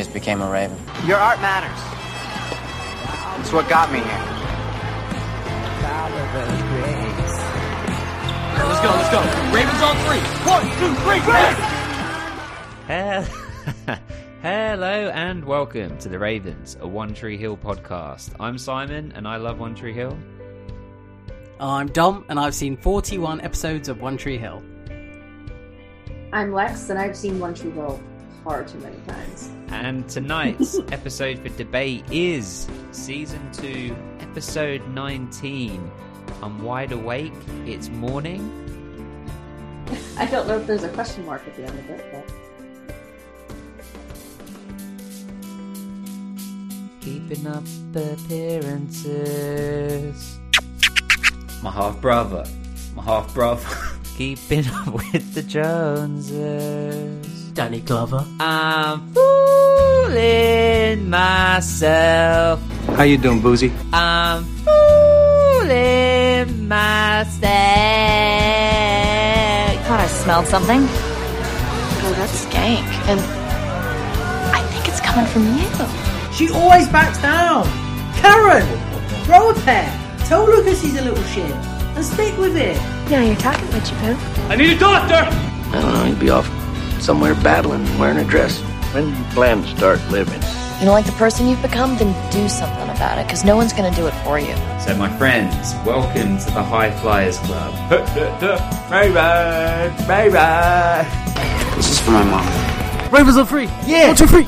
just 0.00 0.14
became 0.14 0.40
a 0.40 0.50
raven. 0.50 0.78
Your 1.04 1.18
art 1.18 1.38
matters. 1.42 1.78
It's 3.38 3.52
what 3.52 3.68
got 3.68 3.92
me 3.92 3.98
here. 3.98 4.06
Let's 8.66 8.80
go, 8.80 8.88
let's 8.96 9.10
go. 9.12 9.20
Ravens 9.52 9.82
on 9.82 9.96
three. 10.06 10.20
One, 10.48 10.64
two, 10.78 10.94
three, 11.04 11.20
Ravens! 12.88 13.28
Hello 14.42 15.10
and 15.10 15.44
welcome 15.44 15.98
to 15.98 16.08
the 16.08 16.18
Ravens, 16.18 16.78
a 16.80 16.88
One 16.88 17.12
Tree 17.12 17.36
Hill 17.36 17.58
podcast. 17.58 18.30
I'm 18.40 18.56
Simon 18.56 19.12
and 19.14 19.28
I 19.28 19.36
love 19.36 19.60
One 19.60 19.74
Tree 19.74 19.92
Hill. 19.92 20.16
I'm 21.60 21.88
Dom, 21.88 22.24
and 22.30 22.40
I've 22.40 22.54
seen 22.54 22.78
41 22.78 23.42
episodes 23.42 23.90
of 23.90 24.00
One 24.00 24.16
Tree 24.16 24.38
Hill. 24.38 24.62
I'm 26.32 26.54
Lex, 26.54 26.88
and 26.88 26.98
I've 26.98 27.14
seen 27.14 27.38
One 27.38 27.52
Tree 27.52 27.72
Hill 27.72 28.02
far 28.44 28.64
too 28.64 28.78
many 28.78 28.96
times. 29.06 29.50
And 29.68 30.08
tonight's 30.08 30.78
episode 30.92 31.38
for 31.40 31.50
debate 31.50 32.04
is 32.10 32.66
season 32.92 33.50
2, 33.52 33.96
episode 34.20 34.86
19. 34.88 35.90
I'm 36.42 36.62
wide 36.62 36.92
awake, 36.92 37.32
it's 37.66 37.88
morning. 37.88 38.56
I 40.16 40.26
don't 40.26 40.46
know 40.46 40.58
if 40.58 40.66
there's 40.66 40.84
a 40.84 40.88
question 40.90 41.26
mark 41.26 41.42
at 41.46 41.56
the 41.56 41.64
end 41.64 41.78
of 41.78 41.90
it, 41.90 42.04
but 42.12 42.24
Keeping 47.00 47.46
up 47.46 47.64
appearances. 47.94 49.18
My 51.62 51.70
half 51.70 51.98
brother. 52.00 52.44
My 52.94 53.02
half 53.02 53.32
brother. 53.32 53.66
Keeping 54.16 54.66
up 54.68 54.88
with 54.88 55.32
the 55.34 55.42
Joneses. 55.42 57.39
Danny 57.60 57.82
Glover. 57.82 58.24
I'm 58.40 59.12
fooling 59.12 61.10
myself. 61.10 62.58
How 62.96 63.02
you 63.02 63.18
doing, 63.18 63.42
Boozy? 63.42 63.70
I'm 63.92 64.44
fooling 64.64 66.66
myself. 66.66 67.36
thought 69.84 70.00
I 70.00 70.06
smelled 70.06 70.46
something. 70.46 70.80
Oh, 72.00 72.14
that's 72.16 72.46
skank. 72.46 72.88
And 73.10 73.20
I 74.56 74.62
think 74.72 74.88
it's 74.88 75.00
coming 75.00 75.26
from 75.26 75.44
you. 75.58 75.68
She 76.32 76.48
always 76.48 76.88
backs 76.88 77.20
down. 77.20 77.66
Karen, 78.22 78.66
grow 79.26 79.50
a 79.50 79.54
pair. 79.66 79.86
Tell 80.24 80.46
Lucas 80.46 80.80
he's 80.80 80.96
a 80.96 81.02
little 81.02 81.22
shit, 81.24 81.52
and 81.94 82.02
stick 82.02 82.38
with 82.38 82.56
it. 82.56 82.78
Now 83.10 83.20
you're 83.20 83.36
talking, 83.36 83.70
Richie 83.70 83.94
Poo. 83.96 84.16
I 84.48 84.56
need 84.56 84.70
a 84.70 84.78
doctor! 84.78 85.28
I 85.76 85.82
don't 85.82 85.92
know, 85.92 86.04
he'd 86.06 86.18
be 86.18 86.30
off 86.30 86.48
somewhere 87.00 87.34
battling, 87.34 87.84
wearing 87.98 88.18
a 88.18 88.24
dress. 88.24 88.60
When 88.92 89.10
do 89.10 89.18
you 89.18 89.24
plan 89.34 89.62
to 89.62 89.68
start 89.76 90.00
living? 90.10 90.40
You 90.78 90.86
don't 90.86 90.94
like 90.94 91.06
the 91.06 91.12
person 91.12 91.46
you've 91.46 91.62
become? 91.62 91.96
Then 91.96 92.12
do 92.30 92.48
something 92.48 92.88
about 92.88 93.18
it, 93.18 93.26
because 93.26 93.44
no 93.44 93.56
one's 93.56 93.72
going 93.72 93.92
to 93.92 94.00
do 94.00 94.06
it 94.06 94.14
for 94.24 94.38
you. 94.38 94.54
So, 94.80 94.96
my 94.96 95.14
friends, 95.18 95.74
welcome 95.84 96.38
to 96.38 96.44
the 96.46 96.62
High 96.62 96.90
Flyers 96.90 97.38
Club. 97.38 97.72
Raven! 98.90 100.08
Raven! 100.08 101.06
This 101.76 101.90
is 101.90 102.00
for 102.00 102.10
my 102.12 102.24
mom. 102.24 103.12
Ravens 103.12 103.36
on 103.36 103.46
free. 103.46 103.68
Yeah. 103.86 104.08
One, 104.08 104.16
two, 104.16 104.26
three. 104.26 104.46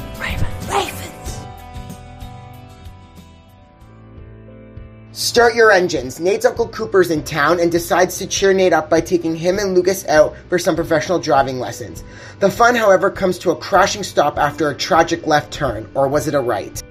Start 5.14 5.55
your 5.55 5.70
engines. 5.70 6.18
Nate's 6.18 6.46
Uncle 6.46 6.68
Cooper's 6.68 7.10
in 7.10 7.22
town 7.22 7.60
and 7.60 7.70
decides 7.70 8.16
to 8.16 8.27
cheer 8.27 8.55
Nate 8.55 8.72
up 8.72 8.88
by 8.88 9.02
taking 9.02 9.36
him 9.36 9.58
and 9.58 9.74
Lucas 9.74 10.06
out 10.08 10.34
for 10.48 10.58
some 10.58 10.74
professional 10.74 11.18
driving 11.18 11.58
lessons. 11.58 12.02
The 12.41 12.50
fun, 12.50 12.74
however, 12.74 13.10
comes 13.10 13.36
to 13.40 13.50
a 13.50 13.56
crashing 13.56 14.05
stop 14.05 14.38
after 14.38 14.70
a 14.70 14.74
tragic 14.74 15.27
left 15.27 15.52
turn, 15.52 15.86
or 15.94 16.08
was 16.08 16.28
it 16.28 16.34
a 16.34 16.40
right? 16.40 16.83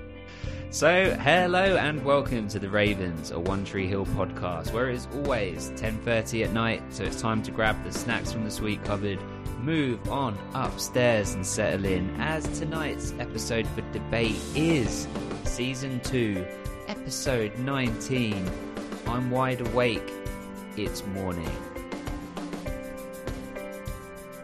So, 0.69 1.17
hello 1.19 1.77
and 1.77 2.05
welcome 2.05 2.47
to 2.49 2.59
the 2.59 2.69
Ravens, 2.69 3.31
a 3.31 3.39
One 3.39 3.66
Tree 3.66 3.87
Hill 3.87 4.05
podcast, 4.05 4.71
where 4.71 4.92
it 4.92 4.98
is 4.98 5.08
always 5.15 5.71
10:30 5.76 6.43
at 6.43 6.53
night. 6.53 6.83
So 6.92 7.03
it's 7.03 7.20
time 7.20 7.42
to 7.42 7.49
grab 7.49 7.83
the 7.83 7.92
snacks 7.92 8.32
from 8.32 8.43
the 8.43 8.52
sweet 8.52 8.83
cupboard, 8.83 9.17
move 9.64 10.11
on 10.11 10.38
upstairs 10.53 11.33
and 11.33 11.43
settle 11.45 11.86
in. 11.86 12.15
As 12.20 12.43
tonight's 12.59 13.15
episode 13.17 13.65
for 13.70 13.82
debate 13.92 14.38
is 14.53 15.08
season 15.43 15.99
two, 16.02 16.45
episode 17.02 17.58
19. 17.58 18.48
I'm 19.08 19.32
wide 19.32 19.62
awake. 19.62 20.14
It's 20.78 21.04
morning. 21.08 21.50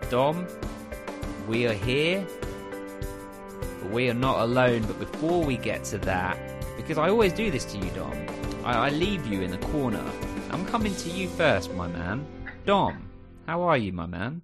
Dom, 0.09 0.47
we 1.47 1.67
are 1.67 1.73
here 1.73 2.25
but 3.79 3.91
we 3.91 4.09
are 4.09 4.15
not 4.15 4.39
alone. 4.39 4.81
But 4.87 4.99
before 4.99 5.43
we 5.45 5.57
get 5.57 5.83
to 5.85 5.99
that, 5.99 6.37
because 6.75 6.97
I 6.97 7.09
always 7.09 7.31
do 7.31 7.51
this 7.51 7.63
to 7.65 7.77
you, 7.77 7.91
Dom, 7.91 8.13
I, 8.63 8.87
I 8.87 8.89
leave 8.89 9.27
you 9.27 9.41
in 9.41 9.51
the 9.51 9.59
corner. 9.59 10.03
I'm 10.49 10.65
coming 10.65 10.95
to 10.95 11.09
you 11.11 11.27
first, 11.27 11.71
my 11.75 11.87
man. 11.87 12.25
Dom, 12.65 13.07
how 13.45 13.61
are 13.61 13.77
you, 13.77 13.93
my 13.93 14.07
man? 14.07 14.41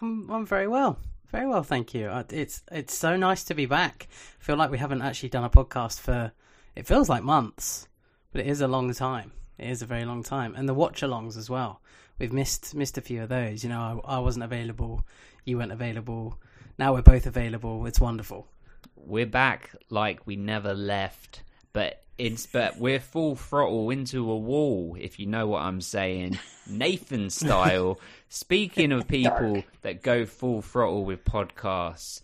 I'm, 0.00 0.30
I'm 0.30 0.46
very 0.46 0.68
well. 0.68 1.00
Very 1.32 1.48
well, 1.48 1.64
thank 1.64 1.94
you. 1.94 2.08
It's 2.30 2.62
it's 2.70 2.94
so 2.94 3.16
nice 3.16 3.42
to 3.44 3.54
be 3.54 3.66
back. 3.66 4.06
I 4.40 4.44
feel 4.44 4.56
like 4.56 4.70
we 4.70 4.78
haven't 4.78 5.02
actually 5.02 5.30
done 5.30 5.42
a 5.42 5.50
podcast 5.50 5.98
for, 5.98 6.30
it 6.76 6.86
feels 6.86 7.08
like 7.08 7.24
months, 7.24 7.88
but 8.32 8.42
it 8.42 8.46
is 8.46 8.60
a 8.60 8.68
long 8.68 8.92
time. 8.92 9.32
It 9.58 9.70
is 9.70 9.82
a 9.82 9.86
very 9.86 10.04
long 10.04 10.22
time. 10.22 10.54
And 10.54 10.68
the 10.68 10.74
watch 10.74 11.00
alongs 11.00 11.36
as 11.36 11.48
well. 11.48 11.80
We've 12.18 12.32
missed 12.32 12.74
missed 12.74 12.98
a 12.98 13.00
few 13.00 13.22
of 13.22 13.28
those. 13.28 13.64
You 13.64 13.70
know, 13.70 14.02
I, 14.04 14.16
I 14.16 14.18
wasn't 14.18 14.44
available, 14.44 15.04
you 15.44 15.58
weren't 15.58 15.72
available. 15.72 16.38
Now 16.78 16.92
we're 16.94 17.02
both 17.02 17.26
available. 17.26 17.86
It's 17.86 18.00
wonderful. 18.00 18.46
We're 18.94 19.26
back 19.26 19.74
like 19.88 20.26
we 20.26 20.36
never 20.36 20.74
left, 20.74 21.42
but 21.72 22.02
it's 22.18 22.46
but 22.46 22.78
we're 22.78 23.00
full 23.00 23.36
throttle 23.36 23.90
into 23.90 24.30
a 24.30 24.36
wall, 24.36 24.96
if 24.98 25.18
you 25.18 25.26
know 25.26 25.46
what 25.46 25.62
I'm 25.62 25.80
saying, 25.80 26.38
Nathan 26.66 27.30
style. 27.30 28.00
Speaking 28.28 28.92
of 28.92 29.08
people 29.08 29.64
that 29.82 30.02
go 30.02 30.24
full 30.24 30.62
throttle 30.62 31.04
with 31.04 31.24
podcasts, 31.24 32.22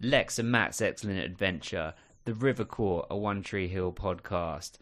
Lex 0.00 0.38
and 0.38 0.50
Matt's 0.50 0.82
Excellent 0.82 1.20
Adventure, 1.20 1.94
The 2.24 2.34
River 2.34 2.64
Court, 2.64 3.06
a 3.10 3.16
One 3.16 3.42
Tree 3.42 3.68
Hill 3.68 3.92
podcast. 3.92 4.78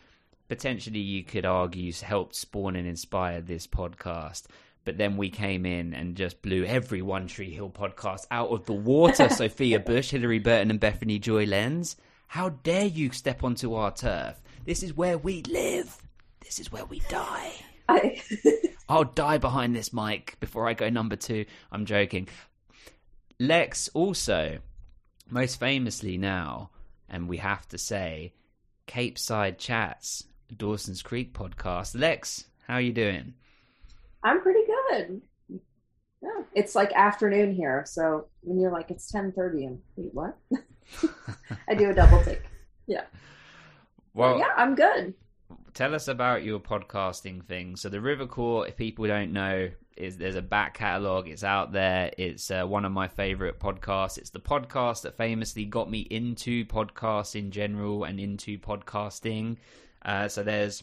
Potentially, 0.48 1.00
you 1.00 1.24
could 1.24 1.44
argue 1.44 1.92
helped 1.92 2.36
spawn 2.36 2.76
and 2.76 2.86
inspire 2.86 3.40
this 3.40 3.66
podcast. 3.66 4.44
But 4.84 4.96
then 4.96 5.16
we 5.16 5.28
came 5.28 5.66
in 5.66 5.92
and 5.92 6.16
just 6.16 6.40
blew 6.40 6.64
every 6.64 7.02
One 7.02 7.26
Tree 7.26 7.50
Hill 7.50 7.70
podcast 7.70 8.28
out 8.30 8.50
of 8.50 8.66
the 8.66 8.72
water. 8.72 9.28
Sophia 9.30 9.80
Bush, 9.80 10.12
Hilarie 10.12 10.42
Burton, 10.42 10.70
and 10.70 10.78
Bethany 10.78 11.18
Joy 11.18 11.44
Lenz. 11.44 11.96
How 12.28 12.50
dare 12.50 12.86
you 12.86 13.10
step 13.10 13.42
onto 13.42 13.74
our 13.74 13.90
turf? 13.92 14.40
This 14.64 14.84
is 14.84 14.96
where 14.96 15.18
we 15.18 15.42
live. 15.42 16.00
This 16.40 16.60
is 16.60 16.70
where 16.70 16.84
we 16.84 17.00
die. 17.08 17.54
I 17.88 18.22
I'll 18.88 19.02
die 19.02 19.38
behind 19.38 19.74
this 19.74 19.92
mic 19.92 20.36
before 20.38 20.68
I 20.68 20.74
go 20.74 20.88
number 20.90 21.16
two. 21.16 21.46
I'm 21.72 21.86
joking. 21.86 22.28
Lex 23.40 23.88
also, 23.94 24.58
most 25.28 25.58
famously 25.58 26.18
now, 26.18 26.70
and 27.12 27.28
we 27.28 27.36
have 27.36 27.68
to 27.68 27.78
say, 27.78 28.32
Capeside 28.86 29.58
Chats, 29.58 30.24
Dawson's 30.56 31.02
Creek 31.02 31.34
podcast. 31.34 31.98
Lex, 31.98 32.46
how 32.66 32.74
are 32.74 32.80
you 32.80 32.92
doing? 32.92 33.34
I'm 34.24 34.40
pretty 34.40 34.60
good. 34.66 35.20
Yeah, 36.22 36.42
it's 36.54 36.74
like 36.74 36.92
afternoon 36.92 37.54
here, 37.54 37.84
so 37.86 38.26
when 38.42 38.58
you're 38.60 38.72
like 38.72 38.90
it's 38.90 39.10
ten 39.10 39.32
thirty 39.32 39.64
and 39.64 39.80
wait, 39.96 40.14
what? 40.14 40.36
I 41.68 41.74
do 41.74 41.90
a 41.90 41.94
double 41.94 42.22
take. 42.24 42.42
Yeah. 42.86 43.04
Well, 44.14 44.38
yeah, 44.38 44.52
I'm 44.56 44.74
good. 44.74 45.14
tell 45.74 45.94
us 45.94 46.06
about 46.08 46.44
your 46.44 46.60
podcasting 46.60 47.44
thing. 47.44 47.76
So 47.76 47.88
the 47.88 48.00
River 48.00 48.26
Court, 48.26 48.68
if 48.68 48.76
people 48.76 49.06
don't 49.06 49.32
know, 49.32 49.70
is 49.96 50.16
there's 50.16 50.36
a 50.36 50.42
back 50.42 50.74
catalog. 50.74 51.28
It's 51.28 51.44
out 51.44 51.72
there. 51.72 52.10
It's 52.16 52.50
uh, 52.50 52.64
one 52.64 52.84
of 52.84 52.92
my 52.92 53.08
favorite 53.08 53.60
podcasts. 53.60 54.18
It's 54.18 54.30
the 54.30 54.40
podcast 54.40 55.02
that 55.02 55.16
famously 55.16 55.64
got 55.64 55.90
me 55.90 56.00
into 56.00 56.64
podcasts 56.64 57.34
in 57.34 57.50
general 57.50 58.04
and 58.04 58.18
into 58.18 58.58
podcasting. 58.58 59.56
Uh, 60.04 60.28
so 60.28 60.42
there's 60.42 60.82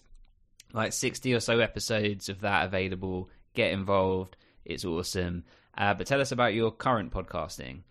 like 0.73 0.93
60 0.93 1.33
or 1.33 1.39
so 1.39 1.59
episodes 1.59 2.29
of 2.29 2.41
that 2.41 2.65
available. 2.65 3.29
Get 3.53 3.71
involved. 3.71 4.35
It's 4.65 4.85
awesome. 4.85 5.43
Uh, 5.77 5.93
but 5.93 6.07
tell 6.07 6.21
us 6.21 6.31
about 6.31 6.53
your 6.53 6.71
current 6.71 7.11
podcasting. 7.11 7.81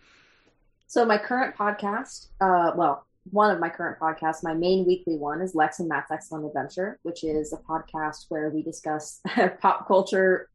So 0.86 1.04
my 1.04 1.18
current 1.18 1.56
podcast, 1.56 2.28
uh, 2.40 2.72
well, 2.76 3.06
one 3.30 3.50
of 3.50 3.60
my 3.60 3.68
current 3.68 3.98
podcasts, 3.98 4.42
my 4.42 4.54
main 4.54 4.86
weekly 4.86 5.16
one 5.16 5.42
is 5.42 5.54
Lex 5.54 5.80
and 5.80 5.88
Matt's 5.88 6.10
Excellent 6.10 6.46
Adventure, 6.46 6.98
which 7.02 7.24
is 7.24 7.52
a 7.52 7.58
podcast 7.58 8.26
where 8.28 8.48
we 8.50 8.62
discuss 8.62 9.20
pop 9.60 9.86
culture 9.86 10.48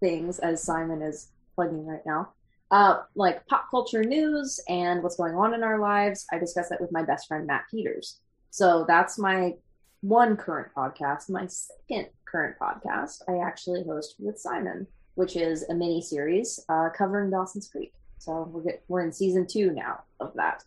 things, 0.00 0.38
as 0.38 0.62
Simon 0.62 1.02
is 1.02 1.28
plugging 1.54 1.86
right 1.86 2.04
now, 2.06 2.32
uh, 2.70 3.00
like 3.14 3.46
pop 3.46 3.66
culture 3.70 4.02
news 4.04 4.60
and 4.68 5.02
what's 5.02 5.16
going 5.16 5.34
on 5.34 5.54
in 5.54 5.62
our 5.62 5.78
lives. 5.78 6.26
I 6.32 6.38
discuss 6.38 6.68
that 6.70 6.80
with 6.80 6.92
my 6.92 7.02
best 7.02 7.28
friend 7.28 7.46
Matt 7.46 7.64
Peters. 7.70 8.18
So 8.50 8.84
that's 8.88 9.18
my 9.18 9.54
one 10.00 10.36
current 10.36 10.68
podcast. 10.76 11.28
My 11.30 11.46
second 11.46 12.08
current 12.24 12.56
podcast, 12.60 13.22
I 13.28 13.38
actually 13.46 13.84
host 13.84 14.16
with 14.18 14.38
Simon, 14.38 14.86
which 15.14 15.36
is 15.36 15.64
a 15.68 15.74
mini 15.74 16.00
series 16.00 16.58
uh, 16.68 16.88
covering 16.96 17.30
Dawson's 17.30 17.68
Creek. 17.68 17.92
So 18.18 18.48
we're 18.52 18.62
get, 18.62 18.82
we're 18.88 19.02
in 19.02 19.12
season 19.12 19.46
two 19.46 19.72
now 19.72 20.02
of 20.18 20.34
that. 20.34 20.64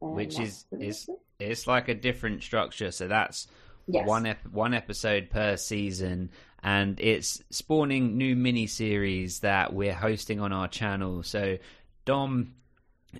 And 0.00 0.14
which 0.14 0.38
is 0.38 0.64
is 0.72 1.08
it's 1.38 1.66
like 1.66 1.88
a 1.88 1.94
different 1.94 2.42
structure. 2.42 2.90
So 2.90 3.08
that's 3.08 3.46
Yes. 3.88 4.06
one 4.06 4.26
ep- 4.26 4.46
one 4.46 4.74
episode 4.74 5.28
per 5.30 5.56
season, 5.56 6.30
and 6.62 6.98
it's 7.00 7.42
spawning 7.50 8.16
new 8.16 8.36
mini 8.36 8.66
series 8.66 9.40
that 9.40 9.72
we're 9.72 9.94
hosting 9.94 10.40
on 10.40 10.52
our 10.52 10.68
channel. 10.68 11.22
So 11.22 11.58
Dom 12.04 12.54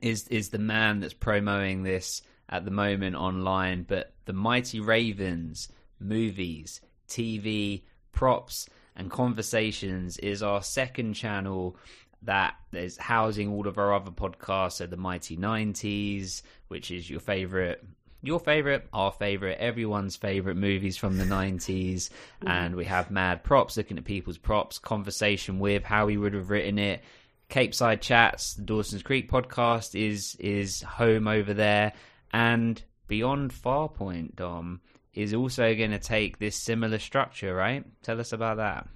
is 0.00 0.28
is 0.28 0.50
the 0.50 0.58
man 0.58 1.00
that's 1.00 1.14
promoting 1.14 1.82
this 1.82 2.22
at 2.48 2.64
the 2.64 2.70
moment 2.70 3.16
online, 3.16 3.84
but 3.88 4.12
the 4.24 4.32
Mighty 4.32 4.80
Ravens 4.80 5.68
movies, 5.98 6.80
TV, 7.08 7.82
props, 8.12 8.68
and 8.96 9.10
conversations 9.10 10.18
is 10.18 10.42
our 10.42 10.62
second 10.62 11.14
channel 11.14 11.76
that 12.22 12.54
is 12.72 12.96
housing 12.96 13.50
all 13.50 13.66
of 13.66 13.78
our 13.78 13.94
other 13.94 14.10
podcasts. 14.10 14.74
So 14.74 14.86
the 14.86 14.96
Mighty 14.96 15.36
Nineties, 15.36 16.42
which 16.68 16.90
is 16.90 17.10
your 17.10 17.20
favorite. 17.20 17.84
Your 18.22 18.38
favorite, 18.38 18.86
our 18.92 19.10
favorite, 19.12 19.58
everyone's 19.58 20.16
favorite 20.16 20.56
movies 20.56 20.96
from 20.96 21.18
the 21.18 21.24
90s. 21.24 22.10
Mm. 22.42 22.48
And 22.48 22.74
we 22.74 22.86
have 22.86 23.08
Mad 23.08 23.44
Props 23.44 23.76
looking 23.76 23.98
at 23.98 24.04
people's 24.04 24.36
props, 24.36 24.80
conversation 24.80 25.60
with 25.60 25.84
how 25.84 26.06
we 26.06 26.16
would 26.16 26.34
have 26.34 26.50
written 26.50 26.76
it, 26.76 27.04
Capeside 27.48 28.02
Chats, 28.02 28.54
the 28.54 28.62
Dawson's 28.62 29.02
Creek 29.04 29.30
podcast 29.30 29.94
is 29.94 30.34
is 30.40 30.82
home 30.82 31.28
over 31.28 31.54
there, 31.54 31.92
and 32.32 32.82
Beyond 33.06 33.52
Farpoint, 33.52 34.34
Dom, 34.34 34.80
is 35.14 35.34
also 35.34 35.74
going 35.74 35.90
to 35.90 35.98
take 35.98 36.38
this 36.38 36.56
similar 36.56 36.98
structure, 36.98 37.54
right? 37.54 37.84
Tell 38.02 38.18
us 38.18 38.32
about 38.32 38.56
that. 38.56 38.88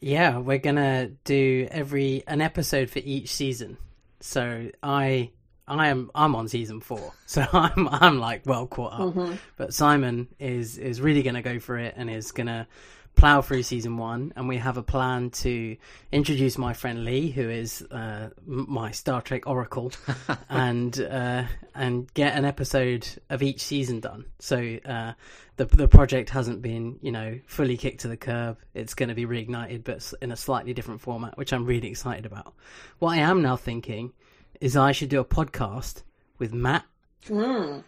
Yeah, 0.00 0.38
we're 0.38 0.58
gonna 0.58 1.08
do 1.24 1.68
every 1.70 2.22
an 2.26 2.40
episode 2.40 2.90
for 2.90 3.00
each 3.00 3.30
season. 3.30 3.76
So 4.20 4.70
I 4.82 5.30
I 5.68 5.88
am 5.88 6.10
I'm 6.14 6.34
on 6.34 6.48
season 6.48 6.80
four, 6.80 7.12
so 7.26 7.46
I'm 7.52 7.88
I'm 7.88 8.18
like 8.18 8.42
well 8.46 8.66
caught 8.66 8.92
up. 8.94 9.14
Mhm. 9.14 9.38
But 9.56 9.74
Simon 9.74 10.28
is 10.38 10.78
is 10.78 11.00
really 11.00 11.22
gonna 11.22 11.42
go 11.42 11.58
for 11.58 11.78
it 11.78 11.94
and 11.96 12.10
is 12.10 12.32
gonna 12.32 12.66
plow 13.14 13.42
through 13.42 13.62
season 13.62 13.96
one. 13.98 14.32
And 14.36 14.48
we 14.48 14.56
have 14.56 14.76
a 14.78 14.82
plan 14.82 15.30
to 15.30 15.76
introduce 16.10 16.56
my 16.56 16.72
friend 16.72 17.04
Lee, 17.04 17.30
who 17.30 17.48
is 17.48 17.82
uh, 17.90 18.30
my 18.46 18.90
Star 18.90 19.20
Trek 19.20 19.46
oracle, 19.46 19.92
and 20.48 20.98
uh, 21.00 21.44
and 21.74 22.12
get 22.14 22.36
an 22.36 22.44
episode 22.44 23.06
of 23.30 23.42
each 23.42 23.62
season 23.62 24.00
done. 24.00 24.24
So 24.38 24.78
uh, 24.84 25.12
the 25.56 25.66
the 25.66 25.88
project 25.88 26.30
hasn't 26.30 26.62
been 26.62 26.98
you 27.02 27.12
know 27.12 27.38
fully 27.46 27.76
kicked 27.76 28.00
to 28.00 28.08
the 28.08 28.16
curb. 28.16 28.58
It's 28.74 28.94
going 28.94 29.10
to 29.10 29.14
be 29.14 29.26
reignited, 29.26 29.84
but 29.84 30.12
in 30.20 30.32
a 30.32 30.36
slightly 30.36 30.74
different 30.74 31.00
format, 31.00 31.36
which 31.38 31.52
I'm 31.52 31.66
really 31.66 31.88
excited 31.88 32.26
about. 32.26 32.54
What 32.98 33.12
I 33.12 33.18
am 33.18 33.42
now 33.42 33.56
thinking 33.56 34.12
is 34.62 34.76
I 34.76 34.92
should 34.92 35.08
do 35.08 35.20
a 35.20 35.24
podcast 35.24 36.02
with 36.38 36.52
Matt. 36.54 36.84
Mm. 37.26 37.84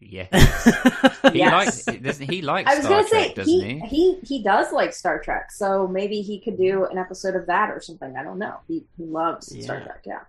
Yes. 0.00 0.28
he 1.32 1.38
Yes. 1.38 1.52
likes 1.52 1.84
doesn't 2.00 2.30
he 2.30 2.42
like 2.42 2.66
I 2.68 2.76
was 2.76 2.84
Star 2.84 2.98
gonna 2.98 3.08
Trek, 3.08 3.26
say 3.28 3.34
doesn't 3.34 3.52
he, 3.52 3.78
he? 3.80 3.86
he 3.88 4.18
he 4.22 4.42
does 4.42 4.72
like 4.72 4.92
Star 4.92 5.18
Trek, 5.20 5.50
so 5.50 5.88
maybe 5.88 6.20
he 6.20 6.38
could 6.40 6.56
do 6.56 6.84
an 6.84 6.98
episode 6.98 7.34
of 7.34 7.46
that 7.46 7.70
or 7.70 7.80
something. 7.80 8.14
I 8.16 8.22
don't 8.22 8.38
know. 8.38 8.58
He 8.68 8.84
he 8.96 9.04
loves 9.06 9.46
Star 9.64 9.80
Trek. 9.80 10.02
Yeah, 10.06 10.20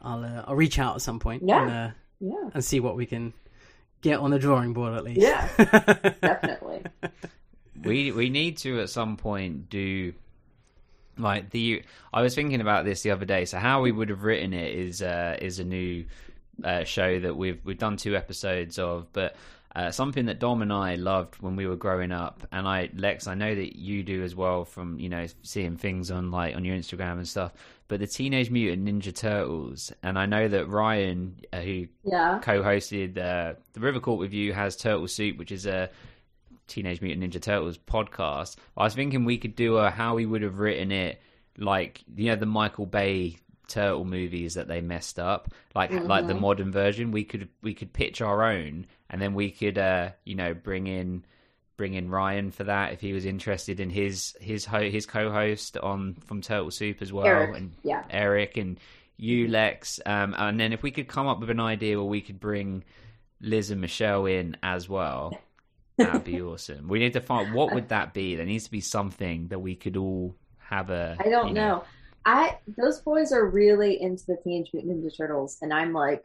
I'll 0.00 0.24
uh, 0.24 0.44
I'll 0.48 0.56
reach 0.56 0.78
out 0.80 0.96
at 0.96 1.02
some 1.02 1.20
point. 1.20 1.42
Yeah. 1.46 1.62
And, 1.62 1.70
uh, 1.70 1.90
yeah, 2.20 2.50
and 2.54 2.64
see 2.64 2.80
what 2.80 2.96
we 2.96 3.06
can 3.06 3.32
get 4.00 4.18
on 4.18 4.30
the 4.30 4.38
drawing 4.38 4.72
board 4.72 4.94
at 4.94 5.04
least. 5.04 5.20
Yeah. 5.20 5.48
definitely. 6.20 6.82
we 7.84 8.10
we 8.10 8.30
need 8.30 8.56
to 8.58 8.80
at 8.80 8.90
some 8.90 9.16
point 9.16 9.68
do 9.70 10.12
like 11.22 11.50
the 11.50 11.82
I 12.12 12.22
was 12.22 12.34
thinking 12.34 12.60
about 12.60 12.84
this 12.84 13.02
the 13.02 13.10
other 13.12 13.24
day. 13.24 13.44
So 13.44 13.58
how 13.58 13.80
we 13.82 13.92
would 13.92 14.08
have 14.10 14.22
written 14.24 14.52
it 14.52 14.74
is 14.74 15.00
uh, 15.02 15.36
is 15.40 15.58
a 15.58 15.64
new 15.64 16.04
uh, 16.62 16.84
show 16.84 17.18
that 17.20 17.36
we've 17.36 17.60
we've 17.64 17.78
done 17.78 17.96
two 17.96 18.16
episodes 18.16 18.78
of, 18.78 19.12
but. 19.12 19.36
Uh, 19.74 19.90
something 19.90 20.26
that 20.26 20.38
Dom 20.38 20.60
and 20.60 20.70
I 20.70 20.96
loved 20.96 21.36
when 21.36 21.56
we 21.56 21.66
were 21.66 21.76
growing 21.76 22.12
up, 22.12 22.46
and 22.52 22.68
I, 22.68 22.90
Lex, 22.94 23.26
I 23.26 23.32
know 23.32 23.54
that 23.54 23.74
you 23.74 24.02
do 24.02 24.22
as 24.22 24.36
well 24.36 24.66
from 24.66 24.98
you 24.98 25.08
know 25.08 25.24
seeing 25.44 25.78
things 25.78 26.10
on 26.10 26.30
like 26.30 26.54
on 26.54 26.62
your 26.62 26.76
Instagram 26.76 27.12
and 27.12 27.26
stuff. 27.26 27.54
But 27.88 27.98
the 27.98 28.06
Teenage 28.06 28.50
Mutant 28.50 28.84
Ninja 28.86 29.16
Turtles, 29.16 29.90
and 30.02 30.18
I 30.18 30.26
know 30.26 30.46
that 30.46 30.68
Ryan, 30.68 31.36
uh, 31.54 31.60
who 31.60 31.86
Yeah. 32.04 32.38
co-hosted 32.42 33.16
uh, 33.16 33.54
the 33.72 33.80
River 33.80 33.98
Court 33.98 34.18
with 34.18 34.34
you, 34.34 34.52
has 34.52 34.76
Turtle 34.76 35.08
Soup, 35.08 35.38
which 35.38 35.50
is 35.50 35.64
a 35.64 35.88
Teenage 36.72 37.00
Mutant 37.02 37.32
Ninja 37.32 37.40
Turtles 37.40 37.78
podcast. 37.78 38.56
I 38.76 38.84
was 38.84 38.94
thinking 38.94 39.24
we 39.24 39.38
could 39.38 39.54
do 39.54 39.76
a 39.76 39.90
how 39.90 40.14
we 40.14 40.26
would 40.26 40.42
have 40.42 40.58
written 40.58 40.90
it, 40.90 41.20
like 41.58 42.02
you 42.16 42.26
know 42.30 42.36
the 42.36 42.46
Michael 42.46 42.86
Bay 42.86 43.36
turtle 43.68 44.04
movies 44.04 44.54
that 44.54 44.68
they 44.68 44.80
messed 44.80 45.18
up, 45.18 45.52
like 45.74 45.90
like 45.92 46.26
the 46.26 46.32
Mhm. 46.34 46.40
modern 46.40 46.72
version. 46.72 47.10
We 47.12 47.24
could 47.24 47.48
we 47.62 47.74
could 47.74 47.92
pitch 47.92 48.20
our 48.20 48.42
own, 48.42 48.86
and 49.10 49.20
then 49.20 49.34
we 49.34 49.50
could 49.50 49.78
uh, 49.78 50.10
you 50.24 50.34
know 50.34 50.54
bring 50.54 50.86
in 50.86 51.24
bring 51.76 51.94
in 51.94 52.10
Ryan 52.10 52.50
for 52.50 52.64
that 52.64 52.92
if 52.92 53.00
he 53.00 53.12
was 53.12 53.24
interested 53.24 53.80
in 53.80 53.90
his 53.90 54.36
his 54.40 54.64
ho- 54.64 54.88
his 54.90 55.04
co-host 55.06 55.76
on 55.78 56.14
from 56.24 56.40
Turtle 56.40 56.70
Soup 56.70 57.00
as 57.02 57.12
well, 57.12 57.26
Eric, 57.26 57.56
and 57.56 57.72
yeah. 57.82 58.04
Eric 58.10 58.56
and 58.56 58.78
you 59.16 59.46
Lex, 59.48 60.00
um, 60.06 60.34
and 60.36 60.58
then 60.58 60.72
if 60.72 60.82
we 60.82 60.90
could 60.90 61.06
come 61.08 61.26
up 61.28 61.38
with 61.40 61.50
an 61.50 61.60
idea 61.60 61.96
where 61.98 62.06
we 62.08 62.20
could 62.22 62.40
bring 62.40 62.82
Liz 63.40 63.70
and 63.70 63.80
Michelle 63.80 64.26
in 64.26 64.56
as 64.62 64.88
well. 64.88 65.38
That'd 65.96 66.24
be 66.24 66.40
awesome. 66.42 66.88
We 66.88 66.98
need 66.98 67.12
to 67.14 67.20
find 67.20 67.54
what 67.54 67.72
would 67.74 67.88
that 67.88 68.14
be. 68.14 68.36
There 68.36 68.46
needs 68.46 68.64
to 68.64 68.70
be 68.70 68.80
something 68.80 69.48
that 69.48 69.58
we 69.58 69.74
could 69.74 69.96
all 69.96 70.34
have 70.58 70.90
a. 70.90 71.16
I 71.20 71.28
don't 71.28 71.48
you 71.48 71.54
know. 71.54 71.84
I 72.24 72.58
those 72.76 73.00
boys 73.00 73.32
are 73.32 73.46
really 73.46 74.00
into 74.00 74.24
the 74.26 74.36
Teenage 74.42 74.70
Mutant 74.72 75.04
Ninja 75.04 75.16
Turtles, 75.16 75.58
and 75.60 75.72
I'm 75.72 75.92
like, 75.92 76.24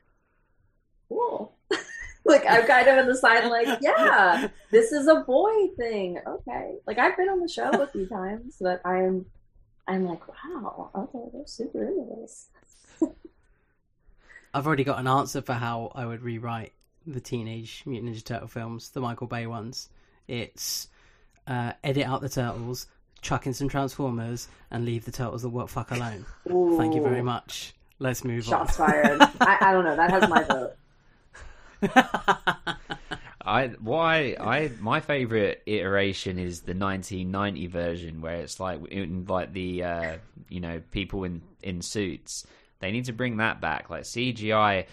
cool. 1.10 1.56
like 2.26 2.46
I'm 2.48 2.66
kind 2.68 2.88
of 2.88 2.98
on 3.00 3.08
the 3.08 3.16
side, 3.16 3.46
like, 3.46 3.80
yeah, 3.82 4.48
this 4.72 4.92
is 4.92 5.08
a 5.08 5.22
boy 5.22 5.68
thing. 5.78 6.20
Okay, 6.26 6.76
like 6.86 6.98
I've 6.98 7.18
been 7.18 7.30
on 7.30 7.40
the 7.40 7.50
show 7.50 7.70
a 7.70 7.88
few 7.88 8.08
times, 8.08 8.58
but 8.60 8.86
I'm, 8.86 9.26
I'm 9.88 10.06
like, 10.06 10.22
wow, 10.28 10.92
okay, 10.96 11.30
they're 11.34 11.48
super 11.48 11.88
into 11.88 12.16
this. 12.22 12.50
I've 14.54 14.66
already 14.66 14.84
got 14.84 15.00
an 15.00 15.08
answer 15.08 15.42
for 15.42 15.54
how 15.54 15.92
I 15.94 16.06
would 16.06 16.22
rewrite 16.22 16.74
the 17.08 17.22
Teenage 17.22 17.84
Mutant 17.86 18.14
Ninja 18.14 18.24
Turtle 18.24 18.48
films, 18.48 18.90
the 18.90 19.00
Michael 19.00 19.28
Bay 19.28 19.48
ones. 19.48 19.90
It's 20.28 20.90
uh, 21.48 21.72
edit 21.84 22.06
out 22.06 22.22
the 22.22 22.30
turtles, 22.30 22.88
chuck 23.22 23.48
in 23.48 23.54
some 23.54 23.70
Transformers, 23.70 24.48
and 24.70 24.86
leave 24.86 25.06
the 25.06 25.12
turtles 25.12 25.42
the 25.42 25.50
what 25.50 25.70
fuck 25.70 25.92
alone. 25.92 26.26
Thank 26.46 26.96
you 26.96 27.02
very 27.02 27.24
much. 27.24 27.74
Let's 28.00 28.24
move 28.24 28.44
Shots 28.44 28.80
on. 28.80 28.88
Shots 28.88 28.94
fired. 28.94 29.22
I, 29.42 29.58
I 29.62 29.74
don't 29.74 29.86
know. 29.86 29.96
That 29.96 30.12
has 30.12 30.30
my 30.30 30.44
vote. 30.44 30.76
I 33.48 33.68
why 33.80 34.36
I 34.40 34.72
my 34.80 35.00
favorite 35.00 35.64
iteration 35.66 36.38
is 36.38 36.62
the 36.62 36.74
1990 36.74 37.68
version 37.68 38.22
where 38.22 38.36
it's 38.36 38.60
like 38.60 38.86
in 38.88 39.26
like 39.26 39.54
the 39.54 39.84
uh, 39.84 40.18
you 40.50 40.60
know 40.60 40.82
people 40.92 41.24
in 41.24 41.42
in 41.64 41.82
suits. 41.82 42.46
They 42.80 42.92
need 42.92 43.06
to 43.06 43.14
bring 43.14 43.38
that 43.38 43.62
back 43.62 43.90
like 43.90 44.04
CGI. 44.04 44.86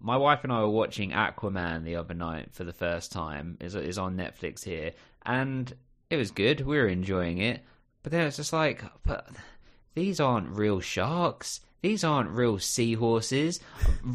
My 0.00 0.16
wife 0.16 0.44
and 0.44 0.52
I 0.52 0.60
were 0.60 0.68
watching 0.68 1.10
Aquaman 1.10 1.84
the 1.84 1.96
other 1.96 2.14
night 2.14 2.48
for 2.52 2.64
the 2.64 2.72
first 2.72 3.10
time. 3.12 3.56
is 3.60 3.74
is 3.74 3.98
on 3.98 4.16
Netflix 4.16 4.64
here, 4.64 4.92
and 5.26 5.72
it 6.10 6.16
was 6.16 6.30
good. 6.30 6.60
We 6.60 6.76
were 6.78 6.88
enjoying 6.88 7.38
it, 7.38 7.62
but 8.02 8.12
then 8.12 8.26
it's 8.26 8.36
just 8.36 8.52
like, 8.52 8.82
but 9.04 9.28
these 9.94 10.20
aren't 10.20 10.50
real 10.50 10.80
sharks. 10.80 11.60
These 11.80 12.02
aren't 12.02 12.30
real 12.30 12.58
seahorses. 12.58 13.60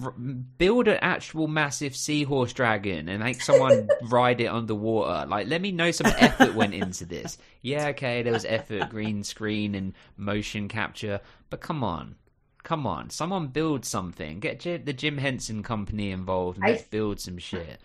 R- 0.03 0.11
build 0.11 0.89
an 0.89 0.97
actual 1.01 1.47
massive 1.47 1.95
seahorse 1.95 2.51
dragon 2.51 3.07
and 3.07 3.23
make 3.23 3.41
someone 3.41 3.87
ride 4.09 4.41
it 4.41 4.47
underwater. 4.47 5.25
Like, 5.27 5.47
let 5.47 5.61
me 5.61 5.71
know 5.71 5.91
some 5.91 6.11
effort 6.17 6.55
went 6.55 6.73
into 6.73 7.05
this. 7.05 7.37
Yeah, 7.61 7.87
okay, 7.89 8.21
there 8.21 8.33
was 8.33 8.43
effort, 8.43 8.89
green 8.89 9.23
screen 9.23 9.75
and 9.75 9.93
motion 10.17 10.67
capture, 10.67 11.21
but 11.49 11.61
come 11.61 11.85
on. 11.85 12.15
Come 12.63 12.87
on, 12.87 13.09
someone 13.09 13.47
build 13.47 13.85
something. 13.85 14.39
Get 14.39 14.59
J- 14.61 14.77
the 14.77 14.93
Jim 14.93 15.17
Henson 15.17 15.63
Company 15.63 16.11
involved 16.11 16.57
and 16.57 16.65
I- 16.65 16.71
let's 16.71 16.83
build 16.83 17.19
some 17.19 17.37
shit. 17.37 17.79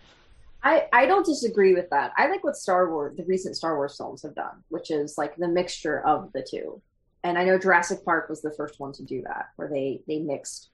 I, 0.61 0.87
I 0.91 1.05
don't 1.05 1.25
disagree 1.25 1.73
with 1.73 1.89
that. 1.91 2.11
I 2.17 2.27
like 2.27 2.43
what 2.43 2.57
Star 2.57 2.91
Wars, 2.91 3.15
the 3.15 3.23
recent 3.23 3.55
Star 3.55 3.77
Wars 3.77 3.95
films 3.95 4.23
have 4.23 4.35
done, 4.35 4.61
which 4.67 4.91
is 4.91 5.17
like 5.17 5.37
the 5.37 5.47
mixture 5.47 6.05
of 6.05 6.33
the 6.33 6.45
two. 6.49 6.81
And 7.23 7.37
I 7.37 7.45
know 7.45 7.57
Jurassic 7.57 8.03
Park 8.03 8.27
was 8.29 8.41
the 8.41 8.51
first 8.51 8.77
one 8.79 8.91
to 8.93 9.03
do 9.03 9.21
that, 9.23 9.47
where 9.55 9.69
they 9.69 10.01
they 10.07 10.19
mixed 10.19 10.69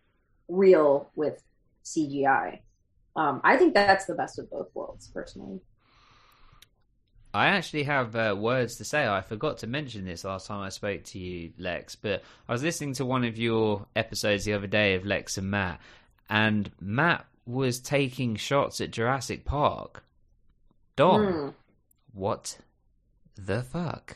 real 0.47 1.09
with 1.15 1.43
CGI. 1.83 2.59
Um, 3.15 3.41
I 3.43 3.57
think 3.57 3.73
that's 3.73 4.05
the 4.05 4.15
best 4.15 4.39
of 4.39 4.49
both 4.49 4.69
worlds, 4.73 5.07
personally. 5.13 5.59
I 7.35 7.47
actually 7.47 7.83
have 7.83 8.15
uh, 8.15 8.33
words 8.37 8.77
to 8.77 8.85
say. 8.85 9.05
I 9.05 9.19
forgot 9.21 9.57
to 9.59 9.67
mention 9.67 10.05
this 10.05 10.23
last 10.23 10.47
time 10.47 10.61
I 10.61 10.69
spoke 10.69 11.03
to 11.05 11.19
you, 11.19 11.51
Lex, 11.57 11.95
but 11.95 12.23
I 12.47 12.53
was 12.53 12.63
listening 12.63 12.93
to 12.93 13.05
one 13.05 13.25
of 13.25 13.37
your 13.37 13.85
episodes 13.95 14.45
the 14.45 14.53
other 14.53 14.67
day 14.67 14.95
of 14.95 15.05
Lex 15.05 15.37
and 15.37 15.51
Matt, 15.51 15.81
and 16.29 16.71
Matt 16.79 17.25
was 17.45 17.79
taking 17.79 18.35
shots 18.37 18.79
at 18.79 18.91
Jurassic 18.91 19.43
Park. 19.43 20.03
Dom, 20.95 21.25
Hmm. 21.33 21.49
what 22.13 22.57
the 23.35 23.61
fuck? 23.63 24.15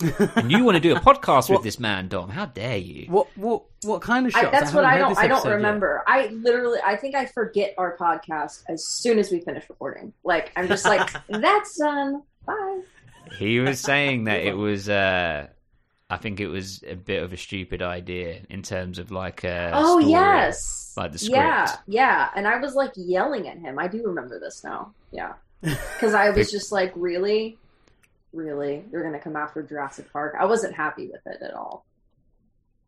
And 0.00 0.50
you 0.50 0.64
want 0.64 0.76
to 0.76 0.80
do 0.80 0.94
a 0.94 1.00
podcast 1.00 1.50
with 1.50 1.62
this 1.62 1.78
man, 1.78 2.08
Dom? 2.08 2.30
How 2.30 2.46
dare 2.46 2.78
you? 2.78 3.06
What 3.08 3.28
what 3.36 3.64
what 3.82 4.02
kind 4.02 4.26
of 4.26 4.32
shots? 4.32 4.46
I, 4.46 4.50
that's 4.50 4.72
what 4.72 4.84
I 4.84 4.98
don't. 4.98 5.16
I 5.16 5.26
don't 5.26 5.38
episode 5.38 5.48
yet. 5.50 5.54
remember. 5.56 6.02
I 6.06 6.28
literally. 6.28 6.78
I 6.84 6.96
think 6.96 7.14
I 7.14 7.26
forget 7.26 7.74
our 7.78 7.96
podcast 7.96 8.64
as 8.68 8.86
soon 8.86 9.18
as 9.18 9.30
we 9.30 9.40
finish 9.40 9.68
recording. 9.68 10.12
Like 10.24 10.52
I'm 10.56 10.68
just 10.68 10.84
like 10.84 11.10
that's 11.28 11.78
done. 11.78 12.22
Bye. 12.46 12.80
He 13.38 13.60
was 13.60 13.80
saying 13.80 14.24
that 14.24 14.40
it 14.40 14.56
was. 14.56 14.88
uh 14.88 15.48
I 16.10 16.16
think 16.16 16.40
it 16.40 16.48
was 16.48 16.82
a 16.82 16.96
bit 16.96 17.22
of 17.22 17.32
a 17.32 17.36
stupid 17.36 17.82
idea 17.82 18.40
in 18.50 18.62
terms 18.62 18.98
of 18.98 19.12
like 19.12 19.44
a. 19.44 19.70
oh 19.72 20.00
story, 20.00 20.10
yes. 20.10 20.92
like 20.96 21.12
the 21.12 21.18
script. 21.18 21.36
Yeah, 21.36 21.76
yeah. 21.86 22.30
And 22.34 22.48
I 22.48 22.58
was 22.58 22.74
like 22.74 22.90
yelling 22.96 23.46
at 23.46 23.58
him. 23.58 23.78
I 23.78 23.86
do 23.86 24.02
remember 24.04 24.40
this 24.40 24.64
now. 24.64 24.92
Yeah, 25.12 25.34
because 25.60 26.14
I 26.14 26.30
was 26.30 26.50
just 26.50 26.72
like, 26.72 26.92
really, 26.96 27.58
really, 28.32 28.84
you're 28.90 29.02
gonna 29.02 29.20
come 29.20 29.36
after 29.36 29.62
Jurassic 29.62 30.12
Park? 30.12 30.34
I 30.38 30.44
wasn't 30.46 30.74
happy 30.74 31.08
with 31.08 31.26
it 31.26 31.42
at 31.42 31.54
all. 31.54 31.86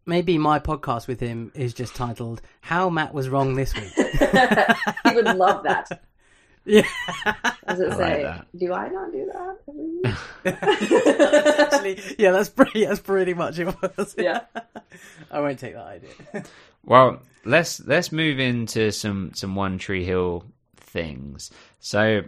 Maybe 0.05 0.37
my 0.37 0.59
podcast 0.59 1.07
with 1.07 1.21
him 1.21 1.53
is 1.55 1.75
just 1.75 1.95
titled 1.95 2.43
"How 2.61 2.91
Matt 2.91 3.15
Was 3.15 3.29
Wrong 3.29 3.55
This 3.55 3.75
Week." 3.75 3.93
he 5.05 5.15
would 5.15 5.37
love 5.37 5.65
that. 5.65 6.03
Yeah. 6.65 6.87
As 7.65 7.81
it 7.81 7.91
I 7.91 7.97
like 7.97 7.99
say, 7.99 8.23
that. 8.23 8.47
do 8.57 8.73
I 8.73 8.89
not 8.89 9.11
do 9.11 9.29
that? 10.45 11.59
Actually, 11.73 12.01
yeah, 12.19 12.31
that's 12.31 12.51
pretty. 12.51 12.85
That's 12.85 13.01
pretty 13.01 13.35
much 13.35 13.59
it. 13.59 13.75
Was. 13.83 14.15
Yeah. 14.17 14.43
I 15.29 15.41
won't 15.41 15.59
take 15.59 15.75
that 15.75 15.85
idea. 15.87 16.45
Well, 16.85 17.21
let's 17.45 17.81
let's 17.81 18.13
move 18.13 18.39
into 18.39 18.93
some 18.93 19.33
some 19.35 19.57
One 19.57 19.79
Tree 19.79 20.05
Hill 20.05 20.45
things. 20.77 21.51
So, 21.81 22.23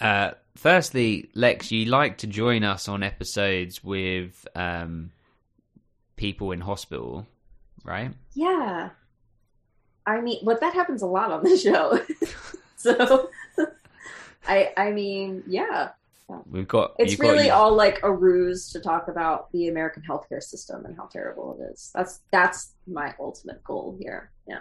uh, 0.00 0.30
firstly, 0.56 1.28
Lex, 1.34 1.70
you 1.70 1.86
like 1.86 2.18
to 2.18 2.26
join 2.26 2.64
us 2.64 2.88
on 2.88 3.02
episodes 3.02 3.82
with 3.84 4.46
um, 4.54 5.10
people 6.16 6.52
in 6.52 6.60
hospital, 6.60 7.26
right? 7.84 8.12
Yeah. 8.34 8.90
I 10.06 10.20
mean, 10.20 10.40
but 10.44 10.60
that 10.60 10.74
happens 10.74 11.02
a 11.02 11.06
lot 11.06 11.30
on 11.32 11.42
the 11.42 11.56
show. 11.56 12.00
so, 12.76 13.30
I 14.48 14.72
I 14.76 14.90
mean, 14.92 15.42
yeah. 15.46 15.90
We've 16.50 16.66
got 16.66 16.94
It's 16.98 17.12
you've 17.12 17.20
got- 17.20 17.28
really 17.32 17.50
all 17.50 17.72
like 17.74 18.00
a 18.02 18.12
ruse 18.12 18.70
to 18.72 18.80
talk 18.80 19.06
about 19.08 19.50
the 19.52 19.68
American 19.68 20.02
healthcare 20.08 20.42
system 20.42 20.84
and 20.84 20.96
how 20.96 21.06
terrible 21.06 21.56
it 21.60 21.72
is. 21.72 21.90
That's 21.94 22.20
that's 22.32 22.72
my 22.86 23.14
ultimate 23.20 23.62
goal 23.64 23.96
here. 24.00 24.30
Yeah. 24.48 24.60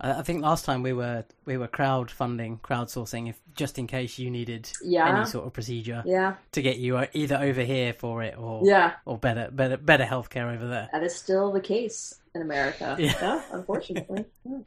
I 0.00 0.12
I 0.20 0.22
think 0.22 0.42
last 0.42 0.64
time 0.64 0.82
we 0.82 0.92
were 0.92 1.24
we 1.44 1.56
were 1.56 1.68
crowdfunding, 1.68 2.60
crowdsourcing, 2.60 3.28
if 3.28 3.38
just 3.54 3.78
in 3.78 3.86
case 3.86 4.18
you 4.18 4.30
needed 4.30 4.70
Yeah. 4.82 5.16
any 5.16 5.26
sort 5.26 5.46
of 5.46 5.52
procedure 5.52 6.02
Yeah. 6.06 6.34
to 6.52 6.62
get 6.62 6.78
you 6.78 6.96
uh, 6.96 7.06
either 7.12 7.36
over 7.36 7.62
here 7.62 7.92
for 7.92 8.22
it 8.22 8.38
or 8.38 8.62
Yeah. 8.64 8.92
or 9.04 9.18
better 9.18 9.48
better 9.52 9.76
better 9.76 10.04
healthcare 10.04 10.54
over 10.54 10.66
there. 10.66 10.88
That 10.92 11.02
is 11.02 11.14
still 11.14 11.52
the 11.52 11.60
case 11.60 12.16
in 12.34 12.42
America. 12.42 12.96
Yeah. 13.00 13.14
Yeah, 13.20 13.42
unfortunately. 13.52 14.24
Yeah. 14.44 14.58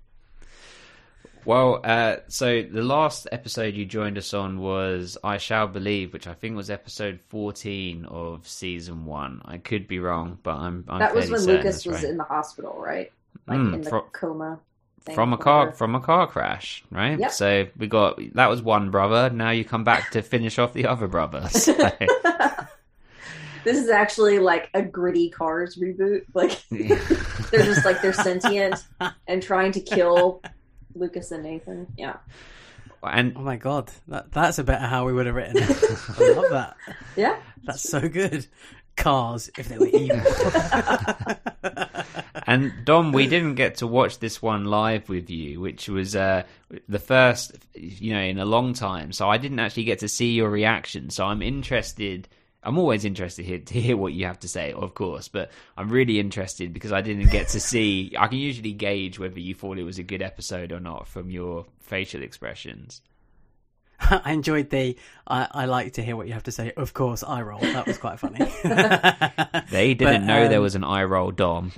Well, 1.45 1.81
uh, 1.83 2.17
so 2.29 2.61
the 2.61 2.81
last 2.83 3.27
episode 3.29 3.73
you 3.73 3.83
joined 3.85 4.17
us 4.17 4.33
on 4.33 4.59
was 4.59 5.17
I 5.25 5.37
Shall 5.39 5.67
Believe, 5.67 6.13
which 6.13 6.25
I 6.25 6.33
think 6.33 6.55
was 6.55 6.69
episode 6.69 7.19
14 7.19 8.05
of 8.05 8.47
season 8.47 9.03
one. 9.05 9.41
I 9.43 9.57
could 9.57 9.85
be 9.85 9.99
wrong, 9.99 10.39
but 10.41 10.55
I'm, 10.55 10.85
I'm 10.87 10.99
that 10.99 11.13
was 11.13 11.29
when 11.29 11.41
Lucas 11.41 11.85
was 11.85 11.95
right. 11.95 12.05
in 12.11 12.17
the 12.17 12.23
hospital, 12.23 12.75
right? 12.79 13.11
Like 13.45 13.59
Mm, 13.59 13.73
in 13.73 13.81
the 13.81 13.89
fro- 13.89 14.07
coma. 14.13 14.59
Thing, 15.05 15.15
from 15.15 15.33
a 15.33 15.37
car 15.37 15.59
whatever. 15.65 15.77
from 15.77 15.95
a 15.95 15.99
car 15.99 16.27
crash, 16.27 16.83
right? 16.91 17.19
Yep. 17.19 17.31
So 17.31 17.67
we 17.77 17.87
got 17.87 18.19
that 18.33 18.47
was 18.49 18.61
one 18.61 18.89
brother. 18.91 19.29
Now 19.29 19.51
you 19.51 19.63
come 19.65 19.83
back 19.83 20.11
to 20.11 20.21
finish 20.21 20.57
off 20.59 20.73
the 20.73 20.87
other 20.87 21.07
brother. 21.07 21.47
So, 21.51 21.73
This 23.63 23.77
is 23.77 23.89
actually 23.89 24.39
like 24.39 24.69
a 24.73 24.81
gritty 24.81 25.29
Cars 25.29 25.77
reboot. 25.77 26.25
Like 26.33 26.61
they're 26.69 27.63
just 27.63 27.85
like 27.85 28.01
they're 28.01 28.11
sentient 28.11 28.83
and 29.25 29.41
trying 29.41 29.71
to 29.73 29.79
kill 29.79 30.41
Lucas 30.95 31.31
and 31.31 31.43
Nathan. 31.43 31.87
Yeah. 31.97 32.17
and 33.01 33.33
Oh 33.37 33.41
my 33.41 33.55
god, 33.55 33.89
that 34.09 34.33
that's 34.33 34.59
a 34.59 34.65
better 34.65 34.85
how 34.85 35.05
we 35.05 35.13
would 35.13 35.27
have 35.27 35.35
written. 35.35 35.57
it. 35.63 35.69
I 36.19 36.33
love 36.33 36.49
that. 36.51 36.75
Yeah. 37.15 37.37
That's 37.63 37.89
so 37.89 38.01
good. 38.09 38.47
Cars, 38.97 39.49
if 39.57 39.69
they 39.69 39.77
were 39.77 39.87
evil. 39.87 40.21
And 42.45 42.73
Dom, 42.85 43.11
we 43.11 43.27
didn't 43.27 43.55
get 43.55 43.75
to 43.75 43.87
watch 43.87 44.19
this 44.19 44.41
one 44.41 44.65
live 44.65 45.09
with 45.09 45.29
you, 45.29 45.59
which 45.59 45.87
was 45.89 46.15
uh, 46.15 46.43
the 46.87 46.99
first, 46.99 47.53
you 47.75 48.13
know, 48.13 48.21
in 48.21 48.39
a 48.39 48.45
long 48.45 48.73
time. 48.73 49.11
So 49.11 49.29
I 49.29 49.37
didn't 49.37 49.59
actually 49.59 49.85
get 49.85 49.99
to 49.99 50.07
see 50.09 50.31
your 50.33 50.49
reaction. 50.49 51.09
So 51.09 51.25
I'm 51.25 51.41
interested. 51.41 52.27
I'm 52.63 52.77
always 52.77 53.05
interested 53.05 53.45
here 53.45 53.59
to 53.65 53.81
hear 53.81 53.97
what 53.97 54.13
you 54.13 54.25
have 54.25 54.39
to 54.39 54.47
say, 54.47 54.71
of 54.73 54.93
course, 54.93 55.27
but 55.27 55.51
I'm 55.77 55.89
really 55.89 56.19
interested 56.19 56.73
because 56.73 56.91
I 56.91 57.01
didn't 57.01 57.29
get 57.31 57.49
to 57.49 57.59
see. 57.59 58.13
I 58.17 58.27
can 58.27 58.37
usually 58.39 58.73
gauge 58.73 59.19
whether 59.19 59.39
you 59.39 59.53
thought 59.53 59.77
it 59.77 59.83
was 59.83 59.99
a 59.99 60.03
good 60.03 60.21
episode 60.21 60.71
or 60.71 60.79
not 60.79 61.07
from 61.07 61.29
your 61.29 61.65
facial 61.81 62.23
expressions. 62.23 63.01
I 63.99 64.33
enjoyed 64.33 64.69
the. 64.69 64.97
I, 65.27 65.47
I 65.51 65.65
like 65.65 65.93
to 65.93 66.03
hear 66.03 66.15
what 66.15 66.27
you 66.27 66.33
have 66.33 66.43
to 66.43 66.51
say. 66.51 66.73
Of 66.75 66.93
course, 66.93 67.23
I 67.23 67.41
roll. 67.41 67.59
That 67.59 67.87
was 67.87 67.97
quite 67.97 68.19
funny. 68.19 68.39
They 69.71 69.93
didn't 69.93 70.21
But, 70.21 70.27
know 70.27 70.47
there 70.49 70.57
um, 70.57 70.63
was 70.63 70.75
an 70.75 70.83
eye 70.83 71.03
roll, 71.03 71.31
Dom. 71.31 71.71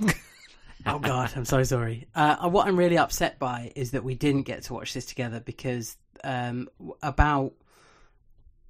Oh 0.94 0.98
God, 1.00 1.32
I'm 1.36 1.44
so 1.44 1.62
sorry. 1.64 2.06
Uh, 2.14 2.48
what 2.48 2.66
I'm 2.66 2.76
really 2.76 2.96
upset 2.98 3.38
by 3.38 3.72
is 3.74 3.90
that 3.90 4.04
we 4.04 4.14
didn't 4.14 4.42
get 4.42 4.62
to 4.64 4.74
watch 4.74 4.94
this 4.94 5.04
together 5.06 5.40
because 5.40 5.96
um, 6.24 6.68
about 7.02 7.52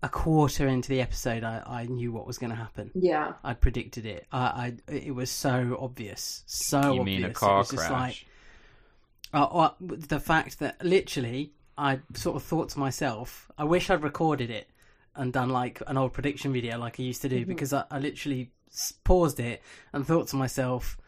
a 0.03 0.09
quarter 0.09 0.67
into 0.67 0.89
the 0.89 1.01
episode, 1.01 1.45
I, 1.45 1.63
I 1.67 1.85
knew 1.87 2.13
what 2.13 2.27
was 2.27 2.39
going 2.39 2.51
to 2.51 2.57
happen. 2.57 2.91
Yeah. 2.95 3.35
I 3.45 3.55
predicted 3.55 4.07
it. 4.07 4.27
I, 4.33 4.75
I 4.89 4.93
it 4.93 5.15
was 5.15 5.31
so 5.31 5.77
obvious, 5.81 6.43
so 6.47 6.81
you 6.81 7.01
obvious. 7.01 7.05
mean 7.05 7.25
a 7.25 7.29
It 7.29 7.35
car 7.35 7.59
was 7.59 7.71
just 7.71 7.87
crash? 7.87 8.27
like, 9.33 9.41
uh, 9.43 9.45
uh, 9.45 9.71
the 9.81 10.21
fact 10.21 10.59
that 10.61 10.83
literally, 10.85 11.53
I 11.77 12.01
sort 12.15 12.37
of 12.37 12.43
thought 12.43 12.71
to 12.71 12.79
myself, 12.79 13.51
I 13.59 13.65
wish 13.65 13.91
I'd 13.91 14.03
recorded 14.03 14.51
it 14.51 14.69
and 15.15 15.33
done 15.33 15.51
like 15.51 15.83
an 15.87 15.97
old 15.99 16.13
prediction 16.13 16.53
video 16.53 16.79
like 16.79 16.99
I 17.01 17.03
used 17.03 17.23
to 17.23 17.29
do 17.29 17.45
Mhm. 17.45 17.49
because 17.49 17.73
I, 17.73 17.85
I 17.91 17.99
literally 17.99 18.51
paused 19.05 19.41
it 19.41 19.63
and 19.93 20.07
thought 20.07 20.29
to 20.29 20.37
myself, 20.37 20.99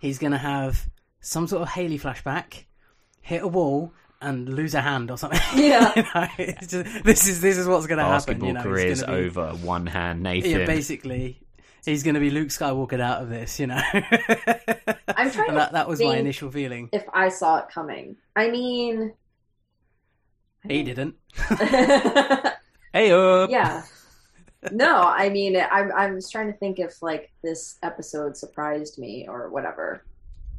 he's 0.00 0.18
going 0.18 0.32
to 0.32 0.38
have 0.38 0.88
some 1.20 1.46
sort 1.46 1.62
of 1.62 1.68
Haley 1.68 1.98
flashback, 1.98 2.64
hit 3.20 3.42
a 3.42 3.48
wall, 3.48 3.92
and 4.20 4.48
lose 4.48 4.74
a 4.74 4.80
hand 4.80 5.10
or 5.10 5.16
something. 5.16 5.40
Yeah. 5.54 5.92
You 5.96 6.02
know, 6.14 6.28
it's 6.38 6.66
just- 6.66 7.04
this 7.04 7.28
is 7.28 7.40
this 7.40 7.56
is 7.56 7.66
what's 7.68 7.86
going 7.86 7.98
to 7.98 8.04
happen. 8.04 8.38
Basketball 8.40 8.48
You 8.48 8.54
know, 8.54 8.60
he's 8.60 8.66
career's 8.66 9.02
be- 9.04 9.12
over. 9.12 9.50
One 9.52 9.86
hand, 9.86 10.22
Nathan. 10.22 10.50
Yeah, 10.50 10.66
basically, 10.66 11.40
he's 11.84 12.02
going 12.02 12.14
to 12.14 12.20
be 12.20 12.30
Luke 12.30 12.48
Skywalker 12.48 13.00
out 13.00 13.22
of 13.22 13.28
this. 13.30 13.58
You 13.60 13.68
know. 13.68 13.80
I'm 13.92 15.30
trying 15.30 15.48
and 15.50 15.56
that, 15.58 15.68
to 15.68 15.72
that 15.74 15.88
was 15.88 16.00
my 16.02 16.16
initial 16.16 16.50
feeling. 16.50 16.88
if 16.92 17.04
I 17.14 17.28
saw 17.28 17.58
it 17.58 17.66
coming. 17.72 18.16
I 18.36 18.50
mean, 18.50 19.12
He 20.68 20.82
didn't. 20.82 21.14
hey 22.92 23.12
up. 23.12 23.50
yeah. 23.50 23.82
No, 24.70 25.02
I 25.02 25.30
mean, 25.30 25.56
I'm 25.56 25.90
I 25.92 26.10
was 26.10 26.30
trying 26.30 26.52
to 26.52 26.58
think 26.58 26.78
if 26.78 27.02
like 27.02 27.32
this 27.42 27.78
episode 27.82 28.36
surprised 28.36 28.98
me 28.98 29.26
or 29.28 29.48
whatever. 29.48 30.04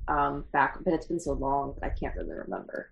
Um, 0.07 0.45
back, 0.51 0.77
but 0.83 0.93
it's 0.93 1.05
been 1.05 1.19
so 1.19 1.33
long 1.33 1.75
that 1.79 1.85
I 1.85 1.89
can't 1.89 2.15
really 2.15 2.33
remember. 2.33 2.89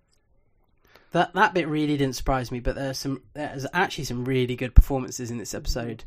That 1.12 1.34
that 1.34 1.56
bit 1.56 1.68
really 1.68 1.98
didn't 1.98 2.16
surprise 2.16 2.52
me, 2.52 2.60
but 2.60 2.76
there's 2.76 3.00
some 3.00 3.24
there's 3.34 3.66
actually 3.74 4.04
some 4.04 4.26
really 4.26 4.56
good 4.56 4.76
performances 4.76 5.32
in 5.32 5.40
this 5.40 5.56
episode, 5.56 6.04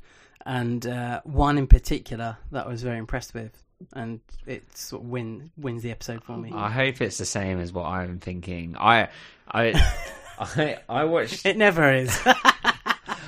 and 0.46 0.86
uh, 0.86 1.20
one 1.24 1.58
in 1.58 1.66
particular 1.66 2.36
that 2.52 2.66
I 2.66 2.68
was 2.68 2.82
very 2.82 2.98
impressed 2.98 3.34
with, 3.34 3.60
and 3.94 4.20
it 4.46 4.76
sort 4.78 5.02
of 5.02 5.08
win 5.08 5.50
wins 5.56 5.82
the 5.82 5.90
episode 5.90 6.22
for 6.22 6.36
me. 6.36 6.52
I 6.54 6.70
hope 6.70 7.00
it's 7.00 7.18
the 7.18 7.24
same 7.24 7.58
as 7.58 7.72
what 7.72 7.86
I'm 7.86 8.20
thinking. 8.20 8.76
I, 8.78 9.08
I, 9.50 9.74
I, 10.38 10.78
I 10.88 11.04
watched. 11.04 11.44
It 11.44 11.56
never 11.56 11.92
is. 11.92 12.16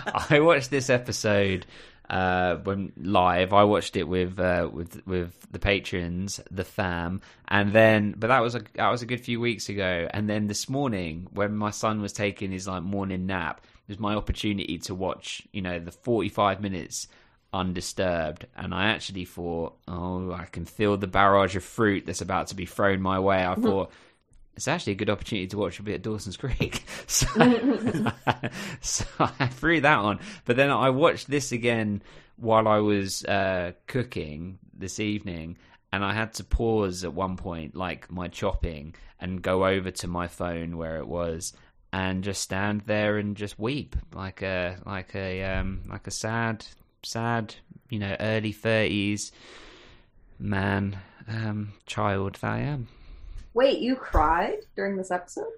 I 0.30 0.40
watched 0.40 0.70
this 0.70 0.90
episode 0.90 1.66
uh, 2.08 2.56
when 2.56 2.92
live. 2.96 3.52
I 3.52 3.64
watched 3.64 3.96
it 3.96 4.04
with 4.04 4.38
uh, 4.38 4.68
with 4.72 5.06
with 5.06 5.46
the 5.50 5.58
patrons, 5.58 6.40
the 6.50 6.64
fam, 6.64 7.20
and 7.48 7.72
then. 7.72 8.14
But 8.16 8.28
that 8.28 8.40
was 8.40 8.54
a 8.54 8.62
that 8.74 8.90
was 8.90 9.02
a 9.02 9.06
good 9.06 9.20
few 9.20 9.40
weeks 9.40 9.68
ago. 9.68 10.08
And 10.12 10.28
then 10.28 10.46
this 10.46 10.68
morning, 10.68 11.28
when 11.32 11.56
my 11.56 11.70
son 11.70 12.00
was 12.00 12.12
taking 12.12 12.50
his 12.50 12.66
like 12.66 12.82
morning 12.82 13.26
nap, 13.26 13.60
it 13.64 13.92
was 13.92 13.98
my 13.98 14.14
opportunity 14.14 14.78
to 14.78 14.94
watch. 14.94 15.42
You 15.52 15.62
know, 15.62 15.78
the 15.78 15.92
forty 15.92 16.28
five 16.28 16.60
minutes 16.60 17.08
undisturbed 17.52 18.46
and 18.56 18.74
i 18.74 18.86
actually 18.86 19.24
thought 19.24 19.76
oh 19.86 20.32
i 20.32 20.44
can 20.46 20.64
feel 20.64 20.96
the 20.96 21.06
barrage 21.06 21.54
of 21.54 21.62
fruit 21.62 22.04
that's 22.04 22.20
about 22.20 22.48
to 22.48 22.56
be 22.56 22.66
thrown 22.66 23.00
my 23.00 23.20
way 23.20 23.46
i 23.46 23.54
thought 23.54 23.92
it's 24.56 24.68
actually 24.68 24.92
a 24.92 24.96
good 24.96 25.10
opportunity 25.10 25.46
to 25.48 25.58
watch 25.58 25.78
a 25.78 25.82
bit 25.82 25.96
of 25.96 26.02
Dawson's 26.02 26.36
Creek. 26.36 26.84
So, 27.06 27.26
so 28.80 29.04
I 29.18 29.46
threw 29.46 29.80
that 29.82 29.98
on. 29.98 30.20
But 30.46 30.56
then 30.56 30.70
I 30.70 30.90
watched 30.90 31.28
this 31.28 31.52
again 31.52 32.02
while 32.36 32.66
I 32.66 32.78
was 32.78 33.24
uh, 33.24 33.72
cooking 33.86 34.58
this 34.72 34.98
evening, 34.98 35.58
and 35.92 36.04
I 36.04 36.14
had 36.14 36.32
to 36.34 36.44
pause 36.44 37.04
at 37.04 37.12
one 37.12 37.36
point, 37.36 37.76
like 37.76 38.10
my 38.10 38.28
chopping, 38.28 38.94
and 39.20 39.42
go 39.42 39.66
over 39.66 39.90
to 39.90 40.08
my 40.08 40.28
phone 40.28 40.76
where 40.76 40.96
it 40.96 41.06
was, 41.06 41.52
and 41.92 42.24
just 42.24 42.42
stand 42.42 42.82
there 42.86 43.18
and 43.18 43.36
just 43.36 43.58
weep 43.58 43.96
like 44.14 44.42
a 44.42 44.78
like 44.86 45.14
a 45.14 45.44
um, 45.44 45.82
like 45.88 46.06
a 46.06 46.10
sad 46.10 46.64
sad 47.02 47.54
you 47.90 47.98
know, 47.98 48.16
early 48.18 48.52
thirties 48.52 49.30
man, 50.38 50.98
um, 51.28 51.72
child 51.86 52.36
that 52.36 52.50
I 52.50 52.58
am. 52.60 52.88
Wait, 53.54 53.78
you 53.78 53.96
cried 53.96 54.58
during 54.76 54.96
this 54.96 55.10
episode? 55.10 55.52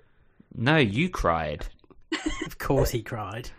No, 0.55 0.76
you 0.76 1.09
cried. 1.09 1.67
Of 2.47 2.59
course, 2.59 2.91
he 2.91 3.03
cried. 3.03 3.50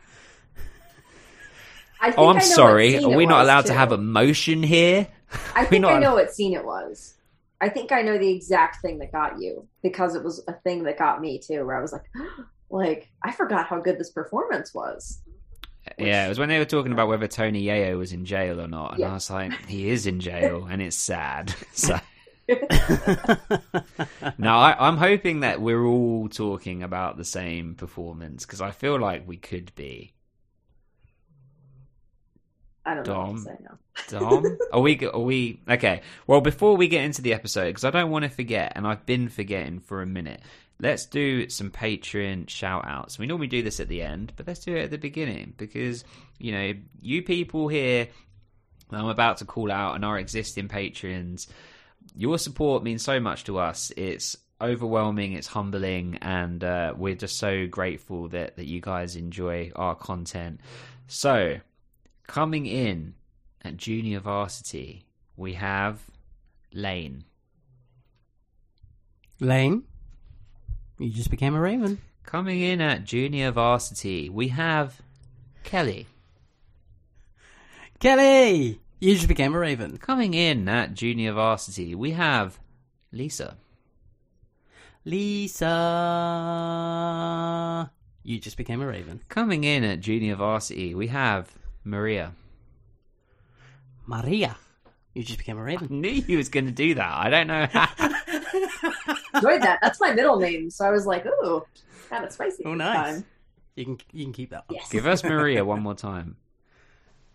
I 2.00 2.08
think 2.12 2.20
Oh, 2.20 2.26
I 2.26 2.30
I'm 2.30 2.36
know 2.36 2.36
what 2.36 2.44
sorry. 2.44 2.98
Are 3.04 3.10
we 3.10 3.26
not 3.26 3.40
was, 3.40 3.46
allowed 3.46 3.66
to 3.68 3.74
have 3.74 3.92
emotion 3.92 4.62
here? 4.64 5.08
I 5.56 5.66
think 5.70 5.82
not 5.82 5.94
I 5.94 6.00
know 6.00 6.14
what 6.14 6.32
scene 6.34 6.54
it 6.54 6.64
was. 6.66 7.16
I 7.60 7.70
think 7.70 7.92
I 7.92 8.04
know 8.04 8.18
the 8.20 8.30
exact 8.30 8.82
thing 8.82 9.00
that 9.00 9.12
got 9.12 9.40
you 9.42 9.68
because 9.82 10.14
it 10.16 10.24
was 10.24 10.44
a 10.48 10.54
thing 10.54 10.84
that 10.84 11.00
got 11.00 11.20
me 11.22 11.40
too. 11.40 11.66
Where 11.66 11.76
I 11.76 11.82
was 11.82 11.92
like, 11.92 12.04
like 12.70 13.10
I 13.24 13.32
forgot 13.32 13.66
how 13.68 13.80
good 13.80 13.98
this 13.98 14.12
performance 14.12 14.74
was. 14.74 15.22
Yeah, 15.98 16.26
it 16.26 16.30
was 16.30 16.38
when 16.38 16.50
they 16.50 16.60
were 16.60 16.66
talking 16.66 16.92
about 16.92 17.08
whether 17.08 17.28
Tony 17.28 17.64
Yayo 17.64 17.98
was 17.98 18.12
in 18.12 18.26
jail 18.26 18.60
or 18.62 18.68
not, 18.68 18.92
and 18.92 19.00
Yeah. 19.00 19.12
I 19.12 19.14
was 19.14 19.30
like, 19.30 19.54
he 19.68 19.90
is 19.90 20.06
in 20.06 20.20
jail, 20.20 20.68
and 20.70 20.82
it's 20.82 20.98
sad. 20.98 21.54
So. 21.74 21.98
no, 24.38 24.52
I, 24.56 24.76
I'm 24.80 24.98
hoping 24.98 25.42
that 25.42 25.62
we're 25.62 25.86
all 25.86 26.30
talking 26.30 26.84
about 26.84 27.18
the 27.18 27.26
same 27.26 27.76
performance 27.76 28.46
because 28.46 28.62
I 28.62 28.72
feel 28.72 29.00
like 29.00 29.28
we 29.28 29.38
could 29.38 29.74
be. 29.76 30.14
I 32.86 32.96
don't 32.96 33.08
know 33.08 33.14
Dom. 33.14 33.30
what 33.30 33.38
to 33.38 33.44
say 33.44 33.58
now. 33.62 33.78
Dom, 34.20 34.58
are 34.72 34.80
we? 34.80 35.06
Are 35.06 35.20
we? 35.20 35.60
Okay. 35.70 36.02
Well, 36.26 36.40
before 36.42 36.78
we 36.78 36.88
get 36.88 37.04
into 37.04 37.22
the 37.22 37.34
episode, 37.34 37.68
because 37.68 37.84
I 37.84 37.92
don't 37.92 38.12
want 38.12 38.24
to 38.24 38.30
forget, 38.30 38.74
and 38.76 38.88
I've 38.88 39.06
been 39.06 39.28
forgetting 39.30 39.80
for 39.82 40.02
a 40.02 40.06
minute. 40.06 40.42
Let's 40.80 41.08
do 41.08 41.50
some 41.50 41.72
Patreon 41.72 42.50
shout 42.50 42.86
outs. 42.88 43.18
We 43.18 43.26
normally 43.26 43.48
do 43.48 43.64
this 43.64 43.80
at 43.80 43.88
the 43.88 44.04
end, 44.04 44.34
but 44.36 44.46
let's 44.46 44.60
do 44.60 44.76
it 44.76 44.84
at 44.84 44.92
the 44.92 45.00
beginning 45.00 45.56
because, 45.58 46.06
you 46.38 46.52
know, 46.52 46.74
you 47.02 47.24
people 47.24 47.68
here 47.68 48.10
I'm 48.92 49.08
about 49.08 49.38
to 49.38 49.46
call 49.46 49.72
out 49.72 49.96
and 49.96 50.06
our 50.06 50.18
existing 50.18 50.68
patrons, 50.68 51.48
your 52.18 52.40
support 52.40 52.84
means 52.84 53.04
so 53.04 53.20
much 53.20 53.44
to 53.44 53.60
us. 53.60 53.92
It's 53.96 54.36
overwhelming, 54.60 55.34
it's 55.34 55.48
humbling, 55.48 56.18
and 56.22 56.64
uh, 56.64 56.94
we're 56.98 57.16
just 57.16 57.38
so 57.38 57.68
grateful 57.68 58.28
that, 58.30 58.56
that 58.56 58.66
you 58.66 58.82
guys 58.82 59.16
enjoy 59.16 59.72
our 59.76 59.94
content. 59.94 60.60
So, 61.08 61.60
coming 62.26 62.66
in 62.66 63.14
at 63.64 63.78
junior 63.78 64.20
varsity, 64.20 65.06
we 65.36 65.54
have 65.54 66.02
Lane. 66.74 67.24
Lane, 69.40 69.84
you 70.98 71.10
just 71.10 71.30
became 71.30 71.54
a 71.54 71.60
Raven. 71.60 72.02
Coming 72.24 72.60
in 72.60 72.82
at 72.82 73.06
junior 73.06 73.52
varsity, 73.52 74.28
we 74.28 74.48
have 74.48 75.00
Kelly. 75.64 76.08
Kelly, 78.00 78.82
you 79.00 79.16
just 79.16 79.28
became 79.28 79.54
a 79.54 79.60
Raven. 79.60 79.98
Coming 79.98 80.34
in 80.34 80.68
at 80.68 80.94
junior 80.94 81.34
varsity, 81.34 81.94
we 81.96 82.12
have 82.12 82.60
Lisa. 83.12 83.58
Lisa, 85.06 85.70
you 88.24 88.40
just 88.40 88.58
became 88.58 88.82
a 88.82 88.88
Raven. 88.88 89.22
Coming 89.30 89.64
in 89.64 89.84
at 89.84 90.00
junior 90.02 90.36
varsity, 90.36 90.94
we 90.96 91.08
have 91.08 91.50
Maria. 91.84 92.34
Maria, 94.06 94.58
you 95.14 95.24
just 95.24 95.38
became 95.38 95.58
a 95.58 95.64
Raven. 95.64 95.88
I 95.92 95.94
knew 95.94 96.10
you 96.10 96.38
was 96.38 96.50
going 96.50 96.66
to 96.66 96.72
do 96.72 96.96
that. 96.96 97.14
I 97.14 97.30
don't 97.30 97.48
know 97.48 97.68
how. 97.72 97.88
Enjoyed 99.36 99.62
that. 99.62 99.80
That's 99.82 100.02
my 100.02 100.12
middle 100.14 100.40
name, 100.40 100.70
so 100.70 100.86
I 100.86 100.90
was 100.90 101.06
like, 101.06 101.26
ooh, 101.26 101.66
kind 102.10 102.26
of 102.26 102.32
spicy. 102.32 102.64
Oh, 102.66 102.72
this 102.72 102.80
nice. 102.80 103.14
time. 103.14 103.26
You 103.76 103.86
can 103.86 103.98
you 104.12 104.26
can 104.26 104.34
keep 104.34 104.50
that. 104.50 104.68
One. 104.68 104.76
Yes. 104.76 104.90
Give 104.90 105.06
us 105.06 105.24
Maria 105.24 105.64
one 105.64 105.82
more 105.82 105.96
time. 105.96 106.36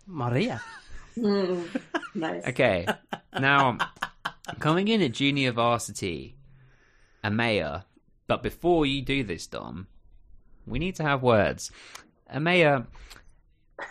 Maria. 0.05 0.61
Mm, 1.17 1.81
nice. 2.15 2.47
Okay. 2.47 2.87
Now, 3.39 3.77
coming 4.59 4.87
in 4.87 5.01
at 5.01 5.11
junior 5.11 5.51
varsity, 5.51 6.35
Amaya. 7.23 7.83
But 8.27 8.43
before 8.43 8.85
you 8.85 9.01
do 9.01 9.23
this, 9.23 9.47
Dom, 9.47 9.87
we 10.65 10.79
need 10.79 10.95
to 10.95 11.03
have 11.03 11.21
words. 11.21 11.71
Amaya, 12.33 12.87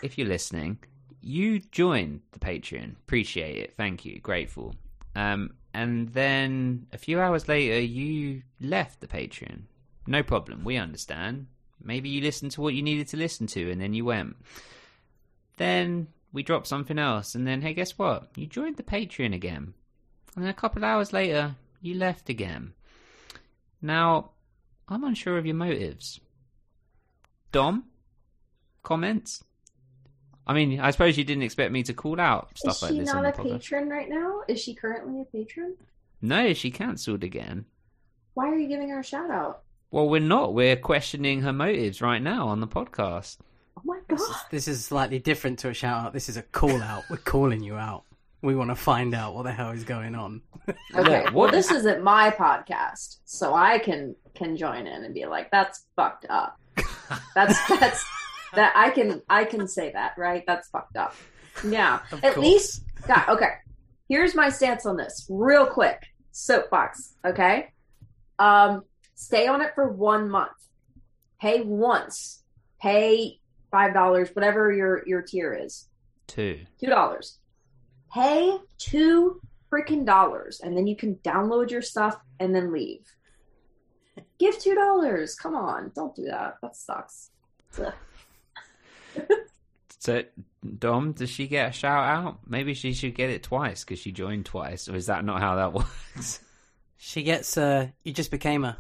if 0.03 0.17
you're 0.19 0.27
listening, 0.27 0.79
you 1.21 1.61
joined 1.61 2.23
the 2.33 2.39
Patreon. 2.39 2.97
Appreciate 2.97 3.57
it. 3.57 3.75
Thank 3.77 4.05
you. 4.05 4.19
Grateful. 4.21 4.75
Um, 5.15 5.51
and 5.75 6.09
then 6.09 6.87
a 6.93 6.99
few 6.99 7.21
hours 7.21 7.49
later, 7.49 7.81
you 7.81 8.43
left 8.61 9.01
the 9.01 9.07
Patreon. 9.07 9.63
No 10.07 10.23
problem. 10.23 10.65
We 10.65 10.77
understand. 10.77 11.47
Maybe 11.83 12.09
you 12.09 12.21
listened 12.21 12.53
to 12.53 12.61
what 12.61 12.75
you 12.75 12.83
needed 12.83 13.09
to 13.09 13.17
listen 13.17 13.47
to 13.49 13.71
and 13.71 13.81
then 13.81 13.95
you 13.95 14.05
went. 14.05 14.37
Then 15.57 16.09
we 16.33 16.42
dropped 16.42 16.66
something 16.66 16.99
else, 16.99 17.35
and 17.35 17.47
then 17.47 17.62
hey, 17.62 17.75
guess 17.75 17.99
what? 17.99 18.31
You 18.37 18.47
joined 18.47 18.77
the 18.77 18.83
Patreon 18.83 19.35
again. 19.35 19.75
And 20.35 20.45
then 20.45 20.51
a 20.51 20.55
couple 20.55 20.79
of 20.79 20.85
hours 20.85 21.12
later, 21.12 21.57
you 21.81 21.95
left 21.95 22.29
again. 22.29 22.73
Now, 23.83 24.31
I'm 24.88 25.05
unsure 25.05 25.37
of 25.38 25.47
your 25.47 25.55
motives. 25.55 26.21
Dom? 27.51 27.85
Comments? 28.83 29.45
I 30.47 30.55
mean, 30.55 30.81
I 30.81 30.90
suppose 30.90 31.16
you 31.16 31.25
didn't 31.25 31.42
expect 31.45 31.73
me 31.73 31.83
to 31.85 31.92
call 31.95 32.21
out 32.21 32.57
stuff 32.57 32.77
Is 32.77 32.83
like 32.83 32.92
she 32.92 32.99
this 33.01 33.09
not 33.09 33.18
on 33.18 33.27
a 33.27 33.33
the 33.33 33.38
podcast. 33.38 33.53
patron 33.53 33.88
right 33.88 34.09
now? 34.09 34.40
Is 34.49 34.61
she 34.61 34.75
currently 34.75 35.21
a 35.21 35.25
patron? 35.25 35.77
No, 36.21 36.53
she 36.53 36.71
cancelled 36.71 37.23
again. 37.23 37.66
Why 38.35 38.49
are 38.49 38.57
you 38.59 38.68
giving 38.68 38.88
her 38.88 39.01
a 39.01 39.05
shout 39.05 39.31
out? 39.31 39.62
Well, 39.90 40.09
we're 40.09 40.21
not. 40.21 40.55
We're 40.55 40.77
questioning 40.77 41.42
her 41.42 41.53
motives 41.53 42.01
right 42.01 42.23
now 42.23 42.49
on 42.49 42.61
the 42.61 42.66
podcast. 42.66 43.37
Oh 43.77 43.83
my 43.85 43.99
god. 44.09 44.19
This 44.51 44.69
is 44.69 44.85
slightly 44.85 45.19
different 45.19 45.61
to 45.61 45.69
a 45.69 45.75
shout 45.75 46.05
out. 46.07 46.13
This 46.13 46.29
is 46.29 46.37
a 46.37 46.43
call 46.43 46.83
out. 46.83 47.05
We're 47.11 47.17
calling 47.17 47.63
you 47.63 47.77
out. 47.77 48.05
We 48.43 48.55
want 48.57 48.71
to 48.71 48.75
find 48.77 49.15
out 49.15 49.35
what 49.35 49.45
the 49.45 49.53
hell 49.53 49.71
is 49.71 49.85
going 49.85 50.15
on. 50.15 50.43
Okay. 50.95 51.25
Look, 51.25 51.35
well, 51.35 51.51
this 51.51 51.71
isn't 51.73 52.05
my 52.05 52.31
podcast, 52.31 53.17
so 53.25 53.53
I 53.55 53.79
can 53.79 54.15
can 54.35 54.57
join 54.57 54.87
in 54.87 55.05
and 55.05 55.13
be 55.15 55.25
like, 55.27 55.51
"That's 55.51 55.85
fucked 55.97 56.27
up." 56.29 56.57
That's 57.35 57.59
that's 57.81 58.05
that 58.55 58.73
I 58.77 58.91
can 58.91 59.23
I 59.29 59.45
can 59.45 59.67
say 59.67 59.91
that 59.93 60.13
right. 60.17 60.45
That's 60.47 60.69
fucked 60.69 60.97
up. 60.97 61.17
Yeah. 61.67 62.01
Of 62.13 62.23
At 62.23 62.35
course. 62.35 62.47
least, 62.47 62.83
God. 63.09 63.25
Okay. 63.31 63.51
Here's 64.09 64.35
my 64.37 64.51
stance 64.51 64.87
on 64.87 64.97
this, 64.97 65.27
real 65.29 65.67
quick. 65.67 66.01
Soapbox. 66.31 67.15
Okay. 67.25 67.73
Um, 68.39 68.85
stay 69.15 69.47
on 69.49 69.63
it 69.63 69.75
for 69.75 69.89
one 69.89 70.29
month. 70.31 70.53
Pay 71.41 71.63
once. 71.63 72.43
Pay 72.81 73.41
five 73.73 73.93
dollars, 73.93 74.31
whatever 74.35 74.71
your 74.73 75.03
your 75.07 75.23
tier 75.23 75.53
is. 75.53 75.89
Two. 76.29 76.61
Two 76.79 76.87
dollars. 76.87 77.39
Pay 78.15 78.59
two 78.79 79.41
freaking 79.73 80.07
dollars, 80.07 80.61
and 80.61 80.77
then 80.77 80.87
you 80.87 80.95
can 80.95 81.17
download 81.17 81.71
your 81.71 81.83
stuff 81.83 82.17
and 82.39 82.55
then 82.55 82.73
leave. 82.73 83.05
Give 84.39 84.57
two 84.57 84.77
dollars. 84.77 85.35
Come 85.35 85.57
on, 85.57 85.91
don't 85.97 86.15
do 86.15 86.27
that. 86.27 86.59
That 86.63 86.77
sucks. 86.77 87.31
So, 89.99 90.25
Dom, 90.81 91.13
does 91.13 91.31
she 91.31 91.47
get 91.47 91.69
a 91.69 91.73
shout 91.73 92.05
out? 92.05 92.41
Maybe 92.49 92.75
she 92.75 92.93
should 92.93 93.15
get 93.15 93.31
it 93.31 93.45
twice 93.45 93.85
because 93.85 94.01
she 94.01 94.11
joined 94.11 94.47
twice. 94.47 94.89
Or 94.89 94.97
is 94.97 95.07
that 95.07 95.25
not 95.25 95.41
how 95.41 95.55
that 95.55 95.73
works? 96.17 96.41
She 96.97 97.23
gets 97.23 97.57
uh 97.57 97.87
you 98.03 98.13
just 98.13 98.33
became 98.33 98.65
a 98.65 98.77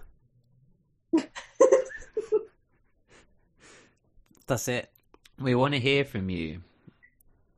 That's 4.46 4.68
it. 4.68 4.90
We 5.38 5.54
want 5.54 5.74
to 5.74 5.80
hear 5.80 6.04
from 6.04 6.28
you, 6.30 6.62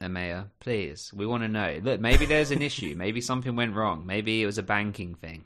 Amaya. 0.01 0.47
Please, 0.61 1.13
we 1.15 1.27
want 1.27 1.43
to 1.43 1.49
know. 1.49 1.81
Look, 1.83 2.01
maybe 2.01 2.27
there's 2.27 2.51
an 2.51 2.63
issue. 2.63 2.95
Maybe 2.99 3.21
something 3.21 3.57
went 3.57 3.75
wrong. 3.75 4.07
Maybe 4.07 4.43
it 4.43 4.47
was 4.47 4.59
a 4.59 4.63
banking 4.63 5.15
thing. 5.15 5.45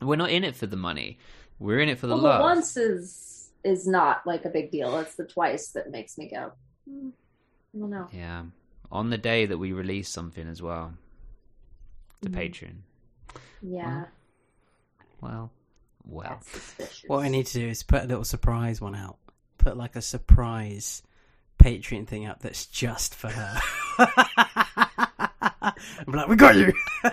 We're 0.00 0.16
not 0.16 0.30
in 0.30 0.44
it 0.44 0.54
for 0.56 0.66
the 0.66 0.76
money. 0.76 1.18
We're 1.58 1.80
in 1.80 1.88
it 1.88 1.98
for 1.98 2.06
the 2.06 2.14
Well, 2.14 2.22
love. 2.24 2.38
the 2.38 2.44
once 2.44 2.76
is 2.76 3.50
is 3.64 3.86
not 3.88 4.24
like 4.26 4.44
a 4.44 4.48
big 4.48 4.70
deal. 4.70 4.96
It's 4.98 5.16
the 5.16 5.24
twice 5.24 5.68
that 5.70 5.90
makes 5.90 6.16
me 6.16 6.28
go. 6.28 6.52
"Hmm, 6.88 7.08
I 7.74 7.78
don't 7.78 7.90
know. 7.90 8.08
Yeah, 8.12 8.44
on 8.92 9.10
the 9.10 9.18
day 9.18 9.46
that 9.46 9.58
we 9.58 9.72
release 9.72 10.08
something 10.08 10.46
as 10.46 10.62
well, 10.62 10.94
the 12.20 12.30
Mhm. 12.30 12.34
Patreon. 12.36 12.76
Yeah, 13.60 14.04
Well, 15.20 15.50
well. 16.04 16.28
that's 16.30 16.48
suspicious. 16.48 17.08
What 17.08 17.24
I 17.24 17.28
need 17.28 17.46
to 17.46 17.58
do 17.58 17.66
is 17.68 17.82
put 17.82 18.04
a 18.04 18.06
little 18.06 18.24
surprise 18.24 18.80
one 18.80 18.94
out. 18.94 19.18
Put 19.58 19.76
like 19.76 19.96
a 19.96 20.02
surprise 20.02 21.02
Patreon 21.62 22.06
thing 22.06 22.26
up 22.26 22.40
that's 22.40 22.66
just 22.66 23.14
for 23.14 23.28
her. 23.28 23.60
I'm 25.60 26.12
like, 26.12 26.28
we 26.28 26.36
got 26.36 26.56
you. 26.56 26.72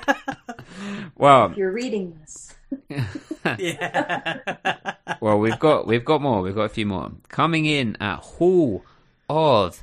Well, 1.15 1.51
If 1.51 1.57
you're 1.57 1.71
reading 1.71 2.17
this, 2.19 2.53
yeah. 3.59 4.39
well, 5.21 5.39
we've 5.39 5.59
got 5.59 5.87
we've 5.87 6.03
got 6.03 6.21
more. 6.21 6.41
We've 6.41 6.55
got 6.55 6.63
a 6.63 6.69
few 6.69 6.85
more 6.85 7.11
coming 7.29 7.65
in 7.65 7.95
at 8.01 8.17
Hall 8.19 8.83
of 9.29 9.81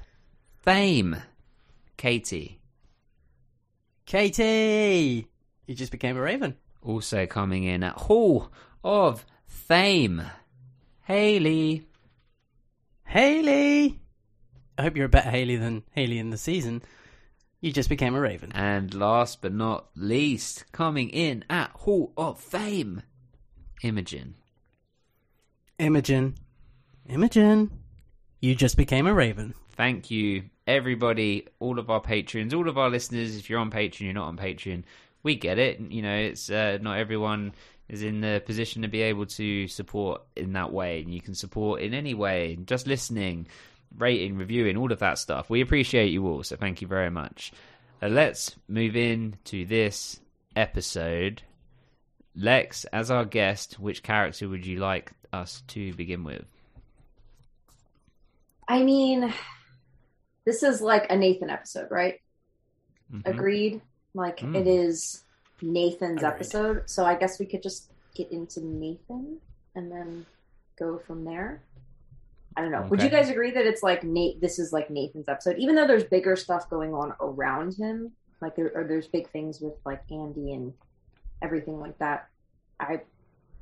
Fame. 0.60 1.16
Katie 1.96 2.58
Katie, 4.04 5.28
you 5.66 5.74
just 5.74 5.92
became 5.92 6.16
a 6.16 6.20
raven. 6.20 6.56
also 6.82 7.24
coming 7.26 7.64
in 7.64 7.82
at 7.82 7.94
Hall 7.94 8.50
of 8.84 9.24
Fame. 9.46 10.22
Haley. 11.02 11.86
Haley. 13.12 14.00
I 14.78 14.82
hope 14.82 14.96
you're 14.96 15.04
a 15.04 15.10
better 15.10 15.28
Haley 15.28 15.56
than 15.56 15.82
Haley 15.90 16.18
in 16.18 16.30
the 16.30 16.38
season. 16.38 16.80
You 17.60 17.70
just 17.70 17.90
became 17.90 18.14
a 18.14 18.20
raven. 18.20 18.52
And 18.54 18.94
last 18.94 19.42
but 19.42 19.52
not 19.52 19.88
least, 19.94 20.64
coming 20.72 21.10
in 21.10 21.44
at 21.50 21.72
Hall 21.72 22.14
of 22.16 22.40
Fame, 22.40 23.02
Imogen. 23.82 24.36
Imogen. 25.78 26.36
Imogen. 27.06 27.70
You 28.40 28.54
just 28.54 28.78
became 28.78 29.06
a 29.06 29.12
raven. 29.12 29.52
Thank 29.76 30.10
you, 30.10 30.44
everybody, 30.66 31.48
all 31.58 31.78
of 31.78 31.90
our 31.90 32.00
patrons, 32.00 32.54
all 32.54 32.66
of 32.66 32.78
our 32.78 32.88
listeners. 32.88 33.36
If 33.36 33.50
you're 33.50 33.60
on 33.60 33.70
Patreon, 33.70 34.00
you're 34.00 34.14
not 34.14 34.28
on 34.28 34.38
Patreon. 34.38 34.84
We 35.22 35.34
get 35.36 35.58
it. 35.58 35.80
You 35.80 36.00
know, 36.00 36.16
it's 36.16 36.48
uh, 36.48 36.78
not 36.80 36.96
everyone 36.96 37.52
is 37.88 38.02
in 38.02 38.20
the 38.20 38.42
position 38.46 38.82
to 38.82 38.88
be 38.88 39.02
able 39.02 39.26
to 39.26 39.68
support 39.68 40.22
in 40.36 40.52
that 40.54 40.72
way, 40.72 41.02
and 41.02 41.12
you 41.12 41.20
can 41.20 41.34
support 41.34 41.82
in 41.82 41.92
any 41.94 42.14
way. 42.14 42.56
Just 42.64 42.86
listening, 42.86 43.46
rating, 43.98 44.36
reviewing, 44.36 44.76
all 44.76 44.92
of 44.92 45.00
that 45.00 45.18
stuff. 45.18 45.50
We 45.50 45.60
appreciate 45.60 46.10
you 46.10 46.26
all, 46.26 46.42
so 46.42 46.56
thank 46.56 46.80
you 46.80 46.88
very 46.88 47.10
much. 47.10 47.52
Uh, 48.02 48.08
let's 48.08 48.56
move 48.68 48.96
in 48.96 49.36
to 49.44 49.64
this 49.66 50.20
episode. 50.56 51.42
Lex, 52.34 52.84
as 52.86 53.10
our 53.10 53.24
guest, 53.26 53.78
which 53.78 54.02
character 54.02 54.48
would 54.48 54.64
you 54.64 54.78
like 54.78 55.12
us 55.32 55.62
to 55.68 55.92
begin 55.94 56.24
with? 56.24 56.46
I 58.66 58.82
mean, 58.82 59.32
this 60.46 60.62
is 60.62 60.80
like 60.80 61.10
a 61.10 61.16
Nathan 61.16 61.50
episode, 61.50 61.90
right? 61.90 62.20
Mhm. 63.12 63.26
Agreed. 63.26 63.80
Like 64.14 64.38
Mm. 64.38 64.56
it 64.56 64.66
is 64.66 65.22
Nathan's 65.62 66.22
Agreed. 66.22 66.28
episode, 66.28 66.82
so 66.90 67.04
I 67.04 67.14
guess 67.14 67.38
we 67.38 67.46
could 67.46 67.62
just 67.62 67.90
get 68.14 68.30
into 68.30 68.64
Nathan 68.64 69.38
and 69.74 69.90
then 69.90 70.26
go 70.78 70.98
from 70.98 71.24
there. 71.24 71.62
I 72.56 72.60
don't 72.60 72.70
know. 72.70 72.86
Would 72.90 73.02
you 73.02 73.08
guys 73.08 73.30
agree 73.30 73.50
that 73.52 73.66
it's 73.66 73.82
like 73.82 74.04
Nate? 74.04 74.40
This 74.40 74.58
is 74.58 74.72
like 74.72 74.90
Nathan's 74.90 75.28
episode, 75.28 75.56
even 75.58 75.74
though 75.74 75.86
there's 75.86 76.04
bigger 76.04 76.36
stuff 76.36 76.68
going 76.68 76.92
on 76.92 77.14
around 77.20 77.74
him. 77.74 78.12
Like 78.40 78.56
there, 78.56 78.72
or 78.74 78.84
there's 78.84 79.06
big 79.06 79.30
things 79.30 79.60
with 79.60 79.74
like 79.86 80.02
Andy 80.10 80.52
and 80.52 80.74
everything 81.40 81.78
like 81.80 81.96
that. 81.98 82.28
I, 82.80 83.00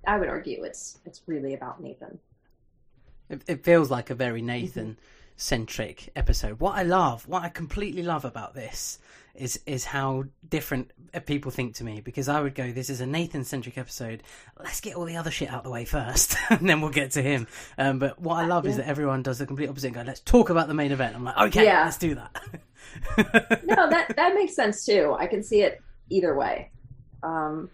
I 0.06 0.18
would 0.18 0.28
argue 0.28 0.64
it's 0.64 0.98
it's 1.04 1.20
really 1.26 1.54
about 1.54 1.82
Nathan. 1.82 2.18
It, 3.28 3.42
it 3.46 3.64
feels 3.64 3.90
like 3.90 4.10
a 4.10 4.14
very 4.14 4.42
Nathan 4.42 4.98
centric 5.36 6.10
episode. 6.16 6.60
What 6.60 6.76
I 6.76 6.82
love, 6.82 7.28
what 7.28 7.42
I 7.42 7.48
completely 7.48 8.02
love 8.02 8.24
about 8.24 8.54
this 8.54 8.98
is 9.34 9.60
is 9.66 9.84
how 9.84 10.24
different 10.48 10.90
uh, 11.14 11.20
people 11.20 11.50
think 11.50 11.74
to 11.76 11.84
me 11.84 12.00
because 12.00 12.28
I 12.28 12.40
would 12.40 12.54
go, 12.54 12.70
this 12.72 12.90
is 12.90 13.00
a 13.00 13.06
Nathan 13.06 13.44
centric 13.44 13.78
episode. 13.78 14.22
Let's 14.58 14.80
get 14.80 14.96
all 14.96 15.04
the 15.04 15.16
other 15.16 15.30
shit 15.30 15.48
out 15.50 15.58
of 15.58 15.64
the 15.64 15.70
way 15.70 15.84
first, 15.84 16.36
and 16.50 16.68
then 16.68 16.80
we'll 16.80 16.90
get 16.90 17.12
to 17.12 17.22
him. 17.22 17.46
Um, 17.78 17.98
but 17.98 18.20
what 18.20 18.36
I 18.36 18.46
love 18.46 18.66
is 18.66 18.76
that 18.76 18.86
everyone 18.86 19.22
does 19.22 19.38
the 19.38 19.46
complete 19.46 19.68
opposite 19.68 19.88
and 19.88 19.94
go, 19.96 20.02
let's 20.02 20.20
talk 20.20 20.50
about 20.50 20.68
the 20.68 20.74
main 20.74 20.92
event. 20.92 21.14
I'm 21.16 21.24
like, 21.24 21.38
okay, 21.38 21.64
Yeah. 21.64 21.84
let's 21.84 21.98
do 21.98 22.14
that. 22.16 22.34
no, 23.64 23.88
that 23.90 24.14
that 24.16 24.34
makes 24.34 24.54
sense 24.54 24.84
too. 24.84 25.14
I 25.18 25.26
can 25.26 25.42
see 25.42 25.62
it 25.62 25.80
either 26.08 26.34
way. 26.34 26.70
Um, 27.22 27.70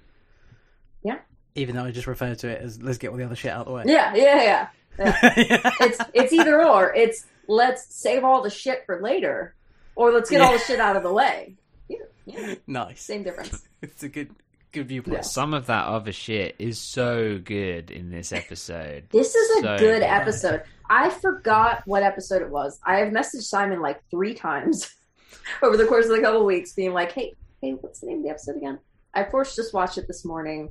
yeah. 1.02 1.18
Even 1.54 1.74
though 1.76 1.84
I 1.84 1.90
just 1.90 2.06
referred 2.06 2.38
to 2.40 2.48
it 2.48 2.60
as 2.60 2.80
let's 2.82 2.98
get 2.98 3.08
all 3.10 3.16
the 3.16 3.24
other 3.24 3.36
shit 3.36 3.50
out 3.50 3.60
of 3.60 3.66
the 3.66 3.72
way. 3.72 3.82
yeah, 3.86 4.14
yeah, 4.14 4.42
yeah. 4.42 4.68
yeah. 4.98 5.70
It's 5.80 5.98
it's 6.14 6.32
either 6.32 6.62
or. 6.64 6.94
It's 6.94 7.26
let's 7.48 7.94
save 7.94 8.24
all 8.24 8.42
the 8.42 8.50
shit 8.50 8.84
for 8.86 9.00
later, 9.00 9.54
or 9.96 10.12
let's 10.12 10.30
get 10.30 10.40
all 10.40 10.52
the 10.52 10.58
shit 10.58 10.78
out 10.78 10.94
of 10.96 11.02
the 11.02 11.12
way. 11.12 11.56
Yeah, 11.88 11.98
yeah. 12.26 12.54
nice. 12.66 13.02
Same 13.02 13.24
difference. 13.24 13.62
It's 13.82 14.02
a 14.02 14.08
good 14.08 14.30
good 14.72 14.88
viewpoint. 14.88 15.24
Some 15.24 15.54
of 15.54 15.66
that 15.66 15.86
other 15.86 16.12
shit 16.12 16.56
is 16.58 16.78
so 16.78 17.38
good 17.38 17.90
in 17.90 18.10
this 18.10 18.32
episode. 18.32 19.04
This 19.10 19.34
is 19.34 19.58
a 19.58 19.60
So 19.60 19.78
good 19.78 20.02
episode. 20.02 20.62
I 20.88 21.10
forgot 21.10 21.82
what 21.86 22.02
episode 22.02 22.42
it 22.42 22.50
was. 22.50 22.80
I 22.84 22.96
have 22.98 23.12
messaged 23.12 23.42
Simon 23.42 23.80
like 23.80 24.00
three 24.10 24.34
times 24.34 24.90
over 25.62 25.76
the 25.76 25.86
course 25.86 26.06
of 26.06 26.12
a 26.12 26.20
couple 26.20 26.44
weeks, 26.44 26.72
being 26.72 26.92
like, 26.92 27.12
"Hey, 27.12 27.34
hey, 27.60 27.72
what's 27.72 28.00
the 28.00 28.06
name 28.06 28.18
of 28.18 28.24
the 28.24 28.30
episode 28.30 28.56
again?" 28.56 28.78
I 29.14 29.24
forced 29.24 29.56
just 29.56 29.72
watched 29.72 29.98
it 29.98 30.06
this 30.06 30.24
morning. 30.24 30.70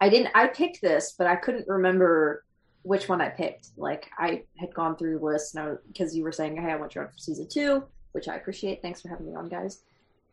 I 0.00 0.08
didn't. 0.08 0.30
I 0.34 0.48
picked 0.48 0.80
this, 0.80 1.14
but 1.16 1.26
I 1.26 1.36
couldn't 1.36 1.66
remember 1.66 2.44
which 2.82 3.08
one 3.08 3.20
I 3.20 3.30
picked. 3.30 3.68
Like 3.76 4.10
I 4.18 4.42
had 4.58 4.72
gone 4.74 4.96
through 4.96 5.18
the 5.18 5.24
list, 5.24 5.54
and 5.54 5.78
because 5.88 6.14
you 6.16 6.22
were 6.24 6.32
saying, 6.32 6.56
"Hey, 6.56 6.72
I 6.72 6.76
want 6.76 6.94
you 6.94 7.00
on 7.00 7.08
for 7.08 7.18
season 7.18 7.48
two, 7.50 7.84
which 8.14 8.28
I 8.28 8.36
appreciate. 8.36 8.80
Thanks 8.82 9.02
for 9.02 9.08
having 9.08 9.26
me 9.26 9.34
on, 9.34 9.48
guys. 9.48 9.80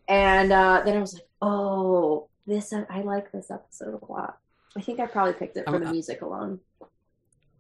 And 0.08 0.52
uh, 0.52 0.82
then 0.86 0.98
I 0.98 1.00
was 1.00 1.14
like, 1.14 1.28
"Oh, 1.42 2.28
this 2.48 2.74
I 2.74 3.02
like 3.02 3.32
this 3.32 3.50
episode 3.52 4.00
a 4.02 4.12
lot." 4.12 4.38
I 4.76 4.82
think 4.82 5.00
I 5.00 5.06
probably 5.06 5.34
picked 5.34 5.58
it 5.58 5.66
for 5.66 5.76
Um, 5.76 5.84
the 5.84 5.92
music 5.92 6.22
alone. 6.22 6.60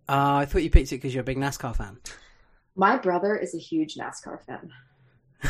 Uh, 0.09 0.35
I 0.35 0.45
thought 0.45 0.63
you 0.63 0.69
picked 0.69 0.91
it 0.91 0.95
because 0.95 1.13
you're 1.13 1.21
a 1.21 1.25
big 1.25 1.37
NASCAR 1.37 1.75
fan. 1.75 1.97
My 2.75 2.97
brother 2.97 3.35
is 3.35 3.53
a 3.53 3.57
huge 3.59 3.95
NASCAR 3.95 4.41
fan. 4.45 4.71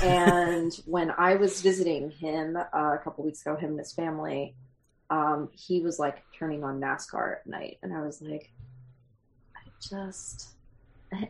and 0.04 0.74
when 0.86 1.12
I 1.18 1.36
was 1.36 1.62
visiting 1.62 2.10
him 2.12 2.58
uh, 2.58 2.62
a 2.74 3.00
couple 3.04 3.24
weeks 3.24 3.42
ago, 3.42 3.56
him 3.56 3.72
and 3.72 3.80
his 3.80 3.94
family, 3.94 4.56
um, 5.10 5.50
he 5.54 5.82
was 5.82 6.00
like 6.00 6.24
turning 6.38 6.64
on 6.64 6.80
NASCAR 6.80 7.38
at 7.38 7.48
night. 7.48 7.78
And 7.84 7.94
I 7.94 8.02
was 8.02 8.22
like, 8.22 8.52
I 9.56 9.70
just. 9.82 10.50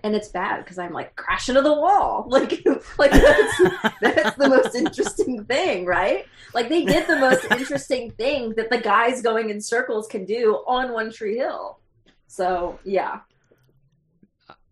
And 0.03 0.15
it's 0.15 0.27
bad 0.27 0.63
because 0.63 0.77
I'm 0.77 0.93
like 0.93 1.15
crashing 1.15 1.55
to 1.55 1.61
the 1.61 1.73
wall. 1.73 2.27
Like, 2.29 2.63
like 2.99 3.11
that's, 3.11 3.61
that's 4.01 4.37
the 4.37 4.47
most 4.49 4.75
interesting 4.75 5.43
thing, 5.45 5.85
right? 5.85 6.25
Like 6.53 6.69
they 6.69 6.85
did 6.85 7.07
the 7.07 7.17
most 7.17 7.45
interesting 7.51 8.11
thing 8.11 8.53
that 8.57 8.69
the 8.69 8.77
guys 8.77 9.21
going 9.21 9.49
in 9.49 9.59
circles 9.59 10.07
can 10.07 10.25
do 10.25 10.63
on 10.67 10.93
One 10.93 11.11
Tree 11.11 11.37
Hill. 11.37 11.79
So 12.27 12.79
yeah, 12.83 13.21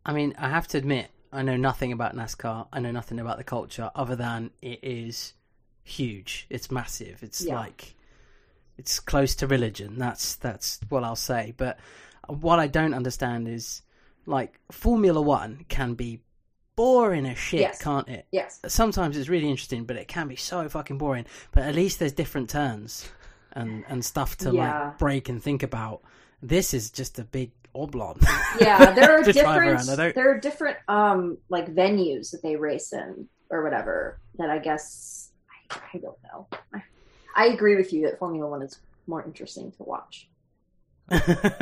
I 0.06 0.14
mean, 0.14 0.34
I 0.38 0.50
have 0.50 0.68
to 0.70 0.78
admit, 0.78 1.10
I 1.32 1.42
know 1.42 1.58
nothing 1.58 1.92
about 1.92 2.16
NASCAR. 2.16 2.68
I 2.72 2.80
know 2.80 2.92
nothing 2.92 3.20
about 3.20 3.38
the 3.38 3.44
culture 3.44 3.92
other 3.96 4.16
than 4.16 4.52
it 4.62 4.80
is 4.84 5.34
huge. 5.84 6.46
It's 6.50 6.72
massive. 6.72 7.22
It's 7.24 7.44
Yeah. 7.44 7.56
like 7.56 7.96
it's 8.78 9.00
close 9.00 9.36
to 9.38 9.48
religion. 9.48 9.98
That's 9.98 10.36
that's 10.36 10.80
what 10.90 11.04
I'll 11.04 11.16
say. 11.16 11.54
But 11.58 11.80
what 12.28 12.60
I 12.60 12.68
don't 12.68 12.94
understand 12.94 13.48
is 13.48 13.82
like 14.30 14.60
Formula 14.72 15.22
One 15.22 15.66
can 15.70 15.94
be 15.96 16.22
boring 16.76 17.26
as 17.26 17.38
shit, 17.38 17.60
Yes. 17.62 17.82
can't 17.82 18.08
it? 18.08 18.26
yes. 18.32 18.62
Sometimes 18.68 19.18
it's 19.18 19.28
really 19.28 19.50
interesting, 19.50 19.84
but 19.86 19.98
it 19.98 20.08
can 20.08 20.28
be 20.30 20.36
so 20.38 20.68
fucking 20.70 20.98
boring. 20.98 21.26
But 21.52 21.64
at 21.64 21.76
least 21.76 22.00
there's 22.00 22.14
different 22.14 22.50
turns 22.50 23.10
and 23.52 23.84
and 23.90 24.06
stuff 24.06 24.38
to 24.38 24.52
Yeah. 24.54 24.86
like 24.90 24.98
break 24.98 25.28
and 25.30 25.42
think 25.44 25.64
about. 25.64 26.02
This 26.42 26.74
is 26.74 26.90
just 26.92 27.20
a 27.20 27.24
big 27.26 27.52
oblong. 27.76 28.20
yeah 28.60 28.92
there 28.94 29.12
are 29.20 29.24
different 29.24 29.58
around. 29.58 29.90
I 29.90 29.96
don't- 29.96 30.16
there 30.16 30.32
are 30.32 30.40
different 30.40 30.78
um 30.88 31.38
like 31.50 31.68
venues 31.74 32.32
that 32.32 32.42
they 32.42 32.56
race 32.56 32.94
in 32.94 33.28
or 33.52 33.64
whatever 33.64 34.20
that 34.40 34.50
i 34.50 34.58
guess 34.58 35.30
i, 35.72 35.80
I 35.94 35.98
don't 36.00 36.18
know 36.24 36.48
I, 36.74 36.82
I 37.36 37.46
agree 37.48 37.76
with 37.76 37.94
you 37.94 38.02
that 38.08 38.18
formula 38.18 38.50
one 38.50 38.64
is 38.64 38.80
more 39.06 39.24
interesting 39.24 39.72
to 39.74 39.84
watch 39.84 40.28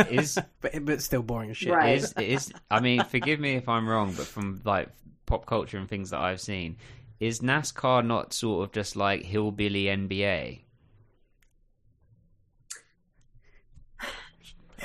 Is 0.09 0.37
but 0.61 0.73
but 0.85 1.01
still 1.01 1.21
boring 1.23 1.49
as 1.51 1.57
shit. 1.57 1.73
Right. 1.73 1.95
is 1.97 2.13
is 2.17 2.53
I 2.71 2.79
mean, 2.79 3.03
forgive 3.05 3.39
me 3.39 3.55
if 3.55 3.67
I'm 3.69 3.87
wrong, 3.87 4.13
but 4.15 4.25
from 4.27 4.61
like 4.65 4.89
pop 5.25 5.45
culture 5.45 5.77
and 5.77 5.89
things 5.89 6.09
that 6.11 6.19
I've 6.19 6.41
seen, 6.41 6.77
is 7.19 7.39
NASCAR 7.41 8.05
not 8.05 8.33
sort 8.33 8.63
of 8.65 8.71
just 8.73 8.95
like 8.95 9.23
hillbilly 9.23 9.83
NBA? 9.85 10.59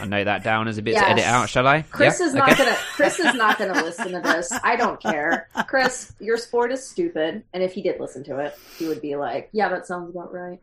I 0.01 0.07
know 0.07 0.25
that 0.25 0.43
down 0.43 0.69
as 0.69 0.79
a 0.79 0.83
bit 0.83 0.93
Yes. 0.95 1.03
to 1.05 1.11
edit 1.11 1.25
out, 1.27 1.49
shall 1.51 1.67
I? 1.67 1.83
chris 1.83 2.19
Yeah? 2.19 2.27
is 2.27 2.35
not 2.35 2.51
Okay. 2.51 2.65
gonna 2.65 2.77
chris 2.95 3.19
is 3.21 3.35
not 3.35 3.59
gonna 3.59 3.83
listen 3.85 4.13
to 4.13 4.21
this 4.21 4.51
i 4.65 4.75
don't 4.75 4.99
care 5.01 5.49
chris 5.69 6.15
your 6.19 6.39
sport 6.39 6.73
is 6.73 6.85
stupid 6.89 7.45
and 7.53 7.63
if 7.63 7.75
he 7.75 7.83
did 7.83 8.01
listen 8.01 8.25
to 8.25 8.39
it 8.39 8.59
he 8.79 8.87
would 8.89 9.03
be 9.03 9.17
like 9.17 9.51
yeah 9.53 9.69
that 9.69 9.87
sounds 9.87 10.09
about 10.11 10.33
right 10.33 10.61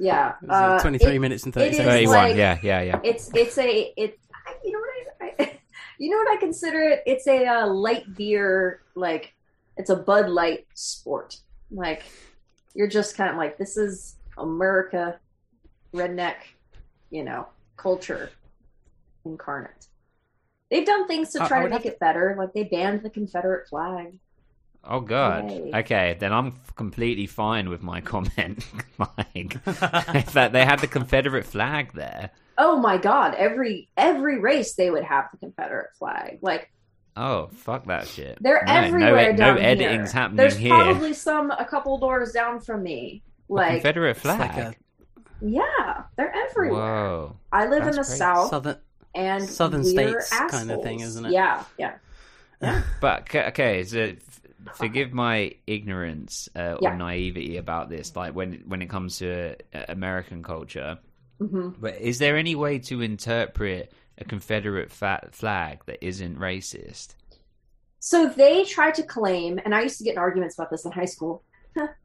yeah 0.00 0.34
uh, 0.48 0.52
uh, 0.52 0.80
23 0.80 1.18
minutes 1.18 1.44
and 1.44 1.52
30 1.54 1.72
seconds. 1.74 1.86
31, 1.94 2.14
like- 2.16 2.36
yeah, 2.36 2.58
yeah, 2.62 2.80
yeah. 2.82 3.00
it's 3.04 3.30
it's 3.34 3.58
a 3.58 3.92
it 3.96 4.18
you 4.64 4.72
know 4.72 4.78
what 4.78 4.88
I, 5.38 5.42
I 5.44 5.58
you 5.98 6.10
know 6.10 6.16
what 6.16 6.30
I 6.30 6.36
consider 6.40 6.80
it 6.80 7.02
it's 7.06 7.26
a 7.26 7.46
uh, 7.46 7.66
light 7.68 8.14
beer 8.16 8.80
like 8.94 9.34
it's 9.76 9.90
a 9.90 9.96
Bud 9.96 10.28
Light 10.28 10.66
sport 10.74 11.38
like 11.70 12.02
you're 12.74 12.88
just 12.88 13.16
kind 13.16 13.30
of 13.30 13.36
like 13.36 13.58
this 13.58 13.76
is 13.76 14.16
America 14.38 15.20
redneck 15.94 16.36
you 17.10 17.22
know 17.24 17.46
culture 17.76 18.30
incarnate 19.24 19.88
they've 20.70 20.86
done 20.86 21.06
things 21.06 21.30
to 21.30 21.38
try 21.46 21.60
I 21.60 21.64
to 21.64 21.68
make 21.68 21.84
it 21.84 21.98
better 21.98 22.34
like 22.38 22.52
they 22.54 22.64
banned 22.64 23.02
the 23.02 23.10
Confederate 23.10 23.68
flag 23.68 24.18
Oh 24.84 25.00
god. 25.00 25.50
Yay. 25.50 25.70
Okay, 25.74 26.16
then 26.18 26.32
I'm 26.32 26.54
completely 26.76 27.26
fine 27.26 27.68
with 27.68 27.82
my 27.82 28.00
comment. 28.12 28.64
like 28.98 29.56
if 29.66 30.32
that 30.32 30.52
they 30.52 30.64
had 30.64 30.78
the 30.80 30.86
Confederate 30.86 31.44
flag 31.46 31.92
there. 31.94 32.30
oh 32.58 32.78
my 32.78 32.96
god 32.98 33.34
every 33.34 33.88
every 33.96 34.38
race 34.38 34.74
they 34.74 34.90
would 34.90 35.04
have 35.04 35.26
the 35.32 35.38
Confederate 35.38 35.90
flag 35.98 36.38
like 36.42 36.70
Oh 37.16 37.48
fuck 37.52 37.86
that 37.86 38.06
shit. 38.06 38.38
They're 38.40 38.62
No, 38.66 38.72
everywhere 38.72 39.32
no, 39.32 39.36
down 39.36 39.54
no 39.56 39.60
here. 39.60 39.70
editing's 39.70 40.12
happening 40.12 40.36
There's 40.36 40.56
here. 40.56 40.70
probably 40.70 41.12
some 41.12 41.50
a 41.50 41.64
couple 41.64 41.98
doors 41.98 42.32
down 42.32 42.60
from 42.60 42.82
me. 42.84 43.22
A 43.50 43.52
Like, 43.52 43.72
Confederate 43.82 44.16
It's 44.16 44.24
like 44.24 44.52
flag. 44.54 44.78
yeah, 45.42 46.04
they're 46.16 46.34
everywhere. 46.34 46.80
Whoa. 46.80 47.36
I 47.52 47.66
live 47.66 47.82
in 47.82 47.88
the 47.88 47.92
crazy. 47.96 48.00
a 48.00 48.16
south, 48.16 48.50
southern. 48.50 48.76
and 49.14 49.42
Southern 49.48 49.82
we're 49.82 50.20
states 50.20 50.30
kind 50.30 50.70
of 50.70 50.82
thing, 50.82 51.00
isn't 51.00 51.26
it? 51.26 51.32
Yeah, 51.32 51.64
yeah. 51.78 51.94
But 53.00 53.22
okay, 53.22 53.46
okay, 53.48 53.84
so 53.84 53.98
f- 54.00 54.29
forgive 54.74 55.12
my 55.12 55.54
ignorance 55.66 56.48
uh, 56.56 56.76
Yeah. 56.80 56.90
or 56.92 56.96
naivety 56.96 57.56
about 57.56 57.88
this. 57.90 58.14
Like 58.16 58.34
when 58.34 58.62
when 58.66 58.82
it 58.82 58.88
comes 58.90 59.18
to 59.18 59.56
uh, 59.74 59.84
American 59.88 60.42
culture, 60.42 60.98
hmm 61.38 61.70
but 61.80 62.00
is 62.00 62.18
there 62.18 62.36
any 62.36 62.54
way 62.54 62.78
to 62.80 63.00
interpret 63.00 63.92
a 64.18 64.24
Confederate 64.24 64.90
flag 64.92 65.84
that 65.86 66.04
isn't 66.04 66.38
racist? 66.38 67.14
So 67.98 68.28
they 68.28 68.64
try 68.64 68.90
to 68.92 69.02
claim, 69.02 69.60
and 69.64 69.74
I 69.74 69.82
used 69.82 69.98
to 69.98 70.04
get 70.04 70.12
in 70.12 70.18
arguments 70.18 70.56
about 70.58 70.70
this 70.70 70.84
in 70.84 70.92
high 70.92 71.04
school. 71.04 71.44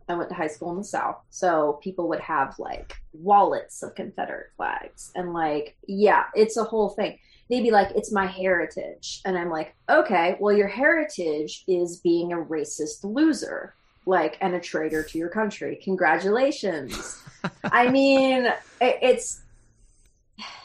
I 0.07 0.13
went 0.15 0.29
to 0.29 0.35
high 0.35 0.47
school 0.47 0.71
in 0.71 0.77
the 0.77 0.83
South, 0.83 1.17
so 1.31 1.79
people 1.81 2.07
would 2.09 2.19
have 2.19 2.53
like 2.59 2.95
wallets 3.13 3.81
of 3.81 3.95
Confederate 3.95 4.51
flags, 4.55 5.11
and 5.15 5.33
like, 5.33 5.75
yeah, 5.87 6.25
it's 6.35 6.57
a 6.57 6.63
whole 6.63 6.89
thing. 6.89 7.17
They'd 7.49 7.61
be 7.61 7.71
like, 7.71 7.91
"It's 7.95 8.11
my 8.11 8.25
heritage," 8.25 9.21
and 9.25 9.37
I'm 9.37 9.49
like, 9.49 9.75
"Okay, 9.89 10.37
well, 10.39 10.55
your 10.55 10.67
heritage 10.67 11.63
is 11.67 11.97
being 11.97 12.33
a 12.33 12.37
racist 12.37 13.03
loser, 13.03 13.75
like, 14.05 14.37
and 14.41 14.55
a 14.55 14.59
traitor 14.59 15.03
to 15.03 15.17
your 15.17 15.29
country. 15.29 15.79
Congratulations." 15.83 17.21
I 17.63 17.89
mean, 17.89 18.45
it, 18.81 18.99
it's 19.01 19.41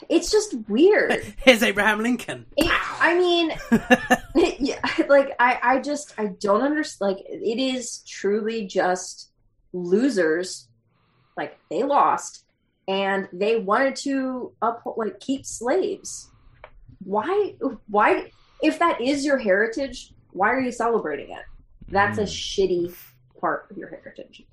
it's 0.09 0.31
just 0.31 0.55
weird. 0.69 1.35
Here's 1.45 1.63
Abraham 1.63 2.03
Lincoln. 2.03 2.47
It, 2.57 2.67
I 2.69 3.15
mean, 3.17 3.53
yeah, 4.59 4.81
like 5.09 5.35
I, 5.39 5.59
I 5.63 5.81
just, 5.81 6.15
I 6.19 6.27
don't 6.41 6.63
understand. 6.63 7.17
Like, 7.17 7.25
it 7.27 7.61
is 7.61 8.03
truly 8.09 8.67
just 8.67 9.31
losers. 9.73 10.69
Like 11.37 11.59
they 11.71 11.85
lost, 11.85 12.45
and 12.89 13.29
they 13.33 13.57
wanted 13.57 13.97
to 13.97 14.53
uphold, 14.61 14.99
like, 14.99 15.21
keep 15.21 15.47
slaves. 15.47 16.30
Why? 17.05 17.55
Why? 17.89 18.31
If 18.63 18.79
that 18.79 19.01
is 19.01 19.25
your 19.25 19.39
heritage, 19.39 20.13
why 20.33 20.51
are 20.51 20.61
you 20.61 20.73
celebrating 20.73 21.31
it? 21.31 21.43
That's 21.89 22.19
a 22.19 22.23
mm. 22.23 22.27
shitty 22.27 22.95
part 23.41 23.71
of 23.71 23.79
your 23.79 23.89
heritage. 23.89 24.45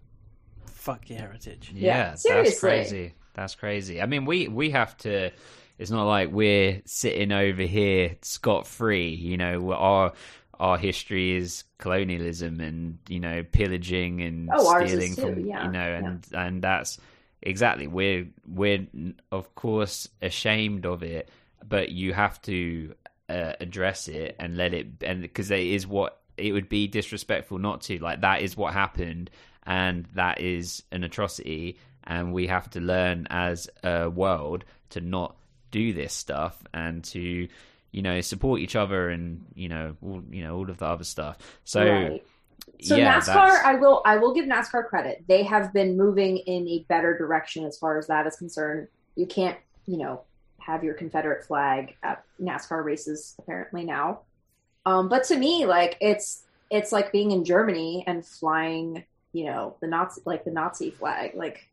Fuck 0.66 1.10
your 1.10 1.20
heritage. 1.20 1.72
Yeah, 1.74 1.88
Yeah, 1.88 2.10
that's 2.10 2.24
seriously. 2.24 2.70
crazy. 2.70 3.14
That's 3.34 3.56
crazy. 3.56 4.02
I 4.02 4.06
mean, 4.06 4.26
we 4.26 4.48
we 4.48 4.72
have 4.72 4.98
to. 5.00 5.32
It's 5.78 5.92
not 5.92 6.08
like 6.08 6.32
we're 6.32 6.82
sitting 6.86 7.32
over 7.32 7.62
here 7.62 8.16
scot 8.24 8.66
free. 8.66 9.10
You 9.10 9.38
know, 9.38 9.74
our 9.74 10.14
our 10.60 10.78
history 10.78 11.36
is 11.36 11.64
colonialism 11.78 12.60
and 12.60 12.98
you 13.08 13.20
know 13.20 13.44
pillaging 13.44 14.22
and 14.22 14.50
Oh, 14.52 14.86
stealing 14.86 15.16
too, 15.16 15.22
from 15.22 15.46
yeah, 15.46 15.66
you 15.66 15.72
know, 15.72 15.80
and 15.80 16.28
and 16.34 16.62
that's 16.62 17.00
exactly 17.44 17.86
we're 17.86 18.28
we're 18.48 18.88
of 19.32 19.54
course 19.54 20.10
ashamed 20.22 20.86
of 20.86 21.04
it, 21.04 21.30
but 21.68 21.90
you 21.90 22.14
have 22.14 22.42
to 22.44 22.94
uh, 23.30 23.54
address 23.60 24.08
it 24.08 24.36
and 24.40 24.58
let 24.58 24.74
it 24.74 24.88
and 25.02 25.22
because 25.22 25.52
it 25.52 25.60
is 25.66 25.86
what 25.86 26.20
it 26.38 26.52
would 26.54 26.70
be 26.70 26.88
disrespectful 26.88 27.58
not 27.58 27.82
to 27.82 27.98
like 28.00 28.22
that 28.22 28.42
is 28.42 28.56
what 28.56 28.74
happened 28.74 29.30
and 29.66 30.06
that 30.14 30.40
is 30.40 30.84
an 30.92 31.04
atrocity 31.04 31.78
and 32.06 32.32
we 32.34 32.48
have 32.48 32.70
to 32.70 32.80
learn 32.80 33.28
as 33.30 33.70
a 33.84 34.10
world 34.10 34.64
to 34.90 35.02
not 35.02 35.36
do 35.72 35.92
this 35.94 36.14
stuff 36.14 36.64
and 36.74 37.04
to 37.04 37.48
you 37.92 38.02
know 38.02 38.22
support 38.22 38.62
each 38.62 38.76
other 38.76 39.10
and 39.10 39.46
you 39.56 39.68
know 39.68 39.96
all 40.02 40.22
you 40.30 40.44
know 40.44 40.56
all 40.56 40.70
of 40.70 40.78
the 40.78 40.86
other 40.86 41.04
stuff 41.04 41.38
so 41.66 41.84
Right. 41.84 42.24
So 42.82 42.96
yeah 42.96 43.20
NASCAR, 43.20 43.26
that's- 43.26 43.62
I 43.66 43.76
will 43.76 44.02
I 44.06 44.18
will 44.18 44.34
give 44.34 44.46
NASCAR 44.46 44.88
credit. 44.88 45.24
They 45.28 45.44
have 45.44 45.74
been 45.74 45.98
moving 45.98 46.38
in 46.38 46.68
a 46.68 46.86
better 46.88 47.18
direction 47.18 47.66
as 47.66 47.78
far 47.78 47.98
as 47.98 48.08
that 48.08 48.28
is 48.28 48.36
concerned. 48.36 48.88
You 49.16 49.26
can't, 49.26 49.58
you 49.86 49.98
know, 49.98 50.22
have 50.68 50.84
your 50.84 50.94
Confederate 50.94 51.46
flag 51.46 51.96
at 52.04 52.24
NASCAR 52.42 52.84
races 52.84 53.36
apparently 53.40 53.86
now. 53.86 54.20
Um, 54.86 55.08
but 55.08 55.24
to 55.26 55.38
me, 55.38 55.66
like 55.66 55.98
it's 56.02 56.44
it's 56.70 56.92
like 56.92 57.14
being 57.14 57.32
in 57.32 57.46
Germany 57.46 58.04
and 58.06 58.26
flying, 58.26 59.06
you 59.32 59.46
know, 59.46 59.78
the 59.80 59.88
Nazi 59.88 60.22
like 60.26 60.44
the 60.44 60.52
Nazi 60.52 60.92
flag. 60.92 61.32
Like, 61.36 61.70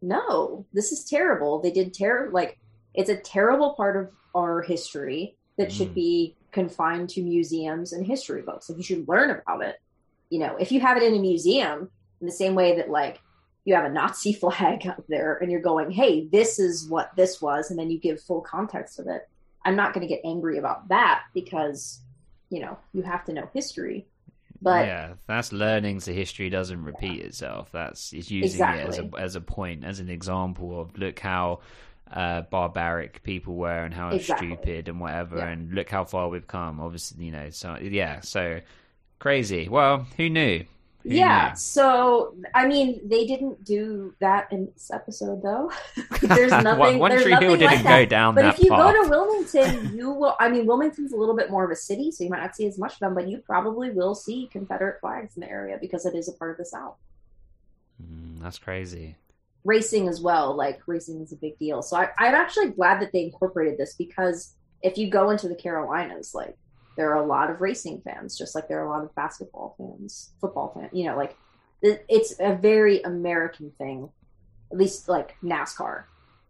no, 0.00 0.64
this 0.72 0.92
is 0.92 1.04
terrible. 1.04 1.60
They 1.60 1.72
did 1.72 1.92
terror 1.92 2.30
like 2.32 2.58
it's 2.94 3.10
a 3.10 3.16
terrible 3.16 3.74
part 3.74 3.96
of 3.96 4.10
our 4.34 4.62
history 4.62 5.34
that 5.58 5.72
should 5.72 5.90
Mm. 5.90 5.94
be 5.94 6.36
confined 6.52 7.08
to 7.10 7.22
museums 7.22 7.92
and 7.92 8.06
history 8.06 8.42
books. 8.42 8.68
Like 8.68 8.78
you 8.78 8.84
should 8.84 9.08
learn 9.08 9.30
about 9.30 9.62
it. 9.64 9.76
You 10.30 10.38
know, 10.38 10.56
if 10.56 10.70
you 10.72 10.80
have 10.80 10.96
it 10.96 11.02
in 11.02 11.14
a 11.14 11.18
museum 11.18 11.90
in 12.20 12.26
the 12.26 12.32
same 12.32 12.54
way 12.54 12.76
that 12.76 12.88
like 12.88 13.20
you 13.64 13.74
have 13.74 13.84
a 13.84 13.88
Nazi 13.90 14.32
flag 14.32 14.86
up 14.86 15.04
there 15.08 15.36
and 15.36 15.50
you're 15.50 15.60
going, 15.60 15.90
"Hey, 15.90 16.26
this 16.26 16.58
is 16.58 16.88
what 16.88 17.14
this 17.16 17.40
was," 17.40 17.70
and 17.70 17.78
then 17.78 17.90
you 17.90 17.98
give 17.98 18.20
full 18.20 18.40
context 18.40 18.98
of 18.98 19.06
it. 19.06 19.28
I'm 19.64 19.76
not 19.76 19.94
going 19.94 20.06
to 20.06 20.12
get 20.12 20.22
angry 20.24 20.58
about 20.58 20.88
that 20.88 21.22
because 21.34 22.00
you 22.50 22.60
know 22.60 22.76
you 22.92 23.02
have 23.02 23.24
to 23.26 23.32
know 23.32 23.48
history. 23.54 24.06
But 24.60 24.86
yeah, 24.86 25.14
that's 25.26 25.52
learning 25.52 26.00
so 26.00 26.12
history 26.12 26.48
doesn't 26.48 26.84
repeat 26.84 27.20
itself. 27.22 27.70
That's 27.72 28.12
it's 28.12 28.30
using 28.30 28.60
it 28.64 28.88
as 28.88 28.98
a 28.98 29.10
as 29.18 29.34
a 29.36 29.40
point, 29.40 29.84
as 29.84 29.98
an 30.00 30.08
example 30.08 30.80
of 30.80 30.96
look 30.96 31.18
how 31.18 31.60
uh, 32.12 32.42
barbaric 32.42 33.22
people 33.22 33.54
were 33.56 33.84
and 33.84 33.92
how 33.94 34.10
Exactly. 34.10 34.48
stupid 34.48 34.88
and 34.88 35.00
whatever, 35.00 35.38
Yeah. 35.38 35.48
and 35.48 35.72
look 35.72 35.88
how 35.88 36.04
far 36.04 36.28
we've 36.28 36.46
come. 36.46 36.78
Obviously, 36.78 37.24
you 37.24 37.32
know, 37.32 37.50
so 37.50 37.76
yeah, 37.80 38.20
so 38.20 38.60
crazy. 39.18 39.68
Well, 39.68 40.06
who 40.16 40.28
knew? 40.28 40.64
Yeah, 41.04 41.52
so 41.54 42.34
I 42.54 42.66
mean, 42.66 43.00
they 43.08 43.26
didn't 43.26 43.64
do 43.64 44.14
that 44.20 44.52
in 44.52 44.70
this 44.72 44.90
episode, 44.92 45.42
though. 45.42 45.70
there's 46.22 46.50
nothing. 46.50 46.78
One- 46.78 46.98
One 46.98 47.10
there's 47.10 47.22
Tree 47.22 47.32
Hill 47.32 47.40
nothing 47.40 47.58
didn't 47.58 47.72
like 47.76 47.82
go 47.82 47.88
that. 47.90 48.08
down 48.08 48.34
But 48.34 48.42
that 48.42 48.54
if 48.58 48.64
you 48.64 48.70
path. 48.70 48.94
go 48.94 49.02
to 49.04 49.10
Wilmington, 49.10 49.94
you 49.96 50.10
will. 50.12 50.36
I 50.38 50.48
mean, 50.48 50.66
Wilmington's 50.66 51.12
a 51.12 51.16
little 51.16 51.36
bit 51.36 51.50
more 51.50 51.64
of 51.64 51.70
a 51.70 51.76
city, 51.76 52.10
so 52.10 52.22
you 52.24 52.30
might 52.30 52.40
not 52.40 52.54
see 52.54 52.66
as 52.66 52.78
much 52.78 52.92
of 52.94 52.98
them, 53.00 53.14
but 53.14 53.26
you 53.28 53.38
probably 53.38 53.90
will 53.90 54.14
see 54.14 54.48
Confederate 54.52 55.00
flags 55.00 55.36
in 55.36 55.40
the 55.40 55.50
area 55.50 55.78
because 55.80 56.06
it 56.06 56.14
is 56.14 56.28
a 56.28 56.32
part 56.32 56.50
of 56.52 56.56
the 56.58 56.64
South. 56.64 56.96
Mm, 58.02 58.40
that's 58.42 58.58
crazy. 58.58 59.16
Racing 59.64 60.08
as 60.08 60.20
well, 60.20 60.54
like 60.56 60.80
racing 60.86 61.20
is 61.20 61.32
a 61.32 61.36
big 61.36 61.58
deal. 61.58 61.82
So 61.82 61.96
I, 61.96 62.08
I'm 62.18 62.34
actually 62.34 62.70
glad 62.70 63.00
that 63.00 63.12
they 63.12 63.22
incorporated 63.24 63.78
this 63.78 63.94
because 63.94 64.54
if 64.82 64.98
you 64.98 65.08
go 65.08 65.30
into 65.30 65.48
the 65.48 65.54
Carolinas, 65.54 66.34
like 66.34 66.56
there 66.96 67.10
are 67.12 67.22
a 67.22 67.26
lot 67.26 67.50
of 67.50 67.60
racing 67.60 68.02
fans, 68.04 68.36
just 68.36 68.54
like 68.54 68.68
there 68.68 68.80
are 68.80 68.86
a 68.86 68.90
lot 68.90 69.04
of 69.04 69.14
basketball 69.14 69.74
fans, 69.78 70.32
football 70.40 70.72
fans. 70.74 70.90
You 70.92 71.06
know, 71.06 71.16
like 71.16 71.36
it's 71.82 72.34
a 72.38 72.54
very 72.54 73.02
American 73.02 73.70
thing. 73.78 74.10
At 74.70 74.78
least 74.78 75.08
like 75.08 75.36
NASCAR 75.42 76.04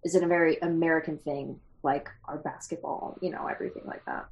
is 0.05 0.15
it 0.15 0.23
a 0.23 0.27
very 0.27 0.59
American 0.63 1.19
thing, 1.19 1.61
like 1.83 2.09
our 2.27 2.39
basketball, 2.39 3.19
you 3.21 3.31
know, 3.31 3.47
everything 3.47 3.83
like 3.87 4.05
that. 4.07 4.27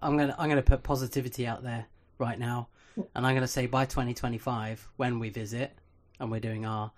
I'm 0.00 0.16
gonna 0.16 0.34
I'm 0.38 0.48
gonna 0.48 0.62
put 0.62 0.82
positivity 0.82 1.46
out 1.46 1.62
there 1.62 1.86
right 2.18 2.38
now, 2.38 2.68
and 2.96 3.26
I'm 3.26 3.34
gonna 3.34 3.48
say 3.48 3.66
by 3.66 3.84
2025 3.84 4.88
when 4.96 5.18
we 5.18 5.30
visit 5.30 5.72
and 6.20 6.30
we're 6.30 6.40
doing 6.40 6.66
our 6.66 6.92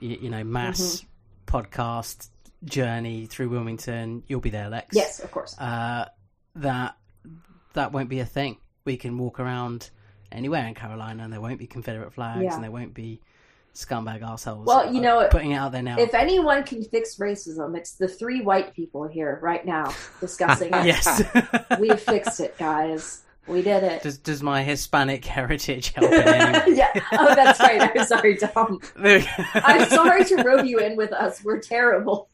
you, 0.00 0.18
you 0.22 0.30
know 0.30 0.44
mass 0.44 1.04
podcast 1.46 2.28
journey 2.64 3.26
through 3.26 3.50
Wilmington, 3.50 4.22
you'll 4.26 4.40
be 4.40 4.50
there, 4.50 4.68
Lex. 4.68 4.94
Yes, 4.94 5.20
of 5.20 5.30
course. 5.30 5.58
Uh, 5.58 6.06
that 6.56 6.96
that 7.76 7.92
won't 7.92 8.08
be 8.08 8.18
a 8.20 8.26
thing. 8.26 8.58
We 8.84 8.96
can 8.96 9.16
walk 9.18 9.40
around 9.40 9.90
anywhere 10.32 10.66
in 10.66 10.74
Carolina, 10.74 11.22
and 11.24 11.32
there 11.32 11.40
won't 11.40 11.58
be 11.58 11.66
Confederate 11.66 12.12
flags, 12.12 12.42
Yeah. 12.42 12.54
and 12.54 12.62
there 12.64 12.70
won't 12.70 12.92
be 12.94 13.20
scumbag 13.74 14.22
assholes. 14.22 14.66
Well, 14.66 14.92
you 14.92 15.00
know, 15.00 15.26
putting 15.30 15.52
it 15.52 15.56
out 15.56 15.72
there 15.72 15.82
now. 15.82 15.98
If 15.98 16.14
anyone 16.14 16.64
can 16.64 16.82
fix 16.84 17.16
racism, 17.16 17.76
it's 17.76 17.92
the 17.92 18.08
three 18.08 18.40
white 18.40 18.74
people 18.74 19.06
here 19.06 19.38
right 19.42 19.64
now 19.64 19.94
discussing 20.20 20.70
it. 20.74 20.86
yes. 20.86 21.22
we 21.80 21.90
fixed 21.96 22.40
it, 22.40 22.56
guys. 22.58 23.22
We 23.46 23.62
did 23.62 23.84
it. 23.84 24.02
does 24.02 24.18
does 24.18 24.42
my 24.42 24.64
Hispanic 24.64 25.24
heritage 25.24 25.92
help 25.92 26.10
yeah. 26.66 26.90
Oh, 27.12 27.32
that's 27.34 27.60
right. 27.60 27.80
I'm 27.96 28.04
sorry, 28.06 28.36
Tom. 28.38 28.80
There 28.96 29.18
we 29.20 29.24
go. 29.24 29.28
I'm 29.54 29.88
sorry 29.88 30.24
to 30.24 30.42
rope 30.42 30.66
you 30.66 30.78
in 30.80 30.96
with 30.96 31.12
us. 31.12 31.44
We're 31.44 31.60
terrible. 31.60 32.28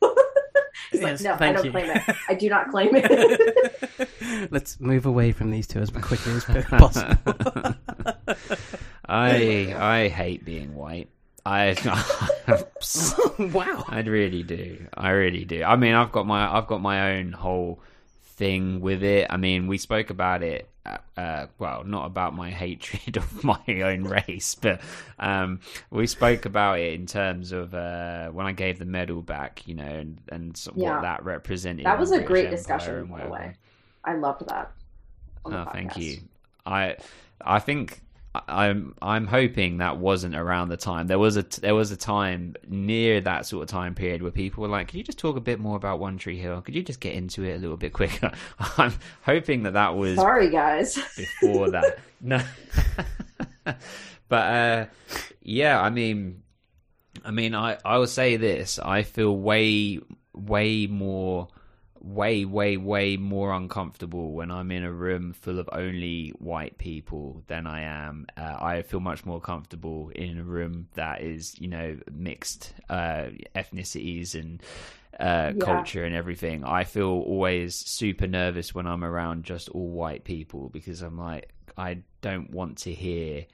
Yes, 0.92 1.22
like, 1.22 1.40
no, 1.40 1.46
I 1.46 1.52
don't 1.52 1.64
you. 1.64 1.70
claim 1.70 1.90
it. 1.90 2.02
I 2.28 2.34
do 2.34 2.48
not 2.48 2.70
claim 2.70 2.90
it. 2.94 4.48
Let's 4.50 4.80
move 4.80 5.06
away 5.06 5.32
from 5.32 5.50
these 5.50 5.66
two 5.66 5.80
as 5.80 5.90
quickly 5.90 6.32
as 6.32 6.44
possible. 6.64 7.74
I 9.06 9.74
I 9.76 10.08
hate 10.08 10.44
being 10.44 10.74
white. 10.74 11.08
I 11.44 11.74
wow. 13.38 13.84
I 13.88 14.00
really 14.00 14.42
do. 14.42 14.86
I 14.94 15.10
really 15.10 15.44
do. 15.44 15.64
I 15.64 15.76
mean, 15.76 15.94
I've 15.94 16.12
got 16.12 16.26
my 16.26 16.56
I've 16.56 16.66
got 16.66 16.80
my 16.80 17.16
own 17.16 17.32
whole 17.32 17.80
thing 18.36 18.80
with 18.80 19.02
it. 19.02 19.26
I 19.28 19.36
mean, 19.36 19.66
we 19.66 19.78
spoke 19.78 20.10
about 20.10 20.42
it. 20.42 20.68
Uh, 20.84 20.96
uh, 21.16 21.46
well, 21.58 21.84
not 21.84 22.06
about 22.06 22.34
my 22.34 22.50
hatred 22.64 23.16
of 23.16 23.44
my 23.44 23.60
own 23.68 24.04
race, 24.04 24.54
but 24.56 24.80
um, 25.18 25.60
we 25.90 26.06
spoke 26.06 26.44
about 26.44 26.80
it 26.80 26.94
in 26.94 27.06
terms 27.06 27.52
of 27.52 27.72
uh, 27.74 28.28
when 28.30 28.46
I 28.46 28.52
gave 28.52 28.78
the 28.78 28.84
medal 28.84 29.22
back. 29.22 29.66
You 29.66 29.74
know, 29.76 29.84
and, 29.84 30.20
and 30.28 30.60
Yeah. 30.74 30.94
what 30.94 31.02
that 31.02 31.24
represented. 31.24 31.86
That 31.86 31.98
was 32.00 32.10
a 32.12 32.18
the 32.18 32.24
great 32.24 32.46
Empire 32.46 32.56
discussion, 32.56 33.06
by 33.06 33.24
the 33.24 33.28
way. 33.30 33.54
I 34.04 34.14
loved 34.14 34.48
that. 34.48 34.72
Oh, 35.44 35.64
thank 35.72 35.96
you. 35.96 36.18
I 36.66 36.96
I 37.40 37.58
think 37.58 38.00
I'm 38.34 38.94
I'm 39.02 39.26
hoping 39.26 39.78
that 39.78 39.98
wasn't 39.98 40.34
around 40.34 40.70
the 40.70 40.78
time. 40.78 41.06
There 41.06 41.18
was 41.18 41.36
a 41.36 41.42
there 41.60 41.74
was 41.74 41.90
a 41.90 41.98
time 41.98 42.54
near 42.66 43.20
that 43.20 43.44
sort 43.44 43.62
of 43.62 43.68
time 43.68 43.94
period 43.94 44.22
where 44.22 44.30
people 44.30 44.62
were 44.62 44.68
like, 44.68 44.88
"Could 44.88 44.96
you 44.96 45.02
just 45.02 45.18
talk 45.18 45.36
a 45.36 45.40
bit 45.40 45.60
more 45.60 45.76
about 45.76 45.98
One 45.98 46.16
Tree 46.16 46.38
Hill? 46.38 46.62
Could 46.62 46.74
you 46.74 46.82
just 46.82 47.00
get 47.00 47.12
into 47.14 47.44
it 47.44 47.56
a 47.56 47.58
little 47.58 47.76
bit 47.76 47.92
quicker?" 47.92 48.32
I'm 48.78 48.94
hoping 49.22 49.64
that 49.64 49.74
that 49.74 49.96
was 49.96 50.16
Sorry, 50.16 50.48
guys. 50.48 50.94
before 51.40 51.70
that. 51.72 51.98
no, 52.22 52.42
but 54.28 54.54
uh, 54.54 54.86
yeah, 55.42 55.78
I 55.78 55.90
mean, 55.90 56.42
I 57.22 57.32
mean, 57.32 57.54
I 57.54 57.76
I 57.84 57.98
will 57.98 58.06
say 58.06 58.38
this: 58.38 58.78
I 58.78 59.02
feel 59.02 59.36
way 59.36 60.00
way 60.32 60.86
more. 60.86 61.48
Way, 62.04 62.44
way, 62.44 62.76
way 62.76 63.16
more 63.16 63.52
uncomfortable 63.52 64.32
when 64.32 64.50
I'm 64.50 64.72
in 64.72 64.82
a 64.82 64.90
room 64.90 65.32
full 65.32 65.60
of 65.60 65.68
only 65.72 66.30
white 66.38 66.76
people 66.76 67.44
than 67.46 67.64
I 67.66 67.82
am. 67.82 68.26
Uh, 68.36 68.56
I 68.60 68.82
feel 68.82 68.98
much 68.98 69.24
more 69.24 69.40
comfortable 69.40 70.10
in 70.14 70.36
a 70.38 70.42
room 70.42 70.88
that 70.94 71.22
is, 71.22 71.54
you 71.60 71.68
know, 71.68 71.96
mixed 72.10 72.74
uh, 72.90 73.26
ethnicities 73.54 74.34
and 74.34 74.60
uh, 75.20 75.52
Yeah. 75.54 75.64
culture 75.64 76.04
and 76.04 76.14
everything. 76.14 76.64
I 76.64 76.82
feel 76.84 77.06
always 77.06 77.76
super 77.76 78.26
nervous 78.26 78.74
when 78.74 78.86
I'm 78.88 79.04
around 79.04 79.44
just 79.44 79.68
all 79.68 79.88
white 79.90 80.24
people 80.24 80.70
because 80.70 81.02
I'm 81.02 81.16
like, 81.18 81.50
I 81.76 81.98
don't 82.20 82.50
want 82.50 82.78
to 82.78 82.92
hear 82.92 83.46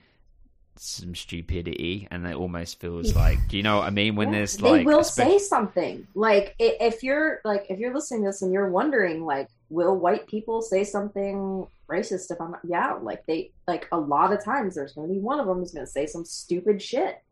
some 0.80 1.14
stupidity, 1.14 2.08
and 2.10 2.26
it 2.26 2.34
almost 2.34 2.80
feels 2.80 3.14
like, 3.14 3.38
do 3.48 3.56
you 3.56 3.62
know 3.62 3.78
what 3.78 3.86
I 3.86 3.90
mean? 3.90 4.16
When 4.16 4.28
Yeah, 4.32 4.38
there's 4.38 4.56
they 4.56 4.70
like, 4.70 4.86
will 4.86 5.00
especially- 5.00 5.38
say 5.38 5.44
something 5.46 6.06
like 6.14 6.54
if 6.58 7.02
you're 7.02 7.40
like 7.44 7.66
if 7.70 7.78
you're 7.78 7.94
listening 7.94 8.22
to 8.22 8.28
this 8.28 8.42
and 8.42 8.52
you're 8.52 8.70
wondering 8.70 9.24
like 9.24 9.48
will 9.70 9.96
white 9.96 10.26
people 10.26 10.62
say 10.62 10.82
something 10.84 11.66
racist 11.90 12.30
if 12.30 12.40
i'm 12.40 12.54
yeah 12.64 12.92
like 12.94 13.24
they 13.26 13.50
like 13.66 13.86
a 13.92 13.98
lot 13.98 14.32
of 14.32 14.42
times 14.44 14.74
there's 14.74 14.92
going 14.92 15.06
to 15.08 15.12
be 15.12 15.20
one 15.20 15.38
of 15.40 15.46
them 15.46 15.58
who's 15.58 15.72
going 15.72 15.84
to 15.84 15.90
say 15.90 16.06
some 16.06 16.24
stupid 16.24 16.80
shit 16.82 17.22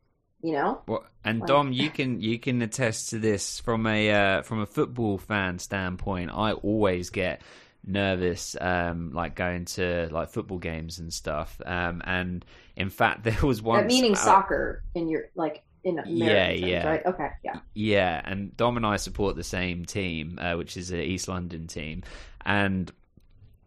you 0.42 0.52
know 0.52 0.80
Well, 0.86 1.04
and 1.24 1.40
Like- 1.40 1.48
Dom, 1.48 1.72
you 1.72 1.88
can 1.90 2.20
you 2.20 2.38
can 2.38 2.60
attest 2.62 3.10
to 3.10 3.18
this 3.18 3.58
from 3.60 3.86
a 3.86 4.10
uh, 4.10 4.42
from 4.42 4.60
a 4.60 4.66
football 4.66 5.18
fan 5.18 5.58
standpoint. 5.58 6.30
I 6.32 6.52
always 6.52 7.10
get 7.10 7.40
nervous, 7.86 8.56
um, 8.60 9.12
like 9.12 9.34
going 9.36 9.64
to 9.66 10.08
like 10.10 10.30
football 10.30 10.58
games 10.58 10.98
and 10.98 11.12
stuff. 11.12 11.60
Um, 11.64 12.02
and 12.04 12.44
in 12.76 12.90
fact, 12.90 13.24
there 13.24 13.42
was 13.42 13.62
one 13.62 13.80
that 13.80 13.86
meaning 13.86 14.14
soccer 14.14 14.82
in 14.94 15.08
your 15.08 15.26
like 15.34 15.62
in 15.84 16.00
Yeah, 16.06 16.48
terms, 16.48 16.60
yeah. 16.60 16.86
right 16.88 17.06
okay 17.06 17.28
yeah 17.44 17.60
Yeah, 17.74 18.20
and 18.24 18.56
Dom 18.56 18.76
and 18.76 18.84
I 18.84 18.96
support 18.96 19.36
the 19.36 19.44
same 19.44 19.84
team, 19.84 20.38
uh, 20.40 20.54
which 20.56 20.76
is 20.76 20.88
the 20.88 21.00
East 21.02 21.28
London 21.28 21.68
team, 21.68 22.02
and 22.44 22.90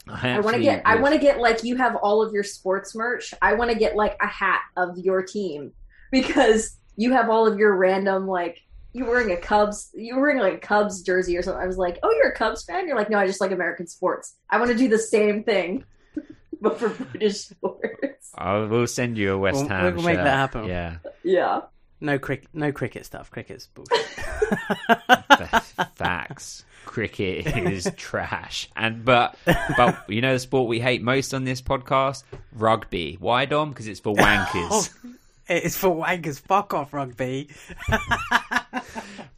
I, 0.07 0.31
I 0.31 0.39
want 0.39 0.55
to 0.57 0.61
get. 0.61 0.81
I 0.85 0.95
want 0.95 1.13
to 1.13 1.19
get 1.19 1.39
like 1.39 1.63
you 1.63 1.77
have 1.77 1.95
all 1.95 2.21
of 2.21 2.33
your 2.33 2.43
sports 2.43 2.95
merch. 2.95 3.33
I 3.41 3.53
want 3.53 3.71
to 3.71 3.77
get 3.77 3.95
like 3.95 4.17
a 4.21 4.27
hat 4.27 4.61
of 4.75 4.97
your 4.97 5.21
team 5.23 5.71
because 6.11 6.77
you 6.95 7.13
have 7.13 7.29
all 7.29 7.47
of 7.47 7.57
your 7.57 7.75
random 7.75 8.27
like 8.27 8.59
you 8.93 9.05
were 9.05 9.11
wearing 9.11 9.31
a 9.31 9.37
Cubs. 9.37 9.91
You 9.93 10.15
were 10.15 10.21
wearing 10.21 10.39
like 10.39 10.53
a 10.53 10.57
Cubs 10.57 11.01
jersey 11.01 11.37
or 11.37 11.41
something. 11.43 11.61
I 11.61 11.67
was 11.67 11.77
like, 11.77 11.99
oh, 12.03 12.11
you're 12.11 12.31
a 12.31 12.35
Cubs 12.35 12.63
fan. 12.63 12.87
You're 12.87 12.97
like, 12.97 13.09
no, 13.09 13.17
I 13.19 13.27
just 13.27 13.41
like 13.41 13.51
American 13.51 13.87
sports. 13.87 14.35
I 14.49 14.57
want 14.57 14.71
to 14.71 14.77
do 14.77 14.87
the 14.87 14.97
same 14.99 15.43
thing, 15.43 15.83
but 16.61 16.79
for 16.79 16.89
British 16.89 17.41
sports. 17.45 18.31
I 18.37 18.57
will 18.59 18.87
send 18.87 19.17
you 19.17 19.33
a 19.33 19.37
West 19.37 19.59
We'll- 19.59 19.67
Ham. 19.69 19.95
we'll 19.95 20.03
make 20.05 20.15
shirt. 20.15 20.23
that 20.25 20.35
happen. 20.35 20.65
Yeah, 20.65 20.97
Yeah. 21.23 21.61
No 22.01 22.17
crick, 22.17 22.45
no 22.53 22.71
cricket 22.71 23.05
stuff. 23.05 23.29
Cricket's 23.29 23.67
bullshit. 23.67 23.99
facts. 25.95 26.63
Cricket 26.85 27.45
is 27.45 27.91
trash, 27.97 28.69
and 28.75 29.03
but 29.05 29.35
but 29.77 30.09
you 30.09 30.21
know 30.21 30.33
the 30.33 30.39
sport 30.39 30.67
we 30.69 30.79
hate 30.79 31.01
most 31.03 31.33
on 31.33 31.43
this 31.43 31.61
podcast, 31.61 32.23
rugby. 32.53 33.17
Why, 33.19 33.45
Dom? 33.45 33.69
Because 33.69 33.87
it's 33.87 33.99
for 33.99 34.15
wankers. 34.15 34.89
Oh, 35.05 35.09
it's 35.49 35.75
for 35.75 35.89
wankers. 35.89 36.39
Fuck 36.39 36.73
off, 36.73 36.93
rugby. 36.93 37.49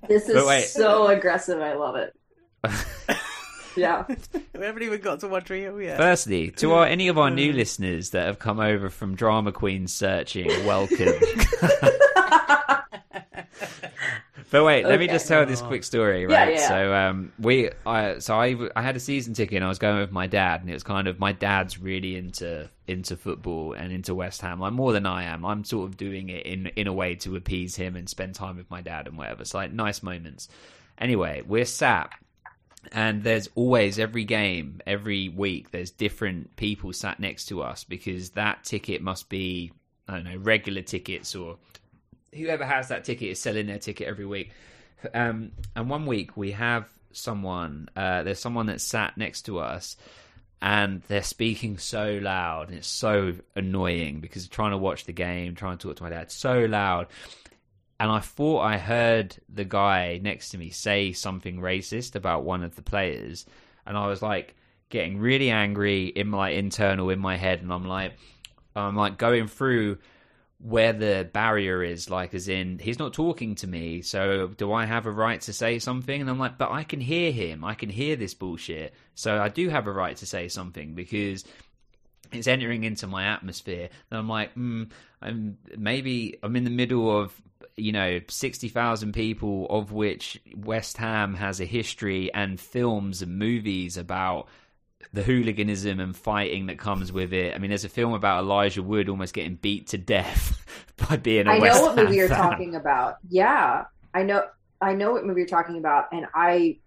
This 0.08 0.28
is 0.28 0.74
so 0.74 1.08
aggressive. 1.08 1.62
I 1.62 1.74
love 1.74 1.96
it. 1.96 2.16
Yeah. 3.78 4.04
we 4.54 4.66
haven't 4.66 4.84
even 4.84 5.00
got 5.00 5.22
to 5.22 5.30
Montreal 5.30 5.82
yet. 5.82 5.96
Firstly, 5.96 6.52
to 6.58 6.74
our, 6.74 6.86
any 6.86 7.08
of 7.08 7.18
our 7.18 7.30
new 7.30 7.52
uh. 7.52 7.56
listeners 7.56 8.10
that 8.10 8.26
have 8.26 8.38
come 8.38 8.60
over 8.60 8.90
from 8.90 9.16
Drama 9.16 9.54
Queen 9.54 9.88
searching, 9.88 10.50
welcome. 10.66 10.98
But 14.52 14.66
wait, 14.66 14.86
let 14.86 15.00
me 15.00 15.08
just 15.08 15.30
tell 15.30 15.46
this 15.46 15.62
quick 15.62 15.86
story, 15.86 16.24
Yeah, 16.24 16.44
right? 16.44 16.56
yeah. 16.56 16.68
So, 16.68 16.94
um, 16.94 17.32
we, 17.40 17.70
I, 17.86 18.20
so 18.20 18.36
I, 18.36 18.58
I 18.76 18.82
had 18.82 18.98
a 18.98 19.00
season 19.00 19.34
ticket, 19.34 19.56
and 19.56 19.64
I 19.66 19.70
was 19.70 19.80
going 19.80 19.98
with 20.00 20.12
my 20.12 20.28
dad, 20.28 20.60
and 20.60 20.70
it 20.70 20.74
was 20.74 20.84
kind 20.84 21.08
of 21.08 21.20
my 21.20 21.32
dad's 21.32 21.80
really 21.80 22.18
into 22.18 22.70
into 22.86 23.16
football 23.16 23.72
and 23.72 23.94
into 23.94 24.14
West 24.14 24.42
Ham, 24.42 24.60
like 24.60 24.74
more 24.74 24.92
than 24.92 25.06
I 25.06 25.24
am. 25.24 25.46
I'm 25.46 25.64
sort 25.64 25.90
of 25.90 25.96
doing 25.96 26.28
it 26.28 26.46
in 26.46 26.68
in 26.76 26.88
a 26.88 26.94
way 26.94 27.16
to 27.16 27.38
appease 27.38 27.78
him 27.78 27.96
and 27.96 28.10
spend 28.10 28.36
time 28.36 28.58
with 28.58 28.70
my 28.70 28.82
dad 28.82 29.08
and 29.08 29.18
whatever. 29.18 29.46
So, 29.46 29.58
like, 29.58 29.72
nice 29.72 30.04
moments. 30.04 30.50
Anyway, 30.98 31.42
we're 31.48 31.66
sat 31.66 32.12
and 32.92 33.24
there's 33.24 33.48
always 33.56 34.00
every 34.00 34.24
game 34.24 34.82
every 34.88 35.30
week 35.30 35.72
there's 35.72 35.92
different 35.92 36.56
people 36.56 36.92
sat 36.92 37.20
next 37.20 37.46
to 37.46 37.62
us 37.62 37.84
because 37.84 38.32
that 38.32 38.64
ticket 38.64 39.02
must 39.02 39.30
be 39.30 39.72
i 40.08 40.16
don't 40.16 40.24
know 40.24 40.38
regular 40.38 40.82
tickets 40.82 41.36
or 41.36 41.58
whoever 42.34 42.66
has 42.66 42.90
that 42.90 43.04
ticket 43.04 43.30
is 43.30 43.40
selling 43.40 43.68
their 43.68 43.80
ticket 43.80 44.08
every 44.08 44.26
week. 44.26 44.52
Um, 45.14 45.52
and 45.76 45.90
one 45.90 46.06
week 46.06 46.38
we 46.38 46.52
have 46.52 46.86
someone 47.14 47.90
uh, 47.96 48.24
there's 48.24 48.40
someone 48.40 48.68
that 48.68 48.80
sat 48.80 49.18
next 49.18 49.44
to 49.44 49.60
us 49.60 49.98
and 50.62 51.02
they're 51.08 51.24
speaking 51.24 51.78
so 51.78 52.20
loud 52.22 52.70
and 52.70 52.78
it's 52.78 52.88
so 52.88 53.34
annoying 53.56 54.20
because 54.20 54.48
trying 54.48 54.72
to 54.72 54.78
watch 54.78 55.06
the 55.06 55.12
game 55.12 55.56
trying 55.56 55.78
to 55.78 55.88
talk 55.88 55.98
to 55.98 56.04
my 56.04 56.10
dad. 56.10 56.32
So 56.32 56.66
loud. 56.66 57.08
And 58.00 58.12
I 58.12 58.20
thought 58.20 58.62
I 58.62 58.78
heard 58.78 59.36
the 59.48 59.66
guy 59.66 60.20
next 60.24 60.50
to 60.50 60.58
me 60.58 60.72
say 60.72 61.14
something 61.14 61.60
racist 61.60 62.16
about 62.16 62.44
one 62.44 62.64
of 62.64 62.76
the 62.76 62.82
players, 62.82 63.46
and 63.86 63.96
I 63.96 64.08
was 64.08 64.24
like 64.24 64.56
getting 64.90 65.20
really 65.20 65.52
angry 65.52 66.08
in 66.08 66.28
my 66.28 66.50
internal 66.50 67.12
in 67.12 67.20
my 67.20 67.38
head, 67.38 67.62
and 67.62 67.72
I'm 67.72 67.88
like, 67.88 68.14
I'm 68.76 68.96
like 68.96 69.20
going 69.20 69.46
through 69.46 70.00
where 70.64 70.94
the 70.94 71.30
barrier 71.32 71.84
is, 71.84 72.10
like 72.10 72.34
as 72.34 72.48
in 72.48 72.80
he's 72.80 73.00
not 73.00 73.14
talking 73.14 73.56
to 73.56 73.68
me, 73.68 74.02
so 74.02 74.48
do 74.48 74.72
I 74.72 74.86
have 74.86 75.06
a 75.06 75.12
right 75.12 75.42
to 75.42 75.54
say 75.54 75.80
something? 75.80 76.22
And 76.22 76.30
I'm 76.30 76.40
like, 76.40 76.58
but 76.58 76.72
I 76.72 76.84
can 76.84 77.02
hear 77.02 77.32
him, 77.32 77.64
I 77.64 77.74
can 77.74 77.90
hear 77.90 78.16
this 78.16 78.34
bullshit, 78.34 78.94
so 79.16 79.42
I 79.42 79.50
do 79.50 79.70
have 79.70 79.88
a 79.88 79.92
right 79.92 80.16
to 80.18 80.26
say 80.26 80.48
something 80.48 80.94
because 80.94 81.44
it's 82.32 82.48
entering 82.48 82.84
into 82.84 83.08
my 83.08 83.26
atmosphere. 83.26 83.90
And 84.10 84.18
i'm 84.18 84.30
like 84.30 84.56
mm, 84.56 84.90
I'm, 85.22 85.58
maybe 85.78 86.38
i'm 86.44 86.56
in 86.56 86.64
the 86.64 86.70
middle 86.70 87.20
of 87.20 87.40
you 87.78 87.92
know 87.92 88.20
60,000 88.28 89.14
people 89.14 89.68
of 89.70 89.92
which 89.92 90.40
west 90.56 90.98
ham 90.98 91.36
has 91.36 91.62
a 91.62 91.66
history 91.66 92.34
and 92.34 92.60
films 92.60 93.22
and 93.22 93.38
movies 93.38 93.98
about 93.98 94.48
the 95.14 95.24
hooliganism 95.24 96.00
and 96.00 96.16
fighting 96.16 96.68
that 96.68 96.78
comes 96.78 97.12
with 97.12 97.34
it 97.34 97.54
i 97.54 97.58
mean 97.58 97.70
there's 97.70 97.84
a 97.86 97.90
film 97.90 98.14
about 98.14 98.44
elijah 98.44 98.82
wood 98.84 99.10
almost 99.10 99.34
getting 99.34 99.56
beat 99.56 99.88
to 99.88 99.98
death 99.98 100.66
by 101.10 101.18
being 101.18 101.48
a 101.48 101.52
I 101.52 101.60
West 101.60 101.80
know 101.82 101.88
what 101.88 101.96
movie 101.96 102.16
you're 102.16 102.28
fan. 102.28 102.38
talking 102.38 102.76
about. 102.76 103.16
Yeah, 103.30 103.86
I 104.14 104.22
know. 104.24 104.44
I 104.82 104.94
know 104.94 105.12
what 105.14 105.26
movie 105.26 105.42
you're 105.42 105.48
talking 105.48 105.78
about, 105.80 106.06
and 106.12 106.28
I, 106.36 106.78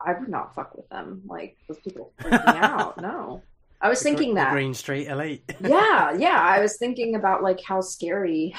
I 0.00 0.14
would 0.14 0.28
not 0.28 0.54
fuck 0.54 0.76
with 0.76 0.88
them. 0.88 1.22
Like 1.26 1.56
those 1.68 1.78
people 1.78 2.12
freak 2.20 2.32
me 2.32 2.38
out. 2.46 3.00
No, 3.00 3.42
I 3.80 3.88
was 3.88 4.02
thinking 4.02 4.30
The 4.30 4.40
that. 4.40 4.52
Green 4.52 4.74
Street 4.74 5.06
Elite. 5.06 5.44
Yeah, 5.60 6.12
yeah. 6.18 6.40
I 6.40 6.60
was 6.60 6.76
thinking 6.76 7.14
about 7.14 7.42
like 7.44 7.60
how 7.62 7.80
scary, 7.80 8.54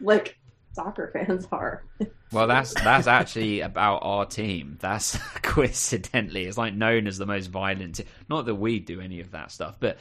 like 0.00 0.38
soccer 0.72 1.10
fans 1.12 1.46
are. 1.52 1.84
Well 2.32 2.46
that's 2.46 2.72
that's 2.74 3.06
actually 3.06 3.60
about 3.60 4.00
our 4.02 4.24
team 4.26 4.76
that's 4.80 5.16
coincidentally 5.42 6.44
it's 6.44 6.58
like 6.58 6.74
known 6.74 7.06
as 7.06 7.18
the 7.18 7.26
most 7.26 7.46
violent 7.46 7.96
te- 7.96 8.04
not 8.28 8.46
that 8.46 8.54
we 8.54 8.78
do 8.78 9.00
any 9.00 9.20
of 9.20 9.30
that 9.32 9.50
stuff 9.50 9.76
but 9.80 9.98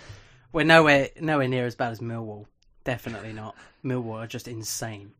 We're 0.51 0.65
nowhere 0.65 1.09
nowhere 1.19 1.47
near 1.47 1.65
as 1.65 1.75
bad 1.75 1.91
as 1.91 1.99
Millwall. 1.99 2.45
Definitely 2.83 3.33
not. 3.33 3.55
Millwall 3.85 4.23
are 4.23 4.27
just 4.27 4.47
insane. 4.47 5.11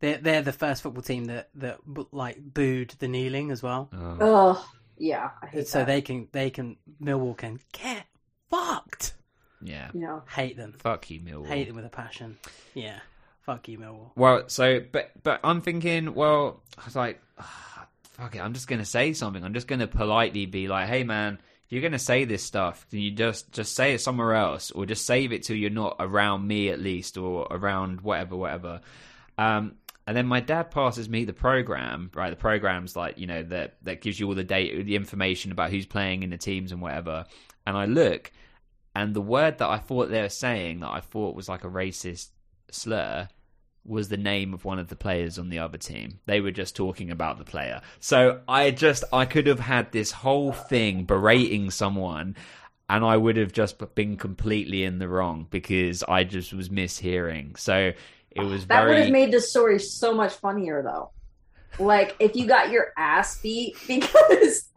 They're 0.00 0.16
they're 0.18 0.42
the 0.42 0.52
first 0.52 0.82
football 0.82 1.02
team 1.02 1.26
that 1.26 1.50
that 1.56 1.80
like 2.12 2.38
booed 2.40 2.94
the 2.98 3.08
kneeling 3.08 3.50
as 3.50 3.62
well. 3.62 3.90
Oh, 3.92 4.66
yeah. 4.96 5.30
I 5.42 5.46
hate 5.48 5.68
so 5.68 5.78
that. 5.80 5.86
they 5.86 6.00
can 6.00 6.28
they 6.32 6.48
can 6.50 6.76
Millwall 7.02 7.36
can 7.36 7.58
get 7.72 8.06
fucked. 8.48 9.14
yeah 9.60 9.90
Yeah. 9.92 10.20
Hate 10.28 10.56
them. 10.56 10.74
fuck 10.78 11.10
you 11.10 11.20
Millwall 11.20 11.46
Hate 11.46 11.66
them 11.66 11.76
with 11.76 11.84
a 11.84 11.90
passion. 11.90 12.38
Yeah. 12.72 13.00
Fuck 13.44 13.68
you, 13.68 13.78
Millwall. 13.78 14.10
Well, 14.16 14.48
so 14.48 14.80
but 14.80 15.10
but 15.22 15.40
I'm 15.44 15.60
thinking, 15.60 16.14
well, 16.14 16.62
I 16.78 16.84
was 16.86 16.96
like, 16.96 17.20
ah, 17.38 17.86
fuck 18.02 18.34
it, 18.34 18.38
I'm 18.40 18.54
just 18.54 18.68
gonna 18.68 18.86
say 18.86 19.12
something. 19.12 19.44
I'm 19.44 19.52
just 19.52 19.68
gonna 19.68 19.86
politely 19.86 20.46
be 20.46 20.66
like, 20.66 20.88
hey 20.88 21.04
man, 21.04 21.38
if 21.66 21.72
you're 21.72 21.82
gonna 21.82 21.98
say 21.98 22.24
this 22.24 22.42
stuff, 22.42 22.86
can 22.88 23.00
you 23.00 23.10
just 23.10 23.52
just 23.52 23.74
say 23.74 23.92
it 23.92 24.00
somewhere 24.00 24.34
else, 24.34 24.70
or 24.70 24.86
just 24.86 25.04
save 25.04 25.32
it 25.32 25.42
till 25.42 25.56
you're 25.56 25.68
not 25.68 25.96
around 26.00 26.46
me 26.46 26.70
at 26.70 26.80
least, 26.80 27.18
or 27.18 27.46
around 27.50 28.00
whatever, 28.00 28.34
whatever. 28.34 28.80
Um, 29.36 29.74
and 30.06 30.16
then 30.16 30.26
my 30.26 30.40
dad 30.40 30.70
passes 30.70 31.08
me 31.08 31.26
the 31.26 31.34
program, 31.34 32.10
right? 32.14 32.30
The 32.30 32.36
program's 32.36 32.96
like 32.96 33.18
you 33.18 33.26
know 33.26 33.42
that 33.42 33.76
that 33.82 34.00
gives 34.00 34.18
you 34.18 34.26
all 34.26 34.34
the 34.34 34.42
data, 34.42 34.82
the 34.82 34.96
information 34.96 35.52
about 35.52 35.70
who's 35.70 35.84
playing 35.84 36.22
in 36.22 36.30
the 36.30 36.38
teams 36.38 36.72
and 36.72 36.80
whatever. 36.80 37.26
And 37.66 37.76
I 37.76 37.84
look, 37.84 38.32
and 38.96 39.12
the 39.12 39.20
word 39.20 39.58
that 39.58 39.68
I 39.68 39.76
thought 39.76 40.08
they 40.08 40.22
were 40.22 40.30
saying 40.30 40.80
that 40.80 40.90
I 40.90 41.00
thought 41.00 41.36
was 41.36 41.48
like 41.48 41.64
a 41.64 41.68
racist 41.68 42.28
slur 42.74 43.28
was 43.86 44.08
the 44.08 44.16
name 44.16 44.54
of 44.54 44.64
one 44.64 44.78
of 44.78 44.88
the 44.88 44.96
players 44.96 45.38
on 45.38 45.50
the 45.50 45.58
other 45.58 45.76
team. 45.76 46.20
They 46.26 46.40
were 46.40 46.50
just 46.50 46.74
talking 46.74 47.10
about 47.10 47.38
the 47.38 47.44
player. 47.44 47.82
So 48.00 48.40
I 48.48 48.70
just 48.70 49.04
I 49.12 49.26
could 49.26 49.46
have 49.46 49.60
had 49.60 49.92
this 49.92 50.10
whole 50.10 50.52
thing 50.52 51.04
berating 51.04 51.70
someone 51.70 52.36
and 52.88 53.04
I 53.04 53.16
would 53.16 53.36
have 53.36 53.52
just 53.52 53.82
been 53.94 54.16
completely 54.16 54.84
in 54.84 54.98
the 54.98 55.08
wrong 55.08 55.46
because 55.50 56.02
I 56.02 56.24
just 56.24 56.52
was 56.52 56.68
mishearing. 56.68 57.58
So 57.58 57.92
it 58.30 58.40
was 58.40 58.66
That 58.66 58.86
would 58.86 58.98
have 58.98 59.10
made 59.10 59.32
the 59.32 59.40
story 59.40 59.78
so 59.78 60.14
much 60.14 60.32
funnier, 60.34 60.82
though. 60.82 61.10
Like 61.78 62.16
if 62.18 62.36
you 62.36 62.46
got 62.46 62.70
your 62.70 62.92
ass 62.96 63.40
beat 63.40 63.76
because 63.86 64.70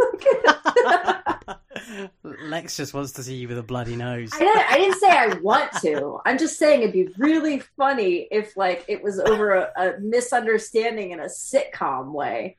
Lex 2.23 2.77
just 2.77 2.93
wants 2.93 3.13
to 3.13 3.23
see 3.23 3.35
you 3.35 3.47
with 3.47 3.57
a 3.57 3.63
bloody 3.63 3.95
nose. 3.95 4.31
I 4.33 4.39
didn't, 4.39 4.71
I 4.71 4.77
didn't 4.77 4.99
say 4.99 5.09
I 5.09 5.33
want 5.41 5.71
to. 5.81 6.19
I'm 6.25 6.37
just 6.37 6.57
saying 6.57 6.81
it'd 6.81 6.93
be 6.93 7.09
really 7.17 7.61
funny 7.77 8.27
if 8.31 8.57
like 8.57 8.85
it 8.87 9.03
was 9.03 9.19
over 9.19 9.55
a, 9.55 9.71
a 9.77 9.99
misunderstanding 9.99 11.11
in 11.11 11.19
a 11.19 11.25
sitcom 11.25 12.11
way. 12.11 12.57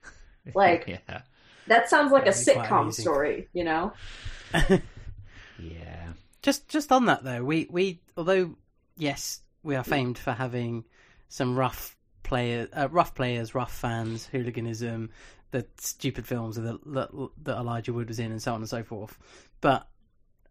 Like 0.54 0.84
yeah. 1.08 1.22
that 1.66 1.90
sounds 1.90 2.12
like 2.12 2.26
a 2.26 2.30
That'd 2.30 2.54
quite 2.54 2.68
sitcom 2.68 2.92
story, 2.94 3.48
you 3.52 3.64
know? 3.64 3.92
Yeah. 5.58 6.12
Just 6.42 6.68
just 6.68 6.92
on 6.92 7.06
that 7.06 7.24
though, 7.24 7.42
we 7.42 7.66
we 7.70 8.00
although 8.16 8.54
yes, 8.96 9.40
we 9.62 9.74
are 9.74 9.82
mm. 9.82 9.88
famed 9.88 10.18
for 10.18 10.32
having 10.32 10.84
some 11.28 11.58
rough 11.58 11.96
players, 12.28 12.68
uh, 12.72 12.88
rough 12.90 13.14
players, 13.14 13.54
rough 13.54 13.72
fans, 13.74 14.26
hooliganism, 14.26 15.10
the 15.50 15.66
stupid 15.78 16.26
films 16.26 16.56
that, 16.56 16.78
that 16.86 17.08
that 17.42 17.56
Elijah 17.56 17.92
Wood 17.92 18.08
was 18.08 18.18
in, 18.20 18.30
and 18.30 18.40
so 18.40 18.52
on 18.54 18.60
and 18.60 18.68
so 18.68 18.82
forth. 18.84 19.18
But 19.60 19.88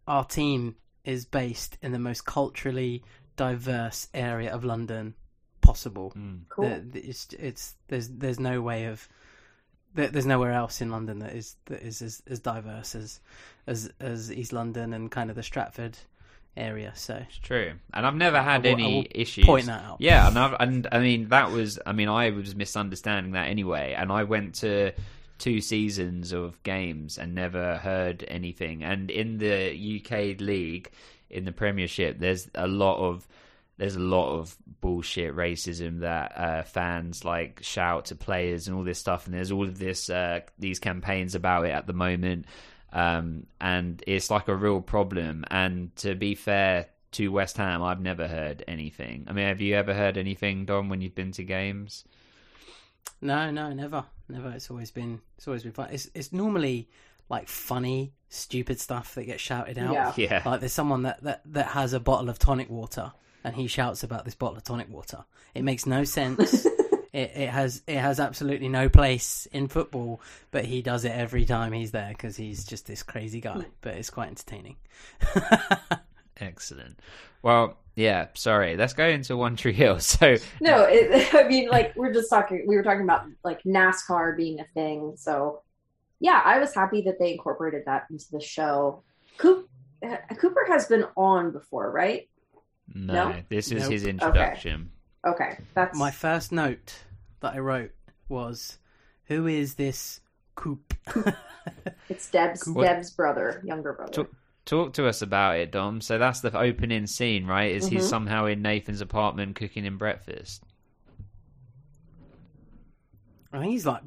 our 0.06 0.24
team 0.24 0.76
is 1.04 1.24
based 1.24 1.78
in 1.80 1.92
the 1.92 1.98
most 1.98 2.26
culturally 2.26 3.02
diverse 3.36 4.08
area 4.12 4.52
of 4.52 4.64
London 4.64 5.14
possible. 5.60 6.12
Cool. 6.48 6.68
The- 6.68 6.80
the- 7.00 7.08
it's, 7.08 7.28
it's 7.38 7.74
there's 7.88 8.08
there's 8.08 8.40
no 8.40 8.60
way 8.60 8.86
of 8.86 9.08
there- 9.94 10.08
there's 10.08 10.26
nowhere 10.26 10.52
else 10.52 10.80
in 10.80 10.90
London 10.90 11.20
that 11.20 11.34
is 11.34 11.56
that 11.66 11.82
is 11.82 12.02
as, 12.02 12.22
as 12.26 12.40
diverse 12.40 12.94
as 12.94 13.20
as 13.66 13.90
as 14.00 14.30
East 14.32 14.52
London 14.52 14.92
and 14.92 15.10
kind 15.10 15.30
of 15.30 15.36
the 15.36 15.42
Stratford 15.42 15.96
area. 16.58 16.92
So 16.94 17.14
It's 17.28 17.38
true, 17.38 17.72
and 17.94 18.06
I've 18.06 18.14
never 18.16 18.42
had 18.42 18.64
will- 18.64 18.72
any 18.72 19.06
issues. 19.10 19.44
point 19.46 19.66
that 19.66 19.82
out. 19.84 19.96
Yeah, 20.00 20.28
and 20.28 20.38
I've, 20.38 20.54
and 20.60 20.88
I 20.92 20.98
mean 20.98 21.28
that 21.28 21.50
was, 21.50 21.78
I 21.86 21.92
mean 21.92 22.08
I 22.08 22.30
was 22.30 22.54
misunderstanding 22.54 23.32
that 23.32 23.48
anyway, 23.48 23.94
and 23.96 24.10
I 24.12 24.24
went 24.24 24.56
to 24.56 24.92
two 25.38 25.60
seasons 25.60 26.32
of 26.32 26.60
games 26.64 27.16
and 27.16 27.34
never 27.34 27.76
heard 27.76 28.24
anything. 28.26 28.82
And 28.82 29.08
in 29.10 29.38
the 29.38 29.72
UK 30.02 30.40
league, 30.40 30.90
in 31.30 31.44
the 31.44 31.52
Premiership, 31.52 32.18
there's 32.18 32.48
a 32.54 32.66
lot 32.66 32.98
of 32.98 33.26
there's 33.76 33.94
a 33.94 34.00
lot 34.00 34.34
of 34.36 34.56
bullshit 34.80 35.36
racism 35.36 36.00
that 36.00 36.36
uh, 36.36 36.62
fans 36.64 37.24
like 37.24 37.60
shout 37.62 38.06
to 38.06 38.16
players 38.16 38.66
and 38.66 38.76
all 38.76 38.82
this 38.82 38.98
stuff, 38.98 39.26
and 39.26 39.34
there's 39.34 39.52
all 39.52 39.62
of 39.64 39.78
this 39.78 40.10
uh, 40.10 40.40
these 40.58 40.80
campaigns 40.80 41.36
about 41.36 41.64
it 41.66 41.70
at 41.70 41.86
the 41.86 41.92
moment, 41.92 42.46
um, 42.92 43.46
and 43.60 44.02
it's 44.06 44.30
like 44.30 44.48
a 44.48 44.56
real 44.56 44.80
problem. 44.80 45.44
And 45.50 45.94
to 45.96 46.14
be 46.14 46.34
fair 46.34 46.86
to 47.12 47.28
West 47.28 47.56
Ham, 47.56 47.82
I've 47.82 48.00
never 48.00 48.28
heard 48.28 48.64
anything. 48.68 49.26
I 49.28 49.32
mean, 49.32 49.46
have 49.46 49.60
you 49.60 49.74
ever 49.74 49.94
heard 49.94 50.16
anything, 50.16 50.64
Dom, 50.64 50.88
when 50.88 51.00
you've 51.00 51.14
been 51.14 51.32
to 51.32 51.44
games? 51.44 52.04
no, 53.20 53.50
no, 53.50 53.72
never, 53.72 54.04
never. 54.28 54.50
It's 54.50 54.70
always 54.70 54.90
been 54.90 55.20
it's 55.36 55.48
always 55.48 55.62
been 55.62 55.72
fun. 55.72 55.88
It's 55.90 56.10
it's 56.14 56.32
normally 56.32 56.88
like 57.28 57.48
funny, 57.48 58.12
stupid 58.28 58.80
stuff 58.80 59.14
that 59.14 59.24
gets 59.24 59.42
shouted 59.42 59.78
out. 59.78 59.92
Yeah. 59.92 60.12
Yeah. 60.16 60.42
Like 60.44 60.60
there's 60.60 60.72
someone 60.72 61.02
that, 61.02 61.22
that, 61.24 61.42
that 61.46 61.66
has 61.68 61.92
a 61.92 62.00
bottle 62.00 62.30
of 62.30 62.38
tonic 62.38 62.70
water 62.70 63.12
and 63.44 63.54
he 63.54 63.66
shouts 63.66 64.02
about 64.02 64.24
this 64.24 64.34
bottle 64.34 64.56
of 64.56 64.64
tonic 64.64 64.88
water. 64.88 65.24
It 65.54 65.62
makes 65.62 65.86
no 65.86 66.04
sense. 66.04 66.66
it, 67.12 67.32
it 67.34 67.48
has 67.48 67.82
it 67.86 67.96
has 67.98 68.20
absolutely 68.20 68.68
no 68.68 68.88
place 68.88 69.46
in 69.52 69.68
football, 69.68 70.20
but 70.50 70.64
he 70.64 70.82
does 70.82 71.04
it 71.04 71.12
every 71.12 71.44
time 71.44 71.72
he's 71.72 71.90
there 71.92 72.08
because 72.10 72.36
he's 72.36 72.64
just 72.64 72.86
this 72.86 73.02
crazy 73.02 73.40
guy. 73.40 73.64
But 73.80 73.94
it's 73.94 74.10
quite 74.10 74.28
entertaining. 74.28 74.76
Excellent. 76.40 77.00
Well, 77.42 77.76
yeah. 77.96 78.28
Sorry. 78.34 78.76
Let's 78.76 78.92
go 78.92 79.06
into 79.06 79.36
One 79.36 79.56
Tree 79.56 79.72
Hill. 79.72 79.98
So 80.00 80.36
No, 80.60 80.84
it, 80.84 81.34
I 81.34 81.48
mean, 81.48 81.68
like 81.68 81.96
we're 81.96 82.12
just 82.12 82.30
talking. 82.30 82.64
We 82.66 82.76
were 82.76 82.82
talking 82.82 83.02
about 83.02 83.24
like 83.44 83.62
NASCAR 83.64 84.36
being 84.36 84.60
a 84.60 84.66
thing. 84.74 85.14
So, 85.16 85.62
yeah, 86.20 86.40
I 86.44 86.58
was 86.58 86.74
happy 86.74 87.02
that 87.02 87.18
they 87.18 87.32
incorporated 87.32 87.82
that 87.86 88.06
into 88.10 88.26
the 88.30 88.40
show. 88.40 89.02
Coop, 89.36 89.68
uh, 90.04 90.16
Cooper 90.38 90.64
has 90.68 90.86
been 90.86 91.04
on 91.16 91.52
before, 91.52 91.90
right? 91.90 92.28
no, 92.94 93.30
No? 93.30 93.42
this 93.48 93.70
is 93.72 93.82
Nope. 93.82 93.92
his 93.92 94.06
introduction. 94.06 94.74
Okay, 94.74 94.90
that's 95.74 95.98
My 95.98 96.10
first 96.10 96.52
note 96.52 97.02
that 97.40 97.54
I 97.54 97.58
wrote 97.58 97.92
was, 98.28 98.78
"Who 99.24 99.46
is 99.46 99.74
this 99.74 100.20
Coop?" 100.54 100.94
it's 102.08 102.30
Deb's 102.30 102.66
What- 102.66 102.84
Deb's 102.84 103.10
brother, 103.10 103.60
younger 103.64 103.92
brother. 103.92 104.12
Talk, 104.12 104.30
talk 104.64 104.92
to 104.94 105.06
us 105.06 105.22
about 105.22 105.56
it, 105.58 105.70
Dom. 105.72 106.00
So 106.00 106.18
that's 106.18 106.40
the 106.40 106.56
opening 106.56 107.06
scene, 107.06 107.46
right? 107.46 107.72
Is 107.72 107.86
Mhm. 107.88 107.92
he's 107.92 108.08
somehow 108.08 108.46
in 108.46 108.62
Nathan's 108.62 109.00
apartment 109.00 109.56
cooking 109.56 109.84
him 109.84 109.98
breakfast? 109.98 110.62
I 113.52 113.60
think 113.60 113.72
he's 113.72 113.86
like 113.86 114.02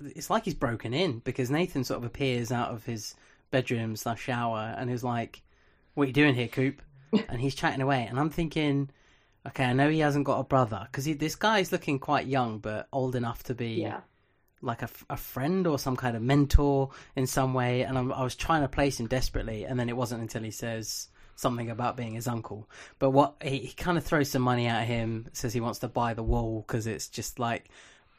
it's 0.00 0.30
like 0.30 0.44
he's 0.44 0.54
broken 0.54 0.92
in 0.92 1.20
because 1.20 1.50
Nathan 1.50 1.84
sort 1.84 1.98
of 1.98 2.04
appears 2.04 2.50
out 2.50 2.70
of 2.72 2.84
his 2.84 3.14
bedroom 3.52 3.94
slash 3.96 4.20
shower 4.22 4.74
and 4.76 4.90
is 4.90 5.04
like, 5.04 5.42
"What 5.94 6.04
are 6.04 6.06
you 6.08 6.12
doing 6.12 6.34
here, 6.34 6.48
Coop?" 6.48 6.82
and 7.28 7.40
he's 7.40 7.54
chatting 7.54 7.80
away, 7.82 8.06
and 8.08 8.18
I'm 8.18 8.30
thinking, 8.30 8.90
okay, 9.46 9.64
I 9.64 9.72
know 9.72 9.88
he 9.90 10.00
hasn't 10.00 10.24
got 10.24 10.38
a 10.40 10.44
brother 10.44 10.86
because 10.90 11.04
this 11.04 11.34
guy 11.36 11.60
is 11.60 11.72
looking 11.72 11.98
quite 11.98 12.26
young 12.26 12.58
but 12.58 12.88
old 12.92 13.14
enough 13.16 13.42
to 13.44 13.54
be 13.54 13.82
Yeah. 13.82 14.00
like 14.62 14.82
a 14.82 15.16
friend 15.16 15.66
or 15.66 15.78
some 15.78 15.96
kind 15.96 16.16
of 16.16 16.22
mentor 16.22 16.90
in 17.16 17.26
some 17.26 17.54
way, 17.54 17.82
and 17.82 17.96
I'm, 17.96 18.12
I 18.12 18.22
was 18.22 18.36
trying 18.36 18.62
to 18.62 18.68
place 18.68 19.00
him 19.00 19.06
desperately, 19.06 19.64
and 19.64 19.80
then 19.80 19.88
it 19.88 19.96
wasn't 19.96 20.20
until 20.20 20.42
he 20.42 20.50
says 20.50 21.08
something 21.36 21.70
about 21.70 21.96
being 21.96 22.12
his 22.12 22.28
uncle. 22.28 22.68
But 22.98 23.10
what 23.10 23.36
he, 23.42 23.58
he 23.60 23.72
kind 23.72 23.96
of 23.96 24.04
throws 24.04 24.30
some 24.30 24.42
money 24.42 24.66
at 24.66 24.86
him, 24.86 25.26
says 25.32 25.54
he 25.54 25.60
wants 25.62 25.78
to 25.78 25.88
buy 25.88 26.12
the 26.12 26.22
wall 26.22 26.62
because 26.66 26.86
it's 26.86 27.08
just 27.08 27.38
like 27.38 27.70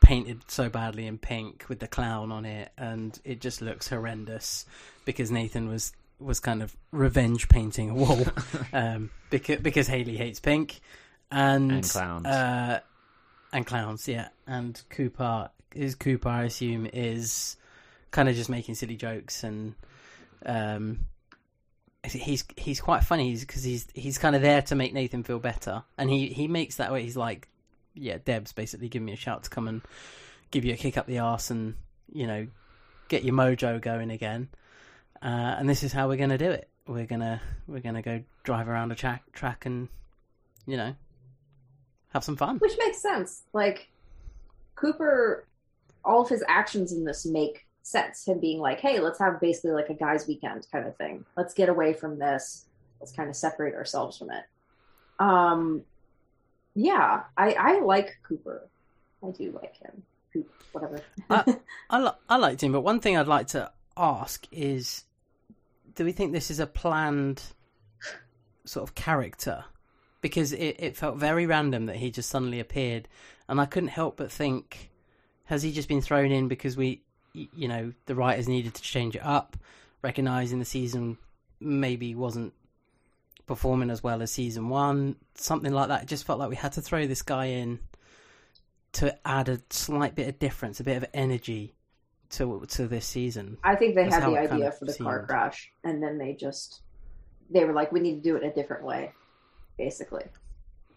painted 0.02 0.42
so 0.48 0.68
badly 0.68 1.06
in 1.06 1.20
pink 1.20 1.66
with 1.70 1.78
the 1.80 1.88
clown 1.88 2.32
on 2.32 2.46
it, 2.46 2.72
and 2.80 3.20
it 3.24 3.40
just 3.40 3.62
looks 3.62 3.88
horrendous 3.90 4.66
because 5.06 5.30
Nathan 5.30 5.68
was 5.70 5.94
was 6.20 6.40
kind 6.40 6.62
of 6.64 6.76
revenge 6.92 7.50
painting 7.50 7.90
a 7.92 7.96
wall 7.96 8.26
um, 8.74 9.10
because 9.30 9.60
because 9.60 9.88
Haley 9.88 10.18
hates 10.18 10.40
pink 10.40 10.80
and 11.32 11.72
And 11.72 11.90
clowns. 11.90 12.26
uh, 12.26 12.80
and 13.54 13.66
clowns, 13.66 14.08
yeah. 14.08 14.30
And 14.48 14.82
Cooper 14.90 15.50
is 15.74 15.96
Cooper, 15.96 16.30
I 16.30 16.44
assume, 16.44 16.86
is 16.92 17.56
kind 18.12 18.28
of 18.30 18.36
just 18.36 18.50
making 18.50 18.76
silly 18.76 18.96
jokes 18.98 19.44
and 19.44 19.74
um, 20.46 21.06
he's 22.04 22.44
he's 22.58 22.82
quite 22.82 23.04
funny 23.04 23.36
because 23.38 23.64
he's 23.64 23.88
he's 23.94 24.18
kind 24.18 24.36
of 24.36 24.42
there 24.42 24.62
to 24.64 24.76
make 24.76 24.94
Nathan 24.94 25.24
feel 25.24 25.40
better, 25.40 25.84
and 25.98 26.10
he 26.10 26.28
he 26.28 26.48
makes 26.48 26.78
that 26.78 26.92
way. 26.92 27.04
He's 27.04 27.16
like, 27.18 27.48
yeah, 27.94 28.18
Deb's 28.24 28.54
basically 28.54 28.90
giving 28.90 29.06
me 29.06 29.14
a 29.14 29.18
shout 29.18 29.44
to 29.44 29.50
come 29.50 29.68
and 29.68 29.82
give 30.50 30.66
you 30.66 30.74
a 30.74 30.78
kick 30.78 30.98
up 30.98 31.06
the 31.06 31.20
arse 31.20 31.52
and 31.52 31.76
you 32.12 32.26
know 32.28 32.48
get 33.08 33.24
your 33.24 33.36
mojo 33.36 33.80
going 33.80 34.10
again. 34.10 34.50
Uh, 35.22 35.56
and 35.60 35.70
this 35.70 35.84
is 35.84 35.94
how 35.94 36.08
we're 36.08 36.18
gonna 36.18 36.38
do 36.40 36.50
it. 36.50 36.68
We're 36.88 37.06
gonna 37.06 37.40
we're 37.68 37.80
gonna 37.82 38.02
go 38.02 38.24
drive 38.44 38.68
around 38.68 38.92
a 38.92 38.96
track 38.96 39.32
track 39.34 39.66
and 39.68 39.88
you 40.66 40.78
know 40.78 40.96
have 42.14 42.24
some 42.24 42.36
fun. 42.36 42.58
Which 42.58 42.78
makes 42.78 43.02
sense. 43.02 43.44
Like 43.54 43.90
Cooper, 44.76 45.46
all 46.04 46.22
of 46.22 46.30
his 46.30 46.44
actions 46.48 46.92
in 46.92 47.04
this 47.06 47.26
make 47.26 47.66
sense. 47.84 48.26
Him 48.28 48.40
being 48.40 48.60
like, 48.60 48.80
"Hey, 48.80 49.00
let's 49.00 49.20
have 49.20 49.40
basically 49.40 49.72
like 49.72 49.90
a 49.90 49.94
guys' 49.94 50.28
weekend 50.28 50.68
kind 50.72 50.88
of 50.88 50.96
thing. 50.98 51.26
Let's 51.38 51.54
get 51.54 51.70
away 51.70 51.94
from 51.94 52.20
this. 52.20 52.66
Let's 53.00 53.12
kind 53.12 53.30
of 53.30 53.36
separate 53.36 53.76
ourselves 53.76 54.18
from 54.18 54.32
it." 54.32 54.44
Um, 55.20 55.84
yeah, 56.74 57.24
I 57.38 57.54
I 57.54 57.80
like 57.80 58.18
Cooper. 58.24 58.68
I 59.24 59.32
do 59.32 59.52
like 59.52 59.78
him. 59.78 60.04
Whatever. 60.72 61.02
I, 61.30 61.58
I, 61.90 62.00
li- 62.00 62.12
I 62.30 62.38
liked 62.38 62.64
him, 62.64 62.72
but 62.72 62.82
one 62.82 63.02
thing 63.02 63.18
I'd 63.18 63.28
like 63.28 63.48
to 63.48 63.70
ask 63.98 64.48
is 64.52 65.04
do 65.96 66.06
we 66.06 66.12
think 66.12 66.32
this 66.32 66.50
is 66.50 66.60
a 66.60 66.68
planned 66.68 67.42
sort 68.66 68.88
of 68.88 68.96
character? 68.96 69.66
Because 70.22 70.54
it, 70.54 70.76
it 70.80 70.98
felt 70.98 71.18
very 71.18 71.46
random 71.46 71.88
that 71.88 71.96
he 71.96 72.12
just 72.12 72.30
suddenly 72.30 72.60
appeared, 72.60 73.08
and 73.50 73.60
I 73.60 73.66
couldn't 73.66 73.90
help 73.90 74.18
but 74.18 74.32
think 74.32 74.92
has 75.46 75.64
he 75.64 75.72
just 75.72 75.90
been 75.90 76.02
thrown 76.02 76.32
in 76.32 76.48
because 76.48 76.78
we, 76.78 77.02
you 77.34 77.68
know, 77.68 77.92
the 78.06 78.16
writers 78.16 78.48
needed 78.48 78.74
to 78.76 78.82
change 78.82 79.16
it 79.16 79.26
up, 79.26 79.58
recognizing 80.02 80.60
the 80.60 80.66
season 80.66 81.18
maybe 81.60 82.16
wasn't 82.16 82.54
performing 83.48 83.90
as 83.90 84.02
well 84.02 84.22
as 84.22 84.32
season 84.32 84.70
one, 84.70 85.16
something 85.36 85.74
like 85.74 85.90
that. 85.90 86.04
It 86.04 86.08
just 86.08 86.26
felt 86.26 86.40
like 86.40 86.50
we 86.50 86.56
had 86.56 86.72
to 86.74 86.82
throw 86.82 87.06
this 87.06 87.22
guy 87.22 87.46
in 87.46 87.80
to 88.94 89.18
add 89.28 89.50
a 89.50 89.60
slight 89.70 90.16
bit 90.16 90.28
of 90.28 90.40
difference, 90.40 90.80
a 90.80 90.84
bit 90.84 90.98
of 90.98 91.06
energy 91.14 91.74
to 92.32 92.66
to 92.70 92.88
this 92.88 93.06
season. 93.06 93.58
I 93.64 93.76
think 93.76 93.96
they 93.96 94.04
That's 94.04 94.16
had 94.16 94.24
the 94.24 94.34
it 94.34 94.36
kind 94.48 94.52
idea 94.54 94.68
of 94.70 94.80
for 94.80 94.86
the 94.86 94.94
car 94.94 95.26
crash, 95.26 95.72
and 95.84 96.02
then 96.02 96.18
they 96.18 96.34
just 96.34 96.82
they 97.50 97.66
were 97.66 97.74
like, 97.74 97.92
we 97.92 98.00
need 98.00 98.16
to 98.16 98.22
do 98.22 98.36
it 98.38 98.44
a 98.44 98.52
different 98.52 98.86
way, 98.86 99.12
basically. 99.84 100.24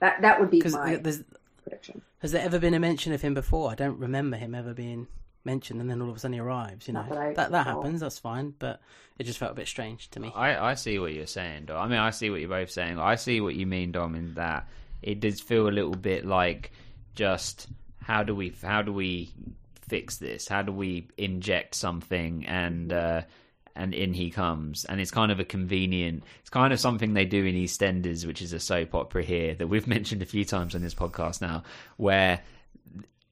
That 0.00 0.20
that 0.22 0.40
would 0.40 0.50
be 0.50 0.58
Because 0.58 0.74
my 0.74 0.96
there's 0.96 1.22
prediction. 1.62 2.02
has 2.18 2.32
there 2.32 2.44
ever 2.44 2.58
been 2.58 2.74
a 2.74 2.80
mention 2.80 3.12
of 3.12 3.22
him 3.22 3.34
before? 3.34 3.70
I 3.70 3.74
don't 3.74 3.98
remember 3.98 4.36
him 4.36 4.54
ever 4.54 4.74
being 4.74 5.06
mentioned, 5.44 5.80
and 5.80 5.88
then 5.90 6.00
all 6.02 6.10
of 6.10 6.16
a 6.16 6.18
sudden 6.18 6.34
he 6.34 6.40
arrives. 6.40 6.86
You 6.88 6.94
know 6.94 7.04
that 7.08 7.18
I 7.18 7.32
that 7.34 7.50
that 7.52 7.66
happens. 7.66 8.00
That's 8.00 8.18
fine, 8.18 8.54
but 8.58 8.80
it 9.18 9.24
just 9.24 9.38
felt 9.38 9.52
a 9.52 9.54
bit 9.54 9.68
strange 9.68 10.10
to 10.10 10.20
me. 10.20 10.32
I, 10.34 10.70
I 10.70 10.74
see 10.74 10.98
what 10.98 11.14
you're 11.14 11.26
saying, 11.26 11.66
Dom. 11.66 11.78
I 11.82 11.88
mean, 11.88 11.98
I 11.98 12.10
see 12.10 12.30
what 12.30 12.40
you're 12.40 12.48
both 12.48 12.70
saying. 12.70 12.98
I 12.98 13.14
see 13.14 13.40
what 13.40 13.54
you 13.54 13.66
mean, 13.66 13.92
Dom, 13.92 14.14
in 14.14 14.34
that 14.34 14.68
it 15.02 15.20
does 15.20 15.40
feel 15.40 15.68
a 15.68 15.70
little 15.70 15.94
bit 15.94 16.24
like 16.26 16.72
just 17.14 17.68
how 18.02 18.22
do 18.22 18.34
we 18.34 18.54
how 18.62 18.82
do 18.82 18.92
we 18.92 19.32
fix 19.88 20.16
this? 20.18 20.48
How 20.48 20.62
do 20.62 20.72
we 20.72 21.08
inject 21.16 21.74
something 21.74 22.44
and 22.46 22.92
uh, 22.92 23.22
and 23.76 23.94
in 23.94 24.14
he 24.14 24.30
comes, 24.30 24.84
and 24.84 25.00
it's 25.00 25.10
kind 25.10 25.32
of 25.32 25.40
a 25.40 25.44
convenient. 25.44 26.24
It's 26.40 26.50
kind 26.50 26.72
of 26.72 26.80
something 26.80 27.14
they 27.14 27.24
do 27.24 27.44
in 27.44 27.54
EastEnders, 27.54 28.26
which 28.26 28.42
is 28.42 28.52
a 28.52 28.60
soap 28.60 28.94
opera 28.94 29.22
here 29.22 29.54
that 29.54 29.66
we've 29.66 29.86
mentioned 29.96 30.22
a 30.22 30.26
few 30.26 30.44
times 30.44 30.74
on 30.74 30.82
this 30.82 30.94
podcast 30.94 31.40
now, 31.40 31.62
where 31.96 32.40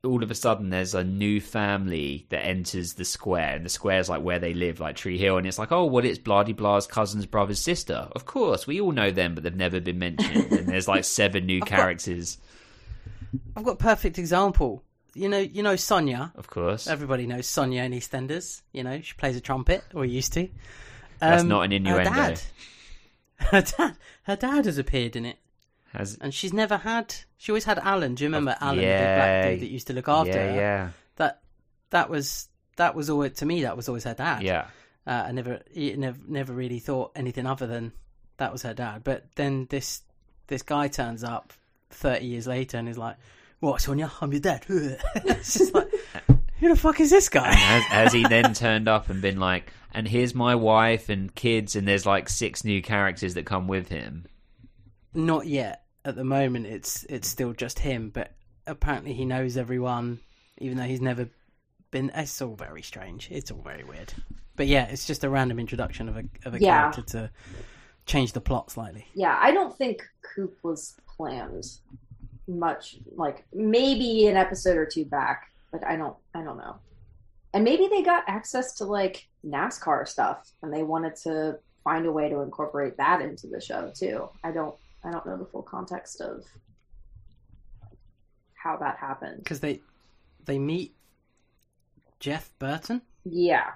all 0.05 0.25
of 0.25 0.33
a 0.33 0.35
sudden 0.35 0.71
there's 0.71 0.95
a 0.95 1.05
new 1.05 1.41
family 1.41 2.27
that 2.31 2.45
enters 2.45 2.95
the 2.95 3.05
square 3.05 3.55
and 3.55 3.65
the 3.65 3.71
square's 3.71 4.09
like 4.09 4.21
where 4.21 4.41
they 4.41 4.53
live 4.53 4.81
like 4.81 4.97
tree 4.97 5.17
hill 5.17 5.37
and 5.37 5.47
it's 5.47 5.61
like 5.61 5.71
oh 5.71 5.85
well 5.85 6.05
it's 6.05 6.19
bloody 6.19 6.53
blah's 6.53 6.89
cousin's 6.89 7.25
brother's 7.25 7.61
sister 7.61 8.09
of 8.11 8.27
course 8.27 8.67
we 8.67 8.81
all 8.81 8.91
know 8.91 9.13
them 9.13 9.33
but 9.33 9.45
they've 9.45 9.55
never 9.55 9.79
been 9.79 10.01
mentioned 10.01 10.51
and 10.51 10.67
there's 10.67 10.89
like 10.89 11.05
seven 11.05 11.47
new 11.47 11.61
characters 11.67 12.39
I've 13.57 13.65
got 13.65 13.73
a 13.73 13.77
perfect 13.77 14.19
example. 14.19 14.85
You 15.15 15.29
know, 15.29 15.39
you 15.39 15.63
know 15.63 15.77
Sonia. 15.77 16.33
of 16.37 16.49
course 16.49 16.87
Everybody 16.89 17.27
knows 17.27 17.47
Sonia 17.47 17.83
in 17.85 17.93
EastEnders. 17.93 18.63
You 18.73 18.83
know, 18.85 19.01
she 19.03 19.15
plays 19.15 19.37
a 19.37 19.41
trumpet, 19.41 19.85
or 19.95 20.05
used 20.05 20.33
to. 20.35 20.49
That's 21.19 21.43
Um, 21.43 21.49
not 21.49 21.65
an 21.65 21.73
innuendo. 21.73 22.11
Her 22.11 22.17
dad, 22.31 22.41
her 23.37 23.61
dad, 23.63 23.97
her 24.25 24.37
dad 24.37 24.65
has 24.65 24.79
appeared 24.79 25.17
in 25.17 25.25
it, 25.27 25.39
Has 25.93 26.17
and 26.21 26.33
she's 26.33 26.53
never 26.53 26.77
had. 26.79 27.15
She 27.37 27.53
always 27.53 27.65
had 27.65 27.79
Alan. 27.79 28.15
Do 28.15 28.25
you 28.25 28.29
remember 28.29 28.57
Alan, 28.61 28.77
the 28.79 28.83
black 28.85 29.45
dude 29.51 29.61
that 29.61 29.71
used 29.71 29.87
to 29.89 29.93
look 29.93 30.09
after 30.09 30.31
yeah 30.33 30.47
her? 30.51 30.55
yeah 30.57 30.89
That 31.17 31.43
that 31.91 32.09
was 32.09 32.49
that 32.77 32.95
was 32.95 33.11
always 33.11 33.33
to 33.35 33.47
me. 33.47 33.63
That 33.63 33.77
was 33.77 33.89
always 33.89 34.05
her 34.05 34.15
dad. 34.15 34.43
yeah 34.43 34.67
Uh, 35.07 35.25
I 35.29 35.33
never, 35.33 35.61
never, 35.77 36.19
never 36.27 36.53
really 36.55 36.79
thought 36.79 37.13
anything 37.17 37.45
other 37.47 37.67
than 37.67 37.93
that 38.39 38.51
was 38.53 38.63
her 38.63 38.73
dad. 38.75 39.03
But 39.05 39.27
then 39.35 39.67
this 39.69 40.03
this 40.47 40.63
guy 40.63 40.89
turns 40.89 41.23
up 41.25 41.53
thirty 41.91 42.27
years 42.27 42.47
later 42.47 42.79
and 42.79 42.89
is 42.89 42.97
like, 42.99 43.17
"What, 43.63 43.81
Sonia? 43.81 44.11
I'm 44.21 44.33
your 44.33 44.41
dad." 44.41 44.65
it's 44.69 45.55
just 45.59 45.73
like, 45.73 45.89
who 46.59 46.69
the 46.69 46.77
fuck 46.77 46.99
is 47.01 47.11
this 47.11 47.29
guy? 47.29 47.47
And 47.49 47.57
has, 47.57 47.85
has 47.85 48.13
he 48.13 48.27
then 48.27 48.53
turned 48.65 48.89
up 48.89 49.09
and 49.09 49.23
been 49.23 49.39
like 49.39 49.73
and 49.95 50.09
here's 50.09 50.35
my 50.35 50.55
wife 50.55 51.09
and 51.09 51.33
kids 51.35 51.77
and 51.77 51.87
there's 51.87 52.05
like 52.07 52.29
six 52.29 52.65
new 52.65 52.83
characters 52.83 53.35
that 53.35 53.47
come 53.47 53.69
with 53.69 53.89
him 53.89 54.27
Not 55.15 55.47
yet. 55.47 55.85
At 56.05 56.17
the 56.17 56.25
moment, 56.25 56.67
it's 56.67 57.05
it's 57.05 57.29
still 57.29 57.53
just 57.53 57.79
him. 57.79 58.11
But 58.11 58.35
apparently, 58.67 59.13
he 59.13 59.25
knows 59.25 59.57
everyone, 59.57 60.19
even 60.59 60.77
though 60.77 60.85
he's 60.85 61.01
never 61.01 61.29
been. 61.93 62.11
It's 62.15 62.43
all 62.43 62.57
very 62.57 62.83
strange. 62.83 63.29
It's 63.31 63.53
all 63.53 63.63
very 63.63 63.85
weird. 63.85 64.13
But 64.57 64.67
yeah, 64.67 64.87
it's 64.87 65.07
just 65.07 65.23
a 65.23 65.31
random 65.31 65.61
introduction 65.61 66.09
of 66.09 66.17
a 66.17 66.25
of 66.45 66.55
a 66.55 66.61
Yeah. 66.61 66.91
character 66.91 67.03
to 67.03 67.31
change 68.07 68.33
the 68.33 68.41
plot 68.41 68.73
slightly. 68.73 69.07
Yeah, 69.15 69.39
I 69.41 69.53
don't 69.53 69.77
think 69.79 70.03
Coop 70.35 70.59
was 70.65 70.97
planned 71.07 71.67
much. 72.49 72.97
Like 73.15 73.45
maybe 73.53 74.27
an 74.27 74.37
episode 74.37 74.77
or 74.77 74.87
two 74.87 75.05
back, 75.05 75.51
but 75.71 75.85
I 75.87 75.97
don't. 75.97 76.17
I 76.35 76.43
don't 76.43 76.59
know. 76.59 76.77
And 77.55 77.65
maybe 77.65 77.89
they 77.89 78.03
got 78.03 78.25
access 78.29 78.75
to 78.77 78.85
like 78.85 79.29
NASCAR 79.47 80.09
stuff, 80.09 80.51
and 80.63 80.73
they 80.73 80.83
wanted 80.83 81.17
to 81.25 81.59
find 81.85 82.07
a 82.07 82.13
way 82.13 82.29
to 82.29 82.41
incorporate 82.41 82.97
that 82.97 83.21
into 83.21 83.47
the 83.47 83.61
show 83.61 83.93
too. 83.95 84.29
I 84.45 84.51
don't. 84.53 84.75
I 85.05 85.11
don't 85.11 85.27
know 85.27 85.37
the 85.37 85.47
full 85.47 85.63
context 85.63 86.21
of 86.21 86.45
how 88.55 88.77
that 88.77 88.97
happened. 88.99 89.39
because 89.39 89.61
they 89.61 89.81
they 90.45 90.59
meet 90.59 90.95
Jeff 92.21 92.53
Burton, 92.61 93.03
Yeah, 93.25 93.71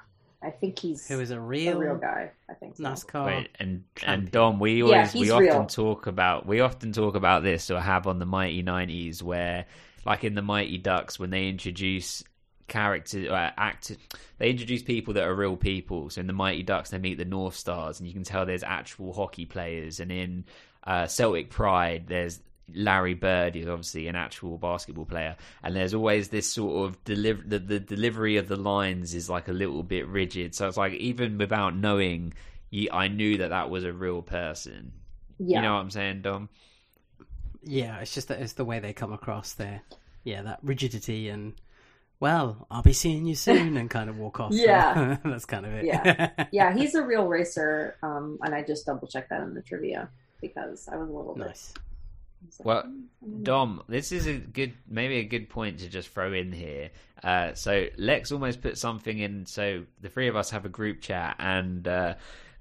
I 0.46 0.50
think 0.50 0.78
he's 0.78 1.06
who 1.08 1.20
is 1.20 1.30
a 1.30 1.36
a 1.36 1.40
real, 1.40 1.78
real 1.78 1.96
guy. 1.96 2.30
I 2.48 2.54
think 2.54 2.76
so. 2.76 2.84
NASCAR. 2.84 3.26
Wait, 3.26 3.48
and 3.58 3.82
champion. 3.96 4.20
and 4.20 4.30
Dom, 4.30 4.58
we 4.60 4.82
Yeah, 4.82 4.84
always 4.84 5.14
we 5.14 5.20
he's 5.20 5.30
often 5.30 5.46
real. 5.46 5.66
talk 5.66 6.06
about 6.06 6.46
we 6.46 6.60
often 6.60 6.92
talk 6.92 7.16
about 7.16 7.42
this 7.42 7.70
or 7.70 7.80
have 7.80 8.06
on 8.06 8.18
the 8.18 8.26
Mighty 8.26 8.62
Nineties 8.62 9.22
where, 9.22 9.66
like 10.04 10.22
in 10.24 10.34
the 10.34 10.42
Mighty 10.42 10.78
Ducks, 10.78 11.18
when 11.18 11.30
they 11.30 11.48
introduce 11.48 12.22
characters 12.68 13.28
uh, 13.28 13.50
act 13.56 13.96
they 14.38 14.50
introduce 14.50 14.82
people 14.82 15.14
that 15.14 15.22
are 15.22 15.34
real 15.34 15.56
people 15.56 16.10
so 16.10 16.20
in 16.20 16.26
the 16.26 16.32
mighty 16.32 16.64
ducks 16.64 16.90
they 16.90 16.98
meet 16.98 17.16
the 17.16 17.24
north 17.24 17.54
stars 17.54 18.00
and 18.00 18.08
you 18.08 18.12
can 18.12 18.24
tell 18.24 18.44
there's 18.44 18.64
actual 18.64 19.12
hockey 19.12 19.44
players 19.44 20.00
and 20.00 20.10
in 20.10 20.44
uh, 20.84 21.06
celtic 21.06 21.48
pride 21.48 22.06
there's 22.08 22.40
larry 22.74 23.14
bird 23.14 23.54
is 23.56 23.66
obviously 23.68 24.08
an 24.08 24.16
actual 24.16 24.58
basketball 24.58 25.04
player 25.04 25.36
and 25.62 25.76
there's 25.76 25.94
always 25.94 26.28
this 26.28 26.50
sort 26.50 26.88
of 26.88 27.02
deliver 27.04 27.42
the, 27.46 27.58
the 27.58 27.78
delivery 27.78 28.36
of 28.38 28.48
the 28.48 28.56
lines 28.56 29.14
is 29.14 29.30
like 29.30 29.48
a 29.48 29.52
little 29.52 29.82
bit 29.82 30.06
rigid 30.08 30.54
so 30.54 30.66
it's 30.66 30.76
like 30.76 30.92
even 30.94 31.38
without 31.38 31.76
knowing 31.76 32.32
i 32.92 33.06
knew 33.08 33.38
that 33.38 33.50
that 33.50 33.70
was 33.70 33.84
a 33.84 33.92
real 33.92 34.20
person 34.22 34.92
Yeah, 35.38 35.58
you 35.58 35.62
know 35.62 35.74
what 35.74 35.80
i'm 35.80 35.90
saying 35.90 36.22
dom 36.22 36.48
Yeah, 37.62 37.98
it's 37.98 38.14
just 38.14 38.28
that 38.28 38.40
it's 38.40 38.52
the 38.54 38.64
way 38.64 38.78
they 38.80 38.92
come 38.92 39.12
across 39.12 39.54
there. 39.54 39.82
Yeah, 40.24 40.42
that 40.42 40.60
rigidity 40.62 41.28
and 41.28 41.54
well, 42.20 42.66
I'll 42.70 42.82
be 42.82 42.92
seeing 42.92 43.26
you 43.26 43.34
soon, 43.34 43.76
and 43.76 43.90
kind 43.90 44.08
of 44.08 44.18
walk 44.18 44.40
off. 44.40 44.52
Yeah. 44.52 45.16
that's 45.24 45.44
kind 45.44 45.66
of 45.66 45.72
it. 45.74 45.84
Yeah. 45.84 46.30
yeah, 46.52 46.72
he's 46.74 46.94
a 46.94 47.02
real 47.02 47.26
racer. 47.26 47.96
Um, 48.02 48.38
and 48.42 48.54
I 48.54 48.62
just 48.62 48.86
double 48.86 49.06
checked 49.08 49.30
that 49.30 49.42
in 49.42 49.52
the 49.54 49.62
trivia 49.62 50.08
because 50.40 50.88
I 50.90 50.96
was 50.96 51.08
a 51.10 51.12
little 51.12 51.34
bit. 51.34 51.46
nice. 51.48 51.74
I 51.76 51.76
was 51.76 51.76
like, 51.76 51.85
Well, 52.62 52.90
Dom, 53.42 53.82
this 53.88 54.12
is 54.12 54.26
a 54.26 54.34
good, 54.34 54.74
maybe 54.88 55.16
a 55.16 55.24
good 55.24 55.48
point 55.48 55.80
to 55.80 55.88
just 55.88 56.08
throw 56.08 56.32
in 56.32 56.52
here. 56.52 56.90
Uh, 57.22 57.54
so 57.54 57.86
Lex 57.96 58.32
almost 58.32 58.62
put 58.62 58.78
something 58.78 59.18
in. 59.18 59.46
So 59.46 59.84
the 60.00 60.08
three 60.08 60.28
of 60.28 60.36
us 60.36 60.50
have 60.50 60.64
a 60.64 60.68
group 60.68 61.00
chat, 61.00 61.36
and 61.38 61.86
uh, 61.86 62.14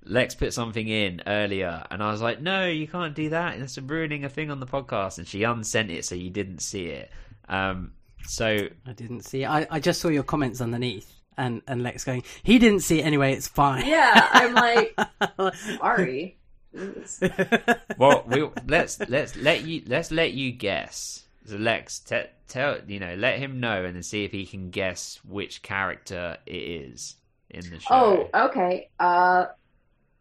Lex 0.03 0.35
put 0.35 0.53
something 0.53 0.87
in 0.87 1.21
earlier, 1.27 1.83
and 1.91 2.01
I 2.01 2.11
was 2.11 2.21
like, 2.21 2.41
"No, 2.41 2.67
you 2.67 2.87
can't 2.87 3.15
do 3.15 3.29
that. 3.29 3.59
It's 3.59 3.77
ruining 3.77 4.23
a 4.23 4.29
thing 4.29 4.51
on 4.51 4.59
the 4.59 4.65
podcast." 4.67 5.17
And 5.17 5.27
she 5.27 5.43
unsent 5.43 5.91
it, 5.91 6.05
so 6.05 6.15
you 6.15 6.29
didn't 6.29 6.59
see 6.59 6.85
it. 6.87 7.11
Um, 7.49 7.91
so 8.27 8.67
I 8.85 8.93
didn't 8.93 9.21
see. 9.21 9.43
It. 9.43 9.49
I 9.49 9.67
I 9.69 9.79
just 9.79 10.01
saw 10.01 10.07
your 10.07 10.23
comments 10.23 10.61
underneath, 10.61 11.11
and 11.37 11.61
and 11.67 11.83
Lex 11.83 12.03
going, 12.03 12.23
he 12.43 12.59
didn't 12.59 12.81
see 12.81 12.99
it 12.99 13.05
anyway. 13.05 13.33
It's 13.33 13.47
fine. 13.47 13.85
Yeah, 13.85 14.27
I'm 14.31 14.53
like, 14.53 14.97
sorry. 15.77 16.37
Jeez. 16.75 17.97
well, 17.97 18.23
we 18.27 18.49
let's 18.67 18.99
let's 19.09 19.35
let 19.35 19.63
you 19.63 19.83
let's 19.87 20.11
let 20.11 20.33
you 20.33 20.51
guess. 20.51 21.23
So 21.45 21.57
Lex, 21.57 21.99
te- 21.99 22.23
tell 22.47 22.79
you 22.87 22.99
know, 22.99 23.15
let 23.15 23.37
him 23.39 23.59
know, 23.59 23.83
and 23.85 23.95
then 23.95 24.03
see 24.03 24.23
if 24.25 24.31
he 24.31 24.45
can 24.45 24.69
guess 24.71 25.19
which 25.23 25.61
character 25.61 26.37
it 26.45 26.51
is 26.55 27.15
in 27.49 27.61
the 27.69 27.79
show. 27.79 28.29
Oh, 28.33 28.45
okay. 28.47 28.89
Uh, 28.99 29.45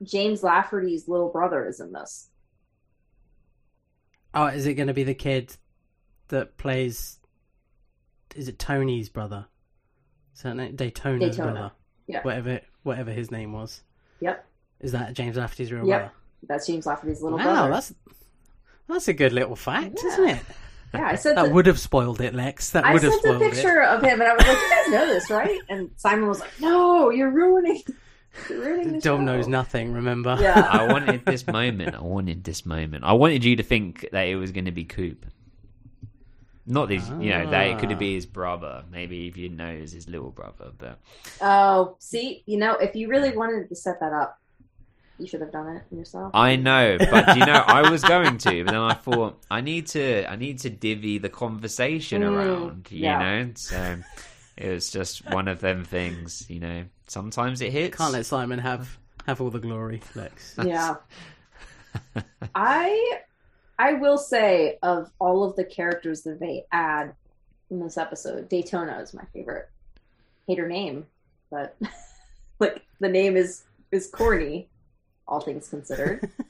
James 0.03 0.43
Lafferty's 0.43 1.09
little 1.09 1.31
brother 1.31 1.67
is 1.67 1.81
in 1.81 1.93
this. 1.93 2.29
Oh, 4.35 4.47
is 4.47 4.67
it 4.67 4.75
going 4.75 4.89
to 4.89 4.95
be 4.95 5.05
the 5.05 5.15
kid 5.15 5.57
that 6.29 6.57
plays? 6.57 7.19
Is 8.35 8.49
it 8.49 8.59
Tony's 8.59 9.09
brother? 9.09 9.47
Is 10.35 10.43
that 10.43 10.57
name? 10.57 10.77
Daytona's 10.77 11.37
Daytona. 11.37 11.53
brother? 11.53 11.73
Yeah. 12.07 12.23
Whatever, 12.23 12.61
whatever 12.83 13.13
his 13.13 13.31
name 13.31 13.53
was. 13.53 13.83
Yep. 14.21 14.45
Is 14.81 14.93
that 14.93 15.15
James 15.15 15.37
Lafferty's 15.37 15.73
real 15.73 15.87
Yep. 15.87 16.01
brother? 16.01 16.15
That's 16.49 16.67
James 16.67 16.87
Lafferty's 16.87 17.23
little 17.23 17.39
wow, 17.39 17.45
brother. 17.69 17.71
that's 17.73 17.95
that's 18.89 19.09
a 19.09 19.13
good 19.13 19.33
little 19.33 19.57
fact, 19.57 19.99
Yeah. 20.03 20.11
isn't 20.13 20.29
it? 20.29 20.41
Yeah, 20.95 21.09
I 21.09 21.17
said 21.17 21.37
That 21.37 21.47
that. 21.47 21.53
would 21.53 21.67
have 21.67 21.81
spoiled 21.81 22.21
it, 22.21 22.37
Lex. 22.37 22.71
That 22.71 22.85
I 22.85 22.93
would 22.93 23.03
have 23.03 23.13
sent 23.15 23.25
a 23.25 23.29
spoiled 23.35 23.53
picture 23.53 23.83
of 23.83 24.01
him, 24.01 24.21
and 24.21 24.31
I 24.31 24.35
was 24.35 24.47
like, 24.47 24.57
"You 24.57 24.71
guys 24.71 24.91
know 24.93 25.07
this, 25.13 25.29
right?" 25.29 25.59
And 25.69 25.91
Simon 25.97 26.29
was 26.29 26.39
like, 26.39 26.53
"No, 26.61 27.11
you're 27.11 27.31
ruining, 27.33 27.83
you're 28.49 28.61
ruining 28.61 28.93
the 28.93 28.99
it. 28.99 29.03
Dom 29.03 29.21
show." 29.21 29.25
knows 29.25 29.49
nothing. 29.49 29.93
Remember? 29.93 30.37
Yeah. 30.41 30.61
I 30.71 30.87
wanted 30.93 31.25
this 31.27 31.49
moment. 31.49 31.97
I 31.97 32.01
wanted 32.01 32.45
this 32.45 32.65
moment. 32.65 33.03
I 33.03 33.13
wanted 33.15 33.43
you 33.43 33.57
to 33.57 33.65
think 33.65 34.07
that 34.13 34.29
it 34.29 34.37
was 34.37 34.53
going 34.53 34.67
to 34.67 34.71
be 34.71 34.85
Coop. 34.85 35.27
Not 36.67 36.89
this, 36.89 37.07
you 37.21 37.31
know, 37.31 37.51
that 37.51 37.67
it 37.67 37.79
could 37.81 37.91
Ah. 37.93 37.97
be 37.97 38.15
his 38.15 38.25
brother. 38.25 38.85
Maybe 38.91 39.27
if 39.27 39.37
you 39.37 39.49
know 39.49 39.67
it 39.69 39.81
was 39.81 39.91
his 39.93 40.09
little 40.09 40.31
brother, 40.31 40.71
but 40.79 41.01
Oh, 41.43 41.97
see, 41.99 42.45
you 42.47 42.57
know, 42.57 42.75
if 42.77 42.95
you 42.95 43.09
really 43.09 43.37
wanted 43.37 43.69
to 43.69 43.75
set 43.75 43.99
that 43.99 44.13
up, 44.13 44.39
you 45.19 45.27
should 45.29 45.41
have 45.41 45.53
done 45.53 45.77
it 45.77 45.83
yourself. 45.97 46.31
I 46.35 46.57
know. 46.57 46.97
But 46.99 47.37
you 47.37 47.47
know, 47.47 47.53
I 47.67 47.89
was 47.91 48.03
going 48.03 48.39
to, 48.39 48.65
but 48.65 48.73
then 48.73 48.81
I 48.81 48.95
thought 48.95 49.39
I 49.51 49.61
need 49.61 49.87
to, 49.89 50.31
I 50.31 50.37
need 50.37 50.59
to 50.61 50.71
divvy 50.71 51.19
the 51.19 51.29
conversation 51.29 52.23
Mm, 52.23 52.31
around. 52.33 52.89
You 52.91 53.01
yeah. 53.05 53.19
know, 53.19 53.51
so 53.55 53.97
it 54.57 54.69
was 54.71 54.91
just 54.91 55.29
one 55.31 55.49
of 55.49 55.61
them 55.61 55.85
things. 55.85 56.47
You 56.49 56.61
know, 56.61 56.85
sometimes 57.07 57.61
it 57.61 57.73
hits. 57.73 57.97
Can't 57.97 58.13
let 58.13 58.27
Simon 58.27 58.59
have 58.59 58.99
have 59.27 59.41
all 59.41 59.51
the 59.51 59.61
glory, 59.61 60.03
Lex. 60.15 60.57
yeah. 60.65 60.97
I 62.55 63.21
I 63.79 63.95
will 63.95 64.19
say 64.19 64.79
of 64.83 65.11
all 65.19 65.45
of 65.45 65.57
the 65.57 65.65
characters 65.65 66.23
that 66.23 66.41
they 66.41 66.65
add 66.73 67.15
in 67.71 67.81
this 67.81 67.97
episode, 67.97 68.49
Daytona 68.49 68.99
is 69.01 69.15
my 69.15 69.25
favorite. 69.33 69.69
Hate 70.47 70.59
her 70.59 70.69
name, 70.69 71.07
but 71.51 71.77
like 72.59 72.83
the 73.01 73.09
name 73.09 73.37
is 73.37 73.63
is 73.91 74.09
corny, 74.09 74.69
all 75.27 75.41
things 75.41 75.69
considered. 75.69 76.31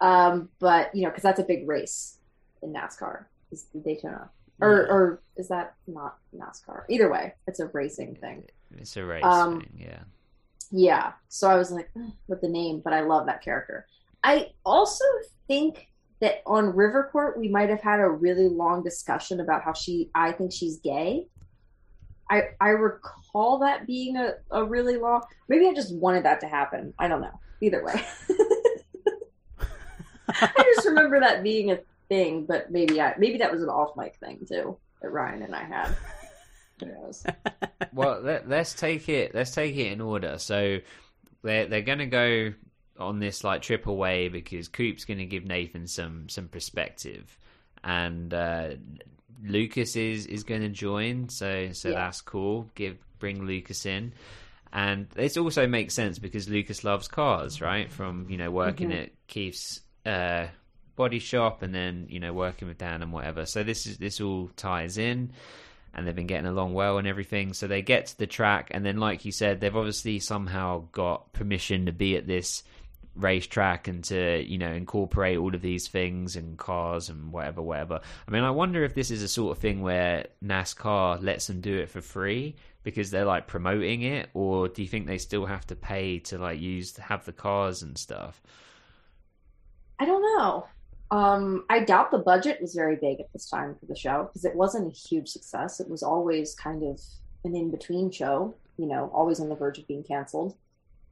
Um, 0.00 0.50
but 0.58 0.94
you 0.94 1.02
know, 1.02 1.08
because 1.08 1.22
that's 1.22 1.40
a 1.40 1.44
big 1.44 1.66
race 1.66 2.18
in 2.62 2.74
NASCAR 2.74 3.24
is 3.50 3.64
the 3.72 3.80
Daytona, 3.80 4.28
or 4.60 4.86
or 4.86 5.20
is 5.36 5.48
that 5.48 5.74
not 5.86 6.18
NASCAR? 6.36 6.82
Either 6.90 7.10
way, 7.10 7.32
it's 7.46 7.60
a 7.60 7.68
racing 7.68 8.16
thing. 8.16 8.44
It's 8.76 8.96
a 8.98 9.04
race 9.04 9.24
Um, 9.24 9.60
thing, 9.60 9.70
yeah. 9.78 10.00
Yeah. 10.70 11.12
So 11.28 11.48
I 11.48 11.54
was 11.56 11.70
like, 11.70 11.90
with 12.26 12.42
the 12.42 12.48
name, 12.48 12.80
but 12.84 12.92
I 12.92 13.00
love 13.00 13.24
that 13.26 13.42
character. 13.42 13.86
I 14.22 14.50
also 14.66 15.04
think 15.46 15.88
that 16.20 16.42
on 16.46 16.74
River 16.74 17.08
Court 17.10 17.38
we 17.38 17.48
might 17.48 17.70
have 17.70 17.80
had 17.80 18.00
a 18.00 18.08
really 18.08 18.48
long 18.48 18.82
discussion 18.82 19.40
about 19.40 19.62
how 19.62 19.72
she 19.72 20.10
I 20.14 20.32
think 20.32 20.52
she's 20.52 20.78
gay. 20.80 21.28
I 22.30 22.42
I 22.60 22.68
recall 22.70 23.58
that 23.58 23.86
being 23.86 24.16
a, 24.16 24.34
a 24.50 24.64
really 24.64 24.96
long 24.96 25.22
maybe 25.48 25.66
I 25.66 25.74
just 25.74 25.94
wanted 25.94 26.24
that 26.24 26.40
to 26.40 26.48
happen. 26.48 26.94
I 26.98 27.08
don't 27.08 27.20
know. 27.20 27.38
Either 27.60 27.84
way. 27.84 28.04
I 30.28 30.72
just 30.74 30.86
remember 30.86 31.20
that 31.20 31.42
being 31.42 31.70
a 31.70 31.78
thing, 32.08 32.44
but 32.46 32.70
maybe 32.70 33.00
I 33.00 33.14
maybe 33.18 33.38
that 33.38 33.52
was 33.52 33.62
an 33.62 33.68
off 33.68 33.96
mic 33.96 34.16
thing 34.16 34.46
too 34.48 34.76
that 35.00 35.10
Ryan 35.10 35.42
and 35.42 35.54
I 35.54 35.64
had. 35.64 35.96
Who 36.80 36.86
knows? 36.86 37.24
well, 37.92 38.20
let, 38.20 38.48
let's 38.48 38.74
take 38.74 39.08
it. 39.08 39.34
Let's 39.34 39.52
take 39.52 39.76
it 39.76 39.92
in 39.92 40.00
order. 40.00 40.38
So 40.38 40.78
they're 41.42 41.66
they're 41.66 41.82
going 41.82 41.98
to 41.98 42.06
go 42.06 42.52
on 42.98 43.18
this 43.18 43.44
like 43.44 43.62
trip 43.62 43.86
away 43.86 44.28
because 44.28 44.68
Coop's 44.68 45.04
going 45.04 45.18
to 45.18 45.26
give 45.26 45.44
Nathan 45.44 45.86
some 45.86 46.28
some 46.28 46.48
perspective, 46.48 47.38
and 47.82 48.32
uh, 48.32 48.70
Lucas 49.42 49.96
is 49.96 50.26
is 50.26 50.44
going 50.44 50.62
to 50.62 50.68
join. 50.68 51.28
So 51.28 51.70
so 51.72 51.88
Yeah. 51.90 51.94
that's 51.94 52.20
cool. 52.20 52.70
Give 52.74 52.96
bring 53.18 53.44
Lucas 53.46 53.86
in. 53.86 54.12
And 54.72 55.08
this 55.10 55.36
also 55.36 55.66
makes 55.68 55.94
sense 55.94 56.18
because 56.18 56.48
Lucas 56.48 56.82
loves 56.84 57.06
cars, 57.08 57.60
right? 57.60 57.90
From 57.90 58.28
you 58.28 58.36
know 58.36 58.50
working 58.50 58.90
Mhm. 58.90 59.02
at 59.04 59.10
Keith's 59.28 59.80
uh, 60.04 60.48
body 60.96 61.18
shop 61.18 61.62
and 61.62 61.74
then 61.74 62.06
you 62.10 62.20
know 62.20 62.32
working 62.32 62.68
with 62.68 62.78
Dan 62.78 63.02
and 63.02 63.12
whatever. 63.12 63.46
So 63.46 63.62
this 63.62 63.86
is 63.86 63.98
this 63.98 64.20
all 64.20 64.50
ties 64.56 64.98
in 64.98 65.32
and 65.96 66.06
they've 66.06 66.14
been 66.16 66.26
getting 66.26 66.46
along 66.46 66.74
well 66.74 66.98
and 66.98 67.06
everything. 67.06 67.52
So 67.52 67.68
they 67.68 67.80
get 67.80 68.06
to 68.06 68.18
the 68.18 68.26
track, 68.26 68.68
and 68.72 68.84
then, 68.84 68.96
like 68.98 69.24
you 69.24 69.30
said, 69.30 69.60
they've 69.60 69.76
obviously 69.76 70.18
somehow 70.18 70.88
got 70.90 71.32
permission 71.32 71.86
to 71.86 71.92
be 71.92 72.16
at 72.16 72.26
this 72.26 72.64
racetrack 73.16 73.86
and 73.88 74.02
to 74.04 74.42
you 74.44 74.58
know 74.58 74.72
incorporate 74.72 75.38
all 75.38 75.54
of 75.54 75.62
these 75.62 75.88
things 75.88 76.36
and 76.36 76.58
cars 76.58 77.08
and 77.08 77.32
whatever, 77.32 77.62
whatever. 77.62 78.00
I 78.26 78.30
mean, 78.30 78.44
I 78.44 78.50
wonder 78.50 78.84
if 78.84 78.94
this 78.94 79.10
is 79.10 79.22
a 79.22 79.28
sort 79.28 79.56
of 79.56 79.62
thing 79.62 79.82
where 79.82 80.26
NASCAR 80.44 81.22
lets 81.22 81.46
them 81.46 81.60
do 81.60 81.78
it 81.78 81.90
for 81.90 82.00
free 82.00 82.56
because 82.82 83.10
they're 83.10 83.24
like 83.24 83.46
promoting 83.46 84.02
it, 84.02 84.30
or 84.34 84.68
do 84.68 84.82
you 84.82 84.88
think 84.88 85.06
they 85.06 85.18
still 85.18 85.46
have 85.46 85.66
to 85.68 85.76
pay 85.76 86.18
to 86.20 86.38
like 86.38 86.60
use 86.60 86.96
have 86.96 87.24
the 87.24 87.32
cars 87.32 87.82
and 87.82 87.96
stuff? 87.96 88.42
I 89.98 90.04
don't 90.04 90.22
know. 90.22 90.66
Um, 91.10 91.64
I 91.70 91.80
doubt 91.80 92.10
the 92.10 92.18
budget 92.18 92.60
was 92.60 92.74
very 92.74 92.96
big 92.96 93.20
at 93.20 93.32
this 93.32 93.48
time 93.48 93.76
for 93.78 93.86
the 93.86 93.96
show 93.96 94.24
because 94.24 94.44
it 94.44 94.54
wasn't 94.54 94.92
a 94.92 94.96
huge 94.96 95.28
success. 95.28 95.80
It 95.80 95.88
was 95.88 96.02
always 96.02 96.54
kind 96.54 96.82
of 96.82 97.00
an 97.44 97.54
in 97.54 97.70
between 97.70 98.10
show, 98.10 98.54
you 98.76 98.86
know, 98.86 99.10
always 99.14 99.38
on 99.38 99.48
the 99.48 99.54
verge 99.54 99.78
of 99.78 99.86
being 99.86 100.02
canceled. 100.02 100.56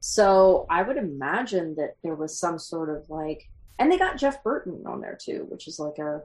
So 0.05 0.65
I 0.69 0.83
would 0.83 0.97
imagine 0.97 1.75
that 1.75 1.95
there 2.03 2.13
was 2.15 2.37
some 2.37 2.59
sort 2.59 2.89
of 2.89 3.09
like, 3.09 3.49
and 3.79 3.89
they 3.89 3.97
got 3.97 4.17
Jeff 4.17 4.43
Burton 4.43 4.83
on 4.85 4.99
there 4.99 5.17
too, 5.19 5.45
which 5.47 5.65
is 5.65 5.79
like 5.79 5.97
a, 5.97 6.21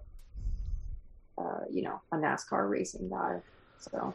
uh, 1.40 1.60
you 1.70 1.82
know, 1.82 2.00
a 2.10 2.16
NASCAR 2.16 2.68
racing 2.68 3.08
guy. 3.08 3.40
So 3.78 4.12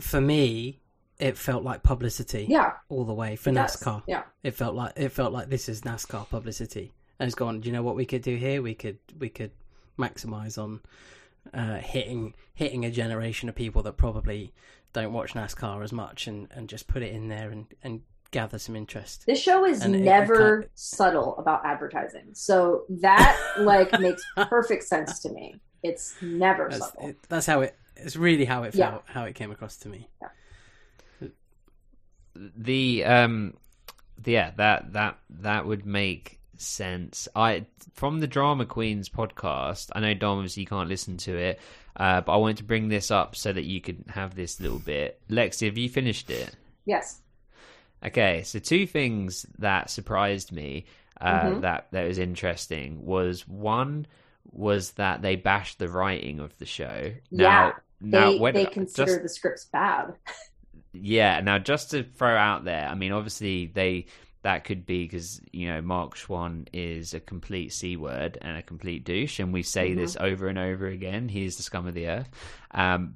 For 0.00 0.20
me, 0.20 0.80
it 1.20 1.38
felt 1.38 1.62
like 1.62 1.84
publicity. 1.84 2.46
Yeah. 2.48 2.72
all 2.88 3.04
the 3.04 3.14
way 3.14 3.36
for 3.36 3.50
It 3.50 3.54
does, 3.54 3.76
NASCAR. 3.76 4.02
yeah. 4.08 4.24
it 4.42 4.56
felt 4.56 4.74
like 4.74 4.94
it 4.96 5.10
felt 5.10 5.32
like 5.32 5.48
this 5.48 5.68
is 5.68 5.82
NASCAR 5.82 6.28
publicity. 6.28 6.92
And 7.20 7.28
it's 7.28 7.36
gone. 7.36 7.60
Do 7.60 7.68
you 7.68 7.72
know 7.72 7.84
what 7.84 7.94
we 7.94 8.04
could 8.06 8.22
do 8.22 8.34
here? 8.34 8.60
We 8.60 8.74
could 8.74 8.98
we 9.20 9.28
could 9.28 9.52
maximize 9.96 10.60
on 10.60 10.80
uh, 11.54 11.76
hitting 11.78 12.34
hitting 12.54 12.84
a 12.84 12.90
generation 12.90 13.48
of 13.48 13.54
people 13.54 13.84
that 13.84 13.96
probably 13.96 14.52
don't 14.92 15.12
watch 15.12 15.34
NASCAR 15.34 15.84
as 15.84 15.92
much, 15.92 16.26
and, 16.26 16.48
and 16.50 16.68
just 16.68 16.88
put 16.88 17.02
it 17.04 17.12
in 17.12 17.28
there 17.28 17.50
and, 17.52 17.66
and 17.84 18.02
gather 18.32 18.58
some 18.58 18.74
interest. 18.74 19.24
This 19.26 19.40
show 19.40 19.64
is 19.64 19.82
And 19.82 19.94
it- 19.94 20.00
it 20.00 20.04
never 20.04 20.68
subtle 20.74 21.36
about 21.38 21.64
advertising. 21.64 22.30
So 22.32 22.84
that 22.88 23.38
like 23.60 23.98
makes 24.00 24.22
perfect 24.48 24.82
sense 24.84 25.20
to 25.20 25.28
me. 25.30 25.60
It's 25.84 26.14
never 26.20 26.68
That's, 26.68 26.84
subtle. 26.86 27.08
it, 27.10 27.16
that's 27.28 27.46
how 27.46 27.60
it. 27.60 27.76
It's 27.96 28.16
really 28.16 28.44
how 28.44 28.64
it 28.64 28.74
Yeah. 28.74 28.90
felt. 28.90 29.02
How 29.06 29.24
it 29.24 29.34
came 29.34 29.50
across 29.52 29.76
to 29.78 29.88
me. 29.88 30.08
the 32.34 33.04
um 33.04 33.54
yeah 34.24 34.52
that 34.56 34.92
that 34.94 35.18
that 35.28 35.66
would 35.66 35.84
make 35.84 36.40
sense 36.56 37.28
i 37.36 37.64
from 37.92 38.20
the 38.20 38.26
drama 38.26 38.64
queens 38.64 39.08
podcast 39.08 39.90
i 39.94 40.00
know 40.00 40.14
dom 40.14 40.38
obviously 40.38 40.62
you 40.62 40.66
can't 40.66 40.88
listen 40.88 41.16
to 41.16 41.36
it 41.36 41.60
uh, 41.96 42.20
but 42.22 42.32
i 42.32 42.36
wanted 42.36 42.56
to 42.56 42.64
bring 42.64 42.88
this 42.88 43.10
up 43.10 43.36
so 43.36 43.52
that 43.52 43.64
you 43.64 43.80
could 43.82 44.02
have 44.08 44.34
this 44.34 44.60
little 44.60 44.78
bit 44.78 45.20
lexi 45.28 45.66
have 45.66 45.76
you 45.76 45.88
finished 45.88 46.30
it 46.30 46.54
Yes. 46.84 47.20
Okay 48.04 48.42
so 48.42 48.58
two 48.58 48.86
things 48.86 49.46
that 49.58 49.90
surprised 49.90 50.52
me 50.52 50.86
uh, 51.20 51.42
Mhm. 51.42 51.60
that 51.62 51.86
that 51.92 52.06
was 52.08 52.18
interesting 52.18 53.04
was 53.04 53.46
one 53.46 54.06
was 54.50 54.92
that 54.92 55.22
they 55.22 55.36
bashed 55.36 55.78
the 55.78 55.88
writing 55.88 56.40
of 56.40 56.56
the 56.58 56.66
show 56.66 57.12
yeah. 57.30 57.48
now 57.48 57.72
now 58.00 58.32
they 58.32 58.38
when 58.38 58.54
they 58.54 58.64
just- 58.64 58.74
consider 58.74 59.18
the 59.22 59.28
scripts 59.28 59.64
bad. 59.66 60.14
yeah. 60.92 61.40
Now, 61.40 61.58
just 61.58 61.92
to 61.92 62.02
throw 62.02 62.36
out 62.36 62.64
there, 62.64 62.86
I 62.88 62.94
mean, 62.96 63.12
obviously 63.12 63.66
they 63.66 64.06
that 64.42 64.64
could 64.64 64.84
be 64.84 65.04
because 65.04 65.40
you 65.52 65.68
know 65.68 65.80
Mark 65.80 66.16
Schwahn 66.16 66.66
is 66.72 67.14
a 67.14 67.20
complete 67.20 67.72
c 67.72 67.96
word 67.96 68.38
and 68.42 68.58
a 68.58 68.62
complete 68.62 69.04
douche, 69.04 69.38
and 69.38 69.52
we 69.52 69.62
say 69.62 69.92
Mhm. 69.92 69.96
this 69.96 70.16
over 70.18 70.48
and 70.48 70.58
over 70.58 70.88
again. 70.88 71.28
He's 71.28 71.56
the 71.56 71.62
scum 71.62 71.86
of 71.86 71.94
the 71.94 72.08
earth. 72.08 72.28
Um, 72.72 73.14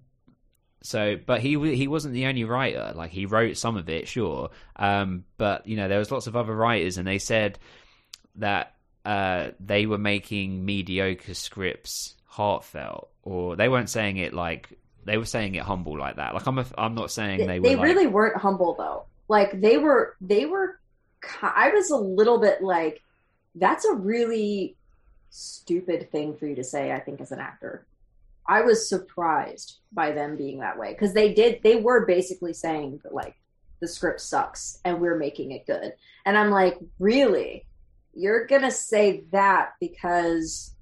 so, 0.86 1.16
but 1.16 1.40
he 1.40 1.58
he 1.74 1.88
wasn't 1.88 2.14
the 2.14 2.26
only 2.26 2.44
writer. 2.44 2.92
Like 2.94 3.10
he 3.10 3.26
wrote 3.26 3.56
some 3.56 3.76
of 3.76 3.88
it, 3.88 4.06
sure. 4.06 4.50
Um, 4.76 5.24
but 5.36 5.66
you 5.66 5.76
know 5.76 5.88
there 5.88 5.98
was 5.98 6.12
lots 6.12 6.28
of 6.28 6.36
other 6.36 6.54
writers, 6.54 6.96
and 6.96 7.06
they 7.06 7.18
said 7.18 7.58
that 8.36 8.74
uh, 9.04 9.48
they 9.58 9.86
were 9.86 9.98
making 9.98 10.64
mediocre 10.64 11.34
scripts 11.34 12.14
heartfelt, 12.26 13.10
or 13.24 13.56
they 13.56 13.68
weren't 13.68 13.90
saying 13.90 14.18
it 14.18 14.32
like 14.32 14.68
they 15.04 15.18
were 15.18 15.24
saying 15.24 15.56
it 15.56 15.62
humble 15.62 15.98
like 15.98 16.16
that. 16.16 16.34
Like 16.34 16.46
I'm, 16.46 16.58
a, 16.60 16.66
I'm 16.78 16.94
not 16.94 17.10
saying 17.10 17.38
they, 17.40 17.46
They, 17.46 17.58
were. 17.58 17.68
they 17.68 17.76
like, 17.76 17.84
really 17.84 18.06
weren't 18.06 18.36
humble 18.36 18.76
though. 18.78 19.06
Like 19.26 19.60
they 19.60 19.78
were 19.78 20.14
they 20.20 20.46
were 20.46 20.78
I 21.42 21.70
was 21.70 21.90
a 21.90 21.96
little 21.96 22.38
bit 22.38 22.62
like 22.62 23.02
that's 23.56 23.84
a 23.84 23.92
really 23.92 24.76
stupid 25.30 26.12
thing 26.12 26.36
for 26.36 26.46
you 26.46 26.54
to 26.54 26.64
say 26.64 26.92
I 26.92 27.00
think 27.00 27.20
as 27.20 27.32
an 27.32 27.40
actor. 27.40 27.84
I 28.48 28.62
was 28.62 28.88
surprised 28.88 29.78
by 29.92 30.12
them 30.12 30.36
being 30.36 30.60
that 30.60 30.78
way 30.78 30.92
because 30.92 31.14
they 31.14 31.32
did 31.34 31.62
they 31.62 31.76
were 31.76 32.06
basically 32.06 32.52
saying 32.52 33.00
that 33.02 33.14
like 33.14 33.34
the 33.80 33.88
script 33.88 34.20
sucks 34.20 34.80
and 34.84 35.00
we're 35.00 35.18
making 35.18 35.52
it 35.52 35.66
good. 35.66 35.92
And 36.24 36.36
I'm 36.38 36.50
like, 36.50 36.78
"Really? 36.98 37.66
You're 38.14 38.46
going 38.46 38.62
to 38.62 38.70
say 38.70 39.24
that 39.32 39.72
because 39.80 40.74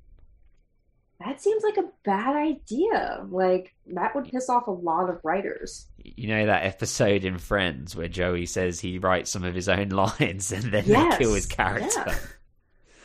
that 1.25 1.41
seems 1.41 1.63
like 1.65 1.77
a 1.77 1.89
bad 2.05 2.37
idea. 2.37 3.25
Like 3.29 3.75
that 3.89 4.15
would 4.15 4.27
piss 4.31 4.49
off 4.49 4.67
a 4.67 4.71
lot 4.73 5.09
of 5.11 5.21
writers. 5.25 5.87
You 5.99 6.29
know 6.29 6.47
that 6.47 6.65
episode 6.65 7.25
in 7.25 7.39
Friends 7.39 7.97
where 7.97 8.09
Joey 8.09 8.47
says 8.47 8.79
he 8.81 8.99
writes 8.99 9.31
some 9.31 9.43
of 9.45 9.55
his 9.55 9.69
own 9.69 9.89
lines 9.91 10.53
and 10.53 10.65
then 10.65 10.85
Yes, 10.87 11.15
they 11.19 11.25
kill 11.25 11.35
his 11.35 11.47
character. 11.47 12.05
yeah. 12.07 12.19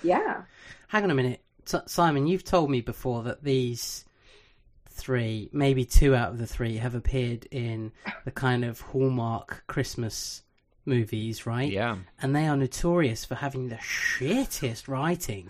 Yeah. 0.03 0.41
Hang 0.87 1.03
on 1.03 1.11
a 1.11 1.15
minute, 1.15 1.41
S- 1.71 1.81
Simon. 1.87 2.25
You've 2.27 2.43
told 2.43 2.69
me 2.69 2.81
before 2.81 3.23
that 3.23 3.43
these 3.43 4.05
three, 4.99 5.49
maybe 5.51 5.85
two 5.85 6.15
out 6.15 6.31
of 6.31 6.37
the 6.37 6.47
three, 6.47 6.77
have 6.77 6.95
appeared 6.95 7.47
in 7.51 7.91
the 8.25 8.31
kind 8.31 8.63
of 8.65 8.81
Hallmark 8.81 9.63
Christmas 9.67 10.43
movies, 10.85 11.45
right? 11.45 11.71
Yeah. 11.71 11.97
And 12.21 12.35
they 12.35 12.47
are 12.47 12.57
notorious 12.57 13.25
for 13.25 13.35
having 13.35 13.69
the 13.69 13.75
shittest 13.75 14.87
writing. 14.87 15.49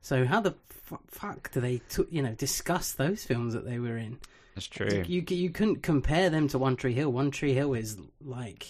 So 0.00 0.24
how 0.24 0.40
the 0.40 0.54
f- 0.90 0.98
fuck 1.08 1.50
do 1.52 1.60
they, 1.60 1.78
t- 1.88 2.06
you 2.10 2.22
know, 2.22 2.32
discuss 2.32 2.92
those 2.92 3.24
films 3.24 3.54
that 3.54 3.64
they 3.64 3.78
were 3.78 3.96
in? 3.96 4.18
That's 4.54 4.66
true. 4.66 5.04
You 5.06 5.24
you 5.28 5.50
couldn't 5.50 5.82
compare 5.82 6.30
them 6.30 6.48
to 6.48 6.58
One 6.58 6.74
Tree 6.74 6.94
Hill. 6.94 7.12
One 7.12 7.30
Tree 7.30 7.54
Hill 7.54 7.74
is 7.74 7.96
like 8.24 8.66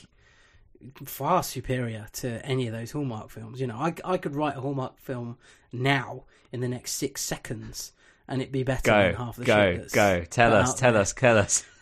far 1.04 1.42
superior 1.42 2.06
to 2.12 2.44
any 2.44 2.66
of 2.66 2.74
those 2.74 2.90
Hallmark 2.90 3.30
films. 3.30 3.60
You 3.60 3.68
know, 3.68 3.76
I, 3.76 3.94
I 4.04 4.18
could 4.18 4.34
write 4.34 4.56
a 4.56 4.60
Hallmark 4.60 4.98
film 4.98 5.38
now 5.72 6.24
in 6.52 6.60
the 6.60 6.68
next 6.68 6.92
six 6.92 7.22
seconds, 7.22 7.92
and 8.28 8.40
it'd 8.42 8.52
be 8.52 8.62
better 8.62 8.82
than 8.82 9.12
Go, 9.12 9.18
half 9.18 9.36
the 9.36 9.44
go, 9.44 9.72
shit 9.72 9.80
that's 9.80 9.94
go. 9.94 10.24
Tell 10.24 10.54
us, 10.54 10.74
tell 10.74 10.92
there. 10.92 11.02
us, 11.02 11.12
tell 11.12 11.38
us. 11.38 11.64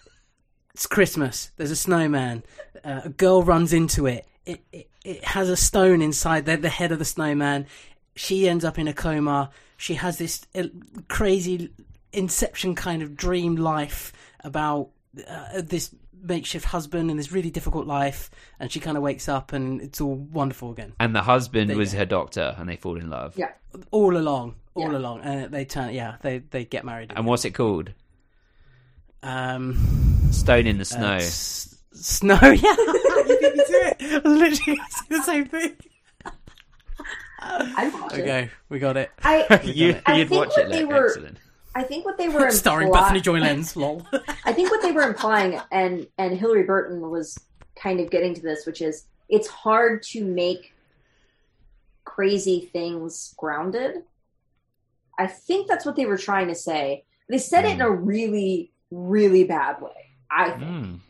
It's 0.75 0.87
Christmas. 0.87 1.53
There's 1.57 1.71
a 1.71 1.77
snowman. 1.77 2.43
Uh, 2.85 3.01
a 3.05 3.09
girl 3.09 3.43
runs 3.43 3.73
into 3.73 4.05
it. 4.07 4.27
It, 4.45 4.63
it. 4.73 4.91
it 5.07 5.25
has 5.25 5.49
a 5.49 5.57
stone 5.57 6.03
inside 6.03 6.45
the, 6.45 6.59
the 6.59 6.69
head 6.69 6.93
of 6.93 6.99
the 6.99 7.05
snowman. 7.07 7.67
She 8.15 8.47
ends 8.47 8.63
up 8.63 8.79
in 8.79 8.87
a 8.87 8.93
coma. 8.93 9.49
She 9.79 9.95
has 9.95 10.19
this 10.19 10.43
uh, 10.55 10.65
crazy 11.09 11.71
Inception 12.13 12.75
kind 12.75 13.03
of 13.03 13.17
dream 13.17 13.57
life 13.57 14.13
about 14.45 14.91
uh, 15.27 15.63
this 15.63 15.95
makeshift 16.23 16.67
husband 16.67 17.11
and 17.11 17.19
this 17.19 17.33
really 17.33 17.51
difficult 17.51 17.87
life, 17.87 18.31
and 18.61 18.71
she 18.71 18.79
kind 18.81 18.97
of 18.99 19.03
wakes 19.03 19.29
up 19.31 19.53
and 19.55 19.81
it's 19.81 20.01
all 20.01 20.15
wonderful 20.17 20.71
again. 20.73 20.93
And 21.01 21.15
the 21.17 21.23
husband 21.23 21.71
There 21.71 21.77
was 21.77 21.93
go. 21.93 21.99
her 22.01 22.05
doctor, 22.07 22.55
and 22.59 22.69
they 22.69 22.77
fall 22.77 22.97
in 22.99 23.09
love. 23.11 23.33
Yeah. 23.37 23.53
All 23.91 24.17
along, 24.17 24.57
all 24.77 24.93
Yeah. 24.93 24.99
along, 24.99 25.21
and 25.23 25.53
they 25.53 25.65
turn. 25.65 25.93
Yeah, 25.95 26.17
they 26.23 26.39
they 26.39 26.65
get 26.65 26.85
married. 26.85 27.13
And 27.17 27.27
what's 27.27 27.45
it 27.45 27.51
called? 27.53 27.91
Um, 29.23 29.75
Stone 30.31 30.67
in 30.67 30.77
the 30.79 30.83
uh, 30.83 30.85
snow. 30.85 31.15
s- 31.15 31.77
snow. 31.93 32.39
Yeah, 32.43 32.53
you 32.55 33.27
beat 33.41 33.41
me 33.57 33.65
to 33.65 33.95
it. 33.99 34.23
I 34.25 34.29
literally 34.29 34.81
say 34.91 35.05
the 35.09 35.23
same 35.23 35.45
thing. 35.47 35.77
I 37.41 37.89
watch 38.01 38.15
it. 38.15 38.21
Okay, 38.23 38.51
we 38.69 38.79
got 38.79 38.97
it. 38.97 39.11
I 39.23 39.61
you, 39.65 40.01
I 40.07 40.17
you'd 40.19 40.29
think 40.29 40.39
watch 40.47 40.57
what 40.57 40.67
it. 40.67 40.71
they 40.73 40.85
were- 40.85 41.07
Excellent. 41.07 41.39
I 41.75 41.83
think 41.83 42.05
what 42.07 42.17
they 42.17 42.29
were 42.31 42.51
Starring 42.51 42.89
imply- 42.89 43.01
Bethany 43.03 43.21
Joy 43.21 43.39
Lenz. 43.39 43.77
Lol. 43.77 44.07
I 44.47 44.53
think 44.55 44.71
what 44.71 44.81
they 44.81 44.93
were 44.93 45.03
implying, 45.03 45.61
and 45.71 46.07
and 46.19 46.39
Hilarie 46.39 46.67
Burton 46.67 47.11
was 47.11 47.39
kind 47.77 48.01
of 48.01 48.11
getting 48.11 48.33
to 48.35 48.41
this, 48.41 48.65
which 48.65 48.81
is 48.81 49.05
it's 49.29 49.47
hard 49.47 50.03
to 50.05 50.25
make 50.25 50.73
crazy 52.05 52.71
things 52.73 53.35
grounded. 53.37 54.03
I 55.19 55.27
think 55.27 55.69
that's 55.69 55.87
what 55.87 55.97
they 55.97 56.07
were 56.07 56.19
trying 56.19 56.49
to 56.49 56.55
say. 56.55 57.05
They 57.29 57.39
said 57.39 57.65
it 57.65 57.73
in 57.73 57.81
a 57.81 57.91
really, 57.91 58.73
really 58.91 59.45
bad 59.45 59.81
way. 59.81 59.91
I 60.31 60.51
think. 60.51 60.63
Mm. 60.63 61.01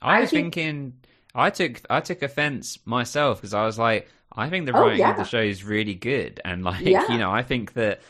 I 0.00 0.16
I 0.16 0.20
was 0.20 0.30
think- 0.30 0.54
thinking. 0.54 0.92
I 1.34 1.48
took 1.48 1.80
I 1.88 2.00
took 2.00 2.20
offense 2.22 2.78
myself 2.84 3.38
because 3.38 3.54
I 3.54 3.64
was 3.64 3.78
like, 3.78 4.06
I 4.30 4.50
think 4.50 4.66
the 4.66 4.76
Oh, 4.76 4.82
writing 4.82 5.04
of 5.06 5.16
the 5.16 5.24
show 5.24 5.40
is 5.40 5.64
really 5.64 5.94
good, 5.94 6.40
and 6.44 6.62
like 6.70 6.82
Yeah. 6.84 7.10
you 7.10 7.16
know, 7.18 7.30
I 7.30 7.42
think 7.42 7.72
that 7.74 8.00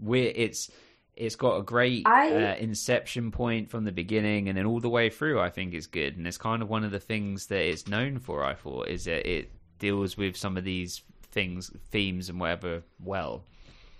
we're 0.00 0.32
it's 0.34 0.68
it's 1.14 1.36
got 1.36 1.58
a 1.58 1.62
great 1.62 2.06
I- 2.08 2.32
uh, 2.34 2.56
inception 2.56 3.30
point 3.30 3.70
from 3.70 3.84
the 3.84 3.92
beginning, 3.92 4.48
and 4.48 4.58
then 4.58 4.66
all 4.66 4.80
the 4.80 4.88
way 4.88 5.10
through. 5.10 5.38
I 5.40 5.48
think 5.50 5.74
is 5.74 5.86
good, 5.86 6.16
and 6.16 6.26
it's 6.26 6.38
kind 6.38 6.60
of 6.60 6.68
one 6.68 6.82
of 6.82 6.90
the 6.90 6.98
things 6.98 7.46
that 7.46 7.60
it's 7.64 7.86
known 7.86 8.18
for. 8.18 8.42
I 8.44 8.54
thought 8.54 8.88
is 8.88 9.04
that 9.04 9.30
it 9.30 9.52
deals 9.78 10.16
with 10.16 10.36
some 10.36 10.56
of 10.56 10.64
these 10.64 11.02
things, 11.30 11.70
themes, 11.92 12.28
and 12.30 12.40
whatever 12.40 12.82
well. 12.98 13.44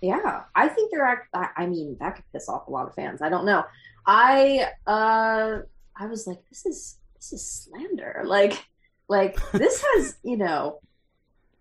Yeah, 0.03 0.43
I 0.53 0.67
think 0.67 0.91
they're. 0.91 1.05
act- 1.05 1.29
I 1.33 1.47
I 1.55 1.65
mean, 1.65 1.95
that 2.01 2.15
could 2.17 2.25
piss 2.33 2.49
off 2.49 2.67
a 2.67 2.71
lot 2.71 2.89
of 2.89 2.93
fans. 2.93 3.21
I 3.21 3.29
don't 3.29 3.45
know. 3.45 3.63
I 4.05 4.67
uh, 4.85 5.59
I 5.95 6.05
was 6.07 6.27
like, 6.27 6.39
this 6.49 6.65
is 6.65 6.97
this 7.15 7.31
is 7.31 7.49
slander. 7.49 8.23
Like, 8.25 8.65
like 9.07 9.37
this 9.53 9.81
has 9.81 10.17
you 10.21 10.35
know, 10.35 10.81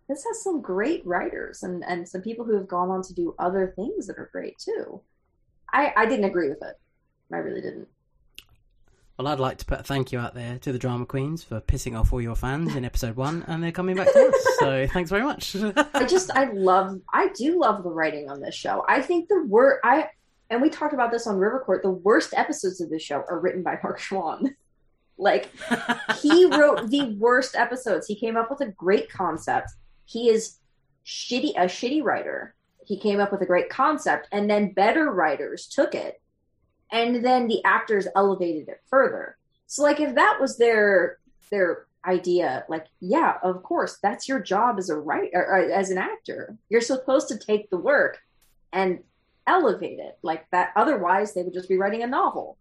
this 0.08 0.24
has 0.24 0.42
some 0.42 0.60
great 0.60 1.06
writers 1.06 1.62
and 1.62 1.84
and 1.84 2.08
some 2.08 2.20
people 2.20 2.44
who 2.44 2.56
have 2.56 2.66
gone 2.66 2.90
on 2.90 3.02
to 3.04 3.14
do 3.14 3.32
other 3.38 3.74
things 3.76 4.08
that 4.08 4.18
are 4.18 4.28
great 4.32 4.58
too. 4.58 5.00
I 5.72 5.92
I 5.96 6.06
didn't 6.06 6.24
agree 6.24 6.48
with 6.48 6.62
it. 6.62 6.74
I 7.32 7.36
really 7.36 7.60
didn't. 7.60 7.86
Well, 9.18 9.28
I'd 9.28 9.40
like 9.40 9.58
to 9.58 9.66
put 9.66 9.80
a 9.80 9.82
thank 9.82 10.10
you 10.10 10.18
out 10.18 10.34
there 10.34 10.58
to 10.58 10.72
the 10.72 10.78
drama 10.78 11.04
queens 11.04 11.44
for 11.44 11.60
pissing 11.60 11.98
off 11.98 12.12
all 12.12 12.20
your 12.20 12.34
fans 12.34 12.74
in 12.74 12.84
episode 12.84 13.14
one, 13.14 13.44
and 13.46 13.62
they're 13.62 13.70
coming 13.70 13.96
back 13.96 14.12
to 14.12 14.18
us. 14.28 14.46
So 14.62 14.86
thanks 14.86 15.10
very 15.10 15.24
much. 15.24 15.56
I 15.56 16.06
just 16.06 16.30
I 16.30 16.52
love 16.52 17.00
I 17.12 17.30
do 17.36 17.58
love 17.58 17.82
the 17.82 17.90
writing 17.90 18.30
on 18.30 18.40
this 18.40 18.54
show. 18.54 18.84
I 18.88 19.02
think 19.02 19.28
the 19.28 19.44
word 19.44 19.80
I 19.82 20.08
and 20.50 20.62
we 20.62 20.70
talked 20.70 20.94
about 20.94 21.10
this 21.10 21.26
on 21.26 21.36
River 21.36 21.60
Court. 21.66 21.82
The 21.82 21.90
worst 21.90 22.32
episodes 22.36 22.80
of 22.80 22.88
this 22.88 23.02
show 23.02 23.24
are 23.28 23.40
written 23.40 23.64
by 23.64 23.76
Mark 23.82 23.98
Schwahn. 23.98 24.54
Like 25.18 25.50
he 26.20 26.46
wrote 26.46 26.90
the 26.90 27.16
worst 27.18 27.56
episodes. 27.56 28.06
He 28.06 28.14
came 28.14 28.36
up 28.36 28.50
with 28.50 28.60
a 28.60 28.70
great 28.70 29.10
concept. 29.10 29.70
He 30.04 30.28
is 30.28 30.58
shitty 31.04 31.54
a 31.56 31.64
shitty 31.64 32.04
writer. 32.04 32.54
He 32.86 32.96
came 32.98 33.18
up 33.18 33.32
with 33.32 33.40
a 33.40 33.46
great 33.46 33.68
concept 33.68 34.28
and 34.30 34.48
then 34.48 34.72
better 34.72 35.10
writers 35.10 35.66
took 35.66 35.94
it 35.94 36.21
and 36.92 37.24
then 37.24 37.48
the 37.48 37.64
actors 37.64 38.06
elevated 38.14 38.68
it 38.68 38.80
further. 38.86 39.36
So 39.66 39.82
like 39.82 39.98
if 39.98 40.14
that 40.14 40.38
was 40.40 40.58
their 40.58 41.18
their 41.50 41.86
idea, 42.06 42.64
like 42.68 42.86
yeah, 43.00 43.38
of 43.42 43.62
course, 43.62 43.98
that's 44.02 44.28
your 44.28 44.40
job 44.40 44.78
as 44.78 44.90
a 44.90 44.96
writer 44.96 45.30
or 45.34 45.70
as 45.70 45.90
an 45.90 45.98
actor. 45.98 46.56
You're 46.68 46.82
supposed 46.82 47.28
to 47.28 47.38
take 47.38 47.70
the 47.70 47.78
work 47.78 48.20
and 48.72 49.00
elevate 49.46 49.98
it 49.98 50.18
like 50.22 50.48
that. 50.50 50.72
Otherwise, 50.76 51.32
they 51.32 51.42
would 51.42 51.54
just 51.54 51.68
be 51.68 51.78
writing 51.78 52.02
a 52.02 52.06
novel. 52.06 52.58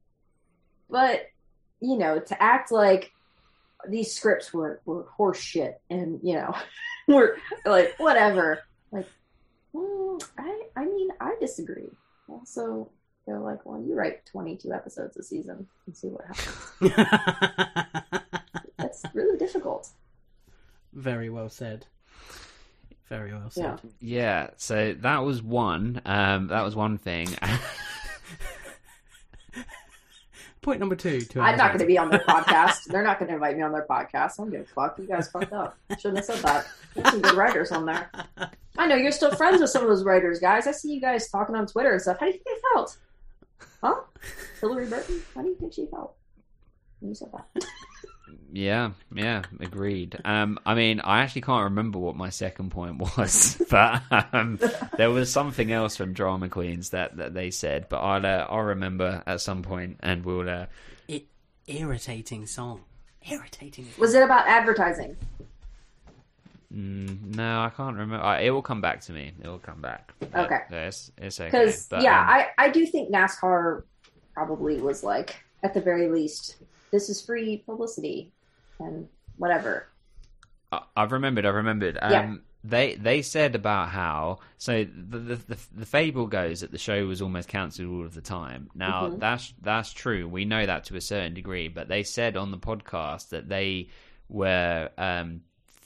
But 0.89 1.27
you 1.82 1.97
know, 1.97 2.19
to 2.19 2.41
act 2.41 2.71
like 2.71 3.11
these 3.88 4.13
scripts 4.13 4.53
were 4.53 4.79
were 4.86 5.03
horse 5.03 5.39
shit 5.39 5.82
and 5.89 6.19
you 6.23 6.36
know 6.36 6.55
were 7.07 7.38
like 7.65 7.95
whatever 7.97 8.59
like 8.91 9.07
mm, 9.73 10.23
i 10.38 10.61
i 10.75 10.86
mean 10.86 11.09
i 11.19 11.36
disagree 11.39 11.89
also 12.29 12.89
they're 13.26 13.39
like 13.39 13.65
well 13.65 13.80
you 13.82 13.93
write 13.95 14.26
22 14.26 14.72
episodes 14.74 15.15
a 15.17 15.24
season 15.24 15.67
and 15.86 15.95
see 15.95 16.07
what 16.07 16.26
happens. 16.26 16.72
That's 18.78 19.03
really 19.13 19.38
difficult. 19.38 19.89
Very 20.93 21.30
well 21.30 21.49
said. 21.49 21.86
Very 23.07 23.34
well 23.34 23.49
said. 23.49 23.80
yeah. 23.99 24.22
Yeah, 24.22 24.49
so 24.57 24.93
that 25.01 25.19
was 25.19 25.41
one. 25.43 26.01
Um, 26.05 26.47
that 26.47 26.63
was 26.63 26.76
one 26.76 26.97
thing. 26.97 27.28
Point 30.61 30.80
number 30.80 30.95
two. 30.95 31.22
two 31.22 31.41
i'm 31.41 31.57
not 31.57 31.69
going 31.69 31.80
to 31.80 31.88
be 31.88 31.97
on 31.97 32.11
their 32.11 32.19
podcast. 32.28 32.84
They're 32.86 33.01
not 33.01 33.17
going 33.17 33.30
to 33.30 33.34
invite 33.34 33.57
me 33.57 33.63
on 33.63 33.72
their 33.72 33.86
podcast. 33.89 34.38
I'm 34.39 34.51
gonna 34.51 34.63
fuck. 34.63 34.95
You 34.99 35.07
guys 35.07 35.28
fucked 35.28 35.53
up. 35.53 35.76
Shouldn't 35.99 36.17
have 36.17 36.26
said 36.26 36.38
that. 36.43 36.67
There's 36.93 37.09
some 37.09 37.22
good 37.22 37.34
writers 37.34 37.72
on 37.72 37.86
there. 37.86 38.11
I 38.78 38.86
know 38.88 38.95
you're 38.95 39.11
still 39.11 39.32
friends 39.36 39.59
with 39.59 39.72
some 39.72 39.82
of 39.82 39.89
those 39.89 40.03
writers 40.03 40.39
guys. 40.39 40.67
I 40.67 40.72
see 40.72 40.93
you 40.93 41.01
guys 41.01 41.30
talking 41.30 41.55
on 41.55 41.65
twitter 41.65 41.91
and 41.93 42.01
stuff. 42.01 42.17
How 42.19 42.28
do 42.28 42.32
you 42.32 42.34
think 42.34 42.45
they 42.45 42.61
felt 42.76 42.95
huh 43.82 44.01
hilarie 44.61 44.89
burton 44.89 45.21
how 45.36 45.41
do 45.41 45.47
you 45.49 45.55
think 45.55 45.73
she 45.73 45.86
felt 45.88 46.15
when 46.99 47.09
you 47.09 47.15
said 47.15 47.29
that 47.34 47.65
Yeah, 48.53 48.91
yeah, 49.15 49.43
agreed. 49.61 50.19
Um, 50.25 50.59
I 50.65 50.73
mean, 50.75 50.99
I 50.99 51.21
actually 51.21 51.43
can't 51.43 51.63
remember 51.65 51.99
what 51.99 52.17
my 52.17 52.29
second 52.29 52.71
point 52.71 52.97
was, 53.17 53.61
but 53.69 54.01
um, 54.34 54.59
there 54.97 55.09
was 55.09 55.32
something 55.32 55.71
else 55.71 55.95
from 55.95 56.11
Drama 56.11 56.49
Queens 56.49 56.89
that, 56.89 57.15
that 57.15 57.34
they 57.34 57.49
said, 57.51 57.88
but 57.88 57.99
I'll 57.99 58.25
uh, 58.25 58.47
I'll 58.49 58.63
remember 58.63 59.23
at 59.25 59.39
some 59.39 59.61
point, 59.63 59.97
and 60.01 60.25
we'll. 60.25 60.49
Uh, 60.49 60.65
I- 61.09 61.23
irritating 61.67 62.45
song. 62.45 62.82
Irritating. 63.29 63.88
was 63.97 64.13
it 64.13 64.23
about 64.23 64.47
advertising 64.47 65.15
mm, 66.74 67.36
no, 67.36 67.61
I 67.61 67.69
can't 67.69 67.95
remember. 67.97 68.24
Uh, 68.26 68.39
it 68.39 68.51
will 68.51 68.61
come 68.61 68.82
back 68.82 69.01
to 69.01 69.13
me. 69.13 69.32
It 69.43 69.47
will 69.47 69.59
come 69.59 69.82
back. 69.82 70.13
Okay. 70.24 70.59
Yeah, 70.72 70.88
it's 70.88 71.11
it's 71.17 71.39
okay. 71.39 71.49
because 71.49 71.88
yeah 72.01 72.19
um, 72.22 72.28
I, 72.30 72.47
I 72.57 72.69
do 72.69 72.86
think 72.86 73.13
nascar 73.13 73.84
probably 74.34 74.80
was 74.82 75.03
like 75.03 75.36
at 75.63 75.74
the 75.74 75.82
very 75.82 76.07
least 76.09 76.57
this 76.91 77.09
is 77.09 77.22
free 77.22 77.57
publicity 77.65 78.32
and 78.80 79.07
whatever 79.38 79.88
I- 80.72 80.84
I've 80.95 81.11
remembered. 81.11 81.45
I've 81.45 81.55
remembered. 81.55 81.97
Um, 82.01 82.11
Yeah. 82.11 82.36
They 82.63 82.93
they 82.93 83.24
said 83.24 83.55
about 83.55 83.89
how 83.89 84.38
so 84.59 84.84
the, 84.84 85.17
the 85.17 85.36
the 85.36 85.57
the 85.78 85.86
fable 85.86 86.28
goes 86.28 86.61
that 86.61 86.72
the 86.72 86.78
show 86.78 87.07
was 87.07 87.19
almost 87.19 87.47
cancelled 87.49 87.89
all 87.89 88.05
of 88.05 88.13
the 88.13 88.22
time. 88.22 88.69
Now 88.76 89.09
Mhm. 89.09 89.19
that's 89.19 89.53
that's 89.63 89.91
true. 89.91 90.28
We 90.28 90.45
know 90.45 90.63
that 90.67 90.84
to 90.86 90.95
a 90.95 91.01
certain 91.01 91.34
degree. 91.34 91.69
But 91.69 91.88
they 91.88 92.03
said 92.03 92.38
on 92.38 92.51
the 92.51 92.59
podcast 92.59 93.30
that 93.30 93.49
they 93.49 93.89
were 94.30 94.89
um, 94.99 95.41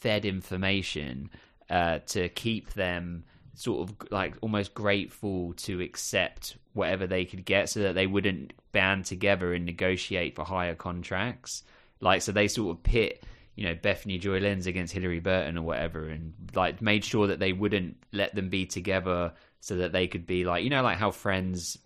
fed 0.05 0.23
information 0.23 1.31
uh, 1.67 1.97
to 2.05 2.29
keep 2.29 2.73
them 2.73 3.23
sort 3.55 3.89
of 3.89 3.95
like 4.11 4.35
almost 4.41 4.75
grateful 4.75 5.53
to 5.53 5.81
accept 5.81 6.57
whatever 6.73 7.07
they 7.07 7.25
could 7.25 7.43
get, 7.43 7.69
so 7.69 7.79
that 7.79 7.95
they 7.95 8.05
wouldn't 8.05 8.53
band 8.71 9.05
together 9.05 9.51
and 9.51 9.65
negotiate 9.65 10.35
for 10.35 10.45
higher 10.45 10.75
contracts. 10.75 11.63
Like 12.01 12.21
so, 12.21 12.31
they 12.31 12.47
sort 12.47 12.77
of 12.77 12.83
pit 12.83 13.23
you 13.55 13.65
know 13.65 13.73
Bethany 13.73 14.19
Joy 14.19 14.41
Lenz 14.41 14.67
against 14.67 14.93
Hilarie 14.93 15.23
Burton 15.23 15.57
or 15.57 15.63
whatever, 15.63 16.07
and 16.07 16.35
like 16.53 16.83
made 16.83 17.03
sure 17.03 17.25
that 17.25 17.39
they 17.39 17.51
wouldn't 17.51 17.97
let 18.13 18.35
them 18.35 18.49
be 18.49 18.67
together 18.67 19.33
so 19.59 19.77
that 19.77 19.91
they 19.91 20.05
could 20.05 20.27
be 20.27 20.45
like 20.45 20.63
you 20.63 20.69
know 20.69 20.83
like 20.83 20.99
how 20.99 21.09
Friends, 21.09 21.79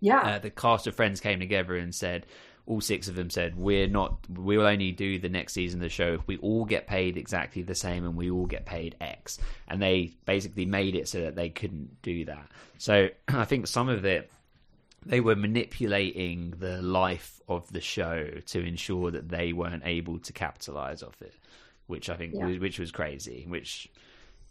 yeah 0.00 0.22
uh, 0.22 0.38
the 0.40 0.50
cast 0.50 0.88
of 0.88 0.96
Friends 0.96 1.20
came 1.20 1.38
together 1.38 1.76
and 1.76 1.94
said 1.94 2.26
all 2.66 2.80
six 2.80 3.08
of 3.08 3.16
them 3.16 3.28
said 3.28 3.56
we're 3.56 3.88
not 3.88 4.18
we 4.30 4.56
will 4.56 4.66
only 4.66 4.92
do 4.92 5.18
the 5.18 5.28
next 5.28 5.52
season 5.52 5.80
of 5.80 5.82
the 5.82 5.88
show 5.88 6.14
if 6.14 6.26
we 6.28 6.36
all 6.38 6.64
get 6.64 6.86
paid 6.86 7.16
exactly 7.16 7.62
the 7.62 7.74
same 7.74 8.04
and 8.04 8.14
we 8.16 8.30
all 8.30 8.46
get 8.46 8.64
paid 8.66 8.94
X, 9.00 9.38
and 9.68 9.82
they 9.82 10.12
basically 10.26 10.64
made 10.64 10.94
it 10.94 11.08
so 11.08 11.20
that 11.22 11.34
they 11.34 11.48
couldn't 11.48 12.00
do 12.02 12.24
that. 12.26 12.46
So 12.78 13.08
I 13.28 13.44
think 13.44 13.66
some 13.66 13.88
of 13.88 14.04
it 14.04 14.30
they 15.04 15.20
were 15.20 15.34
manipulating 15.34 16.54
the 16.60 16.80
life 16.80 17.40
of 17.48 17.70
the 17.72 17.80
show 17.80 18.28
to 18.46 18.64
ensure 18.64 19.10
that 19.10 19.28
they 19.28 19.52
weren't 19.52 19.82
able 19.84 20.20
to 20.20 20.32
capitalize 20.32 21.02
off 21.02 21.20
it, 21.20 21.34
which 21.88 22.08
I 22.08 22.16
think 22.16 22.34
Yeah. 22.34 22.46
was, 22.46 22.58
which 22.60 22.78
was 22.78 22.92
crazy. 22.92 23.44
Which 23.48 23.90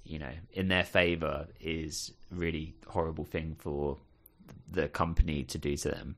you 0.04 0.20
know, 0.20 0.34
in 0.54 0.68
their 0.68 0.84
favor, 0.84 1.48
is 1.62 2.12
really 2.32 2.74
horrible 2.88 3.24
thing 3.24 3.56
for 3.60 3.98
the 4.70 4.90
company 4.90 5.44
to 5.44 5.58
do 5.58 5.78
to 5.78 5.90
them. 5.90 6.16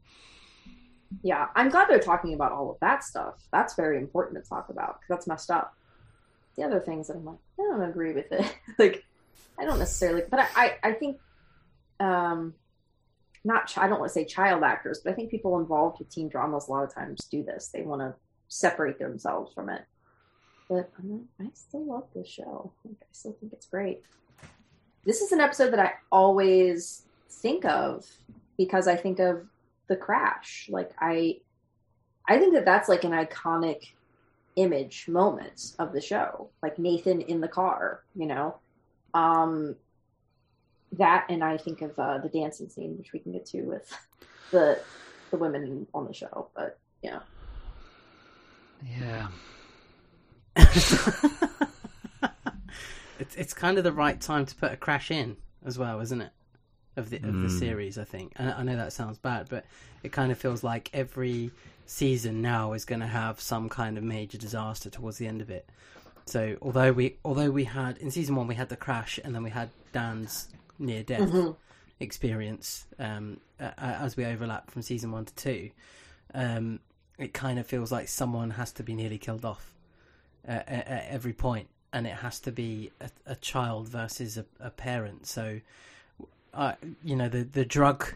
Yeah 1.22 1.48
i'm 1.56 1.70
glad 1.70 1.88
they're 1.88 2.00
talking 2.00 2.34
about 2.34 2.52
all 2.52 2.72
of 2.72 2.80
that 2.80 3.04
stuff 3.04 3.36
that's 3.52 3.76
very 3.76 3.98
important 3.98 4.42
to 4.42 4.50
talk 4.50 4.70
about 4.70 5.00
because 5.00 5.10
that's 5.10 5.28
messed 5.28 5.52
up 5.52 5.76
the 6.56 6.64
other 6.64 6.80
things 6.80 7.08
that 7.08 7.16
i'm 7.16 7.26
like 7.26 7.38
i 7.60 7.64
don't 7.64 7.90
agree 7.90 8.14
with 8.14 8.32
it 8.32 8.56
like 8.80 9.04
i 9.60 9.66
don't 9.66 9.80
necessarily 9.80 10.24
but 10.30 10.40
i 10.40 10.48
i, 10.56 10.90
I 10.90 10.92
think 10.94 11.20
um 12.00 12.54
not 13.44 13.68
ch- 13.68 13.78
I 13.78 13.88
don't 13.88 14.00
want 14.00 14.10
to 14.10 14.14
say 14.14 14.26
child 14.26 14.64
actors, 14.64 15.02
but 15.04 15.12
I 15.12 15.16
think 15.16 15.30
people 15.30 15.60
involved 15.60 16.00
with 16.00 16.10
teen 16.10 16.30
dramas 16.30 16.68
a 16.68 16.72
lot 16.72 16.84
of 16.84 16.94
times 16.94 17.26
do 17.30 17.44
this. 17.44 17.68
They 17.68 17.82
want 17.82 18.02
to 18.02 18.16
separate 18.48 19.00
themselves 19.00 19.54
from 19.54 19.70
it. 19.70 19.84
But 20.70 20.90
I, 20.98 21.02
mean, 21.04 21.28
I 21.42 21.48
still 21.54 21.86
love 21.86 22.08
this 22.16 22.28
show. 22.28 22.72
Like, 22.86 22.96
I 23.02 23.06
still 23.12 23.36
think 23.40 23.52
it's 23.52 23.66
great. 23.66 24.02
This 25.04 25.22
is 25.22 25.34
an 25.34 25.42
episode 25.42 25.72
that 25.72 25.80
I 25.80 25.94
always 26.12 27.04
think 27.30 27.66
of 27.66 28.06
because 28.58 28.88
I 28.88 28.96
think 28.96 29.20
of 29.20 29.46
the 29.94 29.98
crash. 29.98 30.68
Like 30.72 30.92
I, 31.00 31.38
I 32.28 32.40
think 32.40 32.54
that 32.56 32.66
that's 32.66 32.90
like 32.90 33.04
an 33.04 33.12
iconic 33.12 33.90
image 34.56 35.08
moment 35.08 35.74
of 35.78 35.94
the 35.94 36.02
show. 36.02 36.50
Like 36.64 36.80
Nathan 36.80 37.22
in 37.22 37.42
the 37.42 37.48
car, 37.48 38.04
you 38.16 38.26
know. 38.26 38.56
Um, 39.14 39.76
that 40.94 41.28
and 41.30 41.44
I 41.44 41.58
think 41.58 41.82
of 41.82 41.98
uh, 42.00 42.18
the 42.18 42.30
dancing 42.30 42.70
scene, 42.70 42.98
which 42.98 43.14
we 43.14 43.20
can 43.20 43.34
get 43.34 43.46
to 43.48 43.62
with 43.62 43.96
the 44.52 44.80
the 45.30 45.38
women 45.38 45.86
on 45.94 46.08
the 46.08 46.14
show. 46.14 46.50
But 46.56 46.80
yeah, 47.04 47.20
Yeah. 49.00 49.28
it's 53.20 53.36
it's 53.36 53.54
kind 53.54 53.78
of 53.78 53.84
the 53.84 53.92
right 53.92 54.20
time 54.20 54.46
to 54.48 54.56
put 54.56 54.72
a 54.72 54.78
crash 54.78 55.12
in 55.12 55.38
as 55.64 55.78
well, 55.78 56.00
isn't 56.00 56.22
it? 56.22 56.32
Of 56.96 57.10
the 57.10 57.18
of 57.18 57.40
the 57.42 57.48
Mm. 57.48 57.60
series, 57.60 57.98
I 57.98 58.04
think. 58.04 58.34
And 58.36 58.52
I 58.52 58.62
know 58.64 58.76
that 58.76 58.94
sounds 58.94 59.18
bad, 59.18 59.48
but 59.50 59.66
it 60.04 60.12
kind 60.12 60.32
of 60.32 60.38
feels 60.38 60.64
like 60.64 60.92
every 60.94 61.52
season 61.88 62.42
now 62.42 62.74
is 62.74 62.86
going 62.86 63.02
to 63.02 63.08
have 63.08 63.42
some 63.42 63.68
kind 63.68 63.98
of 63.98 64.04
major 64.04 64.38
disaster 64.38 64.90
towards 64.92 65.18
the 65.18 65.26
end 65.28 65.42
of 65.42 65.50
it. 65.50 65.68
So 66.26 66.56
although 66.62 66.92
we 66.92 67.18
although 67.26 67.50
we 67.52 67.64
had 67.64 67.98
in 67.98 68.12
season 68.12 68.36
one 68.36 68.48
we 68.48 68.56
had 68.56 68.70
the 68.70 68.78
crash 68.78 69.20
and 69.24 69.34
then 69.34 69.44
we 69.44 69.50
had 69.50 69.70
Dan's 69.92 70.50
near 70.80 71.04
death 71.04 71.22
Mhm. 71.22 71.56
experience 72.00 72.86
um, 73.00 73.40
uh, 73.60 73.72
as 73.78 74.16
we 74.16 74.26
overlap 74.26 74.70
from 74.72 74.82
season 74.82 75.12
one 75.12 75.26
to 75.26 75.34
two, 75.36 75.72
um, 76.34 76.80
it 77.18 77.34
kind 77.34 77.60
of 77.60 77.66
feels 77.66 77.92
like 77.92 78.08
someone 78.08 78.52
has 78.52 78.72
to 78.74 78.84
be 78.84 78.94
nearly 78.94 79.18
killed 79.18 79.46
off 79.46 79.74
uh, 80.48 80.52
at, 80.52 80.88
at 80.88 81.06
every 81.10 81.34
point, 81.34 81.68
and 81.92 82.06
it 82.08 82.14
has 82.16 82.40
to 82.42 82.52
be 82.52 82.92
a, 83.02 83.10
a 83.26 83.36
child 83.36 83.88
versus 83.88 84.38
a, 84.38 84.46
a 84.60 84.70
parent. 84.70 85.26
So, 85.28 85.60
uh, 86.54 86.74
you 87.04 87.16
know, 87.16 87.30
the 87.30 87.44
the 87.44 87.66
drug 87.66 88.14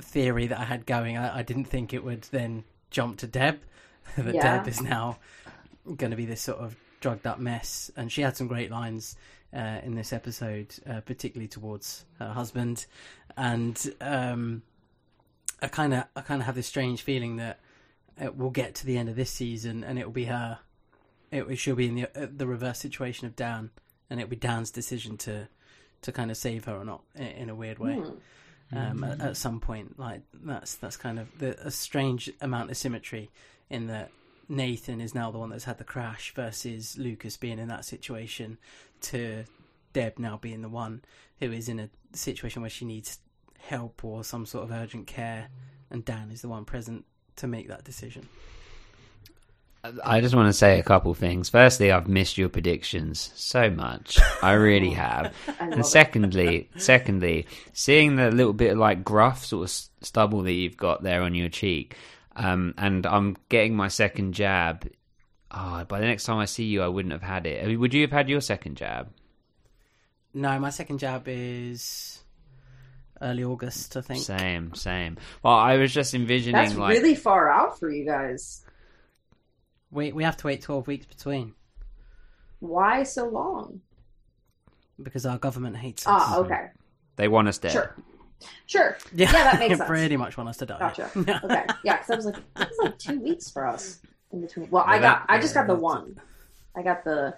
theory 0.00 0.46
that 0.46 0.58
I 0.58 0.64
had 0.64 0.86
going, 0.86 1.16
I, 1.16 1.38
I 1.38 1.42
didn't 1.42 1.64
think 1.64 1.92
it 1.92 2.04
would 2.04 2.22
then 2.30 2.64
jump 2.90 3.18
to 3.18 3.26
Deb. 3.26 3.60
that 4.16 4.34
Yeah. 4.34 4.58
Deb 4.58 4.68
is 4.68 4.80
now 4.80 5.18
going 5.84 6.10
to 6.10 6.16
be 6.16 6.26
this 6.26 6.40
sort 6.40 6.58
of 6.58 6.76
drugged 7.00 7.26
up 7.26 7.38
mess, 7.38 7.90
and 7.96 8.10
she 8.10 8.22
had 8.22 8.36
some 8.36 8.46
great 8.46 8.70
lines 8.70 9.16
uh, 9.54 9.80
in 9.82 9.94
this 9.94 10.12
episode, 10.12 10.74
uh, 10.88 11.00
particularly 11.00 11.48
towards 11.48 12.04
her 12.18 12.32
husband, 12.32 12.86
and 13.36 13.94
um, 14.00 14.62
I 15.60 15.68
kind 15.68 15.94
of 15.94 16.04
I 16.16 16.20
kind 16.20 16.40
of 16.40 16.46
have 16.46 16.54
this 16.54 16.66
strange 16.66 17.02
feeling 17.02 17.36
that 17.36 17.60
it 18.20 18.36
will 18.36 18.50
get 18.50 18.74
to 18.76 18.86
the 18.86 18.98
end 18.98 19.08
of 19.08 19.16
this 19.16 19.30
season 19.30 19.84
and 19.84 19.98
it 19.98 20.04
will 20.04 20.12
be 20.12 20.26
her. 20.26 20.58
It 21.30 21.46
will 21.46 21.54
she'll 21.54 21.76
be 21.76 21.88
in 21.88 21.94
the 21.94 22.06
uh, 22.20 22.28
the 22.30 22.46
reverse 22.46 22.78
situation 22.78 23.26
of 23.26 23.36
Dan, 23.36 23.70
and 24.10 24.20
it'll 24.20 24.30
be 24.30 24.36
Dan's 24.36 24.70
decision 24.70 25.16
to 25.18 25.48
to 26.02 26.12
kind 26.12 26.30
of 26.30 26.36
save 26.36 26.64
her 26.66 26.76
or 26.76 26.84
not 26.84 27.02
in, 27.14 27.26
in 27.26 27.50
a 27.50 27.54
weird 27.54 27.78
way. 27.78 27.94
Hmm. 27.94 28.16
Um, 28.74 29.04
at, 29.04 29.20
at 29.20 29.36
some 29.36 29.60
point, 29.60 29.98
like 29.98 30.22
that's 30.32 30.76
that's 30.76 30.96
kind 30.96 31.18
of 31.18 31.28
the, 31.38 31.58
a 31.66 31.70
strange 31.70 32.30
amount 32.40 32.70
of 32.70 32.76
symmetry 32.76 33.30
in 33.68 33.86
that 33.88 34.10
Nathan 34.48 35.00
is 35.00 35.14
now 35.14 35.30
the 35.30 35.38
one 35.38 35.50
that's 35.50 35.64
had 35.64 35.78
the 35.78 35.84
crash 35.84 36.32
versus 36.34 36.96
Lucas 36.96 37.36
being 37.36 37.58
in 37.58 37.68
that 37.68 37.84
situation 37.84 38.58
to 39.02 39.44
Deb 39.92 40.18
now 40.18 40.38
being 40.38 40.62
the 40.62 40.68
one 40.68 41.02
who 41.38 41.52
is 41.52 41.68
in 41.68 41.78
a 41.80 41.90
situation 42.14 42.62
where 42.62 42.70
she 42.70 42.84
needs 42.84 43.18
help 43.58 44.04
or 44.04 44.24
some 44.24 44.46
sort 44.46 44.64
of 44.64 44.72
urgent 44.72 45.06
care, 45.06 45.48
and 45.90 46.04
Dan 46.04 46.30
is 46.30 46.40
the 46.40 46.48
one 46.48 46.64
present 46.64 47.04
to 47.36 47.46
make 47.46 47.68
that 47.68 47.84
decision. 47.84 48.28
I 50.04 50.20
just 50.20 50.34
want 50.34 50.48
to 50.48 50.52
say 50.52 50.78
a 50.78 50.82
couple 50.84 51.12
things. 51.14 51.48
Firstly, 51.48 51.90
I've 51.90 52.06
missed 52.06 52.38
your 52.38 52.48
predictions 52.48 53.32
so 53.34 53.68
much. 53.68 54.18
I 54.40 54.52
really 54.52 54.90
have. 54.94 55.34
I 55.60 55.66
and 55.66 55.84
secondly, 55.84 56.70
secondly, 56.76 57.46
seeing 57.72 58.14
the 58.14 58.30
little 58.30 58.52
bit 58.52 58.72
of 58.72 58.78
like 58.78 59.02
gruff 59.02 59.44
sort 59.44 59.64
of 59.64 59.70
stubble 60.06 60.42
that 60.42 60.52
you've 60.52 60.76
got 60.76 61.02
there 61.02 61.22
on 61.22 61.34
your 61.34 61.48
cheek, 61.48 61.96
um, 62.36 62.74
and 62.78 63.04
I'm 63.06 63.36
getting 63.48 63.74
my 63.74 63.88
second 63.88 64.34
jab. 64.34 64.88
Oh, 65.50 65.84
by 65.84 65.98
the 65.98 66.06
next 66.06 66.24
time 66.24 66.38
I 66.38 66.44
see 66.44 66.64
you, 66.64 66.82
I 66.82 66.88
wouldn't 66.88 67.12
have 67.12 67.22
had 67.22 67.44
it. 67.46 67.62
I 67.62 67.66
mean, 67.66 67.80
Would 67.80 67.92
you 67.92 68.02
have 68.02 68.12
had 68.12 68.28
your 68.28 68.40
second 68.40 68.76
jab? 68.76 69.12
No, 70.32 70.58
my 70.60 70.70
second 70.70 70.98
jab 70.98 71.24
is 71.26 72.22
early 73.20 73.44
August, 73.44 73.96
I 73.96 74.00
think. 74.00 74.22
Same, 74.22 74.74
same. 74.74 75.18
Well, 75.42 75.54
I 75.54 75.76
was 75.76 75.92
just 75.92 76.14
envisioning 76.14 76.54
that's 76.54 76.76
like 76.76 76.94
really 76.94 77.16
far 77.16 77.50
out 77.50 77.78
for 77.78 77.90
you 77.90 78.06
guys. 78.06 78.64
We 79.92 80.12
we 80.12 80.24
have 80.24 80.36
to 80.38 80.46
wait 80.46 80.62
twelve 80.62 80.86
weeks 80.86 81.06
between 81.06 81.54
Why 82.60 83.02
so 83.04 83.28
long? 83.28 83.80
because 85.02 85.26
our 85.26 85.38
government 85.38 85.76
hates 85.76 86.06
us. 86.06 86.12
Ah, 86.24 86.38
okay, 86.38 86.66
they 87.16 87.26
want 87.28 87.48
us 87.48 87.58
dead. 87.58 87.72
sure, 87.72 87.96
sure. 88.66 88.96
Yeah, 89.14 89.26
Yeah, 89.32 89.44
that 89.44 89.54
makes 89.58 89.70
they 89.72 89.76
sense. 89.78 89.88
pretty 89.88 90.16
much 90.16 90.36
want 90.36 90.48
us 90.48 90.56
to 90.58 90.66
die. 90.66 90.78
Gotcha. 90.78 91.10
Okay, 91.16 91.64
yeah, 91.84 91.96
because 91.98 92.10
I 92.10 92.14
was 92.16 92.26
like, 92.26 92.36
it 92.36 92.44
was 92.68 92.78
like 92.82 92.98
two 92.98 93.20
weeks 93.20 93.50
for 93.50 93.66
us 93.66 94.00
in 94.32 94.40
between. 94.40 94.70
Well, 94.70 94.84
I 94.86 94.98
got, 94.98 95.26
that- 95.26 95.34
I 95.34 95.40
just 95.40 95.54
got 95.54 95.66
the 95.66 95.74
one. 95.74 96.20
I 96.76 96.82
got 96.82 97.04
the 97.04 97.34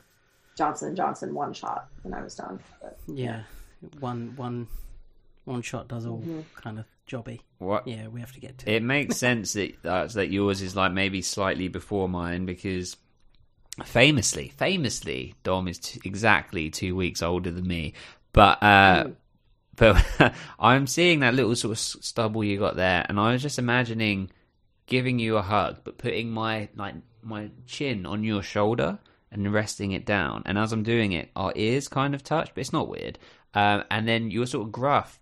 Johnson 0.57 0.95
Johnson 0.95 1.35
one 1.35 1.53
shot 1.53 1.89
when 2.03 2.13
I 2.15 2.23
was 2.23 2.35
done. 2.35 2.61
But, 2.83 2.99
Yeah, 3.09 3.43
one 4.01 4.35
one 4.37 4.69
one 5.45 5.63
shot 5.63 5.89
does 5.89 6.07
all 6.07 6.21
Mhm. 6.21 6.45
kind 6.55 6.79
of 6.79 6.85
jobby. 7.09 7.41
What? 7.59 7.87
Yeah, 7.87 8.09
we 8.09 8.21
have 8.21 8.33
to 8.33 8.41
get 8.41 8.59
to. 8.59 8.71
It 8.71 8.83
makes 8.83 9.17
sense 9.19 9.55
that 9.55 9.85
uh, 9.85 10.07
that 10.07 10.31
yours 10.31 10.63
is 10.63 10.77
like 10.77 10.93
maybe 10.93 11.23
slightly 11.23 11.69
before 11.69 12.09
mine 12.09 12.47
because 12.47 12.97
famously, 13.85 14.53
famously, 14.57 15.35
Dom 15.43 15.69
is 15.69 15.79
t- 15.79 16.01
exactly 16.05 16.71
two 16.71 16.95
weeks 16.95 17.23
older 17.23 17.51
than 17.51 17.67
me. 17.67 17.95
But 18.33 18.63
uh, 18.63 19.09
but 19.77 20.05
I'm 20.59 20.87
seeing 20.87 21.21
that 21.21 21.35
little 21.35 21.57
sort 21.57 21.73
of 21.73 21.79
stubble 21.79 22.45
you 22.45 22.59
got 22.59 22.77
there, 22.77 23.05
and 23.09 23.19
I 23.19 23.33
was 23.33 23.43
just 23.43 23.59
imagining 23.59 24.31
giving 24.87 25.19
you 25.19 25.37
a 25.37 25.43
hug, 25.43 25.79
but 25.85 25.99
putting 25.99 26.31
my 26.31 26.69
like 26.75 26.95
my 27.23 27.51
chin 27.67 28.07
on 28.07 28.23
your 28.23 28.43
shoulder 28.43 28.99
and 29.31 29.53
resting 29.53 29.93
it 29.93 30.07
down. 30.07 30.43
And 30.47 30.57
as 30.57 30.73
I'm 30.73 30.85
doing 30.85 31.13
it, 31.13 31.31
our 31.35 31.53
ears 31.57 31.89
kind 31.89 32.15
of 32.15 32.23
touch, 32.23 32.55
but 32.55 32.61
it's 32.61 32.73
not 32.73 32.89
weird. 32.89 33.19
Um, 33.55 33.85
and 33.91 34.07
then 34.07 34.31
you're 34.31 34.47
sort 34.47 34.67
of 34.67 34.73
gruff 34.73 35.19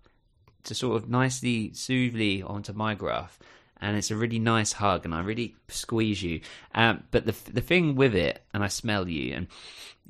to 0.65 0.75
sort 0.75 0.95
of 0.95 1.09
nicely, 1.09 1.71
soothly 1.73 2.41
onto 2.41 2.73
my 2.73 2.95
gruff. 2.95 3.39
And 3.81 3.97
it's 3.97 4.11
a 4.11 4.15
really 4.15 4.39
nice 4.39 4.71
hug, 4.71 5.03
and 5.03 5.13
I 5.13 5.21
really 5.21 5.55
squeeze 5.67 6.23
you. 6.23 6.39
Um, 6.73 7.03
but 7.11 7.25
the 7.25 7.35
the 7.51 7.59
thing 7.59 7.95
with 7.95 8.15
it, 8.15 8.41
and 8.53 8.63
I 8.63 8.67
smell 8.67 9.09
you, 9.09 9.33
and 9.33 9.47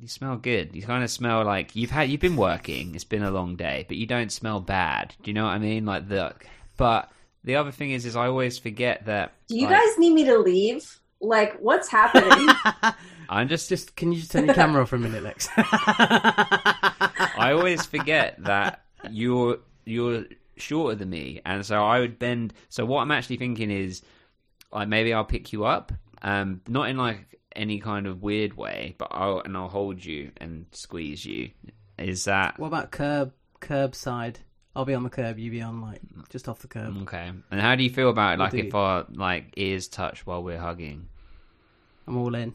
you 0.00 0.06
smell 0.06 0.36
good. 0.36 0.76
You 0.76 0.82
kind 0.82 1.02
of 1.02 1.10
smell 1.10 1.44
like 1.44 1.74
you've 1.74 1.90
had 1.90 2.08
you've 2.08 2.20
been 2.20 2.36
working. 2.36 2.94
It's 2.94 3.02
been 3.02 3.24
a 3.24 3.32
long 3.32 3.56
day, 3.56 3.84
but 3.88 3.96
you 3.96 4.06
don't 4.06 4.30
smell 4.30 4.60
bad. 4.60 5.14
Do 5.22 5.30
you 5.30 5.34
know 5.34 5.44
what 5.44 5.50
I 5.50 5.58
mean? 5.58 5.86
Like 5.86 6.08
the. 6.08 6.34
But 6.76 7.10
the 7.42 7.56
other 7.56 7.72
thing 7.72 7.90
is, 7.90 8.06
is 8.06 8.16
I 8.16 8.26
always 8.26 8.58
forget 8.58 9.06
that. 9.06 9.32
do 9.48 9.56
you 9.56 9.66
like, 9.66 9.78
guys 9.78 9.98
need 9.98 10.12
me 10.12 10.24
to 10.24 10.38
leave? 10.38 11.00
Like, 11.20 11.58
what's 11.58 11.88
happening? 11.88 12.48
I'm 13.28 13.48
just 13.48 13.68
Just 13.68 13.96
can 13.96 14.12
you 14.12 14.20
just 14.20 14.32
turn 14.32 14.46
your 14.46 14.54
camera 14.54 14.82
off 14.82 14.90
for 14.90 14.96
a 14.96 14.98
minute, 14.98 15.22
Lex? 15.22 15.48
I 15.56 17.52
always 17.56 17.86
forget 17.86 18.36
that 18.44 18.84
you're 19.10 19.58
you're 19.84 20.24
shorter 20.56 20.94
than 20.96 21.10
me, 21.10 21.40
and 21.44 21.64
so 21.64 21.82
I 21.84 22.00
would 22.00 22.18
bend. 22.18 22.54
So 22.68 22.84
what 22.84 23.00
I'm 23.02 23.10
actually 23.10 23.36
thinking 23.36 23.70
is, 23.70 24.02
like 24.72 24.88
maybe 24.88 25.12
I'll 25.12 25.24
pick 25.24 25.52
you 25.52 25.64
up, 25.64 25.92
um, 26.22 26.60
not 26.68 26.88
in 26.88 26.96
like 26.96 27.38
any 27.56 27.78
kind 27.80 28.06
of 28.06 28.22
weird 28.22 28.56
way, 28.56 28.94
but 28.98 29.08
I'll 29.10 29.40
and 29.40 29.56
I'll 29.56 29.68
hold 29.68 30.04
you 30.04 30.30
and 30.38 30.66
squeeze 30.72 31.24
you. 31.24 31.50
Is 31.98 32.24
that 32.24 32.58
what 32.58 32.68
about 32.68 32.90
curb 32.90 33.32
curb 33.60 33.94
side? 33.94 34.40
I'll 34.76 34.84
be 34.84 34.94
on 34.94 35.04
the 35.04 35.10
curb, 35.10 35.38
you 35.38 35.52
be 35.52 35.62
on 35.62 35.80
like 35.80 36.00
just 36.30 36.48
off 36.48 36.58
the 36.58 36.66
curb. 36.66 36.96
okay? 37.02 37.30
And 37.52 37.60
how 37.60 37.76
do 37.76 37.84
you 37.84 37.90
feel 37.90 38.10
about 38.10 38.34
it? 38.34 38.38
Like 38.40 38.54
if 38.54 38.74
our 38.74 39.06
like 39.12 39.52
ears 39.56 39.86
touch 39.86 40.26
while 40.26 40.42
we're 40.42 40.58
hugging? 40.58 41.08
I'm 42.08 42.16
all 42.16 42.34
in. 42.34 42.52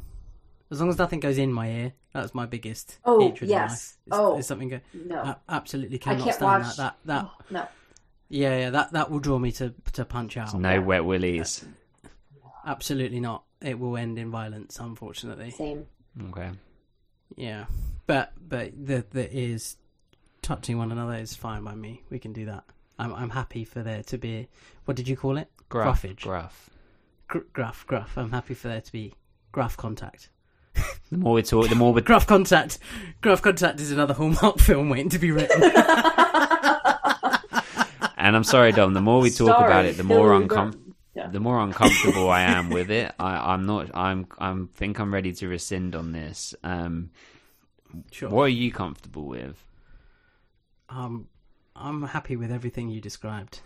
As 0.70 0.80
long 0.82 0.90
as 0.90 0.98
nothing 0.98 1.20
goes 1.22 1.38
in 1.38 1.52
my 1.52 1.70
ear, 1.72 1.94
that's 2.14 2.36
my 2.36 2.46
biggest 2.46 3.00
Oh, 3.06 3.22
hatred 3.22 3.50
yes. 3.50 3.72
life. 3.72 3.80
Is, 3.80 3.96
Oh, 4.12 4.38
is 4.38 4.48
something 4.48 4.70
go- 4.70 4.82
no. 4.94 5.22
I 5.22 5.36
absolutely 5.48 5.96
I 5.96 6.00
cannot 6.00 6.24
can't 6.26 6.36
stand 6.36 6.64
watch. 6.64 6.76
that. 6.78 6.96
That 7.06 7.24
that 7.24 7.26
Oh, 7.26 7.44
no. 7.50 7.68
Yeah, 8.30 8.58
yeah, 8.58 8.70
that 8.70 8.92
that 8.94 9.12
will 9.12 9.20
draw 9.20 9.40
me 9.40 9.52
to 9.54 9.74
to 9.94 10.06
punch 10.06 10.38
out. 10.38 10.54
No 10.54 10.82
wet 10.82 11.06
willies. 11.06 11.66
Absolutely 12.66 13.20
not. 13.20 13.44
It 13.62 13.80
will 13.80 13.98
end 13.98 14.18
in 14.20 14.32
violence, 14.32 14.80
unfortunately. 14.80 15.52
Same. 15.52 15.86
Okay. 16.30 16.52
Yeah, 17.36 17.66
but 18.08 18.34
but 18.40 18.72
the 18.76 19.06
the 19.10 19.36
ears 19.38 19.78
touching 20.42 20.78
one 20.78 20.92
another 20.92 21.16
is 21.16 21.36
fine 21.36 21.64
by 21.64 21.76
me. 21.76 22.04
We 22.10 22.20
can 22.20 22.34
do 22.34 22.46
that. 22.46 22.64
I'm 22.98 23.14
I'm 23.14 23.30
happy 23.30 23.64
for 23.64 23.82
there 23.82 24.04
to 24.04 24.18
be. 24.18 24.48
What 24.86 24.98
did 24.98 25.08
you 25.08 25.16
call 25.18 25.38
it? 25.38 25.50
Gruff. 25.70 26.02
Gruffage. 26.04 26.22
Gruff. 26.22 26.70
Gr- 27.28 27.40
gruff. 27.54 27.86
Gruff. 27.88 28.18
I'm 28.18 28.32
happy 28.32 28.54
for 28.54 28.68
there 28.68 28.82
to 28.82 28.92
be 28.92 29.14
gruff 29.52 29.78
contact. 29.78 30.30
The 31.12 31.18
more 31.18 31.34
we 31.34 31.42
talk, 31.44 31.68
the 31.70 31.76
more 31.76 31.92
we 31.92 32.02
Gruff 32.10 32.28
contact. 32.28 32.78
Gruff 33.22 33.42
contact 33.42 33.80
is 33.80 33.92
another 33.92 34.14
Hallmark 34.14 34.60
film 34.60 34.90
waiting 34.90 35.10
to 35.10 35.20
be 35.20 35.32
written. 35.32 35.62
and 38.30 38.36
and 38.36 38.38
I'm 38.38 38.44
sorry, 38.44 38.72
Dom. 38.72 38.94
The 38.94 39.02
more 39.02 39.20
we 39.22 39.30
talk 39.30 39.66
about 39.66 39.86
it, 39.86 39.98
the 39.98 40.04
more 40.04 40.30
Hillary 40.32 40.46
uncom- 40.46 40.50
Clinton. 40.50 40.96
Yeah. 41.16 41.28
the 41.28 41.40
more 41.40 41.60
uncomfortable 41.60 42.30
I 42.30 42.42
am 42.44 42.70
with 42.70 42.90
it. 42.92 43.14
I, 43.20 43.54
I'm 43.54 43.66
not. 43.66 43.90
I'm. 43.96 44.28
I'm. 44.38 44.68
Think 44.70 45.00
I'm 45.00 45.14
ready 45.14 45.34
to 45.34 45.48
rescind 45.48 45.96
on 45.96 46.12
this. 46.12 46.56
Um, 46.64 47.12
Sure. 48.12 48.30
what 48.30 48.44
are 48.44 48.48
you 48.50 48.72
comfortable 48.72 49.26
with? 49.26 49.62
Um, 50.90 51.28
I'm 51.76 52.04
happy 52.04 52.36
with 52.36 52.52
everything 52.52 52.90
you 52.90 53.02
described. 53.02 53.62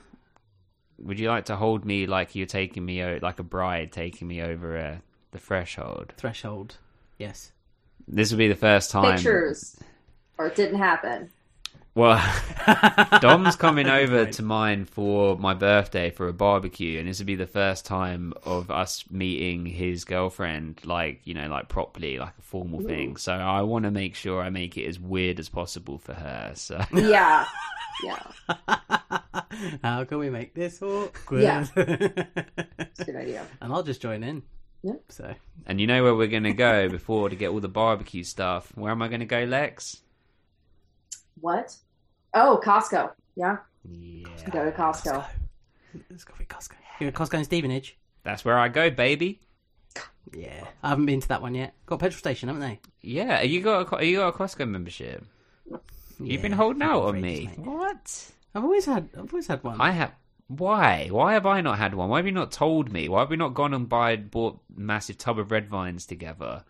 Would 1.00 1.20
you 1.20 1.28
like 1.28 1.46
to 1.46 1.56
hold 1.58 1.84
me 1.86 2.06
like 2.08 2.34
you're 2.36 2.46
taking 2.46 2.86
me 2.86 3.04
o- 3.04 3.20
like 3.22 3.40
a 3.40 3.44
bride 3.44 3.92
taking 3.92 4.28
me 4.28 4.42
over 4.42 4.78
uh, 4.78 4.98
the 5.32 5.40
threshold? 5.40 6.14
Threshold. 6.18 6.78
Yes. 7.18 7.52
This 8.08 8.32
would 8.32 8.38
be 8.38 8.48
the 8.48 8.56
first 8.56 8.92
time. 8.92 9.16
Pictures. 9.16 9.78
Or 10.38 10.48
it 10.48 10.56
didn't 10.56 10.78
happen. 10.80 11.30
Well, 11.96 12.20
Dom's 13.22 13.56
coming 13.56 13.88
over 13.88 14.26
to 14.26 14.42
mine 14.42 14.86
for 14.86 15.38
my 15.38 15.54
birthday 15.54 16.10
for 16.10 16.28
a 16.28 16.34
barbecue, 16.34 16.98
and 17.00 17.08
this 17.08 17.20
will 17.20 17.28
be 17.28 17.36
the 17.36 17.46
first 17.46 17.86
time 17.86 18.34
of 18.44 18.72
us 18.72 19.06
meeting 19.12 19.66
his 19.68 20.04
girlfriend, 20.04 20.82
like 20.86 21.22
you 21.26 21.36
know, 21.36 21.48
like 21.48 21.70
properly, 21.70 22.18
like 22.18 22.34
a 22.40 22.42
formal 22.42 22.82
thing. 22.82 23.16
So 23.18 23.34
I 23.34 23.62
want 23.62 23.86
to 23.86 23.92
make 23.92 24.16
sure 24.16 24.42
I 24.42 24.50
make 24.50 24.76
it 24.76 24.88
as 24.88 25.00
weird 25.00 25.40
as 25.40 25.50
possible 25.50 26.00
for 26.00 26.14
her. 26.14 26.52
So 26.56 26.84
Yeah. 26.94 27.46
Yeah. 28.04 28.24
How 29.84 30.04
can 30.04 30.18
we 30.18 30.30
make 30.32 30.56
this 30.56 30.82
awkward? 30.82 31.44
Yeah. 31.44 31.66
It's 31.76 33.00
a 33.00 33.06
good 33.06 33.16
idea. 33.16 33.46
and 33.62 33.72
I'll 33.72 33.84
just 33.84 34.02
join 34.02 34.24
in. 34.24 34.42
Yep. 34.82 35.02
So 35.10 35.34
And 35.68 35.80
you 35.80 35.86
know 35.88 36.04
where 36.04 36.16
we're 36.16 36.28
going 36.28 36.44
to 36.44 36.54
go 36.54 36.90
before 36.90 37.30
to 37.30 37.36
get 37.36 37.50
all 37.50 37.60
the 37.60 37.70
barbecue 37.70 38.24
stuff? 38.24 38.72
Where 38.76 38.92
am 38.92 39.02
I 39.04 39.08
going 39.08 39.20
to 39.22 39.26
go, 39.28 39.44
Lex? 39.44 40.02
What? 41.40 41.76
Oh, 42.34 42.60
Costco. 42.64 43.12
Yeah. 43.36 43.58
Yeah. 43.84 44.28
Go 44.52 44.66
to 44.66 44.72
Costco. 44.72 45.26
let's 46.10 46.24
go 46.24 46.34
for 46.36 46.44
Costco. 46.46 46.74
You're 47.00 47.10
at 47.10 47.16
Costco 47.16 47.36
in 47.40 47.44
Stevenage. 47.44 47.98
That's 48.24 48.46
where 48.46 48.58
I 48.58 48.70
go, 48.70 48.90
baby. 48.90 49.42
Yeah. 50.34 50.66
I 50.82 50.90
haven't 50.90 51.06
been 51.06 51.20
to 51.22 51.28
that 51.28 51.42
one 51.42 51.54
yet. 51.56 51.74
Got 51.86 51.96
a 51.96 51.98
petrol 52.00 52.18
station, 52.20 52.48
haven't 52.50 52.62
they? 52.62 52.80
Yeah, 53.02 53.42
you 53.42 53.62
got 53.62 53.82
a, 53.82 53.86
Co- 53.86 54.00
you 54.00 54.18
got 54.18 54.30
a 54.30 54.38
Costco 54.38 54.68
membership. 54.68 55.24
You've 56.20 56.42
been 56.42 56.54
holding 56.54 56.82
out 56.82 57.04
on 57.04 57.16
for 57.16 57.20
me. 57.20 57.48
mate. 57.48 57.60
What? 57.60 58.32
I've 58.56 58.64
always 58.64 58.86
had. 58.86 59.10
I've 59.18 59.34
always 59.34 59.48
had 59.48 59.64
one. 59.64 59.82
I 59.82 59.92
have. 59.92 60.14
Why? 60.48 61.08
Why 61.10 61.34
have 61.34 61.46
I 61.46 61.62
not 61.62 61.78
had 61.80 61.96
one? 61.96 62.10
Why 62.10 62.18
have 62.20 62.26
you 62.26 62.32
not 62.32 62.52
told 62.52 62.92
me? 62.92 63.10
Why 63.10 63.20
have 63.22 63.30
we 63.30 63.36
not 63.36 63.54
gone 63.54 63.74
and 63.74 63.90
buy 63.90 64.16
bought 64.16 64.60
massive 64.76 65.18
tub 65.18 65.40
of 65.40 65.52
red 65.52 65.68
vines 65.68 66.06
together? 66.06 66.64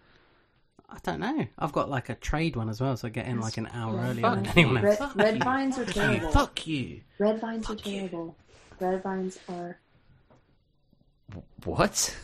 I 0.93 0.97
don't 1.03 1.19
know. 1.19 1.45
I've 1.57 1.71
got 1.73 1.89
like 1.89 2.09
a 2.09 2.15
trade 2.15 2.55
one 2.55 2.69
as 2.69 2.79
well, 2.79 2.95
so 2.95 3.07
I 3.07 3.11
get 3.11 3.25
in 3.25 3.39
like 3.39 3.57
an 3.57 3.67
hour 3.73 3.97
earlier 3.99 4.21
than 4.21 4.45
anyone 4.55 4.85
else. 4.85 4.99
Red, 4.99 5.15
red 5.15 5.43
vines 5.43 5.77
are 5.79 5.85
terrible. 5.85 6.29
Fuck 6.29 6.67
you. 6.67 7.01
Red 7.19 7.41
vines 7.41 7.69
are 7.69 7.75
terrible. 7.75 8.35
Red 8.79 9.01
vines 9.03 9.39
are 9.49 9.79
What? 11.65 12.15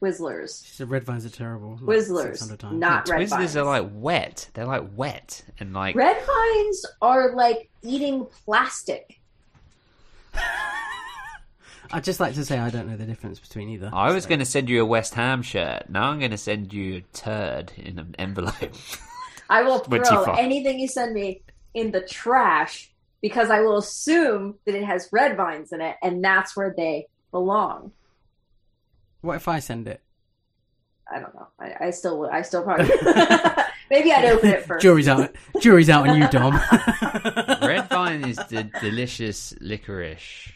Twizzlers. 0.00 0.64
She 0.66 0.74
said 0.74 0.90
red 0.90 1.04
vines 1.04 1.24
are 1.24 1.30
terrible. 1.30 1.78
like 1.80 1.96
Twizzlers, 1.96 2.30
600 2.38 2.58
times. 2.58 2.80
not 2.80 3.08
red 3.08 3.20
Twizzlers 3.20 3.28
vines. 3.30 3.56
are 3.56 3.64
like 3.64 3.88
wet. 3.94 4.48
They're 4.54 4.66
like 4.66 4.84
wet 4.96 5.44
and 5.60 5.72
like. 5.72 5.94
Red 5.94 6.16
vines 6.26 6.84
are 7.00 7.34
like 7.36 7.70
eating 7.82 8.26
plastic. 8.44 9.20
I'd 11.92 12.04
just 12.04 12.20
like 12.20 12.34
to 12.34 12.44
say 12.44 12.58
I 12.58 12.70
don't 12.70 12.88
know 12.88 12.96
the 12.96 13.04
difference 13.04 13.38
between 13.38 13.68
either. 13.70 13.90
I 13.92 14.12
was 14.12 14.24
so- 14.24 14.28
going 14.30 14.38
to 14.38 14.46
send 14.46 14.68
you 14.70 14.82
a 14.82 14.84
West 14.86 15.14
Ham 15.14 15.42
shirt. 15.42 15.90
Now 15.90 16.04
I'm 16.04 16.18
going 16.18 16.30
to 16.30 16.38
send 16.38 16.72
you 16.72 16.96
a 16.96 17.00
turd 17.16 17.72
in 17.76 17.98
an 17.98 18.14
envelope. 18.18 18.72
I 19.50 19.62
will 19.62 19.78
throw 19.80 20.34
anything 20.34 20.78
you 20.78 20.88
send 20.88 21.14
me 21.14 21.42
in 21.74 21.90
the 21.90 22.00
trash 22.00 22.90
because 23.20 23.50
I 23.50 23.60
will 23.60 23.78
assume 23.78 24.56
that 24.64 24.74
it 24.74 24.84
has 24.84 25.08
red 25.12 25.36
vines 25.36 25.72
in 25.72 25.80
it, 25.80 25.96
and 26.02 26.24
that's 26.24 26.56
where 26.56 26.74
they 26.76 27.06
belong. 27.30 27.92
What 29.20 29.36
if 29.36 29.46
I 29.46 29.60
send 29.60 29.86
it? 29.86 30.00
I 31.10 31.20
don't 31.20 31.34
know. 31.34 31.46
I, 31.58 31.86
I 31.86 31.90
still 31.90 32.18
would. 32.20 32.30
I 32.30 32.42
still 32.42 32.62
probably. 32.62 32.88
Maybe 33.90 34.12
I'd 34.12 34.24
open 34.24 34.50
it 34.50 34.64
first. 34.64 34.82
Jury's 34.82 35.08
out. 35.08 35.34
Jury's 35.60 35.90
out 35.90 36.08
on 36.08 36.16
you, 36.20 36.26
Dom. 36.28 36.54
red 37.62 37.88
vine 37.90 38.26
is 38.26 38.36
the 38.48 38.70
delicious 38.80 39.54
licorice. 39.60 40.50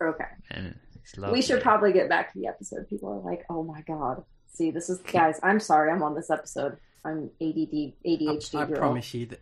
Okay. 0.00 0.24
And 0.50 0.78
it's 1.02 1.16
lovely. 1.16 1.38
We 1.38 1.42
should 1.42 1.62
probably 1.62 1.92
get 1.92 2.08
back 2.08 2.32
to 2.32 2.38
the 2.38 2.46
episode. 2.46 2.88
People 2.88 3.10
are 3.10 3.30
like, 3.30 3.44
"Oh 3.50 3.62
my 3.62 3.80
god." 3.82 4.24
See, 4.52 4.70
this 4.70 4.88
is 4.90 4.98
guys. 4.98 5.38
I'm 5.42 5.60
sorry. 5.60 5.90
I'm 5.90 6.02
on 6.02 6.14
this 6.14 6.30
episode. 6.30 6.78
I'm 7.04 7.30
ADD, 7.40 7.92
ADHD 8.04 8.54
I 8.58 8.64
girl. 8.66 8.76
promise 8.78 9.14
you 9.14 9.26
that 9.26 9.40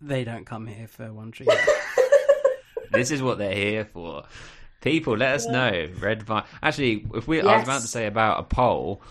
they 0.00 0.24
don't 0.24 0.44
come 0.44 0.66
here 0.66 0.88
for 0.88 1.12
one 1.12 1.30
tree. 1.30 1.46
This 2.90 3.10
is 3.10 3.22
what 3.22 3.38
they're 3.38 3.54
here 3.54 3.84
for. 3.84 4.24
People, 4.80 5.16
let 5.16 5.34
us 5.34 5.46
know. 5.46 5.88
Red 6.00 6.22
vine. 6.22 6.44
Actually, 6.62 7.06
if 7.14 7.26
we, 7.28 7.40
I 7.40 7.56
was 7.56 7.64
about 7.64 7.82
to 7.82 7.86
say 7.86 8.06
about 8.06 8.40
a 8.40 8.42
poll, 8.44 9.02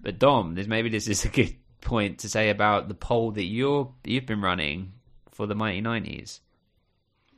but 0.00 0.18
Dom, 0.18 0.54
this 0.54 0.66
maybe 0.66 0.88
this 0.88 1.08
is 1.08 1.24
a 1.24 1.28
good 1.28 1.54
point 1.80 2.18
to 2.20 2.28
say 2.28 2.50
about 2.50 2.88
the 2.88 2.94
poll 2.94 3.30
that 3.32 3.44
you're 3.44 3.92
you've 4.04 4.26
been 4.26 4.40
running 4.40 4.92
for 5.30 5.46
the 5.46 5.54
Mighty 5.54 5.80
Nineties. 5.80 6.40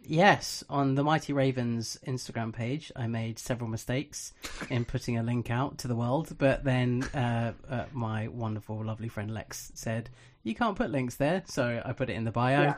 Yes, 0.06 0.62
on 0.68 0.96
the 0.96 1.02
Mighty 1.02 1.32
Ravens 1.32 1.98
Instagram 2.06 2.52
page, 2.52 2.92
I 2.94 3.06
made 3.06 3.38
several 3.38 3.70
mistakes 3.70 4.34
in 4.68 4.84
putting 4.84 5.16
a 5.16 5.22
link 5.22 5.50
out 5.50 5.78
to 5.78 5.88
the 5.88 5.96
world, 5.96 6.36
but 6.36 6.62
then 6.62 7.04
uh, 7.14 7.52
uh, 7.68 7.84
my 7.92 8.28
wonderful, 8.28 8.84
lovely 8.84 9.08
friend 9.08 9.32
Lex 9.32 9.72
said, 9.74 10.10
You 10.42 10.54
can't 10.54 10.76
put 10.76 10.90
links 10.90 11.14
there, 11.14 11.42
so 11.46 11.80
I 11.84 11.92
put 11.92 12.10
it 12.10 12.14
in 12.14 12.24
the 12.24 12.30
bio. 12.30 12.74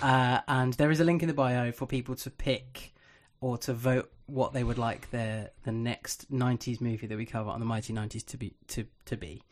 Uh, 0.00 0.40
and 0.48 0.72
there 0.74 0.90
is 0.90 1.00
a 1.00 1.04
link 1.04 1.22
in 1.22 1.28
the 1.28 1.34
bio 1.34 1.70
for 1.72 1.86
people 1.86 2.14
to 2.16 2.30
pick 2.30 2.94
or 3.42 3.58
to 3.58 3.74
vote 3.74 4.10
what 4.26 4.54
they 4.54 4.64
would 4.64 4.78
like 4.78 5.10
their 5.10 5.50
the 5.64 5.72
next 5.72 6.32
90s 6.32 6.80
movie 6.80 7.06
that 7.06 7.18
we 7.18 7.26
cover 7.26 7.50
on 7.50 7.60
the 7.60 7.66
Mighty 7.66 7.92
90s 7.92 8.24
to 8.26 8.38
be. 8.38 8.54
To, 8.68 8.86
to 9.04 9.16
be. 9.16 9.42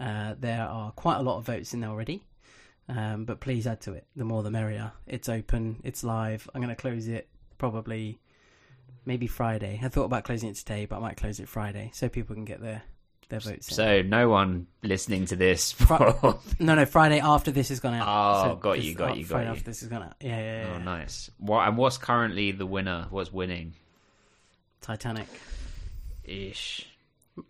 Uh, 0.00 0.34
there 0.40 0.62
are 0.62 0.90
quite 0.92 1.18
a 1.18 1.22
lot 1.22 1.38
of 1.38 1.44
votes 1.44 1.74
in 1.74 1.80
there 1.80 1.90
already. 1.90 2.22
Um, 2.88 3.24
but 3.24 3.40
please 3.40 3.66
add 3.66 3.80
to 3.82 3.92
it. 3.92 4.06
The 4.16 4.24
more 4.24 4.42
the 4.42 4.50
merrier. 4.50 4.92
It's 5.06 5.28
open. 5.28 5.80
It's 5.84 6.02
live. 6.04 6.48
I'm 6.54 6.60
going 6.60 6.74
to 6.74 6.80
close 6.80 7.08
it 7.08 7.28
probably 7.58 8.18
maybe 9.06 9.26
Friday. 9.26 9.80
I 9.82 9.88
thought 9.88 10.04
about 10.04 10.24
closing 10.24 10.50
it 10.50 10.56
today, 10.56 10.86
but 10.86 10.96
I 10.96 11.00
might 11.00 11.16
close 11.16 11.40
it 11.40 11.48
Friday 11.48 11.90
so 11.94 12.08
people 12.08 12.34
can 12.34 12.44
get 12.44 12.60
their 12.60 12.82
their 13.28 13.40
votes 13.40 13.68
in. 13.68 13.74
So 13.74 14.02
no 14.02 14.28
one 14.28 14.66
listening 14.82 15.24
to 15.26 15.36
this. 15.36 15.72
Fri- 15.72 15.96
no, 16.58 16.74
no, 16.74 16.84
Friday 16.84 17.20
after 17.20 17.50
this 17.50 17.70
has 17.70 17.80
gone 17.80 17.94
out. 17.94 18.06
Oh, 18.06 18.50
So 18.50 18.56
got 18.56 18.82
you, 18.82 18.94
got 18.94 19.12
oh, 19.12 19.14
you, 19.14 19.22
got 19.24 19.28
Friday 19.30 19.46
you. 19.46 19.52
after 19.52 19.64
this 19.64 19.80
has 19.80 19.88
gone 19.88 20.02
out. 20.02 20.14
Yeah, 20.20 20.38
yeah, 20.38 20.66
yeah. 20.66 20.74
Oh, 20.74 20.78
nice. 20.78 21.30
What 21.38 21.66
and 21.66 21.76
what's 21.78 21.96
currently 21.98 22.52
the 22.52 22.66
winner? 22.66 23.06
What's 23.10 23.32
winning? 23.32 23.74
Titanic. 24.82 25.28
Ish. 26.24 26.86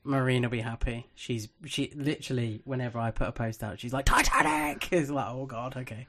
Marine 0.05 0.43
will 0.43 0.51
be 0.51 0.61
happy. 0.61 1.07
She's 1.15 1.49
she 1.67 1.93
literally 1.95 2.61
whenever 2.65 2.99
I 2.99 3.11
put 3.11 3.29
a 3.29 3.33
post 3.33 3.63
out, 3.63 3.81
she's 3.81 3.93
like 3.93 4.07
Titanic. 4.07 4.89
It's 4.93 5.11
like 5.11 5.27
oh 5.29 5.47
god, 5.47 5.77
okay. 5.77 6.07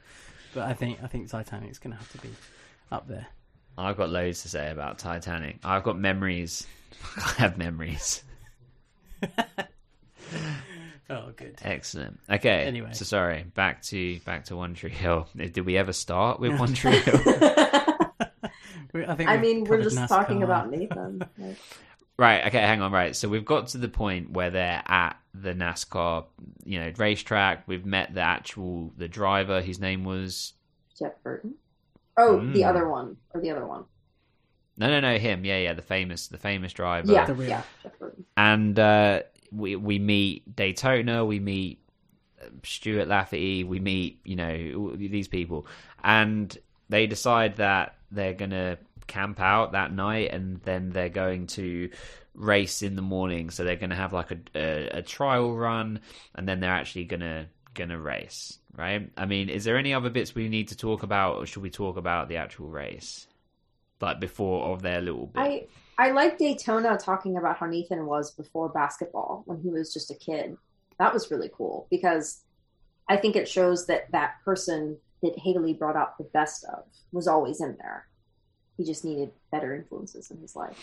But 0.53 0.63
I 0.63 0.73
think 0.73 0.99
I 1.03 1.07
think 1.07 1.29
Titanic's 1.29 1.79
gonna 1.79 1.95
have 1.95 2.11
to 2.11 2.17
be 2.19 2.29
up 2.91 3.07
there. 3.07 3.27
I've 3.77 3.97
got 3.97 4.09
loads 4.09 4.43
to 4.43 4.49
say 4.49 4.69
about 4.69 4.99
Titanic. 4.99 5.57
I've 5.63 5.83
got 5.83 5.97
memories. 5.97 6.67
I 7.17 7.33
have 7.37 7.57
memories. 7.57 8.23
Oh, 11.09 11.31
good. 11.35 11.59
Excellent. 11.61 12.19
Okay. 12.29 12.63
Anyway. 12.63 12.89
so 12.93 13.03
sorry. 13.05 13.43
Back 13.53 13.83
to 13.83 14.19
back 14.21 14.45
to 14.45 14.55
One 14.55 14.73
Tree 14.73 14.89
Hill. 14.89 15.27
Eh, 15.37 15.49
did 15.49 15.65
we 15.65 15.77
ever 15.77 15.93
start 15.93 16.39
with 16.39 16.57
One 16.57 16.73
Tree 16.73 16.97
Hill? 16.97 17.19
I 18.95 19.15
think 19.15 19.29
I 19.29 19.37
mean, 19.37 19.63
we're 19.65 19.81
just 19.81 19.97
NASCAR. 19.97 20.07
talking 20.07 20.43
about 20.43 20.69
Nathan. 20.71 21.23
Like, 21.37 21.57
Right. 22.17 22.45
Okay. 22.47 22.59
Hang 22.59 22.81
on. 22.81 22.91
Right. 22.91 23.15
So 23.15 23.27
we've 23.27 23.45
got 23.45 23.67
to 23.69 23.77
the 23.77 23.87
point 23.89 24.31
where 24.31 24.49
they're 24.51 24.83
at 24.85 25.17
the 25.33 25.53
NASCAR, 25.53 26.25
you 26.63 26.79
know, 26.79 26.91
racetrack. 26.97 27.67
We've 27.67 27.85
met 27.85 28.13
the 28.13 28.21
actual 28.21 28.93
the 28.97 29.07
driver. 29.07 29.61
His 29.61 29.79
name 29.79 30.03
was 30.03 30.53
Jeff 30.97 31.13
Burton. 31.23 31.55
Oh, 32.15 32.37
the 32.39 32.61
Mm. 32.61 32.69
other 32.69 32.87
one 32.87 33.17
or 33.33 33.41
the 33.41 33.49
other 33.49 33.65
one. 33.65 33.85
no, 34.77 34.87
no, 34.89 34.99
no. 34.99 35.17
Him. 35.17 35.43
Yeah, 35.45 35.57
yeah. 35.57 35.73
The 35.73 35.81
famous, 35.81 36.27
the 36.27 36.37
famous 36.37 36.71
driver. 36.73 37.11
Yeah, 37.11 37.25
The 37.25 37.33
real- 37.33 37.49
yeah, 37.49 37.61
Jeff 37.81 37.97
Burton. 37.99 38.25
and 38.37 38.77
uh, 38.77 39.21
we 39.51 39.75
we 39.75 39.97
meet 39.97 40.55
Daytona, 40.55 41.25
we 41.25 41.39
meet 41.39 41.79
uh, 42.41 42.45
Stuart 42.63 43.07
Lafferty, 43.07 43.63
we 43.63 43.79
meet 43.79 44.19
you 44.23 44.35
know 44.35 44.95
these 44.95 45.27
people, 45.27 45.65
and 46.03 46.55
they 46.89 47.07
decide 47.07 47.55
that 47.57 47.95
they're 48.11 48.33
gonna 48.35 48.77
camp 49.07 49.39
out 49.39 49.73
that 49.73 49.93
night, 49.93 50.31
and 50.31 50.61
then 50.61 50.91
they're 50.91 51.09
going 51.09 51.47
to 51.47 51.89
race 52.33 52.81
in 52.81 52.95
the 52.95 53.01
morning. 53.01 53.49
So 53.49 53.63
they're 53.63 53.75
gonna 53.75 53.95
have 53.95 54.13
like 54.13 54.31
a 54.31 54.37
a, 54.55 54.99
a 54.99 55.01
trial 55.01 55.55
run, 55.55 56.01
and 56.35 56.47
then 56.47 56.59
they're 56.59 56.71
actually 56.71 57.05
gonna 57.05 57.47
gonna 57.73 57.99
race. 57.99 58.59
Right? 58.75 59.11
I 59.15 59.25
mean, 59.25 59.49
is 59.49 59.65
there 59.65 59.77
any 59.77 59.93
other 59.93 60.09
bits 60.09 60.33
we 60.33 60.49
need 60.49 60.69
to 60.69 60.77
talk 60.77 61.03
about, 61.03 61.37
or 61.37 61.45
should 61.45 61.61
we 61.61 61.69
talk 61.69 61.97
about 61.97 62.27
the 62.27 62.37
actual 62.37 62.69
race, 62.69 63.27
like 64.01 64.19
before 64.19 64.73
of 64.73 64.81
their 64.81 65.01
little 65.01 65.27
bit? 65.27 65.39
I 65.39 65.67
I 65.97 66.11
like 66.11 66.37
Daytona 66.37 66.97
talking 66.97 67.37
about 67.37 67.57
how 67.57 67.67
Nathan 67.67 68.05
was 68.05 68.31
before 68.31 68.69
basketball 68.69 69.43
when 69.45 69.59
he 69.59 69.69
was 69.69 69.93
just 69.93 70.09
a 70.09 70.15
kid. 70.15 70.57
That 70.97 71.13
was 71.13 71.29
really 71.29 71.51
cool 71.53 71.87
because 71.89 72.41
I 73.07 73.17
think 73.17 73.35
it 73.35 73.47
shows 73.47 73.85
that 73.87 74.11
that 74.11 74.35
person 74.43 74.97
that 75.21 75.37
Haley 75.37 75.73
brought 75.73 75.95
out 75.95 76.17
the 76.17 76.23
best 76.25 76.65
of 76.65 76.85
was 77.11 77.27
always 77.27 77.61
in 77.61 77.77
there. 77.79 78.07
He 78.77 78.83
just 78.83 79.05
needed 79.05 79.31
better 79.51 79.75
influences 79.75 80.31
in 80.31 80.37
his 80.37 80.55
life. 80.55 80.77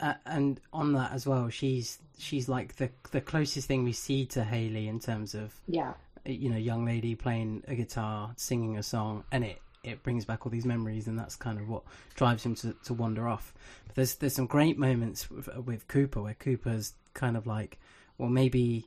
Uh, 0.00 0.14
and 0.26 0.60
on 0.72 0.92
that 0.92 1.12
as 1.12 1.26
well, 1.26 1.48
she's 1.48 1.98
she's 2.18 2.48
like 2.48 2.76
the 2.76 2.88
the 3.10 3.20
closest 3.20 3.66
thing 3.66 3.82
we 3.82 3.92
see 3.92 4.24
to 4.26 4.44
Haley 4.44 4.86
in 4.86 5.00
terms 5.00 5.34
of 5.34 5.52
Yeah. 5.66 5.94
you 6.24 6.50
know 6.50 6.56
young 6.56 6.84
lady 6.84 7.16
playing 7.16 7.64
a 7.66 7.74
guitar, 7.74 8.32
singing 8.36 8.76
a 8.78 8.82
song, 8.82 9.24
and 9.32 9.42
it 9.44 9.60
it 9.82 10.02
brings 10.04 10.24
back 10.24 10.46
all 10.46 10.50
these 10.50 10.64
memories, 10.66 11.08
and 11.08 11.18
that's 11.18 11.34
kind 11.34 11.58
of 11.58 11.68
what 11.68 11.82
drives 12.14 12.44
him 12.46 12.54
to, 12.56 12.74
to 12.84 12.94
wander 12.94 13.26
off. 13.28 13.52
But 13.86 13.96
there's 13.96 14.14
there's 14.16 14.34
some 14.36 14.46
great 14.46 14.78
moments 14.78 15.28
with, 15.30 15.48
with 15.66 15.88
Cooper 15.88 16.22
where 16.22 16.34
Cooper's 16.34 16.92
kind 17.14 17.36
of 17.36 17.44
like, 17.46 17.78
well, 18.18 18.28
maybe 18.28 18.86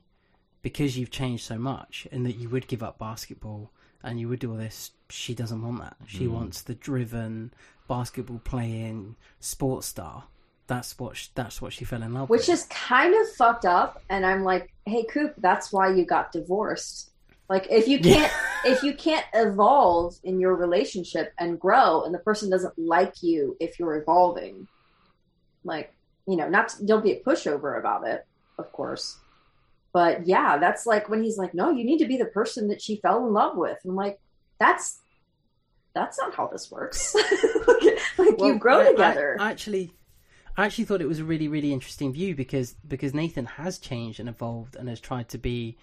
because 0.62 0.96
you've 0.96 1.10
changed 1.10 1.44
so 1.44 1.58
much, 1.58 2.08
and 2.10 2.24
that 2.24 2.36
you 2.36 2.48
would 2.48 2.68
give 2.68 2.82
up 2.82 2.98
basketball 2.98 3.70
and 4.02 4.18
you 4.18 4.28
would 4.30 4.38
do 4.38 4.50
all 4.50 4.56
this. 4.56 4.92
She 5.12 5.34
doesn't 5.34 5.62
want 5.62 5.80
that. 5.80 5.96
She 6.06 6.26
Mm. 6.26 6.32
wants 6.32 6.62
the 6.62 6.74
driven 6.74 7.52
basketball 7.88 8.40
playing 8.44 9.16
sports 9.40 9.86
star. 9.88 10.24
That's 10.68 10.98
what 10.98 11.16
sh 11.16 11.28
that's 11.34 11.60
what 11.60 11.72
she 11.72 11.84
fell 11.84 12.02
in 12.02 12.14
love 12.14 12.30
Which 12.30 12.42
with. 12.42 12.48
Which 12.48 12.54
is 12.54 12.64
kind 12.64 13.14
of 13.14 13.28
fucked 13.32 13.64
up. 13.66 14.00
And 14.08 14.24
I'm 14.24 14.42
like, 14.42 14.72
hey, 14.86 15.04
Coop, 15.04 15.34
that's 15.38 15.72
why 15.72 15.92
you 15.94 16.04
got 16.06 16.32
divorced. 16.32 17.10
Like, 17.50 17.66
if 17.70 17.86
you 17.88 17.98
can't, 18.10 18.32
if 18.64 18.82
you 18.82 18.94
can't 18.94 19.26
evolve 19.34 20.16
in 20.24 20.40
your 20.40 20.54
relationship 20.56 21.34
and 21.38 21.60
grow, 21.60 22.04
and 22.04 22.14
the 22.14 22.18
person 22.20 22.48
doesn't 22.48 22.78
like 22.78 23.22
you 23.22 23.56
if 23.60 23.78
you're 23.78 23.96
evolving, 23.96 24.66
like, 25.64 25.92
you 26.26 26.36
know, 26.36 26.48
not 26.48 26.74
don't 26.86 27.04
be 27.04 27.12
a 27.12 27.20
pushover 27.20 27.78
about 27.78 28.06
it, 28.06 28.24
of 28.58 28.72
course. 28.72 29.18
But 29.92 30.26
yeah, 30.26 30.56
that's 30.56 30.86
like 30.86 31.10
when 31.10 31.22
he's 31.22 31.36
like, 31.36 31.52
no, 31.52 31.70
you 31.70 31.84
need 31.84 31.98
to 31.98 32.06
be 32.06 32.16
the 32.16 32.24
person 32.24 32.68
that 32.68 32.80
she 32.80 32.96
fell 32.96 33.26
in 33.26 33.34
love 33.34 33.58
with. 33.58 33.78
I'm 33.84 33.94
like, 33.96 34.18
that's 34.58 35.00
that's 35.94 36.18
not 36.18 36.34
how 36.34 36.46
this 36.46 36.70
works. 36.70 37.14
like, 38.18 38.40
you 38.40 38.58
grow 38.58 38.80
I- 38.80 38.90
together. 38.92 39.36
I, 39.38 39.50
actually, 39.50 39.92
I 40.56 40.66
actually 40.66 40.84
thought 40.84 41.00
it 41.00 41.08
was 41.08 41.18
a 41.20 41.24
really, 41.24 41.48
really 41.48 41.72
interesting 41.72 42.12
view 42.12 42.34
because 42.34 42.74
because 42.86 43.14
Nathan 43.14 43.46
has 43.46 43.78
changed 43.78 44.20
and 44.20 44.28
evolved 44.28 44.76
and 44.76 44.88
has 44.88 45.00
tried 45.00 45.28
to 45.30 45.38
be 45.38 45.76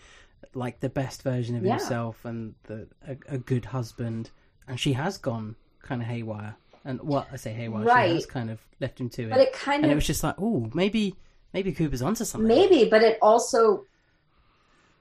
like 0.53 0.79
the 0.79 0.89
best 0.89 1.21
version 1.21 1.55
of 1.55 1.63
Yeah. 1.63 1.77
himself 1.77 2.23
and 2.25 2.55
the, 2.63 2.87
a, 3.07 3.35
a 3.35 3.37
good 3.37 3.65
husband, 3.65 4.29
and 4.67 4.79
she 4.79 4.93
has 4.93 5.17
gone 5.17 5.55
kind 5.81 6.01
of 6.01 6.07
haywire. 6.07 6.55
And 6.85 7.01
what 7.01 7.27
I 7.31 7.35
say 7.35 7.51
haywire, 7.53 7.83
she 8.07 8.13
has 8.15 8.25
kind 8.25 8.49
of 8.49 8.59
left 8.79 8.99
him 9.01 9.09
to 9.09 9.23
it. 9.23 9.29
But 9.29 9.39
it 9.41 9.53
kind 9.53 9.83
and 9.83 9.85
of- 9.85 9.91
it 9.91 9.95
was 9.95 10.07
just 10.07 10.23
like, 10.23 10.35
oh, 10.39 10.69
maybe 10.73 11.15
maybe 11.53 11.71
Cooper's 11.73 12.01
onto 12.01 12.23
something. 12.25 12.47
Maybe, 12.47 12.89
but 12.89 13.03
it 13.03 13.17
also 13.21 13.85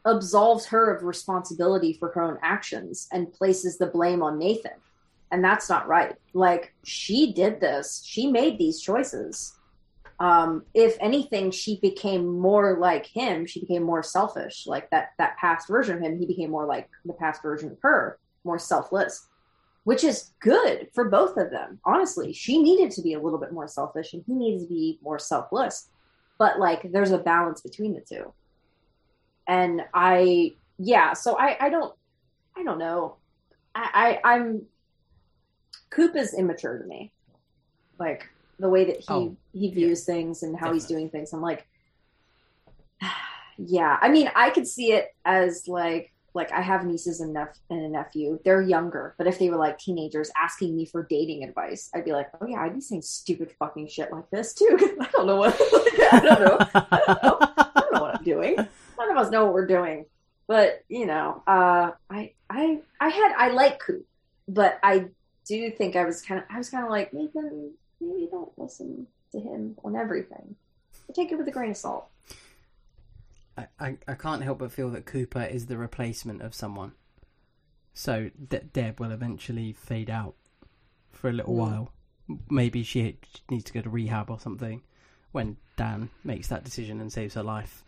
absolves 0.05 0.67
her 0.67 0.95
of 0.95 1.03
responsibility 1.05 1.93
for 1.93 2.11
her 2.13 2.23
own 2.23 2.39
actions 2.43 3.09
and 3.13 3.33
places 3.33 3.79
the 3.79 3.87
blame 3.87 4.23
on 4.23 4.39
Nathan. 4.39 4.73
And 5.31 5.45
that's 5.45 5.69
not 5.69 5.89
right. 5.89 6.17
Like, 6.33 6.75
she 6.85 7.33
did 7.33 7.61
this, 7.61 8.03
she 8.05 8.31
made 8.31 8.59
these 8.59 8.81
choices. 8.81 9.55
Um, 10.21 10.65
if 10.75 10.97
anything, 11.01 11.53
she 11.53 11.79
became 11.81 12.27
more 12.27 12.79
like 12.81 13.07
him. 13.07 13.47
She 13.47 13.61
became 13.61 13.85
more 13.85 14.03
selfish. 14.03 14.67
Like 14.67 14.91
that, 14.91 15.13
that 15.19 15.37
past 15.37 15.69
version 15.69 15.97
of 15.97 16.03
him, 16.03 16.19
he 16.19 16.27
became 16.27 16.51
more 16.51 16.67
like 16.67 16.89
the 17.05 17.13
past 17.13 17.41
version 17.41 17.71
of 17.71 17.79
her, 17.83 18.19
more 18.43 18.59
selfless, 18.59 19.29
which 19.85 20.03
is 20.03 20.33
good 20.41 20.89
for 20.93 21.09
both 21.09 21.37
of 21.37 21.51
them. 21.51 21.79
Honestly, 21.85 22.33
she 22.33 22.61
needed 22.61 22.91
to 22.93 23.03
be 23.03 23.13
a 23.13 23.21
little 23.21 23.39
bit 23.39 23.53
more 23.53 23.69
selfish 23.69 24.13
and 24.13 24.25
he 24.27 24.35
needed 24.35 24.63
to 24.63 24.67
be 24.67 24.99
more 25.03 25.21
selfless 25.21 25.89
but 26.39 26.59
like 26.59 26.91
there's 26.93 27.11
a 27.11 27.19
balance 27.19 27.61
between 27.61 27.93
the 27.93 28.01
two 28.01 28.33
and 29.47 29.83
i 29.93 30.55
yeah 30.79 31.13
so 31.13 31.37
i 31.37 31.57
i 31.61 31.69
don't 31.69 31.95
i 32.57 32.63
don't 32.63 32.79
know 32.79 33.17
i, 33.75 34.19
I 34.25 34.35
i'm 34.35 34.63
coop 35.91 36.17
is 36.17 36.35
immature 36.35 36.79
to 36.79 36.85
me. 36.85 37.13
Like 37.99 38.29
the 38.59 38.69
way 38.69 38.85
that 38.85 38.99
he 38.99 39.07
Oh, 39.09 39.37
he 39.53 39.71
views 39.71 40.05
things 40.05 40.43
and 40.43 40.59
how 40.59 40.73
he's 40.73 40.87
doing 40.87 41.11
things 41.11 41.33
i'm 41.33 41.41
like 41.41 41.67
yeah. 43.59 43.99
I 44.01 44.09
mean 44.09 44.31
i 44.35 44.51
could 44.51 44.67
see 44.67 44.93
it 44.93 45.15
as 45.25 45.67
like 45.69 46.13
like 46.35 46.53
i 46.53 46.61
have 46.61 46.85
nieces 46.85 47.21
and, 47.21 47.33
nep- 47.33 47.57
and 47.71 47.81
a 47.85 47.89
nephew. 47.89 48.39
They're 48.45 48.63
younger 48.63 49.15
but 49.19 49.27
if 49.27 49.39
they 49.39 49.51
were 49.51 49.57
like 49.57 49.79
teenagers 49.79 50.31
asking 50.37 50.77
me 50.77 50.87
for 50.87 51.07
dating 51.09 51.45
advice 51.45 51.91
i'd 51.95 52.05
be 52.05 52.13
like 52.13 52.29
oh 52.41 52.47
yeah 52.47 52.61
i'd 52.63 52.75
be 52.75 52.81
saying 52.81 53.03
stupid 53.03 53.53
fucking 53.59 53.89
shit 53.89 54.13
like 54.13 54.29
this 54.31 54.55
too. 54.55 54.77
i 55.01 55.09
don't 55.13 55.27
know 55.27 55.37
what 55.37 55.57
i 56.13 56.21
don't 56.23 56.41
know. 56.41 56.59
I 56.75 57.01
don't 57.07 57.23
know. 57.23 57.39
I 57.41 57.81
don't 57.81 57.95
know 57.95 58.03
what 58.03 58.17
i'm 58.17 58.25
doing. 58.25 58.57
None 58.57 59.11
of 59.11 59.17
us 59.17 59.31
know 59.31 59.45
what 59.45 59.55
we're 59.55 59.67
doing. 59.67 60.07
But 60.47 60.85
you 60.89 61.07
know 61.07 61.43
uh 61.47 61.93
i 62.11 62.33
i 62.51 62.81
i 63.01 63.09
had 63.09 63.35
i 63.37 63.49
like 63.51 63.79
coop 63.81 64.07
but 64.49 64.79
i 64.83 65.07
do 65.49 65.71
think 65.71 65.97
i 65.97 66.05
was 66.05 66.23
kind 66.23 66.41
of 66.41 66.47
i 66.51 66.59
was 66.59 66.69
kind 66.71 66.85
of 66.85 66.91
like 66.91 67.13
nathan 67.13 67.73
maybe 68.01 68.29
don't 68.31 68.57
listen 68.59 69.07
to 69.33 69.41
him 69.41 69.75
on 69.85 69.97
everything 69.97 70.55
take 71.15 71.33
it 71.33 71.37
with 71.39 71.49
a 71.49 71.51
grain 71.51 71.71
of 71.71 71.77
salt 71.77 72.07
I, 73.57 73.67
I, 73.81 73.97
I 74.07 74.15
can't 74.15 74.43
help 74.45 74.59
but 74.59 74.71
feel 74.71 74.91
that 74.91 75.05
Cooper 75.05 75.43
is 75.43 75.67
the 75.67 75.77
replacement 75.77 76.43
of 76.43 76.55
someone. 76.55 76.93
So 77.93 78.31
De- 78.49 78.61
Deb 78.61 79.01
will 79.01 79.11
eventually 79.11 79.73
fade 79.73 80.09
out 80.09 80.37
for 81.11 81.29
a 81.29 81.33
little 81.33 81.55
Mm. 81.55 81.59
while. 81.59 81.93
Maybe 82.49 82.85
she 82.85 83.17
needs 83.51 83.65
to 83.65 83.73
go 83.73 83.81
to 83.81 83.91
rehab 83.91 84.31
or 84.31 84.39
something 84.39 84.83
when 85.33 85.57
Dan 85.77 86.11
makes 86.23 86.47
that 86.47 86.63
decision 86.63 87.01
and 87.01 87.13
saves 87.13 87.35
her 87.35 87.43
life. 87.43 87.83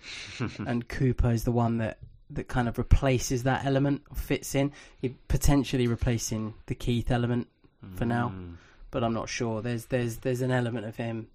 and 0.66 0.88
Cooper 0.88 1.30
is 1.30 1.44
the 1.44 1.52
one 1.52 1.78
that, 1.78 1.98
that 2.30 2.48
kind 2.48 2.68
of 2.68 2.78
replaces 2.78 3.42
that 3.42 3.64
element, 3.64 4.02
fits 4.16 4.54
in. 4.54 4.72
He 5.00 5.16
potentially 5.28 5.86
replacing 5.86 6.54
the 6.66 6.74
Keith 6.74 7.10
element 7.10 7.48
for 7.96 8.04
now, 8.04 8.28
Mm. 8.34 8.54
but 8.90 9.02
I'm 9.02 9.14
not 9.14 9.28
sure. 9.28 9.62
There's 9.62 9.86
there's 9.86 10.18
there's 10.18 10.40
an 10.42 10.50
element 10.50 10.86
of 10.86 10.96
him 10.96 11.28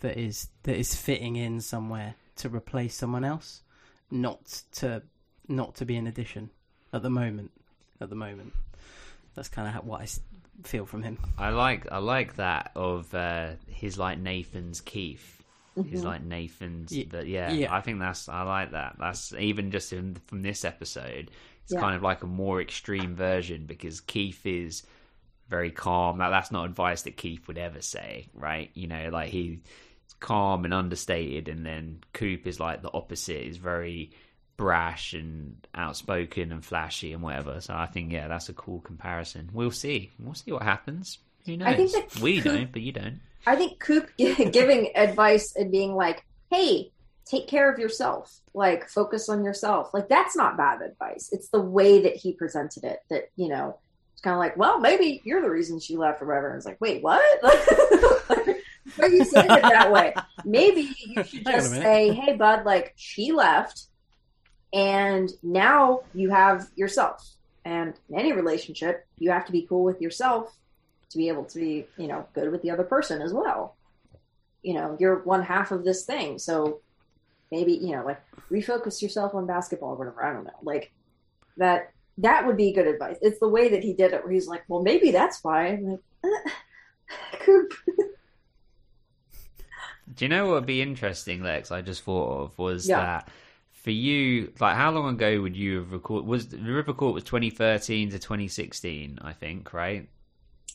that 0.00 0.16
is 0.18 0.48
that 0.64 0.76
is 0.76 0.94
fitting 0.94 1.36
in 1.36 1.60
somewhere 1.60 2.14
to 2.36 2.48
replace 2.48 2.94
someone 2.94 3.24
else, 3.24 3.62
not 4.10 4.62
to 4.72 5.02
not 5.48 5.74
to 5.76 5.84
be 5.84 5.96
an 5.96 6.06
addition 6.06 6.50
at 6.92 7.02
the 7.02 7.10
moment. 7.10 7.50
At 8.00 8.08
the 8.10 8.16
moment, 8.16 8.52
that's 9.34 9.48
kind 9.48 9.68
of 9.76 9.84
what 9.86 10.00
I 10.00 10.06
feel 10.64 10.84
from 10.86 11.02
him. 11.04 11.18
I 11.38 11.50
like 11.50 11.90
I 11.92 11.98
like 11.98 12.36
that 12.36 12.72
of 12.74 13.14
uh, 13.14 13.52
his 13.68 13.98
like 13.98 14.18
Nathan's 14.18 14.80
Keith. 14.80 15.43
He's 15.76 16.02
Mhm. 16.02 16.04
like 16.04 16.22
Nathan's, 16.22 16.92
Ye- 16.92 17.04
but 17.04 17.26
yeah, 17.26 17.50
yeah. 17.52 17.74
I 17.74 17.80
think 17.80 17.98
that's 17.98 18.28
I 18.28 18.42
like 18.42 18.70
that. 18.72 18.96
That's 18.98 19.32
even 19.34 19.70
just 19.72 19.92
in, 19.92 20.16
from 20.26 20.42
this 20.42 20.64
episode, 20.64 21.30
it's 21.64 21.72
Yeah. 21.72 21.80
kind 21.80 21.96
of 21.96 22.02
like 22.02 22.22
a 22.22 22.26
more 22.28 22.60
extreme 22.60 23.14
version 23.16 23.66
because 23.66 24.00
Keith 24.00 24.44
is 24.46 24.84
very 25.48 25.70
calm. 25.72 26.18
Now 26.18 26.30
that's 26.30 26.50
not 26.52 26.64
advice 26.66 27.02
that 27.02 27.16
Keith 27.16 27.46
would 27.48 27.58
ever 27.58 27.82
say, 27.82 28.28
right? 28.34 28.70
You 28.74 28.86
know, 28.86 29.08
like 29.12 29.30
he's 29.30 29.58
calm 30.20 30.64
and 30.64 30.72
understated, 30.72 31.48
and 31.48 31.66
then 31.66 31.98
Coop 32.12 32.46
is 32.46 32.60
like 32.60 32.82
the 32.82 32.92
opposite. 32.94 33.46
Is 33.46 33.56
very 33.56 34.12
brash 34.56 35.12
and 35.14 35.66
outspoken 35.74 36.52
and 36.52 36.64
flashy 36.64 37.12
and 37.12 37.20
whatever. 37.20 37.60
So 37.60 37.74
I 37.74 37.86
think 37.86 38.12
yeah, 38.12 38.28
that's 38.28 38.48
a 38.48 38.52
cool 38.54 38.80
comparison. 38.80 39.50
We'll 39.52 39.72
see. 39.72 40.12
We'll 40.20 40.34
see 40.34 40.52
what 40.52 40.62
happens. 40.62 41.18
Who 41.46 41.56
knows? 41.56 41.68
I 41.68 41.74
think 41.74 41.90
that 41.92 42.20
we 42.20 42.36
Coop- 42.40 42.44
don't, 42.44 42.72
but 42.72 42.80
you 42.82 42.92
don't. 42.92 43.20
I 43.46 43.56
think 43.56 43.78
Coop 43.78 44.10
giving 44.16 44.96
advice 44.96 45.54
and 45.56 45.70
being 45.70 45.94
like, 45.94 46.24
"Hey, 46.50 46.92
take 47.24 47.48
care 47.48 47.70
of 47.72 47.78
yourself. 47.78 48.40
Like, 48.54 48.88
focus 48.88 49.28
on 49.28 49.44
yourself." 49.44 49.92
Like, 49.92 50.08
that's 50.08 50.36
not 50.36 50.56
bad 50.56 50.82
advice. 50.82 51.30
It's 51.32 51.48
the 51.48 51.60
way 51.60 52.02
that 52.02 52.16
he 52.16 52.32
presented 52.32 52.84
it 52.84 53.00
that 53.10 53.30
you 53.36 53.48
know. 53.48 53.78
It's 54.12 54.22
kind 54.22 54.34
of 54.34 54.38
like, 54.38 54.56
well, 54.56 54.78
maybe 54.78 55.20
you're 55.24 55.42
the 55.42 55.50
reason 55.50 55.80
she 55.80 55.96
left 55.96 56.22
or 56.22 56.26
whatever. 56.26 56.50
And 56.50 56.56
it's 56.56 56.64
like, 56.64 56.80
wait, 56.80 57.02
what? 57.02 57.20
Why 58.96 59.06
are 59.06 59.08
you 59.08 59.24
saying 59.24 59.50
it 59.50 59.62
that 59.62 59.90
way? 59.90 60.14
Maybe 60.44 60.94
you 61.04 61.24
should 61.24 61.46
Hang 61.46 61.46
on 61.46 61.54
a 61.54 61.56
just 61.56 61.72
say, 61.72 62.12
"Hey, 62.12 62.36
bud, 62.36 62.64
like 62.64 62.92
she 62.96 63.32
left, 63.32 63.84
and 64.72 65.30
now 65.42 66.02
you 66.14 66.30
have 66.30 66.68
yourself." 66.76 67.34
And 67.64 67.94
in 68.10 68.18
any 68.18 68.32
relationship, 68.32 69.06
you 69.18 69.30
have 69.30 69.46
to 69.46 69.52
be 69.52 69.62
cool 69.62 69.84
with 69.84 70.00
yourself 70.00 70.54
to 71.14 71.18
be 71.18 71.28
able 71.28 71.44
to 71.44 71.58
be, 71.60 71.86
you 71.96 72.08
know, 72.08 72.26
good 72.34 72.50
with 72.50 72.60
the 72.62 72.72
other 72.72 72.82
person 72.82 73.22
as 73.22 73.32
well. 73.32 73.76
You 74.62 74.74
know, 74.74 74.96
you're 74.98 75.20
one 75.20 75.42
half 75.44 75.70
of 75.70 75.84
this 75.84 76.04
thing. 76.04 76.40
So 76.40 76.80
maybe, 77.52 77.72
you 77.74 77.92
know, 77.94 78.04
like 78.04 78.20
refocus 78.50 79.00
yourself 79.00 79.32
on 79.32 79.46
basketball 79.46 79.90
or 79.90 79.94
whatever. 79.94 80.24
I 80.24 80.32
don't 80.32 80.44
know. 80.44 80.50
Like 80.62 80.92
that 81.56 81.92
that 82.18 82.46
would 82.46 82.56
be 82.56 82.72
good 82.72 82.88
advice. 82.88 83.16
It's 83.22 83.38
the 83.38 83.48
way 83.48 83.68
that 83.68 83.82
he 83.84 83.92
did 83.92 84.12
it 84.12 84.24
where 84.24 84.32
he's 84.32 84.48
like, 84.48 84.64
Well 84.66 84.82
maybe 84.82 85.12
that's 85.12 85.38
why. 85.42 85.68
I'm 85.68 85.84
like, 85.86 86.00
uh, 86.24 86.50
Coop. 87.40 87.72
Do 90.12 90.24
you 90.24 90.28
know 90.28 90.46
what 90.46 90.54
would 90.54 90.66
be 90.66 90.82
interesting, 90.82 91.42
Lex? 91.42 91.70
I 91.70 91.80
just 91.80 92.02
thought 92.02 92.42
of 92.42 92.58
was 92.58 92.88
Yeah. 92.88 93.00
that 93.00 93.28
for 93.72 93.90
you, 93.90 94.52
like, 94.60 94.76
how 94.76 94.90
long 94.90 95.14
ago 95.14 95.40
would 95.42 95.56
you 95.56 95.76
have 95.78 95.92
recorded? 95.92 96.26
Was 96.26 96.48
the 96.48 96.58
River 96.58 96.92
Court 96.92 97.14
was 97.14 97.22
2013 97.24 98.10
to 98.10 98.18
2016, 98.18 99.18
I 99.22 99.32
think, 99.32 99.72
right? 99.72 100.08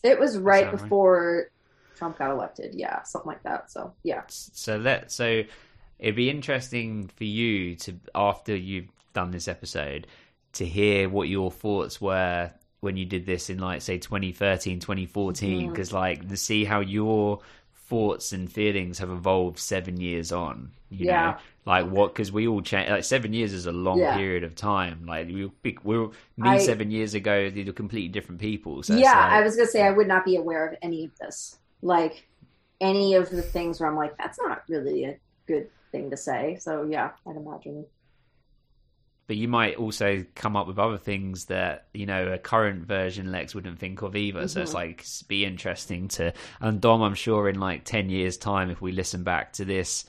It 0.03 0.19
was 0.19 0.37
right 0.37 0.65
that 0.65 0.73
right? 0.73 0.81
before 0.81 1.49
Trump 1.95 2.17
got 2.17 2.31
elected. 2.31 2.73
Yeah, 2.75 3.03
something 3.03 3.27
like 3.29 3.43
that. 3.43 3.71
So 3.71 3.93
yeah. 4.03 4.23
So 4.29 4.77
let 4.77 5.11
so 5.11 5.43
it'd 5.99 6.15
be 6.15 6.29
interesting 6.29 7.07
for 7.15 7.25
you 7.25 7.75
to 7.77 7.99
after 8.15 8.55
you've 8.55 8.89
done 9.13 9.31
this 9.31 9.47
episode 9.47 10.07
to 10.53 10.65
hear 10.65 11.09
what 11.09 11.27
your 11.29 11.51
thoughts 11.51 11.99
were 11.99 12.51
when 12.79 12.95
you 12.95 13.05
did 13.05 13.25
this 13.25 13.49
in 13.49 13.59
like 13.59 13.81
say 13.81 13.97
2013 13.97 14.79
2014 14.79 15.67
Mhm. 15.67 15.69
because 15.69 15.91
like 15.91 16.27
to 16.29 16.37
see 16.37 16.63
how 16.63 16.79
your 16.79 17.39
thoughts 17.87 18.31
and 18.31 18.51
feelings 18.51 18.99
have 18.99 19.09
evolved 19.09 19.59
seven 19.59 19.99
years 19.99 20.31
on 20.31 20.71
you 20.89 21.07
Yeah. 21.07 21.31
know 21.31 21.37
like 21.69 21.85
what 21.89 22.13
because 22.13 22.31
we 22.31 22.47
all 22.47 22.61
change 22.61 22.89
like 22.89 23.03
seven 23.03 23.31
years 23.31 23.53
is 23.53 23.65
a 23.67 23.71
long 23.71 23.99
Yeah. 23.99 24.17
period 24.17 24.43
of 24.43 24.55
time 24.55 25.05
like 25.05 25.27
we 25.27 25.51
we 25.83 25.97
were 25.99 26.07
me 26.35 26.49
I- 26.49 26.57
seven 26.57 26.89
years 26.91 27.13
ago 27.13 27.49
these 27.49 27.67
were 27.67 27.73
completely 27.73 28.09
different 28.09 28.41
people 28.41 28.81
so 28.83 28.95
yeah, 28.95 29.11
like- 29.13 29.31
I 29.33 29.41
was 29.43 29.55
gonna 29.55 29.67
say 29.67 29.83
I 29.83 29.91
would 29.91 30.07
not 30.07 30.25
be 30.25 30.35
aware 30.35 30.67
of 30.67 30.75
any 30.81 31.05
of 31.05 31.11
this. 31.19 31.57
Like 31.81 32.27
any 32.81 33.13
of 33.13 33.29
the 33.29 33.41
things 33.41 33.79
where 33.79 33.89
I'm 33.89 33.95
like, 33.95 34.17
that's 34.17 34.39
not 34.39 34.63
really 34.67 35.03
a 35.05 35.17
good 35.47 35.69
thing 35.91 36.09
to 36.11 36.17
say. 36.17 36.57
So 36.59 36.85
yeah, 36.89 37.11
I'd 37.27 37.35
imagine. 37.37 37.85
but 39.27 39.37
you 39.37 39.47
might 39.47 39.75
also 39.75 40.25
come 40.33 40.55
up 40.55 40.65
with 40.65 40.79
other 40.79 40.97
things 40.97 41.45
that 41.45 41.85
you 41.93 42.07
know 42.07 42.33
a 42.33 42.39
current 42.39 42.87
version 42.87 43.31
Lex 43.31 43.53
wouldn't 43.53 43.77
think 43.77 44.01
of 44.01 44.15
either. 44.15 44.47
So 44.47 44.61
it's 44.61 44.71
Mhm. 44.71 44.81
like 44.83 45.05
be 45.27 45.45
interesting 45.45 46.07
to 46.09 46.33
and 46.59 46.81
Dom. 46.81 47.03
I'm 47.03 47.13
sure 47.15 47.47
in 47.47 47.59
like 47.59 47.83
ten 47.85 48.09
years' 48.09 48.37
time, 48.37 48.71
if 48.71 48.81
we 48.81 48.91
listen 48.91 49.23
back 49.23 49.53
to 49.53 49.65
this, 49.65 50.05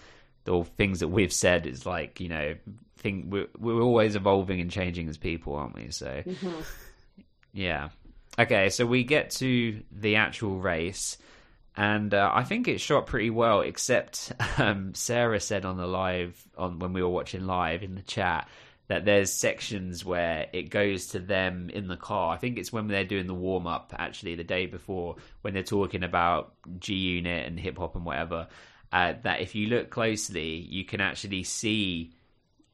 or 0.49 0.65
things 0.65 1.01
that 1.01 1.09
we've 1.09 1.33
said, 1.33 1.67
is 1.67 1.85
like 1.87 2.21
you 2.21 2.29
know, 2.29 2.55
think 2.99 3.27
we're 3.29 3.49
we're 3.59 3.81
always 3.81 4.17
evolving 4.17 4.61
and 4.61 4.71
changing 4.71 5.09
as 5.09 5.17
people, 5.17 5.55
aren't 5.57 5.75
we? 5.75 5.91
So 5.91 6.23
Mhm. 6.27 6.65
yeah. 7.53 7.89
Okay, 8.39 8.69
so 8.71 8.87
we 8.87 9.05
get 9.05 9.31
to 9.33 9.83
the 9.93 10.17
actual 10.17 10.59
race, 10.59 11.19
and 11.77 12.15
uh, 12.15 12.31
I 12.33 12.45
think 12.45 12.69
it 12.69 12.81
shot 12.81 13.07
pretty 13.07 13.31
well. 13.31 13.61
Except 13.61 14.33
um, 14.59 14.95
Sarah 14.95 15.41
said 15.41 15.65
on 15.65 15.77
the 15.77 15.87
live 15.87 16.43
on 16.57 16.79
when 16.79 16.93
we 16.93 17.03
were 17.03 17.09
watching 17.09 17.47
live 17.47 17.83
in 17.83 17.95
the 17.97 18.03
chat 18.03 18.49
that 18.89 19.05
there's 19.05 19.33
sections 19.33 20.05
where 20.05 20.49
it 20.53 20.65
goes 20.65 21.09
to 21.09 21.21
them 21.21 21.71
in 21.71 21.87
the 21.87 21.97
car. 21.97 22.35
I 22.35 22.39
think 22.39 22.59
it's 22.59 22.73
when 22.73 22.89
they're 22.89 23.05
doing 23.05 23.29
the 23.29 23.35
warm 23.35 23.69
up 23.69 23.95
actually 23.97 24.35
the 24.35 24.43
day 24.43 24.67
before 24.67 25.15
when 25.43 25.55
they're 25.55 25.63
talking 25.63 26.03
about 26.03 26.55
G 26.81 26.95
Unit 26.95 27.47
and 27.47 27.59
hip 27.59 27.79
hop 27.79 27.95
and 27.95 28.05
whatever. 28.05 28.49
Uh, 28.93 29.15
that 29.23 29.41
if 29.41 29.55
you 29.55 29.69
look 29.69 29.89
closely, 29.91 30.57
you 30.57 30.85
can 30.85 31.01
actually 31.01 31.45
see 31.45 32.11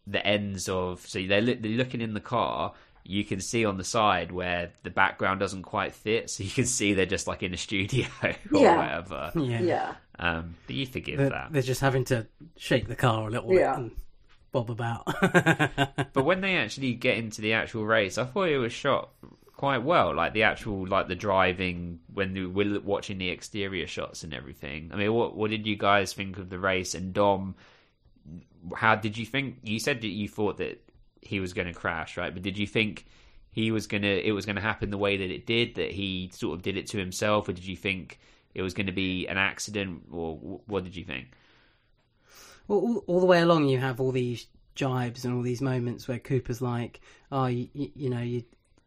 the 0.07 0.25
ends 0.27 0.69
of 0.69 1.01
so 1.07 1.21
they're, 1.27 1.41
li- 1.41 1.55
they're 1.55 1.73
looking 1.73 2.01
in 2.01 2.15
the 2.15 2.21
car 2.21 2.73
you 3.09 3.25
can 3.25 3.41
see 3.41 3.65
on 3.65 3.77
the 3.77 3.85
side 3.85 4.31
where 4.33 4.71
the 4.85 4.91
background 4.91 5.41
doesn't 5.41 5.63
quite 5.65 5.93
fit 5.95 6.31
so 6.31 6.43
you 6.45 6.51
can 6.51 6.65
see 6.65 6.95
they're 6.95 7.07
just 7.07 7.27
like 7.27 7.43
in 7.43 7.53
a 7.53 7.57
studio 7.57 8.07
or 8.23 8.35
Yeah. 8.53 8.77
whatever 8.77 9.33
Yeah. 9.35 9.61
Yeah. 9.63 9.95
um 10.19 10.55
but 10.69 10.77
you 10.77 10.87
forgive 10.87 11.19
They're, 11.19 11.31
that 11.31 11.49
they're 11.53 11.61
just 11.63 11.81
having 11.81 12.05
to 12.05 12.27
shake 12.57 12.87
the 12.87 12.95
car 12.97 13.27
a 13.27 13.31
little 13.31 13.53
Yeah. 13.53 13.73
bit 13.75 13.79
and 13.81 13.91
bob 14.53 14.71
about. 14.71 15.05
but 16.13 16.25
when 16.25 16.41
they 16.41 16.55
actually 16.57 16.95
get 16.95 17.19
into 17.19 17.41
the 17.43 17.53
actual 17.55 17.85
race 17.85 18.17
i 18.17 18.25
thought 18.25 18.49
it 18.49 18.59
was 18.59 18.73
shot 18.73 19.11
quite 19.57 19.83
well 19.83 20.15
like 20.15 20.35
the 20.35 20.43
actual 20.43 20.87
like 20.87 21.09
the 21.09 21.15
driving 21.15 21.99
when 22.13 22.35
we 22.35 22.47
we're 22.47 22.79
watching 22.81 23.17
the 23.17 23.31
exterior 23.31 23.87
shots 23.87 24.23
and 24.23 24.35
everything. 24.35 24.91
I 24.93 24.97
mean 24.97 25.13
what 25.13 25.35
what 25.37 25.51
did 25.51 25.67
you 25.67 25.77
guys 25.77 26.13
think 26.13 26.39
of 26.39 26.51
the 26.51 26.59
race? 26.59 26.95
And 26.95 27.15
dom 27.15 27.55
how 28.75 28.97
did 28.97 29.17
you 29.17 29.25
think 29.25 29.59
you 29.63 29.79
said 29.79 30.01
that 30.03 30.09
you 30.09 30.29
thought 30.29 30.59
that 30.59 30.83
he 31.23 31.41
was 31.41 31.55
going 31.55 31.69
to 31.69 31.73
crash 31.73 32.17
right? 32.17 32.33
But 32.33 32.43
did 32.43 32.59
you 32.59 32.67
think 32.67 33.07
he 33.51 33.71
was 33.71 33.87
to 33.87 34.29
it 34.29 34.33
was 34.33 34.45
going 34.45 34.57
to 34.57 34.63
happen 34.63 34.91
the 34.91 34.99
way 34.99 35.17
that 35.17 35.31
it 35.31 35.47
did 35.47 35.77
that 35.77 35.91
he 35.91 36.31
sort 36.35 36.55
of 36.55 36.63
did 36.63 36.77
it 36.77 36.89
to 36.89 36.99
himself? 36.99 37.49
Or 37.49 37.53
did 37.53 37.65
you 37.65 37.77
think 37.77 38.19
it 38.55 38.61
was 38.61 38.75
going 38.75 38.87
to 38.87 38.93
be 38.93 39.27
an 39.27 39.39
accident? 39.39 40.03
Or 40.13 40.37
what 40.67 40.85
did 40.85 40.95
you 40.95 41.05
think? 41.05 41.29
Well, 42.69 42.81
all, 42.81 43.05
all 43.07 43.21
the 43.21 43.27
way 43.27 43.41
along, 43.41 43.69
you 43.69 43.79
have 43.79 44.01
all 44.01 44.13
these 44.13 44.47
jibes 44.75 45.25
and 45.25 45.35
all 45.35 45.43
these 45.43 45.63
moments 45.63 46.07
where 46.07 46.19
Cooper's 46.19 46.61
like, 46.61 47.01
"Oh, 47.33 47.47
you, 47.47 47.69
you 47.73 48.11
know, 48.11 48.21
you 48.21 48.45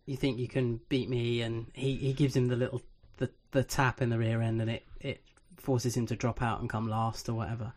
you 0.09 0.17
think 0.17 0.39
you 0.39 0.47
can 0.47 0.79
beat 0.89 1.09
me," 1.09 1.41
and 1.41 1.67
he, 1.73 1.95
he 1.95 2.13
gives 2.13 2.35
him 2.35 2.47
the 2.47 2.55
little 2.55 2.81
the, 3.17 3.29
the 3.51 3.63
tap 3.63 4.01
in 4.01 4.09
the 4.09 4.17
rear 4.17 4.41
end, 4.41 4.61
and 4.61 4.69
it, 4.69 4.83
it 4.99 5.21
forces 5.57 5.95
him 5.95 6.05
to 6.07 6.15
drop 6.15 6.41
out 6.41 6.59
and 6.61 6.69
come 6.69 6.87
last 6.87 7.29
or 7.29 7.33
whatever. 7.33 7.73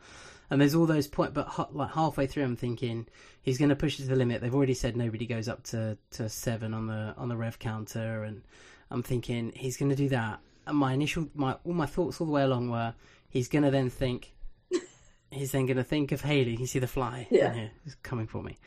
And 0.51 0.61
there's 0.61 0.75
all 0.75 0.85
those 0.87 1.07
point, 1.09 1.33
but 1.33 1.47
ha- 1.47 1.69
like 1.73 1.93
halfway 1.93 2.27
through, 2.27 2.45
I'm 2.45 2.57
thinking 2.57 3.07
he's 3.41 3.57
going 3.59 3.71
to 3.71 3.77
push 3.77 3.99
it 3.99 4.03
to 4.03 4.09
the 4.11 4.17
limit. 4.17 4.41
They've 4.43 4.55
already 4.55 4.75
said 4.75 4.97
nobody 4.97 5.27
goes 5.27 5.49
up 5.49 5.63
to, 5.65 5.97
to 6.13 6.29
seven 6.29 6.75
on 6.75 6.87
the 6.87 7.15
on 7.17 7.29
the 7.29 7.37
rev 7.37 7.59
counter, 7.59 8.23
and 8.25 8.43
I'm 8.91 9.03
thinking 9.03 9.53
he's 9.57 9.77
going 9.79 9.91
to 9.91 9.97
do 9.97 10.09
that. 10.11 10.41
And 10.67 10.77
my 10.77 10.93
initial, 10.93 11.29
my 11.35 11.57
all 11.65 11.73
my 11.73 11.87
thoughts 11.87 12.21
all 12.21 12.27
the 12.27 12.33
way 12.33 12.43
along 12.43 12.71
were 12.71 12.95
he's 13.31 13.49
going 13.49 13.65
to 13.65 13.71
then 13.71 13.89
think 13.91 14.35
he's 15.31 15.53
then 15.53 15.67
going 15.67 15.79
to 15.79 15.85
think 15.85 16.13
of 16.13 16.21
Haley. 16.21 16.55
You 16.57 16.67
see 16.67 16.79
the 16.79 16.87
fly 16.87 17.27
Yeah. 17.31 17.49
in 17.53 17.55
here? 17.59 17.71
It's 17.87 17.95
coming 17.97 18.27
for 18.27 18.43
me. 18.43 18.59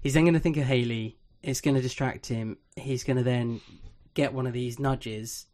He's 0.00 0.14
then 0.14 0.24
going 0.24 0.34
to 0.34 0.40
think 0.40 0.56
of 0.56 0.64
Haley. 0.64 1.18
It's 1.42 1.60
going 1.60 1.74
to 1.74 1.82
distract 1.82 2.26
him. 2.26 2.58
He's 2.76 3.04
going 3.04 3.16
to 3.16 3.22
then 3.22 3.60
get 4.14 4.32
one 4.32 4.46
of 4.46 4.52
these 4.52 4.78
nudges, 4.78 5.46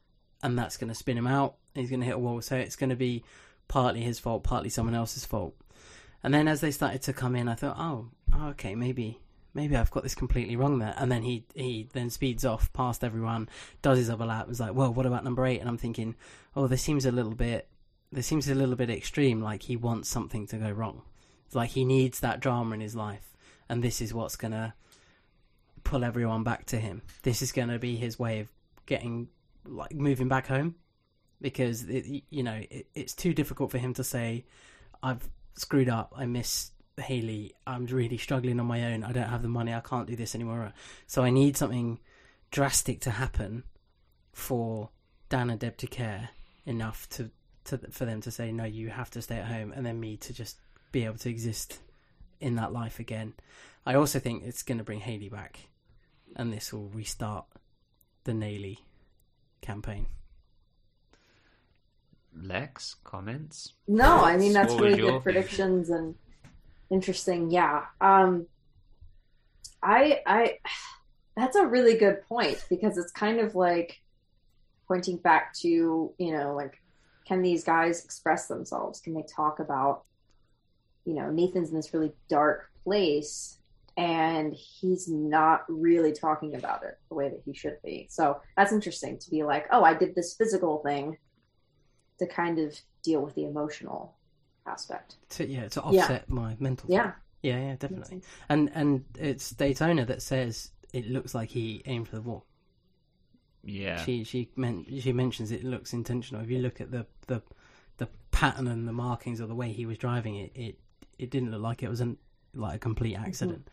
and 0.43 0.59
that's 0.59 0.77
going 0.77 0.89
to 0.89 0.95
spin 0.95 1.19
him 1.19 1.27
out. 1.27 1.57
He's 1.75 1.91
going 1.91 2.01
to 2.01 2.07
hit 2.07 2.15
a 2.15 2.19
wall. 2.19 2.41
So 2.43 2.57
it's 2.57 2.77
going 2.77 2.91
to 2.91 2.97
be 2.97 3.25
partly 3.69 4.03
his 4.03 4.19
fault, 4.19 4.45
partly 4.45 4.71
someone 4.71 4.95
else's 4.95 5.25
fault. 5.25 5.55
And 6.23 6.35
then 6.35 6.49
as 6.49 6.61
they 6.61 6.71
started 6.71 7.03
to 7.03 7.13
come 7.13 7.37
in, 7.37 7.49
I 7.49 7.55
thought, 7.55 7.77
oh, 7.79 8.09
oh, 8.35 8.49
okay, 8.49 8.75
maybe. 8.75 9.21
Maybe 9.55 9.77
I've 9.77 9.91
got 9.91 10.03
this 10.03 10.15
completely 10.15 10.57
wrong 10.57 10.79
there. 10.79 10.95
And 10.99 11.11
then 11.11 11.23
he, 11.23 11.45
he 11.55 11.89
then 11.93 12.11
speeds 12.11 12.45
off 12.45 12.73
past 12.73 13.03
everyone, 13.03 13.49
does 13.83 13.99
his 13.99 14.11
other 14.11 14.27
lap, 14.27 14.47
was 14.47 14.61
like, 14.61 14.75
well, 14.75 14.93
what 14.93 15.07
about 15.07 15.25
number 15.25 15.47
eight? 15.47 15.61
And 15.61 15.69
I'm 15.69 15.79
thinking, 15.79 16.15
oh, 16.55 16.67
this 16.67 16.83
seems 16.83 17.07
a 17.07 17.13
little 17.13 17.35
bit 17.35 17.69
this 18.13 18.27
seems 18.27 18.49
a 18.49 18.55
little 18.55 18.77
bit 18.77 18.91
extreme. 18.91 19.43
Like 19.43 19.65
he 19.65 19.77
wants 19.77 20.09
something 20.09 20.47
to 20.49 20.57
go 20.57 20.71
wrong. 20.71 21.03
It's 21.47 21.55
like 21.55 21.71
he 21.71 21.85
needs 21.85 22.21
that 22.21 22.41
drama 22.41 22.75
in 22.75 22.81
his 22.81 22.97
life, 22.97 23.35
and 23.69 23.83
this 23.83 24.01
is 24.01 24.15
what's 24.15 24.37
gonna 24.37 24.75
pull 25.89 26.05
everyone 26.05 26.45
back 26.45 26.67
to 26.67 26.79
him. 26.79 27.03
This 27.23 27.41
is 27.41 27.51
gonna 27.51 27.79
be 27.79 27.97
his 27.97 28.19
way 28.19 28.41
of 28.41 28.49
getting 28.87 29.29
like 29.65 29.95
moving 29.95 30.29
back 30.29 30.47
home, 30.47 30.75
because 31.41 31.83
it, 31.85 32.25
you 32.31 32.43
know 32.43 32.61
it, 32.71 32.87
it's 32.95 33.15
too 33.15 33.33
difficult 33.33 33.71
for 33.71 33.79
him 33.79 33.95
to 33.95 34.05
say, 34.05 34.45
"I've 35.03 35.29
screwed 35.55 35.89
up. 35.89 36.13
I 36.17 36.27
miss 36.27 36.73
Haley. 36.99 37.55
I'm 37.67 37.87
really 37.87 38.19
struggling 38.19 38.61
on 38.61 38.67
my 38.67 38.93
own. 38.93 39.03
I 39.03 39.13
don't 39.13 39.29
have 39.29 39.43
the 39.43 39.49
money. 39.49 39.73
I 39.73 39.81
can't 39.81 40.07
do 40.07 40.17
this 40.17 40.35
anymore. 40.35 40.73
So 41.07 41.23
I 41.23 41.31
need 41.31 41.57
something 41.57 42.01
drastic 42.51 43.01
to 43.01 43.11
happen 43.11 43.65
for 44.33 44.91
Dan 45.29 45.51
and 45.51 45.61
Deb 45.61 45.77
to 45.79 45.87
care 45.87 46.31
enough 46.67 47.09
to 47.11 47.31
to 47.65 47.79
for 47.91 48.05
them 48.05 48.21
to 48.23 48.31
say 48.31 48.53
no, 48.53 48.65
you 48.65 48.91
have 48.91 49.11
to 49.13 49.23
stay 49.23 49.39
at 49.39 49.47
home, 49.47 49.73
and 49.73 49.87
then 49.87 49.99
me 49.99 50.17
to 50.19 50.35
just 50.35 50.59
be 50.93 51.05
able 51.05 51.19
to 51.19 51.31
exist 51.31 51.79
in 52.41 52.57
that 52.57 52.73
life 52.73 52.99
again. 52.99 53.35
I 53.87 53.95
also 53.95 54.19
think 54.19 54.45
it's 54.45 54.63
going 54.63 54.79
to 54.79 54.85
bring 54.85 55.01
Haley 55.01 55.29
back, 55.29 55.61
and 56.37 56.53
this 56.53 56.73
will 56.73 56.89
restart 56.89 57.47
the 58.25 58.33
Naley 58.33 58.79
campaign. 59.61 60.07
lex 62.35 62.97
comments 63.05 63.73
No, 63.87 64.25
I 64.25 64.37
mean 64.37 64.53
that's 64.53 64.73
What 64.73 64.83
really 64.83 64.99
your 64.99 65.13
good 65.13 65.23
predictions 65.23 65.91
and 65.91 66.15
interesting. 66.91 67.51
Yeah. 67.51 67.85
Um 68.01 68.47
I 69.83 70.21
I 70.27 70.59
that's 71.37 71.57
a 71.57 71.67
really 71.67 71.97
good 71.97 72.23
point 72.29 72.65
because 72.69 72.99
it's 72.99 73.13
kind 73.13 73.41
of 73.41 73.55
like 73.55 74.01
pointing 74.87 75.19
back 75.19 75.55
to, 75.55 75.69
you 76.19 76.33
know, 76.33 76.55
like 76.55 76.81
can 77.27 77.43
these 77.43 77.63
guys 77.65 78.05
express 78.05 78.47
themselves? 78.47 79.01
Can 79.01 79.15
they 79.15 79.25
talk 79.35 79.61
about 79.61 80.05
you 81.05 81.15
know, 81.15 81.31
Nathan's 81.31 81.71
in 81.71 81.77
this 81.77 81.95
really 81.95 82.13
dark 82.29 82.71
place 82.85 83.58
and 83.99 84.55
he's 84.55 85.09
not 85.09 85.65
really 85.69 86.13
talking 86.13 86.55
about 86.55 86.85
it 86.85 86.97
the 87.09 87.15
way 87.17 87.29
that 87.29 87.43
he 87.45 87.53
should 87.53 87.77
be. 87.85 88.07
So 88.09 88.41
that's 88.57 88.73
interesting 88.73 89.19
to 89.19 89.31
be 89.31 89.43
like, 89.43 89.67
oh, 89.73 89.83
I 89.83 89.93
did 89.93 90.15
this 90.15 90.35
physical 90.35 90.79
thing 90.85 91.19
to 92.21 92.27
kind 92.29 92.61
of 92.61 92.79
deal 93.03 93.21
with 93.21 93.35
the 93.35 93.45
emotional 93.45 94.15
aspect. 94.67 95.17
To 95.31 95.47
yeah, 95.47 95.67
to 95.69 95.81
Yeah. 95.91 96.03
offset 96.03 96.31
my 96.31 96.57
mental. 96.61 96.89
Yeah. 96.91 97.03
thing. 97.03 97.13
yeah, 97.43 97.59
yeah, 97.59 97.77
definitely. 97.77 98.23
And 98.49 98.71
and 98.73 99.05
it's 99.19 99.51
Daytona 99.51 100.05
that 100.07 100.23
says 100.23 100.71
it 100.93 101.11
looks 101.11 101.35
like 101.35 101.51
he 101.51 101.83
aimed 101.87 102.09
for 102.09 102.17
the 102.17 102.23
wall. 102.23 102.47
yeah 103.65 104.05
She 104.05 104.23
she 104.23 104.49
meant 104.55 104.87
she 105.03 105.13
mentions 105.13 105.51
it 105.51 105.65
looks 105.65 105.93
intentional. 105.93 106.41
If 106.43 106.51
you 106.51 106.61
look 106.61 106.81
at 106.81 106.93
the 106.93 107.05
the 107.27 107.43
the 107.97 108.09
pattern 108.31 108.69
and 108.69 108.87
the 108.87 108.93
markings 108.93 109.41
of 109.41 109.49
the 109.49 109.57
way 109.57 109.73
he 109.73 109.87
was 109.87 109.99
driving 109.99 110.37
it, 110.37 110.53
it 110.55 110.79
it 111.19 111.31
didn't 111.31 111.51
look 111.51 111.63
like 111.63 111.83
it 111.83 111.89
was 111.89 112.01
an 112.01 112.17
like 112.55 112.77
a 112.77 112.79
complete 112.79 113.15
mm-hmm. 113.15 113.25
accident. 113.25 113.69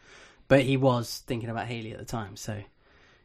But 0.48 0.62
he 0.62 0.78
was 0.78 1.24
thinking 1.26 1.50
about 1.50 1.68
Haley 1.68 1.92
at 1.92 2.00
the 2.00 2.06
time, 2.06 2.36
so 2.36 2.62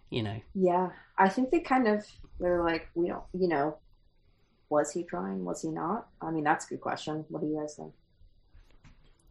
you 0.08 0.22
know. 0.22 0.40
Yeah, 0.54 0.90
I 1.18 1.28
think 1.28 1.50
they 1.50 1.60
kind 1.60 1.86
of 1.86 2.06
they're 2.40 2.62
like, 2.62 2.88
we 2.94 3.08
don't, 3.08 3.22
you 3.32 3.48
know, 3.48 3.76
was 4.70 4.92
he 4.92 5.04
trying? 5.04 5.44
Was 5.44 5.62
he 5.62 5.68
not? 5.68 6.08
I 6.20 6.30
mean, 6.30 6.44
that's 6.44 6.66
a 6.66 6.68
good 6.70 6.80
question. 6.80 7.24
What 7.28 7.42
do 7.42 7.48
you 7.48 7.60
guys 7.60 7.74
think? 7.74 7.92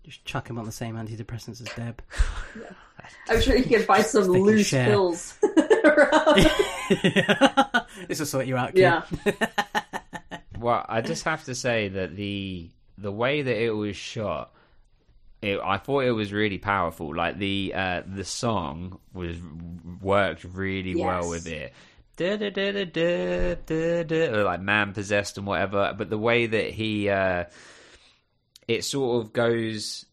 Just 0.04 0.24
chuck 0.26 0.50
him 0.50 0.58
on 0.58 0.66
the 0.66 0.72
same 0.72 0.96
antidepressants 0.96 1.62
as 1.62 1.68
Deb. 1.76 2.02
I'm 3.30 3.42
sure 3.42 3.56
you 3.56 3.64
can 3.64 3.84
find 3.84 4.06
some 4.06 4.26
loose 4.26 4.68
share. 4.68 4.88
pills 4.88 5.38
around. 5.84 6.50
this 8.08 8.20
will 8.20 8.26
sort 8.26 8.46
you 8.46 8.58
out, 8.58 8.74
kid. 8.74 8.82
Yeah. 8.82 9.04
well, 10.58 10.86
I 10.88 11.02
just 11.02 11.24
have 11.24 11.46
to 11.46 11.56
say 11.56 11.90
that 11.90 12.16
the 12.16 12.70
the 12.98 13.12
way 13.12 13.42
that 13.42 13.62
it 13.62 13.72
was 13.72 13.96
shot, 13.96 14.54
it, 15.42 15.60
I 15.64 15.78
thought 15.78 16.04
it 16.04 16.12
was 16.12 16.34
really 16.34 16.58
powerful. 16.58 17.16
Like 17.16 17.38
the 17.38 17.74
uh, 17.76 18.02
the 18.06 18.26
song 18.26 19.00
was 19.14 19.38
worked 20.02 20.44
really 20.44 20.92
yes. 20.92 21.06
well 21.06 21.30
with 21.30 21.48
it. 21.48 21.74
Da, 22.18 22.36
da, 22.36 22.50
da, 22.84 24.44
like 24.44 24.60
man 24.60 24.92
possessed 24.92 25.38
and 25.38 25.48
whatever, 25.48 25.96
but 25.98 26.10
the 26.10 26.18
way 26.18 26.48
that 26.48 26.72
he 26.72 27.08
uh, 27.10 27.46
it 28.68 28.84
sort 28.84 29.24
of 29.24 29.32
goes 29.32 30.06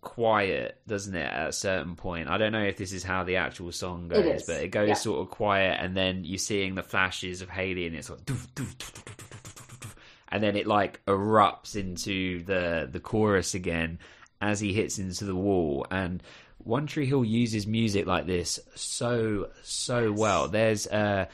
quiet, 0.00 0.80
doesn't 0.86 1.16
it? 1.16 1.26
At 1.26 1.48
a 1.48 1.52
certain 1.52 1.96
point, 1.96 2.28
I 2.28 2.38
don't 2.38 2.52
know 2.52 2.62
if 2.62 2.76
this 2.76 2.92
is 2.92 3.02
how 3.02 3.24
the 3.24 3.36
actual 3.36 3.72
song 3.72 4.06
goes, 4.06 4.24
it 4.24 4.44
but 4.46 4.62
it 4.62 4.68
goes 4.68 4.88
yeah. 4.88 4.94
sort 4.94 5.20
of 5.20 5.30
quiet, 5.30 5.78
and 5.80 5.96
then 5.96 6.22
you're 6.22 6.38
seeing 6.38 6.76
the 6.76 6.84
flashes 6.84 7.42
of 7.42 7.50
Haley, 7.50 7.88
and 7.88 7.96
it's 7.96 8.08
like 8.08 8.20
doof, 8.20 8.46
doof, 8.54 8.76
doof, 8.76 9.94
and 10.28 10.40
then 10.40 10.54
it 10.54 10.68
like 10.68 11.04
erupts 11.06 11.74
into 11.74 12.44
the 12.44 12.88
the 12.88 13.00
chorus 13.00 13.54
again 13.54 13.98
as 14.40 14.60
he 14.60 14.72
hits 14.72 14.98
into 14.98 15.24
the 15.24 15.34
wall. 15.34 15.86
And 15.90 16.22
One 16.58 16.86
Tree 16.86 17.06
Hill 17.06 17.24
uses 17.24 17.66
music 17.66 18.06
like 18.06 18.26
this 18.26 18.60
so 18.74 19.48
so 19.62 20.12
well. 20.12 20.48
There's 20.48 20.86
uh 20.86 21.26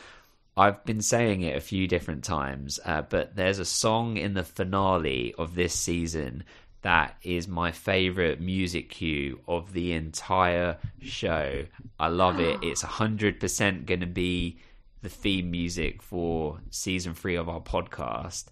I've 0.56 0.84
been 0.84 1.02
saying 1.02 1.40
it 1.40 1.56
a 1.56 1.60
few 1.60 1.88
different 1.88 2.22
times, 2.22 2.78
uh, 2.84 3.02
but 3.02 3.34
there's 3.34 3.58
a 3.58 3.64
song 3.64 4.16
in 4.16 4.34
the 4.34 4.44
finale 4.44 5.34
of 5.36 5.56
this 5.56 5.74
season 5.74 6.44
that 6.84 7.16
is 7.22 7.48
my 7.48 7.72
favorite 7.72 8.42
music 8.42 8.90
cue 8.90 9.40
of 9.48 9.72
the 9.72 9.94
entire 9.94 10.76
show. 11.00 11.64
I 11.98 12.08
love 12.08 12.38
it. 12.38 12.60
It's 12.62 12.82
100% 12.82 13.86
going 13.86 14.00
to 14.00 14.06
be 14.06 14.58
the 15.00 15.08
theme 15.08 15.50
music 15.50 16.02
for 16.02 16.60
season 16.70 17.14
three 17.14 17.36
of 17.36 17.48
our 17.48 17.60
podcast. 17.60 18.44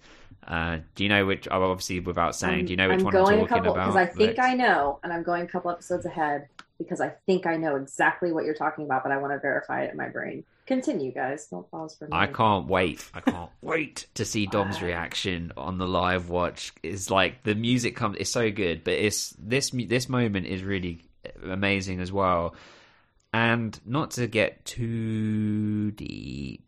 Uh, 0.47 0.78
do 0.94 1.05
you 1.05 1.09
know 1.09 1.24
which? 1.27 1.47
oh, 1.51 1.70
Obviously, 1.70 2.01
without 2.01 2.35
saying, 2.35 2.66
do 2.66 2.73
you 2.73 2.77
know 2.77 2.89
which 2.89 2.98
I'm 2.98 3.05
one 3.05 3.12
going 3.12 3.27
I'm 3.27 3.44
a 3.44 3.48
talking 3.48 3.64
couple 3.64 3.73
about? 3.73 3.86
because 3.86 3.97
I 3.97 4.06
think 4.06 4.39
Lex? 4.39 4.48
I 4.48 4.55
know, 4.55 4.98
and 5.02 5.12
I'm 5.12 5.23
going 5.23 5.43
a 5.43 5.47
couple 5.47 5.70
episodes 5.70 6.05
ahead 6.05 6.48
because 6.78 7.01
I 7.01 7.10
think 7.27 7.47
I 7.47 7.56
know 7.56 7.77
exactly 7.77 8.32
what 8.32 8.44
you're 8.44 8.55
talking 8.55 8.85
about, 8.85 9.05
but 9.05 9.12
I 9.12 9.19
want 9.19 9.32
to 9.32 9.39
verify 9.39 9.85
it 9.85 9.93
in 9.93 9.97
my 9.97 10.09
brain. 10.09 10.44
Continue, 10.66 11.12
guys. 11.12 11.47
Don't 11.47 11.69
pause 11.70 11.94
for 11.97 12.05
me. 12.05 12.10
I 12.12 12.27
can't 12.27 12.66
wait. 12.66 13.09
I 13.14 13.20
can't 13.20 13.51
wait 13.62 14.06
to 14.14 14.24
see 14.24 14.47
Dom's 14.47 14.81
reaction 14.82 15.52
on 15.56 15.78
the 15.78 15.86
live 15.86 16.28
watch. 16.28 16.73
It's 16.82 17.10
like 17.10 17.43
the 17.44 17.55
music 17.55 17.97
comes. 17.97 18.16
It's 18.19 18.31
so 18.31 18.51
good, 18.51 18.85
but 18.85 18.94
it's 18.94 19.35
this 19.39 19.70
this 19.70 20.09
moment 20.09 20.47
is 20.47 20.62
really 20.62 21.02
amazing 21.44 22.01
as 22.01 22.10
well. 22.12 22.55
And 23.35 23.78
not 23.86 24.12
to 24.12 24.27
get 24.27 24.64
too 24.64 25.90
deep, 25.93 26.64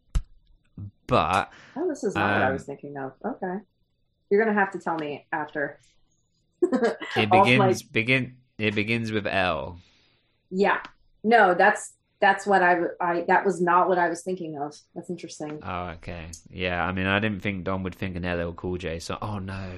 but 1.06 1.50
Oh, 1.76 1.88
this 1.88 2.04
is 2.04 2.14
not 2.14 2.32
what 2.34 2.42
I 2.42 2.46
Um, 2.48 2.52
was 2.54 2.64
thinking 2.64 2.96
of. 2.96 3.12
Okay, 3.24 3.58
you're 4.30 4.42
gonna 4.44 4.58
have 4.58 4.70
to 4.72 4.78
tell 4.78 4.96
me 4.96 5.26
after. 5.32 5.78
it 6.62 7.30
begins 7.30 7.58
like- 7.58 7.92
begin. 7.92 8.36
It 8.58 8.74
begins 8.74 9.10
with 9.10 9.26
L. 9.26 9.78
Yeah, 10.50 10.80
no, 11.22 11.54
that's 11.54 11.94
that's 12.20 12.46
what 12.46 12.62
I 12.62 12.76
I 13.00 13.22
that 13.28 13.44
was 13.44 13.60
not 13.60 13.88
what 13.88 13.98
I 13.98 14.08
was 14.08 14.22
thinking 14.22 14.58
of. 14.58 14.74
That's 14.94 15.10
interesting. 15.10 15.58
Oh, 15.62 15.86
okay. 15.96 16.26
Yeah, 16.50 16.84
I 16.84 16.92
mean, 16.92 17.06
I 17.06 17.18
didn't 17.18 17.40
think 17.40 17.64
Dom 17.64 17.82
would 17.82 17.94
think 17.96 18.16
an 18.16 18.22
LL 18.24 18.52
Cool 18.52 18.78
J. 18.78 18.98
So, 19.00 19.18
oh 19.20 19.38
no. 19.38 19.70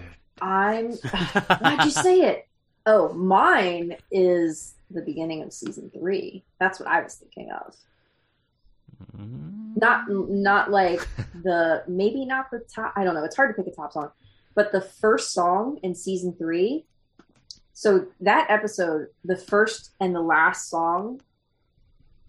I'm. 0.43 0.93
Why'd 1.61 1.85
you 1.85 1.90
say 1.90 2.20
it? 2.20 2.47
Oh, 2.85 3.12
mine 3.15 3.97
is 4.11 4.74
the 4.90 5.01
beginning 5.01 5.43
of 5.43 5.53
season 5.53 5.90
three. 5.90 6.44
That's 6.61 6.78
what 6.78 6.89
I 6.89 7.03
was 7.03 7.15
thinking 7.15 7.51
of. 7.51 7.74
Mm-hmm. 9.16 9.74
Not 9.77 10.09
not 10.09 10.70
like 10.70 11.06
the 11.43 11.85
maybe 11.86 12.24
not 12.24 12.51
the 12.51 12.60
top. 12.60 12.93
I 12.97 13.05
don't 13.05 13.14
know. 13.14 13.24
It's 13.24 13.36
hard 13.36 13.55
to 13.55 13.62
pick 13.62 13.73
a 13.73 13.74
top 13.74 13.93
song, 13.93 14.10
but 14.55 14.73
the 14.73 14.81
first 14.81 15.32
song 15.32 15.78
in 15.82 15.94
season 15.94 16.35
three. 16.36 16.86
So 17.73 18.06
that 18.20 18.51
episode, 18.51 19.09
the 19.23 19.36
first 19.36 19.90
and 20.01 20.14
the 20.14 20.23
last 20.23 20.70
song, 20.70 21.20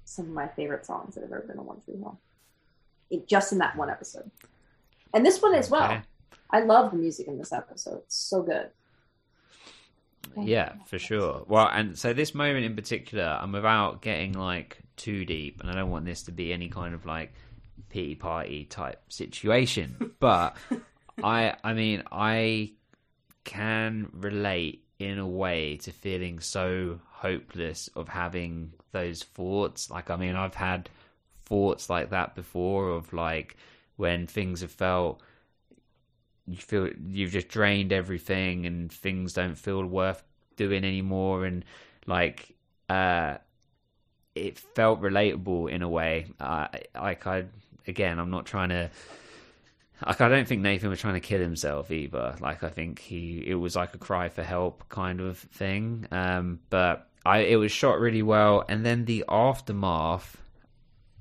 some 0.03 0.25
of 0.25 0.31
my 0.31 0.47
favorite 0.49 0.85
songs 0.85 1.15
that 1.15 1.21
have 1.21 1.31
ever 1.31 1.45
been 1.47 1.57
on 1.57 1.65
One 1.65 1.81
Tree 1.81 1.95
Hill. 1.97 2.19
It, 3.09 3.27
just 3.27 3.53
in 3.53 3.59
that 3.59 3.77
one 3.77 3.89
episode, 3.89 4.29
and 5.13 5.25
this 5.25 5.41
one 5.41 5.53
as 5.53 5.69
well. 5.69 5.85
Okay. 5.85 6.01
I 6.49 6.61
love 6.61 6.91
the 6.91 6.97
music 6.97 7.27
in 7.27 7.37
this 7.37 7.51
episode. 7.51 7.99
It's 8.05 8.15
so 8.15 8.41
good. 8.41 8.69
Yeah, 10.41 10.73
for 10.85 10.99
sure. 10.99 11.43
Well, 11.47 11.69
and 11.71 11.97
so 11.97 12.13
this 12.13 12.33
moment 12.33 12.65
in 12.65 12.75
particular, 12.75 13.37
I'm 13.41 13.51
without 13.51 14.01
getting 14.01 14.33
like 14.33 14.79
too 14.95 15.25
deep, 15.25 15.61
and 15.61 15.69
I 15.69 15.75
don't 15.75 15.89
want 15.89 16.05
this 16.05 16.23
to 16.23 16.31
be 16.31 16.53
any 16.53 16.69
kind 16.69 16.93
of 16.93 17.05
like 17.05 17.33
pity 17.89 18.15
party 18.15 18.65
type 18.65 19.01
situation. 19.09 20.11
But 20.19 20.57
I, 21.23 21.55
I 21.63 21.73
mean, 21.73 22.03
I 22.11 22.71
can 23.43 24.09
relate 24.13 24.83
in 24.99 25.19
a 25.19 25.27
way 25.27 25.77
to 25.77 25.91
feeling 25.91 26.39
so 26.39 26.99
hopeless 27.11 27.87
of 27.95 28.07
having 28.07 28.73
those 28.91 29.23
thoughts. 29.23 29.91
Like, 29.91 30.09
I 30.09 30.15
mean, 30.15 30.35
I've 30.35 30.55
had 30.55 30.89
thoughts 31.45 31.89
like 31.89 32.09
that 32.09 32.35
before 32.35 32.89
of 32.89 33.13
like 33.13 33.57
when 33.95 34.27
things 34.27 34.61
have 34.61 34.71
felt 34.71 35.21
you 36.47 36.57
feel 36.57 36.89
you've 37.07 37.31
just 37.31 37.49
drained 37.49 37.91
everything 37.91 38.65
and 38.65 38.91
things 38.91 39.33
don't 39.33 39.55
feel 39.55 39.85
worth 39.85 40.23
doing 40.55 40.83
anymore. 40.83 41.45
And 41.45 41.63
like 42.05 42.55
uh 42.89 43.37
it 44.33 44.57
felt 44.57 45.01
relatable 45.01 45.69
in 45.69 45.81
a 45.81 45.89
way. 45.89 46.27
Uh, 46.39 46.67
like 46.95 47.25
i 47.27 47.45
again 47.87 48.19
i'm 48.19 48.29
not 48.29 48.45
trying 48.45 48.69
to 48.69 48.89
like 50.05 50.19
i 50.21 50.27
don't 50.27 50.47
think 50.47 50.61
nathan 50.61 50.89
was 50.89 50.99
trying 50.99 51.15
to 51.15 51.19
kill 51.19 51.39
himself 51.39 51.91
either. 51.91 52.35
Like 52.39 52.63
i 52.63 52.69
think 52.69 52.99
he 52.99 53.43
it 53.45 53.55
was 53.55 53.75
like 53.75 53.93
a 53.93 53.97
cry 53.97 54.29
for 54.29 54.43
help 54.43 54.87
kind 54.89 55.19
of 55.19 55.37
thing. 55.37 56.07
Um 56.11 56.59
but 56.69 57.09
i 57.25 57.39
it 57.39 57.57
was 57.57 57.71
shot 57.71 57.99
really 57.99 58.23
well. 58.23 58.63
And 58.69 58.85
then 58.85 59.05
the 59.05 59.25
aftermath 59.27 60.37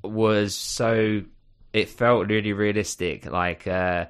was 0.03 0.55
so 0.55 1.23
it 1.73 1.89
felt 1.89 2.29
really 2.29 2.53
realistic. 2.53 3.27
Like 3.27 3.67
uh 3.67 4.07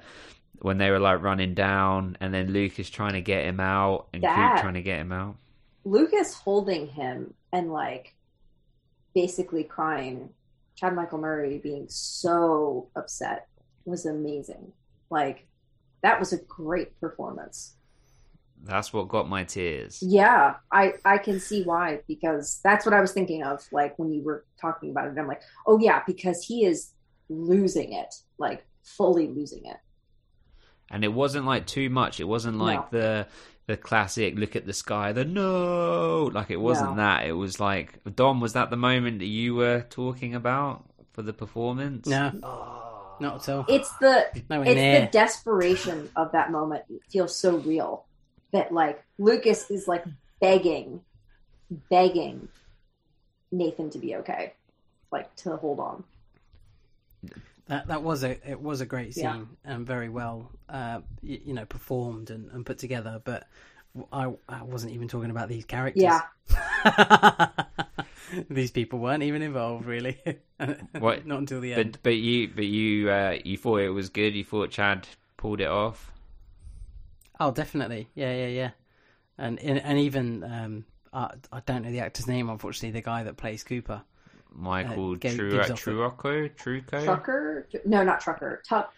when 0.61 0.77
they 0.77 0.89
were 0.89 0.99
like 0.99 1.21
running 1.21 1.53
down 1.53 2.17
and 2.19 2.33
then 2.33 2.51
Lucas 2.51 2.89
trying 2.89 3.13
to 3.13 3.21
get 3.21 3.45
him 3.45 3.59
out 3.59 4.07
and 4.13 4.23
That- 4.23 4.55
Coop 4.55 4.61
trying 4.61 4.73
to 4.75 4.81
get 4.81 4.99
him 4.99 5.11
out. 5.11 5.35
Lucas 5.83 6.33
holding 6.33 6.87
him 6.87 7.33
and 7.53 7.71
like 7.71 8.15
basically 9.13 9.63
crying. 9.63 10.29
Chad 10.75 10.93
Michael 10.95 11.17
Murray 11.19 11.57
being 11.57 11.85
so 11.89 12.89
upset 12.95 13.47
was 13.85 14.05
amazing. 14.05 14.71
Like 15.09 15.47
that 16.01 16.19
was 16.19 16.33
a 16.33 16.37
great 16.37 16.99
performance. 16.99 17.73
That's 18.63 18.91
what 18.91 19.07
got 19.07 19.29
my 19.29 19.43
tears. 19.43 19.99
Yeah, 20.01 20.55
I 20.71 20.93
I 21.05 21.19
can 21.19 21.39
see 21.39 21.63
why 21.63 21.99
because 22.07 22.59
that's 22.63 22.85
what 22.85 22.93
I 22.93 23.01
was 23.01 23.11
thinking 23.13 23.43
of 23.43 23.65
like 23.71 23.97
when 23.97 24.11
you 24.11 24.23
were 24.23 24.45
talking 24.59 24.89
about 24.89 25.07
it. 25.07 25.17
I'm 25.17 25.27
like, 25.27 25.41
"Oh 25.65 25.79
yeah, 25.79 26.01
because 26.05 26.43
he 26.43 26.65
is 26.65 26.91
losing 27.29 27.93
it. 27.93 28.13
Like 28.39 28.65
fully 28.83 29.27
losing 29.27 29.65
it." 29.65 29.77
And 30.89 31.03
it 31.03 31.13
wasn't 31.13 31.45
like 31.45 31.65
too 31.67 31.89
much. 31.89 32.19
It 32.19 32.25
wasn't 32.25 32.57
like 32.57 32.89
the 32.91 33.27
the 33.67 33.75
classic 33.75 34.35
look 34.37 34.55
at 34.55 34.65
the 34.65 34.71
sky, 34.73 35.11
the 35.11 35.25
no 35.25 36.29
like 36.33 36.49
it 36.49 36.55
wasn't 36.61 36.91
No. 36.91 36.95
that. 36.97 37.25
It 37.25 37.33
was 37.33 37.59
like 37.59 37.99
Dom, 38.15 38.39
was 38.39 38.53
that 38.53 38.69
the 38.69 38.77
moment 38.77 39.19
that 39.19 39.25
you 39.25 39.55
were 39.55 39.81
talking 39.89 40.35
about 40.35 40.85
for 41.13 41.21
the 41.21 41.33
performance? 41.33 42.07
No, 42.07 42.31
oh. 42.43 43.17
not 43.19 43.47
at 43.47 43.53
all. 43.53 43.65
It's 43.67 43.91
the 43.97 44.27
Nowhere 44.49 44.67
it's 44.69 44.75
near. 44.75 45.01
the 45.01 45.07
desperation 45.07 46.09
of 46.15 46.31
that 46.31 46.51
moment 46.51 46.83
it 46.89 47.01
feels 47.09 47.35
so 47.35 47.57
real 47.57 48.05
that 48.53 48.71
like 48.71 49.03
Lucas 49.17 49.69
is 49.69 49.87
like 49.87 50.05
begging, 50.39 51.01
begging 51.89 52.47
Nathan 53.51 53.89
to 53.89 53.97
be 53.99 54.15
okay, 54.15 54.53
like 55.11 55.35
to 55.37 55.57
hold 55.57 55.79
on. 55.81 56.05
That 57.67 57.87
that 57.87 58.03
was 58.03 58.23
a 58.23 58.37
it 58.49 58.59
was 58.61 58.81
a 58.81 58.85
great 58.85 59.13
scene 59.13 59.23
Yeah. 59.23 59.43
and 59.65 59.85
very 59.85 60.09
well 60.09 60.51
uh, 60.69 61.01
you, 61.21 61.39
you 61.47 61.53
know 61.53 61.65
performed 61.65 62.29
and, 62.29 62.49
and 62.51 62.65
put 62.65 62.77
together. 62.77 63.21
But 63.23 63.47
I 64.11 64.31
I 64.47 64.63
wasn't 64.63 64.93
even 64.93 65.07
talking 65.07 65.31
about 65.31 65.49
these 65.49 65.65
characters. 65.65 66.03
Yeah. 66.03 66.21
these 68.49 68.71
people 68.71 68.99
weren't 68.99 69.23
even 69.23 69.41
involved 69.41 69.85
really. 69.85 70.17
What? 70.97 71.27
Not 71.27 71.37
until 71.39 71.61
the 71.61 71.73
end. 71.73 71.91
But 71.93 72.03
but 72.03 72.15
you 72.15 72.47
but 72.47 72.65
you 72.65 73.11
uh, 73.11 73.37
you 73.43 73.57
thought 73.57 73.81
it 73.81 73.89
was 73.89 74.09
good. 74.09 74.33
You 74.35 74.43
thought 74.43 74.71
Chad 74.71 75.07
pulled 75.37 75.61
it 75.61 75.67
off. 75.67 76.11
Oh, 77.39 77.51
definitely. 77.51 78.09
Yeah, 78.15 78.33
yeah, 78.33 78.47
yeah. 78.47 78.69
And 79.37 79.59
and, 79.59 79.79
and 79.79 79.99
even 79.99 80.43
um, 80.43 80.85
I, 81.13 81.31
I 81.51 81.59
don't 81.65 81.83
know 81.83 81.91
the 81.91 81.99
actor's 81.99 82.27
name. 82.27 82.49
Unfortunately, 82.49 82.91
the 82.91 83.03
guy 83.05 83.23
that 83.23 83.37
plays 83.37 83.63
Cooper. 83.63 84.01
Michael 84.57 85.11
Uh, 85.13 85.15
gave- 85.15 85.35
Tru- 85.37 85.51
gives 85.51 85.69
Truocco 85.69 86.49
Trucco. 86.55 87.03
Trucker? 87.03 87.67
No, 87.85 88.03
not 88.03 88.19
trucker. 88.21 88.61
Tuck. 88.67 88.91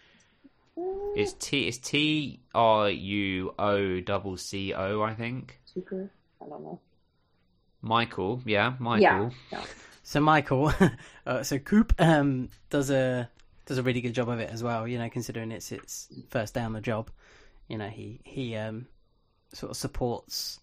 It's 1.14 1.34
T. 1.34 1.68
It's 1.68 1.76
T 1.78 2.40
R 2.54 2.88
U 2.88 3.54
O 3.58 4.00
double 4.00 4.36
C 4.38 4.72
O. 4.72 5.02
I 5.02 5.14
think. 5.14 5.60
Tucker? 5.74 6.10
I 6.42 6.46
don't 6.48 6.62
know. 6.62 6.80
Michael. 7.82 8.40
Yeah, 8.46 8.74
Michael. 8.78 9.00
Yeah. 9.02 9.30
yeah. 9.58 9.64
So 10.02 10.20
Michael, 10.20 10.72
uh, 11.26 11.42
so 11.42 11.58
Coop 11.58 11.92
um, 11.98 12.48
does 12.70 12.90
a 12.90 13.28
does 13.66 13.78
a 13.78 13.82
really 13.82 14.00
good 14.00 14.14
job 14.14 14.28
of 14.30 14.40
it 14.40 14.50
as 14.50 14.62
well. 14.62 14.88
You 14.88 14.98
know, 14.98 15.10
considering 15.10 15.52
it's 15.52 15.70
its 15.72 16.08
first 16.30 16.54
day 16.54 16.62
on 16.62 16.72
the 16.72 16.80
job, 16.80 17.10
you 17.68 17.76
know 17.76 17.88
he 17.88 18.20
he 18.24 18.56
um, 18.56 18.86
sort 19.52 19.70
of 19.70 19.76
supports 19.76 20.60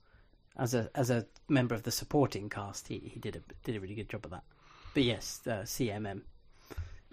as 0.57 0.73
a 0.73 0.89
as 0.95 1.11
a 1.11 1.25
member 1.47 1.75
of 1.75 1.83
the 1.83 1.91
supporting 1.91 2.49
cast. 2.49 2.87
He 2.87 2.97
he 2.99 3.19
did 3.19 3.35
a 3.35 3.41
did 3.63 3.75
a 3.75 3.79
really 3.79 3.95
good 3.95 4.09
job 4.09 4.25
of 4.25 4.31
that. 4.31 4.43
But 4.97 5.03
yes, 5.03 5.41
uh, 5.45 5.61
CMM 5.61 6.21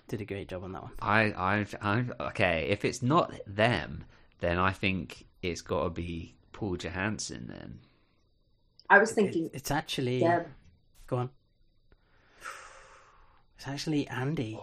did 0.08 0.22
a 0.22 0.24
great 0.24 0.48
job 0.48 0.64
on 0.64 0.72
that 0.72 0.84
one. 0.84 0.92
I, 1.02 1.20
I, 1.32 1.66
I, 1.82 2.04
okay. 2.28 2.68
If 2.70 2.82
it's 2.82 3.02
not 3.02 3.30
them, 3.46 4.04
then 4.40 4.58
I 4.58 4.70
think 4.70 5.26
it's 5.42 5.60
got 5.60 5.84
to 5.84 5.90
be 5.90 6.34
Paul 6.54 6.76
Johansson. 6.78 7.44
Then 7.46 7.80
I 8.88 8.96
was 9.00 9.12
thinking 9.12 9.50
It's 9.52 9.70
actually 9.70 10.20
Deb. 10.20 10.46
go 11.06 11.16
on. 11.18 11.30
It's 13.58 13.68
actually 13.68 14.08
Andy. 14.08 14.58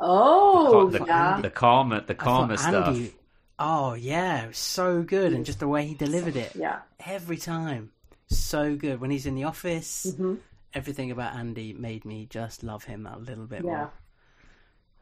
Oh, 0.00 0.90
the, 0.90 1.04
yeah. 1.04 1.40
the 1.42 1.50
karma, 1.50 2.04
the 2.06 2.14
karma 2.14 2.56
stuff. 2.56 2.86
Andy- 2.86 3.14
Oh 3.58 3.94
yeah, 3.94 4.46
so 4.52 5.02
good, 5.02 5.32
and 5.32 5.44
just 5.44 5.58
the 5.58 5.66
way 5.66 5.86
he 5.86 5.94
delivered 5.94 6.36
it. 6.36 6.52
Yeah. 6.54 6.78
every 7.04 7.36
time, 7.36 7.90
so 8.28 8.76
good. 8.76 9.00
When 9.00 9.10
he's 9.10 9.26
in 9.26 9.34
the 9.34 9.42
office, 9.44 10.06
Mhm. 10.16 10.38
Everything 10.74 11.10
about 11.10 11.34
Andy 11.34 11.72
made 11.72 12.04
me 12.04 12.26
just 12.30 12.62
love 12.62 12.84
him 12.84 13.06
a 13.06 13.18
little 13.18 13.46
bit 13.46 13.64
Yeah. 13.64 13.70
more. 13.70 13.92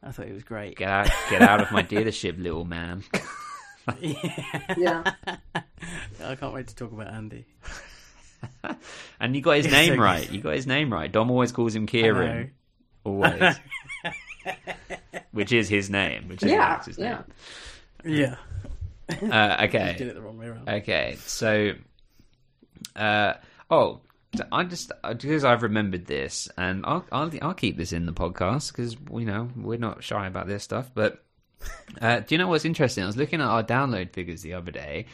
I 0.02 0.12
thought 0.12 0.26
he 0.26 0.32
was 0.32 0.44
great. 0.44 0.76
Get 0.76 0.88
out, 0.88 1.10
get 1.28 1.42
out 1.42 1.60
of 1.60 1.72
my 1.72 1.82
dealership, 1.82 2.40
little 2.42 2.64
man. 2.64 3.02
Yeah. 4.02 4.34
yeah. 4.76 5.12
I 6.22 6.34
can't 6.34 6.52
wait 6.52 6.66
to 6.68 6.76
talk 6.76 6.92
about 6.92 7.06
Andy. 7.08 7.46
and 9.20 9.34
you 9.34 9.40
got 9.40 9.56
his 9.56 9.70
name 9.70 9.94
so 9.94 10.00
right. 10.02 10.30
You 10.30 10.42
got 10.42 10.54
his 10.56 10.66
name 10.66 10.92
right. 10.92 11.10
Dom 11.10 11.30
always 11.30 11.52
calls 11.52 11.74
him 11.74 11.84
know. 11.84 11.86
Kieran. 11.86 12.50
Always. 13.04 13.56
which 15.32 15.52
is 15.52 15.70
his 15.70 15.88
name. 15.88 16.28
Which 16.28 16.42
is 16.42 16.50
Yeah, 16.50 16.84
his 16.84 16.98
yeah. 16.98 17.22
Yeah. 18.04 18.36
name. 19.22 19.32
Uh, 19.32 19.56
You 19.62 19.68
did 19.70 20.00
it 20.02 20.14
the 20.14 20.20
wrong 20.20 20.36
way 20.36 20.48
around. 20.48 20.68
Okay. 20.68 21.16
So, 21.20 21.72
uh, 22.94 23.34
oh, 23.70 24.00
I 24.52 24.64
just 24.64 24.92
because 25.06 25.44
I've 25.44 25.62
remembered 25.62 26.06
this, 26.06 26.48
and 26.56 26.84
I'll 26.86 27.04
I'll, 27.10 27.30
I'll 27.40 27.54
keep 27.54 27.76
this 27.76 27.92
in 27.92 28.06
the 28.06 28.12
podcast 28.12 28.72
because 28.72 28.94
you 29.12 29.24
know 29.24 29.48
we're 29.56 29.78
not 29.78 30.04
shy 30.04 30.26
about 30.26 30.46
this 30.46 30.62
stuff. 30.62 30.90
But 30.94 31.24
uh, 32.00 32.20
do 32.20 32.34
you 32.34 32.38
know 32.38 32.48
what's 32.48 32.64
interesting? 32.64 33.04
I 33.04 33.06
was 33.06 33.16
looking 33.16 33.40
at 33.40 33.46
our 33.46 33.64
download 33.64 34.12
figures 34.12 34.42
the 34.42 34.52
other 34.54 34.70
day, 34.70 35.06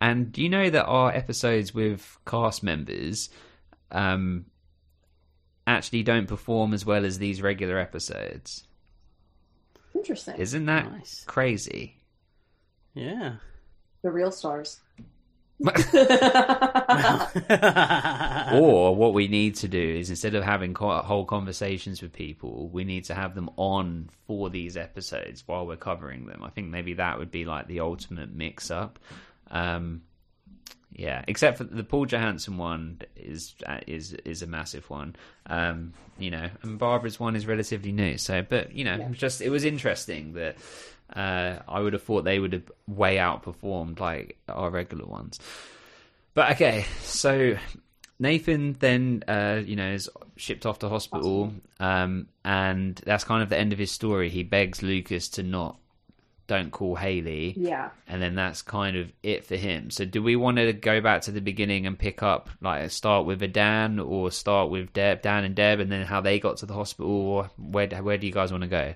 and 0.00 0.32
do 0.32 0.42
you 0.42 0.48
know 0.48 0.70
that 0.70 0.86
our 0.86 1.12
episodes 1.12 1.74
with 1.74 2.18
cast 2.26 2.62
members 2.62 3.28
um, 3.92 4.46
actually 5.66 6.02
don't 6.02 6.26
perform 6.26 6.72
as 6.72 6.86
well 6.86 7.04
as 7.04 7.18
these 7.18 7.42
regular 7.42 7.78
episodes? 7.78 8.64
Interesting. 9.94 10.36
Isn't 10.36 10.66
that 10.66 10.90
Nice. 10.90 11.22
crazy? 11.26 11.96
Yeah. 12.94 13.36
the 14.02 14.10
real 14.10 14.30
stars. 14.32 14.80
Or 18.52 18.96
what 18.96 19.14
we 19.14 19.28
need 19.28 19.56
to 19.56 19.68
do 19.68 19.80
is 19.80 20.10
instead 20.10 20.34
of 20.34 20.44
having 20.44 20.74
co- 20.74 20.98
whole 20.98 21.24
conversations 21.24 22.02
with 22.02 22.12
people, 22.12 22.68
we 22.68 22.84
need 22.84 23.04
to 23.04 23.14
have 23.14 23.34
them 23.34 23.50
on 23.56 24.10
for 24.26 24.50
these 24.50 24.76
episodes 24.76 25.42
while 25.46 25.66
we're 25.66 25.76
covering 25.76 26.26
them. 26.26 26.42
I 26.44 26.50
think 26.50 26.68
maybe 26.68 26.94
that 26.94 27.18
would 27.18 27.30
be 27.30 27.44
like 27.44 27.66
the 27.66 27.80
ultimate 27.80 28.34
mix 28.34 28.70
up. 28.70 28.98
Um, 29.50 30.02
yeah, 30.96 31.24
except 31.26 31.58
for 31.58 31.64
the 31.64 31.82
Paul 31.82 32.06
Johansson 32.06 32.56
one 32.56 33.00
is 33.16 33.54
uh, 33.66 33.80
is 33.86 34.12
is 34.12 34.42
a 34.42 34.46
massive 34.46 34.88
one. 34.88 35.16
Um, 35.46 35.92
you 36.18 36.30
know, 36.30 36.48
and 36.62 36.78
Barbara's 36.78 37.18
one 37.18 37.34
is 37.34 37.46
relatively 37.46 37.90
new. 37.90 38.16
So, 38.16 38.42
but 38.48 38.72
you 38.72 38.84
know, 38.84 39.08
just 39.10 39.40
it 39.40 39.50
was 39.50 39.64
interesting 39.64 40.34
that 40.34 40.56
uh, 41.14 41.58
I 41.68 41.80
would 41.80 41.92
have 41.92 42.02
thought 42.02 42.24
they 42.24 42.38
would 42.38 42.52
have 42.52 42.70
way 42.86 43.16
outperformed 43.16 44.00
like 44.00 44.36
our 44.48 44.70
regular 44.70 45.06
ones. 45.06 45.38
But 46.34 46.52
okay, 46.52 46.84
so 47.02 47.56
Nathan 48.18 48.74
then, 48.80 49.22
uh, 49.28 49.60
you 49.64 49.76
know, 49.76 49.90
is 49.92 50.08
shipped 50.36 50.66
off 50.66 50.80
to 50.80 50.88
hospital, 50.88 51.52
um, 51.80 52.26
and 52.44 52.96
that's 53.04 53.24
kind 53.24 53.42
of 53.42 53.48
the 53.48 53.58
end 53.58 53.72
of 53.72 53.78
his 53.78 53.90
story. 53.90 54.28
He 54.30 54.42
begs 54.42 54.82
Lucas 54.82 55.28
to 55.30 55.42
not, 55.44 55.78
don't 56.46 56.70
call 56.72 56.96
Haley, 56.96 57.54
Yeah. 57.56 57.90
and 58.08 58.20
then 58.20 58.34
that's 58.34 58.62
kind 58.62 58.96
of 58.96 59.12
it 59.22 59.44
for 59.44 59.56
him. 59.56 59.90
So, 59.90 60.04
do 60.04 60.22
we 60.22 60.34
want 60.36 60.56
to 60.58 60.72
go 60.72 61.00
back 61.00 61.22
to 61.22 61.30
the 61.32 61.40
beginning 61.40 61.86
and 61.86 61.96
pick 61.98 62.22
up, 62.22 62.50
like, 62.60 62.90
start 62.90 63.26
with 63.26 63.40
a 63.42 63.48
Dan, 63.48 63.98
or 64.00 64.30
start 64.32 64.70
with 64.70 64.92
Deb, 64.92 65.22
Dan 65.22 65.44
and 65.44 65.54
Deb, 65.54 65.78
and 65.80 65.90
then 65.90 66.04
how 66.04 66.20
they 66.20 66.38
got 66.40 66.56
to 66.58 66.66
the 66.66 66.74
hospital, 66.74 67.10
or 67.12 67.50
where 67.56 67.86
where 68.02 68.18
do 68.18 68.26
you 68.26 68.32
guys 68.32 68.50
want 68.50 68.62
to 68.62 68.68
go? 68.68 68.94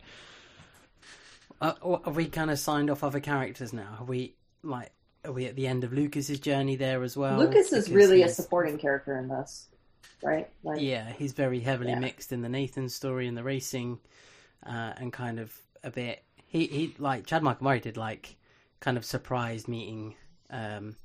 Uh, 1.60 1.98
have 2.04 2.16
we 2.16 2.26
kind 2.26 2.50
of 2.50 2.58
signed 2.58 2.90
off 2.90 3.02
other 3.02 3.20
characters 3.20 3.72
now? 3.72 3.96
Have 3.98 4.08
we 4.08 4.34
like? 4.62 4.90
Are 5.24 5.32
we 5.32 5.46
at 5.46 5.56
the 5.56 5.66
end 5.66 5.82
of 5.84 5.92
Lucas's 5.92 6.38
journey 6.38 6.76
there 6.76 7.02
as 7.02 7.16
well? 7.16 7.38
Lucas 7.38 7.72
is 7.72 7.90
really 7.90 8.22
a 8.22 8.28
supporting 8.28 8.78
character 8.78 9.18
in 9.18 9.28
this, 9.28 9.66
right? 10.22 10.48
Like, 10.62 10.80
Yeah, 10.80 11.10
he's 11.10 11.32
very 11.32 11.58
heavily 11.60 11.90
Yeah. 11.90 11.98
mixed 11.98 12.32
in 12.32 12.40
the 12.42 12.48
Nathan 12.48 12.88
story 12.88 13.26
and 13.26 13.36
the 13.36 13.42
racing, 13.42 13.98
uh, 14.64 14.92
and 14.96 15.12
kind 15.12 15.40
of 15.40 15.52
a 15.82 15.90
bit. 15.90 16.22
He 16.46 16.66
he 16.66 16.94
like 16.98 17.26
Chad 17.26 17.42
Michael 17.42 17.64
Murray 17.64 17.80
did 17.80 17.96
like 17.96 18.36
kind 18.80 18.96
of 18.96 19.04
surprised 19.04 19.66
meeting 19.66 20.14
um, 20.50 20.96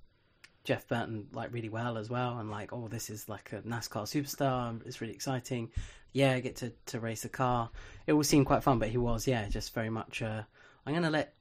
Jeff 0.63 0.87
Burton 0.87 1.27
like 1.33 1.51
really 1.51 1.69
well 1.69 1.97
as 1.97 2.09
well, 2.09 2.37
and 2.37 2.51
like 2.51 2.71
oh 2.71 2.87
this 2.87 3.09
is 3.09 3.27
like 3.27 3.51
a 3.51 3.61
NASCAR 3.61 4.03
superstar. 4.03 4.79
It's 4.85 5.01
really 5.01 5.13
exciting. 5.15 5.71
Yeah, 6.13 6.33
I 6.33 6.39
get 6.39 6.55
to 6.57 6.71
to 6.87 6.99
race 6.99 7.25
a 7.25 7.29
car. 7.29 7.69
It 8.07 8.13
all 8.13 8.23
seemed 8.23 8.45
quite 8.45 8.63
fun, 8.63 8.79
but 8.79 8.89
he 8.89 8.97
was 8.97 9.27
yeah 9.27 9.47
just 9.49 9.73
very 9.73 9.89
much. 9.89 10.21
Uh, 10.21 10.43
I'm 10.85 10.93
gonna 10.93 11.09
let 11.09 11.33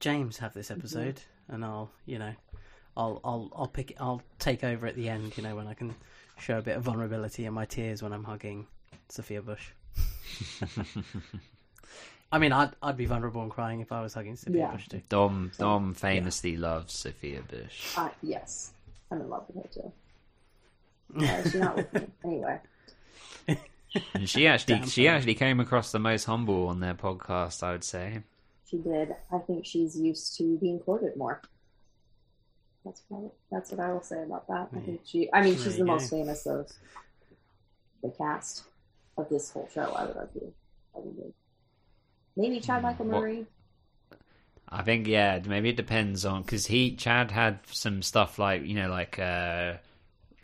James 0.00 0.38
have 0.38 0.52
this 0.54 0.70
episode, 0.70 1.20
and 1.48 1.64
I'll 1.64 1.90
you 2.06 2.18
know. 2.18 2.32
I'll 2.98 3.20
I'll 3.24 3.52
I'll 3.54 3.68
pick 3.68 3.90
it, 3.90 3.98
I'll 4.00 4.22
take 4.38 4.64
over 4.64 4.86
at 4.86 4.96
the 4.96 5.10
end, 5.10 5.36
you 5.36 5.42
know, 5.42 5.54
when 5.54 5.66
I 5.66 5.74
can 5.74 5.94
show 6.38 6.56
a 6.56 6.62
bit 6.62 6.78
of 6.78 6.82
vulnerability 6.82 7.44
in 7.44 7.52
my 7.52 7.66
tears 7.66 8.02
when 8.02 8.10
I'm 8.10 8.24
hugging 8.24 8.66
Sophia 9.10 9.42
Bush. 9.42 9.68
I 12.32 12.38
mean, 12.38 12.52
I'd 12.52 12.70
I'd 12.82 12.96
be 12.96 13.04
vulnerable 13.06 13.42
and 13.42 13.50
crying 13.50 13.80
if 13.80 13.92
I 13.92 14.00
was 14.00 14.14
hugging 14.14 14.34
Sophia 14.36 14.60
Yeah. 14.60 14.72
Bush 14.72 14.88
too. 14.88 15.02
Dom 15.10 15.52
Dom 15.58 15.92
famously 15.94 16.56
loves 16.56 16.94
Sophia 16.94 17.42
Bush. 17.46 17.96
uh, 17.98 18.08
yes, 18.22 18.72
I'm 19.10 19.20
in 19.20 19.28
love 19.28 19.44
with 19.52 19.62
her 19.64 19.70
too. 19.82 19.92
Uh, 21.24 21.42
she's 21.44 21.54
not 21.54 21.76
with 21.76 21.92
me 21.94 22.06
anyway. 22.24 22.58
And 24.14 24.28
she 24.28 24.46
actually 24.52 24.86
she 24.86 25.08
actually 25.08 25.34
came 25.34 25.60
across 25.60 25.92
the 25.92 25.98
most 25.98 26.24
humble 26.24 26.68
on 26.68 26.80
their 26.80 26.94
podcast, 26.94 27.62
I 27.62 27.72
would 27.72 27.84
say. 27.84 28.22
She 28.68 28.78
did. 28.78 29.14
I 29.32 29.38
think 29.38 29.64
she's 29.64 29.98
used 29.98 30.36
to 30.38 30.58
being 30.58 30.80
quoted 30.80 31.16
more. 31.16 31.40
That's 32.84 33.02
what, 33.08 33.32
that's 33.50 33.70
what 33.72 33.80
I 33.80 33.92
will 33.92 34.02
say 34.02 34.22
about 34.22 34.46
that. 34.48 34.68
I 34.76 34.80
think 34.80 35.00
she. 35.04 35.28
I 35.32 35.42
mean, 35.42 35.54
There 35.54 35.64
she's 35.64 35.76
the 35.76 35.84
go. 35.84 35.92
most 35.92 36.10
famous 36.10 36.46
of 36.46 36.70
the 38.02 38.10
cast 38.10 38.64
of 39.18 39.28
this 39.28 39.50
whole 39.50 39.68
show. 39.72 39.92
I 39.92 40.04
would 40.06 40.16
argue. 40.16 40.52
Probably. 40.92 41.32
Maybe 42.36 42.60
Chad 42.60 42.82
Michael 42.82 43.06
What- 43.06 43.20
Murray. 43.20 43.46
I 44.68 44.82
think 44.82 45.06
yeah, 45.06 45.40
maybe 45.46 45.68
it 45.68 45.76
depends 45.76 46.24
on 46.24 46.42
because 46.42 46.66
he 46.66 46.96
Chad 46.96 47.30
had 47.30 47.60
some 47.70 48.02
stuff 48.02 48.36
like 48.38 48.64
you 48.64 48.74
know 48.74 48.88
like 48.90 49.16
uh, 49.18 49.74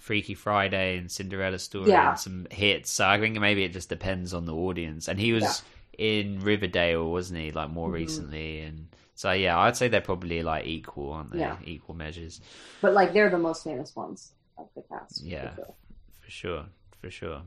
Freaky 0.02 0.34
Friday 0.34 0.98
and 0.98 1.10
Cinderella 1.10 1.58
Story 1.58 1.90
Yeah. 1.90 2.10
and 2.10 2.18
some 2.18 2.46
hits. 2.50 2.90
So 2.90 3.06
I 3.06 3.18
think 3.20 3.38
maybe 3.38 3.62
it 3.64 3.72
just 3.72 3.88
depends 3.88 4.34
on 4.34 4.46
the 4.46 4.54
audience. 4.54 5.06
And 5.08 5.18
he 5.18 5.32
was 5.32 5.62
in 5.96 6.40
Riverdale, 6.40 7.08
wasn't 7.10 7.38
he? 7.40 7.52
Like 7.52 7.70
more 7.70 7.88
Mhm. 7.88 7.92
recently, 7.92 8.60
and 8.60 8.88
so 9.14 9.30
yeah, 9.32 9.56
I'd 9.58 9.76
say 9.76 9.86
they're 9.88 10.00
probably 10.00 10.42
like 10.42 10.66
equal, 10.66 11.12
aren't 11.12 11.30
they? 11.30 11.38
Yeah. 11.38 11.56
Equal 11.64 11.94
measures. 11.94 12.40
But 12.80 12.94
like, 12.94 13.12
they're 13.12 13.30
the 13.30 13.38
most 13.38 13.62
famous 13.62 13.94
ones 13.94 14.32
of 14.58 14.68
the 14.74 14.82
cast. 14.82 15.20
for 15.22 15.26
Yeah. 15.28 15.54
sure. 15.54 15.74
For 16.20 16.30
sure, 16.30 16.64
for 17.00 17.10
sure. 17.10 17.42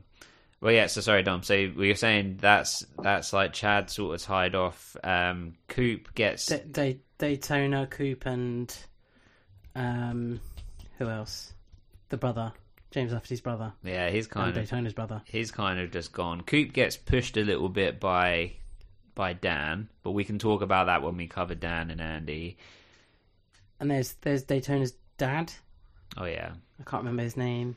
Well, 0.62 0.72
yeah. 0.72 0.86
So 0.86 1.02
sorry, 1.02 1.22
Dom. 1.22 1.42
So 1.42 1.54
we 1.76 1.88
were 1.88 1.94
saying 1.94 2.38
that's 2.40 2.86
that's 3.02 3.34
like 3.34 3.52
Chad 3.52 3.90
sort 3.90 4.14
of 4.14 4.22
tied 4.22 4.54
off. 4.54 4.96
Um, 5.04 5.56
Coop 5.68 6.14
gets 6.14 6.46
Da- 6.46 6.64
Da- 6.70 7.00
Daytona, 7.18 7.86
Coop, 7.86 8.24
and 8.24 8.74
um, 9.74 10.40
who 10.98 11.08
else? 11.10 11.52
The 12.08 12.16
brother, 12.16 12.52
James 12.90 13.12
Lafferty's 13.12 13.40
brother, 13.40 13.72
yeah, 13.82 14.10
he's 14.10 14.26
and 14.26 14.32
kind 14.34 14.56
of 14.56 14.64
Daytona's 14.68 14.92
brother. 14.94 15.22
he's 15.24 15.50
kind 15.50 15.80
of 15.80 15.90
just 15.90 16.12
gone. 16.12 16.40
Coop 16.42 16.72
gets 16.72 16.96
pushed 16.96 17.36
a 17.36 17.42
little 17.44 17.68
bit 17.68 17.98
by 18.00 18.52
by 19.14 19.32
Dan, 19.32 19.88
but 20.02 20.12
we 20.12 20.24
can 20.24 20.38
talk 20.38 20.62
about 20.62 20.86
that 20.86 21.02
when 21.02 21.16
we 21.16 21.26
cover 21.26 21.54
Dan 21.54 21.90
and 21.90 22.00
Andy. 22.00 22.56
And 23.80 23.90
there's 23.90 24.12
there's 24.22 24.44
Daytona's 24.44 24.94
dad. 25.18 25.52
Oh 26.16 26.24
yeah, 26.26 26.52
I 26.80 26.84
can't 26.88 27.02
remember 27.02 27.22
his 27.24 27.36
name. 27.36 27.76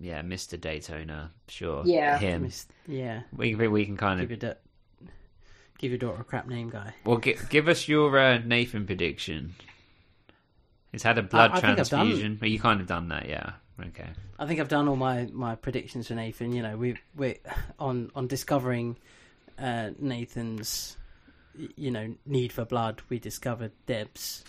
yeah, 0.00 0.22
Mister 0.22 0.56
Daytona, 0.56 1.32
sure, 1.48 1.82
Yeah. 1.84 2.18
him. 2.18 2.42
Mis- 2.42 2.68
Yeah, 2.86 3.22
We 3.36 3.54
can 3.54 3.70
we 3.72 3.84
can 3.84 3.96
kind 3.96 4.20
give 4.20 4.30
of 4.30 4.42
your 4.42 4.52
da- 4.54 5.08
give 5.78 5.90
your 5.90 5.98
daughter 5.98 6.20
a 6.20 6.24
crap 6.24 6.46
name, 6.46 6.70
guy. 6.70 6.94
well 7.04 7.16
give, 7.16 7.48
give 7.50 7.66
us 7.68 7.88
your 7.88 8.16
uh, 8.16 8.38
Nathan 8.38 8.86
prediction. 8.86 9.54
He's 10.92 11.02
had 11.02 11.18
a 11.18 11.22
blood 11.22 11.50
I 11.52 11.60
done- 11.60 11.76
transfusion. 11.76 12.38
Well, 12.40 12.50
you 12.50 12.60
kind 12.60 12.80
of 12.80 12.86
done 12.86 13.08
that, 13.08 13.28
yeah. 13.28 13.52
Okay. 13.80 14.08
I 14.38 14.46
think 14.46 14.60
I've 14.60 14.68
done 14.68 14.86
all 14.88 14.96
my, 14.96 15.28
my 15.32 15.54
predictions 15.56 16.08
for 16.08 16.14
Nathan. 16.14 16.52
You 16.52 16.62
know, 16.62 16.76
we 16.76 16.96
we 17.16 17.38
on 17.78 18.10
on 18.14 18.26
discovering 18.26 18.96
uh, 19.58 19.90
Nathan's 19.98 20.96
you 21.76 21.90
know 21.90 22.14
need 22.26 22.52
for 22.52 22.64
blood. 22.64 23.02
We 23.08 23.18
discovered 23.18 23.72
Deb's. 23.86 24.44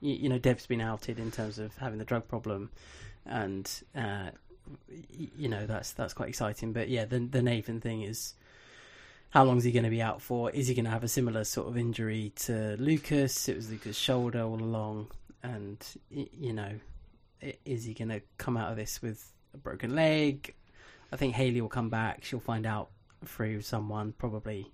You, 0.00 0.14
you 0.14 0.28
know, 0.28 0.38
Deb's 0.38 0.66
been 0.66 0.80
outed 0.80 1.18
in 1.18 1.30
terms 1.30 1.58
of 1.58 1.76
having 1.76 1.98
the 1.98 2.04
drug 2.04 2.26
problem, 2.26 2.70
and 3.26 3.70
uh, 3.94 4.30
you 5.36 5.48
know 5.48 5.66
that's 5.66 5.92
that's 5.92 6.14
quite 6.14 6.28
exciting. 6.30 6.72
But 6.72 6.88
yeah, 6.88 7.04
the 7.04 7.18
the 7.20 7.42
Nathan 7.42 7.80
thing 7.80 8.02
is 8.02 8.34
how 9.30 9.44
long 9.44 9.58
is 9.58 9.64
he 9.64 9.72
going 9.72 9.84
to 9.84 9.90
be 9.90 10.02
out 10.02 10.22
for? 10.22 10.50
Is 10.50 10.68
he 10.68 10.74
going 10.74 10.86
to 10.86 10.90
have 10.90 11.04
a 11.04 11.08
similar 11.08 11.44
sort 11.44 11.68
of 11.68 11.76
injury 11.76 12.32
to 12.36 12.76
Lucas? 12.78 13.48
It 13.48 13.56
was 13.56 13.70
Lucas' 13.70 13.96
shoulder 13.96 14.42
all 14.42 14.60
along, 14.60 15.08
and 15.42 15.84
you 16.10 16.52
know, 16.52 16.72
is 17.64 17.84
he 17.84 17.94
going 17.94 18.08
to 18.08 18.20
come 18.36 18.56
out 18.56 18.70
of 18.70 18.76
this 18.76 19.00
with 19.02 19.32
a 19.54 19.58
broken 19.58 19.94
leg? 19.94 20.54
I 21.12 21.16
think 21.16 21.34
Haley 21.34 21.60
will 21.60 21.68
come 21.68 21.90
back. 21.90 22.24
She'll 22.24 22.40
find 22.40 22.66
out 22.66 22.90
through 23.24 23.62
someone, 23.62 24.12
probably, 24.18 24.70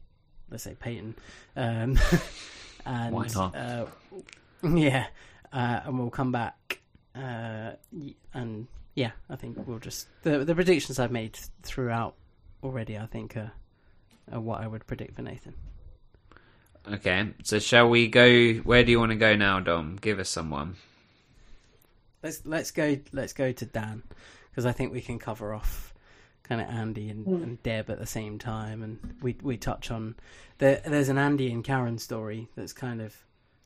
let's 0.51 0.65
say 0.65 0.75
Peyton. 0.79 1.15
Um, 1.57 1.99
and 2.87 3.15
Why 3.15 3.29
not? 3.35 3.55
Uh, 3.55 3.87
yeah, 4.63 5.07
uh, 5.53 5.81
and 5.85 5.99
we'll 5.99 6.11
come 6.11 6.33
back. 6.33 6.81
Uh, 7.15 7.73
and 8.33 8.67
yeah, 8.95 9.13
I 9.31 9.37
think 9.37 9.57
we'll 9.67 9.79
just 9.79 10.09
the 10.23 10.45
the 10.45 10.55
predictions 10.55 10.99
I've 10.99 11.13
made 11.13 11.39
throughout 11.63 12.17
already. 12.63 12.99
I 12.99 13.07
think 13.07 13.37
are, 13.37 13.53
are 14.33 14.41
what 14.41 14.61
I 14.61 14.67
would 14.67 14.87
predict 14.87 15.15
for 15.15 15.23
Nathan. 15.23 15.55
Okay, 16.93 17.31
so 17.43 17.59
shall 17.59 17.89
we 17.89 18.09
go? 18.09 18.55
Where 18.55 18.85
do 18.85 18.91
you 18.91 18.99
want 19.01 19.11
to 19.13 19.17
go 19.17 19.35
now, 19.37 19.59
Dom? 19.61 19.97
Give 20.01 20.19
us 20.19 20.29
someone. 20.29 20.77
Let's 22.23 22.45
let's 22.45 22.71
go 22.71 22.99
let's 23.13 23.33
go 23.33 23.53
to 23.53 23.67
Dan 23.67 24.03
because 24.51 24.67
I 24.67 24.73
think 24.73 24.93
we 24.93 25.01
can 25.01 25.19
cover 25.19 25.55
off 25.55 25.93
kind 26.43 26.61
of 26.61 26.69
Andy 26.69 27.09
and, 27.09 27.27
Mm. 27.27 27.43
and 27.43 27.63
Deb 27.63 27.89
at 27.89 27.99
the 27.99 28.07
same 28.07 28.39
time, 28.39 28.83
and 28.83 29.17
we 29.23 29.37
we 29.43 29.57
touch 29.57 29.91
on 29.91 30.15
there. 30.59 30.83
There's 30.85 31.09
an 31.09 31.19
Andy 31.19 31.51
and 31.53 31.65
Karen 31.65 31.99
story 31.99 32.49
that's 32.55 32.73
kind 32.75 33.01
of 33.01 33.17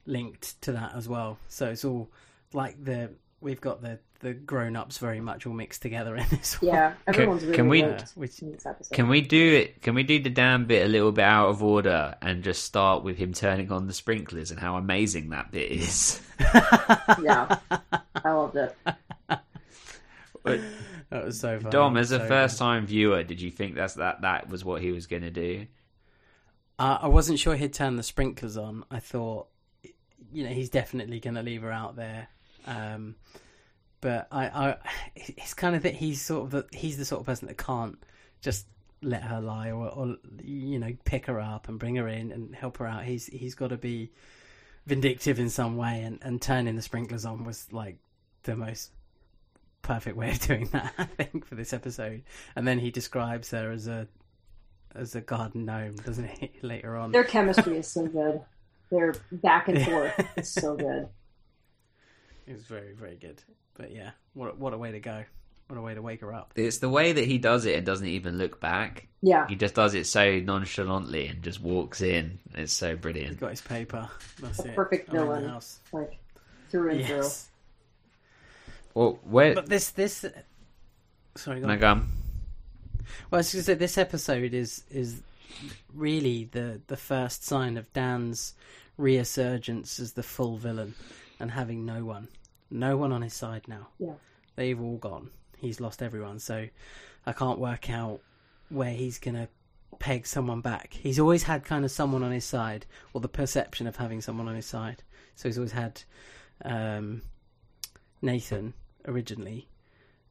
linked 0.07 0.61
to 0.62 0.73
that 0.73 0.95
as 0.95 1.09
well. 1.09 1.39
So 1.49 1.69
it's 1.70 1.85
all 1.85 2.09
like 2.53 2.82
the 2.85 3.11
we've 3.40 3.61
got 3.61 3.82
the 3.82 3.99
the 4.20 4.35
grown 4.35 4.74
ups 4.77 4.99
very 4.99 5.20
much 5.20 5.47
all 5.47 5.53
mixed 5.53 5.81
together 5.82 6.16
in 6.16 6.27
this 6.31 6.61
one. 6.61 6.73
Yeah, 6.73 6.95
everyone's 7.07 7.45
really 7.45 7.57
can 7.57 7.69
we- 7.69 7.82
good 7.82 8.03
which- 8.15 8.40
in 8.43 8.53
this 8.53 8.66
episode. 8.66 8.95
Can 8.95 9.09
we 9.09 9.20
do 9.20 9.55
it? 9.55 9.81
Can 9.82 9.95
we 9.95 10.03
do 10.03 10.20
the 10.23 10.31
Dan 10.31 10.65
bit 10.65 10.85
a 10.85 10.89
little 10.89 11.12
bit 11.12 11.24
out 11.24 11.49
of 11.51 11.62
order 11.62 12.16
and 12.20 12.43
just 12.43 12.65
start 12.65 13.05
with 13.05 13.16
him 13.16 13.32
turning 13.32 13.70
on 13.70 13.86
the 13.86 13.93
sprinklers 13.93 14.51
and 14.51 14.59
how 14.59 14.77
amazing 14.77 15.31
that 15.31 15.51
bit 15.53 15.70
is? 15.70 16.20
yeah, 16.40 17.59
I 18.24 18.31
loved 18.32 18.57
it. 18.57 18.77
That 21.11 21.24
was 21.24 21.40
so 21.40 21.59
funny. 21.59 21.70
Dom, 21.70 21.97
as 21.97 22.11
a 22.12 22.19
so 22.19 22.27
first-time 22.28 22.86
viewer, 22.86 23.23
did 23.23 23.40
you 23.40 23.51
think 23.51 23.74
that's 23.74 23.95
that 23.95 24.20
that 24.23 24.49
was 24.51 24.62
what 24.65 24.82
he 24.82 24.93
was 24.93 25.07
going 25.07 25.23
to 25.23 25.31
do? 25.31 25.66
Uh, 26.78 26.99
I 27.03 27.09
wasn't 27.09 27.39
sure 27.39 27.55
he'd 27.57 27.73
turn 27.73 27.97
the 27.97 28.03
sprinklers 28.03 28.57
on. 28.59 28.85
I 28.90 29.01
thought, 29.01 29.49
you 30.32 30.45
know, 30.45 30.51
he's 30.51 30.69
definitely 30.69 31.19
going 31.19 31.35
to 31.36 31.43
leave 31.43 31.62
her 31.62 31.73
out 31.73 31.97
there. 31.97 32.28
Um, 32.66 33.15
but 34.01 34.29
I, 34.31 34.47
I, 34.47 34.77
it's 35.15 35.55
kind 35.55 35.75
of 35.75 35.83
that 35.83 35.95
he's 35.95 36.23
sort 36.23 36.45
of 36.45 36.51
the, 36.51 36.77
he's 36.77 36.97
the 36.97 37.05
sort 37.05 37.20
of 37.20 37.27
person 37.27 37.49
that 37.49 37.59
can't 37.59 37.99
just 38.41 38.66
let 39.03 39.23
her 39.23 39.41
lie 39.41 39.70
or, 39.70 39.89
or 39.89 40.16
you 40.43 40.79
know 40.79 40.93
pick 41.05 41.27
her 41.27 41.41
up 41.41 41.69
and 41.69 41.79
bring 41.79 41.97
her 41.97 42.09
in 42.09 42.33
and 42.33 42.55
help 42.55 42.79
her 42.79 42.87
out. 42.87 43.05
He's 43.05 43.27
he's 43.27 43.55
got 43.55 43.69
to 43.69 43.77
be 43.77 44.11
vindictive 44.87 45.39
in 45.39 45.51
some 45.51 45.77
way, 45.77 46.03
and, 46.03 46.19
and 46.23 46.41
turning 46.41 46.77
the 46.77 46.83
sprinklers 46.83 47.25
on 47.25 47.45
was 47.45 47.73
like 47.73 47.99
the 48.45 48.57
most 48.57 48.93
perfect 49.83 50.16
way 50.16 50.31
of 50.31 50.41
doing 50.47 50.66
that. 50.73 50.93
I 50.99 51.05
think 51.05 51.47
for 51.47 51.55
this 51.55 51.73
episode, 51.73 52.23
and 52.57 52.66
then 52.66 52.79
he 52.79 52.91
describes 52.91 53.51
her 53.51 53.70
as 53.70 53.87
a 53.87 54.09
as 54.95 55.15
a 55.15 55.20
garden 55.20 55.65
gnome, 55.65 55.97
doesn't 55.97 56.29
he? 56.29 56.51
Later 56.62 56.97
on, 56.97 57.12
Their 57.12 57.25
chemistry 57.25 57.79
is 57.79 57.89
so 57.89 58.07
good. 58.07 58.41
Their 58.91 59.15
back 59.31 59.69
and 59.69 59.83
forth 59.85 60.27
is 60.37 60.51
so 60.51 60.77
good. 60.77 61.09
It 62.49 62.53
was 62.55 62.65
very, 62.65 62.93
very 62.95 63.16
good. 63.16 63.43
But 63.75 63.93
yeah, 63.93 64.11
what 64.35 64.59
what 64.59 64.73
a 64.73 64.79
way 64.79 64.93
to 64.93 65.01
go! 65.01 65.25
What 65.69 65.77
a 65.79 65.83
way 65.83 65.95
to 65.95 66.01
wake 66.03 66.23
her 66.23 66.33
up. 66.33 66.53
It's 66.57 66.79
the 66.79 66.89
way 66.89 67.12
that 67.12 67.25
he 67.27 67.37
does 67.39 67.66
it 67.66 67.77
and 67.77 67.85
doesn't 67.85 68.07
even 68.07 68.39
look 68.39 68.59
back. 68.59 69.07
Yeah. 69.20 69.47
He 69.49 69.55
just 69.55 69.75
does 69.75 69.95
it 69.95 70.07
so 70.07 70.39
nonchalantly 70.41 71.27
and 71.29 71.43
just 71.43 71.61
walks 71.61 72.01
in. 72.01 72.39
It's 72.55 72.73
so 72.73 72.97
brilliant. 72.97 73.29
He's 73.31 73.37
got 73.39 73.51
his 73.51 73.61
paper. 73.61 74.09
That's 74.41 74.61
A 74.61 74.69
it. 74.69 74.75
perfect 74.75 75.11
I'm 75.11 75.16
villain, 75.16 75.49
house. 75.49 75.81
like 75.93 76.19
through 76.70 76.91
and 76.93 77.01
Yes. 77.01 77.49
Well, 78.95 79.19
where? 79.25 79.55
But 79.55 79.69
this 79.69 79.91
this. 79.91 80.25
Sorry, 81.37 81.61
go 81.61 81.69
on. 81.69 81.79
go. 81.79 81.95
Well, 81.95 82.05
I 83.33 83.37
was 83.39 83.53
going 83.53 83.61
to 83.61 83.65
say 83.65 83.75
this 83.75 83.99
episode 83.99 84.55
is 84.55 84.85
is 84.91 85.20
really 85.95 86.49
the 86.51 86.81
the 86.87 86.97
first 86.97 87.45
sign 87.45 87.77
of 87.77 87.93
Dan's 87.93 88.55
resurgence 88.97 90.01
as 90.01 90.12
the 90.15 90.23
full 90.23 90.57
villain 90.57 90.95
and 91.41 91.51
having 91.51 91.85
no 91.87 92.05
one, 92.05 92.29
no 92.70 92.97
one 92.97 93.12
on 93.12 93.23
his 93.23 93.35
side 93.35 93.62
now. 93.69 93.89
Yeah. 93.99 94.15
They've 94.57 94.81
all 94.81 94.97
gone. 94.97 95.31
He's 95.57 95.81
lost 95.81 96.03
everyone. 96.03 96.39
So 96.39 96.69
I 97.27 97.32
can't 97.32 97.59
work 97.59 97.90
out 97.90 98.20
where 98.69 98.90
he's 98.90 99.19
going 99.19 99.36
to 99.36 99.49
peg 99.99 100.27
someone 100.27 100.61
back. 100.61 100.93
He's 100.93 101.19
always 101.19 101.43
had 101.43 101.65
kind 101.65 101.85
of 101.85 101.90
someone 101.90 102.23
on 102.23 102.32
his 102.32 102.45
side, 102.45 102.86
or 103.12 103.20
the 103.20 103.28
perception 103.28 103.86
of 103.86 103.97
having 103.97 104.20
someone 104.20 104.49
on 104.49 104.55
his 104.55 104.66
side. 104.66 105.03
So 105.35 105.49
he's 105.49 105.59
always 105.59 105.73
had 105.73 106.03
um, 106.65 107.23
Nathan 108.23 108.74
originally, 109.07 109.69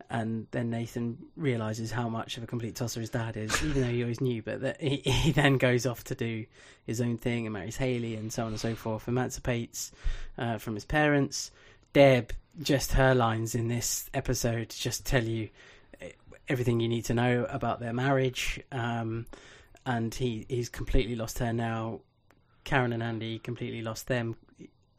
and 0.09 0.47
then 0.51 0.69
Nathan 0.69 1.17
realizes 1.35 1.91
how 1.91 2.07
much 2.07 2.37
of 2.37 2.43
a 2.43 2.47
complete 2.47 2.75
tosser 2.75 2.99
his 2.99 3.09
dad 3.09 3.35
is, 3.35 3.63
even 3.63 3.81
though 3.81 3.89
he 3.89 4.03
always 4.03 4.21
knew. 4.21 4.41
But 4.41 4.61
that 4.61 4.81
he, 4.81 4.97
he 5.05 5.31
then 5.31 5.57
goes 5.57 5.85
off 5.85 6.03
to 6.05 6.15
do 6.15 6.45
his 6.85 7.01
own 7.01 7.17
thing 7.17 7.45
and 7.45 7.53
marries 7.53 7.77
Haley 7.77 8.15
and 8.15 8.31
so 8.31 8.43
on 8.43 8.49
and 8.49 8.59
so 8.59 8.75
forth. 8.75 9.07
Emancipates 9.07 9.91
uh, 10.37 10.57
from 10.57 10.75
his 10.75 10.85
parents. 10.85 11.51
Deb, 11.93 12.33
just 12.61 12.93
her 12.93 13.13
lines 13.13 13.55
in 13.55 13.67
this 13.67 14.09
episode 14.13 14.69
just 14.69 15.05
tell 15.05 15.23
you 15.23 15.49
eh, 16.01 16.11
everything 16.47 16.79
you 16.79 16.87
need 16.87 17.05
to 17.05 17.13
know 17.13 17.45
about 17.49 17.79
their 17.79 17.93
marriage. 17.93 18.59
Um, 18.71 19.25
and 19.85 20.13
he 20.13 20.45
he's 20.49 20.69
completely 20.69 21.15
lost 21.15 21.39
her 21.39 21.53
now. 21.53 22.01
Karen 22.63 22.91
and 22.91 23.01
Andy 23.01 23.39
completely 23.39 23.81
lost 23.81 24.07
them. 24.07 24.35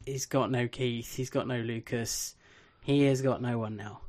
He's 0.05 0.25
got 0.25 0.49
no 0.49 0.67
Keith. 0.67 1.15
He's 1.15 1.29
got 1.29 1.47
no 1.47 1.59
Lucas. 1.59 2.35
He 2.81 3.03
has 3.03 3.21
got 3.21 3.41
no 3.41 3.59
one 3.59 3.75
now. 3.75 4.01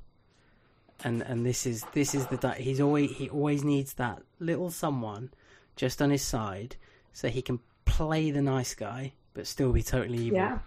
And 1.04 1.22
and 1.22 1.44
this 1.44 1.66
is 1.66 1.84
this 1.92 2.14
is 2.14 2.26
the 2.26 2.52
he's 2.52 2.80
always 2.80 3.10
he 3.10 3.28
always 3.28 3.62
needs 3.62 3.94
that 3.94 4.22
little 4.38 4.70
someone 4.70 5.30
just 5.76 6.00
on 6.00 6.10
his 6.10 6.22
side 6.22 6.76
so 7.12 7.28
he 7.28 7.42
can 7.42 7.60
play 7.84 8.30
the 8.30 8.42
nice 8.42 8.74
guy 8.74 9.12
but 9.34 9.46
still 9.46 9.72
be 9.72 9.82
totally 9.82 10.18
evil. 10.18 10.38
Yeah. 10.38 10.58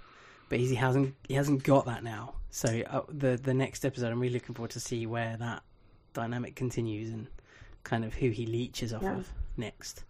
But 0.53 0.59
he 0.59 0.75
hasn't 0.75 1.15
he 1.27 1.33
hasn't 1.33 1.63
got 1.63 1.85
that 1.87 2.03
now. 2.03 2.35
So 2.51 2.67
uh, 2.87 3.01
the 3.09 3.37
the 3.41 3.55
next 3.55 3.85
episode, 3.85 4.11
I'm 4.11 4.19
really 4.19 4.35
looking 4.35 4.53
forward 4.53 4.69
to 4.71 4.79
see 4.79 5.07
where 5.07 5.35
that 5.39 5.63
dynamic 6.13 6.55
continues 6.55 7.09
and 7.11 7.25
kind 7.83 8.05
of 8.05 8.13
who 8.13 8.29
he 8.29 8.45
leeches 8.45 8.93
off 8.93 9.01
Yeah. 9.01 9.15
of 9.17 9.31
next. 9.57 10.03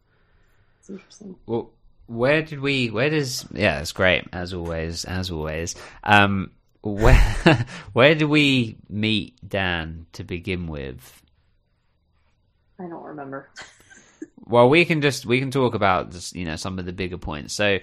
It's 0.80 0.90
interesting. 0.90 1.38
Well, 1.46 1.72
where 2.08 2.42
did 2.42 2.60
we? 2.60 2.90
Where 2.90 3.10
does? 3.10 3.48
Yeah, 3.54 3.80
it's 3.80 3.94
great 3.94 4.26
as 4.34 4.54
always. 4.54 5.06
As 5.06 5.32
always. 5.32 5.76
Um, 6.04 6.52
where 6.82 7.66
where 7.94 8.14
do 8.14 8.28
we 8.28 8.76
meet 8.90 9.38
Dan 9.48 10.08
to 10.12 10.26
begin 10.26 10.68
with? 10.68 11.22
I 12.78 12.84
don't 12.84 13.04
remember. 13.04 13.50
Well, 14.46 14.68
we 14.68 14.84
can 14.84 15.00
just 15.02 15.26
we 15.26 15.40
can 15.40 15.52
talk 15.52 15.74
about 15.74 16.12
just, 16.12 16.36
you 16.36 16.44
know 16.44 16.58
some 16.58 16.78
of 16.78 16.86
the 16.86 16.92
bigger 16.92 17.18
points. 17.18 17.54
So, 17.54 17.80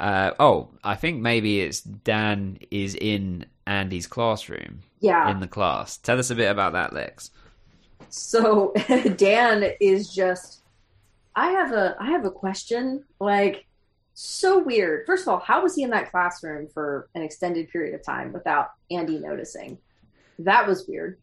uh, 0.00 0.32
oh, 0.40 0.68
I 0.82 0.96
think 0.96 1.20
maybe 1.20 1.60
it's 1.60 1.80
Dan 1.80 2.58
is 2.70 2.94
in 2.94 3.46
Andy's 3.66 4.06
classroom. 4.06 4.82
Yeah. 5.00 5.30
in 5.30 5.40
the 5.40 5.48
class. 5.48 5.96
Tell 5.96 6.18
us 6.18 6.30
a 6.30 6.34
bit 6.34 6.50
about 6.50 6.74
that, 6.74 6.92
Lex. 6.92 7.30
So 8.10 8.74
Dan 9.16 9.72
is 9.80 10.12
just 10.12 10.60
I 11.34 11.50
have 11.52 11.72
a 11.72 11.96
I 11.98 12.10
have 12.10 12.24
a 12.24 12.30
question. 12.30 13.04
Like 13.18 13.66
so 14.14 14.58
weird. 14.58 15.06
First 15.06 15.22
of 15.22 15.28
all, 15.28 15.38
how 15.38 15.62
was 15.62 15.74
he 15.74 15.82
in 15.82 15.90
that 15.90 16.10
classroom 16.10 16.68
for 16.68 17.08
an 17.14 17.22
extended 17.22 17.70
period 17.70 17.94
of 17.94 18.04
time 18.04 18.32
without 18.32 18.72
Andy 18.90 19.18
noticing? 19.18 19.78
That 20.38 20.66
was 20.66 20.86
weird. 20.86 21.18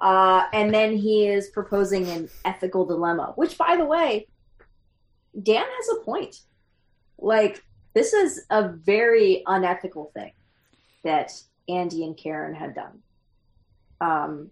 Uh, 0.00 0.44
and 0.52 0.72
then 0.72 0.96
he 0.96 1.26
is 1.26 1.48
proposing 1.48 2.06
an 2.08 2.28
ethical 2.44 2.84
dilemma, 2.84 3.32
which, 3.36 3.56
by 3.56 3.76
the 3.76 3.84
way, 3.84 4.28
Dan 5.42 5.64
has 5.64 5.88
a 5.96 6.04
point. 6.04 6.40
Like, 7.18 7.64
this 7.96 8.12
is 8.12 8.44
a 8.50 8.68
very 8.68 9.42
unethical 9.46 10.10
thing 10.12 10.32
that 11.02 11.32
Andy 11.66 12.04
and 12.04 12.14
Karen 12.14 12.54
had 12.54 12.74
done. 12.74 13.02
Um, 14.02 14.50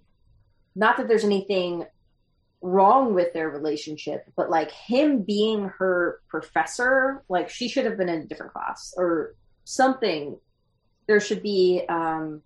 not 0.74 0.96
that 0.96 1.08
there's 1.08 1.24
anything 1.24 1.84
wrong 2.62 3.12
with 3.12 3.34
their 3.34 3.50
relationship, 3.50 4.24
but 4.34 4.48
like 4.48 4.70
him 4.70 5.20
being 5.20 5.68
her 5.78 6.22
professor, 6.26 7.22
like 7.28 7.50
she 7.50 7.68
should 7.68 7.84
have 7.84 7.98
been 7.98 8.08
in 8.08 8.22
a 8.22 8.26
different 8.26 8.54
class 8.54 8.94
or 8.96 9.34
something. 9.64 10.38
There 11.06 11.20
should 11.20 11.42
be 11.42 11.82
um, 11.86 12.40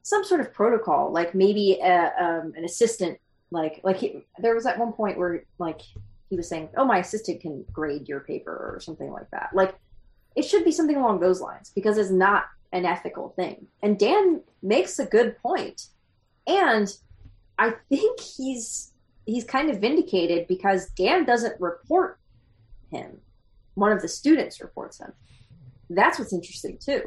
some 0.00 0.24
sort 0.24 0.40
of 0.40 0.54
protocol, 0.54 1.12
like 1.12 1.34
maybe 1.34 1.78
a, 1.82 2.12
um, 2.18 2.54
an 2.56 2.64
assistant, 2.64 3.18
like 3.50 3.82
like 3.84 3.98
he, 3.98 4.24
there 4.38 4.54
was 4.54 4.64
at 4.64 4.78
one 4.78 4.94
point 4.94 5.18
where 5.18 5.44
like 5.58 5.82
he 6.32 6.36
was 6.36 6.48
saying, 6.48 6.70
"Oh, 6.78 6.86
my 6.86 6.96
assistant 6.96 7.42
can 7.42 7.62
grade 7.74 8.08
your 8.08 8.20
paper" 8.20 8.72
or 8.74 8.80
something 8.80 9.12
like 9.12 9.30
that. 9.32 9.50
Like 9.52 9.74
it 10.34 10.46
should 10.46 10.64
be 10.64 10.72
something 10.72 10.96
along 10.96 11.20
those 11.20 11.42
lines 11.42 11.70
because 11.74 11.98
it's 11.98 12.10
not 12.10 12.44
an 12.72 12.86
ethical 12.86 13.34
thing. 13.36 13.66
And 13.82 13.98
Dan 13.98 14.40
makes 14.62 14.98
a 14.98 15.04
good 15.04 15.36
point, 15.42 15.88
and 16.46 16.88
I 17.58 17.74
think 17.90 18.18
he's 18.18 18.94
he's 19.26 19.44
kind 19.44 19.68
of 19.68 19.82
vindicated 19.82 20.48
because 20.48 20.88
Dan 20.96 21.26
doesn't 21.26 21.60
report 21.60 22.18
him. 22.90 23.18
One 23.74 23.92
of 23.92 24.00
the 24.00 24.08
students 24.08 24.62
reports 24.62 25.00
him. 25.00 25.12
That's 25.90 26.18
what's 26.18 26.32
interesting 26.32 26.78
too, 26.78 27.02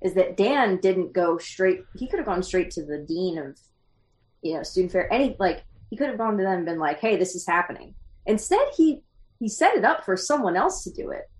is 0.00 0.14
that 0.14 0.36
Dan 0.36 0.76
didn't 0.76 1.12
go 1.12 1.38
straight. 1.38 1.80
He 1.96 2.06
could 2.06 2.20
have 2.20 2.26
gone 2.26 2.44
straight 2.44 2.70
to 2.70 2.84
the 2.84 2.98
dean 2.98 3.36
of, 3.36 3.58
you 4.42 4.54
know, 4.54 4.62
student 4.62 4.92
fair. 4.92 5.12
Any 5.12 5.34
like 5.40 5.64
he 5.90 5.96
could 5.96 6.06
have 6.06 6.18
gone 6.18 6.36
to 6.38 6.44
them 6.44 6.58
and 6.58 6.66
been 6.66 6.78
like, 6.78 7.00
"Hey, 7.00 7.16
this 7.16 7.34
is 7.34 7.44
happening." 7.44 7.96
Instead, 8.26 8.66
he 8.76 9.02
he 9.38 9.48
set 9.48 9.74
it 9.76 9.84
up 9.84 10.04
for 10.04 10.16
someone 10.16 10.56
else 10.56 10.84
to 10.84 10.90
do 10.90 11.10
it, 11.10 11.30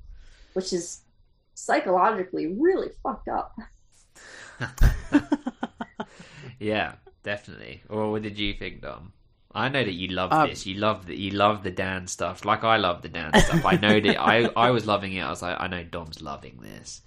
which 0.54 0.72
is 0.72 1.02
psychologically 1.54 2.46
really 2.46 2.88
fucked 3.02 3.28
up. 3.28 3.54
yeah, 6.58 6.94
definitely. 7.22 7.82
Or 7.88 8.10
what 8.10 8.22
did 8.22 8.38
you 8.38 8.54
think, 8.54 8.82
Dom? 8.82 9.12
I 9.52 9.68
know 9.68 9.82
that 9.82 9.92
you 9.94 10.08
love 10.08 10.32
Um, 10.32 10.48
this. 10.48 10.64
You 10.66 10.76
love 10.76 11.06
that. 11.06 11.18
You 11.18 11.32
love 11.32 11.62
the 11.64 11.70
Dan 11.70 12.06
stuff. 12.06 12.44
Like 12.44 12.62
I 12.64 12.76
love 12.76 13.02
the 13.02 13.08
Dan 13.08 13.32
stuff. 13.40 13.64
I 13.64 13.76
know 13.76 13.98
that. 14.00 14.20
I 14.20 14.44
I 14.56 14.70
was 14.70 14.86
loving 14.86 15.12
it. 15.14 15.22
I 15.22 15.30
was 15.30 15.42
like, 15.42 15.56
I 15.60 15.66
know 15.66 15.82
Dom's 15.82 16.22
loving 16.22 16.58
this. 16.62 17.02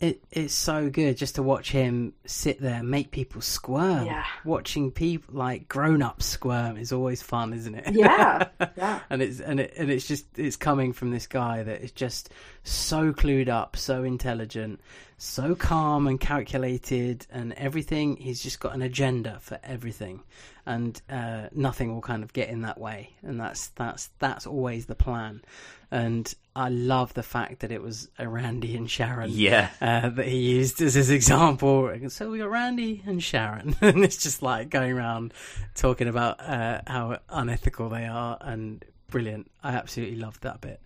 It 0.00 0.22
it's 0.30 0.54
so 0.54 0.88
good 0.90 1.16
just 1.16 1.34
to 1.34 1.42
watch 1.42 1.72
him 1.72 2.12
sit 2.24 2.60
there 2.60 2.84
make 2.84 3.10
people 3.10 3.40
squirm. 3.40 4.06
Yeah. 4.06 4.24
Watching 4.44 4.92
people 4.92 5.34
like 5.34 5.68
grown 5.68 6.02
ups 6.02 6.24
squirm 6.24 6.76
is 6.76 6.92
always 6.92 7.20
fun, 7.20 7.52
isn't 7.52 7.74
it? 7.74 7.94
Yeah, 7.94 8.46
yeah. 8.76 9.00
and 9.10 9.20
it's 9.20 9.40
and 9.40 9.58
it 9.58 9.74
and 9.76 9.90
it's 9.90 10.06
just 10.06 10.26
it's 10.38 10.56
coming 10.56 10.92
from 10.92 11.10
this 11.10 11.26
guy 11.26 11.64
that 11.64 11.82
is 11.82 11.90
just 11.90 12.30
so 12.62 13.12
clued 13.12 13.48
up, 13.48 13.76
so 13.76 14.04
intelligent, 14.04 14.80
so 15.16 15.56
calm 15.56 16.06
and 16.06 16.20
calculated, 16.20 17.26
and 17.32 17.52
everything. 17.54 18.16
He's 18.18 18.40
just 18.40 18.60
got 18.60 18.74
an 18.74 18.82
agenda 18.82 19.38
for 19.40 19.58
everything, 19.64 20.22
and 20.64 21.00
uh, 21.10 21.48
nothing 21.52 21.92
will 21.92 22.02
kind 22.02 22.22
of 22.22 22.32
get 22.32 22.50
in 22.50 22.62
that 22.62 22.78
way. 22.78 23.14
And 23.22 23.40
that's 23.40 23.68
that's 23.68 24.10
that's 24.20 24.46
always 24.46 24.86
the 24.86 24.94
plan. 24.94 25.42
And 25.90 26.32
I 26.54 26.68
love 26.68 27.14
the 27.14 27.22
fact 27.22 27.60
that 27.60 27.72
it 27.72 27.80
was 27.80 28.08
a 28.18 28.28
Randy 28.28 28.76
and 28.76 28.90
Sharon 28.90 29.30
Yeah. 29.32 29.70
uh, 29.80 30.10
that 30.10 30.26
he 30.26 30.36
used 30.36 30.82
as 30.82 30.94
his 30.94 31.08
example. 31.08 31.90
So 32.08 32.30
we 32.30 32.38
got 32.38 32.50
Randy 32.50 33.02
and 33.06 33.22
Sharon, 33.22 33.74
and 33.80 34.04
it's 34.04 34.22
just 34.22 34.42
like 34.42 34.68
going 34.68 34.92
around 34.92 35.32
talking 35.74 36.08
about 36.08 36.40
uh, 36.40 36.82
how 36.86 37.18
unethical 37.30 37.88
they 37.88 38.04
are, 38.06 38.36
and 38.40 38.84
brilliant. 39.10 39.50
I 39.62 39.72
absolutely 39.76 40.16
loved 40.16 40.42
that 40.42 40.60
bit. 40.60 40.80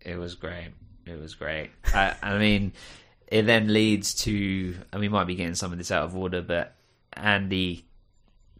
It 0.00 0.16
was 0.16 0.34
great. 0.34 0.70
It 1.06 1.20
was 1.20 1.34
great. 1.34 1.70
I, 1.94 2.14
I 2.22 2.38
mean, 2.38 2.72
it 3.28 3.42
then 3.42 3.72
leads 3.72 4.14
to. 4.24 4.74
And 4.92 5.00
we 5.00 5.08
might 5.08 5.24
be 5.26 5.34
getting 5.36 5.54
some 5.54 5.72
of 5.72 5.78
this 5.78 5.90
out 5.92 6.04
of 6.04 6.16
order, 6.16 6.40
but 6.42 6.74
Andy 7.12 7.84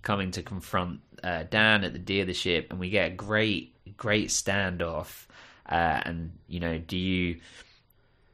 coming 0.02 0.30
to 0.32 0.42
confront 0.42 1.00
uh, 1.24 1.42
Dan 1.50 1.82
at 1.84 1.92
the 1.92 1.98
dealership, 1.98 2.70
and 2.70 2.78
we 2.78 2.88
get 2.90 3.10
a 3.12 3.14
great, 3.14 3.74
great 3.96 4.28
standoff. 4.28 5.26
Uh, 5.68 6.00
and 6.04 6.32
you 6.48 6.60
know, 6.60 6.78
do 6.78 6.96
you 6.96 7.40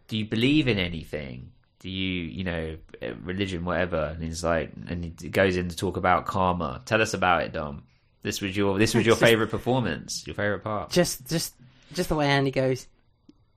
do 0.08 0.16
you 0.16 0.24
believe 0.24 0.68
in 0.68 0.78
anything? 0.78 1.52
Do 1.80 1.90
you, 1.90 2.22
you 2.24 2.44
know, 2.44 2.76
uh, 3.02 3.14
religion, 3.22 3.64
whatever? 3.64 4.12
And 4.14 4.22
he's 4.22 4.42
like, 4.42 4.72
and 4.88 5.04
he 5.20 5.28
goes 5.28 5.56
in 5.56 5.68
to 5.68 5.76
talk 5.76 5.96
about 5.96 6.26
karma. 6.26 6.82
Tell 6.84 7.02
us 7.02 7.14
about 7.14 7.42
it, 7.42 7.52
Dom. 7.52 7.84
This 8.22 8.40
was 8.40 8.56
your, 8.56 8.78
this 8.78 8.94
was 8.94 9.04
your 9.06 9.14
just- 9.14 9.24
favorite 9.24 9.50
performance, 9.50 10.26
your 10.26 10.34
favorite 10.34 10.64
part. 10.64 10.90
Just, 10.90 11.28
just, 11.28 11.54
just 11.92 12.08
the 12.08 12.14
way 12.14 12.26
Andy 12.26 12.50
goes. 12.50 12.86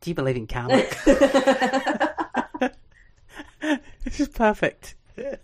Do 0.01 0.11
you 0.11 0.15
believe 0.15 0.35
in 0.35 0.47
karma? 0.47 0.83
this 4.03 4.19
is 4.19 4.27
perfect. 4.29 4.95
well, 5.17 5.37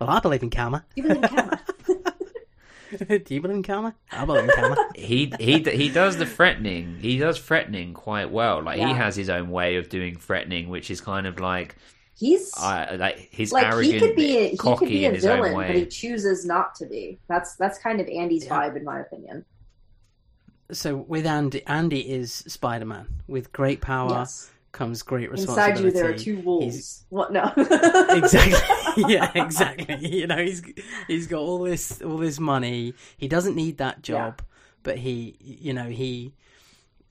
I 0.00 0.20
believe 0.20 0.42
in 0.42 0.50
karma. 0.50 0.84
You 0.94 1.04
believe 1.04 1.22
in 1.22 1.28
karma? 1.28 1.60
he 4.94 5.32
he 5.38 5.60
he 5.62 5.88
does 5.88 6.16
the 6.16 6.26
threatening. 6.26 6.98
He 7.00 7.18
does 7.18 7.38
threatening 7.38 7.94
quite 7.94 8.30
well. 8.30 8.62
Like 8.62 8.78
he 8.78 8.92
has 8.92 9.16
his 9.16 9.28
own 9.28 9.50
way 9.50 9.76
of 9.76 9.88
doing 9.88 10.16
threatening, 10.16 10.68
which 10.68 10.90
is 10.90 11.00
kind 11.00 11.26
of 11.26 11.40
like 11.40 11.76
He's 12.22 12.52
uh, 12.56 12.98
like 13.00 13.28
he's 13.32 13.52
like 13.52 13.66
arrogant, 13.66 13.94
he 13.94 13.98
could 13.98 14.14
be 14.14 14.38
a, 14.38 14.48
he 14.50 14.56
cocky 14.56 14.78
could 14.78 14.88
be 14.88 15.04
in 15.04 15.10
a 15.10 15.14
his 15.16 15.26
own 15.26 15.42
villain, 15.42 15.66
but 15.66 15.74
he 15.74 15.86
chooses 15.86 16.46
not 16.46 16.74
to 16.76 16.86
be. 16.86 17.18
That's 17.26 17.56
that's 17.56 17.80
kind 17.80 18.00
of 18.00 18.06
Andy's 18.06 18.46
vibe, 18.46 18.76
in 18.76 18.84
my 18.84 19.00
opinion. 19.00 19.44
So 20.70 20.96
with 20.96 21.26
Andy, 21.26 21.66
Andy 21.66 22.00
is 22.00 22.32
Spider 22.32 22.84
Man. 22.84 23.08
With 23.26 23.50
great 23.50 23.80
power 23.80 24.10
Yes. 24.10 24.51
Comes 24.72 25.02
great 25.02 25.30
responsibility. 25.30 25.70
Inside 25.72 25.84
you, 25.84 25.90
there 25.92 26.10
are 26.10 26.18
two 26.18 26.40
wolves. 26.40 26.64
He's- 26.74 27.04
What? 27.10 27.32
No. 27.32 27.52
exactly. 28.10 29.04
yeah, 29.08 29.30
exactly. 29.34 30.06
You 30.08 30.26
know, 30.26 30.38
he's 30.38 30.62
he's 31.08 31.26
got 31.26 31.40
all 31.40 31.60
this 31.62 32.00
all 32.02 32.16
this 32.18 32.40
money. 32.40 32.94
He 33.16 33.28
doesn't 33.28 33.54
need 33.56 33.78
that 33.78 34.02
job, 34.02 34.42
but 34.82 34.98
he, 34.98 35.36
you 35.40 35.72
know, 35.72 35.88
he 35.88 36.32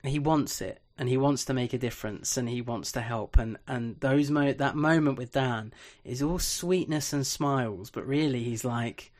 he 0.04 0.18
wants 0.18 0.60
it 0.60 0.80
and 0.98 1.08
he 1.08 1.16
wants 1.16 1.44
to 1.46 1.54
make 1.54 1.72
a 1.72 1.78
difference 1.78 2.36
and 2.36 2.48
he 2.48 2.60
wants 2.60 2.92
to 2.92 3.00
help 3.00 3.38
and 3.38 3.56
and 3.66 3.98
those 4.00 4.30
mo- 4.30 4.52
that 4.52 4.76
moment 4.76 5.16
with 5.18 5.32
Dan 5.32 5.72
is 6.04 6.22
all 6.22 6.38
sweetness 6.38 7.12
and 7.12 7.26
smiles, 7.26 7.90
but 7.90 8.06
really 8.06 8.42
he's 8.42 8.64
like, 8.64 9.12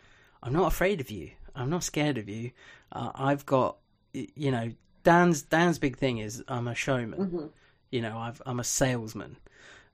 I'm 0.42 0.52
not 0.52 0.66
afraid 0.66 1.00
of 1.00 1.10
you. 1.10 1.30
I'm 1.54 1.70
not 1.70 1.84
scared 1.84 2.18
of 2.18 2.28
you. 2.28 2.50
Uh, 2.90 3.10
I've 3.14 3.46
got, 3.46 3.76
you 4.12 4.50
know, 4.50 4.72
Dan's 5.04 5.42
Dan's 5.42 5.78
big 5.78 5.96
thing 5.96 6.18
is 6.18 6.42
I'm 6.48 6.66
a 6.68 6.74
showman. 6.74 7.18
Mhm. 7.30 7.50
You 7.92 8.00
know, 8.00 8.18
I've, 8.18 8.42
I'm 8.44 8.58
a 8.58 8.64
salesman. 8.64 9.36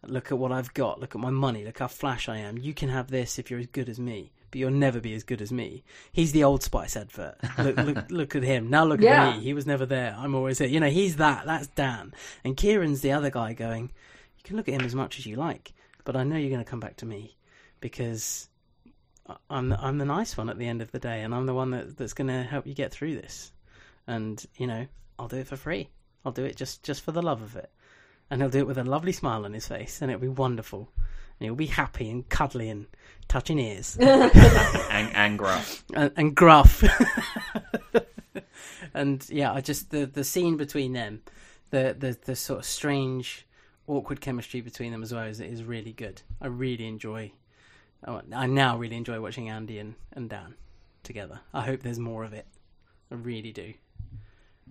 Look 0.06 0.30
at 0.32 0.38
what 0.38 0.52
I've 0.52 0.72
got. 0.72 1.00
Look 1.00 1.14
at 1.14 1.20
my 1.20 1.30
money. 1.30 1.64
Look 1.64 1.80
how 1.80 1.88
flash 1.88 2.28
I 2.28 2.36
am. 2.38 2.56
You 2.56 2.72
can 2.72 2.88
have 2.88 3.08
this 3.10 3.38
if 3.38 3.50
you're 3.50 3.58
as 3.60 3.66
good 3.66 3.88
as 3.88 3.98
me, 3.98 4.30
but 4.50 4.60
you'll 4.60 4.70
never 4.70 5.00
be 5.00 5.12
as 5.14 5.24
good 5.24 5.42
as 5.42 5.50
me. 5.52 5.82
He's 6.12 6.30
the 6.32 6.44
Old 6.44 6.62
Spice 6.62 6.96
advert. 6.96 7.36
Look, 7.58 7.76
look, 7.76 8.04
look 8.10 8.36
at 8.36 8.44
him. 8.44 8.70
Now 8.70 8.84
look 8.84 9.00
Yeah. 9.00 9.30
at 9.30 9.36
me. 9.38 9.42
He 9.42 9.52
was 9.52 9.66
never 9.66 9.84
there. 9.84 10.16
I'm 10.16 10.34
always 10.36 10.58
here. 10.60 10.68
You 10.68 10.78
know, 10.80 10.88
he's 10.88 11.16
that. 11.16 11.44
That's 11.44 11.66
Dan. 11.66 12.14
And 12.44 12.56
Kieran's 12.56 13.00
the 13.00 13.12
other 13.12 13.28
guy 13.30 13.52
going, 13.52 13.90
you 14.36 14.42
can 14.44 14.56
look 14.56 14.68
at 14.68 14.74
him 14.74 14.86
as 14.86 14.94
much 14.94 15.18
as 15.18 15.26
you 15.26 15.34
like, 15.34 15.72
but 16.04 16.14
I 16.16 16.22
know 16.22 16.36
you're 16.36 16.50
going 16.50 16.64
to 16.64 16.70
come 16.70 16.80
back 16.80 16.96
to 16.98 17.06
me 17.06 17.36
because 17.80 18.48
I'm 19.50 19.70
the, 19.70 19.80
I'm 19.82 19.98
the 19.98 20.04
nice 20.04 20.36
one 20.36 20.48
at 20.48 20.58
the 20.58 20.68
end 20.68 20.80
of 20.80 20.92
the 20.92 20.98
day, 21.00 21.22
and 21.22 21.34
I'm 21.34 21.46
the 21.46 21.54
one 21.54 21.72
that, 21.72 21.96
that's 21.96 22.14
going 22.14 22.28
to 22.28 22.44
help 22.44 22.66
you 22.68 22.74
get 22.74 22.92
through 22.92 23.16
this. 23.16 23.52
And 24.06 24.42
you 24.56 24.66
know, 24.68 24.86
I'll 25.18 25.28
do 25.28 25.36
it 25.38 25.48
for 25.48 25.56
free. 25.56 25.88
I'll 26.24 26.32
do 26.32 26.44
it 26.44 26.56
just 26.56 26.82
just 26.82 27.02
for 27.02 27.12
the 27.12 27.20
love 27.22 27.42
of 27.42 27.56
it, 27.56 27.70
and 28.30 28.40
he'll 28.40 28.50
do 28.50 28.58
it 28.58 28.66
with 28.66 28.78
a 28.78 28.84
lovely 28.84 29.12
smile 29.12 29.44
on 29.44 29.52
his 29.52 29.68
face, 29.68 30.00
and 30.00 30.10
it'll 30.10 30.20
be 30.20 30.28
wonderful. 30.28 30.90
And 31.38 31.46
he'll 31.46 31.54
be 31.54 31.66
happy 31.66 32.10
and 32.10 32.28
cuddly 32.28 32.68
and 32.68 32.86
touching 33.28 33.58
ears 33.60 33.96
and, 34.00 35.14
and 35.14 35.38
gruff. 35.38 35.84
and, 35.94 36.12
and 36.16 36.34
gruff. 36.34 36.82
and 38.94 39.28
yeah, 39.30 39.52
I 39.52 39.60
just 39.60 39.90
the 39.90 40.06
the 40.06 40.24
scene 40.24 40.56
between 40.56 40.92
them, 40.92 41.22
the 41.70 41.94
the 41.96 42.18
the 42.24 42.36
sort 42.36 42.60
of 42.60 42.64
strange, 42.64 43.46
awkward 43.86 44.20
chemistry 44.20 44.60
between 44.60 44.90
them 44.92 45.02
as 45.02 45.12
well 45.12 45.24
is 45.24 45.40
is 45.40 45.62
really 45.62 45.92
good. 45.92 46.22
I 46.40 46.48
really 46.48 46.86
enjoy. 46.86 47.32
I 48.04 48.46
now 48.46 48.78
really 48.78 48.96
enjoy 48.96 49.20
watching 49.20 49.48
Andy 49.48 49.80
and, 49.80 49.96
and 50.12 50.30
Dan 50.30 50.54
together. 51.02 51.40
I 51.52 51.62
hope 51.62 51.82
there's 51.82 51.98
more 51.98 52.22
of 52.22 52.32
it. 52.32 52.46
I 53.10 53.16
really 53.16 53.50
do. 53.50 53.74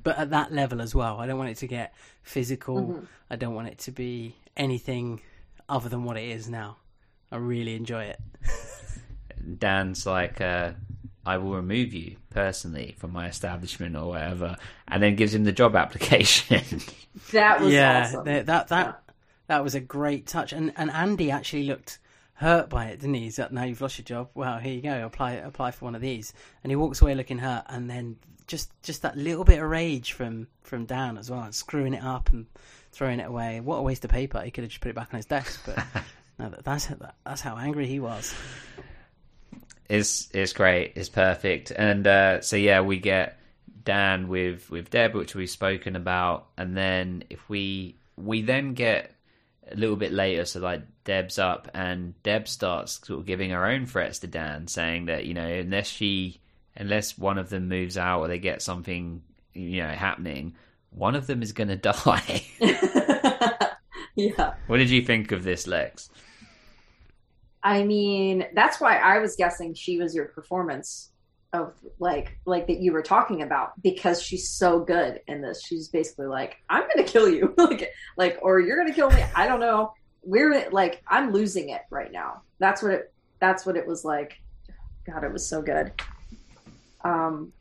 But 0.03 0.17
at 0.17 0.29
that 0.31 0.51
level 0.53 0.81
as 0.81 0.93
well. 0.95 1.19
I 1.19 1.27
don't 1.27 1.37
want 1.37 1.49
it 1.49 1.57
to 1.57 1.67
get 1.67 1.93
physical. 2.23 2.81
Mhm. 2.81 3.07
I 3.29 3.35
don't 3.35 3.55
want 3.55 3.67
it 3.67 3.77
to 3.79 3.91
be 3.91 4.35
anything 4.55 5.21
other 5.69 5.89
than 5.89 6.03
what 6.03 6.17
it 6.17 6.29
is 6.29 6.49
now. 6.49 6.77
I 7.31 7.37
really 7.37 7.75
enjoy 7.75 8.03
it. 8.05 8.19
Dan's 9.59 10.05
like, 10.05 10.41
uh, 10.41 10.71
I 11.25 11.37
will 11.37 11.55
remove 11.55 11.93
you 11.93 12.15
personally 12.29 12.95
from 12.97 13.11
my 13.11 13.27
establishment 13.27 13.95
or 13.95 14.09
whatever, 14.09 14.55
and 14.87 15.03
then 15.03 15.15
gives 15.15 15.33
him 15.33 15.43
the 15.43 15.51
job 15.51 15.75
application. 15.83 16.79
that 17.31 17.59
was 17.61 17.73
yeah, 17.73 18.03
awesome. 18.07 18.25
that 18.25 18.45
that 18.45 18.67
that, 18.69 19.03
that 19.47 19.63
was 19.63 19.75
a 19.75 19.79
great 19.81 20.25
touch, 20.27 20.53
and 20.53 20.73
and 20.77 20.89
Andy 20.91 21.31
actually 21.31 21.63
looked 21.63 21.99
hurt 22.33 22.69
by 22.69 22.85
it, 22.85 22.99
didn't 22.99 23.15
he? 23.15 23.21
He's 23.21 23.39
like, 23.39 23.51
"Now 23.51 23.63
you've 23.63 23.81
lost 23.81 23.97
your 23.97 24.05
job. 24.05 24.29
Well, 24.35 24.57
here 24.59 24.73
you 24.73 24.81
go. 24.81 25.05
Apply 25.05 25.33
apply 25.33 25.71
for 25.71 25.85
one 25.85 25.95
of 25.95 26.01
these." 26.01 26.33
And 26.63 26.71
he 26.71 26.75
walks 26.75 27.01
away 27.01 27.13
looking 27.15 27.39
hurt, 27.39 27.65
and 27.67 27.89
then 27.89 28.17
just 28.47 28.71
just 28.81 29.01
that 29.01 29.17
little 29.17 29.43
bit 29.43 29.61
of 29.61 29.69
rage 29.69 30.13
from 30.13 30.47
from 30.61 30.85
Dan 30.85 31.17
as 31.17 31.29
well, 31.29 31.41
and 31.41 31.53
screwing 31.53 31.93
it 31.93 32.03
up 32.03 32.31
and 32.31 32.47
throwing 32.91 33.19
it 33.19 33.27
away. 33.27 33.59
What 33.59 33.77
a 33.77 33.81
waste 33.81 34.05
of 34.05 34.11
paper! 34.11 34.41
He 34.41 34.51
could 34.51 34.63
have 34.63 34.71
just 34.71 34.81
put 34.81 34.89
it 34.89 34.95
back 34.95 35.09
on 35.13 35.17
his 35.17 35.25
desk, 35.25 35.61
but 35.65 35.77
no, 36.39 36.49
that, 36.49 36.63
that's 36.63 36.89
that's 37.25 37.41
how 37.41 37.57
angry 37.57 37.87
he 37.87 37.99
was. 37.99 38.33
It's 39.89 40.29
it's 40.33 40.53
great. 40.53 40.93
It's 40.95 41.09
perfect. 41.09 41.71
And 41.71 42.07
uh, 42.07 42.41
so 42.41 42.55
yeah, 42.55 42.81
we 42.81 42.97
get 42.97 43.39
Dan 43.83 44.27
with 44.27 44.69
with 44.69 44.89
Deb, 44.89 45.13
which 45.13 45.35
we've 45.35 45.49
spoken 45.49 45.95
about, 45.95 46.47
and 46.57 46.75
then 46.75 47.23
if 47.29 47.47
we 47.49 47.97
we 48.15 48.41
then 48.41 48.73
get 48.73 49.13
a 49.69 49.75
little 49.75 49.97
bit 49.97 50.13
later, 50.13 50.45
so 50.45 50.61
like 50.61 50.83
Deb's 51.03 51.37
up, 51.37 51.69
and 51.73 52.21
Deb 52.23 52.47
starts 52.47 53.05
sort 53.05 53.19
of 53.19 53.25
giving 53.25 53.49
her 53.51 53.65
own 53.65 53.85
threats 53.85 54.19
to 54.19 54.27
Dan, 54.27 54.67
saying 54.67 55.05
that 55.05 55.25
you 55.25 55.33
know 55.33 55.47
unless 55.47 55.87
she 55.87 56.39
unless 56.77 57.17
one 57.17 57.37
of 57.37 57.49
them 57.49 57.67
moves 57.67 57.97
out 57.97 58.21
or 58.21 58.27
they 58.27 58.39
get 58.39 58.61
something 58.61 59.21
you 59.53 59.81
know 59.81 59.89
happening, 59.89 60.55
one 60.91 61.15
of 61.15 61.27
them 61.27 61.41
is 61.41 61.51
going 61.51 61.67
to 61.69 61.75
die. 61.75 62.45
yeah. 64.15 64.53
what 64.67 64.77
did 64.77 64.89
you 64.89 65.01
think 65.01 65.31
of 65.31 65.43
this, 65.43 65.67
Lex? 65.67 66.09
I 67.63 67.83
mean, 67.83 68.45
that's 68.53 68.79
why 68.79 68.97
I 68.97 69.19
was 69.19 69.35
guessing 69.35 69.73
she 69.73 69.97
was 69.97 70.15
your 70.15 70.25
performance 70.25 71.11
of 71.53 71.73
like 71.99 72.37
like 72.45 72.67
that 72.67 72.79
you 72.79 72.91
were 72.91 73.01
talking 73.01 73.41
about 73.41 73.81
because 73.81 74.21
she's 74.21 74.49
so 74.49 74.79
good 74.79 75.21
in 75.27 75.41
this. 75.41 75.63
She's 75.65 75.87
basically 75.87 76.27
like, 76.27 76.57
I'm 76.69 76.83
gonna 76.93 77.07
kill 77.07 77.27
you, 77.29 77.53
like 77.57 77.91
like 78.15 78.39
or 78.41 78.59
you're 78.59 78.77
gonna 78.77 78.93
kill 78.93 79.09
me. 79.09 79.23
I 79.35 79.47
don't 79.47 79.59
know. 79.59 79.93
We're 80.23 80.69
like 80.71 81.01
I'm 81.07 81.31
losing 81.31 81.69
it 81.69 81.81
right 81.89 82.11
now. 82.11 82.41
That's 82.59 82.81
what 82.81 82.91
it. 82.93 83.13
That's 83.39 83.65
what 83.65 83.75
it 83.75 83.87
was 83.87 84.05
like. 84.05 84.39
God, 85.05 85.23
it 85.23 85.31
was 85.31 85.47
so 85.47 85.61
good. 85.61 85.91
Um, 87.03 87.53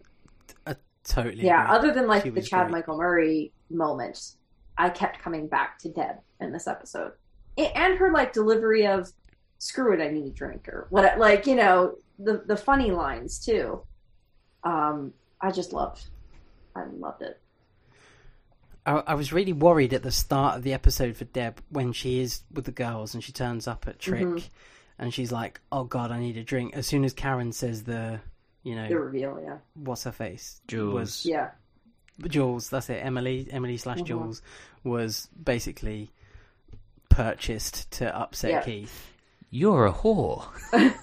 Totally. 1.05 1.45
yeah. 1.45 1.63
agree. 1.67 1.77
Other 1.77 1.93
than 1.95 2.09
like 2.09 2.25
She 2.25 2.31
the 2.31 2.43
Chad 2.43 2.67
great. 2.67 2.73
Michael 2.73 2.97
Murray 2.99 3.53
moments, 3.71 4.39
I 4.77 4.91
kept 4.91 5.21
coming 5.21 5.47
back 5.47 5.79
to 5.81 5.89
Deb 5.89 6.17
in 6.41 6.51
this 6.53 6.67
episode, 6.67 7.13
and 7.57 7.97
her 7.97 8.11
like 8.13 8.33
delivery 8.33 8.87
of 8.89 9.09
"screw 9.59 9.95
it, 9.95 10.03
I 10.05 10.09
need 10.11 10.27
a 10.27 10.31
drink" 10.31 10.69
or 10.69 10.89
what, 10.91 11.17
like 11.19 11.47
you 11.47 11.55
know 11.55 11.95
the 12.19 12.43
the 12.47 12.57
funny 12.57 12.91
lines 12.91 13.39
too. 13.39 13.83
Um, 14.65 15.13
I 15.41 15.53
just 15.53 15.73
loved, 15.73 16.07
I 16.75 16.83
loved 16.87 17.23
it. 17.23 17.41
I, 18.85 18.95
I 19.07 19.15
was 19.15 19.33
really 19.33 19.53
worried 19.53 19.95
at 19.95 20.03
the 20.03 20.11
start 20.11 20.57
of 20.57 20.65
the 20.65 20.73
episode 20.73 21.17
for 21.17 21.25
Deb 21.27 21.61
when 21.69 21.93
she 21.93 22.19
is 22.19 22.43
with 22.53 22.65
the 22.65 22.73
girls 22.73 23.15
and 23.15 23.23
she 23.23 23.31
turns 23.31 23.69
up 23.69 23.87
at 23.87 24.01
TRIC 24.01 24.25
Mhm. 24.27 24.49
and 24.99 25.15
she's 25.15 25.31
like, 25.31 25.61
"Oh 25.71 25.85
God, 25.85 26.11
I 26.11 26.19
need 26.19 26.37
a 26.37 26.43
drink." 26.43 26.75
As 26.75 26.89
soon 26.89 27.05
as 27.05 27.13
Karen 27.13 27.53
says 27.53 27.85
the, 27.85 28.19
you 28.67 28.75
know, 28.75 28.89
The 28.89 28.99
reveal, 28.99 29.41
yeah, 29.43 29.59
what's 29.75 30.03
her 30.05 30.13
face, 30.13 30.61
Jules. 30.67 30.93
was 30.95 31.25
yeah, 31.27 31.51
Jules. 32.27 32.69
That's 32.69 32.91
it. 32.91 33.05
Emily, 33.05 33.47
Emily 33.51 33.77
slash 33.77 33.99
Mhm. 34.01 34.07
Jules 34.07 34.43
was 34.83 35.29
basically 35.43 36.11
purchased 37.09 37.91
to 37.93 38.15
upset 38.15 38.51
Yeah. 38.51 38.63
Keith. 38.63 39.13
You're 39.51 39.87
a 39.87 39.93
whore. 39.93 40.45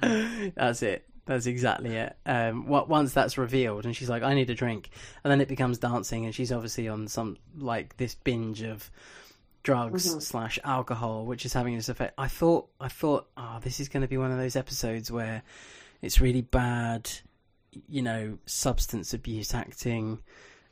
That's 0.00 0.82
it. 0.82 1.04
That's 1.26 1.46
exactly 1.46 1.96
it. 1.96 2.16
Um, 2.24 2.66
what 2.68 2.88
once 2.88 3.12
that's 3.12 3.36
revealed, 3.36 3.84
and 3.84 3.94
she's 3.94 4.08
like, 4.08 4.22
"I 4.22 4.32
need 4.34 4.48
a 4.48 4.54
drink," 4.54 4.88
and 5.24 5.30
then 5.30 5.40
it 5.40 5.48
becomes 5.48 5.76
dancing, 5.78 6.24
and 6.24 6.34
she's 6.34 6.52
obviously 6.52 6.88
on 6.88 7.06
some 7.08 7.36
like 7.58 7.96
this 7.98 8.14
binge 8.14 8.62
of 8.62 8.90
drugs 9.68 10.14
Mhm. 10.14 10.22
slash 10.22 10.58
alcohol, 10.64 11.26
which 11.26 11.44
is 11.44 11.52
having 11.52 11.76
this 11.76 11.88
effect. 11.90 12.14
I 12.16 12.26
thought, 12.28 12.70
I 12.80 12.88
thought, 12.88 13.28
oh, 13.36 13.58
this 13.62 13.80
is 13.80 13.88
going 13.90 14.00
to 14.00 14.08
be 14.08 14.16
one 14.16 14.30
of 14.32 14.38
those 14.38 14.56
episodes 14.56 15.10
where 15.12 15.42
it's 16.00 16.20
really 16.22 16.40
bad, 16.40 17.10
you 17.86 18.00
know, 18.00 18.38
substance 18.46 19.12
abuse 19.12 19.52
acting, 19.52 20.22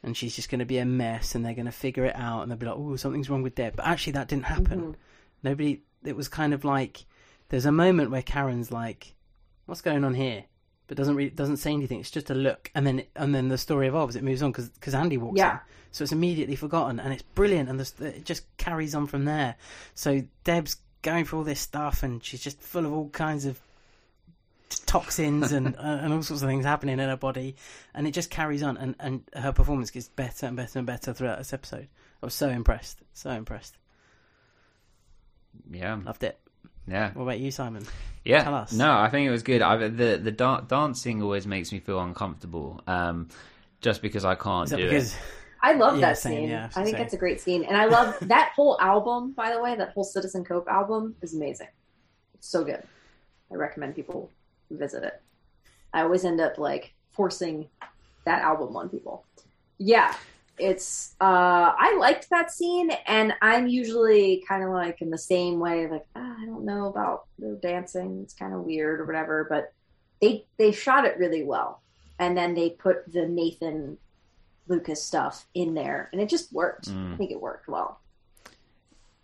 and 0.03 0.17
she's 0.17 0.35
just 0.35 0.49
going 0.49 0.61
to 0.61 0.65
be 0.65 0.79
a 0.79 0.87
mess, 0.87 1.35
and 1.35 1.45
they're 1.45 1.53
going 1.55 1.67
to 1.67 1.73
figure 1.73 2.05
it 2.07 2.17
out, 2.17 2.41
and 2.43 2.51
they'll 2.51 2.57
be 2.59 2.65
like, 2.67 2.77
"Oh, 2.79 2.97
something's 2.97 3.29
wrong 3.29 3.43
with 3.43 3.55
Deb," 3.55 3.77
but 3.77 3.87
actually, 3.87 4.13
that 4.15 4.29
didn't 4.29 4.45
happen. 4.47 4.81
Mhm. 4.81 4.95
Nobody. 5.43 5.83
It 6.03 6.17
was 6.17 6.29
kind 6.29 6.55
of 6.55 6.65
like 6.65 7.05
there's 7.51 7.67
a 7.67 7.73
moment 7.73 8.11
where 8.11 8.23
Karen's 8.23 8.71
like, 8.73 9.15
"What's 9.67 9.83
going 9.83 10.05
on 10.05 10.15
here?" 10.15 10.45
But 10.89 10.97
doesn't 10.97 11.17
really, 11.17 11.31
doesn't 11.31 11.57
say 11.57 11.73
anything. 11.73 11.99
It's 12.01 12.11
just 12.13 12.31
a 12.31 12.35
look, 12.35 12.71
and 12.75 12.87
then 12.87 13.03
and 13.17 13.35
then 13.35 13.49
the 13.49 13.59
story 13.59 13.89
evolves. 13.89 14.15
It 14.17 14.23
moves 14.23 14.43
on 14.43 14.53
because 14.53 14.95
Andy 14.95 15.17
walks 15.17 15.37
Yeah. 15.39 15.55
in, 15.55 15.59
so 15.91 16.03
it's 16.05 16.13
immediately 16.13 16.55
forgotten, 16.57 17.01
and 17.01 17.13
it's 17.13 17.23
brilliant, 17.35 17.69
and 17.69 17.81
the, 17.81 18.07
it 18.07 18.25
just 18.25 18.45
carries 18.57 18.95
on 18.95 19.07
from 19.09 19.25
there. 19.25 19.57
So 19.95 20.23
Deb's 20.45 20.77
going 21.03 21.25
through 21.25 21.41
all 21.41 21.45
this 21.45 21.61
stuff, 21.61 22.03
and 22.05 22.23
she's 22.25 22.41
just 22.41 22.61
full 22.63 22.87
of 22.87 22.93
all 22.93 23.09
kinds 23.09 23.47
of 23.47 23.61
toxins 24.87 25.51
and 25.53 25.75
uh, 25.77 25.81
and 26.03 26.13
all 26.13 26.23
sorts 26.23 26.43
of 26.43 26.49
things 26.49 26.65
happening 26.65 27.01
in 27.01 27.09
her 27.09 27.17
body, 27.17 27.57
and 27.93 28.07
it 28.07 28.13
just 28.13 28.31
carries 28.31 28.63
on, 28.63 28.77
and 28.77 28.95
and 29.01 29.25
her 29.35 29.51
performance 29.53 29.91
gets 29.91 30.09
better 30.09 30.47
and 30.47 30.57
better 30.57 30.79
and 30.79 30.87
better 30.87 31.13
throughout 31.13 31.39
this 31.39 31.53
episode. 31.53 31.89
I 32.23 32.27
was 32.27 32.35
so 32.35 32.49
impressed, 32.49 33.01
so 33.13 33.31
impressed, 33.31 33.77
Yeah. 35.71 35.99
loved 36.05 36.23
it. 36.23 36.39
Yeah. 36.87 37.13
What 37.15 37.25
about 37.25 37.41
you, 37.41 37.51
Simon? 37.51 37.85
Yeah. 38.25 38.43
Tell 38.45 38.55
us. 38.55 38.73
No, 38.73 38.97
I 38.97 39.09
think 39.09 39.27
it 39.27 39.31
was 39.31 39.43
good. 39.43 39.63
I, 39.63 39.77
the 39.89 40.19
the 40.23 40.33
da- 40.33 40.61
dancing 40.63 41.23
always 41.23 41.47
makes 41.47 41.73
me 41.73 41.81
feel 41.81 42.01
uncomfortable. 42.01 42.81
Um, 42.87 43.29
just 43.81 44.03
because 44.03 44.25
I 44.25 44.35
can't 44.35 44.69
do 44.69 44.77
because 44.77 45.15
it. 45.15 45.21
I 45.63 45.73
love 45.73 45.95
Yeah, 45.99 46.09
that 46.09 46.19
same, 46.19 46.33
scene. 46.43 46.49
yeah, 46.49 46.67
I 46.75 46.83
think 46.85 46.97
same. 46.97 47.03
that's 47.03 47.15
a 47.15 47.19
great 47.19 47.41
scene, 47.41 47.65
and 47.65 47.77
I 47.77 47.87
love 47.87 48.17
that 48.23 48.53
whole 48.55 48.79
album. 48.81 49.33
By 49.33 49.53
the 49.53 49.61
way, 49.63 49.75
that 49.77 49.91
whole 49.93 50.05
Citizen 50.05 50.45
Cope 50.45 50.69
album 50.69 51.15
is 51.23 51.35
amazing. 51.35 51.69
It's 52.35 52.49
so 52.49 52.65
good. 52.65 52.83
I 53.51 53.55
recommend 53.55 53.95
people 53.95 54.31
visit 54.71 55.05
it. 55.05 55.21
I 55.93 56.03
always 56.03 56.25
end 56.25 56.41
up 56.41 56.59
like 56.59 56.95
forcing 57.13 57.69
that 58.25 58.43
album 58.43 58.77
on 58.77 58.89
people. 58.89 59.25
Yeah, 59.79 60.15
it's. 60.59 61.15
uh 61.21 61.25
I 61.79 61.97
liked 61.99 62.31
that 62.31 62.51
scene, 62.51 62.91
and 63.07 63.35
I'm 63.43 63.67
usually 63.67 64.45
kind 64.49 64.65
of 64.65 64.71
like 64.71 65.03
in 65.03 65.11
the 65.11 65.19
same 65.19 65.59
way, 65.61 65.87
like 65.89 66.07
ah, 66.15 66.37
I 66.41 66.47
don't 66.47 66.65
know 66.65 66.87
about 66.87 67.27
the 67.39 67.59
dancing. 67.63 68.21
It's 68.23 68.35
kind 68.35 68.55
of 68.55 68.61
weird 68.63 69.01
or 69.01 69.05
whatever, 69.05 69.47
but 69.49 69.73
they 70.21 70.47
they 70.59 70.73
shot 70.73 71.05
it 71.05 71.19
really 71.19 71.45
well, 71.45 71.83
and 72.19 72.37
then 72.37 72.55
they 72.55 72.71
put 72.71 73.11
the 73.13 73.27
Nathan 73.27 73.99
Lucas 74.69 75.03
stuff 75.03 75.47
in 75.55 75.75
there, 75.75 76.09
and 76.13 76.21
it 76.21 76.29
just 76.29 76.53
worked. 76.53 76.89
Mm. 76.89 77.15
I 77.15 77.17
think 77.17 77.31
it 77.31 77.41
worked 77.41 77.69
well. 77.69 78.01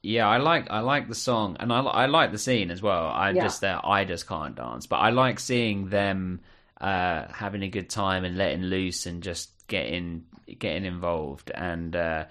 Yeah, 0.03 0.29
I 0.29 0.39
like 0.39 0.69
I 0.71 0.81
like 0.81 1.09
the 1.09 1.15
song 1.15 1.57
and 1.61 1.73
I 1.73 1.81
I 1.81 2.07
like 2.07 2.33
the 2.33 2.39
scene 2.39 2.71
as 2.73 2.83
well. 2.83 3.07
I 3.07 3.31
Yeah. 3.31 3.45
just 3.45 3.61
that 3.61 3.85
I 3.85 4.05
just 4.05 4.27
can't 4.27 4.57
dance, 4.57 4.87
but 4.87 4.97
I 4.97 5.11
like 5.11 5.39
seeing 5.39 5.89
them 5.89 6.41
uh, 6.81 7.29
having 7.33 7.63
a 7.63 7.69
good 7.69 7.89
time 7.89 8.25
and 8.25 8.37
letting 8.37 8.63
loose 8.63 9.07
and 9.07 9.23
just 9.23 9.51
getting 9.69 10.25
getting 10.59 10.85
involved. 10.85 11.51
And 11.55 11.94
uh, 11.97 12.24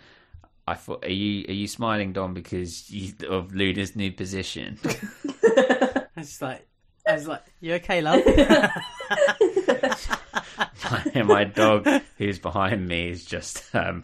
I 0.68 0.76
thought, 0.76 1.04
are 1.06 1.10
you 1.10 1.46
are 1.48 1.54
you 1.54 1.68
smiling, 1.68 2.14
Dom, 2.14 2.34
because 2.34 2.90
you, 2.90 3.14
of 3.30 3.54
Luna's 3.54 3.96
new 3.96 4.12
position? 4.12 4.78
I 4.86 6.06
was 6.18 6.42
like, 6.42 6.68
I 7.08 7.14
was 7.14 7.28
like, 7.28 7.44
you 7.62 7.76
okay, 7.76 8.02
love? 8.02 8.22
my, 11.16 11.24
my 11.24 11.44
dog, 11.46 11.88
who's 12.18 12.40
behind 12.40 12.88
me, 12.88 13.10
is 13.10 13.26
just 13.26 13.74
um, 13.76 14.04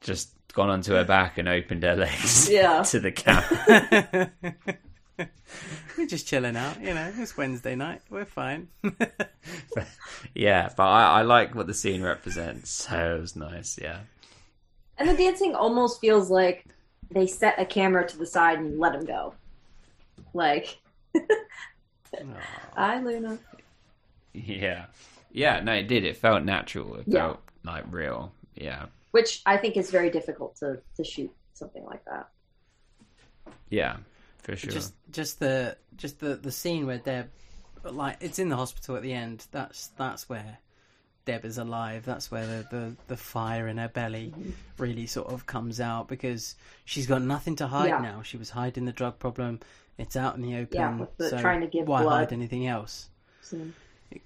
just 0.00 0.30
gone 0.52 0.70
onto 0.70 0.94
her 0.94 1.04
back 1.04 1.38
and 1.38 1.48
opened 1.48 1.82
her 1.82 1.96
legs 1.96 2.48
Yeah. 2.50 2.82
to 2.84 3.00
the 3.00 3.12
camera. 3.12 4.30
We're 5.98 6.06
just 6.06 6.26
chilling 6.26 6.56
out, 6.56 6.80
you 6.80 6.92
know. 6.94 7.12
It's 7.16 7.36
Wednesday 7.36 7.74
night. 7.74 8.02
We're 8.10 8.24
fine. 8.24 8.68
yeah, 10.34 10.70
but 10.76 10.82
I, 10.82 11.20
I 11.20 11.22
like 11.22 11.54
what 11.54 11.66
the 11.66 11.74
scene 11.74 12.02
represents, 12.02 12.70
so 12.70 13.16
it 13.16 13.20
was 13.20 13.36
nice. 13.36 13.78
Yeah. 13.80 14.00
And 14.98 15.08
the 15.08 15.14
dancing 15.14 15.54
almost 15.54 16.00
feels 16.00 16.30
like 16.30 16.64
they 17.10 17.26
set 17.26 17.60
a 17.60 17.64
camera 17.64 18.06
to 18.08 18.18
the 18.18 18.26
side 18.26 18.58
and 18.58 18.78
let 18.78 18.94
him 18.94 19.04
go. 19.04 19.34
Like, 20.34 20.78
hi, 22.74 23.00
Luna. 23.00 23.38
Yeah. 24.32 24.86
Yeah, 25.32 25.60
no, 25.60 25.72
it 25.72 25.88
did. 25.88 26.04
It 26.04 26.16
felt 26.16 26.44
natural. 26.44 26.96
It 26.96 27.04
Yeah. 27.06 27.20
felt 27.28 27.40
like 27.64 27.84
real. 27.90 28.32
Yeah. 28.54 28.86
Which 29.10 29.42
I 29.46 29.56
think 29.56 29.76
is 29.76 29.90
very 29.90 30.10
difficult 30.10 30.56
to, 30.56 30.80
to 30.96 31.04
shoot 31.04 31.30
something 31.54 31.84
like 31.84 32.04
that. 32.06 32.28
Yeah, 33.70 33.96
for 34.46 34.56
sure. 34.56 34.72
Just, 34.72 34.94
just 35.10 35.38
the, 35.40 35.76
just 35.96 36.20
the, 36.20 36.36
the 36.36 36.50
scene 36.52 36.86
where 36.86 36.98
Deb, 36.98 37.28
like, 37.84 38.16
it's 38.20 38.38
in 38.38 38.48
the 38.48 38.56
hospital 38.56 38.96
at 38.96 39.02
the 39.02 39.12
end. 39.12 39.46
That's, 39.52 39.88
that's 39.98 40.28
where 40.28 40.58
Deb 41.24 41.44
is 41.44 41.58
alive. 41.58 42.04
That's 42.04 42.30
where 42.30 42.46
the, 42.46 42.66
the, 42.70 42.96
the 43.08 43.16
fire 43.16 43.68
in 43.68 43.78
her 43.78 43.88
belly 43.88 44.32
really 44.78 45.06
sort 45.06 45.28
of 45.28 45.46
comes 45.46 45.80
out 45.80 46.08
because 46.08 46.54
she's 46.84 47.06
got 47.06 47.22
nothing 47.22 47.56
to 47.56 47.66
hide 47.66 47.88
Yeah. 47.88 47.98
now. 48.00 48.22
She 48.22 48.36
was 48.36 48.50
hiding 48.50 48.84
the 48.84 48.92
drug 48.92 49.18
problem. 49.18 49.60
It's 49.98 50.14
out 50.16 50.36
in 50.36 50.42
the 50.42 50.56
open. 50.56 50.76
Yeah, 50.78 50.96
with 50.96 51.16
the 51.16 51.30
so 51.30 51.38
trying 51.40 51.62
to 51.62 51.66
give 51.66 51.88
why 51.88 52.02
blood. 52.02 52.18
hide 52.28 52.32
anything 52.32 52.66
else? 52.66 53.08
scene. 53.42 53.74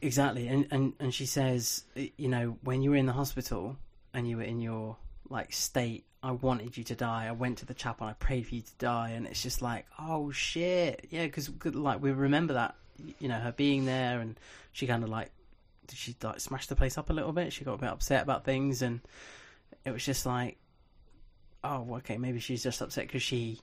Exactly, 0.02 0.46
and, 0.46 0.66
and 0.70 0.92
and 1.00 1.14
she 1.14 1.24
says, 1.26 1.84
you 1.94 2.28
know, 2.28 2.58
when 2.64 2.82
you 2.82 2.90
were 2.90 2.96
in 2.96 3.06
the 3.06 3.12
hospital 3.14 3.76
and 4.12 4.28
you 4.28 4.36
were 4.36 4.42
in 4.42 4.60
your 4.60 4.96
like 5.30 5.52
state, 5.54 6.04
I 6.22 6.32
wanted 6.32 6.76
you 6.76 6.84
to 6.84 6.94
die. 6.94 7.26
I 7.26 7.32
went 7.32 7.58
to 7.58 7.66
the 7.66 7.74
chapel, 7.74 8.06
and 8.06 8.14
I 8.14 8.24
prayed 8.24 8.46
for 8.46 8.54
you 8.54 8.60
to 8.60 8.74
die, 8.78 9.10
and 9.10 9.26
it's 9.26 9.42
just 9.42 9.62
like, 9.62 9.86
oh 9.98 10.30
shit, 10.30 11.06
yeah, 11.10 11.24
because 11.24 11.50
like 11.64 12.02
we 12.02 12.12
remember 12.12 12.54
that, 12.54 12.76
you 13.18 13.28
know, 13.28 13.38
her 13.38 13.52
being 13.52 13.86
there, 13.86 14.20
and 14.20 14.38
she 14.72 14.86
kind 14.86 15.02
of 15.02 15.08
like, 15.08 15.30
did 15.86 15.98
she 15.98 16.14
like 16.22 16.40
smash 16.40 16.66
the 16.66 16.76
place 16.76 16.98
up 16.98 17.10
a 17.10 17.14
little 17.14 17.32
bit? 17.32 17.52
She 17.52 17.64
got 17.64 17.74
a 17.74 17.78
bit 17.78 17.88
upset 17.88 18.22
about 18.22 18.44
things, 18.44 18.82
and 18.82 19.00
it 19.84 19.92
was 19.92 20.04
just 20.04 20.26
like, 20.26 20.58
oh, 21.64 21.86
okay, 21.96 22.18
maybe 22.18 22.38
she's 22.38 22.62
just 22.62 22.82
upset 22.82 23.06
because 23.06 23.22
she 23.22 23.60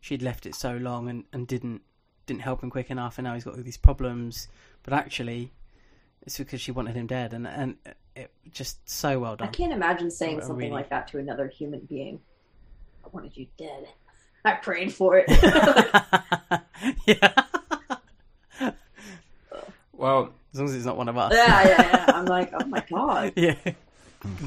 she'd 0.00 0.22
left 0.22 0.46
it 0.46 0.54
so 0.54 0.76
long 0.76 1.08
and, 1.08 1.24
and 1.32 1.48
didn't 1.48 1.82
didn't 2.26 2.42
help 2.42 2.62
him 2.62 2.70
quick 2.70 2.90
enough, 2.90 3.18
and 3.18 3.24
now 3.24 3.34
he's 3.34 3.44
got 3.44 3.56
all 3.56 3.62
these 3.62 3.76
problems. 3.76 4.46
But 4.84 4.92
actually, 4.92 5.52
it's 6.22 6.38
because 6.38 6.60
she 6.60 6.70
wanted 6.70 6.94
him 6.94 7.08
dead, 7.08 7.32
and 7.32 7.46
and 7.46 7.76
it 8.18 8.30
just 8.52 8.88
so 8.88 9.18
well 9.18 9.36
done. 9.36 9.48
I 9.48 9.50
can't 9.50 9.72
imagine 9.72 10.10
saying 10.10 10.38
Oh, 10.38 10.46
something 10.46 10.56
really? 10.58 10.70
like 10.70 10.90
that 10.90 11.08
to 11.08 11.18
another 11.18 11.48
human 11.48 11.80
being. 11.80 12.20
I 13.04 13.08
wanted 13.12 13.36
you 13.36 13.46
dead. 13.56 13.86
I 14.44 14.52
prayed 14.54 14.92
for 14.92 15.18
it. 15.24 15.26
yeah. 17.06 17.44
well, 19.92 20.32
as 20.52 20.58
long 20.60 20.68
as 20.68 20.74
it's 20.74 20.84
not 20.86 20.96
one 20.96 21.08
of 21.08 21.16
us. 21.18 21.32
yeah, 21.34 21.62
yeah, 21.68 21.82
yeah. 21.90 22.04
I'm 22.14 22.24
like, 22.36 22.50
oh 22.52 22.64
my 22.66 22.84
god. 22.88 23.32
yeah. 23.36 23.54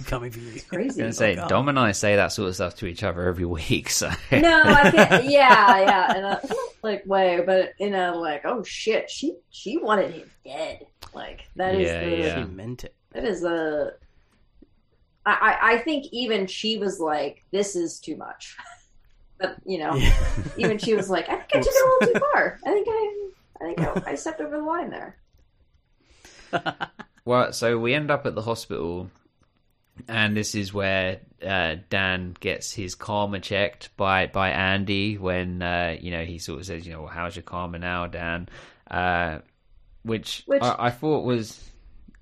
coming 0.05 0.31
for 0.31 0.39
you. 0.39 0.49
I 0.49 0.53
was 0.53 0.63
Crazy. 0.63 0.97
gonna 0.99 1.09
oh, 1.09 1.11
say, 1.11 1.37
Oh, 1.37 1.47
Dom 1.47 1.69
and 1.69 1.79
I 1.79 1.91
say 1.93 2.15
that 2.17 2.29
sort 2.33 2.49
of 2.49 2.55
stuff 2.55 2.75
to 2.77 2.85
each 2.87 3.03
other 3.03 3.21
every 3.27 3.45
week. 3.45 3.89
So 3.89 4.09
no, 4.31 4.61
I 4.65 4.91
can't. 4.91 5.25
Yeah, 5.25 5.79
yeah, 5.81 6.17
in 6.17 6.23
a 6.25 6.41
like 6.83 7.05
way, 7.05 7.41
but 7.45 7.73
in 7.79 7.93
a 7.93 8.15
like, 8.15 8.41
oh 8.45 8.63
shit, 8.63 9.09
she 9.09 9.35
she 9.49 9.77
wanted 9.77 10.11
him 10.13 10.29
dead. 10.45 10.85
Like 11.13 11.41
that 11.57 11.75
is 11.75 11.81
Yeah, 11.87 12.03
the 12.03 12.15
yeah. 12.17 12.35
She 12.45 12.51
meant 12.51 12.83
it. 12.85 12.95
That 13.13 13.23
is 13.25 13.43
a. 13.43 13.93
I, 15.25 15.31
I 15.61 15.71
I 15.73 15.77
think 15.79 16.05
even 16.11 16.47
she 16.47 16.77
was 16.77 16.99
like, 16.99 17.43
this 17.51 17.75
is 17.75 17.99
too 17.99 18.15
much. 18.17 18.57
But 19.39 19.57
you 19.65 19.79
know, 19.79 19.95
Yeah. 19.95 20.13
even 20.57 20.77
she 20.77 20.93
was 20.95 21.09
like, 21.09 21.27
I 21.29 21.35
think 21.37 21.55
I 21.55 21.59
took 21.61 21.67
it 21.73 21.83
a 21.83 22.05
little 22.05 22.13
too 22.13 22.19
far. 22.33 22.59
I 22.65 22.69
think 22.71 22.87
I 22.89 23.27
I 23.59 23.63
think 23.65 23.79
I, 24.07 24.11
I 24.11 24.15
stepped 24.15 24.41
over 24.41 24.57
the 24.57 24.63
line 24.63 24.89
there. 24.89 25.15
Well, 27.23 27.53
so 27.53 27.77
we 27.77 27.93
end 27.93 28.09
up 28.09 28.25
at 28.25 28.33
the 28.33 28.41
hospital, 28.41 29.11
and 30.07 30.35
this 30.35 30.55
is 30.55 30.73
where 30.73 31.19
uh, 31.45 31.75
Dan 31.87 32.35
gets 32.39 32.73
his 32.73 32.95
karma 32.95 33.39
checked 33.39 33.95
by 33.95 34.25
by 34.25 34.49
Andy 34.49 35.19
when 35.19 35.61
uh, 35.61 35.95
you 36.01 36.09
know 36.09 36.25
he 36.25 36.39
sort 36.39 36.61
of 36.61 36.65
says, 36.65 36.83
you 36.87 36.93
know, 36.93 37.01
well, 37.01 37.11
how's 37.11 37.35
your 37.35 37.43
karma 37.43 37.77
now, 37.77 38.07
Dan? 38.07 38.49
Uh, 38.89 39.37
which 40.01 40.41
Which- 40.47 40.63
I, 40.63 40.87
I 40.87 40.89
thought 40.89 41.23
was 41.23 41.59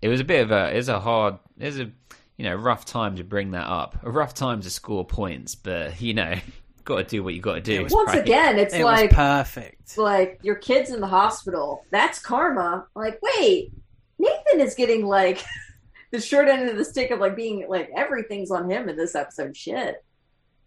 it 0.02 0.08
was 0.08 0.20
a 0.20 0.24
bit 0.24 0.42
of 0.44 0.52
a 0.52 0.76
it's 0.78 0.88
a 0.88 1.00
hard 1.00 1.38
it's 1.58 1.78
a 1.78 1.92
you 2.38 2.46
know 2.46 2.56
rough 2.56 2.86
time 2.86 3.16
to 3.18 3.24
bring 3.24 3.52
that 3.52 3.68
up, 3.68 3.98
a 4.04 4.10
rough 4.12 4.34
time 4.34 4.62
to 4.62 4.70
score 4.70 5.06
points, 5.06 5.56
but 5.56 6.00
you 6.02 6.14
know, 6.14 6.36
got 6.86 6.98
to 6.98 7.04
do 7.04 7.24
what 7.24 7.34
you 7.34 7.42
got 7.42 7.56
to 7.56 7.62
do. 7.62 7.86
Once 7.90 8.10
right? 8.10 8.20
again, 8.22 8.58
it's 8.58 8.74
It 8.74 8.84
like 8.84 9.12
was 9.12 9.16
perfect. 9.16 9.98
Like 9.98 10.40
your 10.42 10.56
kid's 10.56 10.92
in 10.92 11.02
the 11.02 11.08
hospital. 11.08 11.86
That's 11.92 12.20
karma. 12.20 12.88
Like, 12.96 13.20
wait, 13.22 13.72
Nathan 14.18 14.62
is 14.62 14.74
getting 14.76 15.06
like 15.06 15.44
the 16.12 16.22
short 16.22 16.48
end 16.48 16.70
of 16.70 16.78
the 16.78 16.86
stick 16.86 17.12
of 17.12 17.20
like 17.20 17.36
being 17.36 17.66
like 17.68 17.90
everything's 17.96 18.52
on 18.52 18.70
him 18.70 18.88
in 18.90 18.96
this 18.96 19.16
episode. 19.16 19.56
Shit, 19.58 20.04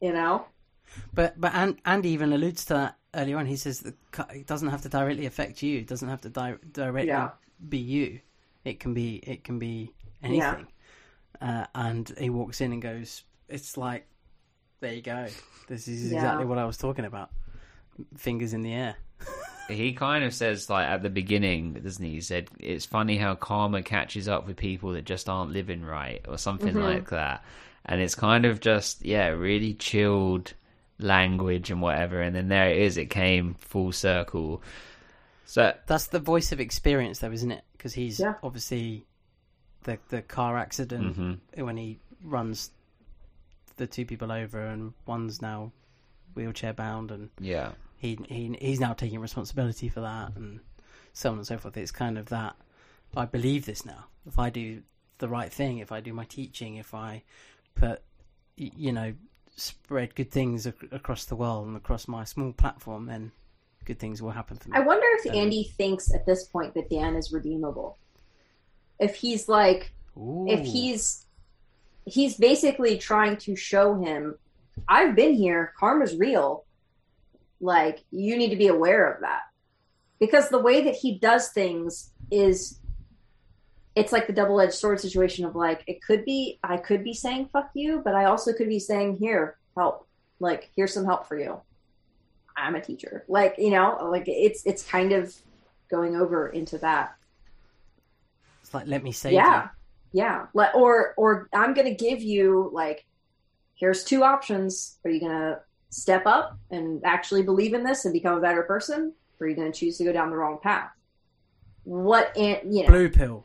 you 0.00 0.12
know? 0.12 0.44
But 1.14 1.40
but 1.40 1.54
An- 1.54 1.78
Andy 1.86 2.10
even 2.10 2.34
alludes 2.34 2.66
to 2.66 2.74
that 2.74 2.96
earlier 3.14 3.38
on. 3.38 3.46
He 3.46 3.56
says 3.56 3.80
that 3.80 3.94
it 4.34 4.46
doesn't 4.46 4.68
have 4.68 4.82
to 4.82 4.90
directly 4.90 5.24
affect 5.24 5.62
you. 5.62 5.78
It 5.78 5.86
doesn't 5.86 6.08
have 6.08 6.20
to 6.20 6.28
di- 6.28 6.56
directly 6.70 7.08
Yeah. 7.08 7.30
be 7.66 7.78
you. 7.78 8.20
It 8.64 8.80
can 8.80 8.94
be 8.94 9.16
it 9.16 9.44
can 9.44 9.58
be 9.58 9.92
anything. 10.22 10.66
Uh, 11.40 11.66
and 11.74 12.12
he 12.18 12.30
walks 12.30 12.60
in 12.60 12.72
and 12.72 12.80
goes, 12.80 13.24
"It's 13.48 13.76
like, 13.76 14.06
there 14.80 14.94
you 14.94 15.02
go. 15.02 15.26
This 15.68 15.88
is 15.88 16.10
Yeah. 16.12 16.18
exactly 16.18 16.44
what 16.44 16.58
I 16.58 16.64
was 16.64 16.76
talking 16.76 17.04
about. 17.04 17.30
Fingers 18.16 18.52
in 18.54 18.62
the 18.62 18.72
air." 18.72 18.96
he 19.68 19.92
kind 19.92 20.24
of 20.24 20.34
says 20.34 20.68
like 20.68 20.86
at 20.88 21.02
the 21.02 21.08
beginning 21.10 21.72
doesn't 21.74 22.04
he 22.04 22.12
he 22.14 22.20
said 22.20 22.48
it's 22.58 22.84
funny 22.84 23.16
how 23.16 23.34
karma 23.36 23.80
catches 23.82 24.26
up 24.28 24.46
with 24.46 24.56
people 24.56 24.92
that 24.92 25.04
just 25.04 25.28
aren't 25.28 25.52
living 25.52 25.82
right 25.84 26.20
or 26.28 26.36
something 26.36 26.74
Mhm. 26.74 26.82
like 26.82 27.10
that 27.10 27.44
and 27.86 28.00
it's 28.00 28.16
kind 28.16 28.44
of 28.44 28.58
just 28.58 29.04
yeah 29.04 29.28
really 29.28 29.72
chilled 29.74 30.52
language 30.98 31.70
and 31.70 31.80
whatever 31.80 32.20
and 32.20 32.34
then 32.34 32.48
there 32.48 32.70
it 32.70 32.78
is 32.78 32.96
it 32.96 33.08
came 33.10 33.54
full 33.60 33.92
circle 33.92 34.60
so 35.52 35.74
That's 35.86 36.06
the 36.06 36.18
voice 36.18 36.50
of 36.52 36.60
experience, 36.60 37.18
though, 37.18 37.30
isn't 37.32 37.50
it? 37.50 37.64
Because 37.72 37.92
he's 37.94 38.18
Yeah. 38.18 38.34
obviously 38.42 39.04
the 39.84 39.98
the 40.08 40.22
car 40.22 40.56
accident 40.56 41.16
Mhm. 41.18 41.64
when 41.64 41.76
he 41.76 41.98
runs 42.22 42.70
the 43.76 43.86
two 43.86 44.06
people 44.06 44.30
over, 44.32 44.60
and 44.66 44.94
one's 45.06 45.42
now 45.42 45.72
wheelchair 46.34 46.72
bound, 46.72 47.10
and 47.10 47.28
yeah 47.38 47.72
he 47.98 48.18
he 48.28 48.56
he's 48.60 48.80
now 48.80 48.94
taking 48.94 49.20
responsibility 49.20 49.88
for 49.88 50.00
that, 50.00 50.34
and 50.36 50.60
so 51.12 51.30
on 51.32 51.38
and 51.38 51.46
so 51.46 51.58
forth. 51.58 51.76
It's 51.76 51.92
kind 51.92 52.16
of 52.16 52.26
that. 52.30 52.56
I 53.14 53.26
believe 53.26 53.66
this 53.66 53.84
now. 53.84 54.06
If 54.24 54.38
I 54.38 54.48
do 54.48 54.82
the 55.18 55.28
right 55.28 55.52
thing, 55.52 55.78
if 55.78 55.92
I 55.92 56.00
do 56.00 56.12
my 56.14 56.24
teaching, 56.24 56.76
if 56.76 56.94
I 56.94 57.22
put, 57.74 58.02
you 58.56 58.90
know, 58.92 59.14
spread 59.56 60.14
good 60.14 60.30
things 60.30 60.66
ac- 60.66 60.88
across 60.90 61.26
the 61.26 61.36
world 61.36 61.66
and 61.66 61.76
across 61.76 62.08
my 62.08 62.24
small 62.24 62.52
platform, 62.52 63.04
then 63.06 63.32
good 63.84 63.98
things 63.98 64.22
will 64.22 64.30
happen 64.30 64.56
for 64.56 64.68
me. 64.70 64.76
I 64.76 64.80
wonder 64.80 65.06
if 65.18 65.26
Um, 65.30 65.38
Andy 65.38 65.64
thinks 65.76 66.12
at 66.14 66.26
this 66.26 66.44
point 66.44 66.74
that 66.74 66.88
Dan 66.90 67.16
is 67.16 67.32
redeemable. 67.32 67.98
If 68.98 69.16
he's 69.16 69.48
like, 69.48 69.92
if 70.16 70.64
he's 70.64 71.26
he's 72.04 72.36
basically 72.36 72.98
trying 72.98 73.36
to 73.38 73.56
show 73.56 73.94
him, 73.94 74.36
I've 74.88 75.14
been 75.14 75.34
here. 75.34 75.72
Karma's 75.78 76.16
real. 76.16 76.64
Like 77.60 78.04
you 78.10 78.36
need 78.36 78.50
to 78.50 78.56
be 78.56 78.68
aware 78.68 79.10
of 79.10 79.20
that 79.20 79.42
because 80.18 80.48
the 80.48 80.58
way 80.58 80.82
that 80.84 80.94
he 80.94 81.18
does 81.18 81.48
things 81.48 82.10
is 82.30 82.78
it's 83.94 84.12
like 84.12 84.26
the 84.26 84.32
double-edged 84.32 84.72
sword 84.72 85.00
situation 85.00 85.44
of 85.44 85.54
like 85.54 85.82
it 85.86 86.00
could 86.02 86.24
be 86.24 86.58
i 86.62 86.76
could 86.76 87.04
be 87.04 87.12
saying 87.12 87.48
fuck 87.52 87.70
you 87.74 88.00
but 88.04 88.14
i 88.14 88.24
also 88.24 88.52
could 88.52 88.68
be 88.68 88.78
saying 88.78 89.16
here 89.16 89.58
help 89.76 90.06
like 90.40 90.70
here's 90.76 90.94
some 90.94 91.04
help 91.04 91.26
for 91.26 91.36
you 91.38 91.60
i'm 92.56 92.74
a 92.74 92.80
teacher. 92.80 93.24
Like 93.28 93.54
you 93.58 93.70
know 93.70 94.08
like 94.10 94.24
it's 94.26 94.64
it's 94.66 94.82
kind 94.84 95.12
of 95.12 95.34
going 95.90 96.16
over 96.16 96.48
into 96.48 96.78
that. 96.78 97.14
It's 98.62 98.72
like 98.74 98.86
let 98.86 99.02
me 99.02 99.12
say 99.12 99.32
yeah. 99.34 99.68
you. 100.12 100.22
yeah. 100.22 100.46
Let, 100.54 100.74
or 100.74 101.14
or 101.16 101.48
i'm 101.52 101.74
gonna 101.74 101.94
give 101.94 102.22
you 102.22 102.70
like 102.72 103.04
here's 103.74 104.04
two 104.04 104.22
options. 104.22 104.98
Are 105.04 105.10
you 105.10 105.20
gonna 105.20 105.60
step 105.90 106.24
up 106.26 106.56
and 106.70 107.04
actually 107.04 107.42
believe 107.42 107.74
in 107.74 107.82
this 107.84 108.04
and 108.04 108.12
become 108.12 108.38
a 108.38 108.40
better 108.40 108.62
person? 108.62 109.12
Or 109.40 109.46
are 109.46 109.50
you 109.50 109.56
gonna 109.56 109.72
choose 109.72 109.98
to 109.98 110.04
go 110.04 110.12
down 110.12 110.30
the 110.30 110.36
wrong 110.36 110.58
path? 110.62 110.90
What 111.84 112.36
and 112.36 112.74
you 112.74 112.82
know. 112.84 112.88
Blue 112.88 113.08
pill, 113.08 113.44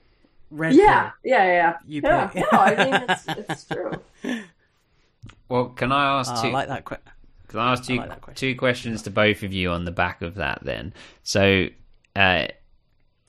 red 0.51 0.75
yeah. 0.75 1.03
pill. 1.23 1.31
yeah 1.31 1.45
yeah. 1.45 1.77
You 1.87 2.01
yeah. 2.03 2.27
pick. 2.27 2.45
no 2.51 2.59
i 2.59 2.75
mean 2.75 3.05
it's, 3.09 3.25
it's 3.49 3.65
true. 3.65 3.91
Well 5.49 5.69
can 5.69 5.91
i 5.93 6.19
ask 6.19 6.31
Ah, 6.33 6.41
two 6.41 6.49
I 6.49 6.51
like 6.51 6.67
that. 6.67 6.85
Que- 6.85 6.97
Can 7.47 7.59
I 7.59 7.71
ask 7.71 7.85
two, 7.85 7.95
like 7.95 8.21
question. 8.21 8.35
two 8.35 8.55
questions 8.57 9.01
to 9.03 9.09
both 9.09 9.43
of 9.43 9.53
you 9.53 9.71
on 9.71 9.85
the 9.85 9.91
back 9.91 10.21
of 10.21 10.35
that 10.35 10.59
then? 10.63 10.93
So, 11.23 11.67
uh, 12.15 12.47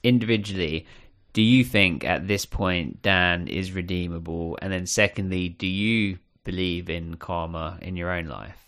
individually, 0.03 0.87
do 1.33 1.43
you 1.43 1.63
think 1.65 2.05
at 2.05 2.27
this 2.27 2.45
point 2.45 3.01
Dan 3.03 3.47
is 3.47 3.73
redeemable? 3.73 4.59
And 4.61 4.73
then, 4.73 4.87
secondly, 4.87 5.49
do 5.49 5.67
you 5.67 6.19
believe 6.45 6.91
in 6.91 7.17
karma 7.17 7.79
in 7.81 7.97
your 7.97 8.11
own 8.11 8.27
life? 8.27 8.67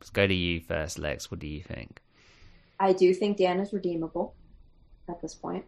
Let's 0.00 0.10
go 0.10 0.26
to 0.26 0.34
you 0.34 0.60
first, 0.60 0.98
Lex. 0.98 1.30
What 1.30 1.40
do 1.40 1.48
you 1.48 1.62
think? 1.62 2.00
I 2.78 2.92
do 2.92 3.12
think 3.12 3.38
Dan 3.38 3.58
is 3.58 3.72
redeemable 3.72 4.34
at 5.08 5.20
this 5.20 5.34
point. 5.34 5.64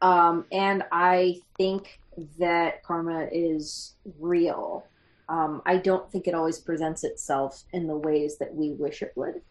Um, 0.00 0.46
and 0.50 0.84
I 0.90 1.40
think 1.56 2.00
that 2.38 2.82
karma 2.82 3.28
is 3.30 3.94
real. 4.18 4.84
Um, 5.28 5.62
I 5.66 5.76
don't 5.76 6.10
think 6.10 6.26
it 6.26 6.34
always 6.34 6.58
presents 6.58 7.04
itself 7.04 7.64
in 7.72 7.86
the 7.86 7.96
ways 7.96 8.38
that 8.38 8.54
we 8.54 8.72
wish 8.72 9.02
it 9.02 9.12
would. 9.14 9.42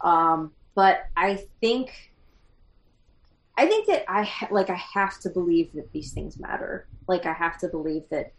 Um, 0.00 0.52
but 0.74 1.06
I 1.16 1.46
think, 1.60 2.12
I 3.56 3.66
think 3.66 3.86
that 3.86 4.10
I 4.10 4.22
ha- 4.24 4.48
like 4.50 4.70
I 4.70 4.80
have 4.94 5.18
to 5.20 5.30
believe 5.30 5.72
that 5.74 5.92
these 5.92 6.12
things 6.12 6.38
matter. 6.38 6.86
Like 7.08 7.26
I 7.26 7.32
have 7.32 7.58
to 7.58 7.68
believe 7.68 8.02
that, 8.10 8.32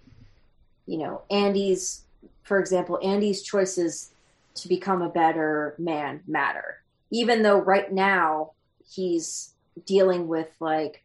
you 0.86 0.98
know, 0.98 1.22
Andy's, 1.32 2.04
for 2.44 2.60
example, 2.60 3.00
Andy's 3.02 3.42
choices 3.42 4.12
to 4.56 4.68
become 4.68 5.02
a 5.02 5.10
better 5.10 5.76
man 5.80 6.22
matter 6.28 6.84
even 7.14 7.44
though 7.44 7.60
right 7.60 7.94
now 7.94 8.52
he's 8.90 9.54
dealing 9.86 10.28
with 10.28 10.50
like 10.60 11.04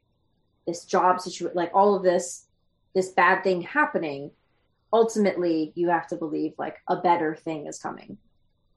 this 0.66 0.84
job 0.84 1.20
situation 1.20 1.54
like 1.54 1.70
all 1.74 1.94
of 1.94 2.02
this 2.02 2.46
this 2.94 3.10
bad 3.10 3.44
thing 3.44 3.60
happening 3.60 4.30
ultimately 4.92 5.72
you 5.74 5.88
have 5.88 6.06
to 6.08 6.16
believe 6.16 6.52
like 6.58 6.78
a 6.88 6.96
better 6.96 7.34
thing 7.34 7.66
is 7.66 7.78
coming. 7.78 8.18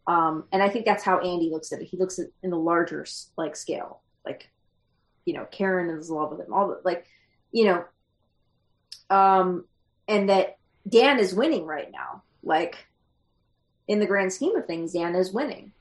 Um 0.08 0.46
and 0.52 0.64
i 0.64 0.70
think 0.70 0.86
that's 0.86 1.04
how 1.04 1.20
andy 1.20 1.50
looks 1.50 1.72
at 1.72 1.82
it. 1.82 1.86
He 1.86 1.98
looks 1.98 2.20
at 2.20 2.28
in 2.44 2.52
a 2.52 2.60
larger 2.60 3.06
like 3.38 3.56
scale. 3.56 4.02
Like 4.26 4.50
you 5.26 5.34
know 5.34 5.46
karen 5.52 5.90
is 5.90 6.10
in 6.10 6.16
love 6.16 6.32
with 6.32 6.40
him 6.40 6.54
all 6.54 6.68
the 6.68 6.82
like 6.84 7.06
you 7.52 7.66
know 7.66 7.86
um 9.16 9.66
and 10.08 10.30
that 10.30 10.58
dan 10.88 11.20
is 11.20 11.34
winning 11.34 11.66
right 11.66 11.92
now. 11.92 12.24
Like 12.44 12.88
in 13.88 14.00
the 14.00 14.08
grand 14.08 14.34
scheme 14.34 14.56
of 14.56 14.66
things 14.66 14.94
dan 14.94 15.16
is 15.16 15.32
winning. 15.32 15.74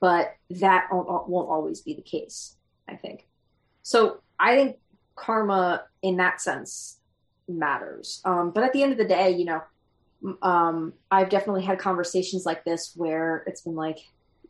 But 0.00 0.36
that 0.50 0.88
won't 0.92 1.48
always 1.48 1.80
be 1.80 1.94
the 1.94 2.02
case 2.02 2.56
i 2.88 2.96
think. 2.96 3.26
So 3.82 4.20
i 4.38 4.54
think 4.54 4.76
karma 5.16 5.84
in 6.02 6.16
that 6.16 6.40
sense 6.40 6.98
matters 7.48 8.20
um, 8.24 8.50
but 8.50 8.64
at 8.64 8.72
the 8.72 8.82
end 8.82 8.92
of 8.92 8.98
the 8.98 9.04
day 9.04 9.30
you 9.30 9.44
know 9.44 9.62
um, 10.42 10.92
i've 11.10 11.28
definitely 11.28 11.62
had 11.62 11.78
conversations 11.78 12.46
like 12.46 12.64
this 12.64 12.92
where 12.96 13.44
it's 13.46 13.62
been 13.62 13.74
like 13.74 13.98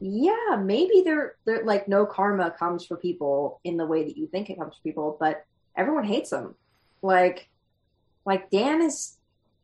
yeah 0.01 0.57
maybe 0.61 1.03
there 1.05 1.37
there 1.45 1.65
like 1.65 1.89
no 1.89 2.05
karma 2.05 2.51
comes 2.51 2.85
for 2.85 2.97
people 2.97 3.61
in 3.65 3.77
the 3.77 3.87
way 3.87 4.05
that 4.05 4.16
you 4.16 4.27
think 4.27 4.51
it 4.51 4.59
comes 4.59 4.75
for 4.77 4.83
people 4.83 5.16
but 5.19 5.45
everyone 5.77 6.05
hates 6.05 6.31
them 6.31 6.55
like 7.03 7.49
like 8.25 8.51
dan 8.51 8.83
is 8.83 9.16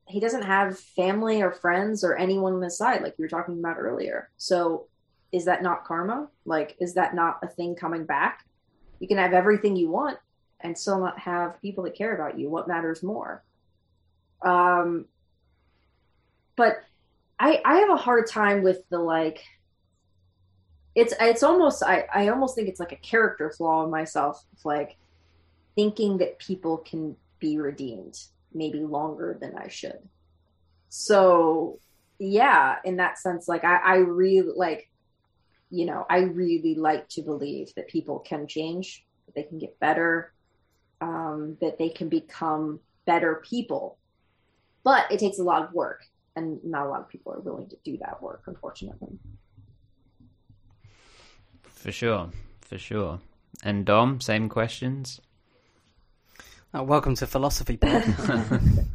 he 0.07 0.19
doesn't 0.19 0.43
have 0.43 0.79
family 0.79 1.41
or 1.41 1.53
friends 1.53 2.03
or 2.03 2.17
anyone 2.17 2.55
on 2.55 2.63
his 2.63 2.77
side 2.77 3.03
like 3.03 3.15
you 3.19 3.25
were 3.25 3.29
talking 3.29 3.59
about 3.59 3.77
earlier 3.79 4.31
so 4.37 4.87
is 5.33 5.45
that 5.45 5.63
not 5.63 5.85
karma? 5.85 6.29
Like, 6.45 6.77
is 6.81 6.95
that 6.95 7.15
not 7.15 7.39
a 7.43 7.49
thing 7.49 7.75
coming 7.75 8.05
back? 8.05 8.45
You 8.99 9.09
can 9.09 9.19
have 9.19 9.33
everything 9.33 9.77
you 9.77 9.91
want 9.91 10.19
and 10.63 10.77
still 10.77 11.01
not 11.01 11.19
have 11.19 11.61
people 11.61 11.85
that 11.85 11.95
care 11.95 12.15
about 12.15 12.39
you. 12.39 12.51
What 12.51 12.69
matters 12.69 13.03
more? 13.03 13.43
Um, 14.43 15.07
but 16.57 16.79
I 17.39 17.61
I 17.65 17.77
have 17.79 17.91
a 17.91 17.97
hard 17.97 18.29
time 18.29 18.63
with 18.63 18.89
the 18.89 18.99
like. 18.99 19.43
It's 20.95 21.15
it's 21.21 21.43
almost 21.43 21.83
I 21.83 22.07
I 22.13 22.29
almost 22.29 22.55
think 22.55 22.69
it's 22.69 22.81
like 22.81 22.93
a 22.93 22.97
character 22.97 23.51
flaw 23.51 23.85
in 23.85 23.91
myself. 23.91 24.45
Like 24.65 24.97
thinking 25.77 26.19
that 26.19 26.39
people 26.39 26.79
can 26.79 27.17
be 27.39 27.59
redeemed 27.59 28.19
maybe 28.53 28.81
longer 28.81 29.39
than 29.41 29.57
I 29.57 29.69
should. 29.69 29.99
So 30.89 31.79
yeah, 32.19 32.77
in 32.85 32.97
that 32.97 33.19
sense, 33.19 33.49
like 33.49 33.65
I, 33.65 33.77
I 33.77 33.95
really 33.97 34.53
like, 34.55 34.91
you 35.71 35.87
know, 35.87 36.05
I 36.11 36.19
really 36.19 36.75
like 36.75 37.09
to 37.11 37.23
believe 37.23 37.73
that 37.77 37.89
people 37.89 38.19
can 38.19 38.47
change, 38.47 39.07
that 39.27 39.35
they 39.35 39.45
can 39.45 39.59
get 39.59 39.81
better, 39.81 40.33
um, 41.01 41.57
that 41.61 41.79
they 41.79 41.89
can 41.89 42.09
become 42.09 42.81
better 43.07 43.43
people. 43.49 43.99
But 44.83 45.11
it 45.11 45.19
takes 45.19 45.39
a 45.39 45.43
lot 45.43 45.63
of 45.63 45.73
work, 45.73 46.07
and 46.37 46.63
not 46.65 46.87
a 46.87 46.89
lot 46.89 47.01
of 47.01 47.09
people 47.09 47.33
are 47.33 47.41
willing 47.41 47.69
to 47.69 47.77
do 47.85 47.99
that 47.99 48.23
work, 48.23 48.43
unfortunately. 48.47 49.19
For 51.63 51.93
sure, 51.93 52.31
for 52.61 52.79
sure. 52.79 53.21
And 53.63 53.85
Dom, 53.85 54.21
same 54.21 54.49
questions. 54.49 55.21
Uh, 56.75 56.83
welcome 56.85 57.15
to 57.17 57.27
philosophy 57.27 57.77
pod. 57.77 58.05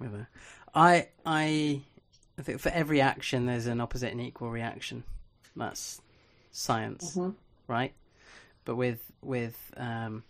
I 0.74 1.08
I 1.26 1.82
I 2.38 2.42
think 2.42 2.60
for 2.60 2.70
every 2.70 3.00
action 3.00 3.46
there's 3.46 3.66
an 3.66 3.80
opposite 3.80 4.12
and 4.12 4.20
equal 4.20 4.50
reaction. 4.50 5.04
That's 5.56 6.00
science, 6.52 7.16
Mhm. 7.16 7.34
right? 7.68 7.92
But 8.64 8.76
with 8.76 9.02
with 9.20 9.72
um, 9.76 10.22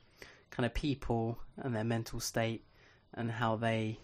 kind 0.50 0.66
of 0.66 0.74
people 0.74 1.38
and 1.56 1.74
their 1.74 1.84
mental 1.84 2.20
state 2.20 2.64
and 3.14 3.30
how 3.30 3.56
they 3.56 3.98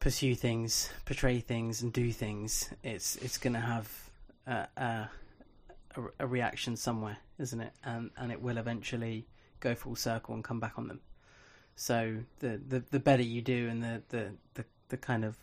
pursue 0.00 0.34
things, 0.34 0.90
portray 1.04 1.40
things, 1.40 1.82
and 1.82 1.92
do 1.92 2.12
things, 2.12 2.70
it's 2.82 3.16
it's 3.16 3.38
going 3.38 3.54
to 3.54 3.60
have 3.60 4.10
a, 4.46 4.66
a 4.76 5.08
a 6.18 6.26
reaction 6.26 6.76
somewhere, 6.76 7.18
isn't 7.38 7.60
it? 7.60 7.72
And 7.84 8.10
and 8.16 8.32
it 8.32 8.42
will 8.42 8.58
eventually 8.58 9.26
go 9.60 9.74
full 9.74 9.96
circle 9.96 10.34
and 10.34 10.44
come 10.44 10.60
back 10.60 10.74
on 10.76 10.88
them. 10.88 11.00
So 11.76 12.18
the, 12.38 12.60
the, 12.68 12.84
the 12.90 13.00
better 13.00 13.22
you 13.22 13.42
do, 13.42 13.68
and 13.68 13.82
the, 13.82 14.02
the, 14.10 14.32
the, 14.54 14.64
the 14.90 14.96
kind 14.96 15.24
of 15.24 15.36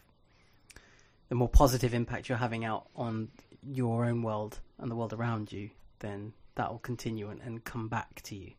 the 1.28 1.36
more 1.36 1.50
positive 1.50 1.94
impact 1.94 2.30
you're 2.30 2.38
having 2.38 2.64
out 2.64 2.88
on 2.96 3.30
your 3.66 4.06
own 4.06 4.22
world 4.22 4.60
and 4.78 4.90
the 4.90 4.96
world 4.96 5.14
around 5.14 5.52
you, 5.52 5.70
then 6.00 6.34
that 6.56 6.70
will 6.72 6.80
continue 6.80 7.30
and, 7.30 7.42
and 7.42 7.64
come 7.64 7.88
back 7.88 8.22
to 8.24 8.36
you. 8.36 8.52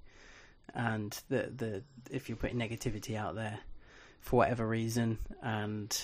And 0.74 1.19
the 1.28 1.53
the 1.55 1.82
if 2.11 2.28
you're 2.28 2.36
putting 2.36 2.59
negativity 2.59 3.16
out 3.16 3.35
there 3.35 3.59
for 4.20 4.36
whatever 4.36 4.66
reason 4.66 5.19
and 5.43 6.01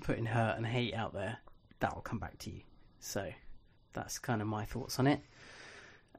putting 0.00 0.26
hurt 0.26 0.56
and 0.56 0.66
hate 0.66 0.94
out 0.94 1.12
there, 1.12 1.38
that 1.80 1.94
will 1.94 2.02
come 2.02 2.18
back 2.18 2.38
to 2.40 2.50
you. 2.50 2.60
So 3.00 3.30
that's 3.92 4.18
kind 4.18 4.42
of 4.42 4.48
my 4.48 4.64
thoughts 4.64 4.98
on 4.98 5.06
it. 5.06 5.20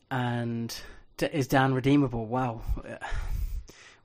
And 0.10 0.76
is 1.20 1.48
Dan 1.48 1.74
redeemable? 1.74 2.26
Wow, 2.26 2.62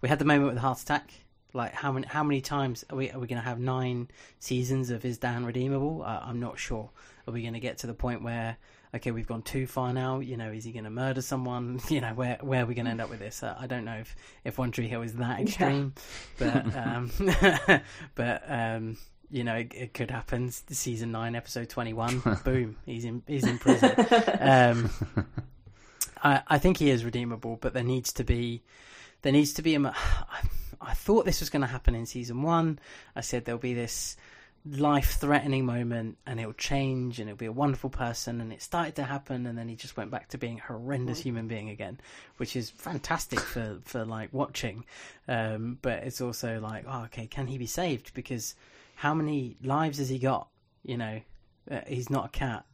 we 0.01 0.09
had 0.09 0.18
the 0.18 0.24
moment 0.24 0.47
with 0.47 0.55
the 0.56 0.60
heart 0.60 0.80
attack. 0.80 1.12
Like 1.55 1.74
how 1.74 1.93
many 1.93 2.06
how 2.06 2.24
many 2.24 2.40
times 2.40 2.84
are 2.90 2.97
we 2.97 3.10
are 3.10 3.18
we 3.18 3.26
going 3.26 3.40
to 3.40 3.47
have 3.47 3.60
nine 3.60 4.09
seasons 4.40 4.90
of 4.90 5.05
is 5.05 5.18
Dan 5.18 5.44
redeemable? 5.44 6.02
Uh, 6.02 6.20
I'm 6.22 6.40
not 6.40 6.59
sure. 6.59 6.90
Are 7.28 7.32
we 7.32 7.43
going 7.43 7.55
to 7.55 7.60
get 7.60 7.78
to 7.78 7.86
the 7.86 7.94
point 7.94 8.22
where 8.22 8.56
okay 8.94 9.10
we've 9.10 9.27
gone 9.27 9.43
too 9.43 9.66
far 9.66 9.93
now? 9.93 10.20
You 10.20 10.36
know, 10.36 10.51
is 10.51 10.64
he 10.64 10.73
going 10.73 10.85
to 10.85 10.90
murder 10.90 11.23
someone? 11.23 11.81
You 11.89 12.01
know, 12.01 12.14
where 12.14 12.39
where 12.40 12.62
are 12.62 12.66
we 12.66 12.74
going 12.74 12.86
to 12.86 12.90
end 12.90 13.01
up 13.01 13.10
with 13.10 13.19
this? 13.19 13.43
Uh, 13.43 13.56
I 13.59 13.66
don't 13.66 13.85
know 13.85 13.97
if 13.97 14.14
if 14.44 14.59
One 14.59 14.70
Tree 14.70 14.89
Hill 14.89 15.02
is 15.02 15.14
that 15.14 15.40
extreme, 15.40 15.94
but 16.39 16.77
um, 16.77 17.10
but 18.14 18.43
um, 18.48 18.97
you 19.31 19.44
know 19.44 19.56
it, 19.56 19.73
it 19.74 19.94
could 19.94 20.10
happen. 20.10 20.51
Season 20.51 21.12
nine, 21.12 21.35
episode 21.35 21.69
twenty 21.69 21.93
one. 21.93 22.23
boom, 22.44 22.77
he's 22.86 23.05
in 23.05 23.23
he's 23.27 23.47
in 23.47 23.59
prison. 23.59 23.94
Um, 24.40 24.90
I 26.23 26.43
I 26.47 26.59
think 26.59 26.78
he 26.78 26.90
is 26.90 27.05
redeemable, 27.05 27.59
but 27.60 27.74
there 27.74 27.85
needs 27.85 28.12
to 28.14 28.24
be 28.24 28.62
there 29.23 29.32
needs 29.32 29.55
to 29.55 29.62
be 29.62 29.74
a. 29.74 29.81
mo- 29.81 29.94
I 30.85 30.94
thought 30.94 31.24
this 31.24 31.39
was 31.39 31.48
going 31.48 31.60
to 31.60 31.69
happen 31.69 31.94
in 31.94 32.06
season 32.06 32.43
one. 32.43 32.81
I 33.14 33.20
said 33.20 33.44
there'll 33.44 33.60
be 33.60 33.73
this 33.74 34.16
life-threatening 34.64 35.66
moment, 35.66 36.18
and 36.26 36.39
it'll 36.39 36.52
change, 36.52 37.18
and 37.18 37.28
it'll 37.28 37.39
be 37.39 37.47
a 37.47 37.52
wonderful 37.52 37.90
person. 37.90 38.40
And 38.40 38.52
it 38.52 38.62
started 38.62 38.94
to 38.97 39.05
happen, 39.05 39.47
and 39.47 39.56
then 39.59 39.68
he 39.68 39.74
just 39.76 39.97
went 39.97 40.10
back 40.10 40.28
to 40.30 40.39
being 40.39 40.59
a 40.59 40.62
horrendous 40.62 41.20
human 41.20 41.48
being 41.48 41.68
again, 41.70 41.98
which 42.36 42.55
is 42.56 42.70
fantastic 42.70 43.40
for 43.40 43.78
for 43.84 44.05
like 44.05 44.32
watching. 44.32 44.84
Um, 45.28 45.78
but 45.82 46.05
it's 46.05 46.20
also 46.20 46.60
like, 46.60 46.84
oh, 46.89 47.05
okay, 47.05 47.26
can 47.26 47.47
he 47.47 47.59
be 47.59 47.66
saved? 47.66 48.14
Because 48.14 48.55
how 48.94 49.14
many 49.14 49.56
lives 49.62 49.98
has 49.98 50.09
he 50.09 50.18
got? 50.18 50.48
You 50.84 50.97
know, 50.98 51.20
uh, 51.70 51.80
he's 51.86 52.10
not 52.10 52.26
a 52.26 52.28
cat. 52.28 52.64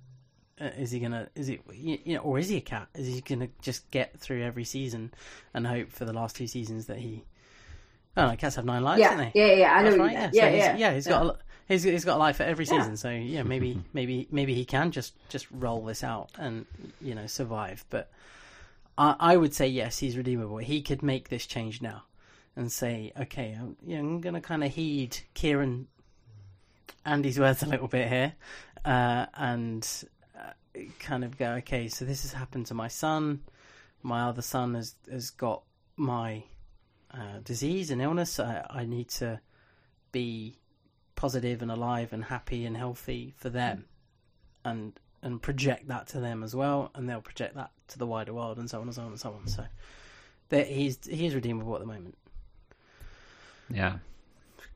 Uh, 0.60 0.70
is 0.76 0.90
he 0.90 0.98
gonna? 0.98 1.28
Is 1.34 1.48
it? 1.48 1.60
You 1.72 1.98
you 2.04 2.14
know, 2.16 2.22
or 2.22 2.38
is 2.38 2.48
he 2.48 2.56
a 2.56 2.60
cat? 2.60 2.88
Is 2.94 3.06
he 3.06 3.20
gonna 3.20 3.48
just 3.62 3.90
get 3.90 4.18
through 4.18 4.42
every 4.42 4.64
season 4.64 5.12
and 5.54 5.66
hope 5.66 5.90
for 5.90 6.04
the 6.04 6.12
last 6.12 6.36
two 6.36 6.46
seasons 6.46 6.86
that 6.86 6.98
he? 6.98 7.24
Oh, 8.16 8.26
no, 8.28 8.36
cats 8.36 8.56
have 8.56 8.64
nine 8.64 8.82
lives, 8.82 8.98
Yeah, 9.00 9.08
don't 9.10 9.18
they? 9.18 9.32
yeah, 9.34 9.46
yeah, 9.46 9.54
yeah, 9.54 9.72
I 9.74 9.82
know 9.84 9.96
right. 9.96 10.10
you 10.10 10.18
Yeah, 10.18 10.30
so 10.30 10.36
Yeah, 10.36 10.48
he's, 10.50 10.58
yeah, 10.58 10.76
yeah. 10.76 10.94
He's 10.94 11.06
yeah. 11.06 11.12
got 11.12 11.22
a, 11.22 11.26
li- 11.26 11.38
he's 11.68 11.82
he's 11.82 12.04
got 12.04 12.16
a 12.16 12.18
life 12.18 12.36
for 12.38 12.42
every 12.44 12.64
Yeah. 12.64 12.78
season. 12.80 12.96
So 12.96 13.10
yeah, 13.10 13.42
maybe 13.42 13.80
maybe 13.92 14.26
maybe 14.30 14.54
he 14.54 14.64
can 14.64 14.90
just 14.90 15.14
just 15.28 15.46
roll 15.50 15.84
this 15.84 16.02
out 16.02 16.30
and 16.38 16.66
you 17.00 17.14
know 17.14 17.26
survive. 17.26 17.84
But 17.90 18.10
I 18.96 19.14
I 19.18 19.36
would 19.36 19.54
say 19.54 19.68
yes, 19.68 19.98
he's 19.98 20.16
redeemable. 20.16 20.58
He 20.58 20.82
could 20.82 21.02
make 21.02 21.28
this 21.28 21.46
change 21.46 21.80
now 21.82 22.04
and 22.56 22.72
say, 22.72 23.12
okay, 23.20 23.56
I'm, 23.58 23.76
yeah, 23.86 23.98
I'm 23.98 24.20
gonna 24.20 24.40
kind 24.40 24.64
of 24.64 24.72
heed 24.74 25.16
Kieran 25.34 25.86
Andy's 27.04 27.38
words 27.38 27.62
a 27.62 27.66
little 27.66 27.86
bit 27.88 28.08
here, 28.08 28.34
uh, 28.84 29.26
and 29.34 29.88
uh, 30.36 30.80
kind 30.98 31.24
of 31.24 31.38
go, 31.38 31.52
okay, 31.52 31.88
so 31.88 32.04
this 32.04 32.22
has 32.22 32.32
happened 32.32 32.66
to 32.66 32.74
my 32.74 32.88
son. 32.88 33.42
My 34.02 34.22
other 34.24 34.42
son 34.42 34.74
has 34.74 34.94
has 35.10 35.30
got 35.30 35.62
my 35.96 36.42
uh, 37.12 37.38
disease 37.44 37.90
and 37.90 38.02
illness. 38.02 38.38
I, 38.40 38.66
I 38.68 38.84
need 38.84 39.08
to 39.10 39.40
be 40.12 40.57
positive 41.18 41.62
and 41.62 41.70
alive 41.70 42.12
and 42.12 42.24
happy 42.24 42.64
and 42.64 42.76
healthy 42.76 43.34
for 43.36 43.50
them, 43.50 43.84
and 44.64 44.92
and 45.20 45.42
project 45.42 45.88
that 45.88 46.06
to 46.06 46.20
them 46.20 46.44
as 46.44 46.54
well, 46.54 46.92
and 46.94 47.08
they'll 47.08 47.20
project 47.20 47.56
that 47.56 47.72
to 47.88 47.98
the 47.98 48.06
wider 48.06 48.32
world, 48.32 48.56
and 48.56 48.70
so 48.70 48.80
on 48.80 48.84
and 48.86 48.94
so 48.94 49.02
on 49.02 49.08
and 49.08 49.20
so 49.20 49.30
on. 49.30 49.48
So, 49.48 49.64
that 50.50 50.68
he's 50.68 50.98
he's 51.04 51.34
redeemable 51.34 51.74
at 51.74 51.80
the 51.80 51.86
moment. 51.86 52.16
Yeah. 53.68 53.98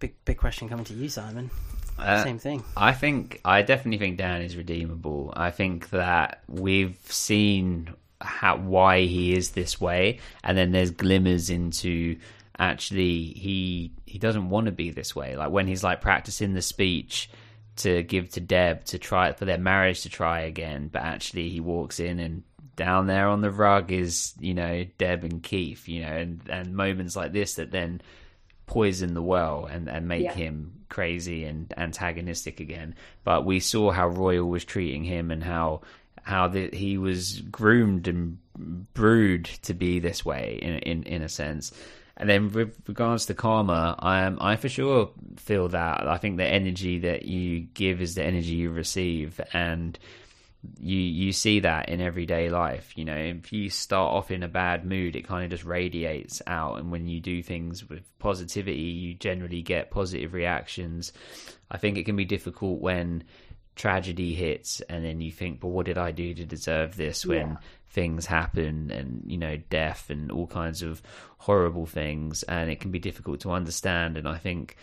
Big 0.01 0.14
big 0.24 0.36
question 0.36 0.69
coming 0.69 0.85
to 0.86 0.94
you, 0.94 1.09
Simon. 1.09 1.48
Uh, 1.97 2.24
Same 2.24 2.40
thing. 2.40 2.64
I 2.77 2.93
think 2.93 3.40
I 3.44 3.62
definitely 3.62 3.98
think 3.98 4.19
Dan 4.19 4.43
is 4.43 4.56
redeemable. 4.56 5.32
I 5.36 5.52
think 5.52 5.90
that 5.90 6.43
we've 6.48 6.98
seen 7.05 7.94
how 8.20 8.56
why 8.56 9.02
he 9.02 9.32
is 9.32 9.51
this 9.51 9.81
way, 9.81 10.19
and 10.43 10.59
then 10.59 10.73
there's 10.73 10.90
glimmers 10.90 11.51
into 11.51 12.16
actually 12.59 13.24
he 13.24 13.93
he 14.07 14.19
doesn't 14.19 14.49
want 14.51 14.66
to 14.66 14.73
be 14.73 14.91
this 14.91 15.15
way. 15.16 15.37
Like 15.37 15.51
when 15.51 15.66
he's 15.66 15.85
like 15.85 16.01
practicing 16.01 16.55
the 16.55 16.62
speech 16.62 17.31
to 17.77 18.03
give 18.03 18.29
to 18.31 18.41
Deb 18.41 18.85
to 18.87 18.99
try 18.99 19.33
for 19.33 19.45
their 19.45 19.59
marriage 19.59 20.03
to 20.03 20.09
try 20.11 20.41
again, 20.41 20.89
but 20.93 21.03
actually 21.03 21.49
he 21.49 21.61
walks 21.61 22.01
in 22.01 22.19
and 22.19 22.43
down 22.74 23.07
there 23.07 23.29
on 23.29 23.43
the 23.43 23.51
rug 23.51 23.93
is 23.93 24.33
you 24.41 24.55
know 24.55 24.85
Deb 24.99 25.24
and 25.24 25.43
Keith, 25.43 25.89
you 25.89 26.03
know, 26.03 26.12
and 26.12 26.41
and 26.49 26.74
moments 26.74 27.16
like 27.16 27.33
this 27.33 27.55
that 27.55 27.70
then 27.70 28.01
poison 28.66 29.12
the 29.15 29.23
well 29.23 29.66
and, 29.66 29.89
and 29.89 30.07
make 30.09 30.23
Yeah. 30.23 30.33
him 30.35 30.85
crazy 30.89 31.45
and 31.45 31.73
antagonistic 31.77 32.61
again. 32.61 32.95
But 33.24 33.45
we 33.45 33.61
saw 33.61 33.91
how 33.91 34.09
Royal 34.09 34.49
was 34.49 34.65
treating 34.65 35.05
him 35.05 35.31
and 35.31 35.43
how 35.43 35.83
how 36.23 36.49
the, 36.49 36.70
he 36.73 36.99
was 36.99 37.41
groomed 37.41 38.07
and 38.07 38.39
brewed 38.95 39.47
to 39.62 39.74
be 39.74 39.99
this 39.99 40.24
way 40.24 40.59
in 40.62 40.74
in, 40.79 41.03
in 41.05 41.23
a 41.23 41.29
sense. 41.29 41.73
And 42.23 42.31
then 42.31 42.53
with 42.53 42.77
regards 42.86 43.27
to 43.27 43.35
karma, 43.35 43.97
I 43.99 44.20
am 44.20 44.39
I 44.40 44.55
for 44.55 44.69
sure 44.69 45.11
feel 45.39 45.66
that. 45.70 46.07
I 46.07 46.19
think 46.19 46.36
the 46.36 46.47
energy 46.47 47.01
that 47.01 47.24
you 47.24 47.62
give 47.62 48.01
is 48.01 48.15
the 48.15 48.23
energy 48.23 48.55
you 48.55 48.70
receive. 48.70 49.40
And 49.53 49.99
you 50.78 50.99
you 50.99 51.32
see 51.32 51.59
that 51.59 51.89
in 51.89 52.01
everyday 52.01 52.49
life. 52.49 52.93
You 52.94 53.07
know 53.07 53.16
if 53.16 53.53
you 53.53 53.70
start 53.70 54.12
off 54.12 54.31
in 54.31 54.44
a 54.44 54.49
bad 54.49 54.85
mood 54.85 55.16
it 55.16 55.27
kind 55.27 55.43
of 55.43 55.51
just 55.51 55.65
radiates 55.65 56.40
out. 56.47 56.78
And 56.78 56.93
when 56.93 57.09
you 57.09 57.19
do 57.19 57.43
things 57.43 57.89
with 57.89 58.05
positivity 58.20 58.78
you 58.78 59.15
generally 59.15 59.62
get 59.62 59.90
positive 59.90 60.32
reactions. 60.32 61.12
I 61.73 61.78
think 61.78 61.99
it 61.99 62.05
can 62.05 62.15
be 62.15 62.24
difficult 62.24 62.81
when 62.81 63.24
tragedy 63.77 64.35
hits 64.35 64.81
and 64.82 65.05
then 65.05 65.20
you 65.20 65.31
think 65.32 65.61
but 65.61 65.69
what 65.69 65.86
did 65.86 65.97
i 65.99 66.11
do 66.11 66.35
to 66.35 66.44
deserve 66.44 66.97
this 66.97 67.24
when 67.24 67.49
Yeah. 67.51 67.57
things 67.89 68.27
happen 68.27 68.90
and 68.90 69.23
you 69.27 69.39
know 69.39 69.57
death 69.70 70.11
and 70.11 70.31
all 70.31 70.47
kinds 70.47 70.82
of 70.82 71.01
horrible 71.39 71.86
things 71.86 72.43
and 72.44 72.70
it 72.70 72.81
can 72.81 72.90
be 72.90 72.99
difficult 72.99 73.40
to 73.40 73.51
understand 73.51 74.16
and 74.16 74.28
i 74.28 74.36
think 74.39 74.77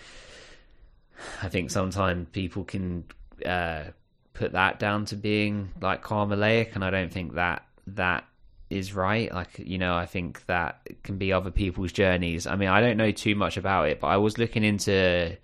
I 1.43 1.49
think 1.49 1.69
sometimes 1.69 2.27
people 2.31 2.63
can 2.63 3.03
uh, 3.45 3.85
put 4.33 4.53
that 4.53 4.79
down 4.79 5.03
to 5.07 5.17
being 5.17 5.69
like 5.81 6.01
karmalaic, 6.01 6.75
and 6.75 6.83
I 6.85 6.89
don't 6.91 7.11
think 7.11 7.33
that 7.33 7.65
that 7.87 8.23
is 8.69 8.93
right. 8.93 9.29
Like 9.33 9.59
you 9.59 9.77
know, 9.77 9.95
I 9.95 10.05
think 10.05 10.45
that 10.45 10.79
can 11.03 11.17
be 11.17 11.33
other 11.33 11.51
people's 11.51 11.91
journeys. 11.91 12.47
I 12.47 12.55
mean, 12.55 12.69
I 12.69 12.79
don't 12.79 12.95
know 12.95 13.11
too 13.11 13.35
much 13.35 13.57
about 13.57 13.89
it, 13.89 13.99
but 13.99 14.07
I 14.07 14.15
was 14.17 14.37
looking 14.37 14.63
into 14.63 15.35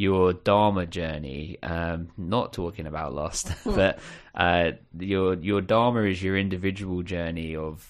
your 0.00 0.32
dharma 0.32 0.86
journey. 0.86 1.58
Um, 1.62 2.08
not 2.16 2.54
talking 2.54 2.86
about 2.86 3.12
Lost, 3.12 3.52
but 3.64 3.98
uh, 4.34 4.72
your 4.98 5.34
your 5.34 5.60
dharma 5.60 6.04
is 6.04 6.22
your 6.22 6.38
individual 6.38 7.02
journey 7.02 7.54
of 7.54 7.86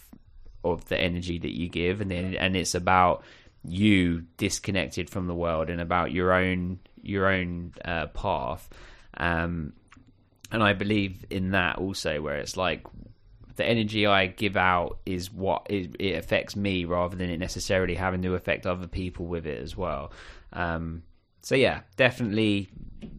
of 0.64 0.84
the 0.86 0.98
energy 0.98 1.38
that 1.38 1.56
you 1.56 1.68
give, 1.68 2.00
and 2.00 2.10
then 2.10 2.34
and 2.34 2.56
it's 2.56 2.74
about 2.74 3.22
you 3.62 4.24
disconnected 4.38 5.08
from 5.08 5.28
the 5.28 5.34
world 5.34 5.70
and 5.70 5.80
about 5.80 6.10
your 6.10 6.32
own 6.32 6.80
your 7.00 7.28
own 7.28 7.74
uh, 7.84 8.08
path. 8.08 8.68
Um, 9.16 9.74
and 10.50 10.64
I 10.64 10.72
believe 10.72 11.24
in 11.30 11.52
that 11.52 11.78
also, 11.78 12.20
where 12.20 12.38
it's 12.38 12.56
like 12.56 12.84
the 13.54 13.64
energy 13.64 14.04
I 14.04 14.26
give 14.26 14.56
out 14.56 14.98
is 15.06 15.32
what 15.32 15.68
it, 15.70 15.94
it 16.00 16.16
affects 16.16 16.56
me 16.56 16.86
rather 16.86 17.14
than 17.14 17.30
it 17.30 17.38
necessarily 17.38 17.94
having 17.94 18.22
to 18.22 18.34
affect 18.34 18.66
other 18.66 18.88
people 18.88 19.26
with 19.26 19.46
it 19.46 19.62
as 19.62 19.76
well. 19.76 20.10
Um, 20.52 21.04
so 21.42 21.54
yeah, 21.54 21.80
definitely 21.96 22.68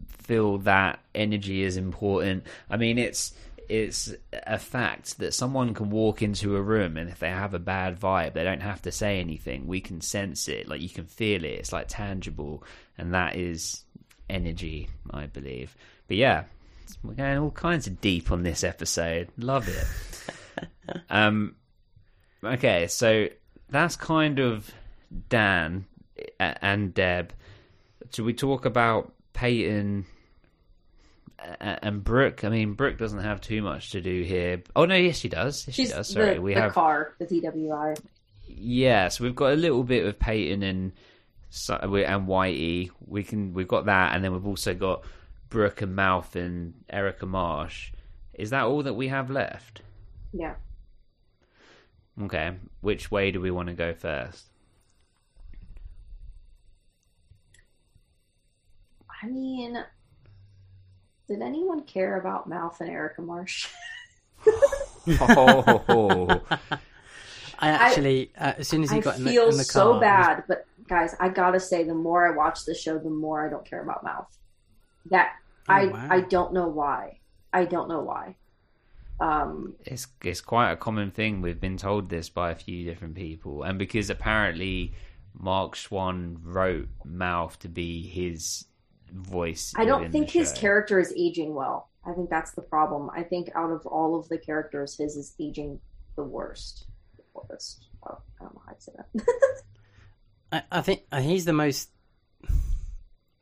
feel 0.08 0.60
that 0.60 1.00
energy 1.16 1.64
is 1.64 1.78
important. 1.78 2.46
I 2.70 2.78
mean, 2.78 2.98
it's 2.98 3.34
it's 3.70 4.14
a 4.34 4.60
fact 4.60 5.20
that 5.20 5.34
someone 5.34 5.74
can 5.74 5.90
walk 5.90 6.22
into 6.22 6.58
a 6.58 6.62
room 6.62 6.98
and 6.98 7.10
if 7.10 7.20
they 7.20 7.30
have 7.30 7.54
a 7.54 7.60
bad 7.60 7.98
vibe, 7.98 8.34
they 8.34 8.44
don't 8.44 8.62
have 8.62 8.82
to 8.82 8.92
say 8.92 9.20
anything. 9.22 9.66
We 9.66 9.80
can 9.80 10.02
sense 10.02 10.50
it, 10.50 10.68
like 10.68 10.82
you 10.82 10.90
can 10.90 11.06
feel 11.06 11.46
it. 11.46 11.60
It's 11.60 11.72
like 11.72 11.88
tangible, 11.88 12.64
and 12.98 13.14
that 13.14 13.36
is 13.38 13.84
energy, 14.30 14.90
I 15.10 15.28
believe. 15.28 15.76
But 16.08 16.18
yeah, 16.18 16.44
we're 17.04 17.14
going 17.14 17.38
all 17.38 17.52
kinds 17.52 17.88
of 17.88 18.02
deep 18.02 18.32
on 18.32 18.44
this 18.44 18.64
episode. 18.64 19.30
Love 19.38 19.68
it. 19.68 20.98
um, 21.10 21.56
okay, 22.44 22.88
so 22.88 23.28
that's 23.70 23.96
kind 23.96 24.40
of 24.40 24.70
Dan 25.30 25.86
and 26.40 26.94
Deb. 26.94 27.34
Should 28.14 28.26
we 28.26 28.34
talk 28.34 28.66
about 28.66 29.14
Peyton 29.34 30.06
uh, 31.40 31.56
uh, 31.62 31.76
and 31.82 32.04
Brooke? 32.04 32.44
I 32.44 32.50
mean, 32.50 32.74
Brooke 32.74 32.98
doesn't 32.98 33.20
have 33.20 33.40
too 33.42 33.62
much 33.62 33.92
to 33.92 34.02
do 34.02 34.24
here. 34.24 34.64
Oh 34.76 34.86
no, 34.86 34.96
yes, 34.96 35.18
she 35.18 35.30
does. 35.30 35.66
Yes, 35.68 35.76
she 35.76 35.88
does. 35.88 36.10
Sorry, 36.10 36.36
the, 36.36 36.42
we 36.42 36.54
the 36.54 36.62
have 36.62 36.74
car, 36.74 37.14
the 37.20 37.26
DWI. 37.26 37.98
yeah. 38.48 39.08
So 39.08 39.24
we've 39.24 39.36
got 39.36 39.54
a 39.54 39.56
little 39.56 39.84
bit 39.84 40.06
of 40.06 40.20
Peyton 40.20 40.64
and 40.64 40.92
and 41.70 42.28
Whitey. 42.28 42.92
We 43.06 43.24
can 43.24 43.54
we've 43.54 43.68
got 43.68 43.86
that, 43.86 44.14
and 44.16 44.24
then 44.24 44.34
we've 44.34 44.48
also 44.48 44.74
got 44.74 45.04
Brooke 45.50 45.82
and 45.82 45.96
Mouth 45.96 46.36
and 46.36 46.74
Erica 46.90 47.26
Marsh. 47.26 47.92
Is 48.34 48.50
that 48.50 48.64
all 48.64 48.84
that 48.84 48.94
we 48.94 49.08
have 49.08 49.30
left? 49.30 49.82
Yeah. 50.34 50.56
Okay. 52.22 52.52
Which 52.82 53.10
way 53.10 53.32
do 53.32 53.40
we 53.42 53.52
want 53.52 53.70
to 53.70 53.74
go 53.74 53.94
first? 53.94 54.51
I 59.24 59.28
mean, 59.28 59.84
did 61.28 61.42
anyone 61.42 61.84
care 61.84 62.20
about 62.20 62.48
Mouth 62.50 62.80
and 62.82 62.90
Erica 62.90 63.22
Marsh? 63.22 63.68
oh, 65.08 66.42
I 67.60 67.70
actually, 67.70 68.32
uh, 68.38 68.54
as 68.58 68.68
soon 68.68 68.84
as 68.84 68.90
he 68.92 68.98
I 68.98 69.02
got 69.02 69.18
in 69.18 69.26
the, 69.26 69.32
feel 69.32 69.44
in 69.50 69.58
the 69.58 69.58
car, 69.58 69.64
so 69.64 69.90
I 69.90 69.94
was- 69.94 70.02
bad, 70.02 70.44
but 70.48 70.66
guys, 70.88 71.16
I 71.20 71.30
gotta 71.30 71.60
say, 71.60 71.84
the 71.84 71.94
more 71.94 72.26
I 72.28 72.36
watch 72.36 72.66
the 72.66 72.74
show, 72.74 72.98
the 72.98 73.10
more 73.10 73.46
I 73.46 73.50
don't 73.50 73.66
care 73.66 73.82
about 73.82 74.04
Mouth. 74.04 74.36
That 75.10 75.34
Oh, 75.70 75.74
I 75.74 75.86
wow. 75.86 76.08
I 76.10 76.22
don't 76.22 76.54
know 76.54 76.68
why. 76.68 77.20
I 77.54 77.66
don't 77.66 77.88
know 77.88 78.02
why. 78.02 78.36
Um, 79.20 79.76
it's 79.86 80.08
it's 80.24 80.42
quite 80.42 80.72
a 80.72 80.76
common 80.76 81.12
thing. 81.12 81.42
We've 81.42 81.60
been 81.62 81.78
told 81.78 82.10
this 82.10 82.30
by 82.30 82.50
a 82.50 82.56
few 82.56 82.84
different 82.84 83.14
people, 83.14 83.62
and 83.62 83.78
because 83.78 84.10
apparently 84.10 84.94
Mark 85.38 85.76
Schwahn 85.76 86.38
wrote 86.42 86.90
Mouth 87.06 87.60
to 87.60 87.70
be 87.70 88.02
his 88.08 88.66
voice. 89.12 89.74
I 89.76 89.86
don't 89.86 90.12
think 90.12 90.30
his 90.30 90.52
character 90.54 91.00
is 91.00 91.14
aging 91.18 91.54
well. 91.54 91.90
I 92.06 92.14
think 92.14 92.30
that's 92.30 92.52
the 92.54 92.62
problem. 92.64 93.10
I 93.16 93.24
think 93.24 93.50
out 93.56 93.72
of 93.72 93.86
all 93.86 94.18
of 94.20 94.28
the 94.30 94.38
characters, 94.38 94.98
his 94.98 95.16
is 95.16 95.36
aging 95.40 95.80
the 96.16 96.24
worst. 96.24 96.86
The 97.18 97.24
worst. 97.34 97.88
Oh, 98.08 98.18
I 98.40 98.44
don't 98.44 98.56
know 98.56 98.62
how 98.66 98.74
to 98.74 98.82
say 98.82 98.92
that. 98.98 99.24
I, 100.52 100.64
I 100.80 100.82
think 100.82 101.04
uh, 101.12 101.22
he's 101.22 101.46
the 101.46 101.54
most. 101.54 101.90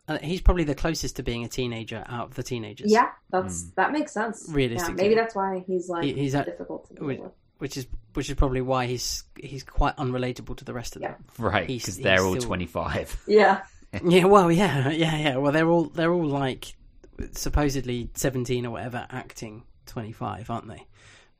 Uh, 0.08 0.18
he's 0.24 0.42
probably 0.42 0.64
the 0.64 0.74
closest 0.76 1.18
to 1.18 1.24
being 1.24 1.44
a 1.44 1.48
teenager 1.48 2.04
out 2.08 2.30
of 2.30 2.34
the 2.36 2.42
teenagers. 2.44 2.92
yeah, 2.92 3.10
that's 3.30 3.70
that 3.78 3.92
makes 3.92 4.12
sense. 4.12 4.44
Yeah, 4.54 4.90
maybe 4.90 5.14
that's 5.14 5.36
why 5.36 5.64
he's 5.68 5.88
like 5.88 6.04
He- 6.04 6.14
he's 6.14 6.34
at- 6.34 6.46
difficult 6.48 6.88
to 6.88 6.96
deal 6.96 7.06
which, 7.06 7.20
with. 7.20 7.32
which 7.60 7.78
is 7.78 7.88
which 8.16 8.28
is 8.30 8.36
probably 8.36 8.62
why 8.62 8.88
he's 8.88 9.24
he's 9.40 9.64
quite 9.64 9.96
unrelatable 9.98 10.58
to 10.58 10.66
the 10.66 10.74
rest 10.74 10.96
of 10.96 11.04
them. 11.04 11.16
right? 11.38 11.68
Because 11.68 11.98
they're 11.98 12.24
all 12.26 12.36
twenty 12.38 12.66
five. 12.66 13.16
Yeah. 13.28 13.62
yeah, 14.06 14.26
well, 14.26 14.52
yeah, 14.52 14.90
yeah, 14.90 15.18
yeah. 15.18 15.38
Well, 15.38 15.52
they're 15.52 15.68
all 15.68 15.86
they're 15.86 16.14
all 16.14 16.28
like 16.28 16.76
supposedly 17.32 18.10
seventeen 18.14 18.66
or 18.66 18.72
whatever, 18.72 19.08
acting 19.10 19.64
twenty 19.86 20.12
five, 20.12 20.50
aren't 20.50 20.68
they? 20.68 20.86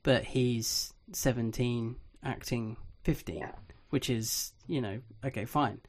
But 0.04 0.24
he's 0.24 0.94
seventeen, 1.12 1.96
acting 2.24 2.78
fifteen, 3.04 3.48
which 3.90 4.10
is 4.10 4.54
you 4.68 4.82
know 4.82 5.00
okay, 5.24 5.46
fine. 5.46 5.82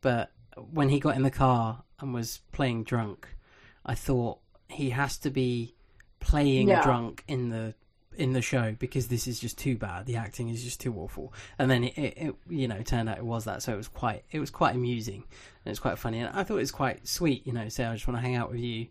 But 0.00 0.30
when 0.70 0.88
he 0.88 1.00
got 1.00 1.16
in 1.16 1.22
the 1.22 1.30
car 1.30 1.82
and 2.00 2.14
was 2.14 2.40
playing 2.52 2.84
drunk, 2.84 3.28
I 3.84 3.94
thought 3.94 4.38
he 4.68 4.90
has 4.90 5.18
to 5.18 5.30
be 5.30 5.74
playing 6.20 6.68
Yeah. 6.68 6.82
drunk 6.82 7.24
in 7.28 7.50
the 7.50 7.74
in 8.16 8.32
the 8.32 8.40
show 8.40 8.74
because 8.78 9.08
this 9.08 9.26
is 9.26 9.38
just 9.38 9.58
too 9.58 9.76
bad. 9.76 10.06
The 10.06 10.16
acting 10.16 10.48
is 10.48 10.64
just 10.64 10.80
too 10.80 10.94
awful. 10.94 11.34
And 11.58 11.70
then 11.70 11.84
it, 11.84 11.98
it, 11.98 12.14
it 12.16 12.34
you 12.48 12.68
know 12.68 12.80
turned 12.82 13.08
out 13.08 13.18
it 13.18 13.24
was 13.24 13.44
that, 13.44 13.62
so 13.62 13.72
it 13.72 13.76
was 13.76 13.88
quite 13.88 14.24
it 14.30 14.38
was 14.38 14.50
quite 14.50 14.74
amusing 14.74 15.24
and 15.66 15.72
it's 15.72 15.80
quite 15.80 15.98
funny. 15.98 16.20
And 16.20 16.28
I 16.28 16.44
thought 16.44 16.54
it 16.54 16.60
was 16.60 16.70
quite 16.70 17.08
sweet. 17.08 17.44
You 17.44 17.52
know, 17.52 17.68
say 17.68 17.84
I 17.84 17.92
just 17.92 18.06
want 18.06 18.18
to 18.18 18.22
hang 18.22 18.36
out 18.36 18.52
with 18.52 18.60
you, 18.60 18.86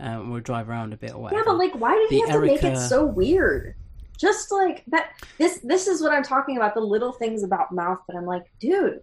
um, 0.00 0.20
and 0.22 0.32
we'll 0.32 0.40
drive 0.40 0.70
around 0.70 0.94
a 0.94 0.96
bit 0.96 1.14
or 1.14 1.20
whatever. 1.20 1.40
Yeah, 1.40 1.44
but 1.44 1.58
like, 1.58 1.74
why 1.74 1.94
did 1.94 2.10
he 2.10 2.22
The 2.22 2.32
have 2.32 2.40
to 2.40 2.46
make 2.46 2.64
it 2.64 2.78
so 2.78 3.04
weird? 3.04 3.74
Just 4.18 4.50
like 4.50 4.84
that. 4.86 5.10
This 5.36 5.58
this 5.62 5.86
is 5.86 6.00
what 6.00 6.12
I'm 6.12 6.22
talking 6.22 6.56
about. 6.56 6.74
The 6.74 6.80
little 6.80 7.12
things 7.12 7.42
about 7.42 7.72
Mouth 7.72 7.98
that 8.08 8.16
I'm 8.16 8.24
like, 8.24 8.44
dude, 8.58 9.00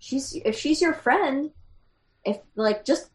she's 0.00 0.34
if 0.44 0.58
she's 0.58 0.82
your 0.82 0.94
friend, 0.94 1.52
if 2.24 2.38
like 2.56 2.84
just 2.84 3.10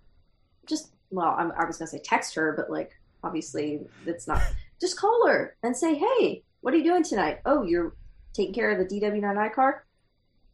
just 0.65 0.93
well, 1.11 1.35
I'm, 1.37 1.51
I 1.51 1.65
was 1.65 1.77
gonna 1.77 1.89
say 1.89 1.99
text 2.01 2.35
her, 2.35 2.53
but 2.55 2.69
like 2.69 2.91
obviously 3.23 3.81
it's 4.05 4.27
not. 4.27 4.41
Just 4.79 4.97
call 4.97 5.27
her 5.27 5.57
and 5.61 5.75
say, 5.75 5.93
hey, 5.93 6.41
what 6.61 6.73
are 6.73 6.77
you 6.77 6.85
doing 6.85 7.03
tonight? 7.03 7.39
Oh, 7.45 7.63
you're 7.63 7.97
taking 8.33 8.53
care 8.53 8.71
of 8.71 8.77
the 8.77 8.85
DWI 9.01 9.53
car. 9.53 9.83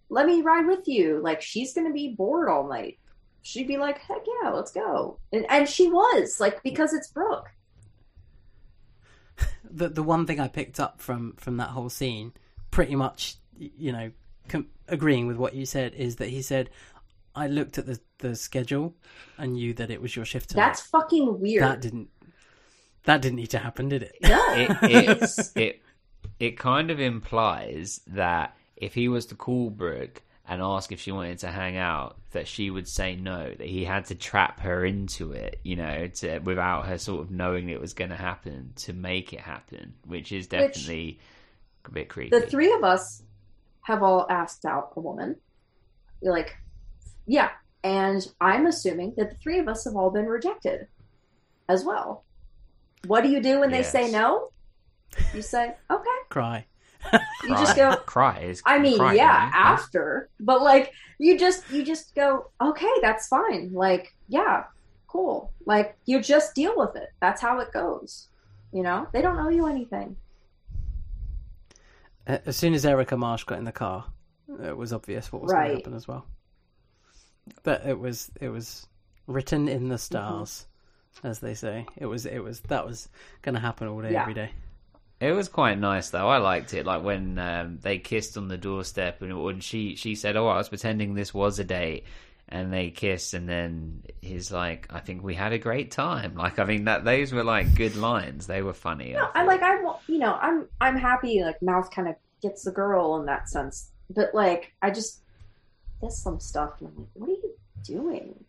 Let 0.10 0.26
me 0.26 0.42
ride 0.42 0.68
with 0.68 0.88
you. 0.88 1.20
Like 1.22 1.42
she's 1.42 1.74
gonna 1.74 1.94
be 1.94 2.10
bored 2.10 2.50
all 2.50 2.68
night. 2.68 3.00
She'd 3.42 3.68
be 3.68 3.78
like, 3.78 4.00
heck 4.00 4.24
yeah, 4.42 4.50
let's 4.50 4.72
go. 4.72 5.20
And, 5.32 5.46
and 5.50 5.70
she 5.70 5.88
was 5.90 6.40
like 6.40 6.64
because 6.64 6.94
it's 6.94 7.08
Brooke. 7.10 7.50
the 9.64 9.90
the 9.90 10.04
one 10.04 10.26
thing 10.26 10.40
I 10.40 10.48
picked 10.48 10.80
up 10.80 11.02
from 11.02 11.34
from 11.38 11.58
that 11.58 11.70
whole 11.70 11.90
scene, 11.90 12.34
pretty 12.72 12.96
much, 12.96 13.36
you 13.58 13.92
know, 13.92 14.12
com- 14.48 14.70
agreeing 14.88 15.28
with 15.28 15.38
what 15.38 15.54
you 15.54 15.66
said, 15.66 15.94
is 15.94 16.18
that 16.18 16.30
he 16.30 16.42
said, 16.42 16.70
"I 17.36 17.48
looked 17.48 17.78
at 17.78 17.86
the 17.86 18.00
the 18.20 18.36
schedule 18.36 18.96
and 19.38 19.54
knew 19.54 19.74
that 19.76 19.92
it 19.92 20.02
was 20.02 20.16
your 20.16 20.26
shift 20.26 20.50
tonight." 20.50 20.68
That's 20.68 20.82
fucking 20.82 21.40
weird. 21.40 21.64
That 21.64 21.82
didn't 21.82 22.10
that 23.06 23.22
didn't 23.22 23.38
need 23.38 23.52
to 23.52 23.60
happen, 23.60 23.90
did 23.90 24.04
it? 24.04 24.16
No. 24.22 24.54
it, 24.54 24.78
it, 24.84 25.52
it 25.56 25.82
it 26.40 26.58
kind 26.58 26.92
of 26.92 27.00
implies 27.00 28.02
that 28.08 28.56
if 28.78 28.94
he 28.94 29.08
was 29.08 29.26
to 29.28 29.36
call 29.36 29.70
Brooke 29.70 30.22
and 30.48 30.62
ask 30.62 30.92
if 30.92 31.00
she 31.00 31.12
wanted 31.12 31.40
to 31.40 31.48
hang 31.48 31.78
out, 31.78 32.18
that 32.32 32.48
she 32.48 32.70
would 32.70 32.88
say 32.88 33.16
no. 33.16 33.52
That 33.58 33.68
he 33.68 33.84
had 33.84 34.06
to 34.06 34.16
trap 34.16 34.60
her 34.60 34.86
into 34.86 35.32
it, 35.32 35.60
you 35.64 35.76
know, 35.76 36.08
to 36.08 36.40
without 36.40 36.86
her 36.86 36.98
sort 36.98 37.22
of 37.22 37.32
knowing 37.32 37.70
it 37.70 37.82
was 37.82 37.94
going 37.94 38.12
to 38.12 38.16
happen 38.16 38.74
to 38.78 38.94
make 38.94 39.34
it 39.34 39.40
happen, 39.40 39.96
which 40.06 40.32
is 40.32 40.48
definitely 40.48 41.20
a 41.86 41.92
bit 41.92 42.10
creepy. 42.10 42.38
the 42.38 42.46
three 42.46 42.72
of 42.74 42.84
us 42.84 43.24
have 43.82 44.04
all 44.04 44.28
asked 44.30 44.66
out 44.66 44.94
a 44.96 45.00
woman. 45.00 45.36
You're 46.22 46.34
like, 46.34 46.56
yeah. 47.26 47.50
And 47.84 48.28
I'm 48.42 48.66
assuming 48.66 49.14
that 49.18 49.30
the 49.30 49.36
three 49.38 49.60
of 49.60 49.68
us 49.68 49.86
have 49.86 49.96
all 49.96 50.10
been 50.10 50.26
rejected 50.26 50.88
as 51.70 51.84
well. 51.84 52.24
What 53.06 53.24
do 53.24 53.30
you 53.30 53.42
do 53.42 53.60
when 53.60 53.72
they 53.72 53.84
say 53.84 54.12
no? 54.12 54.50
You 55.34 55.44
say, 55.44 55.76
okay. 55.90 56.10
Cry. 56.30 56.66
You 57.44 57.50
just 57.50 57.76
go, 57.76 57.96
cry. 57.98 58.40
Is 58.40 58.62
I 58.66 58.80
mean, 58.80 58.98
cry, 58.98 59.14
yeah, 59.14 59.52
don't 59.52 59.56
after. 59.56 60.30
But 60.40 60.62
like 60.64 60.92
you 61.20 61.38
just 61.38 61.70
you 61.72 61.84
just 61.84 62.16
go, 62.16 62.50
okay, 62.60 62.92
that's 63.02 63.28
fine. 63.28 63.72
Like, 63.74 64.16
yeah, 64.28 64.64
cool. 65.08 65.52
Like 65.66 65.96
you 66.06 66.22
just 66.22 66.56
deal 66.56 66.74
with 66.76 66.96
it. 66.96 67.10
That's 67.22 67.42
how 67.42 67.60
it 67.60 67.72
goes. 67.72 68.28
You 68.72 68.84
know? 68.84 69.08
They 69.14 69.22
don't 69.22 69.40
owe 69.40 69.50
you 69.50 69.68
anything. 69.68 70.18
As 72.28 72.58
soon 72.58 72.74
as 72.74 72.86
Erica 72.86 73.16
Marsh 73.16 73.44
got 73.44 73.60
in 73.60 73.66
the 73.66 73.72
car, 73.72 74.06
it 74.64 74.76
was 74.76 74.92
obvious 74.92 75.32
what 75.32 75.44
was 75.44 75.52
going 75.52 75.70
to 75.70 75.76
happen 75.76 75.94
as 75.94 76.08
well. 76.08 76.26
But 77.64 77.86
it 77.86 78.00
was 78.00 78.32
it 78.42 78.50
was 78.50 78.88
written 79.28 79.68
in 79.68 79.90
the 79.90 79.98
stars, 79.98 80.66
mm-hmm. 81.18 81.28
as 81.28 81.40
they 81.40 81.54
say. 81.54 81.86
It 81.96 82.08
was 82.08 82.26
it 82.26 82.40
was 82.40 82.62
that 82.62 82.86
was 82.86 83.08
going 83.44 83.56
to 83.56 83.62
happen 83.62 83.88
all 83.88 84.02
day 84.02 84.12
Yeah. 84.12 84.22
every 84.24 84.34
day. 84.34 84.52
It 85.20 85.32
was 85.32 85.48
quite 85.48 85.80
nice 85.80 86.10
though. 86.10 86.28
I 86.28 86.38
liked 86.38 86.74
it. 86.74 86.86
Like 86.86 87.04
when 87.04 87.40
um, 87.40 87.80
they 87.82 87.98
kissed 87.98 88.38
on 88.38 88.48
the 88.48 88.58
doorstep, 88.58 89.22
and 89.22 89.42
when 89.42 89.60
she 89.62 89.96
she 89.96 90.16
said, 90.16 90.36
"Oh, 90.36 90.48
I 90.48 90.58
was 90.58 90.70
pretending 90.70 91.14
this 91.14 91.34
was 91.34 91.58
a 91.60 91.64
date," 91.64 92.04
and 92.50 92.72
they 92.74 92.90
kissed, 92.90 93.34
and 93.34 93.48
then 93.48 94.04
he's 94.22 94.52
like, 94.52 94.88
"I 94.92 95.00
think 95.00 95.24
we 95.24 95.34
had 95.34 95.54
a 95.54 95.58
great 95.58 95.92
time." 95.92 96.36
Like, 96.38 96.60
I 96.60 96.66
mean, 96.66 96.86
that 96.86 97.06
those 97.06 97.32
were 97.32 97.44
like 97.46 97.76
good 97.76 97.96
lines. 97.96 98.46
They 98.46 98.62
were 98.62 98.74
funny. 98.74 99.14
No, 99.14 99.30
I 99.34 99.44
like 99.46 99.62
I 99.62 99.82
wa- 99.82 100.00
you 100.08 100.20
know 100.20 100.34
I'm 100.34 100.68
I'm 100.82 100.98
happy 100.98 101.42
like 101.42 101.62
Mouth 101.62 101.90
kind 101.92 102.10
of 102.10 102.16
gets 102.42 102.64
the 102.64 102.72
girl 102.72 103.16
in 103.18 103.26
that 103.28 103.48
sense, 103.50 103.92
but 104.10 104.36
like 104.36 104.74
I 104.82 104.92
just 104.92 105.22
there's 106.02 106.18
some 106.18 106.42
stuff 106.42 106.82
and 106.82 106.90
I'm 106.90 106.98
like, 106.98 107.08
what 107.14 107.30
are 107.30 107.32
you 107.32 107.54
doing? 107.84 108.44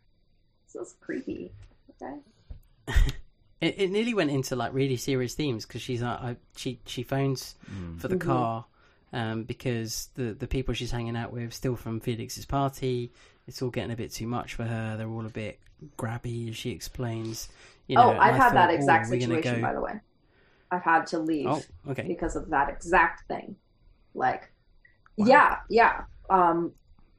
This 0.67 0.89
is 0.89 0.95
creepy. 1.01 1.53
Okay. 2.03 3.07
It, 3.61 3.75
it 3.79 3.91
nearly 3.91 4.13
went 4.15 4.31
into 4.31 4.55
like 4.57 4.75
really 4.75 4.97
serious 4.97 5.35
themes 5.35 5.65
because 5.65 5.81
she's 5.83 6.03
uh, 6.03 6.07
I, 6.21 6.37
she 6.57 6.79
she 6.87 7.03
phones 7.03 7.55
for 7.99 8.09
the 8.09 8.17
Mhm. 8.17 8.21
car 8.21 8.65
um, 9.13 9.45
because 9.45 10.11
the 10.15 10.35
the 10.35 10.47
people 10.47 10.75
she's 10.75 10.91
hanging 10.91 11.17
out 11.17 11.33
with 11.33 11.55
still 11.55 11.77
from 11.77 12.01
Felix's 12.01 12.45
party. 12.47 13.13
It's 13.47 13.63
all 13.63 13.71
getting 13.71 13.93
a 13.93 13.97
bit 13.97 14.13
too 14.13 14.27
much 14.27 14.55
for 14.55 14.65
her. 14.65 14.97
They're 14.97 15.09
all 15.09 15.25
a 15.25 15.31
bit 15.31 15.61
grabby, 15.97 16.49
as 16.51 16.57
she 16.57 16.71
explains. 16.71 17.49
You 17.87 17.95
know, 17.97 18.03
oh, 18.03 18.11
I've 18.11 18.35
I 18.35 18.37
had 18.37 18.53
that 18.55 18.71
exact 18.71 19.07
oh, 19.07 19.11
situation 19.11 19.55
go- 19.57 19.63
by 19.63 19.73
the 19.73 19.81
way. 19.81 20.01
I've 20.71 20.83
had 20.83 21.07
to 21.09 21.21
leave 21.21 21.47
Oh, 21.47 21.63
okay. 21.89 22.03
because 22.09 22.35
of 22.35 22.51
that 22.51 22.69
exact 22.69 23.29
thing. 23.29 23.55
Like, 24.15 24.51
yeah, 25.17 25.59
yeah. 25.71 26.03
Um, 26.29 26.73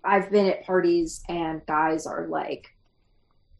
I've 0.03 0.30
been 0.30 0.47
at 0.47 0.65
parties 0.65 1.23
and 1.30 1.65
guys 1.65 2.05
are 2.05 2.27
like, 2.27 2.76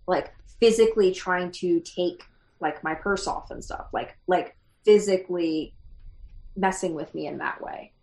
like 0.08 0.34
physically 0.60 1.14
trying 1.14 1.52
to 1.52 1.80
take 1.80 2.24
like 2.60 2.84
my 2.84 2.96
purse 2.96 3.28
off 3.28 3.52
and 3.52 3.64
stuff. 3.64 3.88
Like, 3.94 4.18
like 4.28 4.56
physically 4.86 5.74
messing 6.56 6.94
with 6.94 7.14
me 7.14 7.28
in 7.28 7.38
that 7.40 7.62
way. 7.62 7.94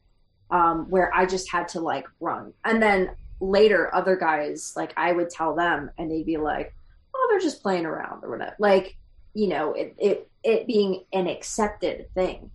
Um, 0.51 0.89
where 0.90 1.12
I 1.14 1.26
just 1.26 1.51
had 1.51 1.68
to 1.68 1.81
like 1.81 2.06
run. 2.20 2.52
And 2.64 2.82
then 2.82 3.10
later, 3.40 3.94
other 3.94 4.16
guys 4.16 4.72
like 4.76 4.93
I 4.97 5.12
would 5.12 5.31
tell 5.31 5.55
them, 5.55 5.90
and 5.98 6.10
they'd 6.10 6.26
be 6.26 6.36
like, 6.36 6.74
"Oh, 7.14 7.26
they're 7.31 7.40
just 7.40 7.62
playing 7.62 7.86
around 7.86 8.24
or 8.24 8.31
whatever." 8.31 8.55
Like, 8.59 8.97
you 9.32 9.48
know, 9.48 9.72
it 9.72 9.94
it 9.98 10.31
it 10.43 10.66
being 10.66 11.05
an 11.12 11.26
accepted 11.26 12.12
thing 12.14 12.51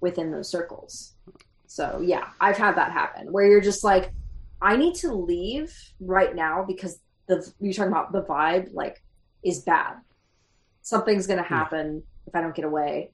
within 0.00 0.30
those 0.30 0.50
circles. 0.50 1.14
So 1.66 2.02
yeah, 2.04 2.28
I've 2.40 2.56
had 2.56 2.76
that 2.76 2.92
happen 2.92 3.32
where 3.32 3.46
you're 3.46 3.60
just 3.60 3.84
like, 3.84 4.10
I 4.60 4.76
need 4.76 4.94
to 4.96 5.12
leave 5.12 5.74
right 6.00 6.34
now 6.34 6.64
because 6.66 6.98
the 7.26 7.50
you're 7.60 7.72
talking 7.72 7.92
about 7.92 8.12
the 8.12 8.22
vibe 8.22 8.72
like 8.72 9.02
is 9.44 9.60
bad. 9.60 9.96
Something's 10.88 11.26
gonna 11.26 11.42
happen 11.42 12.02
if 12.26 12.34
I 12.34 12.40
don't 12.40 12.54
get 12.54 12.64
away, 12.64 13.10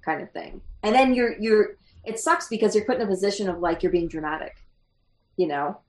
kind 0.00 0.22
of 0.22 0.30
thing. 0.30 0.60
And 0.84 0.94
then 0.94 1.12
you're 1.12 1.36
you're 1.40 1.76
it 2.04 2.20
sucks 2.20 2.46
because 2.46 2.72
you're 2.72 2.84
put 2.84 2.94
in 2.98 3.02
a 3.02 3.06
position 3.06 3.48
of 3.48 3.58
like 3.58 3.82
you're 3.82 3.90
being 3.90 4.06
dramatic, 4.06 4.54
you 5.36 5.48
know, 5.48 5.80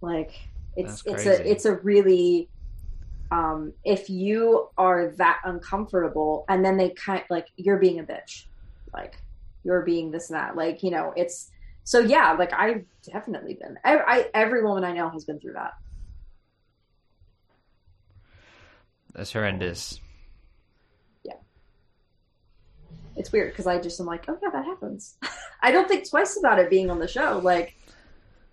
like 0.00 0.32
it's 0.76 1.04
it's 1.06 1.26
a 1.26 1.48
it's 1.48 1.64
a 1.64 1.76
really 1.76 2.48
um 3.30 3.72
if 3.84 4.10
you 4.10 4.68
are 4.76 5.12
that 5.18 5.38
uncomfortable 5.44 6.44
and 6.48 6.64
then 6.64 6.76
they 6.76 6.90
kind 6.90 7.22
like 7.30 7.46
you're 7.56 7.78
being 7.78 8.00
a 8.00 8.02
bitch 8.02 8.46
like 8.92 9.22
you're 9.62 9.82
being 9.82 10.10
this 10.10 10.28
and 10.28 10.40
that 10.40 10.56
like 10.56 10.82
you 10.82 10.90
know 10.90 11.12
it's 11.14 11.50
so 11.84 12.00
yeah 12.00 12.32
like 12.32 12.52
i've 12.54 12.84
definitely 13.04 13.54
been 13.60 13.78
I, 13.84 13.98
I 13.98 14.30
every 14.32 14.64
woman 14.64 14.82
i 14.82 14.92
know 14.92 15.10
has 15.10 15.26
been 15.26 15.38
through 15.38 15.52
that 15.54 15.74
That's 19.18 19.32
horrendous. 19.32 20.00
It's 23.18 23.30
weird 23.32 23.50
because 23.52 23.66
i 23.66 23.78
just 23.78 24.00
am 24.00 24.06
like 24.06 24.24
oh 24.28 24.38
yeah 24.42 24.48
that 24.50 24.64
happens 24.64 25.16
i 25.62 25.70
don't 25.70 25.88
think 25.88 26.08
twice 26.08 26.38
about 26.38 26.58
it 26.58 26.70
being 26.70 26.90
on 26.90 26.98
the 26.98 27.08
show 27.08 27.40
like 27.42 27.74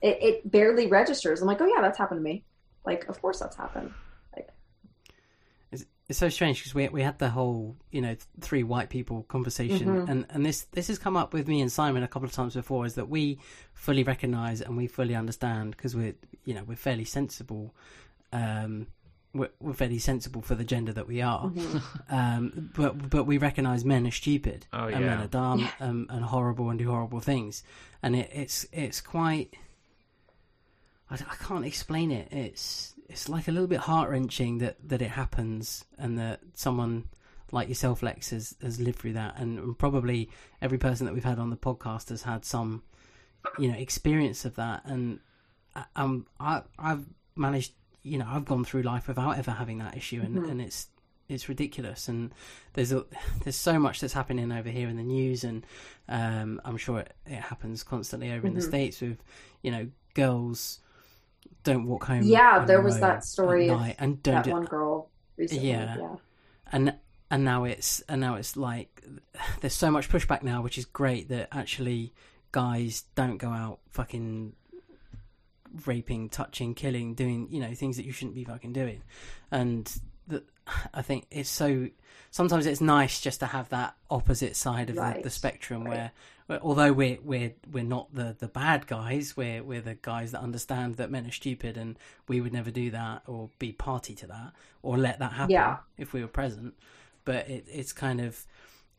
it, 0.02 0.18
it 0.22 0.52
barely 0.52 0.88
registers 0.88 1.42
i'm 1.42 1.48
like 1.48 1.62
oh 1.62 1.66
yeah 1.74 1.82
that's 1.82 1.98
happened 1.98 2.20
to 2.20 2.24
me 2.24 2.44
like 2.86 3.08
of 3.08 3.22
course 3.22 3.40
that's 3.40 3.56
happened 3.56 3.92
like 4.36 4.50
It's, 5.72 5.86
it's 6.10 6.20
so 6.20 6.30
strange 6.30 6.60
because 6.60 6.76
we 6.76 6.88
we 6.90 7.02
had 7.02 7.18
the 7.20 7.30
whole 7.30 7.76
you 7.92 8.02
know 8.02 8.16
three 8.42 8.64
white 8.64 8.90
people 8.90 9.24
conversation, 9.24 9.88
Mhm. 9.88 10.10
and 10.10 10.26
and 10.30 10.46
this 10.46 10.64
this 10.72 10.88
has 10.88 11.00
come 11.00 11.18
up 11.18 11.34
with 11.34 11.48
me 11.48 11.62
and 11.62 11.72
Simon 11.72 12.04
a 12.04 12.08
couple 12.08 12.28
of 12.28 12.34
times 12.34 12.54
before. 12.54 12.86
Is 12.86 12.94
that 12.96 13.10
we 13.10 13.40
fully 13.74 14.04
recognise 14.04 14.62
and 14.62 14.78
we 14.78 14.86
fully 14.88 15.16
understand 15.16 15.72
because 15.76 15.96
we're 15.96 16.14
you 16.44 16.54
know 16.54 16.64
we're 16.64 16.76
fairly 16.76 17.06
sensible. 17.06 17.74
Um, 18.32 18.88
we're, 19.36 19.50
we're 19.60 19.74
fairly 19.74 20.00
sensible 20.00 20.42
for 20.42 20.56
the 20.56 20.64
gender 20.64 20.94
that 20.94 21.08
we 21.08 21.22
are, 21.22 21.50
Mhm. 21.50 21.82
um, 22.10 22.72
but 22.76 23.10
but 23.10 23.26
we 23.26 23.38
recognise 23.38 23.84
men 23.86 24.08
are 24.08 24.12
stupid 24.12 24.66
Oh, 24.74 24.88
and 24.88 25.06
men 25.06 25.20
are 25.22 25.28
dumb 25.28 25.60
Yeah. 25.60 25.72
um, 25.82 26.08
and 26.10 26.24
horrible 26.26 26.70
and 26.70 26.80
do 26.80 26.90
horrible 26.90 27.20
things, 27.20 27.64
and 28.02 28.16
it, 28.16 28.30
it's 28.34 28.66
it's 28.72 29.02
quite. 29.02 29.54
I, 31.10 31.16
I 31.16 31.36
can't 31.44 31.66
explain 31.66 32.12
it. 32.12 32.30
It's 32.32 32.94
it's 33.08 33.30
like 33.30 33.48
a 33.48 33.52
little 33.52 33.68
bit 33.68 33.80
heart 33.82 34.10
wrenching 34.10 34.58
that, 34.60 34.78
that 34.90 35.02
it 35.02 35.12
happens 35.12 35.86
and 36.00 36.18
that 36.18 36.40
someone 36.56 37.04
like 37.52 37.70
yourself, 37.70 38.02
Lex, 38.02 38.32
has, 38.32 38.56
has 38.62 38.80
lived 38.80 38.98
through 38.98 39.14
that, 39.14 39.38
and 39.38 39.78
probably 39.78 40.30
every 40.62 40.80
person 40.80 41.06
that 41.06 41.14
we've 41.14 41.24
had 41.24 41.38
on 41.38 41.52
the 41.52 41.56
podcast 41.58 42.10
has 42.10 42.24
had 42.24 42.44
some, 42.44 42.82
you 43.60 43.68
know, 43.72 43.78
experience 43.78 44.44
of 44.46 44.56
that. 44.56 44.82
And 44.86 45.20
I- 45.76 45.86
um, 45.96 46.26
I 46.40 46.64
I've 46.80 47.06
managed, 47.36 47.74
you 48.06 48.18
know, 48.18 48.28
I've 48.30 48.46
gone 48.46 48.64
through 48.64 48.84
life 48.84 49.08
without 49.08 49.38
ever 49.38 49.52
having 49.52 49.80
that 49.80 49.98
issue, 49.98 50.22
and, 50.24 50.38
Mhm. 50.38 50.52
and 50.52 50.62
it's 50.62 50.88
it's 51.28 51.50
ridiculous. 51.50 52.08
And 52.08 52.32
there's 52.74 52.92
a, 52.92 53.04
there's 53.44 53.56
so 53.56 53.80
much 53.80 54.00
that's 54.00 54.14
happening 54.14 54.52
over 54.52 54.70
here 54.70 54.88
in 54.88 54.96
the 54.96 55.04
news, 55.04 55.44
and 55.44 55.66
um, 56.08 56.62
I'm 56.64 56.78
sure 56.78 57.00
it, 57.00 57.14
it 57.26 57.42
happens 57.42 57.82
constantly 57.84 58.32
over 58.32 58.46
in 58.46 58.54
the 58.54 58.62
Mhm. 58.62 58.68
states 58.68 59.02
with, 59.02 59.18
you 59.64 59.72
know, 59.72 59.90
girls 60.14 60.80
don't 61.64 61.86
walk 61.88 62.06
home. 62.06 62.22
yeah 62.24 62.64
there 62.64 62.82
was 62.82 63.00
that 63.00 63.24
story 63.24 63.68
night 63.68 63.96
and 63.98 64.22
don't 64.22 64.36
that 64.36 64.44
do- 64.46 64.52
one 64.52 64.66
girl 64.66 65.10
recently 65.36 65.70
Yeah. 65.70 65.98
yeah 65.98 66.16
and 66.72 66.94
and 67.32 67.44
now 67.44 67.64
it's 67.64 68.02
and 68.02 68.22
now 68.22 68.36
it's 68.36 68.56
like 68.56 69.04
there's 69.62 69.74
so 69.74 69.90
much 69.90 70.10
pushback 70.10 70.44
now, 70.44 70.62
which 70.62 70.78
is 70.78 70.86
great 70.86 71.30
that 71.30 71.48
actually 71.52 72.14
guys 72.52 73.04
don't 73.16 73.38
go 73.38 73.50
out 73.50 73.80
fucking 73.90 74.54
raping, 75.86 76.30
touching, 76.30 76.74
killing, 76.74 77.14
doing 77.14 77.48
you 77.52 77.60
know 77.60 77.74
things 77.74 77.98
that 77.98 78.06
you 78.06 78.12
shouldn't 78.12 78.36
be 78.36 78.44
fucking 78.44 78.74
doing, 78.74 79.02
and 79.52 79.92
that 80.28 80.44
I 80.94 81.02
think 81.02 81.28
it's 81.32 81.50
so. 81.50 81.90
Sometimes 82.32 82.66
it's 82.66 82.82
nice 82.82 83.22
just 83.22 83.40
to 83.40 83.46
have 83.46 83.70
that 83.70 83.96
opposite 84.10 84.56
side 84.58 84.90
of 84.90 84.98
the, 84.98 85.22
the 85.24 85.30
spectrum 85.30 85.84
right. 85.84 85.90
where, 85.90 86.12
where, 86.48 86.60
although 86.62 86.92
we're 86.92 87.18
we're 87.24 87.54
we're 87.72 87.84
not 87.84 88.14
the, 88.14 88.36
the 88.38 88.48
bad 88.48 88.88
guys, 88.88 89.38
we're 89.38 89.64
we're 89.64 89.82
the 89.82 89.96
guys 89.96 90.32
that 90.32 90.42
understand 90.42 90.96
that 90.96 91.10
men 91.10 91.26
are 91.26 91.32
stupid 91.32 91.78
and 91.78 91.98
we 92.28 92.42
would 92.42 92.52
never 92.52 92.72
do 92.72 92.92
that 92.92 93.22
or 93.28 93.50
be 93.58 93.72
party 93.72 94.16
to 94.16 94.28
that 94.28 94.52
or 94.82 94.98
let 94.98 95.20
that 95.20 95.32
happen 95.32 95.52
Yeah. 95.52 95.78
if 95.98 96.12
we 96.12 96.22
were 96.22 96.28
present. 96.28 96.74
But 97.24 97.48
it, 97.50 97.66
it's 97.72 97.94
kind 97.94 98.20
of 98.20 98.46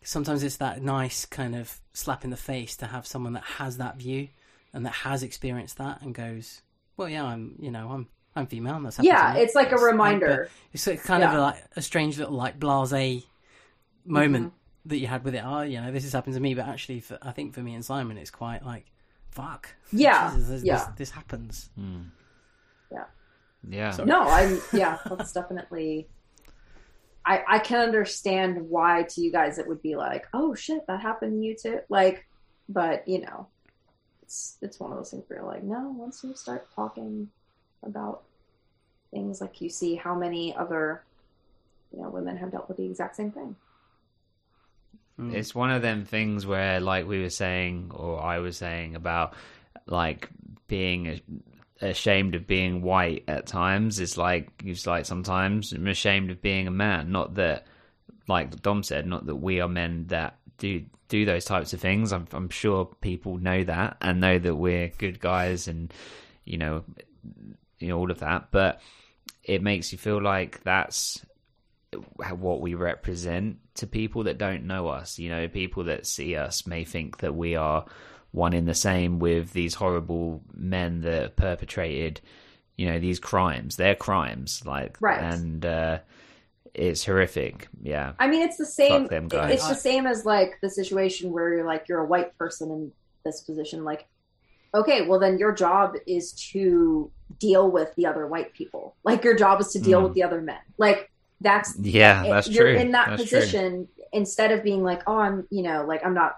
sometimes 0.03 0.43
it's 0.43 0.57
that 0.57 0.83
nice 0.83 1.27
kind 1.27 1.55
of 1.55 1.79
slap 1.93 2.25
in 2.25 2.31
the 2.31 2.37
face 2.37 2.77
to 2.79 2.87
have 2.87 3.07
someone 3.07 3.35
that 3.35 3.45
has 3.45 3.77
that 3.77 3.97
view 3.97 4.29
and 4.73 4.87
that 4.87 4.93
has 4.93 5.23
experienced 5.23 5.79
that 5.79 6.01
and 6.03 6.15
goes, 6.15 6.63
well, 6.97 7.09
yeah, 7.09 7.25
I'm 7.25 7.57
you 7.61 7.71
know 7.71 7.91
I'm 7.91 8.09
I'm 8.35 8.47
female. 8.47 8.77
And 8.77 8.85
that's 8.85 8.97
happened 8.97 9.13
yeah 9.13 9.35
it's 9.37 9.55
like 9.55 9.73
a 9.73 9.77
reminder 9.77 10.49
but 10.51 10.51
it's 10.73 10.87
a- 10.87 10.97
kind 10.97 11.23
of 11.23 11.33
Yeah. 11.33 11.41
like 11.41 11.65
a 11.77 11.83
strange 11.83 12.19
little 12.19 12.35
like 12.35 12.59
blase 12.59 13.25
moment 14.05 14.47
Mm-hmm. 14.47 14.89
that 14.91 14.99
you 14.99 15.07
had 15.07 15.25
with 15.25 15.35
it. 15.35 15.43
Oh, 15.45 15.63
you 15.63 15.81
know, 15.81 15.91
this 15.91 16.05
has 16.05 16.13
happened 16.13 16.35
to 16.35 16.41
me, 16.41 16.55
but 16.55 16.67
actually, 16.67 17.01
for, 17.01 17.19
I 17.23 17.33
think 17.33 17.55
for 17.55 17.61
me 17.61 17.75
and 17.75 17.85
Simon, 17.85 18.17
it's 18.19 18.31
quite 18.31 18.65
like, 18.65 18.87
fuck. 19.31 19.69
Yeah, 19.93 20.31
Jesus, 20.33 20.49
this, 20.49 20.63
yeah. 20.65 20.77
This, 20.77 20.85
this 20.97 21.11
happens. 21.11 21.71
yeah 22.93 23.05
Yeah. 23.69 23.91
Sorry. 23.91 24.07
no 24.09 24.23
i'm 24.23 24.61
yeah 24.73 24.99
that's 25.07 25.33
definitely 25.33 26.07
i 27.25 27.43
i 27.49 27.59
can 27.59 27.81
understand 27.81 28.61
why 28.71 29.03
to 29.11 29.21
you 29.21 29.33
guys 29.33 29.59
it 29.59 29.67
would 29.67 29.83
be 29.83 29.97
like 29.97 30.27
oh 30.33 30.55
shit 30.55 30.87
that 30.87 31.01
happened 31.01 31.33
to 31.43 31.47
you 31.47 31.57
too 31.61 31.81
like 31.89 32.25
but 32.69 33.07
you 33.09 33.21
know 33.23 33.49
it's 34.27 34.59
it's 34.61 34.79
one 34.81 34.91
of 34.91 34.99
those 34.99 35.11
things 35.11 35.25
where 35.29 35.39
you're 35.39 35.49
like 35.49 35.63
no 35.63 35.95
once 35.97 36.23
you 36.23 36.35
start 36.35 36.67
talking 36.75 37.29
about 37.83 38.23
things 39.13 39.41
like 39.41 39.61
you 39.61 39.71
see 39.71 39.95
how 39.95 40.15
many 40.15 40.55
other 40.57 41.03
you 41.93 42.03
know 42.03 42.11
women 42.11 42.37
have 42.37 42.51
dealt 42.51 42.69
with 42.69 42.77
the 42.77 42.85
exact 42.85 43.17
same 43.17 43.31
thing 43.31 43.57
Mm. 45.19 45.35
It's 45.35 45.55
one 45.55 45.71
of 45.71 45.83
them 45.83 46.05
things 46.05 46.47
where, 46.47 46.81
like 46.81 47.07
we 47.07 47.23
were 47.23 47.31
saying, 47.31 47.91
or 47.95 48.23
I 48.23 48.39
was 48.39 48.57
saying 48.57 48.97
about, 48.97 49.35
like 49.87 50.29
being 50.69 51.07
a- 51.07 51.23
ashamed 51.81 52.35
of 52.35 52.47
being 52.47 52.83
white 52.83 53.25
at 53.29 53.47
times. 53.47 53.99
It's 53.99 54.19
like 54.19 54.51
it's 54.65 54.87
like 54.87 55.07
sometimes 55.07 55.73
I'm 55.73 55.87
ashamed 55.87 56.31
of 56.31 56.43
being 56.43 56.67
a 56.67 56.73
man. 56.73 57.13
Not 57.13 57.35
that, 57.35 57.67
like 58.29 58.61
Dom 58.63 58.83
said, 58.83 59.07
not 59.07 59.27
that 59.27 59.37
we 59.37 59.61
are 59.61 59.69
men 59.69 60.07
that 60.09 60.39
do 60.59 60.85
do 61.09 61.25
those 61.25 61.45
types 61.45 61.73
of 61.73 61.81
things. 61.81 62.13
I'm 62.13 62.27
I'm 62.33 62.49
sure 62.51 62.87
people 63.01 63.39
know 63.39 63.63
that 63.65 63.97
and 64.01 64.21
know 64.21 64.39
that 64.39 64.55
we're 64.57 64.89
good 64.99 65.21
guys 65.21 65.69
and 65.69 65.93
you 66.45 66.59
know, 66.59 66.85
you 67.79 67.89
know 67.89 67.99
all 67.99 68.11
of 68.11 68.21
that. 68.21 68.49
But 68.51 68.81
it 69.45 69.63
makes 69.63 69.93
you 69.93 69.99
feel 69.99 70.21
like 70.23 70.63
that's 70.65 71.25
what 72.39 72.61
we 72.61 72.75
represent 72.75 73.59
to 73.75 73.87
people 73.87 74.25
that 74.25 74.39
don't 74.39 74.65
know 74.65 74.89
us. 74.89 75.19
You 75.19 75.31
know, 75.31 75.49
people 75.49 75.85
that 75.85 76.07
see 76.07 76.35
us 76.37 76.67
may 76.67 76.85
think 76.85 77.19
that 77.19 77.35
we 77.35 77.57
are 77.57 77.85
one 78.33 78.53
in 78.53 78.67
the 78.67 78.75
same 78.75 79.19
with 79.19 79.53
these 79.53 79.75
horrible 79.75 80.43
men 80.55 81.01
that 81.03 81.37
perpetrated, 81.37 82.21
you 82.77 82.87
know 82.87 82.99
these 82.99 83.19
crimes. 83.21 83.77
They're 83.77 83.95
crimes, 83.95 84.63
like 84.67 84.97
Right. 85.01 85.23
and 85.23 85.65
uh, 85.65 85.99
it's 86.77 87.05
horrific. 87.05 87.69
Yeah, 87.83 88.13
I 88.19 88.29
mean, 88.29 88.43
it's 88.43 88.57
the 88.57 88.67
same. 88.67 89.07
Them. 89.09 89.29
It's 89.33 89.67
the 89.69 89.75
same 89.75 90.07
as 90.07 90.25
like 90.25 90.59
the 90.63 90.71
situation 90.71 91.33
where 91.33 91.55
you're 91.55 91.67
like 91.67 91.89
you're 91.89 92.01
a 92.01 92.07
white 92.07 92.37
person 92.39 92.71
in 92.71 92.93
this 93.25 93.41
position. 93.43 93.83
Like, 93.85 94.07
okay, 94.75 95.07
well 95.09 95.19
then 95.19 95.39
your 95.39 95.53
job 95.53 95.95
is 96.07 96.33
to 96.53 97.11
deal 97.39 97.71
with 97.71 97.95
the 97.97 98.07
other 98.07 98.27
white 98.27 98.53
people. 98.53 98.95
Like 99.05 99.25
your 99.25 99.35
job 99.37 99.61
is 99.61 99.69
to 99.73 99.81
deal 99.81 100.01
Mm. 100.01 100.05
with 100.05 100.15
the 100.15 100.23
other 100.23 100.41
men. 100.41 100.61
Like 100.79 101.11
that's 101.41 101.77
yeah, 101.81 102.25
it- 102.25 102.31
that's 102.31 102.49
you're 102.49 102.73
true. 102.73 102.81
in 102.81 102.93
that 102.93 103.09
That's 103.11 103.29
true. 103.29 103.41
position 103.41 103.89
instead 104.13 104.53
of 104.53 104.63
being 104.63 104.83
like 104.85 105.03
oh 105.09 105.19
i'm 105.19 105.47
you 105.51 105.63
know 105.63 105.85
like 105.85 106.01
i'm 106.07 106.15
not 106.15 106.37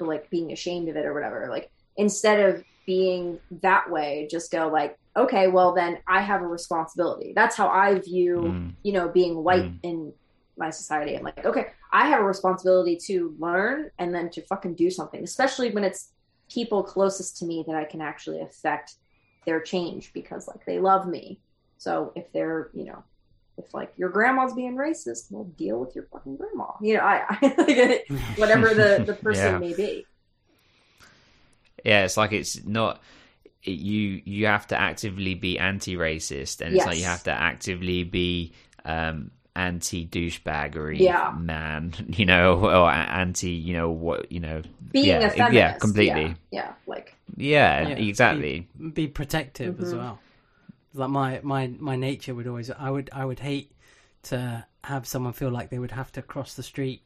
like 0.00 0.28
being 0.30 0.50
ashamed 0.52 0.88
of 0.88 0.96
it 0.96 1.06
or 1.06 1.14
whatever 1.14 1.46
like 1.48 1.70
instead 1.96 2.40
of 2.40 2.64
being 2.88 3.38
that 3.60 3.90
way 3.90 4.26
just 4.30 4.50
go 4.50 4.68
like 4.68 4.96
okay 5.14 5.46
well 5.46 5.74
then 5.74 5.98
i 6.08 6.22
have 6.22 6.40
a 6.40 6.46
responsibility 6.46 7.34
that's 7.36 7.54
how 7.54 7.68
i 7.68 7.98
view 7.98 8.34
Mm. 8.54 8.72
you 8.82 8.92
know 8.94 9.10
being 9.10 9.44
white 9.44 9.64
Mm. 9.72 9.78
in 9.82 10.12
my 10.56 10.70
society 10.70 11.14
i'm 11.14 11.22
like 11.22 11.44
okay 11.44 11.66
i 11.92 12.08
have 12.08 12.20
a 12.20 12.24
responsibility 12.24 12.96
to 13.08 13.36
learn 13.38 13.90
and 13.98 14.14
then 14.14 14.30
to 14.30 14.40
fucking 14.46 14.74
do 14.74 14.88
something 14.90 15.22
especially 15.22 15.70
when 15.70 15.84
it's 15.84 16.12
people 16.50 16.82
closest 16.82 17.36
to 17.38 17.44
me 17.44 17.62
that 17.66 17.76
i 17.76 17.84
can 17.84 18.00
actually 18.00 18.40
affect 18.40 18.94
their 19.44 19.60
change 19.60 20.10
because 20.14 20.48
like 20.48 20.64
they 20.64 20.78
love 20.80 21.06
me 21.06 21.40
so 21.76 22.10
if 22.16 22.32
they're 22.32 22.70
you 22.72 22.86
know 22.86 23.04
if 23.58 23.74
like 23.74 23.92
your 23.96 24.08
grandma's 24.08 24.54
being 24.54 24.76
racist, 24.76 25.32
well, 25.32 25.42
deal 25.42 25.80
with 25.80 25.92
your 25.96 26.06
fucking 26.12 26.36
grandma. 26.36 26.66
You 26.80 26.94
know, 26.94 27.00
I, 27.00 27.24
I 27.28 27.54
like 27.58 28.06
whatever 28.36 28.68
the 28.72 29.02
the 29.04 29.14
person 29.14 29.54
Yeah. 29.54 29.58
may 29.58 29.74
be. 29.74 30.06
Yeah, 31.84 32.04
it's 32.04 32.16
like 32.16 32.32
it's 32.32 32.64
not 32.64 33.00
you. 33.62 34.22
You 34.24 34.46
have 34.46 34.66
to 34.68 34.80
actively 34.80 35.34
be 35.34 35.58
anti-racist, 35.58 36.60
and 36.60 36.74
it's 36.74 36.86
like 36.86 36.98
you 36.98 37.04
have 37.04 37.24
to 37.24 37.32
actively 37.32 38.04
be 38.04 38.52
um, 38.84 39.30
anti 39.54 40.06
douchebaggery 40.06 41.00
Yeah. 41.00 41.34
man, 41.36 41.92
you 42.08 42.24
know, 42.24 42.54
or 42.64 42.90
anti, 42.90 43.50
you 43.50 43.74
know 43.74 43.90
what, 43.90 44.30
you 44.30 44.40
know, 44.40 44.62
Being 44.92 45.06
yeah, 45.06 45.18
a 45.26 45.30
feminist, 45.30 45.54
yeah, 45.54 45.72
completely, 45.78 46.22
Yeah, 46.22 46.34
yeah, 46.50 46.72
like 46.86 47.14
yeah, 47.36 47.88
Yeah, 47.88 47.96
exactly. 47.96 48.68
Be, 48.78 48.90
be 48.90 49.08
protective 49.08 49.80
as 49.80 49.92
Mhm. 49.92 49.98
well. 49.98 50.20
Like 50.94 51.10
my, 51.10 51.40
my 51.42 51.66
my 51.78 51.96
nature 51.96 52.34
would 52.34 52.46
always 52.46 52.70
I 52.70 52.90
would 52.90 53.10
I 53.12 53.24
would 53.24 53.40
hate 53.40 53.72
to 54.24 54.64
have 54.84 55.06
someone 55.06 55.32
feel 55.32 55.50
like 55.50 55.70
they 55.70 55.78
would 55.78 55.90
have 55.92 56.10
to 56.12 56.22
cross 56.22 56.54
the 56.54 56.62
street 56.62 57.02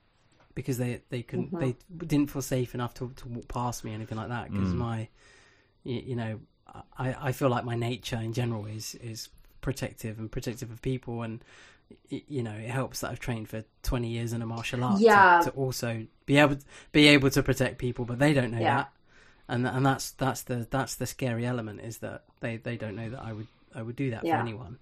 because 0.55 0.79
they 0.79 1.01
they 1.11 1.23
couldn't 1.23 1.53
Mhm. 1.53 1.61
they 1.61 1.77
didn't 2.07 2.31
feel 2.31 2.43
safe 2.43 2.74
enough 2.74 2.95
to 2.95 3.12
to 3.16 3.29
walk 3.29 3.49
past 3.49 3.85
me 3.85 3.91
or 3.93 3.95
anything 3.95 4.19
like 4.19 4.29
that 4.29 4.51
because 4.51 4.73
Mm. 4.74 4.77
my 4.79 5.09
you, 5.85 6.03
you 6.07 6.16
know 6.16 6.41
I 6.99 7.29
I 7.29 7.33
feel 7.33 7.49
like 7.51 7.65
my 7.65 7.77
nature 7.77 8.16
in 8.16 8.33
general 8.33 8.66
is 8.66 8.95
is 8.97 9.29
protective 9.61 10.19
and 10.19 10.31
protective 10.31 10.70
of 10.70 10.81
people 10.83 11.23
and 11.23 11.45
you 12.09 12.43
know 12.43 12.55
it 12.55 12.70
helps 12.70 13.01
that 13.01 13.11
I've 13.11 13.20
trained 13.20 13.49
for 13.49 13.65
20 13.83 14.09
years 14.09 14.33
in 14.33 14.41
a 14.43 14.47
martial 14.47 14.83
art 14.83 14.99
to- 14.99 15.05
Yeah. 15.05 15.41
to, 15.45 15.51
also 15.51 16.07
be 16.27 16.39
able 16.39 16.57
be 16.93 17.09
able 17.09 17.31
to 17.31 17.43
protect 17.43 17.79
people 17.79 18.05
but 18.05 18.19
they 18.19 18.33
don't 18.33 18.51
know 18.51 18.61
Yeah. 18.61 18.77
that 18.77 18.93
and 19.49 19.66
and 19.66 19.85
that's 19.85 20.12
that's 20.12 20.43
the 20.43 20.66
that's 20.70 20.95
the 20.97 21.07
scary 21.07 21.45
element 21.47 21.81
is 21.81 21.99
that 21.99 22.24
they 22.41 22.57
they 22.57 22.77
don't 22.77 22.97
know 22.97 23.11
that 23.11 23.23
I 23.23 23.33
would 23.33 23.47
I 23.74 23.83
would 23.83 23.97
do 23.97 24.11
that 24.11 24.24
Yeah. 24.24 24.37
for 24.37 24.43
anyone 24.43 24.79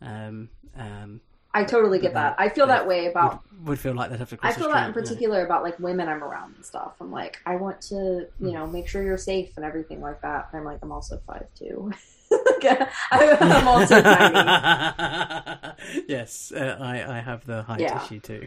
um 0.00 0.48
um 0.76 1.20
I 1.52 1.64
totally 1.64 1.98
get 1.98 2.14
that. 2.14 2.36
I 2.38 2.48
feel 2.48 2.66
that 2.68 2.86
way 2.86 3.06
about. 3.06 3.42
would, 3.60 3.68
would 3.68 3.78
feel 3.80 3.94
like 3.94 4.10
they'd 4.10 4.18
have 4.20 4.30
to 4.30 4.38
I 4.42 4.52
feel 4.52 4.68
the 4.68 4.74
that 4.74 4.86
in 4.88 4.92
street, 4.92 5.00
you 5.02 5.02
know. 5.02 5.08
particular 5.14 5.44
about 5.44 5.62
like 5.64 5.78
women 5.80 6.08
I'm 6.08 6.22
around 6.22 6.54
and 6.56 6.64
stuff. 6.64 6.92
I'm 7.00 7.10
like, 7.10 7.38
I 7.44 7.56
want 7.56 7.80
to, 7.82 8.28
Hmm. 8.38 8.46
you 8.46 8.52
know, 8.52 8.66
make 8.66 8.86
sure 8.88 9.02
you're 9.02 9.18
safe 9.18 9.50
and 9.56 9.64
everything 9.64 10.00
like 10.00 10.20
that. 10.22 10.48
And 10.52 10.60
I'm 10.60 10.64
like, 10.64 10.78
I'm 10.82 10.92
also 10.92 11.20
five 11.26 11.46
two. 11.54 11.90
I'm 13.10 13.66
also 13.66 14.00
tiny. 14.00 15.72
yes, 16.08 16.52
uh, 16.54 16.76
I 16.80 17.16
I 17.16 17.20
have 17.20 17.44
the 17.44 17.62
height 17.64 17.80
Yeah. 17.80 18.04
issue 18.04 18.20
too. 18.20 18.46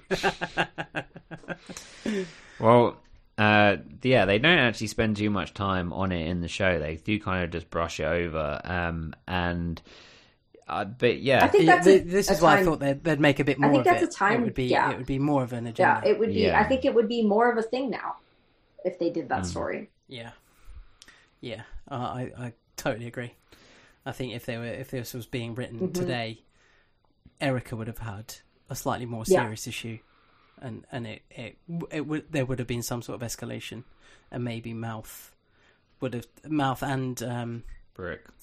Well, 2.59 2.97
uh, 3.37 3.77
yeah, 4.01 4.25
they 4.25 4.39
don't 4.39 4.57
actually 4.59 4.87
spend 4.87 5.17
too 5.17 5.29
much 5.29 5.53
time 5.53 5.91
on 5.91 6.11
it 6.11 6.27
in 6.27 6.41
the 6.41 6.47
show. 6.47 6.79
They 6.79 6.95
do 6.95 7.19
kind 7.19 7.43
of 7.43 7.49
just 7.51 7.69
brush 7.69 7.99
it 7.99 8.05
over, 8.05 8.61
um, 8.63 9.13
and 9.27 9.81
uh, 10.67 10.85
but 10.85 11.19
yeah, 11.21 11.43
I 11.43 11.47
think 11.47 11.65
Yeah, 11.65 11.75
that's 11.75 11.87
a- 11.87 11.99
this 11.99 12.29
a 12.29 12.33
is 12.33 12.41
why 12.41 12.59
I 12.59 12.63
thought 12.63 12.79
they'd, 12.79 13.03
they'd 13.03 13.19
make 13.19 13.39
a 13.39 13.43
bit 13.43 13.59
more. 13.59 13.69
I 13.69 13.73
more 13.73 13.83
think 13.83 13.95
of 13.95 14.01
that's 14.01 14.13
it. 14.13 14.15
a 14.15 14.17
time- 14.19 14.41
It 14.41 14.43
would 14.45 14.53
be 14.53 14.65
yeah. 14.65 14.91
it 14.91 14.97
would 14.97 15.05
be 15.05 15.19
more 15.19 15.43
of 15.43 15.53
an 15.53 15.67
agenda. 15.67 16.01
Yeah, 16.05 16.11
it 16.11 16.19
would 16.19 16.29
be. 16.29 16.41
Yeah. 16.41 16.59
I 16.59 16.63
think 16.63 16.85
it 16.85 16.93
would 16.93 17.07
be 17.07 17.21
more 17.23 17.51
of 17.51 17.57
a 17.57 17.63
thing 17.63 17.89
now 17.89 18.15
if 18.85 18.97
they 18.99 19.09
did 19.09 19.29
that 19.29 19.43
Mm. 19.43 19.45
story. 19.45 19.89
Yeah, 20.07 20.31
yeah, 21.41 21.63
uh, 21.89 21.95
I 21.95 22.31
I 22.37 22.53
totally 22.77 23.07
agree. 23.07 23.33
I 24.05 24.11
think 24.11 24.33
if 24.33 24.45
they 24.45 24.57
were 24.57 24.65
if 24.65 24.91
this 24.91 25.13
was 25.13 25.25
being 25.25 25.55
written 25.55 25.79
Mhm. 25.79 25.93
today, 25.93 26.41
Erica 27.39 27.75
would 27.75 27.87
have 27.87 27.99
had 27.99 28.35
a 28.69 28.75
slightly 28.75 29.05
more 29.05 29.23
Yeah. 29.27 29.41
serious 29.43 29.67
issue, 29.67 29.99
and 30.61 30.85
and 30.91 31.07
it 31.07 31.21
it 31.31 31.57
it 31.91 32.07
would 32.07 32.31
there 32.31 32.45
would 32.45 32.59
have 32.59 32.67
been 32.67 32.83
some 32.83 33.01
sort 33.01 33.21
of 33.21 33.27
escalation, 33.27 33.83
and 34.31 34.43
maybe 34.43 34.73
Mouth 34.73 35.33
would 35.99 36.13
have 36.13 36.27
Mouth 36.47 36.83
and 36.83 37.21
um, 37.23 37.63
Brooke. 37.93 38.33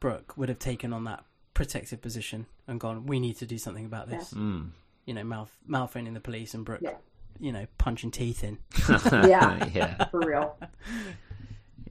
Brooke 0.00 0.36
would 0.36 0.48
have 0.48 0.58
taken 0.58 0.92
on 0.92 1.04
that 1.04 1.24
protective 1.54 2.00
position 2.00 2.46
and 2.66 2.80
gone. 2.80 3.06
We 3.06 3.20
need 3.20 3.36
to 3.38 3.46
do 3.46 3.58
something 3.58 3.84
about 3.84 4.08
this. 4.08 4.32
Mm. 4.34 4.70
You 5.06 5.14
know, 5.14 5.24
Mouth 5.24 5.54
Mouth 5.66 5.92
phoning 5.92 6.14
the 6.14 6.20
police 6.20 6.54
and 6.54 6.64
Brooke, 6.64 6.80
Yeah. 6.82 6.96
you 7.38 7.52
know, 7.52 7.66
punching 7.78 8.10
teeth 8.10 8.42
in. 8.44 8.58
Yeah. 9.28 9.68
yeah, 9.74 10.04
For 10.10 10.20
real. 10.20 10.56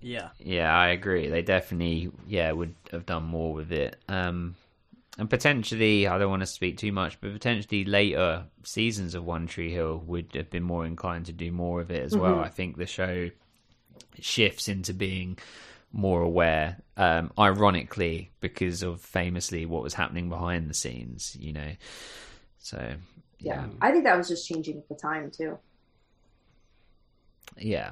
Yeah. 0.02 0.30
yeah, 0.40 0.74
I 0.74 0.90
agree. 0.90 1.28
They 1.28 1.42
definitely, 1.42 2.10
yeah, 2.26 2.52
would 2.54 2.74
have 2.92 3.06
done 3.06 3.24
more 3.24 3.54
with 3.54 3.72
it. 3.74 3.98
Um, 4.08 4.56
and 5.18 5.30
potentially, 5.30 6.08
I 6.08 6.18
don't 6.18 6.30
want 6.30 6.42
to 6.42 6.46
speak 6.46 6.78
too 6.78 6.94
much, 6.94 7.20
but 7.20 7.34
potentially 7.34 7.84
later 7.84 8.46
seasons 8.64 9.14
of 9.14 9.26
One 9.26 9.46
Tree 9.46 9.74
Hill 9.74 10.02
would 10.08 10.30
have 10.36 10.50
been 10.50 10.64
more 10.64 10.86
inclined 10.86 11.26
to 11.26 11.34
do 11.34 11.52
more 11.52 11.82
of 11.82 11.92
it 11.92 12.02
as 12.02 12.16
well. 12.16 12.36
Mhm. 12.36 12.44
I 12.46 12.48
think 12.48 12.78
the 12.78 12.86
show 12.86 13.30
shifts 14.22 14.70
into 14.70 14.94
being 14.94 15.38
more 15.92 16.22
aware, 16.22 16.82
um, 16.98 17.32
ironically, 17.38 18.32
because 18.42 18.84
of 18.84 19.02
famously 19.02 19.66
what 19.66 19.82
was 19.84 19.94
happening 19.94 20.30
behind 20.30 20.70
the 20.70 20.74
scenes, 20.74 21.36
you 21.40 21.52
know. 21.54 21.72
So, 22.60 22.78
Yeah. 23.40 23.66
yeah, 23.66 23.68
I 23.82 23.92
think 23.92 24.04
that 24.04 24.18
was 24.18 24.28
just 24.28 24.48
changing 24.48 24.78
at 24.78 24.88
the 24.90 24.96
time 24.96 25.32
too. 25.32 25.58
yeah, 27.58 27.92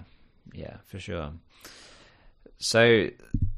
yeah, 0.54 0.78
for 0.86 1.00
sure. 1.00 1.32
So 2.60 3.10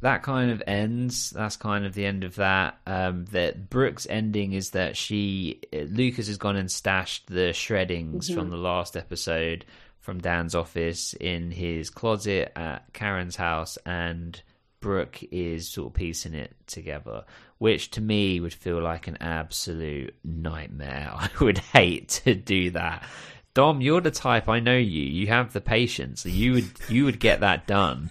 that 0.01 0.23
kind 0.23 0.51
of 0.51 0.61
ends. 0.67 1.29
That's 1.29 1.55
kind 1.55 1.85
of 1.85 1.93
the 1.93 2.05
end 2.05 2.23
of 2.23 2.35
that. 2.35 2.77
Um, 2.85 3.25
that 3.31 3.69
Brooke's 3.69 4.07
ending 4.09 4.53
is 4.53 4.71
that 4.71 4.97
she 4.97 5.61
Lucas 5.71 6.27
has 6.27 6.37
gone 6.37 6.55
and 6.57 6.69
stashed 6.71 7.27
the 7.27 7.53
shreddings 7.53 8.29
Mhm. 8.29 8.33
from 8.35 8.49
the 8.49 8.57
last 8.57 8.97
episode 8.97 9.65
from 10.09 10.21
Dan's 10.21 10.55
office 10.55 11.13
in 11.13 11.51
his 11.51 11.91
closet 11.91 12.51
at 12.55 12.91
Karen's 12.93 13.35
house, 13.35 13.77
and 13.85 14.41
Brooke 14.79 15.19
is 15.29 15.69
sort 15.69 15.89
of 15.89 15.93
piecing 15.93 16.33
it 16.33 16.55
together, 16.65 17.25
which 17.59 17.91
to 17.91 18.01
me 18.01 18.39
would 18.39 18.55
feel 18.55 18.81
like 18.81 19.07
an 19.07 19.17
absolute 19.21 20.15
nightmare. 20.23 21.11
I 21.15 21.29
would 21.39 21.59
hate 21.59 22.09
to 22.25 22.33
do 22.33 22.71
that. 22.71 23.07
Dom, 23.53 23.81
you're 23.81 24.01
the 24.01 24.09
type 24.09 24.49
I 24.49 24.59
know 24.59 24.77
you. 24.77 25.03
You 25.03 25.27
have 25.27 25.53
the 25.53 25.61
patience. 25.61 26.25
You 26.25 26.53
would 26.53 26.71
you 26.89 27.05
would 27.05 27.19
get 27.19 27.41
that 27.41 27.67
done, 27.67 28.09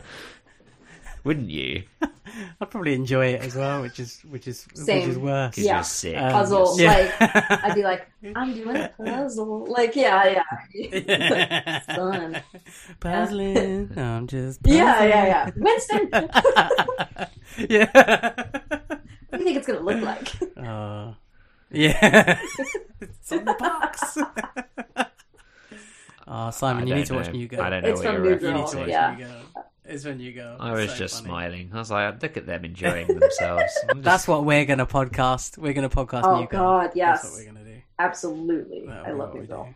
wouldn't 1.29 1.51
you? 1.51 1.83
I'd 2.01 2.71
probably 2.71 2.95
enjoy 2.95 3.27
it 3.35 3.43
as 3.43 3.55
well, 3.55 3.83
which 3.83 4.01
is 4.01 4.23
which 4.31 4.49
is 4.49 4.67
which 4.75 4.89
is 4.89 5.19
worse. 5.19 5.59
Yeah. 5.59 5.75
you're 5.75 5.85
sick. 5.85 6.17
Um, 6.17 6.33
Puzzle. 6.33 6.81
yeah. 6.81 6.89
Like 7.21 7.21
I'd 7.65 7.75
be 7.75 7.83
like, 7.83 8.11
I'm 8.35 8.55
doing 8.55 8.77
a 8.77 8.91
puzzle. 8.97 9.67
Like 9.67 9.95
yeah, 9.95 10.43
yeah. 10.73 11.81
Fun. 11.95 12.43
Puzzling. 13.01 13.91
No, 13.95 14.03
I'm 14.03 14.27
just. 14.27 14.61
Yeah, 14.65 15.05
yeah, 15.05 15.27
yeah. 15.27 15.51
Winston, 15.55 16.09
yeah. 17.69 17.91
what 17.93 19.33
do 19.33 19.39
you 19.39 19.45
think 19.45 19.59
it's 19.59 19.67
gonna 19.67 19.81
look 19.81 20.01
like? 20.01 20.35
Uh, 20.57 21.13
yeah. 21.71 22.41
it's 23.03 23.33
on 23.33 23.45
the 23.45 23.55
box. 23.59 24.17
Oh, 26.27 26.51
Simon, 26.51 26.85
I 26.85 26.87
you 26.87 26.95
need 26.95 27.07
to 27.07 27.13
don't 27.13 27.23
watch. 27.23 27.33
New 27.33 27.49
Girl. 27.49 27.61
I 27.61 27.71
don't 27.71 27.83
know 27.83 27.89
It's 27.91 28.01
what 28.01 28.15
from 28.15 28.25
you're 28.25 28.39
New 28.39 28.49
You 28.49 28.55
need 28.55 28.67
to 28.67 28.77
watch 28.79 28.89
yeah. 28.89 29.15
New 29.15 29.25
Girl. 29.25 29.68
It's 29.89 30.05
when 30.05 30.20
you 30.20 30.32
go. 30.32 30.56
I 30.60 30.73
was 30.73 30.90
so 30.90 30.97
just 30.97 31.15
funny. 31.16 31.27
smiling. 31.28 31.70
I 31.73 31.78
was 31.78 31.90
like, 31.90 32.23
look 32.23 32.36
at 32.36 32.47
them 32.47 32.65
enjoying 32.65 33.06
themselves. 33.09 33.62
Just- 33.89 34.02
That's 34.02 34.28
what 34.28 34.44
we're 34.44 34.65
gonna 34.66 34.86
podcast. 34.86 35.56
We're 35.59 35.73
gonna 35.73 35.89
podcast 35.89 36.24
Oh, 36.24 36.40
New 36.40 36.47
Girl. 36.47 36.60
God, 36.60 36.90
yes. 36.94 37.23
That's 37.23 37.35
what 37.35 37.40
we're 37.47 37.52
gonna 37.52 37.65
do. 37.65 37.81
Absolutely, 37.98 38.85
That'll 38.86 39.06
I 39.06 39.10
love 39.12 39.31
what 39.35 39.40
New 39.40 39.47
Girl. 39.47 39.74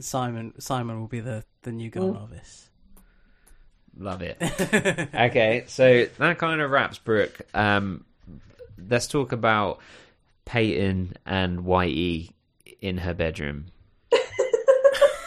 Simon, 0.00 0.54
Simon 0.60 1.00
will 1.00 1.08
be 1.08 1.20
the 1.20 1.44
the 1.62 1.72
New 1.72 1.90
Girl 1.90 2.10
Mm. 2.12 2.14
novice. 2.20 2.70
Love 3.98 4.22
it. 4.22 4.36
okay, 5.14 5.64
so 5.66 6.06
that 6.18 6.38
kind 6.38 6.60
of 6.60 6.70
wraps 6.70 6.98
Brooke. 6.98 7.40
Um, 7.52 8.04
let's 8.88 9.08
talk 9.08 9.32
about 9.32 9.80
Peyton 10.44 11.14
and 11.26 11.60
Whitey 11.64 12.30
in 12.80 12.98
her 12.98 13.12
bedroom. 13.14 13.66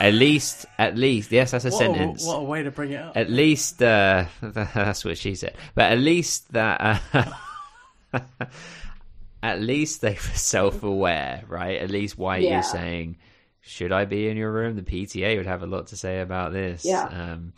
At 0.02 0.14
least, 0.14 0.66
at 0.78 0.98
least, 0.98 1.32
yes, 1.32 1.52
that's 1.52 1.66
a 1.66 1.70
What 1.70 1.82
a, 1.82 1.86
sentence. 1.86 2.26
what 2.26 2.38
a 2.38 2.44
way 2.44 2.64
to 2.64 2.72
bring 2.72 2.92
it 2.92 3.02
up. 3.02 3.16
At 3.16 3.30
least, 3.30 3.82
uh, 3.84 4.26
that's 4.42 5.06
what 5.06 5.18
she 5.18 5.36
said. 5.36 5.56
But 5.76 5.92
at 5.92 6.00
least 6.00 6.52
that. 6.54 7.02
Uh, 7.14 7.26
At 9.44 9.60
least 9.60 10.02
they 10.02 10.12
were 10.14 10.20
self-aware, 10.36 11.44
right? 11.48 11.82
At 11.82 11.90
least 11.90 12.16
Whitey 12.18 12.44
Yeah. 12.44 12.60
is 12.60 12.70
saying, 12.70 13.18
"Should 13.62 13.92
I 13.92 14.06
be 14.06 14.28
in 14.28 14.38
your 14.38 14.52
room?" 14.52 14.76
The 14.76 14.84
PTA 14.84 15.36
would 15.38 15.48
have 15.48 15.64
a 15.64 15.66
lot 15.66 15.88
to 15.88 15.98
say 15.98 16.20
about 16.22 16.54
this. 16.54 16.86
Yeah. 16.86 17.06
Um, 17.06 17.54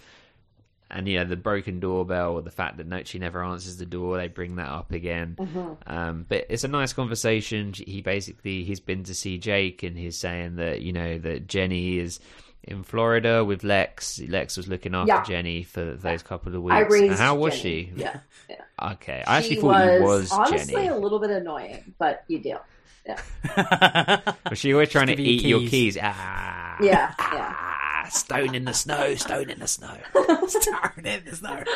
and 0.94 1.08
you 1.08 1.18
know 1.20 1.26
the 1.26 1.36
broken 1.36 1.80
doorbell, 1.82 2.34
or 2.34 2.42
the 2.42 2.52
fact 2.52 2.78
that 2.78 2.88
no, 2.88 3.02
she 3.04 3.20
never 3.20 3.44
answers 3.44 3.76
the 3.78 3.86
door, 3.86 4.18
they 4.18 4.28
bring 4.30 4.56
that 4.56 4.70
up 4.70 4.92
again. 4.94 5.36
Mhm. 5.40 5.78
Um, 5.88 6.26
but 6.30 6.46
it's 6.50 6.64
a 6.64 6.68
nice 6.70 6.94
conversation. 6.94 7.74
He 7.74 8.02
basically 8.02 8.64
he's 8.64 8.80
been 8.80 9.04
to 9.06 9.14
see 9.16 9.38
Jake, 9.38 9.84
and 9.84 9.98
he's 9.98 10.18
saying 10.18 10.56
that 10.58 10.82
you 10.82 10.94
know 10.94 11.18
that 11.18 11.48
Jenny 11.48 11.98
is 12.00 12.20
in 12.64 12.84
Florida 12.84 13.44
with 13.44 13.64
Lex. 13.66 14.22
Lex 14.22 14.56
was 14.56 14.70
looking 14.70 14.96
after 14.96 15.10
Yeah. 15.14 15.24
Jenny 15.24 15.64
for 15.64 15.84
those 15.96 16.24
couple 16.24 16.56
of 16.56 16.62
weeks. 16.62 16.76
I 16.76 16.80
raised 16.82 17.20
How 17.20 17.36
was 17.36 17.60
Jenny. 17.62 17.92
she? 17.96 18.02
Yeah. 18.02 18.20
yeah. 18.50 18.62
Okay, 18.94 19.22
I 19.28 19.38
actually 19.40 19.56
She 19.56 19.62
thought 19.62 19.92
he 19.94 20.00
was 20.00 20.32
honestly 20.32 20.74
Jenny. 20.76 20.88
a 20.88 20.96
little 20.96 21.20
bit 21.20 21.30
annoying, 21.32 21.94
but 21.98 22.24
you 22.30 22.40
deal. 22.40 22.62
Yeah. 23.06 23.20
Was 24.50 24.58
she 24.60 24.72
always 24.72 24.88
trying 24.90 25.08
to 25.08 25.16
give 25.16 25.26
you 25.26 25.34
eat 25.34 25.44
your 25.44 25.60
keys. 25.60 25.70
keys? 25.96 25.98
Ah, 26.02 26.78
Yeah. 26.82 27.14
Yeah. 27.20 27.73
Ah, 28.04 28.10
stone 28.10 28.54
in 28.56 28.66
the 28.66 28.74
snow, 28.74 29.16
stone 29.16 29.50
in 29.50 29.60
the 29.60 29.68
snow. 29.68 29.96
Stone 30.48 31.06
in 31.06 31.24
the 31.26 31.36
snow. 31.36 31.64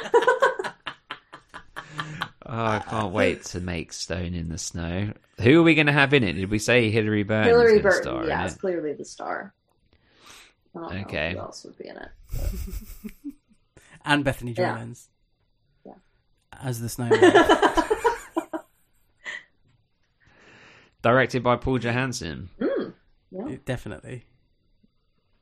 Oh, 2.49 2.63
I 2.65 2.79
can't 2.79 3.11
wait 3.11 3.43
to 3.45 3.59
make 3.59 3.91
Stone 3.91 4.33
in 4.33 4.47
the 4.47 4.57
Snow. 4.57 5.11
Who 5.41 5.59
are 5.59 5.63
we 5.63 5.75
going 5.75 5.87
to 5.87 5.91
have 5.91 6.13
in 6.13 6.23
it? 6.23 6.31
Did 6.33 6.49
we 6.49 6.59
say 6.59 6.89
Hilarie 6.89 7.27
Burton? 7.27 7.51
Hilarie 7.53 7.75
is 7.75 7.81
Burton, 7.81 8.01
star 8.03 8.23
in 8.23 8.29
yeah, 8.29 8.43
it? 8.43 8.45
it's 8.45 8.55
clearly 8.55 8.93
the 8.93 9.03
star. 9.03 9.53
I 10.73 10.79
don't 10.79 10.93
know 10.95 11.01
Okay. 11.01 11.33
who 11.33 11.39
else 11.39 11.65
would 11.65 11.77
be 11.77 11.89
in 11.89 11.97
it. 11.97 12.09
and 14.05 14.23
Bethany 14.23 14.53
Yeah. 14.57 14.81
Yeah. 15.85 15.93
as 16.63 16.79
the 16.79 16.87
snowman. 16.87 17.19
Directed 21.01 21.43
by 21.43 21.57
Paul 21.57 21.79
Johansson, 21.79 22.49
Mm, 22.61 22.93
yeah. 23.31 23.55
Definitely 23.65 24.23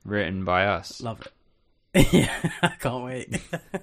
written 0.05 0.45
by 0.45 0.65
us. 0.65 1.01
love 1.01 1.21
it. 1.21 1.31
yeah, 2.13 2.51
I 2.61 2.69
can't 2.79 3.03
wait. 3.03 3.41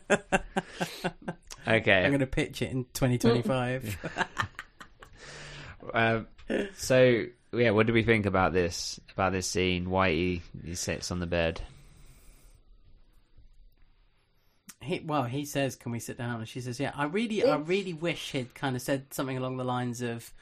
Okay. 1.66 2.04
I'm 2.04 2.10
going 2.10 2.20
to 2.20 2.26
pitch 2.26 2.60
it 2.62 2.72
in 2.72 2.84
2025. 2.92 3.96
Um, 5.94 6.26
so 6.74 7.24
yeah, 7.52 7.70
what 7.70 7.86
do 7.86 7.92
we 7.92 8.02
think 8.02 8.26
about 8.26 8.52
this? 8.52 9.00
About 9.12 9.32
this 9.32 9.46
scene? 9.46 9.86
Whitey 9.86 10.42
he 10.64 10.74
sits 10.74 11.10
on 11.10 11.20
the 11.20 11.26
bed. 11.26 11.60
He, 14.80 14.98
well, 14.98 15.22
he 15.22 15.44
says, 15.44 15.76
"Can 15.76 15.92
we 15.92 16.00
sit 16.00 16.18
down?" 16.18 16.40
And 16.40 16.48
she 16.48 16.60
says, 16.60 16.80
"Yeah." 16.80 16.90
I 16.96 17.04
really, 17.04 17.44
I 17.44 17.56
really 17.56 17.92
wish 17.92 18.32
he'd 18.32 18.52
kind 18.54 18.74
of 18.74 18.82
said 18.82 19.14
something 19.14 19.36
along 19.36 19.56
the 19.56 19.64
lines 19.64 20.02
of, 20.02 20.32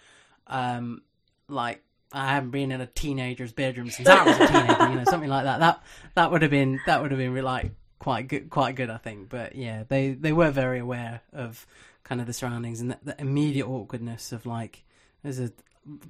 um, 0.47 1.03
like, 1.47 1.83
"I 2.13 2.35
haven't 2.35 2.51
been 2.51 2.73
in 2.73 2.81
a 2.81 2.87
teenager's 2.87 3.53
bedroom 3.53 3.91
since 3.91 4.09
I 4.09 4.25
was 4.25 4.37
a 4.41 4.47
teenager," 4.47 4.89
you 4.91 4.95
know, 4.97 5.05
something 5.05 5.31
like 5.31 5.45
that. 5.45 5.61
That 5.61 5.83
that 6.15 6.31
would 6.31 6.43
have 6.43 6.51
been 6.51 6.81
that 6.87 7.03
would 7.03 7.11
have 7.11 7.19
been 7.19 7.35
like 7.43 7.73
quite 7.99 8.29
good, 8.29 8.51
quite 8.51 8.75
good, 8.77 8.91
I 8.91 8.97
think. 8.97 9.29
But 9.29 9.55
yeah, 9.57 9.85
they 9.89 10.13
they 10.13 10.33
were 10.33 10.51
very 10.51 10.79
aware 10.79 11.21
of 11.33 11.67
kind 12.05 12.21
of 12.21 12.27
the 12.27 12.33
surroundings 12.33 12.81
and 12.81 12.91
the, 12.93 12.99
the 13.05 13.21
immediate 13.21 13.67
awkwardness 13.69 14.33
of 14.33 14.45
like, 14.47 14.83
there's 15.23 15.39
a 15.39 15.53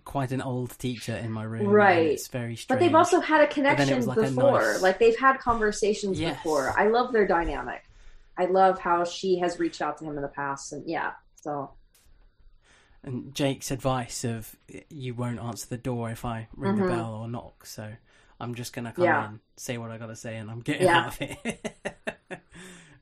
quite 0.04 0.32
an 0.32 0.40
old 0.42 0.76
teacher 0.78 1.14
in 1.14 1.30
my 1.30 1.42
room, 1.44 1.66
Right. 1.68 2.06
It's 2.06 2.28
very 2.28 2.56
strange. 2.56 2.68
But 2.68 2.80
they've 2.80 2.94
also 2.94 3.20
had 3.20 3.40
a 3.42 3.46
But 3.46 3.54
then 3.54 3.66
it 3.66 3.76
connection 3.76 4.06
like 4.06 4.18
a 4.18 4.22
before. 4.22 4.60
nice- 4.72 4.82
Like 4.82 4.98
they've 4.98 5.18
had 5.18 5.38
conversations 5.38 6.18
Yes. 6.18 6.36
before. 6.36 6.72
I 6.78 6.88
love 6.88 7.12
their 7.12 7.26
dynamic. 7.26 7.82
I 8.36 8.46
love 8.46 8.78
how 8.78 9.04
she 9.04 9.38
has 9.38 9.58
reached 9.60 9.80
out 9.82 9.98
to 9.98 10.04
him 10.04 10.16
in 10.16 10.22
the 10.22 10.28
past, 10.28 10.72
and 10.72 10.88
yeah. 10.88 11.12
So 11.36 11.70
and 13.02 13.34
Jake's 13.34 13.70
advice 13.70 14.24
of 14.24 14.56
you 14.88 15.14
won't 15.14 15.40
answer 15.40 15.66
the 15.68 15.78
door 15.78 16.10
if 16.10 16.24
I 16.24 16.48
ring 16.56 16.76
Mhm. 16.76 16.82
the 16.82 16.88
bell 16.88 17.14
or 17.14 17.28
knock, 17.28 17.64
so 17.66 17.92
I'm 18.38 18.54
just 18.54 18.72
gonna 18.72 18.92
come 18.92 19.04
Yeah. 19.04 19.28
in, 19.30 19.40
say 19.56 19.78
what 19.78 19.90
I 19.90 19.98
gotta 19.98 20.16
say, 20.16 20.36
and 20.36 20.50
I'm 20.50 20.60
getting 20.60 20.86
Yeah. 20.86 20.98
out 20.98 21.08
of 21.08 21.22
it. 21.22 21.76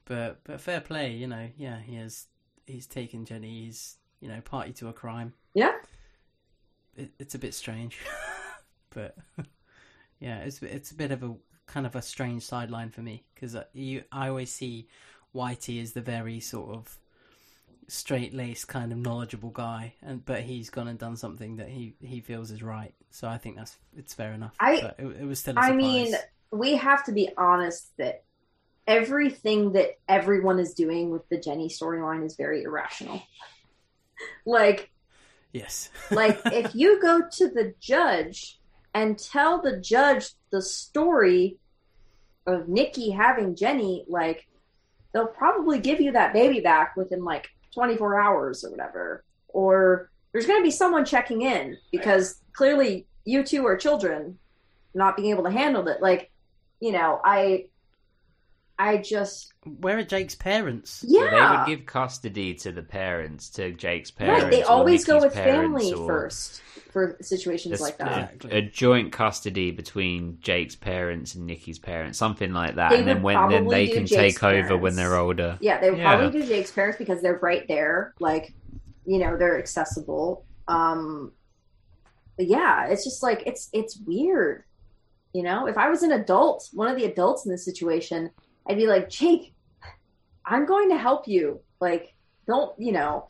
but 0.04 0.42
but 0.44 0.60
fair 0.60 0.80
play, 0.80 1.12
you 1.14 1.26
know. 1.26 1.50
Yeah, 1.56 1.80
he 1.80 1.96
has. 1.96 2.26
He's 2.66 2.86
taken 2.86 3.24
Jenny. 3.24 3.64
He's 3.64 3.96
you 4.20 4.28
know 4.28 4.40
party 4.40 4.72
to 4.74 4.88
a 4.88 4.92
crime. 4.92 5.34
yeah, 5.54 5.76
It, 6.96 7.12
it's 7.18 7.34
a 7.34 7.38
bit 7.38 7.54
strange, 7.54 7.98
but 8.90 9.16
yeah, 10.20 10.38
it's 10.40 10.62
it's 10.62 10.90
a 10.90 10.94
bit 10.94 11.10
of 11.12 11.22
a 11.22 11.34
kind 11.66 11.86
of 11.86 11.94
a 11.94 12.02
strange 12.02 12.42
sideline 12.44 12.90
for 12.90 13.02
me 13.02 13.24
because 13.34 13.56
you 13.72 14.04
I 14.10 14.28
always 14.28 14.52
see 14.52 14.88
Whitey 15.34 15.82
as 15.82 15.92
the 15.92 16.00
very 16.00 16.40
sort 16.40 16.74
of 16.74 16.98
straight 17.88 18.34
laced 18.34 18.68
kind 18.68 18.92
of 18.92 18.98
knowledgeable 18.98 19.50
guy, 19.50 19.94
and 20.02 20.24
but 20.24 20.42
he's 20.42 20.70
gone 20.70 20.88
and 20.88 20.98
done 20.98 21.16
something 21.16 21.56
that 21.56 21.68
he 21.68 21.94
he 22.00 22.20
feels 22.20 22.50
is 22.50 22.62
right. 22.62 22.94
So 23.10 23.26
I 23.26 23.38
think 23.38 23.56
that's 23.56 23.76
it's 23.96 24.14
fair 24.14 24.32
enough. 24.32 24.54
I- 24.60 24.80
but 24.82 24.96
it, 24.98 25.22
it 25.22 25.24
was 25.24 25.40
still. 25.40 25.54
I 25.56 25.72
mean, 25.72 26.14
we 26.52 26.76
have 26.76 27.04
to 27.06 27.12
be 27.12 27.30
honest 27.36 27.90
that 27.98 28.22
everything 28.86 29.72
that 29.72 29.98
everyone 30.08 30.58
is 30.58 30.74
doing 30.74 31.10
with 31.10 31.28
the 31.28 31.38
Jenny 31.38 31.68
storyline 31.68 32.24
is 32.24 32.36
very 32.36 32.62
irrational. 32.62 33.22
like, 34.46 34.90
yes, 35.52 35.90
like 36.10 36.38
if 36.46 36.74
you 36.74 37.00
go 37.00 37.22
to 37.32 37.48
the 37.48 37.74
judge 37.80 38.58
and 38.94 39.18
tell 39.18 39.60
the 39.60 39.78
judge 39.78 40.30
the 40.50 40.62
story 40.62 41.58
of 42.46 42.68
Nikki 42.68 43.10
having 43.10 43.56
Jenny, 43.56 44.04
like 44.08 44.46
they'll 45.12 45.26
probably 45.26 45.78
give 45.78 46.00
you 46.00 46.12
that 46.12 46.32
baby 46.32 46.60
back 46.60 46.96
within 46.96 47.24
like 47.24 47.48
24 47.74 48.20
hours 48.20 48.64
or 48.64 48.70
whatever. 48.70 49.24
Or 49.48 50.10
there's 50.32 50.46
going 50.46 50.60
to 50.60 50.64
be 50.64 50.70
someone 50.70 51.04
checking 51.04 51.42
in 51.42 51.76
because 51.90 52.40
clearly 52.52 53.06
you 53.24 53.42
two 53.42 53.66
are 53.66 53.76
children 53.76 54.38
not 54.94 55.16
being 55.16 55.30
able 55.30 55.44
to 55.44 55.50
handle 55.50 55.86
it. 55.88 56.00
Like, 56.00 56.30
you 56.80 56.92
know, 56.92 57.20
I, 57.24 57.66
I 58.78 58.98
just, 58.98 59.52
where 59.80 59.98
are 59.98 60.04
Jake's 60.04 60.36
parents? 60.36 60.90
So 60.90 61.08
yeah. 61.08 61.64
they 61.64 61.72
would 61.72 61.78
give 61.78 61.86
custody 61.86 62.54
to 62.54 62.70
the 62.70 62.82
parents, 62.82 63.50
to 63.50 63.72
Jake's 63.72 64.12
parents. 64.12 64.44
Right, 64.44 64.50
they 64.52 64.62
always 64.62 65.04
go 65.04 65.20
with 65.20 65.34
family 65.34 65.92
or 65.92 66.06
first 66.06 66.62
for 66.92 67.16
situations 67.20 67.80
a 67.80 67.82
like 67.82 67.98
that. 67.98 68.34
Exactly. 68.34 68.50
A 68.52 68.62
joint 68.62 69.12
custody 69.12 69.72
between 69.72 70.38
Jake's 70.40 70.76
parents 70.76 71.34
and 71.34 71.46
Nikki's 71.46 71.80
parents, 71.80 72.18
something 72.18 72.52
like 72.52 72.76
that, 72.76 72.90
They 72.90 72.98
and 72.98 73.08
then 73.08 73.22
when 73.22 73.48
then 73.48 73.66
they 73.66 73.88
can 73.88 74.06
Jake's 74.06 74.36
take 74.36 74.44
over 74.44 74.76
when 74.76 74.94
they're 74.94 75.16
older. 75.16 75.58
Yeah, 75.60 75.80
they 75.80 75.90
would 75.90 75.98
Yeah. 75.98 76.16
probably 76.16 76.40
do 76.40 76.46
Jake's 76.46 76.70
parents 76.70 76.98
because 76.98 77.20
they're 77.20 77.38
right 77.38 77.66
there. 77.66 78.14
Like, 78.20 78.54
you 79.04 79.18
know, 79.18 79.36
they're 79.36 79.58
accessible. 79.58 80.44
Um, 80.68 81.32
but 82.36 82.46
yeah, 82.46 82.86
it's 82.86 83.02
just 83.02 83.24
like 83.24 83.42
it's 83.44 83.68
it's 83.72 83.98
weird. 84.06 84.62
You 85.32 85.42
know, 85.42 85.66
if 85.66 85.76
I 85.76 85.88
was 85.88 86.02
an 86.04 86.12
adult, 86.12 86.68
one 86.72 86.88
of 86.88 86.96
the 86.96 87.04
adults 87.04 87.44
in 87.44 87.50
this 87.50 87.64
situation, 87.64 88.30
I'd 88.68 88.76
be 88.76 88.86
like, 88.86 89.08
Jake, 89.08 89.54
I'm 90.44 90.66
going 90.66 90.88
to 90.90 90.96
help 90.98 91.26
you. 91.28 91.60
Like, 91.80 92.14
don't 92.46 92.78
you 92.78 92.92
know? 92.92 93.28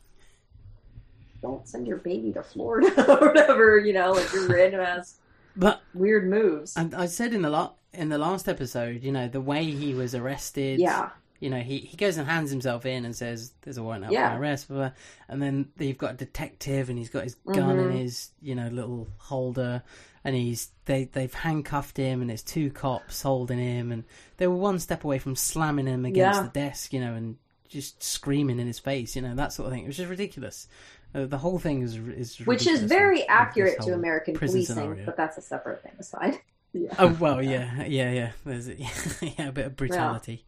Don't 1.41 1.67
send 1.67 1.87
your 1.87 1.97
baby 1.97 2.33
to 2.33 2.43
Florida 2.43 2.89
or 3.21 3.27
whatever. 3.27 3.77
You 3.77 3.93
know, 3.93 4.11
like 4.11 4.31
your 4.33 4.47
random 4.49 4.81
ass 4.81 5.19
But 5.55 5.81
weird 5.93 6.29
moves. 6.29 6.75
and 6.75 6.93
I 6.93 7.05
said 7.05 7.33
in 7.33 7.41
the 7.41 7.49
la- 7.49 7.73
in 7.93 8.09
the 8.09 8.17
last 8.17 8.47
episode, 8.49 9.03
you 9.03 9.11
know, 9.11 9.27
the 9.27 9.41
way 9.41 9.63
he 9.63 9.93
was 9.93 10.13
arrested. 10.13 10.79
Yeah, 10.79 11.09
you 11.39 11.49
know, 11.49 11.59
he, 11.59 11.77
he 11.79 11.95
goes 11.95 12.17
and 12.17 12.27
hands 12.27 12.51
himself 12.51 12.85
in 12.85 13.05
and 13.05 13.15
says, 13.15 13.53
"There's 13.61 13.77
a 13.77 13.83
warrant 13.83 14.05
out 14.05 14.11
Yeah. 14.11 14.29
for 14.33 14.35
my 14.35 14.39
arrest." 14.41 14.67
Blah, 14.67 14.77
blah. 14.77 14.91
And 15.29 15.41
then 15.41 15.69
you've 15.79 15.97
got 15.97 16.15
a 16.15 16.17
detective, 16.17 16.89
and 16.89 16.99
he's 16.99 17.09
got 17.09 17.23
his 17.23 17.35
gun 17.35 17.79
in 17.79 17.89
Mhm. 17.89 17.99
his 17.99 18.31
you 18.41 18.55
know 18.55 18.67
little 18.67 19.07
holder, 19.17 19.81
and 20.23 20.35
he's 20.35 20.69
they 20.85 21.05
they've 21.05 21.33
handcuffed 21.33 21.97
him, 21.97 22.21
and 22.21 22.29
there's 22.29 22.43
two 22.43 22.71
cops 22.71 23.21
holding 23.21 23.59
him, 23.59 23.91
and 23.91 24.03
they 24.37 24.47
were 24.47 24.55
one 24.55 24.79
step 24.79 25.03
away 25.03 25.19
from 25.19 25.35
slamming 25.35 25.87
him 25.87 26.05
against 26.05 26.37
Yeah. 26.39 26.43
the 26.43 26.49
desk, 26.49 26.93
you 26.93 26.99
know, 26.99 27.13
and 27.13 27.37
just 27.67 28.01
screaming 28.03 28.59
in 28.59 28.65
his 28.67 28.79
face, 28.79 29.15
you 29.15 29.21
know, 29.21 29.35
that 29.35 29.53
sort 29.53 29.67
of 29.67 29.73
thing. 29.73 29.83
It 29.83 29.87
was 29.87 29.97
just 29.97 30.09
ridiculous. 30.09 30.67
Uh, 31.13 31.25
the 31.25 31.37
whole 31.37 31.57
thing 31.59 31.81
is 31.81 31.95
is 31.95 32.37
which 32.45 32.67
is 32.67 32.83
very 32.83 33.27
accurate 33.27 33.79
to 33.81 33.93
American 33.93 34.35
policing, 34.35 34.65
scenario. 34.65 35.05
but 35.05 35.17
that's 35.17 35.37
a 35.37 35.41
separate 35.41 35.81
thing 35.83 35.93
aside. 35.99 36.39
Yeah. 36.71 36.93
Oh 36.99 37.17
well, 37.19 37.41
yeah, 37.41 37.83
yeah, 37.85 38.11
yeah. 38.11 38.31
There's 38.45 38.67
yeah, 39.21 39.47
a 39.47 39.51
bit 39.51 39.65
of 39.65 39.75
brutality, 39.75 40.45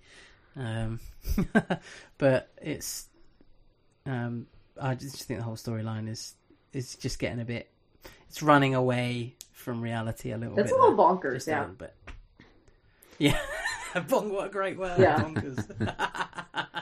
um, 0.56 1.00
but 2.20 2.50
it's. 2.62 3.08
Um, 4.06 4.46
I 4.80 4.94
just 4.94 5.24
think 5.24 5.40
the 5.40 5.44
whole 5.44 5.56
storyline 5.56 6.08
is 6.08 6.36
is 6.74 6.94
just 6.96 7.18
getting 7.18 7.40
a 7.40 7.46
bit. 7.46 7.72
It's 8.30 8.44
running 8.44 8.76
away 8.76 9.36
from 9.62 9.82
reality 9.82 10.32
a 10.32 10.38
little 10.38 10.54
It's 10.60 10.64
bit. 10.64 10.66
It's 10.66 10.72
a 10.74 10.76
little 10.76 10.96
there. 10.98 11.06
bonkers, 11.32 11.34
Just 11.36 11.48
yeah. 11.48 11.60
a 11.60 11.62
little 11.62 11.76
bit. 11.76 11.96
Yeah, 13.20 13.40
Bong, 14.10 14.32
what 14.34 14.48
a 14.48 14.50
great 14.50 14.78
word, 14.80 15.00
Yeah. 15.00 15.20
bonkers. 15.22 15.66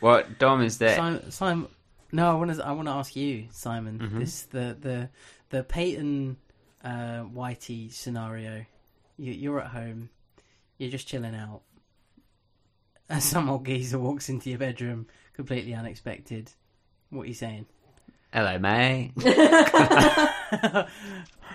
What 0.00 0.38
Dom 0.38 0.62
is 0.62 0.78
there? 0.78 0.96
Simon, 0.96 1.30
Simon, 1.30 1.68
no, 2.12 2.30
I 2.30 2.34
want 2.34 2.54
to. 2.56 2.64
I 2.66 2.72
want 2.72 2.88
to 2.88 2.92
ask 2.92 3.14
you, 3.14 3.46
Simon. 3.50 3.98
Mhm. 3.98 4.18
This 4.18 4.42
the 4.44 4.76
the 4.80 5.08
the 5.50 5.62
Peyton 5.62 6.36
uh, 6.82 7.24
Whitey 7.24 7.92
scenario. 7.92 8.64
You, 9.18 9.32
you're 9.32 9.60
at 9.60 9.66
home. 9.68 10.08
You're 10.78 10.90
just 10.90 11.06
chilling 11.06 11.34
out. 11.34 11.60
And 13.10 13.22
some 13.22 13.50
old 13.50 13.66
geezer 13.66 13.98
walks 13.98 14.28
into 14.30 14.48
your 14.48 14.58
bedroom, 14.58 15.06
completely 15.34 15.74
unexpected. 15.74 16.50
What 17.10 17.22
are 17.24 17.28
you 17.28 17.34
saying? 17.34 17.66
Hello, 18.32 18.58
mate. 18.58 19.12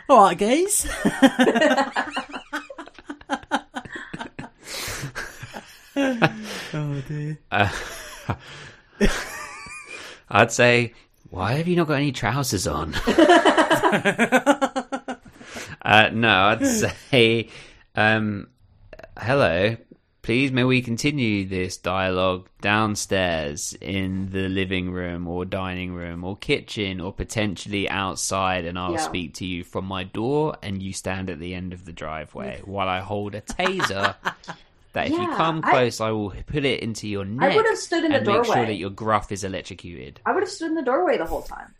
All 0.09 0.23
right, 0.25 0.37
guys. 0.37 0.87
oh 6.73 7.01
dear. 7.07 7.39
Uh, 7.51 7.69
I'd 10.29 10.51
say, 10.51 10.93
why 11.29 11.53
have 11.53 11.67
you 11.67 11.75
not 11.77 11.87
got 11.87 11.93
any 11.95 12.11
trousers 12.11 12.67
on? 12.67 12.93
uh, 15.81 16.09
no, 16.13 16.29
I'd 16.29 16.65
say, 16.65 17.49
um, 17.95 18.47
hello. 19.17 19.77
Please, 20.25 20.51
may 20.51 20.63
we 20.63 20.81
continue 20.81 21.45
this 21.45 21.77
dialogue 21.77 22.49
downstairs 22.59 23.77
in 23.79 24.31
the 24.31 24.49
living 24.49 24.89
room 24.91 25.27
or 25.27 25.45
dining 25.45 25.93
room 25.93 26.23
or 26.23 26.35
kitchen 26.35 26.99
or 26.99 27.13
potentially 27.13 27.87
outside, 27.87 28.65
and 28.65 28.79
I'll 28.79 28.93
Yeah. 28.93 28.97
speak 28.97 29.35
to 29.35 29.45
you 29.45 29.63
from 29.63 29.85
my 29.85 30.03
door, 30.03 30.57
and 30.63 30.81
you 30.81 30.93
stand 30.93 31.29
at 31.29 31.37
the 31.37 31.53
end 31.53 31.73
of 31.73 31.85
the 31.85 31.93
driveway 31.93 32.59
while 32.65 32.89
I 32.89 33.01
hold 33.01 33.35
a 33.35 33.41
taser. 33.41 34.15
That 34.93 35.07
if 35.07 35.11
you 35.11 35.27
come 35.35 35.61
close, 35.61 35.99
I, 36.01 36.09
will 36.11 36.31
put 36.47 36.63
it 36.63 36.79
into 36.79 37.07
your 37.07 37.25
neck. 37.25 37.51
I 37.51 37.55
would 37.57 37.65
have 37.67 37.77
stood 37.77 38.05
in 38.05 38.11
the 38.11 38.17
and 38.19 38.25
make 38.25 38.45
sure 38.45 38.65
that 38.65 38.75
your 38.77 38.89
gruff 38.89 39.29
is 39.31 39.43
electrocuted. 39.43 40.21
I 40.25 40.31
would 40.31 40.41
have 40.41 40.49
stood 40.49 40.69
in 40.69 40.75
the 40.75 40.81
doorway 40.81 41.17
the 41.17 41.25
whole 41.25 41.41
time. 41.41 41.75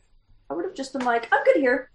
I 0.50 0.54
would 0.54 0.66
have 0.66 0.76
just 0.76 0.92
been 0.92 1.06
like, 1.06 1.30
"I'm 1.32 1.42
good 1.46 1.56
here, 1.56 1.90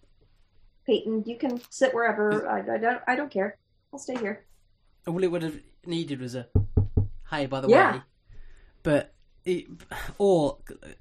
Peyton. 0.86 1.24
You 1.26 1.36
can 1.36 1.60
sit 1.68 1.92
wherever. 1.94 2.48
I, 2.48 2.60
I 2.74 2.78
don't. 2.78 3.02
I 3.06 3.14
don't 3.16 3.30
care. 3.30 3.58
I'll 3.92 3.98
stay 3.98 4.16
here." 4.16 4.46
All 5.06 5.22
it 5.22 5.30
would 5.30 5.42
have 5.42 5.58
needed 5.86 6.20
was 6.20 6.34
a 6.34 6.46
hey, 7.30 7.46
by 7.46 7.60
the 7.60 7.68
Yeah. 7.68 7.92
way. 7.96 8.02
But 8.82 9.14
it, 9.44 9.66
or 10.18 10.58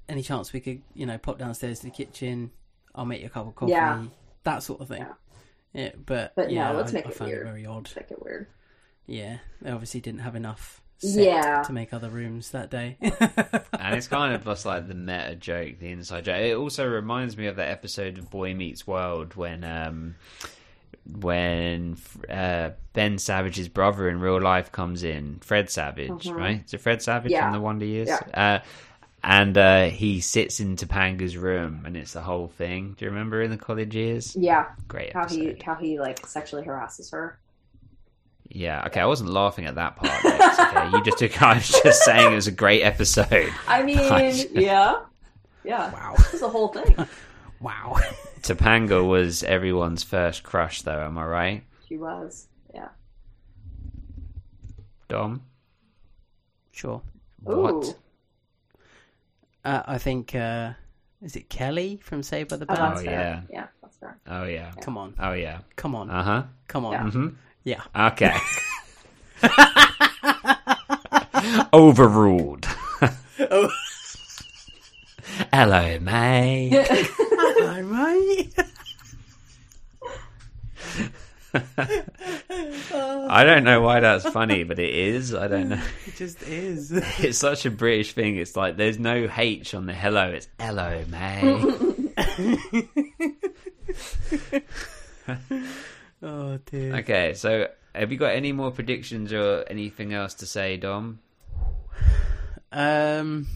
any 0.08 0.22
chance 0.22 0.52
we 0.52 0.60
could, 0.60 0.82
you 0.94 1.06
know, 1.06 1.18
pop 1.18 1.38
downstairs 1.38 1.80
to 1.80 1.86
the 1.86 1.90
kitchen. 1.90 2.50
I'll 2.94 3.04
make 3.04 3.20
you 3.20 3.26
a 3.26 3.30
cup 3.30 3.46
of 3.46 3.54
coffee. 3.54 3.72
Yeah. 3.72 4.04
That 4.44 4.62
sort 4.62 4.80
of 4.80 4.88
thing. 4.88 5.06
Yeah, 5.72 5.90
but 6.04 6.34
But 6.34 6.50
yeah, 6.50 6.72
no, 6.72 6.78
let's 6.78 6.90
I, 6.92 6.94
make 6.94 7.06
I 7.06 7.10
it 7.10 7.14
found 7.14 7.30
weird. 7.30 7.42
it 7.46 7.50
very 7.50 7.66
odd. 7.66 7.90
Make 7.94 8.10
it 8.10 8.22
weird. 8.22 8.46
Yeah, 9.06 9.38
they 9.62 9.70
obviously 9.70 10.00
didn't 10.00 10.20
have 10.20 10.34
enough 10.34 10.80
Yeah. 11.00 11.62
to 11.62 11.72
make 11.72 11.92
other 11.94 12.08
rooms 12.08 12.50
that 12.50 12.70
day. 12.70 12.96
and 13.00 13.94
it's 13.94 14.08
kind 14.08 14.34
of 14.34 14.44
just 14.44 14.64
like 14.66 14.88
the 14.88 14.94
meta 14.94 15.36
joke, 15.36 15.78
the 15.78 15.90
inside 15.90 16.24
joke. 16.24 16.40
It 16.40 16.56
also 16.56 16.86
reminds 16.88 17.36
me 17.36 17.46
of 17.46 17.56
that 17.56 17.68
episode 17.68 18.18
of 18.18 18.30
Boy 18.30 18.54
Meets 18.54 18.86
World 18.86 19.34
when 19.36 19.62
um, 19.64 20.16
when 21.16 21.96
uh, 22.28 22.70
Ben 22.92 23.18
Savage's 23.18 23.68
brother 23.68 24.08
in 24.08 24.20
real 24.20 24.40
life 24.40 24.70
comes 24.72 25.02
in, 25.02 25.38
Fred 25.40 25.70
Savage, 25.70 26.08
Mhm. 26.24 26.34
right? 26.36 26.64
Is 26.64 26.74
it 26.74 26.80
Fred 26.80 27.02
Savage 27.02 27.32
Yeah. 27.32 27.44
from 27.44 27.52
the 27.52 27.60
Wonder 27.60 27.84
Years? 27.86 28.08
Yeah. 28.08 28.20
Uh, 28.34 28.64
and 29.22 29.56
uh, 29.58 29.84
he 29.86 30.20
sits 30.20 30.60
in 30.60 30.76
Topanga's 30.76 31.36
room, 31.36 31.82
and 31.84 31.96
it's 31.96 32.14
the 32.14 32.22
whole 32.22 32.48
thing. 32.48 32.94
Do 32.98 33.04
you 33.04 33.10
remember 33.10 33.42
in 33.42 33.50
the 33.50 33.58
college 33.58 33.94
years? 33.94 34.34
Yeah. 34.34 34.66
Great 34.88 35.12
How 35.12 35.28
he 35.28 35.56
how 35.64 35.74
he 35.74 35.98
like 36.00 36.26
sexually 36.26 36.64
harasses 36.64 37.10
her. 37.10 37.38
Yeah, 38.48 38.82
okay, 38.86 39.00
I 39.00 39.06
wasn't 39.06 39.30
laughing 39.30 39.66
at 39.66 39.76
that 39.76 39.94
part. 39.96 40.24
Okay, 40.24 40.90
you 40.96 41.04
just 41.04 41.18
took. 41.18 41.40
I 41.42 41.54
was 41.54 41.68
just 41.84 42.02
saying 42.02 42.32
it 42.32 42.34
was 42.34 42.46
a 42.48 42.52
great 42.52 42.82
episode. 42.82 43.52
I 43.68 43.82
mean, 43.88 43.98
yeah, 44.52 45.00
yeah. 45.64 45.90
Wow. 45.92 46.14
This 46.16 46.34
is 46.34 46.40
the 46.40 46.48
whole 46.48 46.68
thing. 46.68 46.96
wow. 47.60 47.96
Topanga 48.42 49.06
was 49.06 49.42
everyone's 49.42 50.02
first 50.02 50.42
crush, 50.42 50.82
though. 50.82 51.04
Am 51.04 51.18
I 51.18 51.24
right, 51.26 51.62
She 51.88 51.96
was. 51.96 52.48
Yeah. 52.74 52.88
Dom? 55.08 55.42
Sure. 56.72 57.02
What? 57.42 57.96
Uh, 59.64 59.82
I 59.86 59.98
think 59.98 60.34
uh, 60.34 60.72
is 61.22 61.36
it 61.36 61.50
Kelly 61.50 61.98
from 62.02 62.22
Saved 62.22 62.50
by 62.50 62.56
the 62.56 62.64
Oh, 62.68 62.74
Bell? 62.74 62.88
that's 62.90 63.00
Oh, 63.00 63.04
fair. 63.04 63.12
yeah. 63.12 63.40
Yeah, 63.50 63.66
that's 63.82 63.96
fair. 63.98 64.18
Oh 64.28 64.44
yeah. 64.44 64.70
Come 64.80 64.96
on, 64.96 65.14
Oh 65.18 65.32
yeah. 65.32 65.58
come 65.76 65.94
on, 65.94 66.10
Uh 66.10 66.22
huh. 66.22 66.42
come 66.68 66.84
on. 66.86 66.92
Yeah. 66.92 67.10
hmm 67.10 67.28
Yeah. 67.64 67.82
Okay. 67.94 68.36
Overruled. 71.72 72.66
Oh. 73.50 73.70
Hello, 75.52 75.98
mate. 76.00 76.86
Hello, 76.86 77.82
mate. 77.82 78.54
I 83.32 83.44
don't 83.44 83.64
know 83.64 83.80
why 83.80 84.00
that's 84.00 84.28
funny, 84.28 84.64
but 84.64 84.78
it 84.78 84.94
is. 84.94 85.34
I 85.34 85.48
don't 85.48 85.68
know. 85.70 85.82
It 86.06 86.16
just 86.16 86.42
is. 86.42 86.92
It's 87.18 87.38
such 87.38 87.64
a 87.66 87.70
British 87.70 88.12
thing. 88.12 88.36
It's 88.36 88.56
like 88.56 88.76
there's 88.76 88.98
no 88.98 89.28
H 89.34 89.74
on 89.74 89.86
the 89.86 89.94
hello. 89.94 90.28
It's 90.30 90.48
hello, 90.58 91.04
mate. 91.08 91.64
oh 96.22 96.58
dear. 96.66 96.96
okay, 96.96 97.34
so 97.34 97.68
have 97.94 98.12
you 98.12 98.18
got 98.18 98.34
any 98.34 98.52
more 98.52 98.70
predictions 98.70 99.32
or 99.32 99.64
anything 99.68 100.12
else 100.12 100.34
to 100.34 100.46
say, 100.46 100.76
Dom? 100.76 101.20
Um. 102.72 103.46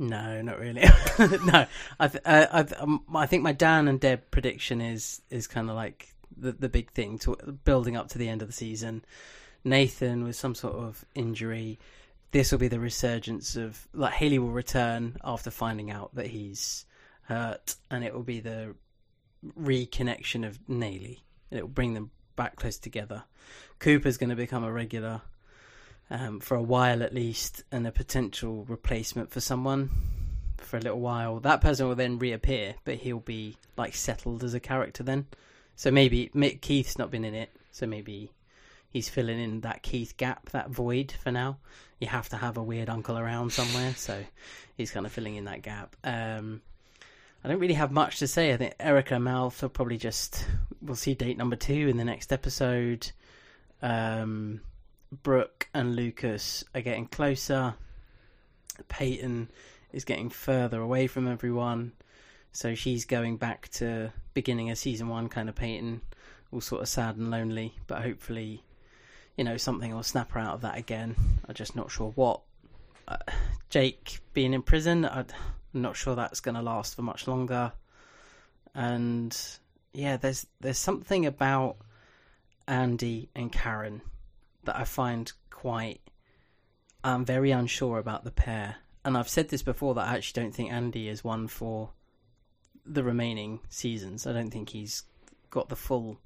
No, 0.00 0.40
not 0.40 0.58
really. 0.58 0.80
no, 1.18 1.66
I 2.00 2.08
th- 2.08 2.24
I 2.24 2.64
um, 2.78 3.04
I 3.14 3.26
think 3.26 3.42
my 3.42 3.52
Dan 3.52 3.86
and 3.86 4.00
Deb 4.00 4.30
prediction 4.30 4.80
is 4.80 5.20
is 5.28 5.46
kind 5.46 5.68
of 5.68 5.76
like 5.76 6.14
the 6.34 6.52
the 6.52 6.70
big 6.70 6.90
thing 6.92 7.18
to 7.18 7.36
building 7.64 7.98
up 7.98 8.08
to 8.08 8.18
the 8.18 8.26
end 8.26 8.40
of 8.40 8.48
the 8.48 8.54
season. 8.54 9.04
Nathan 9.62 10.24
with 10.24 10.36
some 10.36 10.54
sort 10.54 10.74
of 10.74 11.04
injury. 11.14 11.78
This 12.30 12.50
will 12.50 12.58
be 12.58 12.68
the 12.68 12.80
resurgence 12.80 13.56
of 13.56 13.86
like 13.92 14.14
Haley 14.14 14.38
will 14.38 14.52
return 14.52 15.18
after 15.22 15.50
finding 15.50 15.90
out 15.90 16.14
that 16.14 16.28
he's 16.28 16.86
hurt, 17.24 17.74
and 17.90 18.02
it 18.02 18.14
will 18.14 18.22
be 18.22 18.40
the 18.40 18.74
reconnection 19.58 20.46
of 20.46 20.58
Naley. 20.66 21.18
It 21.50 21.60
will 21.60 21.68
bring 21.68 21.92
them 21.92 22.10
back 22.36 22.56
close 22.56 22.78
together. 22.78 23.24
Cooper's 23.80 24.16
going 24.16 24.30
to 24.30 24.36
become 24.36 24.64
a 24.64 24.72
regular 24.72 25.20
um, 26.10 26.40
for 26.40 26.56
a 26.56 26.62
while 26.62 27.02
at 27.02 27.14
least, 27.14 27.62
and 27.70 27.86
a 27.86 27.92
potential 27.92 28.64
replacement 28.68 29.30
for 29.30 29.40
someone 29.40 29.90
for 30.58 30.76
a 30.76 30.80
little 30.80 31.00
while. 31.00 31.40
That 31.40 31.60
person 31.60 31.88
will 31.88 31.94
then 31.94 32.18
reappear, 32.18 32.74
but 32.84 32.96
he'll 32.96 33.20
be 33.20 33.56
like 33.76 33.94
settled 33.94 34.44
as 34.44 34.54
a 34.54 34.60
character 34.60 35.02
then. 35.02 35.26
So 35.76 35.90
maybe 35.90 36.30
Mick 36.34 36.60
Keith's 36.60 36.98
not 36.98 37.10
been 37.10 37.24
in 37.24 37.34
it, 37.34 37.50
so 37.72 37.86
maybe 37.86 38.32
he's 38.90 39.08
filling 39.08 39.40
in 39.40 39.60
that 39.62 39.82
Keith 39.82 40.16
gap, 40.16 40.50
that 40.50 40.70
void 40.70 41.14
for 41.22 41.30
now. 41.30 41.58
You 42.00 42.08
have 42.08 42.28
to 42.30 42.36
have 42.36 42.56
a 42.56 42.62
weird 42.62 42.90
uncle 42.90 43.18
around 43.18 43.52
somewhere, 43.52 43.94
so 43.96 44.22
he's 44.76 44.90
kind 44.90 45.06
of 45.06 45.12
filling 45.12 45.36
in 45.36 45.44
that 45.44 45.62
gap. 45.62 45.96
Um, 46.04 46.60
I 47.42 47.48
don't 47.48 47.60
really 47.60 47.74
have 47.74 47.92
much 47.92 48.18
to 48.18 48.26
say. 48.26 48.52
I 48.52 48.56
think 48.56 48.74
Erica 48.78 49.18
Mouth 49.18 49.62
will 49.62 49.70
probably 49.70 49.96
just 49.96 50.44
we'll 50.82 50.96
see 50.96 51.14
date 51.14 51.38
number 51.38 51.56
two 51.56 51.88
in 51.88 51.96
the 51.96 52.04
next 52.04 52.32
episode. 52.32 53.10
Um, 53.80 54.60
Brooke 55.12 55.68
and 55.74 55.96
Lucas 55.96 56.64
are 56.74 56.80
getting 56.80 57.06
closer. 57.06 57.74
Peyton 58.88 59.50
is 59.92 60.04
getting 60.04 60.30
further 60.30 60.80
away 60.80 61.06
from 61.06 61.26
everyone, 61.26 61.92
so 62.52 62.74
she's 62.74 63.04
going 63.04 63.36
back 63.36 63.68
to 63.68 64.12
beginning 64.34 64.70
of 64.70 64.78
season 64.78 65.08
one 65.08 65.28
kind 65.28 65.48
of 65.48 65.56
Peyton, 65.56 66.00
all 66.52 66.60
sort 66.60 66.82
of 66.82 66.88
sad 66.88 67.16
and 67.16 67.30
lonely. 67.30 67.74
But 67.86 68.02
hopefully, 68.02 68.62
you 69.36 69.44
know, 69.44 69.56
something 69.56 69.94
will 69.94 70.02
snap 70.02 70.32
her 70.32 70.40
out 70.40 70.54
of 70.54 70.60
that 70.62 70.78
again. 70.78 71.16
I'm 71.46 71.54
just 71.54 71.76
not 71.76 71.90
sure 71.90 72.12
what. 72.14 72.40
Uh, 73.08 73.16
Jake 73.68 74.20
being 74.32 74.54
in 74.54 74.62
prison, 74.62 75.04
I'm 75.04 75.26
not 75.72 75.96
sure 75.96 76.14
that's 76.14 76.40
going 76.40 76.54
to 76.54 76.62
last 76.62 76.94
for 76.94 77.02
much 77.02 77.26
longer. 77.26 77.72
And 78.74 79.36
yeah, 79.92 80.16
there's 80.16 80.46
there's 80.60 80.78
something 80.78 81.26
about 81.26 81.76
Andy 82.68 83.28
and 83.34 83.50
Karen 83.50 84.02
that 84.64 84.76
I 84.76 84.84
find 84.84 85.32
quite. 85.50 86.00
I'm 87.02 87.24
very 87.24 87.50
unsure 87.50 87.98
about 87.98 88.24
the 88.24 88.30
pair, 88.30 88.76
and 89.04 89.16
I've 89.16 89.28
said 89.28 89.48
this 89.48 89.62
before 89.62 89.94
that 89.94 90.08
I 90.08 90.16
actually 90.16 90.42
don't 90.42 90.54
think 90.54 90.72
Andy 90.72 91.08
is 91.08 91.24
one 91.24 91.48
for 91.48 91.90
the 92.84 93.02
remaining 93.02 93.60
seasons. 93.68 94.26
I 94.26 94.32
don't 94.32 94.50
think 94.50 94.70
he's 94.70 95.04
got 95.50 95.68
the 95.68 95.76
full 95.76 96.18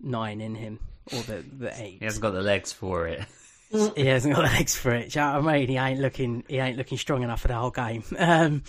nine 0.00 0.40
in 0.40 0.54
him 0.54 0.80
or 1.12 1.22
the 1.22 1.44
the 1.56 1.72
eight. 1.82 1.98
He 2.00 2.04
hasn't 2.04 2.22
got 2.22 2.32
the 2.32 2.42
legs 2.42 2.72
for 2.72 3.06
it. 3.06 3.24
he 3.96 4.06
hasn't 4.06 4.34
got 4.34 4.42
the 4.42 4.56
legs 4.56 4.76
for 4.76 4.92
it. 4.92 5.14
You 5.14 5.20
know 5.20 5.48
I 5.48 5.58
mean? 5.58 5.68
He 5.68 5.76
ain't 5.76 6.00
looking. 6.00 6.44
He 6.48 6.58
ain't 6.58 6.76
looking 6.76 6.98
strong 6.98 7.22
enough 7.22 7.42
for 7.42 7.48
the 7.48 7.54
whole 7.54 7.70
game. 7.70 8.02
Um, 8.18 8.62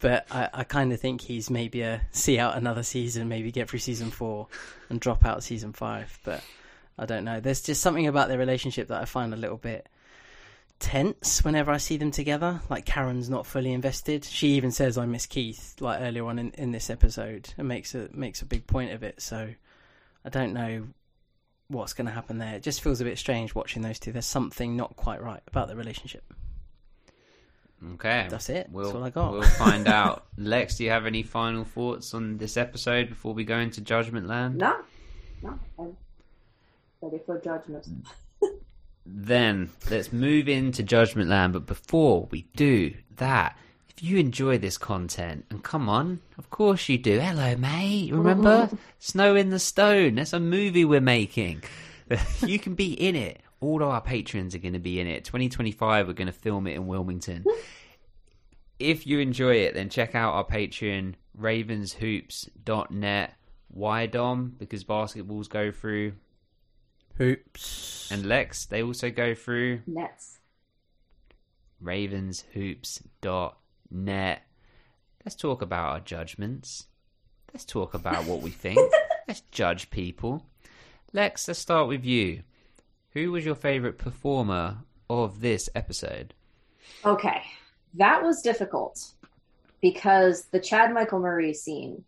but 0.00 0.26
I, 0.30 0.48
I 0.54 0.64
kind 0.64 0.94
of 0.94 1.00
think 1.00 1.20
he's 1.20 1.50
maybe 1.50 1.82
a 1.82 2.00
see 2.10 2.38
out 2.38 2.56
another 2.56 2.82
season, 2.82 3.28
maybe 3.28 3.52
get 3.52 3.68
through 3.68 3.80
season 3.80 4.10
four, 4.10 4.48
and 4.88 4.98
drop 4.98 5.26
out 5.26 5.42
season 5.44 5.74
five. 5.74 6.18
But 6.24 6.42
I 7.00 7.06
don't 7.06 7.24
know. 7.24 7.40
There's 7.40 7.62
just 7.62 7.80
something 7.80 8.06
about 8.06 8.28
their 8.28 8.38
relationship 8.38 8.88
that 8.88 9.00
I 9.00 9.06
find 9.06 9.32
a 9.32 9.36
little 9.36 9.56
bit 9.56 9.88
tense 10.80 11.42
whenever 11.42 11.72
I 11.72 11.78
see 11.78 11.96
them 11.96 12.10
together. 12.10 12.60
Like 12.68 12.84
Karen's 12.84 13.30
not 13.30 13.46
fully 13.46 13.72
invested. 13.72 14.24
She 14.24 14.48
even 14.48 14.70
says 14.70 14.98
I 14.98 15.06
miss 15.06 15.24
Keith 15.24 15.76
like 15.80 16.02
earlier 16.02 16.26
on 16.26 16.38
in, 16.38 16.50
in 16.52 16.72
this 16.72 16.90
episode 16.90 17.54
and 17.56 17.66
makes 17.66 17.94
a 17.94 18.10
makes 18.12 18.42
a 18.42 18.46
big 18.46 18.66
point 18.66 18.92
of 18.92 19.02
it. 19.02 19.22
So 19.22 19.48
I 20.26 20.28
don't 20.28 20.52
know 20.52 20.88
what's 21.68 21.94
going 21.94 22.06
to 22.06 22.12
happen 22.12 22.36
there. 22.36 22.56
It 22.56 22.62
just 22.62 22.82
feels 22.82 23.00
a 23.00 23.04
bit 23.04 23.16
strange 23.16 23.54
watching 23.54 23.80
those 23.80 23.98
two. 23.98 24.12
There's 24.12 24.26
something 24.26 24.76
not 24.76 24.94
quite 24.94 25.22
right 25.22 25.42
about 25.46 25.68
the 25.68 25.76
relationship. 25.76 26.24
Okay, 27.94 28.26
That's 28.28 28.50
it. 28.50 28.68
We'll, 28.70 28.84
That's 28.84 28.96
all 28.96 29.04
I 29.04 29.10
got. 29.10 29.32
We'll 29.32 29.42
find 29.42 29.88
out. 29.88 30.26
Lex, 30.36 30.76
do 30.76 30.84
you 30.84 30.90
have 30.90 31.06
any 31.06 31.22
final 31.22 31.64
thoughts 31.64 32.12
on 32.12 32.36
this 32.36 32.58
episode 32.58 33.08
before 33.08 33.32
we 33.32 33.44
go 33.44 33.56
into 33.56 33.80
Judgment 33.80 34.26
Land? 34.26 34.58
No, 34.58 34.76
no, 35.42 35.58
I'm 35.78 35.96
ready 37.02 37.18
for 37.24 37.38
judgment. 37.40 37.86
Then 39.06 39.70
let's 39.90 40.12
move 40.12 40.48
into 40.48 40.82
Judgment 40.82 41.28
Land. 41.28 41.52
But 41.54 41.66
before 41.66 42.28
we 42.30 42.42
do 42.54 42.94
that, 43.16 43.56
if 43.88 44.02
you 44.02 44.18
enjoy 44.18 44.58
this 44.58 44.78
content, 44.78 45.46
and 45.50 45.64
come 45.64 45.88
on, 45.88 46.20
of 46.38 46.50
course 46.50 46.88
you 46.88 46.98
do. 46.98 47.18
Hello, 47.18 47.56
mate. 47.56 48.12
Remember 48.12 48.70
Snow 48.98 49.34
in 49.34 49.50
the 49.50 49.58
Stone? 49.58 50.16
That's 50.16 50.32
a 50.32 50.40
movie 50.40 50.84
we're 50.84 51.00
making. 51.00 51.64
you 52.46 52.58
can 52.58 52.74
be 52.74 52.92
in 52.92 53.16
it. 53.16 53.40
All 53.60 53.82
of 53.82 53.88
our 53.88 54.00
patrons 54.00 54.54
are 54.54 54.58
going 54.58 54.74
to 54.74 54.78
be 54.78 55.00
in 55.00 55.06
it. 55.06 55.24
2025, 55.24 56.06
we're 56.06 56.12
going 56.12 56.26
to 56.26 56.32
film 56.32 56.66
it 56.66 56.76
in 56.76 56.86
Wilmington. 56.86 57.44
if 58.78 59.06
you 59.06 59.18
enjoy 59.18 59.56
it, 59.56 59.74
then 59.74 59.90
check 59.90 60.14
out 60.14 60.34
our 60.34 60.44
Patreon, 60.44 61.14
ravenshoops.net. 61.38 63.34
Why, 63.68 64.06
Dom? 64.06 64.54
Because 64.58 64.84
basketballs 64.84 65.48
go 65.48 65.70
through 65.70 66.12
Hoops. 67.20 68.10
and 68.10 68.24
Lex, 68.24 68.64
they 68.64 68.82
also 68.82 69.10
go 69.10 69.34
through 69.34 69.82
Nets. 69.86 70.38
ravenshoops.net. 71.84 74.42
Let's 75.22 75.36
talk 75.36 75.60
about 75.60 75.90
our 75.90 76.00
judgments. 76.00 76.86
Let's 77.52 77.66
talk 77.66 77.92
about 77.92 78.24
what 78.24 78.40
we 78.40 78.48
think. 78.48 78.78
let's 79.28 79.42
judge 79.50 79.90
people. 79.90 80.46
Lex, 81.12 81.46
let's 81.46 81.60
start 81.60 81.88
with 81.88 82.06
you. 82.06 82.42
Who 83.12 83.32
was 83.32 83.44
your 83.44 83.54
favorite 83.54 83.98
performer 83.98 84.78
of 85.10 85.42
this 85.42 85.68
episode? 85.74 86.32
Okay, 87.04 87.42
that 87.94 88.22
was 88.22 88.40
difficult 88.40 89.12
because 89.82 90.46
the 90.46 90.60
Chad 90.60 90.94
Michael 90.94 91.20
Murray 91.20 91.52
scene 91.52 92.02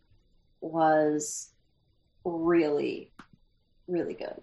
was 0.59 1.51
really, 2.25 3.11
really 3.87 4.15
good. 4.15 4.41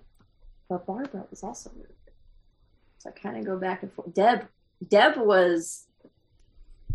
But 0.71 0.87
Barbara 0.87 1.27
was 1.31 1.43
also. 1.43 1.73
So 2.99 3.11
I 3.11 3.13
kind 3.21 3.37
of 3.37 3.45
go 3.45 3.59
back 3.59 3.83
and 3.83 3.93
forth. 3.93 4.15
Deb, 4.15 4.47
Deb 4.89 5.17
was 5.17 5.89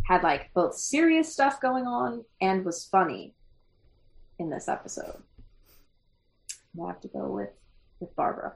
had 0.06 0.24
like 0.24 0.54
both 0.54 0.78
serious 0.78 1.32
stuff 1.34 1.60
going 1.60 1.86
on 1.86 2.24
and 2.40 2.64
was 2.64 2.86
funny 2.86 3.34
in 4.40 4.50
this 4.50 4.70
episode. 4.70 5.22
I 6.82 6.88
have 6.88 7.02
to 7.02 7.10
go 7.10 7.28
with 7.28 7.50
with 8.00 8.16
Barbara. 8.16 8.54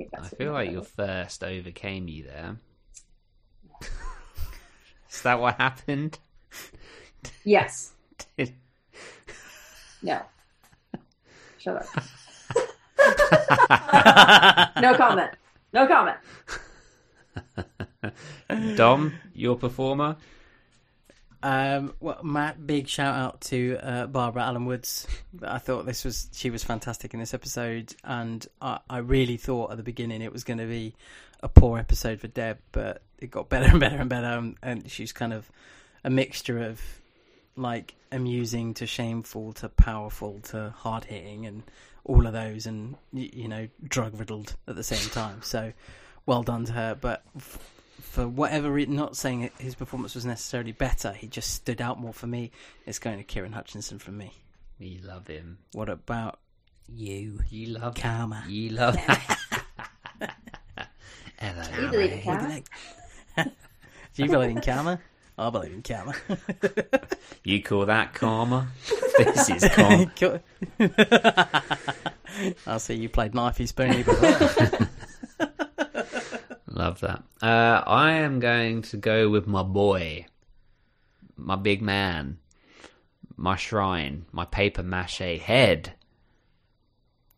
I, 0.00 0.06
I 0.18 0.28
feel 0.28 0.52
like 0.52 0.70
your 0.70 0.82
thirst 0.82 1.44
overcame 1.44 2.08
you 2.08 2.24
there. 2.24 2.56
Is 5.10 5.22
that 5.22 5.40
what 5.40 5.56
happened? 5.56 6.18
Yes. 7.44 7.92
No. 10.00 10.22
Shut 11.58 11.76
up. 11.76 12.04
no 14.80 14.94
comment. 14.96 15.30
No 15.72 15.86
comment. 15.86 16.16
Dom, 18.76 19.14
your 19.34 19.56
performer? 19.56 20.16
Um, 21.42 21.94
well, 22.00 22.20
Matt, 22.24 22.66
big 22.66 22.88
shout 22.88 23.14
out 23.14 23.40
to 23.42 23.78
uh, 23.80 24.06
Barbara 24.06 24.42
Alyn 24.42 24.66
Woods. 24.66 25.06
I 25.42 25.58
thought 25.58 25.86
this 25.86 26.04
was 26.04 26.28
she 26.32 26.50
was 26.50 26.64
fantastic 26.64 27.14
in 27.14 27.20
this 27.20 27.32
episode, 27.32 27.94
and 28.02 28.44
I, 28.60 28.80
I 28.90 28.98
really 28.98 29.36
thought 29.36 29.70
at 29.70 29.76
the 29.76 29.84
beginning 29.84 30.20
it 30.20 30.32
was 30.32 30.42
going 30.42 30.58
to 30.58 30.66
be 30.66 30.94
a 31.40 31.48
poor 31.48 31.78
episode 31.78 32.20
for 32.20 32.28
Deb, 32.28 32.58
but 32.72 33.02
it 33.18 33.30
got 33.30 33.48
better 33.48 33.70
and 33.70 33.78
better 33.78 33.98
and 33.98 34.08
better, 34.08 34.26
and, 34.26 34.56
and 34.62 34.90
she's 34.90 35.12
kind 35.12 35.32
of 35.32 35.50
a 36.02 36.10
mixture 36.10 36.58
of 36.62 36.80
like 37.56 37.94
amusing 38.10 38.74
to 38.74 38.86
shameful 38.86 39.52
to 39.52 39.68
powerful 39.68 40.40
to 40.40 40.72
hard 40.76 41.04
hitting 41.04 41.46
and 41.46 41.62
all 42.08 42.26
of 42.26 42.32
those, 42.32 42.66
and 42.66 42.96
you 43.12 43.46
know 43.46 43.68
drug 43.84 44.18
riddled 44.18 44.56
at 44.66 44.74
the 44.74 44.82
same 44.82 45.08
time. 45.10 45.42
So 45.42 45.72
well 46.26 46.42
done 46.42 46.64
to 46.66 46.72
her, 46.72 46.96
but. 47.00 47.22
F- 47.36 47.74
for 48.00 48.26
whatever 48.26 48.70
reason, 48.70 48.96
not 48.96 49.16
saying 49.16 49.50
his 49.58 49.74
performance 49.74 50.14
was 50.14 50.24
necessarily 50.24 50.72
better, 50.72 51.12
he 51.12 51.28
just 51.28 51.52
stood 51.52 51.80
out 51.80 52.00
more 52.00 52.12
for 52.12 52.26
me. 52.26 52.50
It's 52.86 52.98
going 52.98 53.18
to 53.18 53.24
Kieren 53.24 53.52
Hutchison 53.52 53.98
from 53.98 54.16
me. 54.16 54.32
You 54.78 55.00
love 55.02 55.26
him. 55.26 55.58
What 55.72 55.88
about 55.88 56.38
you? 56.88 57.40
You 57.50 57.78
love 57.78 57.94
Karma. 57.94 58.44
You 58.48 58.70
love 58.70 58.96
Hello, 61.38 61.62
You 61.80 61.90
believe 61.90 62.12
in 62.12 62.22
karma? 62.22 62.62
Do 63.36 64.22
you 64.24 64.28
believe 64.28 64.50
in 64.50 64.60
karma? 64.60 65.00
I 65.38 65.50
believe 65.50 65.72
in 65.72 65.82
karma. 65.82 66.14
You 67.44 67.62
call 67.62 67.86
that 67.86 68.12
karma? 68.14 68.68
this 69.18 69.48
is 69.48 69.64
karma. 69.72 70.10
Cool. 70.16 70.40
I 72.66 72.78
see 72.78 72.94
you 72.94 73.08
played 73.08 73.32
knifey 73.32 73.66
spoony, 73.66 74.02
but 74.02 74.88
Love 76.66 77.00
that. 77.00 77.22
Uh, 77.40 77.82
I 77.86 78.12
am 78.14 78.40
going 78.40 78.82
to 78.82 78.96
go 78.98 79.30
with 79.30 79.46
my 79.46 79.62
boy, 79.62 80.26
my 81.36 81.56
big 81.56 81.80
man, 81.80 82.38
my 83.36 83.56
shrine, 83.56 84.26
my 84.32 84.44
paper 84.44 84.82
mache 84.82 85.38
head, 85.40 85.94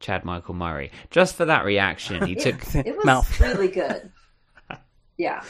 Chad 0.01 0.25
Michael 0.25 0.55
Murray. 0.55 0.91
Just 1.11 1.37
for 1.37 1.45
that 1.45 1.65
reaction, 1.65 2.27
he 2.27 2.35
took 2.35 2.57
It 2.75 2.97
was 2.97 3.05
Mouth. 3.05 3.41
really 3.41 3.69
good. 3.69 4.11
Yeah. 5.21 5.45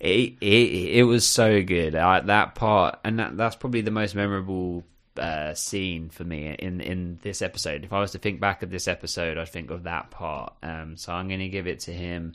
it, 0.00 0.34
it, 0.40 0.98
it 0.98 1.02
was 1.04 1.26
so 1.26 1.62
good 1.62 1.94
uh, 1.94 2.20
that 2.26 2.54
part 2.54 3.00
and 3.04 3.18
that, 3.18 3.36
that's 3.36 3.56
probably 3.56 3.80
the 3.80 3.90
most 3.90 4.14
memorable 4.14 4.84
uh, 5.16 5.54
scene 5.54 6.08
for 6.10 6.22
me 6.22 6.54
in 6.58 6.80
in 6.80 7.18
this 7.22 7.42
episode 7.42 7.84
if 7.84 7.92
i 7.92 7.98
was 7.98 8.12
to 8.12 8.18
think 8.18 8.38
back 8.38 8.62
of 8.62 8.70
this 8.70 8.86
episode 8.86 9.36
i'd 9.36 9.48
think 9.48 9.70
of 9.70 9.82
that 9.82 10.10
part 10.10 10.52
um, 10.62 10.96
so 10.96 11.12
i'm 11.12 11.26
going 11.26 11.40
to 11.40 11.48
give 11.48 11.66
it 11.66 11.80
to 11.80 11.92
him 11.92 12.34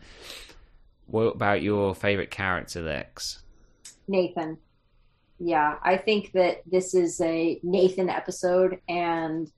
what 1.08 1.36
about 1.36 1.62
your 1.62 1.96
favorite 1.96 2.32
character 2.32 2.82
lex 2.82 3.40
Nathan. 4.08 4.58
Yeah, 5.40 5.78
I 5.82 5.98
think 5.98 6.32
that 6.34 6.62
this 6.66 6.94
is 6.94 7.20
a 7.22 7.60
Nathan 7.64 8.10
episode, 8.10 8.80
and 8.88 9.52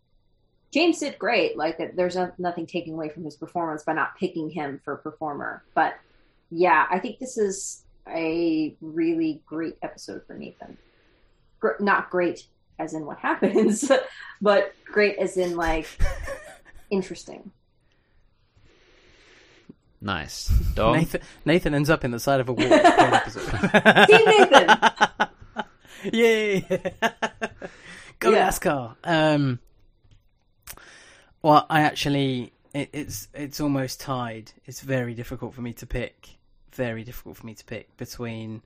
James 0.71 0.99
did 0.99 1.19
great. 1.19 1.57
Like, 1.57 1.77
that, 1.77 1.95
there's 1.95 2.15
no, 2.15 2.31
nothing 2.37 2.65
taking 2.65 2.93
away 2.93 3.09
from 3.09 3.23
his 3.23 3.35
performance 3.35 3.83
by 3.83 3.93
not 3.93 4.17
picking 4.17 4.49
him 4.49 4.81
for 4.83 4.95
performer. 4.97 5.63
But 5.73 5.95
yeah, 6.51 6.85
I 6.89 6.99
think 6.99 7.19
this 7.19 7.37
is 7.37 7.83
a 8.07 8.75
really 8.81 9.41
great 9.45 9.77
episode 9.81 10.21
for 10.27 10.35
Nathan. 10.35 10.77
Gr- 11.59 11.79
not 11.79 12.09
great 12.09 12.45
as 12.79 12.93
in 12.93 13.05
what 13.05 13.17
happens, 13.19 13.91
but 14.41 14.73
great 14.85 15.17
as 15.17 15.37
in 15.37 15.55
like 15.55 15.87
interesting. 16.89 17.51
nice 20.01 20.47
dom 20.75 20.93
Nathan, 20.97 21.21
Nathan 21.45 21.73
ends 21.73 21.89
up 21.89 22.03
in 22.05 22.11
the 22.11 22.19
side 22.19 22.39
of 22.39 22.49
a 22.49 22.53
wall. 22.53 22.67
Great 22.67 22.81
episode. 22.85 24.07
Team 24.07 24.25
Nathan. 24.25 24.77
Yay! 26.13 26.59
Go 28.19 28.29
Yeah. 28.29 28.49
NASCAR. 28.49 28.95
Um, 29.03 29.59
well, 31.41 31.65
I 31.69 31.81
actually, 31.81 32.53
it, 32.75 32.89
it's 32.91 33.29
it's 33.33 33.61
almost 33.61 34.01
tied. 34.01 34.51
It's 34.65 34.81
very 34.81 35.13
difficult 35.13 35.53
for 35.53 35.61
me 35.61 35.73
to 35.73 35.87
pick. 35.87 36.37
Very 36.73 37.03
difficult 37.05 37.37
for 37.37 37.45
me 37.45 37.53
to 37.55 37.63
pick 37.63 37.95
between 37.95 38.61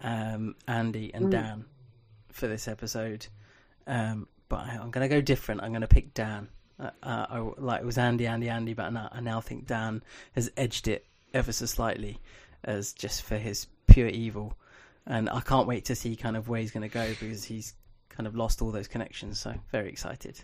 um, 0.00 0.54
Andy 0.66 1.12
and 1.12 1.26
Mm. 1.26 1.30
Dan 1.30 1.64
for 2.30 2.48
this 2.48 2.66
episode. 2.66 3.26
Um, 3.86 4.26
but 4.48 4.60
I, 4.60 4.78
I'm 4.80 4.90
going 4.90 5.06
to 5.08 5.14
go 5.14 5.20
different. 5.20 5.62
I'm 5.62 5.72
going 5.72 5.82
to 5.82 5.88
pick 5.88 6.14
Dan. 6.14 6.48
Uh, 6.78 6.90
uh, 7.02 7.26
I, 7.28 7.38
like 7.58 7.82
it 7.82 7.86
was 7.86 7.98
Andy, 7.98 8.26
Andy, 8.26 8.48
Andy, 8.48 8.72
but 8.72 8.90
now, 8.90 9.10
I 9.12 9.20
now 9.20 9.42
think 9.42 9.66
Dan 9.66 10.02
has 10.32 10.50
edged 10.56 10.88
it 10.88 11.04
ever 11.34 11.52
so 11.52 11.66
slightly, 11.66 12.18
as 12.64 12.94
just 12.94 13.22
for 13.22 13.36
his 13.36 13.66
pure 13.88 14.08
evil. 14.08 14.54
And 15.06 15.28
I 15.28 15.40
can't 15.40 15.68
wait 15.68 15.84
to 15.86 15.94
see 15.94 16.16
kind 16.16 16.36
of 16.36 16.48
where 16.48 16.60
he's 16.60 16.70
going 16.70 16.88
to 16.88 16.94
go 16.94 17.06
because 17.08 17.44
he's 17.44 17.74
kind 18.08 18.26
of 18.26 18.34
lost 18.34 18.62
all 18.62 18.70
those 18.70 18.88
connections. 18.88 19.38
So 19.38 19.54
very 19.70 19.90
excited. 19.90 20.40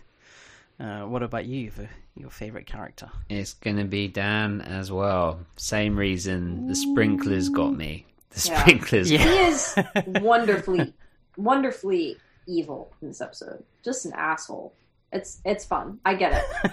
Uh, 0.79 1.01
what 1.01 1.23
about 1.23 1.45
you 1.45 1.71
for 1.71 1.89
your 2.15 2.29
favorite 2.29 2.65
character? 2.67 3.09
it's 3.29 3.53
going 3.55 3.77
to 3.77 3.83
be 3.83 4.07
dan 4.07 4.61
as 4.61 4.91
well 4.91 5.39
same 5.55 5.97
reason 5.97 6.67
the 6.67 6.75
sprinklers 6.75 7.49
got 7.49 7.75
me 7.75 8.05
the 8.31 8.47
Yeah. 8.49 8.61
sprinklers 8.61 9.11
Yeah. 9.11 9.23
He 9.23 9.37
is 9.47 9.75
wonderfully, 10.05 10.93
wonderfully 11.35 12.17
evil 12.47 12.91
in 13.01 13.07
this 13.09 13.21
episode. 13.21 13.63
Just 13.83 14.05
an 14.05 14.13
asshole. 14.15 14.73
It's 15.11 15.39
it's 15.45 15.65
fun. 15.65 15.99
I 16.05 16.13
get 16.15 16.33
it. 16.63 16.71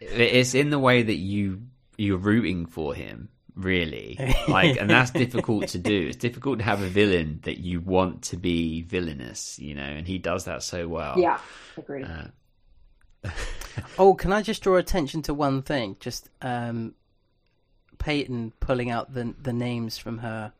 it's 0.00 0.54
in 0.54 0.70
the 0.70 0.78
way 0.78 1.02
that 1.02 1.14
you 1.16 1.62
you're 1.96 2.18
rooting 2.18 2.66
for 2.66 2.94
him 2.94 3.28
really 3.54 4.16
like 4.48 4.76
and 4.76 4.88
that's 4.88 5.10
difficult 5.10 5.68
to 5.68 5.78
do 5.78 6.06
it's 6.08 6.16
difficult 6.16 6.58
to 6.58 6.64
have 6.64 6.80
a 6.80 6.86
villain 6.86 7.40
that 7.42 7.58
you 7.58 7.80
want 7.80 8.22
to 8.22 8.36
be 8.36 8.82
villainous 8.82 9.58
you 9.58 9.74
know 9.74 9.82
and 9.82 10.06
he 10.06 10.16
does 10.18 10.44
that 10.44 10.62
so 10.62 10.86
well 10.86 11.18
Yeah, 11.18 11.38
agreed. 11.76 12.04
uh, 12.04 12.28
Oh, 13.98 14.14
can 14.14 14.32
I 14.32 14.42
just 14.42 14.62
draw 14.62 14.76
attention 14.76 15.22
to 15.22 15.34
one 15.34 15.62
thing? 15.62 15.96
Just 16.00 16.28
um, 16.42 16.94
Peyton 17.98 18.52
pulling 18.60 18.90
out 18.90 19.14
the 19.14 19.34
the 19.40 19.52
names 19.52 19.98
from 19.98 20.18
her 20.18 20.52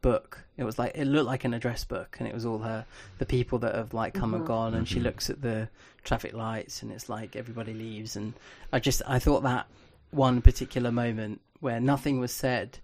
book. 0.00 0.44
It 0.56 0.64
was 0.64 0.78
like 0.78 0.92
it 0.94 1.06
looked 1.06 1.26
like 1.26 1.44
an 1.44 1.54
address 1.54 1.84
book, 1.84 2.16
and 2.18 2.28
it 2.28 2.34
was 2.34 2.44
all 2.44 2.58
her 2.58 2.84
the 3.18 3.26
people 3.26 3.58
that 3.60 3.74
have 3.74 3.94
like 3.94 4.14
come 4.14 4.34
and 4.34 4.42
Mhm. 4.44 4.46
gone. 4.46 4.74
And 4.74 4.86
she 4.88 5.00
Mhm. 5.00 5.04
looks 5.04 5.30
at 5.30 5.42
the 5.42 5.68
traffic 6.04 6.32
lights, 6.34 6.82
and 6.82 6.92
it's 6.92 7.08
like 7.08 7.36
everybody 7.36 7.72
leaves. 7.74 8.16
And 8.16 8.34
I 8.72 8.78
just 8.80 9.02
I 9.06 9.18
thought 9.18 9.42
that 9.42 9.66
one 10.10 10.42
particular 10.42 10.90
moment 10.92 11.40
where 11.60 11.80
nothing 11.80 12.18
was 12.20 12.32
said, 12.32 12.78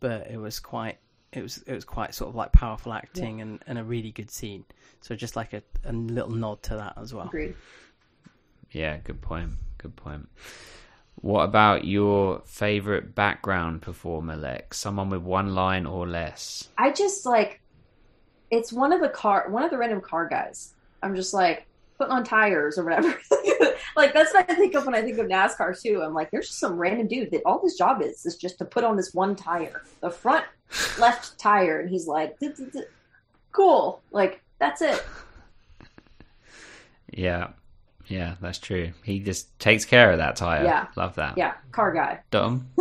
but 0.00 0.28
it 0.30 0.38
was 0.38 0.60
quite 0.60 0.98
it 1.32 1.42
was 1.42 1.58
it 1.58 1.74
was 1.74 1.84
quite 1.84 2.14
sort 2.14 2.28
of 2.30 2.34
like 2.34 2.52
powerful 2.52 2.92
acting 2.92 3.40
and, 3.40 3.62
and 3.66 3.78
a 3.78 3.84
really 3.84 4.10
good 4.10 4.30
scene. 4.30 4.64
So 5.00 5.14
just 5.16 5.36
like 5.36 5.52
a, 5.52 5.62
a 5.84 5.92
little 5.92 6.30
nod 6.32 6.62
to 6.64 6.76
that 6.76 6.94
as 6.96 7.14
well. 7.14 7.26
Agreed. 7.28 7.54
Yeah, 8.72 8.98
good 8.98 9.20
point. 9.20 9.52
Good 9.78 9.96
point. 9.96 10.28
What 11.16 11.44
about 11.44 11.84
your 11.84 12.42
favorite 12.46 13.14
background 13.14 13.82
performer, 13.82 14.36
Lex? 14.36 14.78
Someone 14.78 15.10
with 15.10 15.22
one 15.22 15.54
line 15.54 15.86
or 15.86 16.06
less. 16.06 16.68
I 16.78 16.92
just 16.92 17.26
like 17.26 17.60
it's 18.50 18.72
one 18.72 18.92
of 18.92 19.00
the 19.00 19.08
car 19.08 19.48
one 19.48 19.62
of 19.62 19.70
the 19.70 19.78
random 19.78 20.00
car 20.00 20.26
guys. 20.28 20.74
I'm 21.02 21.14
just 21.14 21.34
like 21.34 21.66
putting 21.98 22.12
on 22.12 22.24
tires 22.24 22.78
or 22.78 22.84
whatever. 22.84 23.08
like 23.96 24.14
that's 24.14 24.32
what 24.32 24.50
I 24.50 24.54
think 24.54 24.74
of 24.74 24.86
when 24.86 24.94
I 24.94 25.02
think 25.02 25.18
of 25.18 25.26
NASCAR 25.26 25.80
too. 25.80 26.02
I'm 26.02 26.14
like, 26.14 26.30
there's 26.30 26.46
just 26.46 26.58
some 26.58 26.78
random 26.78 27.06
dude 27.06 27.30
that 27.32 27.42
all 27.44 27.60
his 27.62 27.76
job 27.76 28.00
is 28.02 28.24
is 28.24 28.36
just 28.36 28.58
to 28.58 28.64
put 28.64 28.84
on 28.84 28.96
this 28.96 29.12
one 29.12 29.36
tire, 29.36 29.82
the 30.00 30.10
front 30.10 30.44
left 30.98 31.38
tire, 31.38 31.80
and 31.80 31.90
he's 31.90 32.06
like, 32.06 32.38
"D- 32.38 32.52
d- 32.56 32.66
d- 32.72 32.82
cool. 33.52 34.00
Like 34.10 34.42
that's 34.58 34.80
it. 34.80 35.04
Yeah. 37.12 37.48
Yeah, 38.10 38.34
that's 38.40 38.58
true. 38.58 38.92
He 39.04 39.20
just 39.20 39.56
takes 39.60 39.84
care 39.84 40.10
of 40.10 40.18
that 40.18 40.34
tire. 40.36 40.64
Yeah. 40.64 40.88
Love 40.96 41.14
that. 41.14 41.38
Yeah, 41.38 41.54
car 41.72 41.92
guy. 41.92 42.20
Dom? 42.30 42.68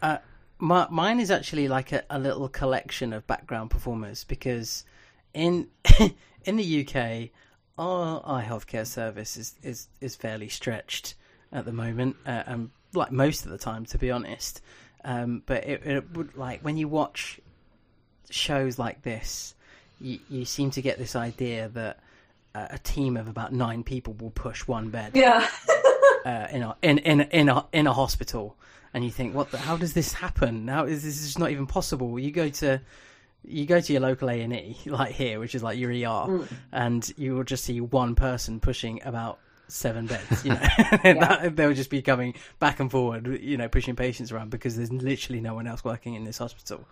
Uh, 0.00 0.18
my, 0.58 0.86
mine 0.90 1.18
is 1.18 1.28
actually 1.28 1.66
like 1.66 1.90
a, 1.90 2.04
a 2.08 2.20
little 2.20 2.48
collection 2.48 3.12
of 3.12 3.26
background 3.26 3.68
performers 3.68 4.22
because 4.22 4.84
in 5.34 5.66
in 6.44 6.56
the 6.56 6.86
UK, 6.86 7.30
our, 7.76 8.20
our 8.24 8.42
healthcare 8.42 8.86
service 8.86 9.36
is, 9.36 9.56
is, 9.62 9.88
is 10.00 10.14
fairly 10.14 10.48
stretched 10.48 11.14
at 11.52 11.64
the 11.64 11.72
moment, 11.72 12.16
uh, 12.26 12.44
and 12.46 12.70
like 12.94 13.10
most 13.10 13.44
of 13.44 13.50
the 13.50 13.58
time, 13.58 13.84
to 13.86 13.98
be 13.98 14.10
honest. 14.10 14.60
Um, 15.04 15.42
but 15.46 15.64
it, 15.64 15.84
it 15.84 16.16
would 16.16 16.36
like 16.36 16.60
when 16.62 16.76
you 16.76 16.86
watch 16.86 17.40
shows 18.30 18.78
like 18.78 19.02
this, 19.02 19.54
you, 20.00 20.20
you 20.28 20.44
seem 20.44 20.70
to 20.72 20.82
get 20.82 20.98
this 20.98 21.16
idea 21.16 21.68
that 21.70 21.98
a 22.54 22.78
team 22.78 23.16
of 23.16 23.28
about 23.28 23.52
nine 23.52 23.82
people 23.82 24.14
will 24.14 24.30
push 24.30 24.66
one 24.66 24.90
bed 24.90 25.12
Yeah. 25.14 25.46
uh, 26.24 26.46
in 26.50 26.62
a 26.62 26.76
in 26.82 26.98
in 26.98 27.20
in 27.22 27.48
a 27.48 27.66
in 27.72 27.86
a 27.86 27.92
hospital, 27.92 28.56
and 28.94 29.04
you 29.04 29.10
think, 29.10 29.34
what? 29.34 29.50
The, 29.50 29.58
how 29.58 29.76
does 29.76 29.92
this 29.92 30.12
happen? 30.12 30.68
How 30.68 30.84
is 30.84 31.04
this 31.04 31.22
just 31.22 31.38
not 31.38 31.50
even 31.50 31.66
possible? 31.66 32.18
You 32.18 32.30
go 32.30 32.48
to 32.48 32.80
you 33.44 33.66
go 33.66 33.80
to 33.80 33.92
your 33.92 34.02
local 34.02 34.30
A 34.30 34.40
and 34.42 34.52
E, 34.52 34.76
like 34.86 35.12
here, 35.12 35.38
which 35.40 35.54
is 35.54 35.62
like 35.62 35.78
your 35.78 35.90
ER, 35.90 36.46
and 36.72 37.10
you 37.16 37.34
will 37.34 37.44
just 37.44 37.64
see 37.64 37.80
one 37.80 38.14
person 38.14 38.60
pushing 38.60 39.00
about 39.04 39.38
seven 39.68 40.06
beds. 40.06 40.44
You 40.44 40.52
know, 40.54 40.60
that, 41.02 41.52
they'll 41.54 41.74
just 41.74 41.90
be 41.90 42.02
coming 42.02 42.34
back 42.58 42.80
and 42.80 42.90
forward, 42.90 43.26
you 43.42 43.56
know, 43.56 43.68
pushing 43.68 43.94
patients 43.96 44.32
around 44.32 44.50
because 44.50 44.76
there's 44.76 44.92
literally 44.92 45.40
no 45.40 45.54
one 45.54 45.66
else 45.66 45.84
working 45.84 46.14
in 46.14 46.24
this 46.24 46.38
hospital. 46.38 46.88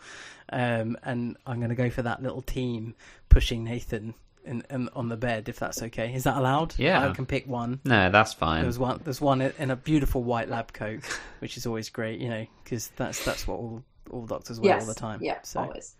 Um, 0.50 0.96
and 1.02 1.36
I'm 1.46 1.58
going 1.58 1.70
to 1.70 1.74
go 1.74 1.90
for 1.90 2.02
that 2.02 2.22
little 2.22 2.42
team 2.42 2.94
pushing 3.28 3.64
Nathan. 3.64 4.14
In, 4.47 4.62
in, 4.70 4.89
on 4.94 5.08
the 5.08 5.16
bed, 5.16 5.49
if 5.49 5.58
that's 5.58 5.83
okay, 5.83 6.15
is 6.15 6.23
that 6.25 6.36
allowed? 6.36 6.78
Yeah. 6.78 7.08
I 7.08 7.12
can 7.12 7.26
pick 7.26 7.49
one. 7.49 7.81
No, 7.84 8.10
that's 8.10 8.33
fine. 8.33 8.62
There's 8.62 8.78
one. 8.78 9.00
There's 9.02 9.20
one 9.20 9.41
in 9.41 9.73
a 9.73 9.76
beautiful 9.76 10.23
white 10.23 10.49
lab 10.49 10.73
coat, 10.73 11.00
which 11.41 11.57
is 11.57 11.66
always 11.66 11.91
great, 11.91 12.20
you 12.20 12.28
know, 12.28 12.47
because 12.62 12.89
that's 12.97 13.25
that's 13.25 13.49
what 13.49 13.57
all 13.57 13.83
all 14.10 14.25
doctors 14.25 14.60
wear 14.60 14.75
yes. 14.75 14.83
all 14.83 14.89
the 14.89 14.94
time. 14.94 15.20
Yeah, 15.20 15.39
so 15.42 15.60
always. 15.60 15.94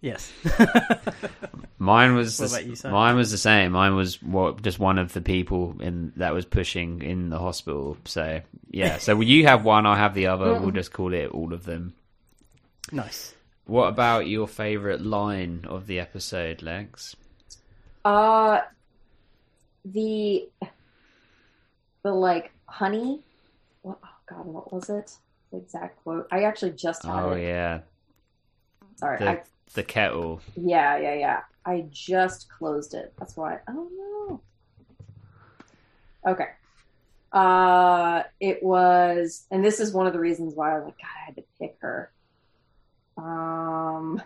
yes. 0.00 0.32
Mine 1.78 2.14
was 2.14 2.38
What 2.38 2.50
the, 2.50 2.56
about 2.56 2.66
you, 2.66 2.90
mine 2.90 3.16
was 3.16 3.30
the 3.30 3.38
same. 3.38 3.72
Mine 3.72 3.94
was 3.94 4.22
what 4.22 4.62
just 4.62 4.78
one 4.78 4.98
of 4.98 5.12
the 5.12 5.20
people 5.20 5.76
in 5.80 6.12
that 6.16 6.32
was 6.32 6.44
pushing 6.44 7.02
in 7.02 7.30
the 7.30 7.38
hospital. 7.38 7.96
So 8.04 8.40
yeah. 8.70 8.98
So 8.98 9.20
you 9.20 9.46
have 9.46 9.64
one, 9.64 9.86
I 9.86 9.96
have 9.96 10.14
the 10.14 10.26
other. 10.26 10.54
We'll 10.54 10.72
mm. 10.72 10.74
just 10.74 10.92
call 10.92 11.12
it 11.12 11.30
all 11.30 11.52
of 11.52 11.64
them. 11.64 11.94
nice. 12.92 13.34
What 13.66 13.88
about 13.88 14.28
your 14.28 14.46
favorite 14.46 15.04
line 15.04 15.64
of 15.68 15.86
the 15.86 15.98
episode, 15.98 16.62
Lex? 16.62 17.16
Uh, 18.06 18.60
the 19.84 20.48
the 22.04 22.12
like 22.12 22.52
honey. 22.66 23.24
What? 23.82 23.98
Oh 24.04 24.08
God, 24.28 24.46
what 24.46 24.72
was 24.72 24.88
it? 24.90 25.10
The 25.50 25.58
exact 25.58 26.02
quote. 26.04 26.28
I 26.30 26.44
actually 26.44 26.72
just 26.72 27.04
had 27.04 27.24
Oh 27.24 27.32
it. 27.32 27.42
yeah, 27.42 27.80
Sorry. 28.96 29.18
the 29.18 29.28
I, 29.28 29.42
the 29.74 29.82
kettle. 29.82 30.40
yeah, 30.54 30.96
yeah, 30.98 31.14
yeah. 31.14 31.40
I 31.64 31.86
just 31.90 32.48
closed 32.48 32.94
it. 32.94 33.12
That's 33.18 33.36
why. 33.36 33.58
Oh 33.68 33.88
no. 36.24 36.30
Okay. 36.32 36.48
Uh, 37.32 38.22
it 38.38 38.62
was, 38.62 39.46
and 39.50 39.64
this 39.64 39.80
is 39.80 39.92
one 39.92 40.06
of 40.06 40.12
the 40.12 40.20
reasons 40.20 40.54
why 40.54 40.72
I 40.72 40.76
was 40.76 40.84
like, 40.84 40.98
God, 40.98 41.08
I 41.22 41.24
had 41.26 41.36
to 41.36 41.44
pick 41.60 41.76
her. 41.80 42.12
Um, 43.16 44.22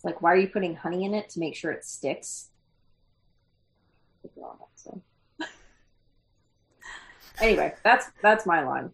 it's 0.00 0.04
like, 0.06 0.22
why 0.22 0.32
are 0.32 0.36
you 0.38 0.48
putting 0.48 0.76
honey 0.76 1.04
in 1.04 1.12
it 1.12 1.28
to 1.28 1.40
make 1.40 1.54
sure 1.54 1.70
it 1.72 1.84
sticks? 1.84 2.48
Anyway, 7.38 7.74
that's 7.82 8.06
that's 8.22 8.44
my 8.46 8.62
line. 8.62 8.90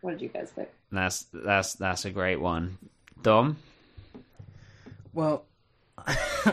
What 0.00 0.12
did 0.12 0.22
you 0.22 0.28
guys 0.28 0.50
pick? 0.54 0.72
That's 0.92 1.26
that's 1.32 1.74
that's 1.74 2.04
a 2.06 2.10
great 2.10 2.36
one. 2.36 2.76
Dom. 3.22 3.56
Well, 5.14 5.44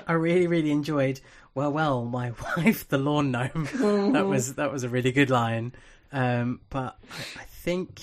I 0.07 0.13
really 0.13 0.47
really 0.47 0.71
enjoyed. 0.71 1.19
Well, 1.53 1.71
well, 1.71 2.05
my 2.05 2.31
wife, 2.57 2.87
the 2.87 2.97
lawn 2.97 3.31
gnome. 3.31 4.13
that 4.13 4.25
was 4.25 4.55
that 4.55 4.71
was 4.71 4.83
a 4.83 4.89
really 4.89 5.11
good 5.11 5.29
line. 5.29 5.73
Um, 6.13 6.61
but 6.69 6.97
I, 7.09 7.41
I 7.41 7.43
think 7.43 8.01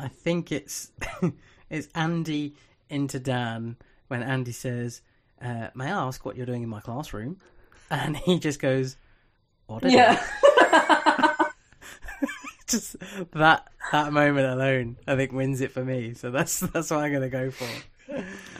I 0.00 0.08
think 0.08 0.52
it's 0.52 0.90
it's 1.70 1.88
Andy 1.94 2.54
into 2.88 3.18
Dan 3.18 3.76
when 4.12 4.22
Andy 4.22 4.52
says, 4.52 5.00
uh, 5.40 5.68
"May 5.74 5.86
I 5.86 6.06
ask 6.06 6.24
what 6.24 6.36
you're 6.36 6.46
doing 6.46 6.62
in 6.62 6.68
my 6.68 6.80
classroom?" 6.80 7.38
And 7.90 8.14
he 8.16 8.38
just 8.38 8.60
goes, 8.60 8.96
"Auditing." 9.68 9.96
Yeah. 9.96 10.22
just 12.68 12.96
that 13.32 13.68
that 13.90 14.12
moment 14.12 14.46
alone, 14.46 14.98
I 15.06 15.16
think 15.16 15.32
wins 15.32 15.62
it 15.62 15.72
for 15.72 15.82
me. 15.82 16.12
So 16.12 16.30
that's 16.30 16.60
that's 16.60 16.90
what 16.90 17.00
I'm 17.00 17.12
gonna 17.12 17.30
go 17.30 17.50
for. 17.50 17.68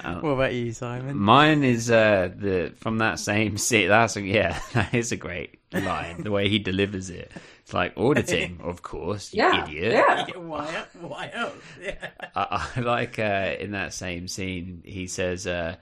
Oh. 0.04 0.20
What 0.20 0.30
about 0.30 0.54
you, 0.54 0.72
Simon? 0.72 1.16
Mine 1.18 1.62
is 1.64 1.90
uh, 1.90 2.30
the 2.34 2.72
from 2.78 2.98
that 2.98 3.18
same 3.18 3.58
scene. 3.66 3.88
That's 3.88 4.16
a, 4.16 4.22
yeah, 4.22 4.58
that 4.72 4.94
is 4.94 5.12
a 5.12 5.16
great 5.16 5.58
line. 5.72 6.22
The 6.22 6.30
way 6.30 6.48
he 6.48 6.58
delivers 6.58 7.10
it, 7.10 7.30
it's 7.62 7.72
like 7.74 7.94
auditing, 7.96 8.60
of 8.64 8.82
course, 8.82 9.32
you 9.32 9.42
Yeah, 9.42 9.64
idiot. 9.64 9.92
yeah. 9.92 10.26
why? 10.36 10.84
Why 11.00 11.30
else? 11.32 11.54
Yeah. 11.80 12.10
I, 12.34 12.68
I 12.76 12.80
like 12.82 13.18
uh, 13.18 13.54
in 13.58 13.72
that 13.72 13.94
same 13.94 14.28
scene. 14.28 14.82
He 14.84 15.06
says, 15.06 15.46
uh, 15.46 15.76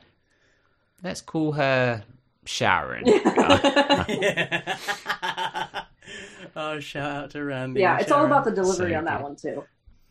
"Let's 1.02 1.20
call 1.20 1.52
her 1.52 2.04
Sharon." 2.44 3.06
yeah. 4.08 4.76
oh, 6.56 6.80
shout 6.80 7.24
out 7.24 7.30
to 7.30 7.44
Randy. 7.44 7.80
Yeah, 7.80 7.92
and 7.94 8.02
it's 8.02 8.10
all 8.12 8.26
about 8.26 8.44
the 8.44 8.50
delivery 8.52 8.92
So 8.92 8.98
on 8.98 9.04
that 9.04 9.18
good. 9.18 9.22
one 9.24 9.36
too. 9.36 9.64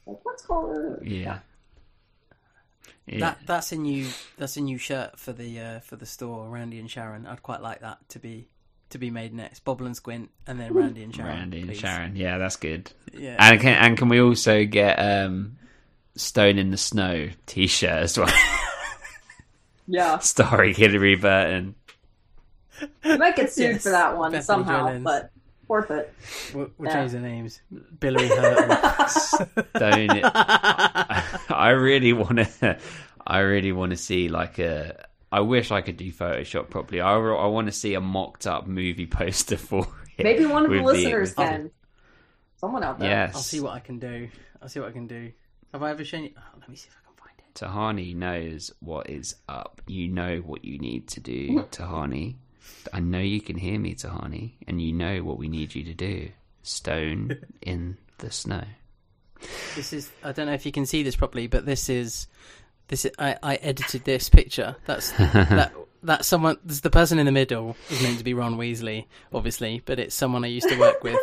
Like, 0.05 0.17
let's 0.25 0.41
call 0.45 0.67
her. 0.69 0.99
yeah. 1.03 1.39
Yeah. 3.05 3.19
That 3.21 3.39
that's 3.47 3.71
a 3.71 3.75
new 3.75 4.07
that's 4.37 4.55
a 4.57 4.61
new 4.61 4.77
shirt 4.77 5.17
for 5.17 5.33
the 5.33 5.59
uh, 5.59 5.79
for 5.79 5.95
the 5.95 6.05
store. 6.05 6.47
Randy 6.47 6.77
and 6.79 6.89
Sharon. 6.89 7.25
I'd 7.25 7.41
quite 7.41 7.61
like 7.61 7.79
that 7.81 7.97
to 8.09 8.19
be 8.19 8.49
to 8.91 8.97
be 8.97 9.09
made 9.11 9.33
next. 9.33 9.63
Bobble 9.65 9.85
and 9.85 9.95
Squint, 9.95 10.29
and 10.47 10.59
then 10.59 10.73
Randy 10.73 11.03
and 11.03 11.13
Sharon. 11.15 11.29
Randy 11.37 11.59
and 11.59 11.69
please. 11.69 11.79
Sharon. 11.79 12.15
Yeah, 12.15 12.37
that's 12.37 12.55
good. 12.55 12.91
Yeah. 13.13 13.35
And 13.39 13.59
can 13.61 13.75
and 13.83 13.97
can 13.97 14.09
we 14.09 14.21
also 14.21 14.65
get 14.65 14.95
um, 14.97 15.57
Stone 16.15 16.57
in 16.57 16.71
the 16.71 16.77
Snow 16.77 17.29
T-shirt 17.45 17.89
as 17.89 18.17
well, 18.17 18.27
Yeah, 19.87 20.17
starring 20.19 20.73
Hilarie 20.73 21.19
Burton. 21.19 21.75
you 23.03 23.17
might 23.17 23.35
get 23.35 23.51
sued 23.51 23.71
Yes, 23.73 23.83
for 23.83 23.89
that 23.89 24.17
one 24.17 24.31
Bethany 24.31 24.45
somehow, 24.45 24.87
Dillon. 24.87 25.03
but 25.03 25.31
forfeit. 25.67 26.13
We'll, 26.53 26.69
we'll 26.77 26.89
Yeah. 26.89 26.95
change 27.01 27.11
the 27.13 27.19
names. 27.19 27.61
Billy 27.99 28.27
Hurton. 28.27 29.09
Stone. 29.75 30.17
It, 30.17 30.23
I, 30.25 31.39
I 31.49 31.69
really 31.71 32.13
want 32.13 32.37
to. 32.37 32.77
I 33.25 33.39
really 33.39 33.71
want 33.71 33.91
to 33.91 33.97
see 33.97 34.29
like 34.29 34.59
a. 34.59 35.05
I 35.31 35.41
wish 35.41 35.71
I 35.71 35.81
could 35.81 35.97
do 35.97 36.11
Photoshop 36.11 36.69
properly. 36.69 37.01
I, 37.01 37.13
I 37.15 37.45
want 37.47 37.67
to 37.67 37.71
see 37.71 37.93
a 37.93 38.01
mocked 38.01 38.47
up 38.47 38.67
movie 38.67 39.05
poster 39.05 39.57
for 39.69 39.87
it. 40.17 40.23
Maybe 40.23 40.45
one 40.45 40.65
of 40.65 40.71
the 40.71 40.81
listeners 40.81 41.29
with 41.29 41.35
the- 41.37 41.43
can. 41.43 41.71
Oh. 41.71 41.75
Someone 42.57 42.83
out 42.83 42.99
there. 42.99 43.09
Yes. 43.09 43.35
I'll 43.35 43.41
see 43.41 43.59
what 43.61 43.73
I 43.73 43.79
can 43.79 43.99
do. 43.99 44.27
I'll 44.61 44.67
see 44.67 44.79
what 44.81 44.89
I 44.89 44.91
can 44.91 45.07
do. 45.07 45.31
Have 45.71 45.81
I 45.83 45.91
ever 45.91 46.03
shown 46.03 46.23
you? 46.23 46.31
Oh, 46.37 46.41
let 46.59 46.67
me 46.67 46.75
see 46.75 46.89
if 46.89 46.95
I 46.97 47.05
can 47.07 47.15
find 47.15 47.39
it. 47.39 47.53
Tahani 47.55 48.15
knows 48.15 48.71
what 48.81 49.09
is 49.09 49.35
up. 49.47 49.81
You 49.87 50.09
know 50.09 50.39
what 50.39 50.65
you 50.65 50.77
need 50.77 51.07
to 51.09 51.19
do, 51.21 51.59
Tahani. 51.71 52.35
I 52.91 52.99
know 52.99 53.19
you 53.19 53.39
can 53.39 53.57
hear 53.57 53.79
me, 53.79 53.95
Tahani, 53.95 54.53
and 54.67 54.81
you 54.81 54.91
know 54.91 55.19
what 55.23 55.37
we 55.37 55.47
need 55.47 55.73
you 55.73 55.83
to 55.85 55.93
do. 55.93 56.29
Stone 56.63 57.37
in 57.61 57.97
the 58.17 58.29
snow. 58.31 58.63
This 59.75 59.93
is 59.93 60.11
I 60.21 60.33
don't 60.33 60.47
know 60.47 60.53
if 60.53 60.65
you 60.65 60.73
can 60.73 60.85
see 60.85 61.01
this 61.03 61.15
properly, 61.15 61.47
but 61.47 61.65
this 61.65 61.87
is 61.87 62.27
this 62.89 63.05
is, 63.05 63.11
I, 63.17 63.37
I 63.41 63.55
edited 63.55 64.03
this 64.03 64.29
picture. 64.29 64.75
That's 64.85 65.11
that 65.13 65.73
that 66.03 66.25
someone 66.25 66.57
this 66.63 66.81
the 66.81 66.89
person 66.89 67.19
in 67.19 67.25
the 67.25 67.31
middle 67.31 67.75
is 67.89 68.01
meant 68.01 68.17
to 68.17 68.23
be 68.23 68.33
Ron 68.33 68.57
Weasley, 68.57 69.05
obviously, 69.33 69.81
but 69.85 69.99
it's 69.99 70.13
someone 70.15 70.43
I 70.43 70.47
used 70.47 70.69
to 70.69 70.77
work 70.77 71.03
with. 71.03 71.19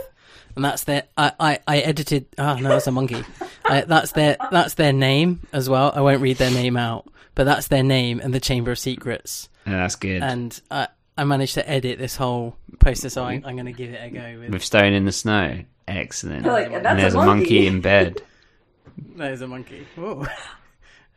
And 0.55 0.65
that's 0.65 0.85
their 0.85 1.05
I, 1.19 1.33
I, 1.39 1.59
I 1.67 1.79
edited 1.81 2.27
oh 2.39 2.57
no, 2.57 2.77
it's 2.77 2.87
a 2.87 2.91
monkey. 2.93 3.23
I, 3.65 3.83
that's 3.83 4.13
their 4.13 4.37
that's 4.51 4.75
their 4.75 4.93
name 4.93 5.47
as 5.53 5.69
well. 5.69 5.93
I 5.95 6.01
won't 6.01 6.23
read 6.23 6.39
their 6.39 6.51
name 6.51 6.77
out, 6.77 7.09
but 7.35 7.45
that's 7.45 7.69
their 7.69 7.83
name 7.83 8.21
and 8.21 8.33
the 8.33 8.41
Chamber 8.41 8.71
of 8.71 8.79
Secrets. 8.79 9.49
Yeah, 9.67 9.79
that's 9.79 9.97
good. 9.97 10.23
And 10.23 10.59
I 10.71 10.89
I 11.19 11.25
managed 11.25 11.55
to 11.55 11.69
edit 11.69 11.99
this 11.99 12.17
whole 12.17 12.57
poster, 12.79 13.11
so 13.11 13.25
I, 13.25 13.33
I'm 13.33 13.57
going 13.57 13.67
to 13.67 13.73
give 13.73 13.91
it 13.93 14.01
a 14.03 14.11
go. 14.11 14.41
With, 14.41 14.51
With 14.51 14.65
Stone 14.65 14.93
in 14.93 15.05
the 15.05 15.13
Snow. 15.13 15.63
Excellent. 15.89 16.45
Like, 16.45 16.71
that's 16.71 16.87
and 16.87 16.99
there's 16.99 17.15
a 17.15 17.19
a 17.19 17.25
monkey. 17.27 17.41
monkey. 17.43 17.67
in 17.67 17.81
bed. 17.81 18.23
There's 19.17 19.43
a 19.43 19.47
monkey. 19.47 19.87
Whoa. 19.95 20.27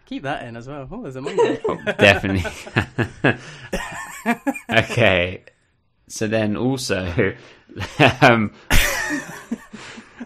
Keep 0.09 0.23
that 0.23 0.41
in 0.47 0.57
as 0.57 0.67
well. 0.67 0.87
Oh, 0.91 1.03
there's 1.03 1.17
a 1.17 1.21
monkey. 1.21 1.59
Definitely. 1.99 2.43
okay. 4.67 5.43
So 6.07 6.25
then 6.25 6.57
also, 6.57 7.35
um, 8.21 8.51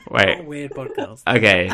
wait. 0.09 0.45
Weird 0.45 0.71
podcast. 0.71 1.23
Okay. 1.27 1.69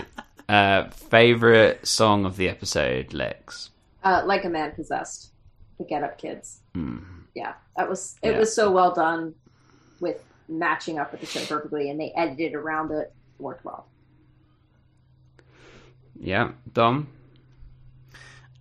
Uh, 0.47 0.89
favorite 0.89 1.85
song 1.85 2.25
of 2.25 2.35
the 2.35 2.49
episode, 2.49 3.13
Lex. 3.13 3.69
Uh, 4.03 4.23
like 4.25 4.43
a 4.43 4.49
man 4.49 4.71
possessed, 4.71 5.29
the 5.77 5.83
Get 5.83 6.01
Up 6.03 6.17
Kids. 6.17 6.61
Hmm. 6.73 6.97
Yeah, 7.35 7.53
that 7.77 7.88
was 7.88 8.15
it. 8.23 8.31
Yeah. 8.31 8.39
Was 8.39 8.55
so 8.55 8.71
well 8.71 8.91
done 8.91 9.35
with 9.99 10.23
matching 10.47 10.97
up 10.97 11.11
with 11.11 11.21
the 11.21 11.27
show 11.27 11.45
perfectly, 11.45 11.91
and 11.91 11.99
they 11.99 12.11
edited 12.17 12.55
around 12.55 12.89
it. 12.89 13.13
Worked 13.38 13.65
well. 13.65 13.85
Yeah, 16.19 16.53
Dom. 16.73 17.07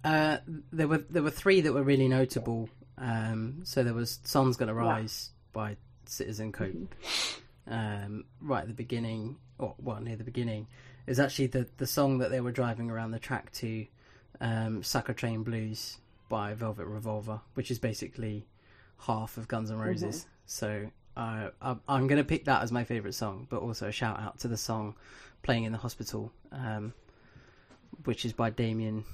Uh, 0.09 0.39
there 0.73 0.89
were 0.89 0.99
there 1.11 1.23
were 1.23 1.31
three 1.31 1.61
that 1.61 1.73
were 1.73 1.83
really 1.83 2.09
notable. 2.09 2.69
Um, 2.97 3.61
so 3.65 3.85
there 3.85 3.95
was 3.95 4.21
"Sun's 4.25 4.57
Gonna 4.57 4.75
Rise" 4.75 5.31
by 5.53 5.77
Citizen 6.07 6.53
Cope. 6.53 6.95
Um, 7.67 8.25
right 8.41 8.63
at 8.63 8.69
the 8.69 8.75
beginning, 8.75 9.37
or 9.59 9.75
well 9.79 10.01
near 10.01 10.17
the 10.17 10.25
beginning, 10.25 10.67
is 11.07 11.21
actually 11.21 11.49
the 11.49 11.67
the 11.77 11.87
song 11.87 12.19
that 12.19 12.31
they 12.31 12.41
were 12.41 12.53
driving 12.53 12.91
around 12.91 13.11
the 13.11 13.19
track 13.19 13.53
to, 13.55 13.87
um, 14.41 14.83
"Sucker 14.83 15.13
Train 15.13 15.43
Blues" 15.43 15.99
by 16.31 16.55
Velvet 16.55 16.87
Revolver, 16.87 17.41
which 17.55 17.71
is 17.71 17.79
basically 17.79 18.47
half 19.01 19.37
of 19.37 19.47
Guns 19.47 19.71
N' 19.71 19.79
Roses. 19.79 20.27
So 20.47 20.91
uh, 21.17 21.51
I'm, 21.61 21.81
I'm 21.89 22.07
going 22.07 22.19
to 22.19 22.25
pick 22.25 22.45
that 22.47 22.63
as 22.63 22.73
my 22.73 22.85
favorite 22.85 23.15
song, 23.15 23.47
but 23.51 23.61
also 23.61 23.89
a 23.89 23.93
shout 23.93 24.19
out 24.19 24.39
to 24.41 24.49
the 24.49 24.57
song 24.57 24.95
playing 25.43 25.65
in 25.65 25.73
the 25.73 25.79
hospital, 25.79 26.33
um, 26.53 26.93
which 28.05 28.25
is 28.25 28.33
by 28.33 28.51
Damien. 28.51 29.05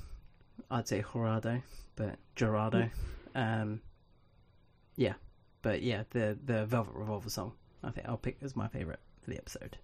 I'd 0.71 0.89
say 0.89 1.05
Gerardo, 1.13 1.63
but 1.97 2.17
Gerardo. 2.37 2.91
Um, 3.35 3.81
yeah, 4.97 5.15
but 5.63 5.83
yeah, 5.83 6.05
the 6.11 6.37
the 6.45 6.65
Velvet 6.67 6.95
Revolver 6.95 7.31
song. 7.31 7.53
I 7.83 7.91
think 7.91 8.09
I'll 8.09 8.17
pick 8.17 8.39
as 8.43 8.57
my 8.57 8.69
favorite 8.69 9.01
for 9.23 9.31
the 9.31 9.37
episode. 9.37 9.77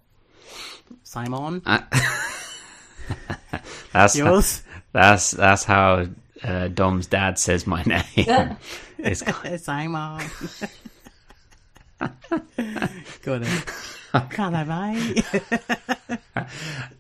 Simon, 1.03 1.63
Uh, 1.67 1.81
that's 3.93 4.17
yours. 4.17 4.63
That's 4.93 5.33
that's 5.33 5.65
how 5.65 6.07
uh, 6.43 6.69
Dom's 6.69 7.07
dad 7.07 7.39
says 7.39 7.67
my 7.67 7.83
name. 7.83 8.03
it's 8.99 9.23
Simon. 9.65 10.25
Go 13.23 13.35
on 13.35 13.43
then. 13.43 13.63
Can 14.31 14.55
I, 14.55 14.65
mate? 14.65 15.25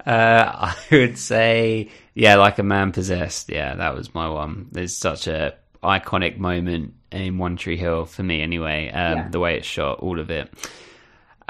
Uh, 0.06 0.72
I 0.72 0.76
would 0.90 1.18
say, 1.18 1.90
yeah, 2.14 2.36
like 2.36 2.58
a 2.58 2.62
man 2.62 2.90
possessed. 2.92 3.50
Yeah, 3.50 3.74
that 3.76 3.94
was 3.94 4.14
my 4.14 4.28
one. 4.28 4.68
There's 4.72 4.96
such 4.96 5.26
a 5.26 5.54
iconic 5.82 6.38
moment 6.38 6.94
in 7.12 7.38
One 7.38 7.56
Tree 7.56 7.76
Hill 7.76 8.06
for 8.06 8.22
me, 8.22 8.40
anyway. 8.40 8.88
Um, 8.90 9.16
Yeah. 9.18 9.28
The 9.28 9.40
way 9.40 9.56
it's 9.56 9.66
shot, 9.66 10.00
all 10.00 10.18
of 10.18 10.30
it. 10.30 10.52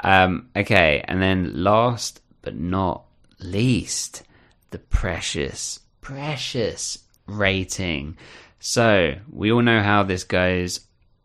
Um, 0.03 0.49
okay, 0.55 1.03
and 1.07 1.21
then 1.21 1.63
last 1.63 2.21
but 2.41 2.55
not 2.55 3.05
least, 3.39 4.23
the 4.71 4.79
precious, 4.79 5.79
precious 6.01 6.99
rating. 7.27 8.17
So 8.59 9.15
we 9.31 9.51
all 9.51 9.61
know 9.61 9.81
how 9.81 10.03
this 10.03 10.23
goes. 10.23 10.81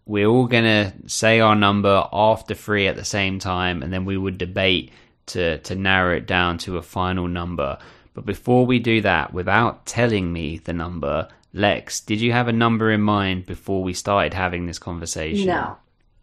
We're 0.07 0.29
all 0.29 0.47
gonna 0.47 0.93
say 1.07 1.41
our 1.41 1.57
number 1.57 2.05
after 2.13 2.55
three 2.55 2.87
at 2.87 2.95
the 2.97 3.05
same 3.05 3.39
time, 3.41 3.83
and 3.83 3.93
then 3.93 4.05
we 4.05 4.17
would 4.17 4.39
debate 4.39 4.93
to 5.27 5.59
to 5.59 5.75
narrow 5.75 6.17
it 6.17 6.27
down 6.27 6.59
to 6.59 6.77
a 6.79 6.83
final 6.83 7.27
number. 7.29 7.79
But 8.15 8.25
before 8.25 8.65
we 8.65 8.79
do 8.79 9.01
that, 9.03 9.35
without 9.35 9.85
telling 9.85 10.33
me 10.33 10.59
the 10.59 10.73
number, 10.73 11.29
Lex, 11.53 12.01
did 12.01 12.21
you 12.21 12.33
have 12.33 12.49
a 12.49 12.53
number 12.53 12.91
in 12.93 13.01
mind 13.03 13.47
before 13.47 13.83
we 13.83 13.93
started 13.95 14.33
having 14.33 14.67
this 14.67 14.79
conversation? 14.79 15.47
No, 15.49 15.77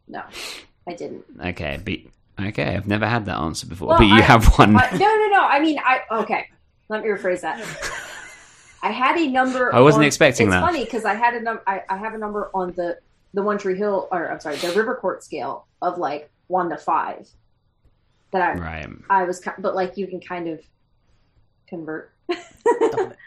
no, 0.07 0.23
I 0.87 0.93
didn't. 0.93 1.25
Okay, 1.45 1.79
but 1.83 2.45
okay, 2.47 2.75
I've 2.77 2.87
never 2.87 3.05
had 3.05 3.25
that 3.25 3.37
answer 3.37 3.67
before, 3.67 3.89
Well, 3.89 3.97
but 3.97 4.07
you 4.07 4.15
I- 4.15 4.21
have 4.21 4.45
one. 4.57 4.77
I- 4.77 4.91
no, 4.91 4.97
no, 4.97 5.27
no. 5.29 5.43
I 5.43 5.59
mean, 5.59 5.77
I 5.85 6.01
okay. 6.21 6.47
Let 6.87 7.03
me 7.03 7.09
rephrase 7.09 7.41
that. 7.41 7.59
I 8.81 8.91
had 8.91 9.17
a 9.17 9.27
number. 9.27 9.73
I 9.75 9.81
wasn't 9.81 10.03
on- 10.03 10.07
expecting 10.07 10.47
it's 10.47 10.53
that. 10.55 10.61
funny 10.61 10.85
because 10.85 11.03
I 11.05 11.13
had 11.15 11.33
a 11.35 11.41
number. 11.41 11.61
I, 11.67 11.81
I 11.89 11.97
have 11.97 12.13
a 12.13 12.17
number 12.17 12.49
on 12.53 12.71
the 12.73 12.97
the 13.33 13.41
One 13.43 13.57
Tree 13.57 13.77
Hill, 13.77 14.07
or 14.11 14.31
I'm 14.31 14.39
sorry, 14.39 14.57
the 14.57 14.71
River 14.73 14.95
Court 14.95 15.23
scale 15.23 15.67
of 15.81 15.97
like 15.97 16.29
one 16.47 16.69
to 16.69 16.77
five. 16.77 17.27
That 18.31 18.57
I 18.57 18.59
right. 18.59 18.87
I 19.09 19.23
was, 19.23 19.41
but 19.59 19.75
like 19.75 19.97
you 19.97 20.07
can 20.07 20.19
kind 20.19 20.47
of 20.47 20.59
convert. 21.67 22.11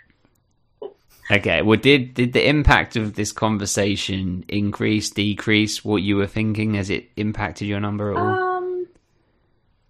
Okay. 1.31 1.63
Well, 1.63 1.79
did 1.79 2.15
did 2.15 2.33
the 2.33 2.49
impact 2.49 2.97
of 2.97 3.15
this 3.15 3.33
conversation 3.33 4.45
increase, 4.49 5.11
decrease 5.11 5.85
what 5.85 6.03
you 6.03 6.17
were 6.17 6.27
thinking? 6.27 6.75
Has 6.75 6.89
it 6.89 7.11
impacted 7.17 7.67
your 7.67 7.81
number 7.81 8.13
at 8.13 8.17
all? 8.17 8.59
Um, 8.59 8.87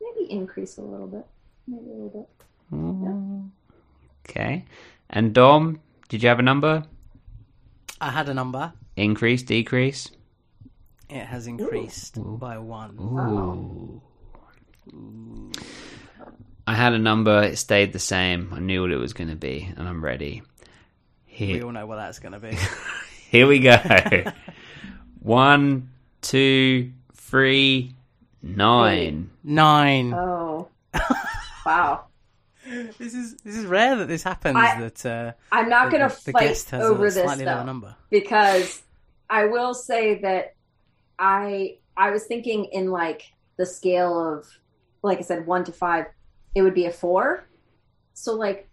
maybe 0.01 0.31
increase 0.31 0.78
a 0.78 0.83
little 0.83 1.07
bit. 1.07 1.27
Maybe 1.67 1.91
a 1.91 1.95
little 1.95 2.27
bit. 2.73 4.31
Okay. 4.31 4.65
And 5.11 5.35
Dom, 5.35 5.81
did 6.09 6.23
you 6.23 6.28
have 6.28 6.39
a 6.39 6.43
number? 6.43 6.85
I 8.01 8.11
had 8.11 8.28
a 8.28 8.35
number. 8.35 8.73
Increase, 8.97 9.42
decrease? 9.42 10.10
It 11.08 11.25
has 11.26 11.47
increased 11.47 12.18
by 12.18 12.58
one. 12.58 12.97
Ooh. 12.99 14.02
I 16.66 16.75
had 16.75 16.94
a 16.94 16.99
number. 16.99 17.42
It 17.42 17.58
stayed 17.58 17.92
the 17.92 17.99
same. 17.99 18.52
I 18.52 18.58
knew 18.58 18.83
what 18.83 18.91
it 18.91 18.97
was 18.97 19.12
going 19.12 19.28
to 19.31 19.36
be, 19.36 19.73
and 19.76 19.86
I'm 19.89 20.02
ready. 20.02 20.42
We 21.39 21.62
all 21.62 21.70
know 21.73 21.86
what 21.86 21.97
that's 21.97 22.18
going 22.18 22.33
to 22.33 22.41
be. 22.41 22.57
here 23.31 23.47
we 23.47 23.58
go. 23.60 23.76
One, 25.20 25.91
two, 26.23 26.92
three, 27.15 27.92
nine. 28.42 29.31
Nine. 29.44 30.15
Oh, 30.15 30.68
wow. 31.65 32.05
This 32.99 33.15
is 33.15 33.36
this 33.44 33.55
is 33.55 33.65
rare 33.65 33.94
that 33.94 34.08
this 34.08 34.25
happens. 34.25 34.57
I- 34.57 34.81
that 34.81 35.07
uh, 35.07 35.33
I'm 35.52 35.68
not 35.68 35.89
going 35.92 36.02
to 36.02 36.08
the 36.25 36.33
fight 36.33 36.75
over 36.75 37.05
this 37.05 37.15
slightly 37.15 37.44
though, 37.44 37.62
number. 37.62 37.94
because 38.10 38.83
I 39.29 39.47
will 39.47 39.75
say 39.75 40.21
that 40.21 40.55
I 41.19 41.79
I 41.97 42.11
was 42.11 42.25
thinking 42.25 42.67
in 42.67 42.91
like 42.91 43.23
the 43.57 43.67
scale 43.67 44.19
of 44.19 44.47
like 45.03 45.19
I 45.19 45.23
said 45.23 45.47
one 45.47 45.65
to 45.65 45.73
five, 45.73 46.07
it 46.55 46.63
would 46.63 46.75
be 46.75 46.87
a 46.87 46.91
four. 46.91 47.47
So 48.15 48.35
like 48.35 48.69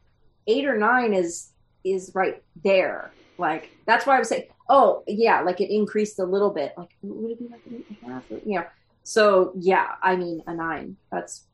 eight 0.48 0.66
or 0.66 0.78
nine 0.78 1.14
is 1.14 1.52
is 1.84 2.12
right 2.14 2.42
there. 2.64 3.12
Like 3.38 3.72
that's 3.86 4.06
why 4.06 4.16
I 4.16 4.20
was 4.20 4.30
saying, 4.30 4.48
oh 4.70 5.04
yeah, 5.08 5.42
like 5.42 5.62
it 5.62 5.74
increased 5.74 6.20
a 6.20 6.26
little 6.26 6.50
bit. 6.50 6.74
Like 6.78 6.96
would 7.02 7.32
it 7.32 7.40
be 7.40 7.48
like 7.48 7.62
eight 7.72 7.86
and 7.90 8.10
a 8.10 8.14
half? 8.14 8.24
You 8.30 8.60
know. 8.60 8.66
So 9.04 9.54
yeah, 9.56 9.96
I 10.02 10.16
mean 10.16 10.44
a 10.48 10.54
nine. 10.54 10.98
That's 11.12 11.46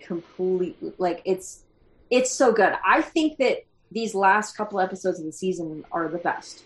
completely 0.00 0.92
like 0.98 1.22
it's 1.24 1.64
it's 2.10 2.30
so 2.30 2.52
good. 2.52 2.74
I 2.84 3.02
think 3.02 3.38
that 3.38 3.64
these 3.90 4.14
last 4.14 4.56
couple 4.56 4.80
episodes 4.80 5.18
of 5.18 5.26
the 5.26 5.32
season 5.32 5.84
are 5.92 6.08
the 6.08 6.18
best. 6.18 6.64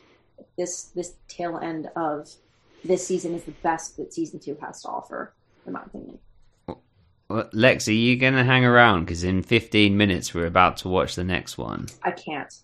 This 0.56 0.84
this 0.94 1.14
tail 1.28 1.58
end 1.58 1.88
of 1.96 2.28
this 2.84 3.06
season 3.06 3.34
is 3.34 3.44
the 3.44 3.50
best 3.62 3.96
that 3.96 4.12
season 4.14 4.38
two 4.40 4.56
has 4.60 4.82
to 4.82 4.88
offer, 4.88 5.32
in 5.66 5.72
my 5.72 5.82
opinion. 5.82 6.18
Well, 7.28 7.48
Lex, 7.52 7.88
are 7.88 7.92
you 7.92 8.16
going 8.16 8.34
to 8.34 8.44
hang 8.44 8.64
around? 8.64 9.04
Because 9.04 9.24
in 9.24 9.42
15 9.42 9.96
minutes, 9.96 10.32
we're 10.32 10.46
about 10.46 10.76
to 10.78 10.88
watch 10.88 11.16
the 11.16 11.24
next 11.24 11.58
one. 11.58 11.88
I 12.04 12.12
can't. 12.12 12.54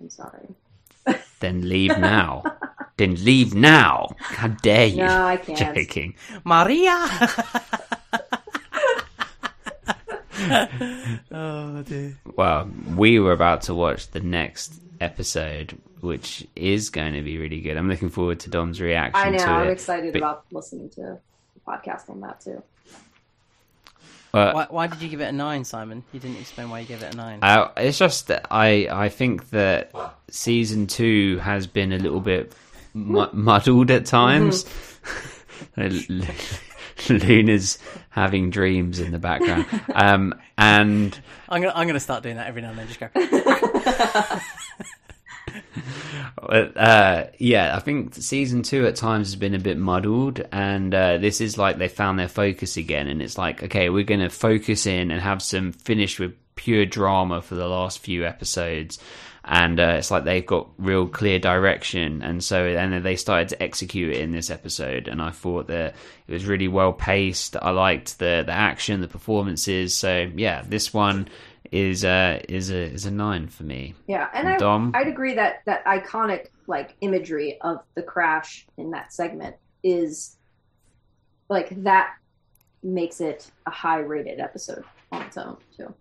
I'm 0.00 0.10
sorry. 0.10 0.48
Then 1.40 1.66
leave 1.66 1.96
now. 1.98 2.42
then 2.98 3.14
leave 3.24 3.54
now. 3.54 4.08
How 4.18 4.48
dare 4.48 4.86
you? 4.88 4.98
No, 4.98 5.24
I 5.26 5.36
can't. 5.38 5.74
Joking. 5.74 6.14
Maria. 6.44 7.08
oh 11.32 11.82
dear. 11.86 12.18
Well, 12.36 12.70
we 12.94 13.18
were 13.18 13.32
about 13.32 13.62
to 13.62 13.74
watch 13.74 14.10
the 14.10 14.20
next 14.20 14.80
episode, 15.00 15.76
which 16.00 16.46
is 16.56 16.90
going 16.90 17.14
to 17.14 17.22
be 17.22 17.38
really 17.38 17.60
good. 17.60 17.76
I'm 17.76 17.88
looking 17.88 18.10
forward 18.10 18.40
to 18.40 18.50
Dom's 18.50 18.80
reaction 18.80 19.20
I 19.26 19.30
know. 19.30 19.38
to 19.38 19.46
I'm 19.48 19.68
it. 19.68 19.72
excited 19.72 20.12
But- 20.12 20.18
about 20.18 20.44
listening 20.50 20.90
to 20.90 21.00
the 21.00 21.18
podcast 21.66 22.08
on 22.10 22.20
that 22.20 22.40
too. 22.40 22.62
Uh, 24.32 24.52
Why, 24.52 24.66
why 24.70 24.86
did 24.86 25.02
you 25.02 25.08
give 25.08 25.20
it 25.20 25.24
a 25.24 25.32
nine, 25.32 25.64
Simon? 25.64 26.04
You 26.12 26.20
didn't 26.20 26.36
explain 26.38 26.70
why 26.70 26.78
you 26.78 26.86
gave 26.86 27.02
it 27.02 27.12
a 27.14 27.16
nine. 27.16 27.40
Uh, 27.42 27.72
it's 27.76 27.98
just 27.98 28.28
that 28.28 28.46
I 28.48 28.86
I 28.88 29.08
think 29.08 29.50
that 29.50 29.90
season 30.30 30.86
two 30.86 31.38
has 31.38 31.66
been 31.66 31.90
a 31.92 31.98
little 31.98 32.20
bit 32.20 32.52
mu- 32.94 33.26
muddled 33.32 33.90
at 33.90 34.06
times. 34.06 34.64
Luna's 37.08 37.78
having 38.10 38.50
dreams 38.50 39.00
in 39.00 39.10
the 39.10 39.18
background, 39.18 39.66
um, 39.94 40.34
and 40.56 41.18
I'm 41.48 41.60
gonna 41.62 41.72
I'm 41.74 41.88
gonna 41.88 41.98
start 41.98 42.22
doing 42.22 42.36
that 42.36 42.46
every 42.46 42.62
now 42.62 42.70
and 42.70 42.78
then. 42.78 42.86
Just 42.86 43.00
go. 43.00 43.08
uh, 46.38 47.24
yeah, 47.38 47.76
I 47.76 47.80
think 47.80 48.14
season 48.14 48.62
two 48.62 48.86
at 48.86 48.96
times 48.96 49.28
has 49.28 49.36
been 49.36 49.54
a 49.54 49.58
bit 49.58 49.78
muddled, 49.78 50.40
and 50.52 50.94
uh, 50.94 51.18
this 51.18 51.40
is 51.40 51.58
like 51.58 51.78
they 51.78 51.88
found 51.88 52.18
their 52.18 52.28
focus 52.28 52.76
again, 52.76 53.06
and 53.06 53.20
it's 53.22 53.38
like 53.38 53.62
okay, 53.62 53.90
we're 53.90 54.04
going 54.04 54.20
to 54.20 54.30
focus 54.30 54.86
in 54.86 55.10
and 55.10 55.20
have 55.20 55.42
some 55.42 55.72
finish 55.72 56.18
with 56.18 56.34
pure 56.54 56.86
drama 56.86 57.42
for 57.42 57.54
the 57.54 57.68
last 57.68 57.98
few 58.00 58.24
episodes, 58.24 58.98
and 59.44 59.80
uh, 59.80 59.96
it's 59.98 60.10
like 60.10 60.24
they've 60.24 60.46
got 60.46 60.68
real 60.78 61.06
clear 61.06 61.38
direction, 61.38 62.22
and 62.22 62.42
so 62.42 62.64
and 62.64 63.04
they 63.04 63.16
started 63.16 63.48
to 63.48 63.62
execute 63.62 64.14
it 64.14 64.20
in 64.20 64.32
this 64.32 64.50
episode, 64.50 65.08
and 65.08 65.20
I 65.20 65.30
thought 65.30 65.66
that 65.68 65.94
it 66.26 66.32
was 66.32 66.46
really 66.46 66.68
well 66.68 66.92
paced. 66.92 67.56
I 67.60 67.70
liked 67.70 68.18
the 68.18 68.44
the 68.46 68.52
action, 68.52 69.00
the 69.00 69.08
performances, 69.08 69.94
so 69.94 70.30
yeah, 70.34 70.62
this 70.66 70.92
one 70.92 71.28
is 71.72 72.04
uh 72.04 72.40
is 72.48 72.70
a 72.70 72.82
is 72.92 73.06
a 73.06 73.10
nine 73.10 73.48
for 73.48 73.62
me. 73.62 73.94
Yeah, 74.06 74.28
and 74.32 74.48
I, 74.48 74.56
Dom? 74.56 74.92
I'd 74.94 75.06
agree 75.06 75.34
that 75.34 75.62
that 75.66 75.84
iconic 75.84 76.48
like 76.66 76.96
imagery 77.00 77.60
of 77.60 77.78
the 77.94 78.02
crash 78.02 78.66
in 78.76 78.90
that 78.90 79.12
segment 79.12 79.56
is 79.82 80.36
like 81.48 81.82
that 81.84 82.14
makes 82.82 83.20
it 83.20 83.50
a 83.66 83.70
high 83.70 83.98
rated 83.98 84.40
episode 84.40 84.84
on 85.12 85.22
its 85.22 85.36
own 85.36 85.56
too. 85.76 85.94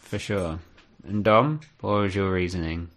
For 0.00 0.18
sure. 0.18 0.58
And 1.06 1.24
Dom, 1.24 1.60
what 1.80 1.92
was 1.92 2.14
your 2.14 2.32
reasoning? 2.32 2.90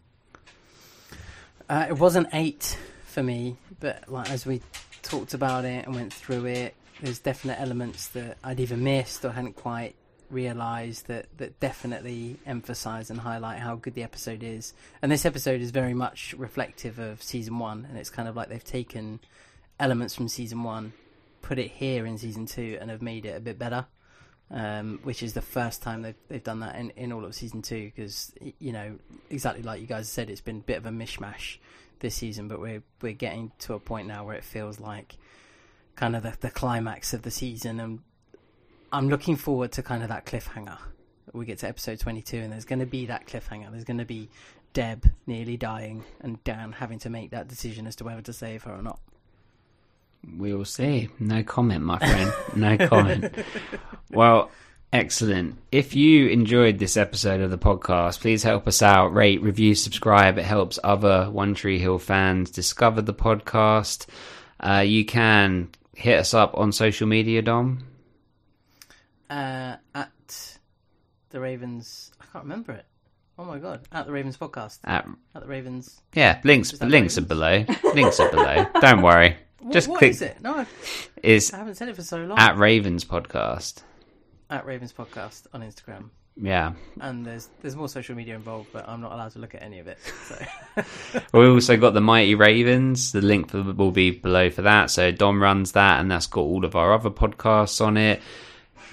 Uh, 1.69 1.87
it 1.89 1.97
was 1.97 2.15
an 2.15 2.27
eight 2.33 2.77
for 3.05 3.23
me, 3.23 3.57
but 3.79 4.09
like 4.09 4.29
as 4.29 4.45
we 4.45 4.61
talked 5.01 5.33
about 5.33 5.65
it 5.65 5.85
and 5.85 5.95
went 5.95 6.13
through 6.13 6.45
it, 6.45 6.75
there's 7.01 7.19
definite 7.19 7.59
elements 7.59 8.07
that 8.09 8.37
I'd 8.43 8.59
either 8.59 8.77
missed 8.77 9.23
or 9.25 9.31
hadn't 9.31 9.55
quite 9.55 9.95
realised 10.33 11.07
that 11.07 11.37
that 11.37 11.59
definitely 11.59 12.37
emphasise 12.45 13.09
and 13.09 13.19
highlight 13.19 13.59
how 13.59 13.75
good 13.75 13.93
the 13.93 14.03
episode 14.03 14.43
is. 14.43 14.73
And 15.01 15.11
this 15.11 15.25
episode 15.25 15.61
is 15.61 15.71
very 15.71 15.93
much 15.93 16.33
reflective 16.37 16.99
of 16.99 17.21
season 17.21 17.59
one, 17.59 17.85
and 17.87 17.97
it's 17.97 18.09
kind 18.09 18.27
of 18.27 18.35
like 18.35 18.49
they've 18.49 18.63
taken 18.63 19.19
elements 19.79 20.15
from 20.15 20.27
season 20.27 20.63
one, 20.63 20.93
put 21.41 21.59
it 21.59 21.71
here 21.71 22.05
in 22.05 22.17
season 22.17 22.45
two, 22.45 22.77
and 22.81 22.89
have 22.89 23.01
made 23.01 23.25
it 23.25 23.37
a 23.37 23.39
bit 23.39 23.57
better. 23.59 23.85
Um, 24.51 24.99
which 25.03 25.23
is 25.23 25.33
the 25.33 25.41
first 25.41 25.81
time 25.81 26.01
they've 26.01 26.15
they've 26.27 26.43
done 26.43 26.59
that 26.59 26.75
in, 26.75 26.91
in 26.91 27.11
all 27.11 27.25
of 27.25 27.33
season 27.33 27.61
two 27.63 27.85
because 27.85 28.33
you 28.59 28.71
know 28.71 28.99
exactly 29.31 29.63
like 29.63 29.81
you 29.81 29.87
guys 29.87 30.09
said 30.09 30.29
it's 30.29 30.41
been 30.41 30.57
a 30.57 30.59
bit 30.59 30.77
of 30.77 30.85
a 30.85 30.89
mishmash 30.89 31.57
this 32.01 32.13
season 32.15 32.49
but 32.49 32.59
we're 32.59 32.83
we're 33.01 33.13
getting 33.13 33.51
to 33.59 33.73
a 33.73 33.79
point 33.79 34.05
now 34.07 34.25
where 34.25 34.35
it 34.35 34.43
feels 34.43 34.79
like 34.79 35.15
kind 35.95 36.15
of 36.15 36.23
the, 36.23 36.35
the 36.41 36.51
climax 36.51 37.13
of 37.13 37.23
the 37.23 37.31
season 37.31 37.79
and 37.79 37.99
I'm 38.93 39.09
looking 39.09 39.35
forward 39.35 39.71
to 39.73 39.83
kind 39.83 40.03
of 40.03 40.09
that 40.09 40.25
cliffhanger 40.25 40.77
we 41.33 41.45
get 41.45 41.57
to 41.57 41.67
episode 41.67 41.99
22 41.99 42.37
and 42.37 42.53
there's 42.53 42.65
going 42.65 42.79
to 42.79 42.85
be 42.85 43.07
that 43.07 43.25
cliffhanger 43.25 43.71
there's 43.71 43.85
going 43.85 43.97
to 43.97 44.05
be 44.05 44.29
Deb 44.73 45.09
nearly 45.25 45.57
dying 45.57 46.03
and 46.21 46.41
Dan 46.43 46.71
having 46.71 46.99
to 46.99 47.09
make 47.09 47.31
that 47.31 47.47
decision 47.47 47.87
as 47.87 47.95
to 47.97 48.03
whether 48.03 48.21
to 48.21 48.33
save 48.33 48.63
her 48.63 48.71
or 48.71 48.83
not 48.83 48.99
We 50.37 50.53
will 50.53 50.65
see. 50.65 51.09
No 51.19 51.43
comment, 51.43 51.83
my 51.83 51.97
friend. 51.97 52.33
No 52.55 52.87
comment. 52.87 53.33
well, 54.11 54.51
excellent. 54.91 55.57
If 55.71 55.95
you 55.95 56.29
enjoyed 56.29 56.77
this 56.77 56.95
episode 56.95 57.41
of 57.41 57.49
the 57.49 57.57
podcast, 57.57 58.19
please 58.21 58.43
help 58.43 58.67
us 58.67 58.81
out. 58.81 59.13
Rate, 59.13 59.41
review, 59.41 59.73
subscribe. 59.73 60.37
It 60.37 60.45
helps 60.45 60.77
other 60.83 61.29
One 61.31 61.55
Tree 61.55 61.79
Hill 61.79 61.97
fans 61.97 62.51
discover 62.51 63.01
the 63.01 63.13
podcast. 63.13 64.05
Uh, 64.59 64.83
you 64.85 65.03
can 65.03 65.69
hit 65.95 66.19
us 66.19 66.33
up 66.33 66.55
on 66.55 66.71
social 66.71 67.07
media, 67.07 67.41
Dom. 67.41 67.83
Uh, 69.33 69.75
at 69.95 70.57
the 71.29 71.39
Ravens 71.39 72.11
I 72.21 72.25
can't 72.31 72.45
remember 72.45 72.73
it 72.73 72.85
oh 73.39 73.45
my 73.45 73.57
god 73.59 73.81
at 73.91 74.05
the 74.05 74.11
Ravens 74.11 74.37
podcast 74.37 74.79
At, 74.83 75.07
at 75.35 75.41
the 75.41 75.47
Ravens 75.47 76.01
yeah, 76.13 76.39
links. 76.43 76.79
Links 76.81 77.17
are 77.17 77.21
below. 77.21 77.65
links 77.95 78.19
are 78.19 78.29
below. 78.29 78.65
Don't 78.79 79.01
worry. 79.01 79.37
What- 79.59 79.73
Just 79.73 79.87
what 79.87 79.99
click. 79.99 80.11
is 80.11 80.21
it 80.21 80.41
no 80.41 80.65
Is 81.23 81.51
I 81.53 81.57
haven't 81.57 81.75
said 81.75 81.89
it 81.89 81.95
for 81.95 82.03
so 82.03 82.17
long 82.17 82.37
at 82.37 82.57
Ravens 82.57 83.03
podcast. 83.05 83.81
at 84.49 84.65
Ravens 84.65 84.93
podcast 84.93 85.47
on 85.53 85.61
Instagram 85.61 86.09
Yeah. 86.35 86.73
and 87.01 87.25
there's 87.25 87.49
there's 87.61 87.75
more 87.75 87.87
social 87.89 88.13
media 88.15 88.35
involved, 88.35 88.69
but 88.73 88.87
I'm 88.87 89.01
not 89.01 89.13
allowed 89.13 89.31
to 89.31 89.39
look 89.39 89.55
at 89.55 89.63
any 89.63 89.79
of 89.79 89.87
it. 89.87 89.97
So 90.27 90.45
We 91.33 91.47
also 91.47 91.77
got 91.77 91.93
the 91.95 92.01
Mighty 92.01 92.35
Ravens. 92.35 93.11
The 93.13 93.21
link 93.21 93.53
will 93.53 93.91
be 93.91 94.11
below 94.11 94.49
for 94.51 94.61
that. 94.63 94.91
So 94.91 95.11
Dom 95.11 95.41
runs 95.41 95.71
that, 95.73 95.99
and 96.01 96.11
that's 96.11 96.27
got 96.27 96.41
all 96.41 96.65
of 96.65 96.75
our 96.75 96.93
other 96.93 97.09
podcasts 97.09 97.83
on 97.83 97.97
it. 97.97 98.21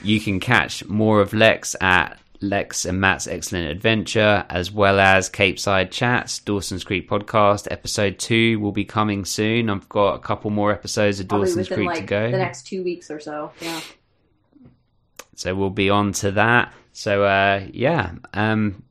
You 0.02 0.20
can 0.20 0.40
catch 0.40 0.84
more 0.86 1.20
of 1.20 1.32
Lex 1.34 1.76
at 1.80 2.18
Lex 2.40 2.86
and 2.86 3.00
Matt's 3.00 3.26
Excellent 3.26 3.68
Adventure, 3.70 4.46
as 4.48 4.72
well 4.72 4.98
as 4.98 5.28
Capeside 5.28 5.92
Chats, 5.92 6.38
Dawson's 6.38 6.84
Creek 6.84 7.08
Podcast. 7.08 7.68
Episode 7.70 8.18
two 8.18 8.58
will 8.60 8.72
be 8.72 8.84
coming 8.84 9.24
soon. 9.26 9.68
I've 9.68 9.88
got 9.90 10.14
a 10.14 10.18
couple 10.18 10.50
more 10.50 10.72
episodes 10.72 11.20
of 11.20 11.28
Probably 11.28 11.48
Dawson's 11.48 11.68
within 11.68 11.86
Creek 11.86 11.88
like 11.88 11.98
to 11.98 12.06
go. 12.06 12.30
the 12.30 12.38
next 12.38 12.66
two 12.66 12.82
weeks 12.82 13.10
or 13.10 13.20
so. 13.20 13.52
Yeah. 13.60 13.80
So 15.36 15.54
we'll 15.54 15.70
be 15.70 15.90
on 15.90 16.12
to 16.12 16.30
that. 16.32 16.72
So 16.92 17.24
uh, 17.24 17.66
yeah. 17.72 18.12
Um, 18.32 18.84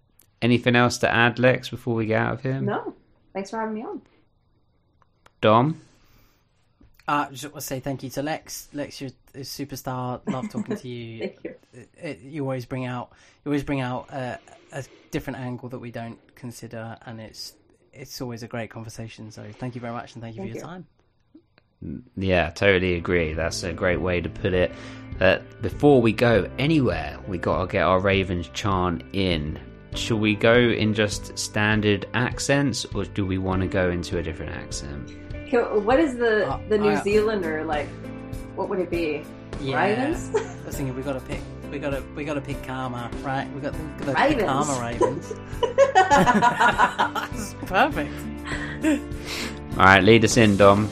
anything 0.44 0.76
else 0.76 1.00
to 1.00 1.12
add, 1.12 1.40
Lex, 1.40 1.70
before 1.70 1.96
we 1.96 2.06
get 2.06 2.22
out 2.22 2.34
of 2.34 2.42
here? 2.44 2.62
No. 2.62 2.94
Thanks 3.34 3.50
for 3.50 3.58
having 3.60 3.76
me 3.76 3.82
on. 3.84 4.02
Dom. 5.42 5.82
uh, 7.08 7.30
just 7.32 7.46
want 7.46 7.56
to 7.56 7.62
say 7.62 7.80
thank 7.80 8.04
you 8.04 8.10
to 8.12 8.22
Lex. 8.22 8.68
Lex, 8.74 9.00
you're 9.02 9.10
a 9.10 9.14
superstar. 9.34 10.22
Love 10.30 10.50
talking 10.50 10.76
to 10.76 10.88
you. 10.88 11.20
Thank 11.28 11.44
you. 11.44 11.56
It, 11.74 11.90
it, 12.02 12.20
you 12.22 12.44
always 12.44 12.66
bring 12.66 12.86
out 12.86 13.12
you 13.46 13.50
always 13.50 13.64
bring 13.64 13.80
out 13.82 14.12
uh, 14.12 14.38
a 14.72 14.84
different 15.12 15.40
angle 15.40 15.70
that 15.70 15.80
we 15.80 15.92
don't 15.92 16.18
consider, 16.36 16.98
and 17.06 17.20
it's 17.22 17.54
it's 17.94 18.22
always 18.22 18.44
a 18.44 18.48
great 18.48 18.70
conversation. 18.70 19.32
So 19.32 19.46
thank 19.60 19.76
you 19.76 19.82
very 19.82 19.94
much, 19.94 20.14
and 20.16 20.24
thank 20.24 20.36
you 20.36 20.42
Thank 20.42 20.54
for 20.54 20.58
your 20.60 20.66
you. 20.66 20.70
time. 20.70 20.88
Yeah, 22.18 22.50
totally 22.50 22.96
agree. 22.96 23.34
That's 23.34 23.64
a 23.64 23.72
great 23.72 24.02
way 24.02 24.20
to 24.20 24.30
put 24.30 24.54
it. 24.54 24.72
But 25.18 25.62
before 25.62 26.02
we 26.02 26.12
go 26.12 26.50
anywhere, 26.60 27.18
we 27.28 27.38
got 27.38 27.62
to 27.62 27.68
get 27.72 27.84
our 27.84 28.00
Ravens 28.00 28.50
chant 28.54 29.04
in. 29.14 29.58
Should 29.96 30.20
we 30.20 30.36
go 30.36 30.54
in 30.56 30.94
just 30.94 31.38
standard 31.40 32.06
accents, 32.14 32.86
or 32.94 33.06
do 33.06 33.26
we 33.26 33.38
want 33.38 33.62
to 33.62 33.68
go 33.68 33.90
into 33.90 34.18
a 34.18 34.24
different 34.24 34.52
accent? 34.56 35.10
What 35.84 36.00
is 36.00 36.16
the 36.18 36.48
Uh, 36.48 36.60
the 36.70 36.78
New 36.78 36.90
I- 36.92 37.02
Zealander 37.04 37.64
like? 37.66 37.88
What 38.60 38.68
would 38.68 38.80
it 38.80 38.90
be? 38.90 39.24
Yeah. 39.62 39.82
Ravens? 39.82 40.36
I 40.36 40.66
was 40.66 40.76
thinking 40.76 40.94
we 40.94 41.02
got 41.02 41.14
to 41.14 41.22
pick. 41.22 41.40
We 41.72 41.80
got 41.80 41.92
to 41.92 42.04
we 42.14 42.26
got 42.26 42.34
to 42.34 42.42
pick 42.42 42.62
Karma, 42.62 43.10
right? 43.24 43.50
We 43.54 43.62
got 43.62 43.72
the, 43.72 43.80
the, 44.00 44.06
the 44.12 44.14
Ravens. 44.16 44.50
Karma 44.50 44.82
Ravens. 44.86 45.34
That's 45.94 47.54
perfect. 47.66 48.12
All 49.78 49.86
right, 49.86 50.04
lead 50.04 50.26
us 50.26 50.36
in, 50.36 50.58
Dom. 50.58 50.90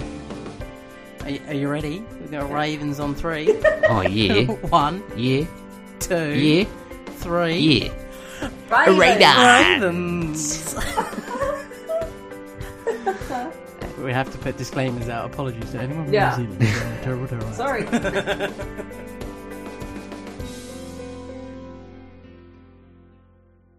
Are 1.23 1.29
you, 1.29 1.41
are 1.49 1.53
you 1.55 1.67
ready? 1.67 2.05
We've 2.21 2.31
got 2.31 2.49
Ravens 2.49 3.01
on 3.01 3.13
three. 3.15 3.53
Oh 3.89 3.99
yeah, 4.01 4.45
One, 4.69 5.03
yeah, 5.17 5.43
two, 5.99 6.33
yeah, 6.35 6.63
three. 7.17 7.57
yeah. 7.57 7.89
Ravens. 8.69 10.73
Ravens. 10.73 11.26
We 13.97 14.11
have 14.13 14.31
to 14.31 14.37
put 14.37 14.57
disclaimers 14.57 15.09
out. 15.09 15.25
Apologies 15.31 15.71
to 15.71 15.79
anyone. 15.81 16.05
from 16.05 16.13
Yeah. 16.13 16.35
New 16.37 16.45
Zealand. 16.57 16.61
Terrible, 17.03 17.27
terrible. 17.27 17.51
Sorry. 17.53 17.83